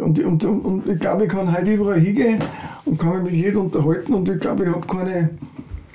Und, 0.00 0.18
und, 0.24 0.44
und, 0.44 0.86
ich 0.86 0.98
glaube, 0.98 1.24
ich 1.24 1.30
kann 1.30 1.52
heute 1.52 1.74
überall 1.74 2.00
hingehen 2.00 2.38
und 2.84 2.98
kann 2.98 3.22
mich 3.22 3.32
mit 3.32 3.34
jedem 3.34 3.62
unterhalten 3.62 4.14
und 4.14 4.28
ich 4.28 4.40
glaube, 4.40 4.64
ich 4.64 4.70
habe 4.70 4.86
keine, 4.86 5.30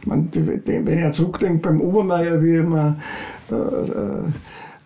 man, 0.05 0.29
wenn 0.33 0.97
ich 0.99 1.11
zurückdenke 1.11 1.59
beim 1.59 1.81
Obermeier, 1.81 2.41
wie 2.41 2.61
wir 2.61 2.95
äh, 3.51 3.55
äh, 3.55 4.23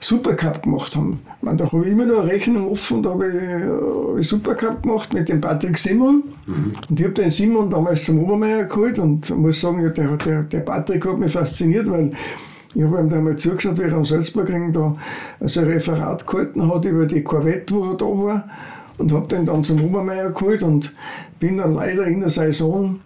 Supercup 0.01 0.63
gemacht 0.63 0.95
haben. 0.95 1.19
Man, 1.41 1.57
da 1.57 1.69
habe 1.71 1.85
ich 1.85 1.91
immer 1.91 2.05
noch 2.05 2.21
eine 2.21 2.31
Rechnung 2.31 2.69
offen, 2.69 3.03
da 3.03 3.09
habe 3.09 3.27
ich 3.27 4.19
äh, 4.19 4.23
Supercup 4.23 4.81
gemacht 4.81 5.13
mit 5.13 5.27
dem 5.27 5.41
Patrick 5.41 5.77
Simon. 5.77 6.23
Mhm. 6.45 6.73
Und 6.89 6.99
ich 6.99 7.05
habe 7.05 7.13
den 7.13 7.29
Simon 7.29 7.69
damals 7.69 8.05
zum 8.05 8.23
Obermeier 8.23 8.63
geholt 8.63 8.97
und 8.99 9.29
muss 9.37 9.59
sagen, 9.59 9.91
der, 9.93 10.17
der, 10.17 10.43
der 10.43 10.59
Patrick 10.61 11.05
hat 11.05 11.19
mich 11.19 11.33
fasziniert, 11.33 11.89
weil 11.91 12.11
ich 12.75 12.83
habe 12.83 12.99
ihm 12.99 13.09
da 13.09 13.19
mal 13.19 13.35
zugeschaut, 13.35 13.77
wie 13.77 13.83
er 13.83 13.93
am 13.93 14.05
Salzburgring 14.05 14.71
da 14.71 14.95
also 15.39 15.59
ein 15.61 15.67
Referat 15.67 16.25
gehalten 16.25 16.73
hat 16.73 16.85
über 16.85 17.05
die 17.05 17.23
Korvette, 17.23 17.75
wo 17.75 17.91
er 17.91 17.97
da 17.97 18.05
war. 18.05 18.49
Und 18.97 19.11
habe 19.11 19.27
den 19.27 19.45
dann 19.45 19.63
zum 19.63 19.83
Obermeier 19.83 20.29
geholt 20.29 20.61
und 20.63 20.93
bin 21.39 21.57
dann 21.57 21.73
leider 21.73 22.05
in 22.05 22.19
der 22.19 22.29
Saison 22.29 22.99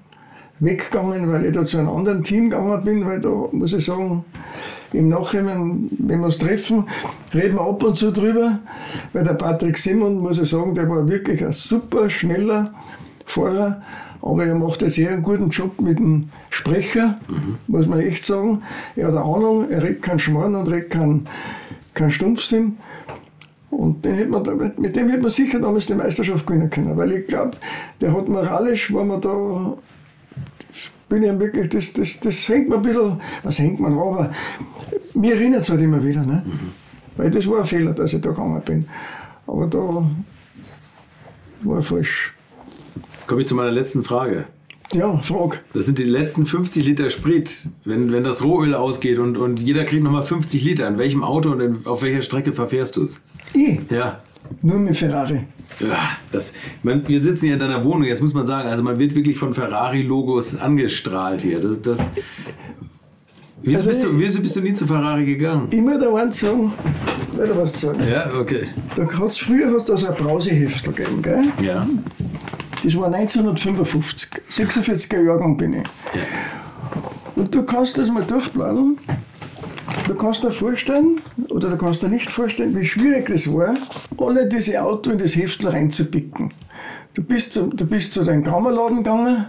weggegangen, 0.60 1.32
weil 1.32 1.45
ich 1.45 1.53
da 1.53 1.64
zu 1.64 1.78
einem 1.78 1.90
anderen 1.90 2.24
Team 2.24 2.49
gegangen 2.49 2.84
bin, 2.84 3.06
weil 3.06 3.20
da 3.20 3.30
muss 3.52 3.74
ich 3.74 3.86
sagen, 3.86 4.26
im 4.94 5.10
Nachhinein, 5.10 5.90
wenn 5.98 6.20
wir 6.20 6.26
uns 6.26 6.38
treffen, 6.38 6.88
reden 7.34 7.56
wir 7.56 7.61
ab 7.61 7.84
und 7.84 7.95
zu 7.95 8.11
drüber, 8.11 8.60
weil 9.11 9.24
der 9.24 9.34
Patrick 9.34 9.78
Simon, 9.78 10.20
muss 10.20 10.40
ich 10.40 10.49
sagen, 10.49 10.74
der 10.74 10.90
war 10.90 11.07
wirklich 11.07 11.44
ein 11.44 11.52
super 11.52 12.10
schneller 12.10 12.74
Fahrer, 13.26 13.82
aber 14.22 14.45
er 14.45 14.56
macht 14.56 14.82
einen 14.82 14.90
sehr 14.90 15.18
guten 15.18 15.49
Job 15.49 15.82
mit 15.82 15.99
dem 15.99 16.30
Sprecher, 16.49 17.20
mhm. 17.28 17.57
muss 17.68 17.88
man 17.88 17.99
echt 17.99 18.24
sagen. 18.24 18.61
Er 18.95 19.07
hat 19.07 19.15
eine 19.15 19.24
Ahnung, 19.24 19.70
er 19.70 19.84
redet 19.84 20.02
keinen 20.02 20.20
Schmarrn 20.20 20.56
und 20.56 20.72
redet 20.72 20.91
keinen 20.91 21.28
kein 21.94 22.10
Stumpfsinn. 22.10 22.78
Und 23.70 24.06
den 24.06 24.30
man, 24.30 24.44
mit 24.78 24.95
dem 24.95 25.10
hätte 25.10 25.22
man 25.22 25.30
sicher 25.30 25.60
damals 25.60 25.88
die 25.88 25.95
Meisterschaft 25.95 26.45
gewinnen 26.45 26.70
können, 26.70 26.95
weil 26.95 27.11
ich 27.11 27.28
glaube, 27.28 27.52
der 28.02 28.14
hat 28.14 28.30
moralisch, 28.30 28.94
war 28.94 29.03
man 29.03 29.20
da 29.20 29.74
bin 31.14 31.23
ich 31.23 31.40
wirklich, 31.40 31.69
das, 31.69 31.94
das, 31.94 32.19
das 32.19 32.49
hängt 32.49 32.69
mir 32.69 32.76
ein 32.76 32.81
bisschen, 32.81 33.22
was 33.44 33.60
hängt 33.60 33.80
man 33.80 33.94
aber 33.94 34.31
mir 35.14 35.35
erinnert 35.35 35.61
es 35.61 35.69
halt 35.69 35.81
immer 35.81 36.03
wieder. 36.03 36.23
Ne? 36.23 36.44
Mhm. 36.45 36.72
Weil 37.18 37.30
das 37.30 37.48
war 37.48 37.60
ein 37.60 37.65
Fehler, 37.65 37.94
dass 37.94 38.14
ich 38.14 38.22
da 38.22 38.31
gegangen 38.31 38.61
bin. 38.65 38.88
Aber 39.45 39.68
da 39.68 40.10
war 41.61 41.84
falsch. 41.84 42.34
Komme 43.27 43.41
ich 43.41 43.48
zu 43.48 43.53
meiner 43.53 43.72
letzten 43.72 44.03
Frage. 44.03 44.45
Ja, 44.94 45.18
frag. 45.19 45.64
Das 45.73 45.85
sind 45.85 45.99
die 45.99 46.03
letzten 46.03 46.45
50 46.48 46.85
Liter 46.85 47.10
Sprit. 47.10 47.68
Wenn, 47.85 48.11
wenn 48.11 48.23
das 48.23 48.44
Rohöl 48.44 48.73
ausgeht 48.73 49.19
und, 49.19 49.38
und 49.38 49.60
jeder 49.60 49.85
kriegt 49.85 50.03
nochmal 50.03 50.23
50 50.23 50.64
Liter, 50.64 50.88
in 50.88 50.98
welchem 50.98 51.23
Auto 51.23 51.52
und 51.52 51.60
in, 51.60 51.85
auf 51.85 52.02
welcher 52.02 52.22
Strecke 52.22 52.53
verfährst 52.53 52.95
du 52.98 53.03
es? 53.03 53.22
Ich? 53.53 53.80
Ja. 53.91 54.22
Nur 54.61 54.80
mit 54.80 54.95
Ferrari. 54.95 55.44
Ja, 55.80 56.10
das, 56.32 56.53
man, 56.84 57.07
wir 57.07 57.20
sitzen 57.20 57.45
hier 57.45 57.53
in 57.56 57.60
deiner 57.60 57.84
Wohnung, 57.84 58.03
jetzt 58.03 58.22
muss 58.22 58.34
man 58.34 58.45
sagen, 58.45 58.70
also 58.70 58.84
man 58.84 58.99
wird 58.99 59.15
wirklich 59.15 59.38
von 59.38 59.53
Ferrari-Logos 59.53 60.56
angestrahlt 60.56 61.41
hier. 61.41 61.60
Das, 61.60 61.82
das, 61.82 62.07
wieso, 63.61 63.78
also 63.80 63.90
bist 63.90 64.03
du, 64.03 64.20
wieso 64.20 64.41
bist 64.41 64.56
du 64.56 64.61
nie 64.61 64.74
zu 64.74 64.86
Ferrari 64.86 65.26
gegangen? 65.26 65.70
Muss 65.82 65.99
da 65.99 66.14
eins 66.14 66.40
sagen, 66.40 66.74
will 67.34 67.49
ich 67.49 67.57
was 67.57 67.82
sagen. 67.82 67.99
Ja, 68.07 68.32
okay. 68.40 68.68
Da 68.95 69.07
hast, 69.20 69.41
früher 69.41 69.74
hast 69.74 69.90
du 69.90 69.98
so 69.98 70.07
ein 70.07 70.15
Brauseheft 70.15 70.84
gegeben, 70.86 71.22
gell? 71.22 71.44
Ja. 71.61 71.88
Das 72.84 72.98
war 72.98 73.14
1955, 73.14 74.30
46er 74.49 75.24
Jahrgang 75.24 75.57
bin 75.57 75.74
ich. 75.74 75.88
Ja. 76.14 76.22
Und 77.36 77.53
du 77.53 77.64
kannst 77.64 77.98
das 77.98 78.10
mal 78.10 78.24
durchplanen 78.24 78.98
Du 80.07 80.15
kannst 80.15 80.44
dir 80.44 80.52
vorstellen, 80.52 81.22
oder 81.49 81.70
du 81.70 81.78
kannst 81.78 82.03
dir 82.03 82.10
nicht 82.10 82.30
vorstellen, 82.30 82.76
wie 82.76 82.86
schwierig 82.86 83.28
das 83.28 83.52
war, 83.52 83.76
alle 84.18 84.48
diese 84.48 84.82
Autos 84.82 85.14
in 85.14 85.20
das 85.20 85.36
Heftel 85.36 85.70
reinzupicken. 85.70 86.53
Du 87.14 87.24
bist 87.24 87.53
zu, 87.53 87.68
du 87.68 87.86
bist 87.86 88.14
zu 88.14 88.24
deinem 88.24 88.44
Kammerladen 88.44 88.98
gegangen 88.98 89.45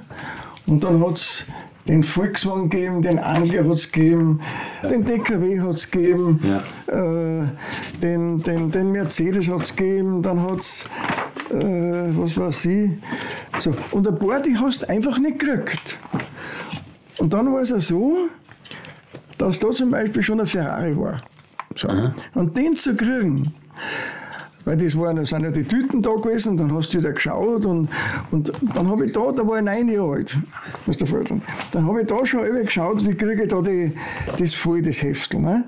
und 0.66 0.84
dann 0.84 1.00
hat 1.04 1.14
es 1.14 1.46
den 1.88 2.02
Volkswagen 2.02 2.70
gegeben, 2.70 3.02
den 3.02 3.18
Angler 3.18 3.64
hat 3.64 3.74
es 3.74 3.92
gegeben, 3.92 4.40
ja. 4.82 4.88
den 4.88 5.04
DKW 5.04 5.60
hat 5.60 5.74
es 5.74 5.90
gegeben, 5.90 6.40
ja. 6.42 6.94
äh, 6.94 7.46
den, 8.02 8.42
den, 8.42 8.70
den 8.70 8.92
Mercedes 8.92 9.50
hat 9.50 9.62
es 9.62 9.76
gegeben, 9.76 10.22
dann 10.22 10.42
hat 10.42 10.60
es, 10.60 10.86
äh, 11.50 12.08
was 12.16 12.38
weiß 12.38 12.66
ich. 12.66 12.90
So. 13.58 13.74
Und 13.90 14.08
ein 14.08 14.18
paar, 14.18 14.40
die 14.40 14.56
hast 14.56 14.82
du 14.82 14.88
einfach 14.88 15.18
nicht 15.18 15.38
gekriegt. 15.38 15.98
Und 17.18 17.32
dann 17.32 17.52
war 17.52 17.60
es 17.60 17.70
ja 17.70 17.80
so, 17.80 18.28
dass 19.38 19.58
da 19.58 19.70
zum 19.70 19.90
Beispiel 19.90 20.22
schon 20.22 20.40
ein 20.40 20.46
Ferrari 20.46 20.96
war. 20.96 21.20
So. 21.74 21.88
Und 22.34 22.56
den 22.56 22.76
zu 22.76 22.94
kriegen, 22.94 23.52
weil 24.64 24.76
das 24.76 24.96
waren, 24.98 25.22
sind 25.24 25.42
ja 25.42 25.50
die 25.50 25.64
Tüten 25.64 26.02
da 26.02 26.12
gewesen, 26.12 26.50
und 26.50 26.60
dann 26.60 26.74
hast 26.74 26.92
du 26.94 26.98
wieder 26.98 27.12
geschaut 27.12 27.66
und, 27.66 27.88
und 28.30 28.52
dann 28.74 28.88
habe 28.88 29.06
ich 29.06 29.12
da, 29.12 29.32
da 29.32 29.46
war 29.46 29.58
ich 29.58 29.64
neun 29.64 29.88
Jahre 29.88 30.12
alt, 30.12 30.38
was 30.86 30.96
der 30.96 31.06
Vater. 31.06 31.36
Dann 31.72 31.86
habe 31.86 32.00
ich 32.00 32.06
da 32.06 32.24
schon 32.24 32.46
immer 32.46 32.60
geschaut, 32.60 33.06
wie 33.06 33.14
kriege 33.14 33.42
ich 33.42 33.48
da 33.48 33.60
die, 33.60 33.92
das 34.38 34.54
voll, 34.54 34.80
das 34.82 35.02
Heftel. 35.02 35.40
Ne? 35.40 35.64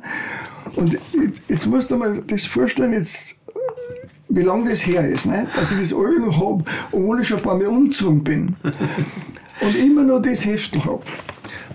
Und 0.76 0.92
jetzt, 0.92 1.42
jetzt 1.48 1.66
musst 1.66 1.90
du 1.90 1.96
mal 1.96 2.22
das 2.26 2.44
vorstellen, 2.44 2.92
jetzt, 2.92 3.38
wie 4.28 4.42
lange 4.42 4.70
das 4.70 4.86
her 4.86 5.08
ist, 5.08 5.26
ne? 5.26 5.46
dass 5.54 5.72
ich 5.72 5.80
das 5.80 5.92
alle 5.92 6.20
noch 6.20 6.40
habe, 6.40 6.64
obwohl 6.92 7.20
ich 7.20 7.28
schon 7.28 7.38
ein 7.38 7.42
paar 7.42 7.56
Mal 7.56 7.66
umgezogen 7.66 8.24
bin. 8.24 8.56
Und 9.60 9.74
immer 9.74 10.02
noch 10.02 10.20
das 10.20 10.44
Heftel 10.44 10.84
habe. 10.84 11.02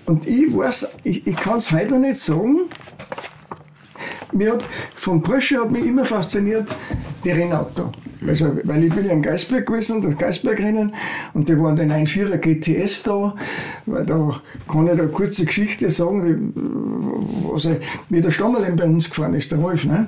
Und 0.05 0.27
ich 0.27 0.55
weiß, 0.55 0.87
ich, 1.03 1.25
ich 1.25 1.35
kann 1.35 1.57
es 1.57 1.71
heute 1.71 1.99
nicht 1.99 2.19
sagen, 2.19 2.61
mir 4.33 4.53
hat, 4.53 4.65
vom 4.95 5.21
Porsche 5.21 5.59
hat 5.59 5.71
mich 5.71 5.85
immer 5.85 6.05
fasziniert 6.05 6.73
die 7.23 7.31
Rennauto. 7.31 7.91
Also, 8.27 8.55
weil 8.63 8.83
ich 8.83 8.93
bin 8.93 9.05
ja 9.07 9.13
am 9.13 9.21
Geisberg 9.21 9.65
gewesen, 9.65 10.01
das 10.01 10.17
Geisbergrennen, 10.17 10.93
und 11.33 11.49
die 11.49 11.57
waren 11.59 11.75
dann 11.75 11.91
ein 11.91 12.05
4er 12.05 12.37
GTS 12.37 13.03
da, 13.03 13.35
weil 13.87 14.05
da 14.05 14.41
kann 14.67 14.87
ich 14.87 14.95
da 14.95 15.03
eine 15.03 15.11
kurze 15.11 15.45
Geschichte 15.45 15.89
sagen, 15.89 16.53
was 17.51 17.65
er, 17.65 17.77
wie 18.09 18.21
der 18.21 18.31
Stammerlein 18.31 18.75
bei 18.75 18.85
uns 18.85 19.09
gefahren 19.09 19.33
ist, 19.33 19.51
der 19.51 19.59
Rolf, 19.59 19.85
ne? 19.85 20.07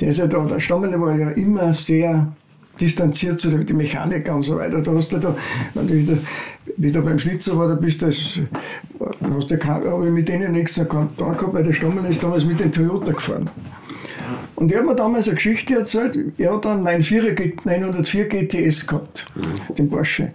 Der 0.00 0.08
ist 0.08 0.18
ja 0.18 0.26
da, 0.26 0.44
der 0.44 0.60
Stammerlein 0.60 1.00
war 1.00 1.16
ja 1.16 1.30
immer 1.30 1.74
sehr 1.74 2.32
distanziert 2.80 3.40
zu 3.40 3.50
den 3.50 3.76
Mechaniker 3.76 4.34
und 4.34 4.42
so 4.42 4.56
weiter. 4.56 4.80
Da 4.80 4.92
hast 4.92 5.12
du 5.12 5.18
da, 5.18 5.36
du 5.74 6.18
wieder, 6.76 7.02
beim 7.02 7.18
Schnitzer 7.18 7.58
war, 7.58 7.68
da 7.68 7.74
bist 7.74 8.02
du, 8.02 8.06
das, 8.06 8.40
hast 9.34 9.50
du 9.50 9.64
habe 9.64 10.06
ich 10.06 10.12
mit 10.12 10.28
denen 10.28 10.52
nichts 10.52 10.74
da 10.74 10.84
gehabt, 10.84 11.20
weil 11.20 11.62
der 11.62 11.72
Stammel 11.72 12.04
ist 12.06 12.22
damals 12.22 12.44
mit 12.44 12.60
dem 12.60 12.72
Toyota 12.72 13.12
gefahren. 13.12 13.48
Und 14.54 14.70
er 14.70 14.78
hat 14.78 14.86
mir 14.86 14.94
damals 14.94 15.26
eine 15.26 15.34
Geschichte 15.34 15.74
erzählt, 15.74 16.16
er 16.38 16.54
hat 16.54 16.64
dann 16.64 16.86
einen 16.86 17.02
904 17.02 18.28
GTS 18.28 18.86
gehabt, 18.86 19.26
den 19.76 19.90
Porsche. 19.90 20.32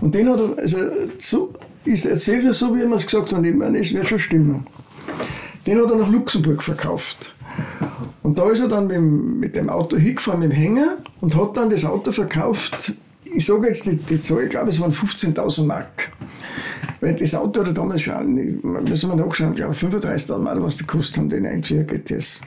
Und 0.00 0.14
den 0.14 0.28
hat 0.28 0.40
er, 0.40 0.58
also 0.58 0.78
so, 1.18 1.52
ich 1.84 2.04
erzähle 2.06 2.50
es 2.50 2.58
so, 2.58 2.74
wie 2.74 2.80
er 2.80 2.88
mir 2.88 2.96
es 2.96 3.06
gesagt 3.06 3.32
hat, 3.32 3.44
ich 3.44 3.54
meine, 3.54 3.78
es 3.78 3.92
wird 3.92 4.06
schon 4.06 4.18
stimmen. 4.18 4.66
Den 5.66 5.80
hat 5.80 5.90
er 5.90 5.96
nach 5.96 6.10
Luxemburg 6.10 6.62
verkauft. 6.62 7.34
Und 8.22 8.38
da 8.38 8.50
ist 8.50 8.60
er 8.60 8.68
dann 8.68 8.86
mit, 8.86 9.00
mit 9.40 9.56
dem 9.56 9.68
Auto 9.68 9.96
hingefahren, 9.96 10.40
mit 10.40 10.52
dem 10.52 10.56
Hänger, 10.56 10.96
und 11.20 11.36
hat 11.36 11.56
dann 11.56 11.70
das 11.70 11.84
Auto 11.84 12.12
verkauft. 12.12 12.94
Ich 13.36 13.44
sage 13.44 13.66
jetzt 13.66 13.86
die, 13.86 13.96
die 13.96 14.18
Zahl, 14.18 14.44
ich 14.44 14.48
glaube, 14.48 14.70
es 14.70 14.80
waren 14.80 14.90
15.000 14.90 15.66
Mark. 15.66 16.10
Weil 17.02 17.14
das 17.14 17.34
Auto 17.34 17.66
hat 17.66 17.76
damals 17.76 18.00
schon, 18.00 18.34
müssen 18.62 19.10
wir 19.10 19.16
nachschauen, 19.16 19.50
ich 19.50 19.56
glaube 19.56 19.74
35.000 19.74 20.38
Mark, 20.38 20.62
was 20.62 20.76
die 20.76 20.86
gekostet 20.86 21.18
haben, 21.18 21.28
den 21.28 21.46
1.4 21.46 21.84
GTS. 21.84 22.40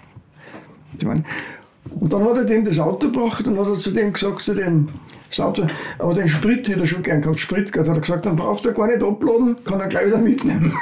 Und 1.04 2.12
dann 2.12 2.24
hat 2.24 2.38
er 2.38 2.44
dem 2.44 2.64
das 2.64 2.80
Auto 2.80 3.12
gebracht 3.12 3.48
und 3.48 3.60
hat 3.60 3.68
er 3.68 3.76
zu 3.76 3.92
dem 3.92 4.14
gesagt, 4.14 4.40
zu 4.40 4.56
dem, 4.56 4.90
das 5.30 5.40
Auto, 5.40 5.68
aber 6.00 6.16
den 6.16 6.28
Sprit 6.28 6.68
hätte 6.68 6.82
er 6.82 6.88
schon 6.88 7.04
gern 7.04 7.22
gehabt, 7.22 7.40
Sprit, 7.40 7.72
hat 7.78 7.88
er 7.88 8.00
gesagt, 8.00 8.26
dann 8.26 8.36
braucht 8.36 8.66
er 8.66 8.72
gar 8.74 8.88
nicht 8.88 9.04
abladen, 9.04 9.58
kann 9.64 9.80
er 9.80 9.88
gleich 9.88 10.08
wieder 10.08 10.18
mitnehmen. 10.18 10.74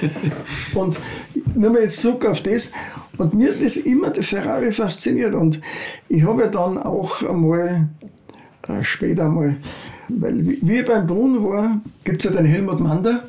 und 0.74 0.98
nur 1.54 1.70
mal 1.70 1.82
jetzt 1.82 2.00
zurück 2.00 2.24
auf 2.26 2.42
das. 2.42 2.72
Und 3.18 3.34
mir 3.34 3.50
hat 3.50 3.62
das 3.62 3.76
immer 3.76 4.10
der 4.10 4.22
Ferrari 4.22 4.70
fasziniert. 4.72 5.34
Und 5.34 5.60
ich 6.08 6.24
habe 6.24 6.42
ja 6.42 6.48
dann 6.48 6.78
auch 6.78 7.22
einmal, 7.22 7.88
äh, 8.68 8.82
später 8.82 9.26
einmal, 9.26 9.56
weil 10.08 10.46
wie 10.46 10.78
ich 10.78 10.84
beim 10.84 11.06
Brunnen 11.06 11.42
war, 11.42 11.80
gibt 12.04 12.24
es 12.24 12.30
ja 12.30 12.36
den 12.36 12.46
Helmut 12.46 12.80
Mander. 12.80 13.24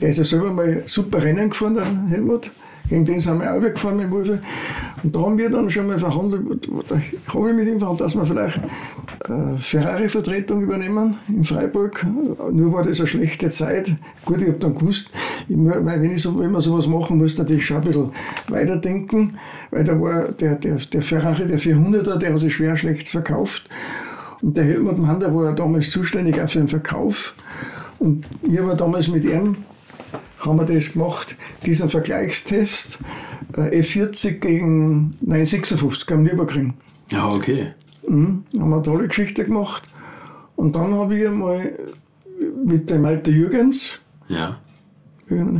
Der 0.00 0.08
ist 0.08 0.18
ja 0.18 0.24
selber 0.24 0.52
mal 0.52 0.82
super 0.86 1.22
Rennen 1.22 1.50
gefahren, 1.50 1.74
der 1.74 1.86
Helmut. 2.08 2.50
Gegen 2.92 3.06
den 3.06 3.18
sind 3.18 3.40
wir 3.40 3.50
auch 3.50 3.58
gefahren 3.58 3.96
mit 3.96 4.10
Wolfe. 4.10 4.38
Und 5.02 5.16
da 5.16 5.20
haben 5.20 5.38
wir 5.38 5.48
dann 5.48 5.70
schon 5.70 5.86
mal 5.86 5.96
verhandelt, 5.96 6.68
da 6.88 6.96
habe 7.32 7.48
ich 7.48 7.56
mit 7.56 7.66
ihm 7.66 7.78
verhandelt, 7.78 8.02
dass 8.02 8.14
wir 8.14 8.26
vielleicht 8.26 8.58
äh, 8.58 9.56
Ferrari-Vertretung 9.56 10.60
übernehmen 10.60 11.16
in 11.26 11.42
Freiburg. 11.42 12.06
Nur 12.52 12.74
war 12.74 12.82
das 12.82 13.00
eine 13.00 13.06
schlechte 13.06 13.48
Zeit. 13.48 13.96
Gut, 14.26 14.42
ich 14.42 14.48
habe 14.48 14.58
dann 14.58 14.74
gewusst, 14.74 15.10
ich, 15.48 15.56
wenn 15.56 16.12
ich 16.12 16.20
so, 16.20 16.38
immer 16.42 16.60
sowas 16.60 16.86
machen 16.86 17.16
muss, 17.16 17.38
natürlich 17.38 17.64
schon 17.64 17.78
ein 17.78 17.84
bisschen 17.84 18.12
weiterdenken, 18.48 19.38
weil 19.70 19.84
da 19.84 19.98
war 19.98 20.30
der, 20.32 20.56
der, 20.56 20.76
der 20.76 21.00
Ferrari, 21.00 21.46
der 21.46 21.58
400er, 21.58 22.16
der 22.16 22.30
hat 22.30 22.38
sich 22.38 22.52
schwer 22.52 22.76
schlecht 22.76 23.08
verkauft. 23.08 23.70
Und 24.42 24.54
der 24.54 24.64
Helmut 24.64 24.98
Mann, 24.98 25.18
der 25.18 25.34
war 25.34 25.54
damals 25.54 25.90
zuständig 25.90 26.38
auch 26.42 26.48
für 26.50 26.58
den 26.58 26.68
Verkauf. 26.68 27.32
Und 27.98 28.26
ich 28.42 28.58
habe 28.58 28.76
damals 28.76 29.08
mit 29.08 29.24
ihm 29.24 29.56
haben 30.44 30.58
wir 30.58 30.64
das 30.66 30.92
gemacht, 30.92 31.36
diesen 31.66 31.88
Vergleichstest 31.88 32.98
äh, 33.56 33.80
F40 33.80 34.40
gegen 34.40 35.14
956 35.20 36.12
am 36.12 36.22
Nürburgring. 36.24 36.74
Ja, 37.10 37.28
okay. 37.28 37.72
Mhm, 38.08 38.44
haben 38.58 38.68
wir 38.70 38.76
eine 38.76 38.82
tolle 38.82 39.08
Geschichte 39.08 39.44
gemacht. 39.44 39.88
Und 40.56 40.74
dann 40.76 40.94
habe 40.94 41.16
ich 41.18 41.26
einmal 41.26 41.72
mit 42.64 42.90
dem 42.90 43.04
alten 43.04 43.32
Jürgens, 43.32 44.00
Ja. 44.28 44.58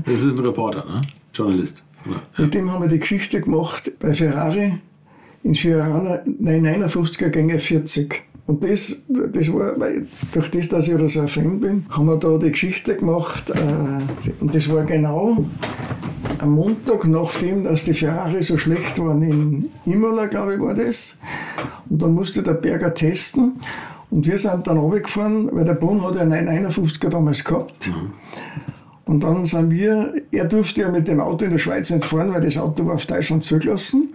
Das 0.04 0.22
ist 0.22 0.38
ein 0.38 0.44
Reporter, 0.44 0.84
ne? 0.84 1.00
Journalist. 1.32 1.84
Ja. 2.04 2.42
mit 2.44 2.52
dem 2.52 2.70
haben 2.70 2.82
wir 2.82 2.88
die 2.88 2.98
Geschichte 2.98 3.40
gemacht 3.40 3.92
bei 4.00 4.12
Ferrari 4.12 4.78
in 5.44 5.54
Fiorano 5.54 6.18
959er 6.26 7.28
gegen 7.30 7.50
F40. 7.52 8.16
Und 8.46 8.64
das, 8.64 9.04
das 9.08 9.52
war, 9.52 9.78
weil 9.78 10.06
durch 10.32 10.50
das, 10.50 10.68
dass 10.68 10.88
ich 10.88 10.96
da 10.96 11.08
so 11.08 11.20
ein 11.20 11.28
Fan 11.28 11.60
bin, 11.60 11.86
haben 11.90 12.06
wir 12.06 12.16
da 12.16 12.36
die 12.38 12.50
Geschichte 12.50 12.96
gemacht. 12.96 13.50
Äh, 13.50 14.32
und 14.40 14.54
das 14.54 14.68
war 14.72 14.84
genau 14.84 15.44
am 16.38 16.52
Montag, 16.52 17.06
nachdem 17.06 17.62
dass 17.62 17.84
die 17.84 17.94
Ferrari 17.94 18.42
so 18.42 18.56
schlecht 18.56 18.98
waren 18.98 19.22
in 19.22 19.70
Imola, 19.86 20.26
glaube 20.26 20.54
ich, 20.54 20.60
war 20.60 20.74
das. 20.74 21.18
Und 21.88 22.02
dann 22.02 22.14
musste 22.14 22.42
der 22.42 22.54
Berger 22.54 22.92
testen. 22.92 23.60
Und 24.10 24.26
wir 24.26 24.38
sind 24.38 24.66
dann 24.66 24.76
runtergefahren, 24.76 25.48
weil 25.52 25.64
der 25.64 25.74
Brunn 25.74 26.04
hat 26.04 26.16
ja 26.16 26.22
einen 26.22 26.48
951er 26.68 27.08
damals 27.08 27.44
gehabt. 27.44 27.90
Und 29.06 29.24
dann 29.24 29.44
sind 29.44 29.70
wir, 29.70 30.14
er 30.30 30.44
durfte 30.44 30.82
ja 30.82 30.90
mit 30.90 31.08
dem 31.08 31.20
Auto 31.20 31.44
in 31.44 31.52
der 31.52 31.58
Schweiz 31.58 31.90
nicht 31.90 32.04
fahren, 32.04 32.32
weil 32.32 32.40
das 32.40 32.58
Auto 32.58 32.86
war 32.86 32.94
auf 32.94 33.06
Deutschland 33.06 33.42
zugelassen. 33.42 34.12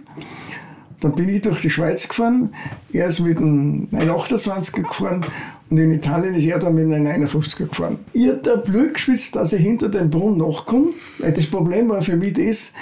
Dann 1.00 1.14
bin 1.14 1.28
ich 1.28 1.42
durch 1.42 1.60
die 1.60 1.70
Schweiz 1.70 2.08
gefahren, 2.08 2.54
er 2.92 3.06
ist 3.06 3.20
mit 3.20 3.38
einem 3.38 3.86
928er 3.92 4.82
gefahren 4.82 5.24
und 5.70 5.78
in 5.78 5.92
Italien 5.92 6.34
ist 6.34 6.46
er 6.46 6.58
dann 6.58 6.74
mit 6.74 6.92
einem 6.92 7.24
951er 7.24 7.66
gefahren. 7.68 7.98
Ich 8.12 8.28
hab 8.28 8.42
da 8.42 8.56
Blut 8.56 8.94
geschwitzt, 8.94 9.36
dass 9.36 9.52
ich 9.52 9.60
hinter 9.60 9.88
dem 9.88 10.10
Brunnen 10.10 10.38
nachkomme, 10.38 10.88
weil 11.18 11.32
das 11.32 11.46
Problem 11.46 11.88
war 11.88 12.02
für 12.02 12.16
mich 12.16 12.32
das, 12.32 12.72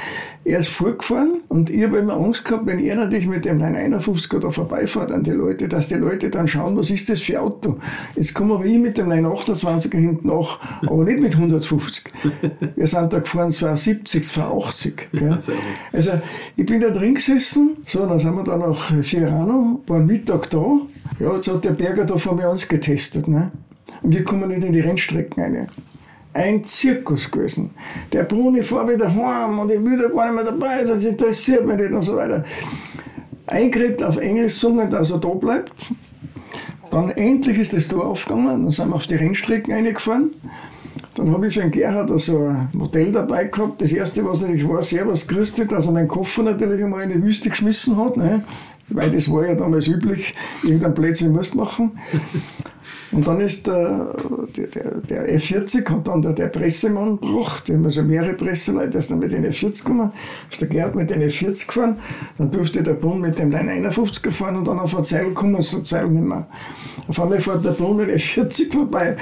er 0.47 0.61
ist 0.61 0.69
vorgefahren 0.69 1.41
und 1.49 1.71
ich 1.71 1.83
habe 1.83 1.99
immer 1.99 2.15
Angst 2.15 2.45
gehabt, 2.45 2.67
wenn 2.67 2.79
er 2.79 2.95
natürlich 2.95 3.27
mit 3.27 3.45
dem 3.45 3.61
951er 3.61 4.39
da 4.39 4.51
vorbeifährt 4.51 5.11
an 5.11 5.25
die 5.25 5.33
Leute, 5.33 5.67
dass 5.67 5.89
die 5.89 5.97
Leute 5.97 6.31
dann 6.31 6.47
schauen, 6.47 6.77
was 6.77 6.91
ist 6.91 7.09
das 7.09 7.19
für 7.21 7.41
ein 7.41 7.45
Auto. 7.45 7.79
Jetzt 8.15 8.33
komme 8.33 8.55
aber 8.55 8.65
ich 8.65 8.79
mit 8.79 8.97
dem 8.97 9.09
928er 9.09 9.99
hinten 9.99 10.29
nach, 10.29 10.61
aber 10.83 11.03
nicht 11.03 11.19
mit 11.19 11.35
150. 11.35 12.05
Wir 12.77 12.87
sind 12.87 13.13
da 13.13 13.19
gefahren 13.19 13.51
270, 13.51 14.23
280. 14.23 15.09
Gell? 15.13 15.39
servus. 15.41 15.63
Also 15.93 16.13
ich 16.57 16.65
bin 16.65 16.79
da 16.79 16.91
drin 16.91 17.15
gesessen, 17.15 17.79
so, 17.85 18.07
dann 18.07 18.19
sind 18.19 18.37
wir 18.37 18.45
dann 18.45 18.61
nach 18.61 19.03
Fiorano, 19.03 19.81
waren 19.89 20.07
Mittag 20.07 20.49
da. 20.51 20.65
Ja, 21.19 21.35
jetzt 21.35 21.49
hat 21.49 21.65
der 21.65 21.73
Berger 21.73 22.05
da 22.05 22.17
von 22.17 22.37
mir 22.37 22.49
uns 22.49 22.69
getestet. 22.69 23.27
Ne? 23.27 23.51
Und 24.03 24.15
wir 24.15 24.23
kommen 24.23 24.49
nicht 24.49 24.63
in 24.63 24.73
die 24.73 24.81
Rennstrecken 24.81 25.43
rein. 25.43 25.69
Ein 26.37 26.63
Zirkus 26.65 27.31
gewesen. 27.31 27.71
Der 28.13 28.25
Bruni 28.25 28.63
fährt 28.63 28.91
wieder 28.91 29.13
heim 29.13 29.59
und 29.59 29.71
ich 29.71 29.83
will 29.83 29.97
da 29.97 30.09
gar 30.09 30.27
nicht 30.27 30.35
mehr 30.35 30.45
dabei 30.45 30.85
sein, 30.85 30.97
das 30.97 31.05
interessiert 31.05 31.67
mich 31.67 31.79
nicht 31.79 31.95
und 31.95 32.03
so 32.03 32.17
weiter. 32.17 32.45
Eingeredet 33.47 34.03
auf 34.03 34.19
Englisch 34.19 34.55
sungen, 34.55 34.91
dass 34.91 35.11
er 35.11 35.19
da 35.19 35.29
bleibt. 35.29 35.93
Dann 36.91 37.09
endlich 37.11 37.59
ist 37.59 37.73
das 37.73 37.89
Tor 37.89 38.05
aufgegangen, 38.05 38.65
dann 38.65 38.71
sind 38.71 38.91
wir 38.91 38.97
auf 38.97 39.07
die 39.07 39.15
Rennstrecken 39.15 39.73
reingefahren. 39.73 40.33
Dann 41.15 41.33
habe 41.33 41.47
ich 41.47 41.55
den 41.55 41.71
Gerhard 41.71 42.11
also 42.11 42.49
ein 42.49 42.69
Modell 42.75 43.13
dabei 43.13 43.45
gehabt. 43.45 43.81
Das 43.81 43.93
erste, 43.93 44.23
was 44.27 44.43
natürlich 44.43 44.69
war, 44.69 44.85
Servus, 44.85 45.27
grüß 45.27 45.55
dich, 45.55 45.69
dass 45.69 45.87
er 45.87 45.93
meinen 45.93 46.09
Koffer 46.09 46.43
natürlich 46.43 46.85
einmal 46.85 47.05
in 47.05 47.09
die 47.09 47.23
Wüste 47.23 47.49
geschmissen 47.49 47.97
hat. 47.97 48.19
Ne? 48.19 48.45
Weil 48.91 49.09
das 49.09 49.31
war 49.31 49.47
ja 49.47 49.55
damals 49.55 49.89
üblich, 49.89 50.35
irgendein 50.63 50.93
Blödsinn 50.93 51.33
musst 51.33 51.55
machen. 51.55 51.99
Und 53.17 53.27
dann 53.27 53.41
ist 53.41 53.67
der, 53.67 54.15
der, 54.55 54.67
der, 54.67 54.91
der 55.09 55.39
F40, 55.39 55.89
hat 55.89 56.07
dann 56.07 56.21
der, 56.21 56.35
der 56.35 56.49
Pressemann 56.49 57.19
gebracht, 57.19 57.67
wir 57.67 57.77
haben 57.77 57.85
also 57.87 58.03
mehrere 58.03 58.35
Presseleute, 58.35 58.99
ist 58.99 59.11
dann 59.11 59.21
mit 59.21 59.33
den 59.33 59.47
F40 59.47 59.79
gekommen, 59.79 60.13
ist 60.51 60.61
der 60.61 60.69
Gerhard 60.69 60.95
mit 60.95 61.09
den 61.09 61.23
F40 61.23 61.67
gefahren, 61.67 61.97
dann 62.37 62.51
durfte 62.51 62.83
der 62.83 62.93
Brunn 62.93 63.23
mit 63.23 63.39
dem 63.39 63.49
951er 63.49 64.31
fahren 64.31 64.57
und 64.57 64.69
dann 64.69 64.79
auf 64.79 64.95
ein 64.95 65.03
Zeil 65.03 65.31
kommen, 65.33 65.63
so 65.63 65.81
Zeil 65.81 66.09
nicht 66.09 66.27
mehr. 66.27 66.47
Auf 67.09 67.19
einmal 67.19 67.41
fährt 67.41 67.65
der 67.65 67.71
Brunn 67.71 67.97
mit 67.97 68.11
F40 68.11 68.71
vorbei. 68.71 69.17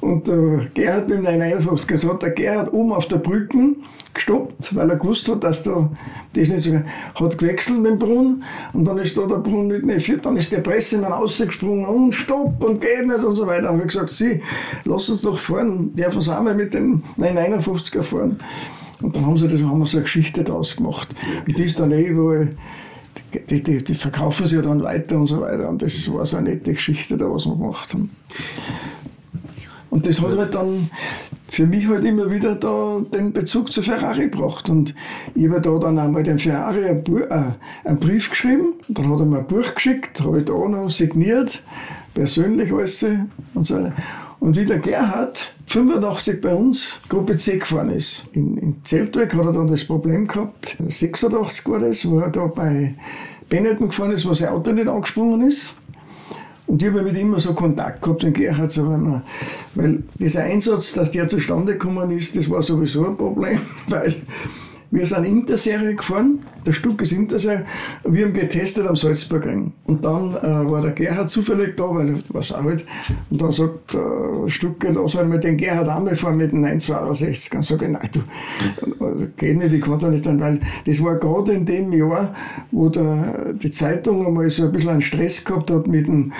Und 0.00 0.28
der 0.28 0.66
Gerhard 0.74 1.08
mit 1.08 1.18
dem 1.18 1.26
951er, 1.26 1.98
so 1.98 2.10
hat 2.10 2.22
der 2.22 2.30
Gerhard 2.30 2.72
oben 2.72 2.92
auf 2.92 3.08
der 3.08 3.16
Brücke 3.16 3.74
gestoppt, 4.14 4.76
weil 4.76 4.90
er 4.90 4.96
gewusst 4.96 5.28
hat, 5.28 5.42
dass 5.42 5.62
da 5.62 5.90
das 6.34 6.48
nicht 6.48 6.62
so, 6.62 6.72
hat 7.14 7.38
gewechselt 7.38 7.80
mit 7.80 7.92
dem 7.92 7.98
Brunn 7.98 8.44
und 8.72 8.84
dann 8.86 8.98
ist 8.98 9.16
da 9.16 9.26
der 9.26 9.36
Brunn 9.36 9.66
mit 9.66 9.82
dem 9.82 9.90
F40, 9.90 10.20
dann 10.20 10.36
ist 10.36 10.52
der 10.52 10.58
Pressemann 10.58 11.12
rausgesprungen 11.12 11.86
und 11.86 12.14
stopp 12.14 12.62
und 12.62 12.80
geht 12.80 13.06
nicht 13.06 13.24
und 13.24 13.34
so 13.34 13.39
weiter. 13.46 13.62
Dann 13.62 13.72
habe 13.72 13.82
ich 13.82 13.88
gesagt, 13.88 14.10
sie, 14.10 14.42
lass 14.84 15.08
uns 15.08 15.22
doch 15.22 15.38
fahren, 15.38 15.94
der 15.94 16.10
von 16.10 16.22
einmal 16.32 16.54
mit 16.54 16.74
dem 16.74 17.02
951er 17.18 18.02
fahren. 18.02 18.38
Und 19.02 19.16
dann 19.16 19.26
haben 19.26 19.36
sie 19.36 19.48
das, 19.48 19.62
haben 19.62 19.78
wir 19.78 19.86
so 19.86 19.96
eine 19.96 20.04
Geschichte 20.04 20.44
draus 20.44 20.76
gemacht. 20.76 21.08
Und 21.46 21.58
die 21.58 21.64
ist 21.64 21.80
dann 21.80 21.90
eh 21.92 22.02
überall, 22.02 22.50
die, 23.48 23.62
die, 23.62 23.82
die 23.82 23.94
verkaufen 23.94 24.46
sie 24.46 24.56
ja 24.56 24.62
dann 24.62 24.82
weiter 24.82 25.16
und 25.16 25.26
so 25.26 25.40
weiter. 25.40 25.68
Und 25.68 25.82
das 25.82 26.12
war 26.12 26.24
so 26.26 26.36
eine 26.36 26.50
nette 26.50 26.72
Geschichte 26.72 27.16
da, 27.16 27.30
was 27.30 27.46
wir 27.46 27.56
gemacht 27.56 27.92
haben. 27.94 28.10
Und 29.90 30.06
das 30.06 30.20
hat 30.20 30.36
halt 30.36 30.54
dann 30.54 30.88
für 31.48 31.66
mich 31.66 31.88
halt 31.88 32.04
immer 32.04 32.30
wieder 32.30 32.54
da 32.54 33.00
den 33.12 33.32
Bezug 33.32 33.72
zu 33.72 33.82
Ferrari 33.82 34.28
gebracht. 34.28 34.70
Und 34.70 34.94
ich 35.34 35.48
habe 35.48 35.60
da 35.60 35.76
dann 35.78 35.98
einmal 35.98 36.22
dem 36.22 36.38
Ferrari 36.38 36.86
ein 36.86 37.02
Bu 37.02 37.18
äh, 37.18 37.42
einen 37.84 37.98
Brief 37.98 38.30
geschrieben, 38.30 38.74
dann 38.88 39.10
hat 39.10 39.20
er 39.20 39.26
mir 39.26 39.38
ein 39.38 39.46
Buch 39.46 39.74
geschickt, 39.74 40.20
habe 40.20 40.38
ich 40.38 40.44
da 40.44 40.52
noch 40.52 40.88
signiert, 40.88 41.62
persönlich 42.14 42.72
alles 42.72 43.04
und 43.54 43.66
so 43.66 43.76
weiter. 43.76 43.92
Und 44.40 44.56
wie 44.56 44.64
der 44.64 44.78
Gerhard 44.78 45.52
85 45.66 46.40
bei 46.40 46.54
uns 46.54 46.98
Gruppe 47.08 47.36
C 47.36 47.58
gefahren 47.58 47.90
ist, 47.90 48.24
in, 48.32 48.56
in 48.56 48.76
Zeltweg 48.84 49.34
hat 49.34 49.44
er 49.46 49.52
dann 49.52 49.66
das 49.66 49.84
Problem 49.84 50.26
gehabt, 50.26 50.76
86 50.88 51.68
war 51.68 51.78
das, 51.78 52.08
wo 52.08 52.20
er 52.20 52.30
da 52.30 52.46
bei 52.46 52.94
Benetton 53.48 53.88
gefahren 53.88 54.12
ist, 54.12 54.26
wo 54.26 54.32
sein 54.32 54.48
Auto 54.48 54.72
nicht 54.72 54.88
angesprungen 54.88 55.46
ist. 55.46 55.74
Und 56.66 56.82
ich 56.82 56.88
habe 56.88 57.02
mit 57.02 57.16
ihm 57.16 57.28
immer 57.28 57.38
so 57.40 57.52
Kontakt 57.52 58.00
gehabt, 58.00 58.22
den 58.22 58.32
Gerhard, 58.32 58.70
so, 58.72 58.88
er- 58.90 59.22
weil 59.74 60.04
dieser 60.18 60.44
Einsatz, 60.44 60.92
dass 60.92 61.10
der 61.10 61.28
zustande 61.28 61.72
gekommen 61.72 62.10
ist, 62.12 62.36
das 62.36 62.48
war 62.48 62.62
sowieso 62.62 63.06
ein 63.08 63.16
Problem, 63.16 63.58
weil 63.88 64.14
wir 64.90 65.06
sind 65.06 65.24
Interserie 65.24 65.94
gefahren, 65.94 66.40
der 66.66 66.72
Stuck 66.72 67.00
ist 67.02 67.12
Interserie, 67.12 67.64
wir 68.04 68.24
haben 68.24 68.32
getestet 68.32 68.86
am 68.86 68.96
Salzburgring. 68.96 69.72
Und 69.84 70.04
dann 70.04 70.34
äh, 70.34 70.70
war 70.70 70.80
der 70.80 70.90
Gerhard 70.90 71.30
zufällig 71.30 71.76
da, 71.76 71.94
weil 71.94 72.10
er 72.10 72.38
auch 72.38 72.64
halt, 72.64 72.84
und 73.30 73.40
dann 73.40 73.52
sagt 73.52 73.94
der 73.94 74.48
Stucke, 74.48 74.88
lass 74.90 75.14
halt 75.14 75.28
mal 75.28 75.38
den 75.38 75.56
Gerhard 75.56 75.88
einmal 75.88 76.16
fahren 76.16 76.38
mit 76.38 76.50
dem 76.50 76.62
962. 76.62 77.50
Dann 77.50 77.62
sage 77.62 77.84
ich, 77.86 77.90
nein, 77.92 78.08
du, 78.12 78.18
äh, 79.04 79.26
geht 79.36 79.58
nicht, 79.58 79.72
ich 79.72 79.80
kann 79.80 79.98
da 79.98 80.08
nicht 80.08 80.26
dann, 80.26 80.40
weil 80.40 80.60
das 80.84 81.02
war 81.02 81.16
gerade 81.16 81.52
in 81.52 81.64
dem 81.64 81.92
Jahr, 81.92 82.34
wo 82.72 82.88
der, 82.88 83.52
die 83.54 83.70
Zeitung 83.70 84.26
einmal 84.26 84.50
so 84.50 84.64
ein 84.64 84.72
bisschen 84.72 84.90
einen 84.90 85.00
Stress 85.00 85.44
gehabt 85.44 85.70
hat 85.70 85.86
mit 85.86 86.08
dem, 86.08 86.32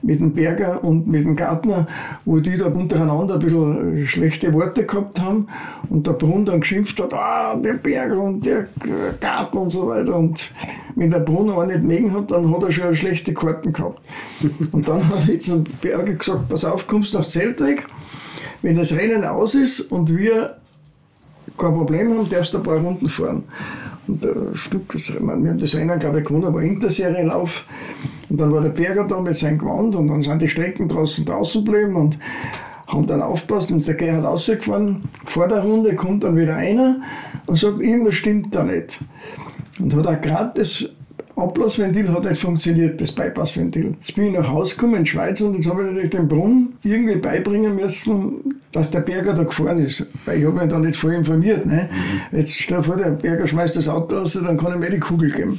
mit 0.00 0.20
dem 0.20 0.32
Berger 0.32 0.82
und 0.82 1.06
mit 1.06 1.24
dem 1.24 1.36
Gartner, 1.36 1.86
wo 2.24 2.38
die 2.38 2.56
da 2.56 2.66
untereinander 2.66 3.34
ein 3.34 3.40
bisschen 3.40 4.06
schlechte 4.06 4.52
Worte 4.54 4.86
gehabt 4.86 5.20
haben 5.20 5.46
und 5.90 6.06
der 6.06 6.12
Brunn 6.12 6.46
dann 6.46 6.60
geschimpft 6.60 7.00
hat, 7.00 7.12
ah, 7.12 7.54
der 7.56 7.74
Berger 7.74 7.97
und 8.06 8.44
der 8.46 8.66
Gartner 9.20 9.60
und 9.60 9.70
so 9.70 9.88
weiter. 9.88 10.16
Und 10.16 10.52
wenn 10.94 11.10
der 11.10 11.20
Brunn 11.20 11.50
auch 11.50 11.64
nicht 11.64 11.82
mögen 11.82 12.12
hat, 12.12 12.30
dann 12.30 12.52
hat 12.52 12.62
er 12.62 12.70
schon 12.70 12.94
schlechte 12.94 13.34
Karten 13.34 13.72
gehabt. 13.72 14.00
Und 14.72 14.88
dann 14.88 15.08
habe 15.08 15.32
ich 15.32 15.40
zum 15.40 15.64
Berger 15.80 16.14
gesagt, 16.14 16.48
pass 16.48 16.64
auf, 16.64 16.86
kommst 16.86 17.14
nach 17.14 17.24
Zeltweg, 17.24 17.86
wenn 18.62 18.76
das 18.76 18.92
Rennen 18.92 19.24
aus 19.24 19.54
ist 19.54 19.80
und 19.80 20.16
wir 20.16 20.56
kein 21.56 21.74
Problem 21.74 22.10
haben, 22.10 22.28
darfst 22.28 22.54
du 22.54 22.58
ein 22.58 22.64
paar 22.64 22.78
Runden 22.78 23.08
fahren. 23.08 23.44
Und 24.06 24.24
der 24.24 24.54
Stück, 24.54 24.90
das, 24.92 25.12
meine, 25.20 25.42
wir 25.42 25.50
haben 25.50 25.60
das 25.60 25.74
Rennen, 25.74 25.98
glaube 25.98 26.20
ich, 26.20 26.26
gewonnen, 26.26 26.54
war 26.54 26.62
Interserienlauf. 26.62 27.64
Und 28.30 28.40
dann 28.40 28.52
war 28.52 28.62
der 28.62 28.70
Berger 28.70 29.04
da 29.04 29.20
mit 29.20 29.36
seinem 29.36 29.58
Gewand 29.58 29.96
und 29.96 30.08
dann 30.08 30.22
sind 30.22 30.40
die 30.40 30.48
Strecken 30.48 30.88
draußen 30.88 31.24
draußen 31.24 31.64
geblieben 31.64 31.96
und 31.96 32.18
haben 32.88 33.06
dann 33.06 33.22
aufgepasst 33.22 33.70
und 33.70 33.86
der 33.86 33.94
Gerhard 33.94 34.24
rausgefahren. 34.24 35.04
Vor 35.26 35.46
der 35.46 35.60
Runde 35.60 35.94
kommt 35.94 36.24
dann 36.24 36.36
wieder 36.36 36.56
einer 36.56 37.00
und 37.46 37.56
sagt, 37.56 37.80
irgendwas 37.80 38.14
stimmt 38.14 38.54
da 38.54 38.64
nicht. 38.64 39.00
Und 39.78 39.94
hat 39.94 40.06
auch 40.06 40.20
gerade 40.20 40.52
das 40.56 40.88
Ablassventil 41.36 42.08
hat 42.08 42.24
nicht 42.24 42.40
funktioniert, 42.40 43.00
das 43.00 43.12
Bypassventil. 43.12 43.92
Jetzt 43.92 44.16
bin 44.16 44.28
ich 44.28 44.32
nach 44.32 44.48
Hause 44.48 44.74
gekommen 44.74 44.96
in 44.96 45.06
Schweiz 45.06 45.40
und 45.40 45.54
jetzt 45.54 45.68
habe 45.68 45.82
ich 45.82 45.88
natürlich 45.88 46.10
dem 46.10 46.26
Brunnen 46.26 46.78
irgendwie 46.82 47.16
beibringen 47.16 47.76
müssen, 47.76 48.60
dass 48.72 48.90
der 48.90 49.00
Berger 49.00 49.32
da 49.32 49.44
gefahren 49.44 49.78
ist. 49.78 50.06
Weil 50.26 50.38
ich 50.38 50.44
habe 50.44 50.60
mich 50.60 50.68
da 50.68 50.78
nicht 50.78 50.96
voll 50.96 51.14
informiert. 51.14 51.64
Ne? 51.64 51.88
Jetzt 52.32 52.54
stell 52.54 52.78
dir 52.78 52.84
vor, 52.84 52.96
der 52.96 53.10
Berger 53.10 53.46
schmeißt 53.46 53.76
das 53.76 53.88
Auto 53.88 54.16
raus, 54.16 54.38
dann 54.42 54.56
kann 54.56 54.74
ich 54.74 54.78
mir 54.78 54.90
die 54.90 54.98
Kugel 54.98 55.30
geben. 55.30 55.58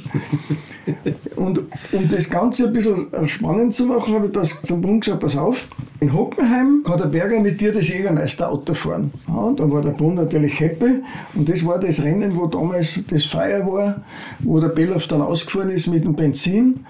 und 1.36 1.60
um 1.92 2.08
das 2.08 2.30
Ganze 2.30 2.66
ein 2.66 2.72
bisschen 2.72 3.08
spannend 3.26 3.72
zu 3.72 3.86
machen, 3.86 4.14
habe 4.14 4.26
ich 4.26 4.32
das 4.32 4.62
zum 4.62 4.80
Brunnen 4.80 5.00
gesagt, 5.00 5.20
pass 5.20 5.36
auf, 5.36 5.68
in 6.00 6.12
Hockenheim 6.12 6.82
kann 6.84 6.98
der 6.98 7.06
Berger 7.06 7.40
mit 7.40 7.60
dir 7.60 7.72
das 7.72 7.88
Jägermeister-Auto 7.88 8.74
fahren. 8.74 9.12
Ja, 9.28 9.34
und 9.34 9.60
dann 9.60 9.70
war 9.70 9.82
der 9.82 9.90
Brunn 9.90 10.14
natürlich 10.14 10.58
happy 10.60 11.02
und 11.34 11.48
das 11.48 11.64
war 11.66 11.78
das 11.78 12.02
Rennen, 12.02 12.36
wo 12.36 12.46
damals 12.46 13.00
das 13.08 13.24
Feier 13.24 13.66
war, 13.66 14.02
wo 14.38 14.60
der 14.60 14.68
Belloff 14.68 15.06
dann 15.08 15.20
ausgefahren 15.20 15.70
ist 15.70 15.88
mit 15.88 16.04
dem 16.04 16.14
Benzin 16.14 16.86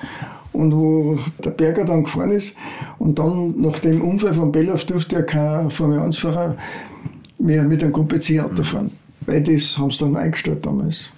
und 0.52 0.72
wo 0.74 1.18
der 1.44 1.50
Berger 1.50 1.84
dann 1.84 2.04
gefahren 2.04 2.32
ist. 2.32 2.56
Und 2.98 3.18
dann 3.18 3.60
nach 3.60 3.78
dem 3.78 4.00
Unfall 4.02 4.32
von 4.32 4.50
Belloff 4.52 4.84
durfte 4.84 5.16
ja 5.16 5.22
kein 5.22 5.70
Formel 5.70 5.98
1-Fahrer 6.00 6.56
mehr 7.38 7.62
mit 7.62 7.82
einem 7.82 7.92
Gruppe 7.92 8.18
C-Auto 8.20 8.62
fahren. 8.62 8.90
Weil 9.26 9.42
das 9.42 9.78
haben 9.78 9.90
sie 9.90 9.98
dann 10.04 10.16
eingestellt 10.16 10.64
damals. 10.66 11.12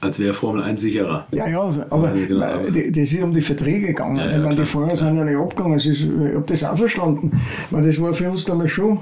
Als 0.00 0.18
wäre 0.18 0.34
Formel 0.34 0.62
1 0.62 0.80
sicherer. 0.80 1.26
Ja, 1.32 1.48
ja, 1.48 1.60
aber 1.90 2.14
Ja, 2.14 2.26
genau, 2.26 2.44
aber- 2.44 2.70
das 2.70 2.96
ist 3.12 3.22
um 3.22 3.32
die 3.32 3.40
Verträge 3.40 3.88
gegangen. 3.88 4.16
Ja, 4.16 4.26
ja, 4.26 4.36
ich 4.36 4.42
meine, 4.42 4.54
die 4.54 4.64
Fahrer 4.66 4.94
sind 4.94 5.16
ja 5.16 5.24
nicht 5.24 5.38
abgegangen. 5.38 5.78
Ich 5.78 6.04
habe 6.04 6.44
das 6.46 6.64
auch 6.64 6.76
verstanden. 6.76 7.30
Weil 7.70 7.82
das 7.82 8.00
war 8.00 8.12
für 8.12 8.30
uns 8.30 8.44
damals 8.44 8.70
schon 8.72 9.00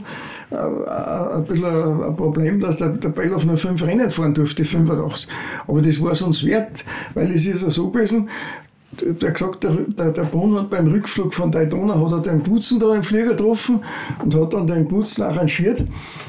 äh, 0.50 0.54
äh, 0.54 1.34
ein 1.36 1.44
bisschen 1.44 1.64
ein 1.66 2.02
ein 2.04 2.16
Problem, 2.16 2.60
dass 2.60 2.76
der, 2.76 2.90
der 2.90 3.08
Belloff 3.08 3.44
nur 3.44 3.56
fünf 3.56 3.82
Rennen 3.84 4.08
fahren 4.08 4.34
durfte, 4.34 4.64
85. 4.64 5.28
Aber 5.66 5.82
das 5.82 6.00
war 6.00 6.12
es 6.12 6.22
uns 6.22 6.44
wert, 6.44 6.84
weil 7.14 7.32
es 7.32 7.44
ist 7.46 7.62
ja 7.62 7.70
so 7.70 7.90
gewesen, 7.90 8.28
der 9.02 9.30
gesagt, 9.30 9.64
der, 9.64 10.10
der, 10.10 10.22
Brunn 10.24 10.54
hat 10.56 10.70
beim 10.70 10.86
Rückflug 10.86 11.34
von 11.34 11.50
Daytona 11.50 12.00
hat 12.00 12.12
er 12.12 12.20
den 12.20 12.42
Butzen 12.42 12.78
da 12.78 12.94
im 12.94 13.02
Flieger 13.02 13.30
getroffen 13.30 13.80
und 14.22 14.34
hat 14.34 14.54
dann 14.54 14.66
den 14.66 14.88
Butzen 14.88 15.24
arrangiert, 15.24 15.84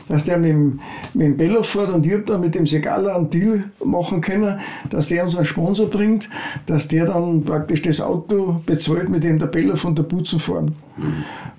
dass 0.07 0.23
der 0.23 0.37
mit 0.37 0.49
dem, 0.49 0.79
mit 1.13 1.27
dem 1.27 1.37
Belloff 1.37 1.67
fährt 1.67 1.89
und 1.89 2.05
ich 2.05 2.13
habe 2.13 2.23
dann 2.23 2.41
mit 2.41 2.55
dem 2.55 2.65
Segala 2.65 3.15
einen 3.15 3.29
Deal 3.29 3.65
machen 3.83 4.21
können, 4.21 4.59
dass 4.89 5.09
der 5.09 5.23
uns 5.23 5.35
einen 5.35 5.45
Sponsor 5.45 5.89
bringt, 5.89 6.29
dass 6.65 6.87
der 6.87 7.05
dann 7.05 7.43
praktisch 7.43 7.81
das 7.81 8.01
Auto 8.01 8.61
bezahlt, 8.65 9.09
mit 9.09 9.23
dem 9.23 9.39
der 9.39 9.47
Belloff 9.47 9.85
und 9.85 9.97
der 9.97 10.03
Butzen 10.03 10.39
fahren. 10.39 10.75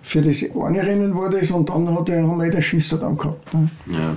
Für 0.01 0.23
das 0.23 0.43
eine 0.43 0.87
Rennen 0.87 1.15
war 1.15 1.31
das 1.31 1.51
und 1.51 1.69
dann 1.69 1.93
hat 1.95 2.09
er, 2.09 2.27
haben 2.27 2.41
wir 2.41 2.51
den 2.51 2.63
Schisser 2.63 2.97
dann 2.97 3.17
gehabt. 3.17 3.53
Ne? 3.55 3.69
Ja. 3.87 4.17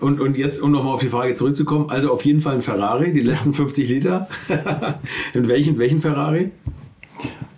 Und, 0.00 0.20
und 0.20 0.38
jetzt, 0.38 0.62
um 0.62 0.70
nochmal 0.70 0.94
auf 0.94 1.00
die 1.00 1.08
Frage 1.08 1.34
zurückzukommen, 1.34 1.90
also 1.90 2.12
auf 2.12 2.24
jeden 2.24 2.40
Fall 2.40 2.54
ein 2.54 2.62
Ferrari, 2.62 3.12
die 3.12 3.20
letzten 3.20 3.52
50 3.52 3.88
Liter. 3.88 4.28
In 5.34 5.48
welchen, 5.48 5.78
welchen 5.78 6.00
Ferrari? 6.00 6.50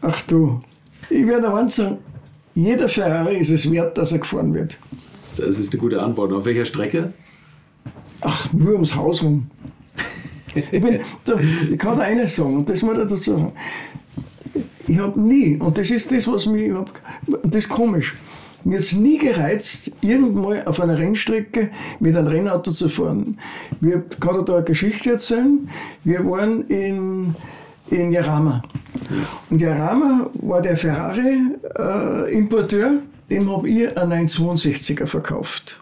Ach 0.00 0.22
du, 0.22 0.62
ich 1.10 1.26
werde 1.26 1.52
eins 1.52 1.76
sagen, 1.76 1.98
jeder 2.54 2.88
Ferrari 2.88 3.38
ist 3.38 3.50
es 3.50 3.70
wert, 3.70 3.98
dass 3.98 4.12
er 4.12 4.18
gefahren 4.18 4.54
wird. 4.54 4.78
Das 5.36 5.58
ist 5.58 5.72
eine 5.72 5.80
gute 5.80 6.02
Antwort. 6.02 6.32
Auf 6.32 6.44
welcher 6.46 6.64
Strecke? 6.64 7.12
Ach, 8.20 8.52
nur 8.52 8.72
ums 8.72 8.94
Haus 8.94 9.22
rum. 9.22 9.50
Ich, 10.54 10.70
bin, 10.70 11.00
da, 11.24 11.36
ich 11.70 11.78
kann 11.78 11.96
da 11.96 12.02
eines 12.02 12.36
sagen, 12.36 12.56
und 12.58 12.68
das 12.68 12.82
muss 12.82 12.94
ich 12.94 13.00
dazu 13.00 13.16
sagen. 13.16 13.52
Ich 14.88 14.98
habe 14.98 15.20
nie, 15.20 15.56
und 15.56 15.78
das 15.78 15.90
ist 15.90 16.10
das, 16.10 16.26
was 16.26 16.46
mich, 16.46 16.72
und 16.72 16.90
das 17.44 17.64
ist 17.64 17.68
komisch, 17.68 18.14
mir 18.64 18.78
ist 18.78 18.94
nie 18.94 19.18
gereizt, 19.18 19.92
irgendwann 20.00 20.66
auf 20.66 20.80
einer 20.80 20.98
Rennstrecke 20.98 21.68
mit 21.98 22.16
einem 22.16 22.28
Rennauto 22.28 22.72
zu 22.72 22.88
fahren. 22.88 23.36
Wir 23.80 24.02
kann 24.20 24.44
da 24.44 24.56
eine 24.56 24.64
Geschichte 24.64 25.12
erzählen. 25.12 25.68
Wir 26.04 26.24
waren 26.24 26.66
in, 26.68 27.34
in 27.90 28.12
Yarama. 28.12 28.62
Und 29.50 29.60
Yarama 29.60 30.30
war 30.34 30.60
der 30.60 30.76
Ferrari-Importeur, 30.76 33.00
dem 33.30 33.50
habe 33.50 33.68
ich 33.68 33.96
einen 33.96 34.26
962er 34.26 35.06
verkauft. 35.06 35.80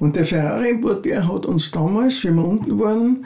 Und 0.00 0.16
der 0.16 0.24
Ferrari-Importeur 0.24 1.28
hat 1.28 1.46
uns 1.46 1.70
damals, 1.70 2.24
wie 2.24 2.30
wir 2.30 2.44
unten 2.44 2.76
waren, 2.78 3.24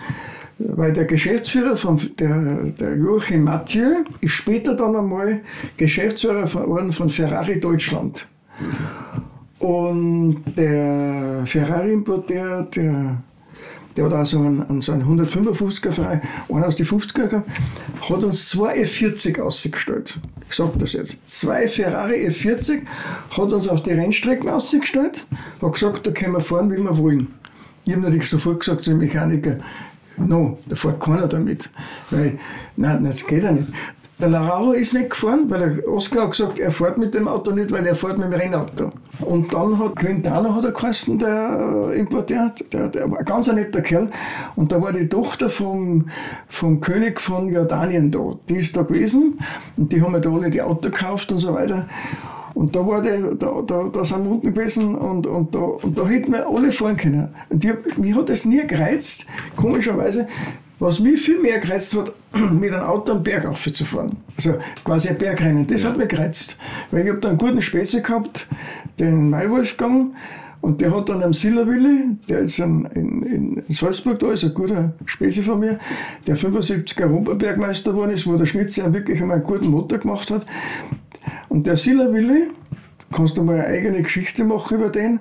weil 0.59 0.93
der 0.93 1.07
Geschäftsführer 1.07 1.77
von 1.77 1.99
der, 2.19 2.65
der 2.79 2.97
Joachim 2.97 3.45
Mathieu 3.45 4.05
ist 4.21 4.33
später 4.33 4.75
dann 4.75 4.95
einmal 4.95 5.41
Geschäftsführer 5.77 6.43
geworden 6.43 6.93
von 6.93 7.09
Ferrari 7.09 7.59
Deutschland. 7.59 8.27
Und 9.59 10.43
der 10.57 11.43
Ferrari-Importeur, 11.47 12.65
der, 12.75 13.23
der 13.97 14.05
hat 14.05 14.13
auch 14.13 14.27
so 14.27 14.39
einen, 14.39 14.83
so 14.83 14.93
einen 14.93 15.21
155er 15.21 15.93
Ferrari, 15.93 16.21
einer 16.53 16.67
aus 16.67 16.75
den 16.75 16.87
50er 16.87 17.29
gehabt, 17.29 17.49
hat 18.09 18.25
uns 18.25 18.49
zwei 18.49 18.83
F40 18.83 19.41
ausgestellt. 19.41 20.19
Ich 20.51 20.57
sag 20.57 20.77
das 20.79 20.95
jetzt. 20.95 21.17
Zwei 21.25 21.69
Ferrari 21.69 22.27
F40 22.27 22.81
hat 23.31 23.53
uns 23.53 23.69
auf 23.69 23.83
die 23.83 23.93
Rennstrecken 23.93 24.51
ausgestellt, 24.51 25.27
hat 25.61 25.73
gesagt, 25.73 26.07
da 26.07 26.11
können 26.11 26.33
wir 26.33 26.41
fahren, 26.41 26.71
wie 26.73 26.79
wir 26.79 26.99
wollen. 26.99 27.29
Ich 27.85 27.93
habe 27.93 28.03
natürlich 28.03 28.29
sofort 28.29 28.61
gesagt 28.61 28.83
zum 28.83 28.99
Mechaniker, 28.99 29.59
no, 30.17 30.59
da 30.69 30.77
fährt 30.77 31.01
keiner 31.01 31.29
damit. 31.29 31.71
Weil, 32.11 32.39
nein, 32.77 33.05
das 33.05 33.27
geht 33.27 33.45
ja 33.45 33.53
nicht. 33.53 33.69
Der 34.23 34.29
Lararo 34.29 34.71
ist 34.71 34.95
nicht 34.95 35.11
gefahren, 35.11 35.51
weil 35.51 35.75
der 35.75 35.89
Oskar 35.89 36.23
hat 36.23 36.31
gesagt, 36.31 36.61
er 36.61 36.71
fährt 36.71 36.97
mit 36.97 37.13
dem 37.13 37.27
Auto 37.27 37.51
nicht, 37.51 37.73
weil 37.73 37.85
er 37.85 37.97
fährt 37.97 38.19
mit 38.19 38.29
dem 38.29 38.35
Rennauto. 38.35 38.91
Und 39.19 39.53
dann 39.53 39.77
hat 39.81 39.97
Quintana 39.97 40.55
hat 40.55 40.65
er 40.65 40.71
geheißen, 40.71 41.19
der 41.19 41.89
äh, 41.91 41.99
Importeur, 41.99 42.53
der, 42.73 42.87
der 42.87 43.11
war 43.11 43.19
ein 43.19 43.25
ganz 43.25 43.49
netter 43.49 43.81
Kerl. 43.81 44.07
Und 44.55 44.71
da 44.71 44.81
war 44.81 44.93
die 44.93 45.09
Tochter 45.09 45.49
vom, 45.49 46.09
vom 46.47 46.81
König 46.81 47.21
von 47.21 47.49
Jordanien 47.49 48.13
da. 48.13 48.37
Die 48.49 48.59
ist 48.59 48.77
da 48.77 48.83
gewesen 48.83 49.41
und 49.77 49.93
die 49.93 50.01
haben 50.01 50.13
mir 50.13 50.21
da 50.21 50.31
alle 50.31 50.51
die 50.51 50.63
Auto 50.63 50.83
gekauft 50.83 51.33
und 51.33 51.39
so 51.39 51.53
weiter. 51.53 51.89
Und 52.55 52.77
da, 52.77 52.87
war 52.87 53.03
der, 53.03 53.19
da, 53.35 53.61
da, 53.67 53.91
da 53.93 54.05
sind 54.05 54.23
wir 54.23 54.31
unten 54.31 54.55
gewesen 54.55 54.95
und, 54.95 55.27
und, 55.27 55.53
da, 55.53 55.59
und 55.59 55.99
da 55.99 56.07
hätten 56.07 56.31
wir 56.31 56.47
alle 56.47 56.71
fahren 56.71 56.97
können. 56.97 57.35
Und 57.51 57.65
die, 57.65 57.73
mich 57.97 58.15
hat 58.15 58.29
das 58.29 58.45
nie 58.45 58.65
gereizt, 58.69 59.27
komischerweise. 59.57 60.29
Was 60.83 60.99
mich 60.99 61.21
viel 61.21 61.41
mehr 61.41 61.61
gereizt 61.61 61.97
hat, 61.97 62.13
mit 62.53 62.73
einem 62.73 62.83
Auto 62.83 63.13
am 63.13 63.23
Berg 63.23 63.47
aufzufahren. 63.47 64.17
Also 64.37 64.57
quasi 64.83 65.11
ein 65.11 65.17
Bergrennen. 65.17 65.65
Das 65.65 65.85
hat 65.85 65.97
mich 65.97 66.09
gereizt. 66.09 66.57
Weil 66.91 67.05
ich 67.05 67.11
habe 67.11 67.21
da 67.21 67.29
einen 67.29 67.39
guten 67.39 67.63
Späße 67.63 68.03
gehabt, 68.03 68.49
den 68.99 69.31
Maiwolfgang. 69.31 70.17
Und 70.61 70.81
der 70.81 70.93
hat 70.93 71.09
dann 71.09 71.23
am 71.23 71.33
Sillerwille, 71.33 72.17
der 72.29 72.41
jetzt 72.41 72.59
in, 72.59 72.85
in, 72.97 73.23
in 73.23 73.65
Salzburg 73.69 74.19
da 74.19 74.33
ist, 74.33 74.43
ein 74.43 74.55
guter 74.55 74.93
Späße 75.07 75.45
von 75.45 75.61
mir, 75.61 75.79
der 76.27 76.37
75er 76.37 77.07
Rumperbergmeister 77.07 77.93
geworden 77.93 78.11
ist, 78.11 78.27
wo 78.27 78.35
der 78.35 78.47
Schnitzer 78.47 78.93
wirklich 78.93 79.23
einmal 79.23 79.37
einen 79.37 79.47
guten 79.47 79.69
Motor 79.69 80.01
gemacht 80.01 80.33
hat. 80.33 80.45
Und 81.49 81.69
der 81.69 81.77
Sillerwille, 81.77 82.49
kannst 83.13 83.37
du 83.37 83.45
mal 83.45 83.61
eine 83.61 83.67
eigene 83.67 84.03
Geschichte 84.03 84.43
machen 84.43 84.79
über 84.79 84.89
den, 84.89 85.21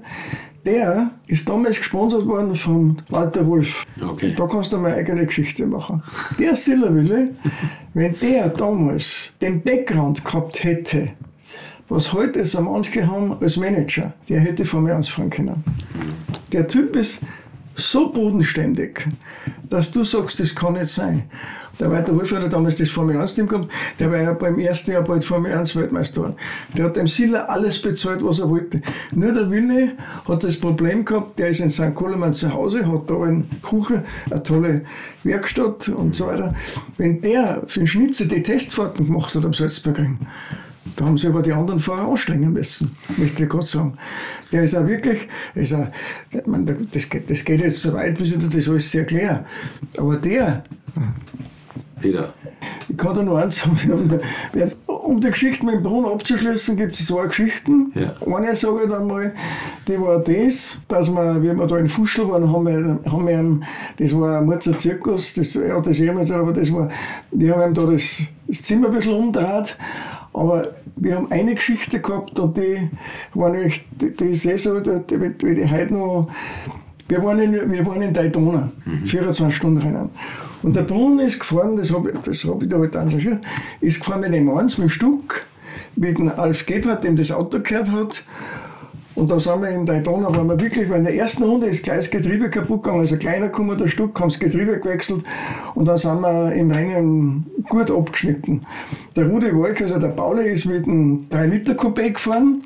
der 0.65 1.11
ist 1.27 1.47
damals 1.49 1.77
gesponsert 1.77 2.25
worden 2.25 2.55
von 2.55 2.97
Walter 3.09 3.45
Wolf. 3.47 3.85
Okay. 4.01 4.33
Da 4.35 4.47
kannst 4.47 4.73
du 4.73 4.77
mal 4.77 4.93
eigene 4.93 5.25
Geschichte 5.25 5.65
machen. 5.65 6.01
Der 6.39 6.55
Sillerwille, 6.55 7.31
wenn 7.93 8.15
der 8.21 8.49
damals 8.49 9.33
den 9.41 9.61
Background 9.61 10.23
gehabt 10.23 10.63
hätte, 10.63 11.09
was 11.89 12.13
heute 12.13 12.45
so 12.45 12.61
manche 12.61 13.05
haben 13.05 13.35
als 13.41 13.57
Manager, 13.57 14.13
der 14.29 14.39
hätte 14.39 14.63
vor 14.63 14.81
mir 14.81 15.01
fahren 15.03 15.29
können. 15.29 15.63
Der 16.53 16.67
Typ 16.67 16.95
ist 16.95 17.21
so 17.75 18.11
bodenständig, 18.11 19.07
dass 19.69 19.91
du 19.91 20.03
sagst, 20.03 20.39
das 20.39 20.55
kann 20.55 20.73
nicht 20.73 20.87
sein. 20.87 21.23
Der 21.79 21.89
Walter 21.89 22.15
Wolf 22.15 22.31
hat 22.31 22.53
damals 22.53 22.75
das 22.75 22.89
Formel 22.89 23.17
1 23.17 23.33
Team 23.33 23.47
gehabt, 23.47 23.71
der 23.99 24.11
war 24.11 24.21
ja 24.21 24.33
beim 24.33 24.59
ersten 24.59 24.91
Jahr 24.91 25.03
bald 25.03 25.23
Formel 25.23 25.51
1 25.53 25.75
Weltmeister. 25.75 26.35
Der 26.77 26.85
hat 26.85 26.97
dem 26.97 27.07
Siller 27.07 27.49
alles 27.49 27.81
bezahlt, 27.81 28.23
was 28.23 28.39
er 28.39 28.49
wollte. 28.49 28.81
Nur 29.13 29.31
der 29.31 29.49
Wille 29.49 29.93
hat 30.27 30.43
das 30.43 30.57
Problem 30.57 31.05
gehabt, 31.05 31.39
der 31.39 31.49
ist 31.49 31.59
in 31.59 31.69
St. 31.69 31.95
Koloman 31.95 32.33
zu 32.33 32.53
Hause, 32.53 32.85
hat 32.85 33.09
da 33.09 33.25
in 33.25 33.45
Kuchen 33.61 34.03
eine 34.29 34.43
tolle 34.43 34.81
Werkstatt 35.23 35.89
und 35.89 36.15
so 36.15 36.27
weiter. 36.27 36.53
Wenn 36.97 37.21
der 37.21 37.63
für 37.65 37.79
den 37.79 37.87
Schnitzer 37.87 38.25
die 38.25 38.43
Testfahrten 38.43 39.05
gemacht 39.07 39.33
hat 39.33 39.45
am 39.45 39.53
Salzburgring, 39.53 40.19
da 40.95 41.05
haben 41.05 41.17
sie 41.17 41.27
aber 41.27 41.41
die 41.41 41.53
anderen 41.53 41.79
Fahrer 41.79 42.09
anstrengen 42.09 42.53
müssen, 42.53 42.95
möchte 43.17 43.43
ich 43.43 43.49
gerade 43.49 43.65
sagen. 43.65 43.93
Der 44.51 44.63
ist 44.63 44.75
auch 44.75 44.87
wirklich, 44.87 45.27
ist 45.53 45.73
auch, 45.73 45.87
das, 46.91 47.09
geht, 47.09 47.29
das 47.29 47.45
geht 47.45 47.61
jetzt 47.61 47.81
so 47.81 47.93
weit, 47.93 48.17
bis 48.17 48.31
ich 48.31 48.39
dir 48.39 48.49
das 48.49 48.67
alles 48.67 48.95
erkläre. 48.95 49.45
Aber 49.97 50.17
der, 50.17 50.63
Peter. 52.01 52.33
ich 52.89 52.97
kann 52.97 53.13
da 53.13 53.23
noch 53.23 53.37
eins 53.37 53.59
sagen, 53.59 53.79
wir 53.83 54.19
wir 54.53 54.71
um 54.87 55.19
die 55.19 55.29
Geschichte 55.29 55.65
mit 55.65 55.75
dem 55.75 55.83
Brunnen 55.83 56.11
abzuschließen, 56.11 56.75
gibt 56.75 56.93
es 56.93 57.05
zwei 57.07 57.27
Geschichten. 57.27 57.91
Ja. 57.93 58.13
Eine 58.33 58.55
sage 58.55 58.83
ich 58.83 58.89
dann 58.89 59.07
mal, 59.07 59.33
die 59.87 59.99
war 59.99 60.19
das, 60.19 60.77
dass 60.87 61.09
wir, 61.09 61.41
wie 61.41 61.55
wir 61.55 61.67
da 61.67 61.77
in 61.77 61.87
Fuschel 61.87 62.27
waren, 62.27 62.51
haben 62.51 62.65
wir, 62.65 62.99
haben 63.11 63.27
wir 63.27 63.67
das 63.97 64.17
war 64.17 64.39
ein 64.39 64.45
Murzer 64.45 64.77
Zirkus, 64.77 65.33
das, 65.33 65.55
hat 65.55 65.85
das 65.85 65.99
jemals, 65.99 66.31
aber 66.31 66.53
das 66.53 66.71
war, 66.73 66.89
wir 67.31 67.55
haben 67.55 67.69
ihm 67.69 67.73
da 67.73 67.85
das, 67.85 68.23
das 68.47 68.63
Zimmer 68.63 68.87
ein 68.87 68.95
bisschen 68.95 69.13
umgedreht, 69.13 69.77
aber 70.33 70.69
wir 70.95 71.15
haben 71.15 71.31
eine 71.31 71.55
Geschichte 71.55 71.99
gehabt 71.99 72.39
und 72.39 72.57
die 72.57 72.89
war 73.33 73.49
nicht, 73.49 73.85
die, 73.99 74.25
ist 74.25 74.45
eh 74.45 74.57
so, 74.57 74.79
die, 74.79 74.99
die, 75.09 75.55
die, 75.55 75.69
heute 75.69 75.93
noch, 75.93 76.29
wir 77.07 77.23
waren 77.23 77.39
in, 77.39 77.71
wir 77.71 77.85
waren 77.85 78.01
in 78.01 78.13
Daytona, 78.13 78.71
24 79.05 79.55
Stunden 79.55 79.77
Rennen. 79.77 80.09
Und 80.63 80.75
der 80.75 80.83
Brunnen 80.83 81.25
ist 81.25 81.39
gefahren, 81.39 81.75
das 81.75 81.91
habe 81.93 82.11
ich, 82.11 82.19
das 82.19 82.45
hab 82.45 82.61
ich 82.61 82.69
da 82.69 82.77
halt 82.77 82.95
arrangiert, 82.95 83.41
ist 83.81 83.99
gefahren 83.99 84.21
mit 84.21 84.33
dem 84.33 84.49
Eins, 84.49 84.77
mit 84.77 84.87
dem 84.87 84.91
Stuck, 84.91 85.45
mit 85.95 86.17
dem 86.17 86.29
Alf 86.29 86.65
Gebhardt, 86.65 87.03
dem 87.03 87.15
das 87.15 87.31
Auto 87.31 87.59
gehört 87.59 87.91
hat. 87.91 88.23
Und 89.15 89.29
da 89.29 89.37
sind 89.37 89.61
wir 89.61 89.69
in 89.69 89.85
Daytona, 89.85 90.33
waren 90.35 90.47
wir 90.47 90.59
wirklich, 90.59 90.89
weil 90.89 90.99
in 90.99 91.03
der 91.03 91.15
ersten 91.15 91.43
Runde 91.43 91.67
ist 91.67 91.83
gleich 91.83 91.97
das 91.97 92.09
Getriebe 92.09 92.49
kaputt 92.49 92.83
gegangen, 92.83 93.01
also 93.01 93.17
kleiner 93.17 93.47
gekommen, 93.47 93.77
der 93.77 93.87
Stuck, 93.87 94.17
haben 94.19 94.29
das 94.29 94.39
Getriebe 94.39 94.79
gewechselt 94.79 95.23
und 95.75 95.87
dann 95.87 95.97
sind 95.97 96.21
wir 96.21 96.53
im 96.53 96.71
Rennen 96.71 97.45
gut 97.67 97.91
abgeschnitten. 97.91 98.61
Der 99.15 99.27
Rudi 99.27 99.53
Wolk, 99.55 99.81
also 99.81 99.99
der 99.99 100.09
Pauli, 100.09 100.51
ist 100.51 100.65
mit 100.65 100.87
einem 100.87 101.27
3-Liter-Coupé 101.29 102.13
gefahren, 102.13 102.63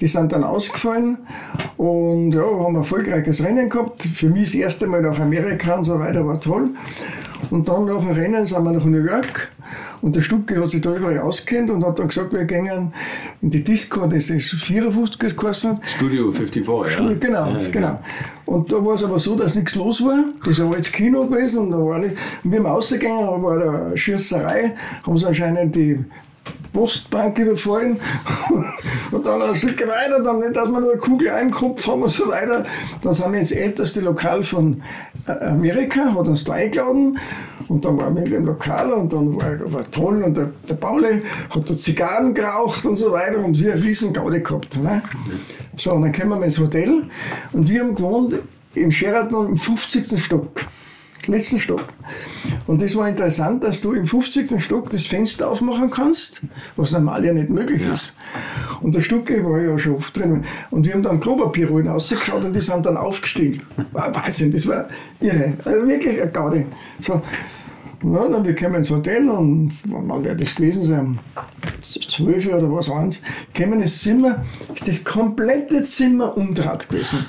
die 0.00 0.08
sind 0.08 0.32
dann 0.32 0.42
ausgefallen 0.42 1.18
und 1.76 2.32
ja, 2.32 2.42
haben 2.42 2.74
ein 2.74 2.76
erfolgreiches 2.76 3.44
Rennen 3.44 3.68
gehabt. 3.68 4.02
Für 4.02 4.28
mich 4.28 4.44
das 4.44 4.54
erste 4.54 4.86
Mal 4.88 5.02
nach 5.02 5.20
Amerika 5.20 5.74
und 5.74 5.84
so 5.84 5.98
weiter, 5.98 6.26
war 6.26 6.40
toll. 6.40 6.70
Und 7.50 7.68
dann 7.68 7.84
nach 7.84 8.00
dem 8.00 8.10
Rennen 8.10 8.44
sind 8.44 8.64
wir 8.64 8.72
nach 8.72 8.84
New 8.84 9.04
York 9.04 9.50
Und 10.02 10.16
der 10.16 10.20
Stucke 10.20 10.60
hat 10.60 10.68
sich 10.68 10.80
da 10.80 10.94
überall 10.94 11.18
auskennt 11.18 11.70
und 11.70 11.84
hat 11.84 11.98
dann 11.98 12.08
gesagt, 12.08 12.32
wir 12.32 12.44
gehen 12.44 12.92
in 13.42 13.50
die 13.50 13.62
Disco, 13.62 14.06
das 14.06 14.30
ist 14.30 14.50
54 14.50 15.18
gekostet. 15.18 15.78
Studio 15.82 16.30
54, 16.30 16.98
ja. 16.98 17.14
Genau, 17.14 17.46
ja, 17.48 17.68
genau. 17.70 18.00
Und 18.44 18.72
da 18.72 18.84
war 18.84 18.94
es 18.94 19.04
aber 19.04 19.18
so, 19.18 19.34
dass 19.34 19.54
nichts 19.54 19.74
los 19.74 20.02
war. 20.04 20.24
Das 20.44 20.60
war 20.62 20.76
jetzt 20.76 20.92
Kino 20.92 21.26
gewesen 21.26 21.62
und 21.62 21.70
da 21.70 21.78
war 21.78 21.98
nicht, 21.98 22.16
und 22.44 22.50
wir 22.50 22.58
sind 22.58 22.66
rausgegangen, 22.66 23.26
da 23.26 23.42
war 23.42 23.58
da 23.58 23.96
Schießerei, 23.96 24.74
haben 25.04 25.16
sie 25.16 25.26
anscheinend 25.26 25.74
die 25.74 26.04
Postbank 26.72 27.38
überfallen 27.38 27.98
und 29.10 29.26
dann 29.26 29.40
ein 29.40 29.54
Stück 29.54 29.80
weiter, 29.88 30.22
dann 30.22 30.40
nicht, 30.40 30.54
dass 30.54 30.68
wir 30.68 30.78
nur 30.78 30.92
eine 30.92 31.00
Kugel 31.00 31.28
im 31.40 31.50
Kopf 31.50 31.86
haben 31.86 32.02
und 32.02 32.08
so 32.08 32.28
weiter. 32.28 32.64
Dann 33.02 33.12
sind 33.14 33.32
wir 33.32 33.38
ins 33.38 33.52
älteste 33.52 34.02
Lokal 34.02 34.42
von 34.42 34.82
äh, 35.26 35.32
Amerika, 35.46 36.14
hat 36.14 36.28
uns 36.28 36.44
da 36.44 36.52
eingeladen 36.52 37.18
und 37.68 37.84
dann 37.84 37.96
waren 37.98 38.14
wir 38.14 38.24
in 38.24 38.30
dem 38.30 38.44
Lokal 38.44 38.92
und 38.92 39.10
dann 39.10 39.34
war, 39.36 39.72
war 39.72 39.90
toll 39.90 40.22
und 40.22 40.36
der, 40.36 40.50
der 40.68 40.74
Pauli 40.74 41.22
hat 41.48 41.70
da 41.70 41.74
Zigarren 41.74 42.34
geraucht 42.34 42.84
und 42.84 42.96
so 42.96 43.10
weiter 43.10 43.38
und 43.42 43.58
wir 43.58 43.72
eine 43.72 43.82
riesen 43.82 44.12
Gaude 44.12 44.40
gehabt. 44.40 44.78
Ne? 44.82 45.02
So, 45.76 45.92
und 45.92 46.02
dann 46.02 46.12
kommen 46.12 46.38
wir 46.38 46.44
ins 46.44 46.58
Hotel 46.58 47.04
und 47.52 47.68
wir 47.70 47.80
haben 47.80 47.94
gewohnt 47.94 48.36
im 48.74 48.90
Sheraton 48.90 49.48
im 49.48 49.56
50. 49.56 50.22
Stock 50.22 50.50
letzten 51.28 51.60
Stock. 51.60 51.84
Und 52.66 52.82
das 52.82 52.96
war 52.96 53.08
interessant, 53.08 53.64
dass 53.64 53.80
du 53.80 53.92
im 53.92 54.06
50. 54.06 54.62
Stock 54.62 54.90
das 54.90 55.06
Fenster 55.06 55.50
aufmachen 55.50 55.90
kannst, 55.90 56.42
was 56.76 56.92
normal 56.92 57.24
ja 57.24 57.32
nicht 57.32 57.50
möglich 57.50 57.82
ja. 57.82 57.92
ist. 57.92 58.16
Und 58.80 58.94
der 58.94 59.00
Stucke 59.00 59.44
war 59.44 59.60
ja 59.60 59.78
schon 59.78 59.94
oft 59.94 60.16
drin. 60.16 60.44
Und 60.70 60.86
wir 60.86 60.94
haben 60.94 61.02
dann 61.02 61.20
Klopapierrollen 61.20 61.88
rausgeschaut 61.88 62.44
und 62.44 62.54
die 62.54 62.60
sind 62.60 62.86
dann 62.86 62.96
aufgestiegen. 62.96 63.62
War 63.92 64.14
Wahnsinn, 64.14 64.50
das 64.50 64.66
war 64.66 64.88
irre. 65.20 65.54
Also 65.64 65.86
wirklich 65.86 66.20
eine 66.20 66.30
Gaude. 66.30 66.66
So. 67.00 67.22
Ja, 68.02 68.28
dann 68.28 68.44
wir 68.44 68.54
kommen 68.54 68.76
ins 68.76 68.90
Hotel 68.90 69.28
und 69.28 69.72
wann 69.86 70.22
wird 70.22 70.40
das 70.40 70.54
gewesen 70.54 70.84
sein? 70.84 71.18
Zwölf 71.80 72.46
oder 72.46 72.70
was 72.70 72.90
eins. 72.90 73.22
Kommen 73.56 73.80
ins 73.80 74.02
Zimmer, 74.02 74.44
ist 74.74 74.86
das 74.86 75.02
komplette 75.02 75.82
Zimmer 75.82 76.36
umdraht 76.36 76.88
gewesen. 76.88 77.24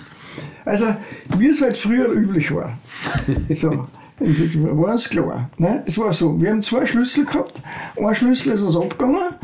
Also, 0.68 0.96
wie 1.38 1.48
es 1.48 1.62
halt 1.62 1.78
früher 1.78 2.10
üblich 2.10 2.54
war. 2.54 2.78
So. 3.56 3.88
Und 4.20 4.40
das 4.40 4.60
war 4.60 4.92
uns 4.92 5.10
klar. 5.10 5.50
Ne? 5.58 5.84
Es 5.86 5.98
war 6.00 6.12
so, 6.12 6.42
wir 6.42 6.50
haben 6.50 6.62
zwei 6.62 6.86
Schlüssel 6.86 7.26
gehabt. 7.26 7.62
Ein 7.96 8.16
Schlüssel 8.16 8.54
ist 8.54 8.64
uns 8.64 8.76
abgegangen, 8.76 9.36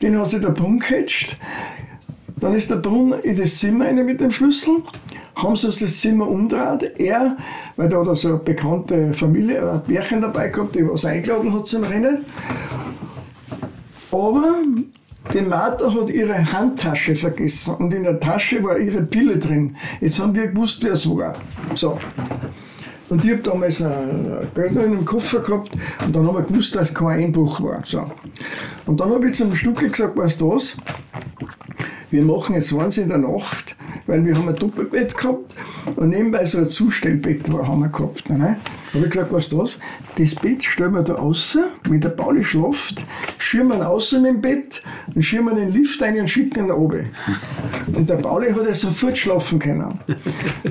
den 0.00 0.18
hat 0.18 0.26
sich 0.26 0.40
der 0.40 0.48
Brunnen 0.48 0.78
gehetscht. 0.78 1.36
Dann 2.40 2.54
ist 2.54 2.70
der 2.70 2.76
Brunnen 2.76 3.20
in 3.20 3.36
das 3.36 3.58
Zimmer 3.58 3.84
rein 3.84 4.04
mit 4.06 4.20
dem 4.20 4.30
Schlüssel, 4.30 4.82
haben 5.36 5.54
sie 5.54 5.66
uns 5.66 5.80
das 5.80 6.00
Zimmer 6.00 6.26
umgedreht. 6.26 6.98
Er, 6.98 7.36
weil 7.76 7.88
da 7.88 8.00
hat 8.00 8.08
er 8.08 8.16
so 8.16 8.28
eine 8.28 8.38
bekannte 8.38 9.12
Familie, 9.12 9.70
ein 9.70 9.82
Bärchen 9.86 10.22
dabei 10.22 10.48
gehabt, 10.48 10.74
die 10.74 10.88
was 10.88 11.04
eingeladen 11.04 11.52
hat 11.52 11.66
zum 11.66 11.84
Rennen. 11.84 12.24
Aber 14.10 14.54
die 15.32 15.40
Martha 15.40 15.92
hat 15.94 16.10
ihre 16.10 16.52
Handtasche 16.52 17.14
vergessen 17.14 17.76
und 17.76 17.94
in 17.94 18.02
der 18.02 18.20
Tasche 18.20 18.62
war 18.64 18.78
ihre 18.78 19.02
Pille 19.02 19.38
drin. 19.38 19.76
Jetzt 20.00 20.18
haben 20.18 20.34
wir 20.34 20.48
gewusst, 20.48 20.82
wer 20.84 20.92
es 20.92 21.08
war. 21.08 21.34
So. 21.74 21.98
Und 23.12 23.22
ich 23.26 23.30
habe 23.30 23.42
damals 23.42 23.78
Geld 24.54 24.72
noch 24.72 24.84
in 24.84 24.92
dem 24.92 25.04
Koffer 25.04 25.40
gehabt 25.40 25.72
und 26.02 26.16
dann 26.16 26.26
haben 26.26 26.34
wir 26.34 26.44
gewusst, 26.44 26.74
dass 26.74 26.94
kein 26.94 27.24
Einbruch 27.24 27.62
war. 27.62 27.82
So. 27.84 28.10
Und 28.86 29.00
dann 29.00 29.10
habe 29.10 29.26
ich 29.26 29.34
zum 29.34 29.54
Stucke 29.54 29.86
gesagt, 29.90 30.16
weißt 30.16 30.40
du 30.40 30.54
was? 30.54 30.78
Wir 32.10 32.22
machen 32.22 32.54
jetzt 32.54 32.72
eins 32.72 32.96
in 32.96 33.08
der 33.08 33.18
Nacht, 33.18 33.76
weil 34.06 34.24
wir 34.24 34.34
haben 34.34 34.48
ein 34.48 34.54
Doppelbett 34.54 35.14
gehabt 35.14 35.54
und 35.96 36.08
nebenbei 36.08 36.46
so 36.46 36.56
ein 36.56 36.70
Zustellbett 36.70 37.50
haben 37.50 37.80
wir 37.80 37.88
gehabt. 37.88 38.30
Ne? 38.30 38.56
habe 38.94 39.04
ich 39.04 39.10
gesagt, 39.10 39.30
weißt 39.30 39.52
du 39.52 39.58
was? 39.58 39.78
Das 40.16 40.34
Bett 40.34 40.64
stellen 40.64 40.94
wir 40.94 41.02
da 41.02 41.16
außen, 41.16 41.64
mit 41.90 42.04
der 42.04 42.10
Pauli 42.10 42.42
schlaft, 42.42 43.04
schirmen 43.36 43.78
wir 43.78 43.90
außen 43.90 44.24
dem 44.24 44.40
Bett, 44.40 44.82
dann 45.14 45.22
wir 45.22 45.54
den 45.54 45.68
Lift 45.68 46.02
ein 46.02 46.18
und 46.18 46.28
schicken 46.28 46.64
ihn 46.64 46.70
oben. 46.70 47.10
Und 47.94 48.08
der 48.08 48.16
Pauli 48.16 48.50
hat 48.52 48.64
ja 48.64 48.72
sofort 48.72 49.18
schlafen 49.18 49.58
können. 49.58 49.98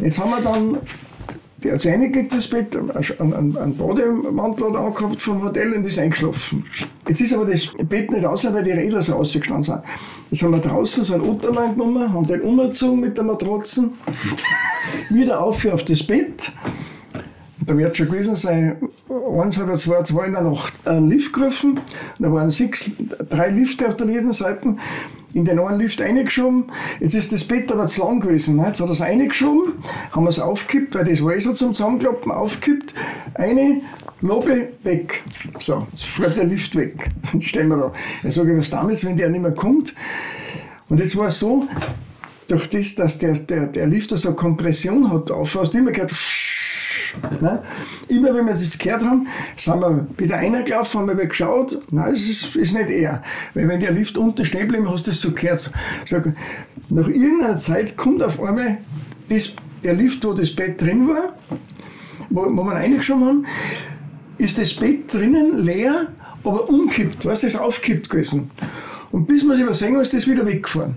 Jetzt 0.01 0.17
haben 0.17 0.31
wir 0.31 0.41
dann 0.41 0.77
der 1.63 1.73
hat 1.73 1.81
sich 1.81 1.91
reingelegt, 1.91 2.33
das 2.33 2.47
Bett, 2.47 2.75
einen, 2.75 3.57
einen 3.57 3.77
Bademantel 3.77 4.67
hat 4.67 4.75
angehabt 4.75 5.21
vom 5.21 5.43
Hotel 5.43 5.73
und 5.73 5.85
ist 5.85 5.99
eingeschlafen. 5.99 6.65
Jetzt 7.07 7.21
ist 7.21 7.33
aber 7.33 7.45
das 7.45 7.69
Bett 7.87 8.11
nicht 8.11 8.25
raus, 8.25 8.47
weil 8.51 8.63
die 8.63 8.71
Räder 8.71 9.01
so 9.01 9.15
ausgestanden 9.15 9.63
sind. 9.63 9.81
Jetzt 10.31 10.43
haben 10.43 10.53
wir 10.53 10.59
draußen 10.59 11.03
so 11.03 11.13
einen 11.13 11.29
Ottermann 11.29 11.73
genommen, 11.73 12.11
haben 12.11 12.25
den 12.25 12.41
umgezogen 12.41 12.99
mit 12.99 13.17
der 13.17 13.25
Matratzen, 13.25 13.91
wieder 15.09 15.41
auf 15.41 15.65
auf 15.65 15.83
das 15.83 16.03
Bett 16.03 16.51
da 17.65 17.77
wird 17.77 17.95
schon 17.95 18.07
gewesen 18.07 18.35
sein, 18.35 18.77
eins 19.39 19.59
oder 19.59 19.75
zwei, 19.75 20.01
zwei 20.03 20.25
in 20.25 20.33
der 20.33 20.41
Nacht 20.41 20.73
einen 20.85 21.09
Lift 21.09 21.33
gerufen. 21.33 21.79
Da 22.19 22.31
waren 22.31 22.49
sechs, 22.49 22.91
drei 23.29 23.49
Lifte 23.49 23.87
auf 23.87 23.95
der 23.95 24.07
jeden 24.07 24.31
Seite. 24.31 24.75
In 25.33 25.45
den 25.45 25.59
einen 25.59 25.79
Lift 25.79 26.01
reingeschoben. 26.01 26.65
Jetzt 26.99 27.15
ist 27.15 27.31
das 27.31 27.45
Bett 27.45 27.71
aber 27.71 27.87
zu 27.87 28.01
lang 28.01 28.19
gewesen. 28.19 28.57
Ne? 28.57 28.67
Jetzt 28.67 28.81
hat 28.81 28.89
er 28.89 28.93
es 28.93 29.01
reingeschoben, 29.01 29.73
haben 30.11 30.23
wir 30.23 30.29
es 30.29 30.39
aufgekippt, 30.39 30.95
weil 30.95 31.05
das 31.05 31.23
war 31.23 31.33
eh 31.33 31.39
so 31.39 31.53
zum 31.53 31.73
Zusammenklappen, 31.73 32.31
aufgekippt. 32.31 32.93
Eine, 33.33 33.81
Lobe, 34.21 34.69
weg. 34.83 35.23
So, 35.57 35.87
jetzt 35.89 36.05
fährt 36.05 36.37
der 36.37 36.43
Lift 36.43 36.75
weg. 36.75 37.09
Dann 37.31 37.41
stehen 37.41 37.69
wir 37.69 37.77
da. 37.77 37.93
Ich 38.23 38.35
sage, 38.35 38.55
was 38.57 38.69
damals, 38.69 39.03
wenn 39.05 39.17
der 39.17 39.29
nicht 39.29 39.41
mehr 39.41 39.51
kommt? 39.51 39.95
Und 40.89 40.99
jetzt 40.99 41.17
war 41.17 41.27
es 41.27 41.39
so, 41.39 41.67
durch 42.47 42.69
das, 42.69 42.95
dass 42.95 43.17
der, 43.17 43.33
der, 43.33 43.67
der 43.67 43.87
Lifter 43.87 44.17
so 44.17 44.33
Kompression 44.33 45.11
hat, 45.11 45.31
auf, 45.31 45.55
hast 45.55 45.73
du 45.73 45.79
immer 45.79 45.91
gehört, 45.91 46.11
Ne? 47.41 47.61
Immer 48.07 48.33
wenn 48.33 48.45
wir 48.45 48.53
das 48.53 48.77
gehört 48.77 49.03
haben, 49.03 49.27
sind 49.55 49.79
wir 49.79 50.07
wieder 50.17 50.35
reingelaufen, 50.35 51.01
haben 51.01 51.17
wir 51.17 51.25
geschaut, 51.25 51.81
nein, 51.91 52.13
es 52.13 52.27
ist, 52.29 52.55
ist 52.55 52.73
nicht 52.73 52.89
er. 52.89 53.21
Weil 53.53 53.67
wenn 53.67 53.79
der 53.79 53.91
Lift 53.91 54.17
unten 54.17 54.45
stehen 54.45 54.67
bleibt, 54.67 54.87
hast 54.87 55.07
du 55.07 55.11
das 55.11 55.21
so 55.21 55.31
gehört. 55.31 55.71
Sag, 56.05 56.33
nach 56.89 57.07
irgendeiner 57.07 57.55
Zeit 57.55 57.97
kommt 57.97 58.23
auf 58.23 58.41
einmal 58.41 58.77
das, 59.29 59.53
der 59.83 59.93
Lift, 59.93 60.25
wo 60.25 60.33
das 60.33 60.55
Bett 60.55 60.81
drin 60.81 61.07
war, 61.07 61.33
wo, 62.29 62.45
wo 62.45 62.63
wir 62.63 62.73
reingeschoben 62.73 63.25
haben, 63.25 63.45
ist 64.37 64.57
das 64.57 64.73
Bett 64.73 65.13
drinnen 65.13 65.63
leer, 65.63 66.07
aber 66.43 66.69
umkippt, 66.69 67.25
weißt 67.25 67.43
du, 67.43 67.47
ist 67.47 67.55
aufkippt 67.55 68.09
gewesen. 68.09 68.51
Und 69.11 69.27
bis 69.27 69.43
wir 69.43 69.53
es 69.53 69.59
übersehen 69.59 69.93
haben, 69.93 70.01
ist 70.01 70.13
das 70.13 70.27
wieder 70.27 70.45
weggefahren. 70.45 70.95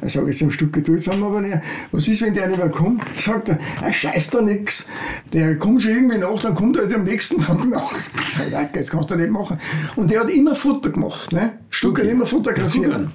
Dann 0.00 0.08
sage 0.08 0.30
ich 0.30 0.38
zum 0.38 0.50
Stück 0.50 0.72
Geduld, 0.72 1.02
sagen 1.02 1.20
wir 1.20 1.26
aber 1.26 1.40
nicht, 1.40 1.58
was 1.92 2.08
ist, 2.08 2.22
wenn 2.22 2.34
der 2.34 2.48
nicht 2.48 2.58
mehr 2.58 2.70
kommt? 2.70 3.02
Sagt 3.16 3.48
er, 3.48 3.58
er 3.82 3.92
scheißt 3.92 4.34
da 4.34 4.42
nichts. 4.42 4.86
Der 5.32 5.56
kommt 5.56 5.82
schon 5.82 5.92
irgendwie 5.92 6.18
nach, 6.18 6.40
dann 6.40 6.54
kommt 6.54 6.76
er 6.76 6.82
halt 6.82 6.94
am 6.94 7.04
nächsten 7.04 7.38
Tag 7.40 7.66
nach. 7.66 7.90
Ich 7.92 8.50
sage, 8.50 8.68
das 8.72 8.90
kannst 8.90 9.10
du 9.10 9.16
nicht 9.16 9.30
machen. 9.30 9.58
Und 9.96 10.10
der 10.10 10.20
hat 10.20 10.30
immer 10.30 10.54
Futter 10.54 10.90
gemacht. 10.90 11.32
Ne? 11.32 11.58
Stück 11.70 11.98
okay. 11.98 12.02
hat 12.02 12.10
immer 12.10 12.26
fotografiert. 12.26 13.08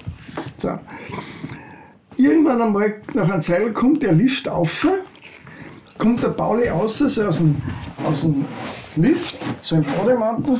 So. 0.56 0.78
Irgendwann 2.16 2.60
einmal 2.60 3.00
nach 3.14 3.24
einer 3.24 3.40
Zeit 3.40 3.72
kommt 3.74 4.02
der 4.02 4.12
Lift 4.12 4.48
auf, 4.48 4.86
kommt 5.96 6.22
der 6.22 6.28
Pauli 6.28 6.68
raus, 6.68 6.98
so 6.98 7.24
aus 7.24 7.38
dem, 7.38 7.56
aus 8.04 8.22
dem 8.22 8.44
Lift, 8.96 9.48
so 9.60 9.76
im 9.76 9.84
Bademantel. 9.84 10.58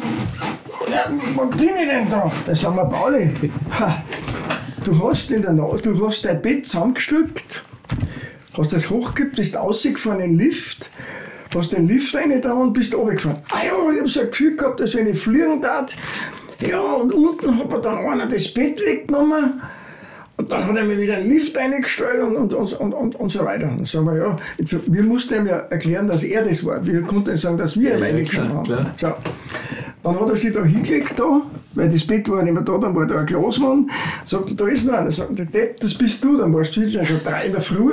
Ja, 0.91 1.11
was 1.35 1.51
bin 1.57 1.69
ich 1.69 1.89
denn 1.89 2.09
da? 2.09 2.31
Da 2.47 2.55
sagen 2.55 2.77
wir 2.77 2.85
Pauli. 2.87 3.31
Ha, 3.79 4.03
Du 4.85 4.99
hast, 5.03 5.31
in 5.31 5.43
der 5.43 5.53
Na 5.53 5.67
du 5.77 6.07
hast 6.07 6.25
dein 6.25 6.41
Bett 6.41 6.65
zusammengestückt, 6.65 7.63
hast 8.57 8.73
das 8.73 8.89
hochgehabt, 8.89 9.37
bist 9.37 9.55
rausgefahren 9.55 10.21
in 10.21 10.37
den 10.37 10.39
Lift, 10.39 10.91
hast 11.55 11.73
den 11.73 11.87
Lift 11.87 12.15
rein 12.15 12.41
da 12.41 12.55
und 12.55 12.73
bist 12.73 12.95
runtergefahren. 12.95 13.39
Ah 13.51 13.65
ja, 13.65 13.93
ich 13.93 13.99
habe 13.99 14.09
so 14.09 14.21
ein 14.21 14.31
Gefühl 14.31 14.57
gehabt, 14.57 14.81
dass 14.81 14.95
wenn 14.95 15.07
ich 15.07 15.19
fliegen 15.19 15.61
darf, 15.61 15.95
ja, 16.67 16.81
und 16.81 17.13
unten 17.13 17.59
hat 17.59 17.71
mir 17.71 17.81
dann 17.81 17.99
einer 17.99 18.27
das 18.27 18.53
Bett 18.53 18.81
weggenommen. 18.85 19.61
Und 20.37 20.51
dann 20.51 20.67
hat 20.67 20.75
er 20.75 20.85
mir 20.85 20.99
wieder 20.99 21.17
einen 21.17 21.31
Lift 21.31 21.59
eingestellt 21.59 22.23
und, 22.23 22.55
und, 22.55 22.73
und, 22.73 22.95
und, 22.95 23.15
und 23.17 23.31
so 23.31 23.45
weiter. 23.45 23.71
Und 23.71 23.87
sagen 23.87 24.07
wir, 24.07 24.17
ja, 24.17 24.37
jetzt, 24.57 24.81
wir 24.91 25.03
mussten 25.03 25.35
ihm 25.35 25.47
ja 25.47 25.59
erklären, 25.59 26.07
dass 26.07 26.25
er 26.25 26.43
das 26.43 26.65
war. 26.65 26.85
Wir 26.85 27.03
konnten 27.03 27.37
sagen, 27.37 27.59
dass 27.59 27.79
wir 27.79 27.95
ihn 27.95 28.01
ja, 28.01 28.07
eingeschoben 28.07 28.55
haben. 28.55 28.65
Klar. 28.65 28.95
So. 28.97 29.13
Dann 30.03 30.19
hat 30.19 30.31
er 30.31 30.37
sich 30.37 30.53
da 30.53 30.65
hingelegt, 30.65 31.19
da, 31.19 31.43
weil 31.75 31.89
das 31.89 32.07
Bett 32.07 32.29
war 32.31 32.43
nicht 32.43 32.55
mehr 32.55 32.63
da, 32.63 32.79
dann 32.79 32.95
war 32.95 33.07
da 33.07 33.21
ein 33.21 33.27
Glaswand. 33.27 33.91
Sagt 34.25 34.51
er, 34.51 34.57
da 34.57 34.67
ist 34.67 34.87
noch 34.87 34.95
einer. 34.95 35.11
Sagt 35.11 35.39
der 35.39 35.47
Depp, 35.47 35.81
das 35.81 35.95
bist 35.95 36.25
du. 36.25 36.39
Dann 36.39 36.55
warst 36.55 36.75
du 36.77 36.83
ja 36.83 37.05
schon 37.05 37.21
drei 37.23 37.47
in 37.47 37.53
der 37.53 37.61
Früh. 37.61 37.93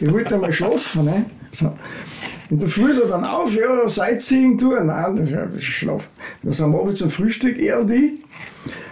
Ich 0.00 0.12
wollte 0.12 0.36
einmal 0.36 0.52
schlafen. 0.52 1.04
Ne? 1.04 1.26
So. 1.50 1.72
In 2.50 2.58
der 2.58 2.68
Früh 2.68 2.90
ist 2.90 3.00
er 3.00 3.08
dann 3.08 3.24
auf, 3.24 3.54
ja, 3.54 3.88
Sightseeing 3.88 4.56
tun. 4.56 4.86
Nein, 4.86 5.16
ist 5.16 5.32
ja 5.32 5.46
schlafen. 5.58 6.08
Dann 6.42 6.52
sind 6.52 6.70
wir 6.70 6.80
abends 6.80 7.00
zum 7.00 7.10
Frühstück, 7.10 7.58
er 7.58 7.80
und 7.80 7.90
ich. 7.90 8.12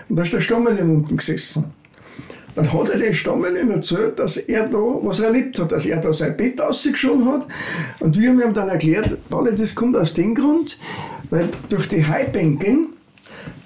Und 0.09 0.17
da 0.17 0.23
ist 0.25 0.33
der 0.33 0.41
Stammelin 0.41 0.91
unten 0.91 1.17
gesessen. 1.17 1.73
Dann 2.57 2.73
hat 2.73 2.89
er 2.89 2.99
den 2.99 3.12
Stammelin 3.12 3.70
erzählt, 3.70 4.19
dass 4.19 4.39
er 4.39 4.67
da 4.67 4.78
was 4.78 5.20
erlebt 5.20 5.59
hat, 5.59 5.73
dass 5.73 5.85
er 5.85 5.99
da 5.99 6.11
sein 6.12 6.36
Bett 6.39 6.59
ausgeschoben 6.61 7.27
hat. 7.28 7.47
Und 8.01 8.19
wir 8.19 8.31
haben 8.31 8.41
ihm 8.41 8.55
dann 8.55 8.70
erklärt, 8.70 9.17
Pauli, 9.28 9.55
das 9.55 9.75
kommt 9.75 9.95
aus 9.95 10.15
dem 10.15 10.35
Grund, 10.35 10.78
weil 11.30 11.48
durch 11.68 11.88
die 11.88 12.06
Highbanking 12.06 12.88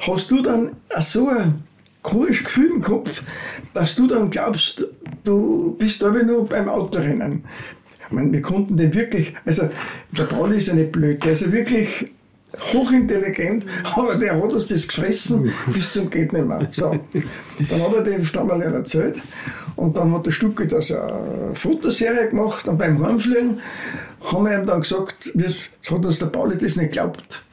hast 0.01 0.31
du 0.31 0.43
dann 0.43 0.77
so 1.01 1.29
ein 1.29 1.63
komisches 2.03 2.45
Gefühl 2.45 2.71
im 2.71 2.83
Kopf, 2.83 3.23
dass 3.75 3.95
du 3.97 4.07
dann 4.07 4.31
glaubst, 4.31 4.87
du 5.25 5.77
bist 5.79 6.03
aber 6.03 6.23
nur 6.23 6.47
beim 6.47 6.69
Autorennen. 6.69 7.45
Ich 8.07 8.11
meine, 8.11 8.33
wir 8.33 8.43
konnten 8.43 8.77
den 8.77 8.93
wirklich, 8.95 9.35
also 9.45 9.69
der 10.17 10.25
Pauli 10.25 10.57
ist 10.57 10.69
ja 10.69 10.75
nicht 10.75 10.93
blöd, 10.93 11.25
der 11.25 11.33
ist 11.33 11.43
ja 11.43 11.53
wirklich 11.53 12.07
hochintelligent, 12.73 13.65
aber 13.95 14.17
der 14.17 14.35
hat 14.35 14.53
uns 14.53 14.67
das 14.67 14.89
gefressen 14.89 15.53
bis 15.67 15.93
zum 15.93 16.11
geht 16.11 16.33
nicht 16.33 16.47
mehr. 16.47 16.67
So. 16.73 16.91
Dann 16.91 17.83
hat 17.83 17.95
er 17.95 18.03
dem 18.03 18.25
Stammerlein 18.25 18.75
erzählt 18.75 19.23
und 19.77 19.97
dann 19.97 20.13
hat 20.13 20.27
der 20.27 20.33
Stucki 20.33 20.67
da 20.67 20.81
so 20.81 20.99
eine 20.99 21.55
Fotoserie 21.55 22.29
gemacht 22.31 22.69
und 22.69 22.79
beim 22.79 23.01
Heimfliegen 23.05 23.61
haben 24.25 24.45
wir 24.45 24.59
ihm 24.59 24.67
dann 24.67 24.81
gesagt, 24.81 25.31
das, 25.35 25.69
das 25.81 25.91
hat 25.93 26.05
uns 26.05 26.19
der 26.19 26.27
Pauli 26.27 26.57
das 26.57 26.77
nicht 26.77 26.93
geglaubt. 26.93 27.45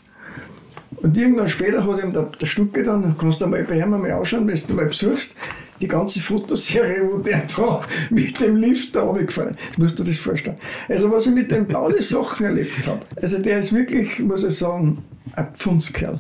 Und 0.96 1.18
irgendwann 1.18 1.48
später 1.48 1.86
hat 1.86 2.04
ihm 2.04 2.14
der, 2.14 2.24
der 2.40 2.46
Stucki 2.46 2.82
dann, 2.84 3.16
kannst 3.18 3.42
du 3.42 3.48
mal 3.48 3.64
bei 3.64 3.78
ihm 3.80 3.90
mal 3.90 4.10
anschauen, 4.12 4.48
wenn 4.48 4.60
du 4.68 4.74
mal 4.74 4.86
besuchst, 4.86 5.36
die 5.82 5.88
ganze 5.88 6.20
Fotoserie, 6.20 7.08
wo 7.12 7.18
der 7.20 7.44
da 7.56 7.82
mit 8.10 8.40
dem 8.40 8.56
Lift 8.56 8.96
da 8.96 9.02
runtergefahren 9.02 9.52
ist. 9.52 9.60
Das 9.72 9.78
musst 9.78 10.00
du 10.00 10.04
dir 10.04 10.12
das 10.12 10.20
vorstellen. 10.20 10.58
Also, 10.90 11.12
was 11.12 11.28
ich 11.28 11.34
mit 11.34 11.52
dem 11.52 11.68
Pauli 11.68 12.02
Sachen 12.02 12.46
erlebt 12.48 12.88
habe. 12.88 13.02
Also, 13.22 13.38
der 13.40 13.60
ist 13.60 13.74
wirklich, 13.74 14.20
muss 14.20 14.44
ich 14.44 14.56
sagen, 14.58 15.04
ein 15.34 15.48
Pfundskerl. 15.54 16.20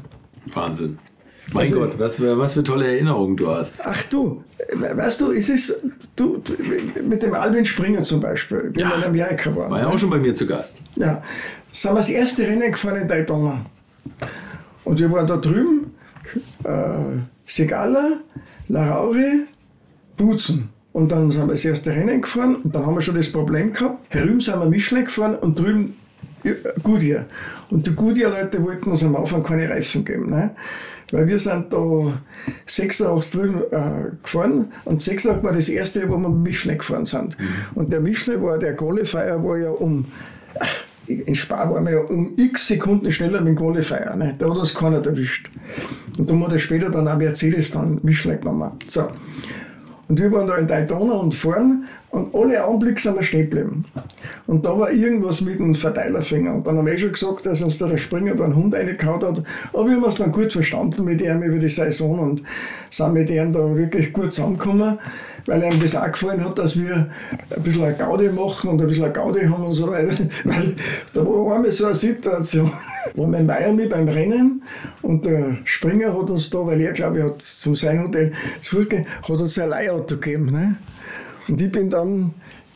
Wahnsinn. 0.53 0.99
Mein 1.53 1.63
Also- 1.63 1.79
Gott, 1.79 1.97
was 1.97 2.17
für, 2.17 2.37
was 2.37 2.53
für 2.53 2.63
tolle 2.63 2.85
Erinnerungen 2.87 3.37
du 3.37 3.47
hast. 3.49 3.75
Ach 3.81 4.03
du, 4.05 4.43
we- 4.73 4.95
weißt 4.97 5.21
du, 5.21 5.31
es 5.31 5.47
ist, 5.49 5.81
du, 6.17 6.37
du 6.43 6.53
mit 7.07 7.23
dem 7.23 7.33
Alvin 7.33 7.63
Springer 7.63 8.03
zum 8.03 8.19
Beispiel, 8.19 8.69
wie 8.75 8.81
Ja. 8.81 8.91
in 8.97 9.03
Amerika 9.05 9.55
waren. 9.55 9.71
War 9.71 9.79
ja 9.79 9.87
auch 9.87 9.97
schon 9.97 10.09
bei 10.09 10.17
mir 10.19 10.35
zu 10.35 10.45
Gast. 10.45 10.83
Ja, 10.97 11.23
sind 11.69 11.91
wir 11.91 11.95
das 11.95 12.09
erste 12.09 12.43
Rennen 12.43 12.69
gefahren 12.71 12.97
in 13.01 13.07
Daytona. 13.07 13.65
Und 14.87 14.99
wir 14.99 15.11
waren 15.11 15.27
da 15.27 15.35
drüben, 15.35 15.91
äh, 16.63 17.19
Segala, 17.45 18.21
Larauri, 18.69 19.45
Butzen. 20.15 20.69
Und 20.93 21.11
dann 21.11 21.29
sind 21.29 21.43
wir 21.43 21.49
das 21.49 21.65
erste 21.65 21.91
Rennen 21.91 22.21
gefahren 22.21 22.55
und 22.55 22.73
dann 22.73 22.85
haben 22.85 22.95
wir 22.95 23.01
schon 23.01 23.15
das 23.15 23.29
Problem 23.29 23.73
gehabt. 23.73 23.99
Herüben 24.09 24.39
sind 24.39 24.57
wir 24.57 24.65
Michelin 24.65 25.03
gefahren 25.03 25.35
und 25.35 25.59
drüben 25.59 25.93
Goodyear. 26.81 27.25
Und 27.69 27.85
die 27.85 27.93
Goodyear-Leute 27.93 28.63
wollten 28.63 28.89
uns 28.89 29.03
am 29.03 29.15
Anfang 29.17 29.43
keine 29.43 29.69
Reifen 29.69 30.05
geben. 30.05 30.29
Ne? 30.29 30.51
Weil 31.11 31.27
wir 31.27 31.37
sind 31.37 31.71
da 31.73 32.21
86 32.65 33.31
drüben 33.41 33.61
äh, 33.69 34.15
gefahren 34.23 34.71
und 34.85 35.01
86 35.01 35.43
war 35.43 35.51
das 35.51 35.67
erste, 35.67 36.07
wo 36.09 36.15
wir 36.17 36.29
mit 36.29 36.43
Michelin 36.43 36.77
gefahren 36.77 37.05
sind. 37.05 37.37
Und 37.75 37.91
der 37.91 37.99
Michelin 37.99 38.41
war, 38.41 38.57
der 38.57 38.75
Qualifier 38.75 39.43
war 39.43 39.57
ja 39.57 39.69
um 39.69 40.05
in 41.07 41.35
Spa 41.35 41.69
waren 41.69 41.85
wir 41.85 41.93
ja 41.93 42.01
um 42.01 42.33
x 42.37 42.67
Sekunden 42.67 43.11
schneller 43.11 43.39
mit 43.41 43.49
dem 43.49 43.55
Qualifier. 43.55 44.15
Ne? 44.15 44.35
Da 44.37 44.49
hat 44.49 44.57
uns 44.57 44.73
keiner 44.73 45.05
erwischt. 45.05 45.49
Und 46.17 46.29
dann 46.29 46.43
hat 46.43 46.53
er 46.53 46.59
später 46.59 46.89
dann 46.89 47.07
auch 47.07 47.17
Mercedes 47.17 47.69
dann 47.71 47.99
Michelin 48.03 48.39
genommen. 48.39 48.71
So. 48.85 49.07
Und 50.09 50.21
wir 50.21 50.31
waren 50.31 50.47
da 50.47 50.55
in 50.57 50.67
Daytona 50.67 51.15
und 51.15 51.35
fahren 51.35 51.85
und 52.11 52.33
alle 52.33 52.63
Augenblicke 52.63 53.01
sind 53.01 53.15
wir 53.15 53.23
stehen 53.23 53.49
geblieben. 53.49 53.83
Und 54.47 54.65
da 54.65 54.77
war 54.77 54.89
irgendwas 54.89 55.41
mit 55.41 55.59
dem 55.59 55.75
Verteilerfinger. 55.75 56.55
Und 56.55 56.65
dann 56.65 56.77
haben 56.77 56.85
wir 56.85 56.93
eh 56.93 56.97
schon 56.97 57.11
gesagt, 57.11 57.45
dass 57.45 57.61
uns 57.61 57.77
da 57.77 57.87
der 57.87 57.97
Springer 57.97 58.33
da 58.33 58.45
einen 58.45 58.55
Hund 58.55 58.73
reingehauen 58.73 59.21
hat. 59.21 59.43
Aber 59.73 59.85
wir 59.85 59.95
haben 59.95 60.03
uns 60.03 60.15
dann 60.15 60.31
gut 60.31 60.53
verstanden 60.53 61.03
mit 61.03 61.21
ihm 61.21 61.41
über 61.41 61.57
die 61.57 61.67
Saison 61.67 62.19
und 62.19 62.43
sind 62.89 63.13
mit 63.13 63.29
ihm 63.29 63.51
da 63.51 63.75
wirklich 63.75 64.13
gut 64.13 64.31
zusammengekommen, 64.31 64.97
weil 65.47 65.63
ihm 65.63 65.79
das 65.79 65.95
auch 65.95 66.11
gefallen 66.11 66.43
hat, 66.43 66.59
dass 66.59 66.77
wir 66.77 67.09
ein 67.55 67.63
bisschen 67.63 67.83
eine 67.83 67.95
Gaudi 67.95 68.29
machen 68.29 68.69
und 68.69 68.81
ein 68.81 68.87
bisschen 68.87 69.05
eine 69.05 69.13
Gaudi 69.13 69.45
haben 69.45 69.63
und 69.63 69.71
so 69.71 69.89
weiter. 69.89 70.25
Weil 70.43 70.75
da 71.13 71.25
war 71.25 71.55
einmal 71.55 71.71
so 71.71 71.85
eine 71.85 71.95
Situation, 71.95 72.71
waren 73.15 73.31
wir 73.31 73.39
in 73.39 73.45
Miami 73.45 73.87
beim 73.87 74.07
Rennen 74.07 74.61
und 75.01 75.25
der 75.25 75.57
Springer 75.63 76.13
hat 76.13 76.29
uns 76.29 76.49
da, 76.49 76.65
weil 76.65 76.81
er 76.81 76.91
glaube 76.91 77.19
ich 77.19 77.23
hat 77.23 77.41
zum 77.41 77.75
sein 77.75 78.03
Hotel 78.03 78.33
zu 78.59 78.75
Fuß 78.75 78.89
gehen, 78.89 79.05
hat 79.21 79.29
uns 79.29 79.57
ein 79.57 79.69
Leihauto 79.69 80.17
gegeben. 80.17 80.51
Ne? 80.51 80.75
Und 81.47 81.61
ich 81.61 81.71
bin 81.71 81.89
dann 81.89 82.33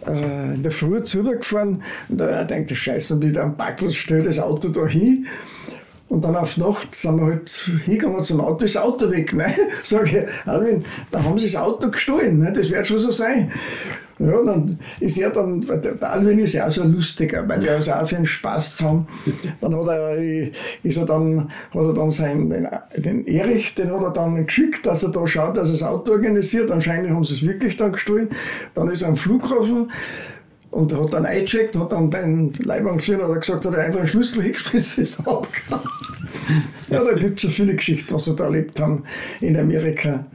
äh, 0.08 0.56
in 0.56 0.64
der 0.64 0.72
Früh 0.72 1.04
zurückgefahren 1.04 1.84
und 2.10 2.18
da 2.18 2.44
denkt 2.44 2.72
ich, 2.72 2.80
Scheiße, 2.80 3.16
und 3.16 3.24
wieder 3.24 3.44
am 3.44 3.58
Parkplatz 3.58 3.96
stellt 3.96 4.26
das 4.26 4.40
Auto 4.40 4.70
da 4.70 4.88
hin. 4.88 5.28
Und 6.12 6.26
dann 6.26 6.36
auf 6.36 6.58
Nacht 6.58 6.94
sind 6.94 7.16
wir 7.16 7.26
halt 7.26 7.50
hingegangen 7.86 8.20
zum 8.20 8.42
Auto, 8.42 8.66
ist 8.66 8.76
das 8.76 8.84
Auto 8.84 9.10
weg. 9.10 9.34
Ne? 9.42 9.46
Sag 9.82 10.12
ich, 10.12 10.18
Alvin, 10.46 10.84
da 11.10 11.24
haben 11.24 11.40
sie 11.40 11.46
das 11.46 11.56
Auto 11.56 11.90
gestohlen, 11.90 12.38
ne? 12.38 12.52
das 12.54 12.70
wird 12.70 12.86
schon 12.86 12.98
so 12.98 13.12
sein. 13.12 13.50
Ja, 14.20 14.44
dann 14.44 14.78
ist 15.00 15.18
er 15.18 15.30
dann, 15.30 15.62
der 15.62 16.12
Alvin 16.12 16.40
ist 16.40 16.52
ja 16.52 16.68
auch 16.68 16.70
so 16.70 16.84
lustiger, 16.84 17.48
weil 17.48 17.62
der 17.62 17.78
ist 17.78 17.90
auch 17.90 18.06
für 18.06 18.18
einen 18.18 18.26
Spaß 18.26 18.76
zusammen. 18.76 19.08
Dann 19.62 19.74
hat 19.74 19.88
er, 19.88 20.18
ist 20.84 20.98
er 20.98 21.06
dann, 21.06 21.50
hat 21.74 21.86
er 21.86 21.94
dann 21.94 22.10
seinen, 22.10 22.68
den 22.98 23.26
Erich, 23.26 23.74
den 23.74 23.90
hat 23.90 24.04
er 24.04 24.12
dann 24.12 24.46
geschickt, 24.46 24.86
dass 24.86 25.04
er 25.04 25.12
da 25.12 25.26
schaut, 25.26 25.56
dass 25.56 25.70
er 25.70 25.74
das 25.74 25.84
Auto 25.84 26.12
organisiert. 26.12 26.72
Anscheinend 26.72 27.10
haben 27.10 27.24
sie 27.24 27.36
es 27.36 27.48
wirklich 27.48 27.78
dann 27.78 27.94
gestohlen. 27.94 28.28
Dann 28.76 28.90
ist 28.90 29.02
er 29.02 29.08
am 29.08 29.16
Flughafen 29.16 29.90
und 30.72 30.94
hat 30.94 31.14
dann 31.14 31.26
eingecheckt, 31.26 31.78
hat 31.78 31.92
dann 31.92 32.10
beim 32.10 32.52
Leibwangführer 32.64 33.24
hat 33.24 33.30
er 33.32 33.40
gesagt, 33.40 33.66
hat 33.66 33.74
er 33.74 33.84
einfach 33.84 34.00
einen 34.00 34.08
Schlüssel 34.08 34.44
hingeschmissen, 34.44 35.04
ist 35.04 35.20
abgehauen. 35.28 35.82
ja, 36.90 37.04
da 37.04 37.14
gibt 37.14 37.38
es 37.38 37.42
schon 37.42 37.52
viele 37.52 37.76
Geschichten, 37.76 38.14
was 38.14 38.26
sie 38.26 38.36
da 38.36 38.46
erlebt 38.46 38.80
haben 38.80 39.04
in 39.42 39.58
Amerika. 39.58 40.26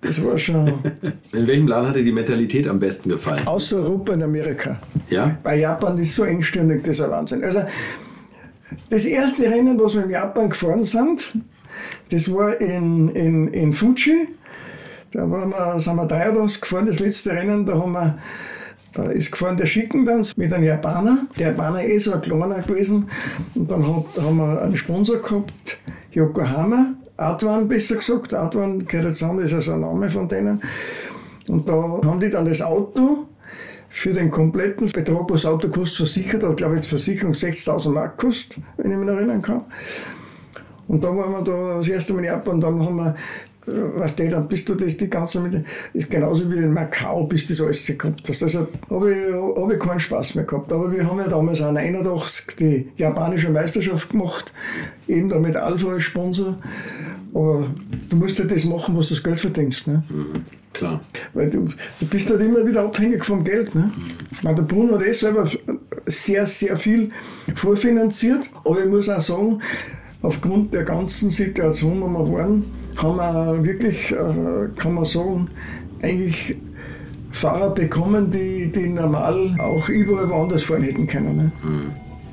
Das 0.00 0.24
war 0.24 0.38
schon 0.38 0.66
In 1.32 1.46
welchem 1.46 1.68
Land 1.68 1.88
hat 1.88 1.96
dir 1.96 2.02
die 2.02 2.12
Mentalität 2.12 2.66
am 2.66 2.80
besten 2.80 3.10
gefallen? 3.10 3.46
außer 3.46 3.76
Europa 3.76 4.14
in 4.14 4.22
Amerika. 4.22 4.80
Ja? 5.10 5.38
Bei 5.42 5.58
Japan 5.58 5.98
ist 5.98 6.14
so 6.14 6.24
engstirnig, 6.24 6.82
das 6.84 6.98
ist 6.98 7.04
ein 7.04 7.10
Wahnsinn. 7.10 7.44
Also, 7.44 7.62
das 8.88 9.04
erste 9.04 9.44
Rennen, 9.50 9.78
was 9.78 9.94
wir 9.94 10.04
in 10.04 10.10
Japan 10.10 10.48
gefahren 10.48 10.82
sind, 10.84 11.32
das 12.10 12.32
war 12.32 12.58
in, 12.60 13.08
in, 13.10 13.48
in 13.48 13.72
Fuji. 13.72 14.28
Da 15.12 15.28
waren 15.30 15.50
wir, 15.50 15.78
sind 15.78 15.96
wir 15.96 16.06
drei 16.06 16.30
Tage 16.30 16.46
gefahren, 16.60 16.86
das 16.86 17.00
letzte 17.00 17.32
Rennen, 17.32 17.66
da 17.66 17.74
haben 17.74 17.92
wir, 17.92 18.18
da 18.92 19.04
ist 19.04 19.30
gefahren 19.30 19.56
der 19.56 19.66
Schickentanz 19.66 20.36
mit 20.36 20.52
einem 20.52 20.64
Japaner. 20.64 21.26
Der 21.38 21.48
Japaner 21.48 21.82
ist 21.84 22.04
so 22.04 22.12
ein 22.12 22.20
kleiner 22.20 22.60
gewesen. 22.62 23.08
Und 23.54 23.70
dann 23.70 23.86
hat, 23.86 24.22
haben 24.22 24.36
wir 24.36 24.62
einen 24.62 24.76
Sponsor 24.76 25.18
gehabt, 25.18 25.78
Yokohama, 26.12 26.94
Atwan 27.16 27.68
besser 27.68 27.96
gesagt. 27.96 28.34
Atwan 28.34 28.80
gehört 28.80 29.06
jetzt 29.06 29.18
zusammen, 29.18 29.40
das 29.40 29.50
ist 29.50 29.54
also 29.54 29.72
ein 29.74 29.80
Name 29.80 30.08
von 30.08 30.26
denen. 30.26 30.60
Und 31.48 31.68
da 31.68 31.74
haben 31.74 32.20
die 32.20 32.30
dann 32.30 32.44
das 32.44 32.62
Auto 32.62 33.26
für 33.88 34.12
den 34.12 34.30
kompletten 34.30 34.90
Betrag, 34.90 35.28
was 35.28 35.44
Auto 35.44 35.68
kostet, 35.68 35.96
versichert. 35.96 36.44
hat, 36.44 36.56
glaube 36.56 36.76
ich, 36.76 36.82
die 36.82 36.88
Versicherung 36.88 37.32
60.000 37.32 37.90
Mark 37.90 38.18
kostet, 38.18 38.62
wenn 38.76 38.92
ich 38.92 38.96
mich 38.96 39.08
erinnern 39.08 39.42
kann. 39.42 39.64
Und 40.88 41.04
dann 41.04 41.16
waren 41.16 41.30
wir 41.32 41.42
da 41.42 41.76
das 41.76 41.88
erste 41.88 42.12
Mal 42.14 42.20
in 42.20 42.24
Japan 42.26 42.60
dann 42.60 42.84
haben 42.84 42.96
wir, 42.96 43.14
äh, 43.70 44.00
weißt 44.00 44.18
du, 44.18 44.28
dann 44.28 44.48
bist 44.48 44.68
du 44.68 44.74
das 44.74 44.96
die 44.96 45.08
ganze 45.08 45.40
mit, 45.40 45.64
ist 45.92 46.10
genauso 46.10 46.50
wie 46.50 46.56
in 46.56 46.72
Macau, 46.72 47.24
bis 47.24 47.46
du 47.46 47.54
das 47.54 47.60
alles 47.60 47.86
gehabt 47.86 48.28
hast. 48.28 48.42
Also 48.42 48.68
habe 48.90 49.12
ich, 49.12 49.62
hab 49.62 49.72
ich 49.72 49.78
keinen 49.78 49.98
Spaß 49.98 50.34
mehr 50.34 50.44
gehabt. 50.44 50.72
Aber 50.72 50.90
wir 50.92 51.06
haben 51.06 51.18
ja 51.18 51.28
damals 51.28 51.60
auch 51.60 51.74
81 51.74 52.56
die 52.56 52.88
japanische 52.96 53.50
Meisterschaft 53.50 54.10
gemacht, 54.10 54.52
eben 55.08 55.28
da 55.28 55.38
mit 55.38 55.56
Alpha 55.56 55.92
als 55.92 56.02
Sponsor. 56.02 56.58
Aber 57.34 57.66
du 58.08 58.16
musst 58.16 58.38
ja 58.38 58.44
das 58.44 58.64
machen, 58.64 58.96
was 58.96 59.08
du 59.08 59.14
das 59.14 59.22
Geld 59.22 59.38
verdienst. 59.38 59.86
Ne? 59.86 60.02
Klar. 60.72 61.00
Weil 61.32 61.48
du, 61.48 61.68
du 62.00 62.06
bist 62.06 62.28
halt 62.30 62.40
immer 62.40 62.66
wieder 62.66 62.82
abhängig 62.82 63.24
vom 63.24 63.44
Geld. 63.44 63.74
Ne? 63.74 63.92
Ich 64.32 64.42
meine, 64.42 64.56
der 64.56 64.62
Bruno 64.64 64.94
hat 64.94 65.02
eh 65.02 65.12
selber 65.12 65.48
sehr, 66.06 66.44
sehr 66.46 66.76
viel 66.76 67.10
vorfinanziert. 67.54 68.50
Aber 68.64 68.82
ich 68.82 68.88
muss 68.88 69.08
auch 69.08 69.20
sagen, 69.20 69.60
aufgrund 70.22 70.74
der 70.74 70.84
ganzen 70.84 71.30
Situation, 71.30 72.00
wo 72.00 72.08
wir 72.08 72.32
waren, 72.32 72.64
haben 73.02 73.16
wir 73.16 73.64
wirklich, 73.64 74.12
äh, 74.12 74.68
kann 74.76 74.94
man 74.94 75.04
sagen, 75.04 75.48
eigentlich 76.02 76.56
Fahrer 77.32 77.70
bekommen, 77.70 78.30
die, 78.30 78.70
die 78.70 78.88
normal 78.88 79.56
auch 79.58 79.88
überall 79.88 80.28
woanders 80.28 80.64
fahren 80.64 80.82
hätten 80.82 81.06
können. 81.06 81.36
Ne? 81.36 81.52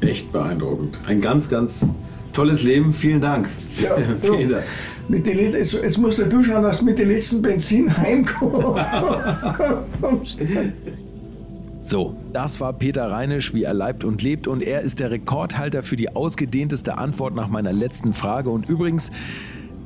Echt 0.02 0.32
beeindruckend. 0.32 0.98
Ein 1.08 1.22
ganz, 1.22 1.50
ganz 1.50 1.96
tolles 2.34 2.64
Leben. 2.64 2.94
Vielen 2.94 3.22
Dank. 3.22 3.50
Ja. 3.82 3.96
Dank. 4.48 4.64
Mit 5.08 5.26
den 5.26 5.38
letzten, 5.38 5.60
jetzt, 5.60 5.74
jetzt 5.74 5.98
musst 5.98 6.20
du 6.20 6.44
schauen, 6.44 6.64
dass 6.64 6.80
du 6.80 6.86
mit 6.86 7.00
den 7.00 7.10
letzten 7.10 7.42
Benzin 7.42 7.96
heimkommst. 7.96 8.82
So, 11.80 12.18
das 12.34 12.60
war 12.60 12.74
Peter 12.74 13.10
Reinisch, 13.10 13.54
wie 13.54 13.64
er 13.64 13.74
leibt 13.74 14.04
und 14.04 14.22
lebt 14.22 14.50
und 14.50 14.62
er 14.62 14.82
ist 14.82 15.00
der 15.00 15.10
Rekordhalter 15.10 15.84
für 15.84 15.96
die 15.96 16.14
ausgedehnteste 16.14 16.98
Antwort 16.98 17.34
nach 17.34 17.48
meiner 17.48 17.72
letzten 17.72 18.14
Frage 18.14 18.50
und 18.50 18.68
übrigens, 18.68 19.10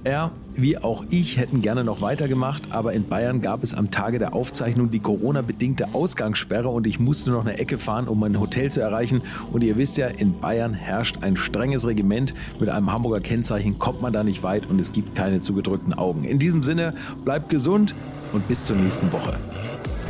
er 0.03 0.31
wie 0.55 0.77
auch 0.77 1.03
ich 1.09 1.37
hätten 1.37 1.61
gerne 1.61 1.85
noch 1.85 2.01
weitergemacht, 2.01 2.71
aber 2.71 2.93
in 2.93 3.07
Bayern 3.07 3.41
gab 3.41 3.63
es 3.63 3.73
am 3.73 3.89
Tage 3.89 4.19
der 4.19 4.33
Aufzeichnung 4.33 4.91
die 4.91 4.99
Corona-bedingte 4.99 5.93
Ausgangssperre 5.93 6.67
und 6.67 6.85
ich 6.87 6.99
musste 6.99 7.31
noch 7.31 7.39
eine 7.41 7.57
Ecke 7.57 7.79
fahren, 7.79 8.09
um 8.09 8.19
mein 8.19 8.37
Hotel 8.39 8.71
zu 8.71 8.79
erreichen. 8.81 9.21
Und 9.51 9.63
ihr 9.63 9.77
wisst 9.77 9.97
ja, 9.97 10.07
in 10.07 10.39
Bayern 10.39 10.73
herrscht 10.73 11.19
ein 11.21 11.37
strenges 11.37 11.87
Regiment. 11.87 12.33
Mit 12.59 12.69
einem 12.69 12.91
Hamburger 12.91 13.21
Kennzeichen 13.21 13.79
kommt 13.79 14.01
man 14.01 14.11
da 14.13 14.23
nicht 14.23 14.43
weit 14.43 14.69
und 14.69 14.79
es 14.79 14.91
gibt 14.91 15.15
keine 15.15 15.39
zugedrückten 15.39 15.93
Augen. 15.93 16.25
In 16.25 16.39
diesem 16.39 16.63
Sinne, 16.63 16.93
bleibt 17.23 17.49
gesund 17.49 17.95
und 18.33 18.45
bis 18.47 18.65
zur 18.65 18.75
nächsten 18.75 19.11
Woche. 19.11 19.35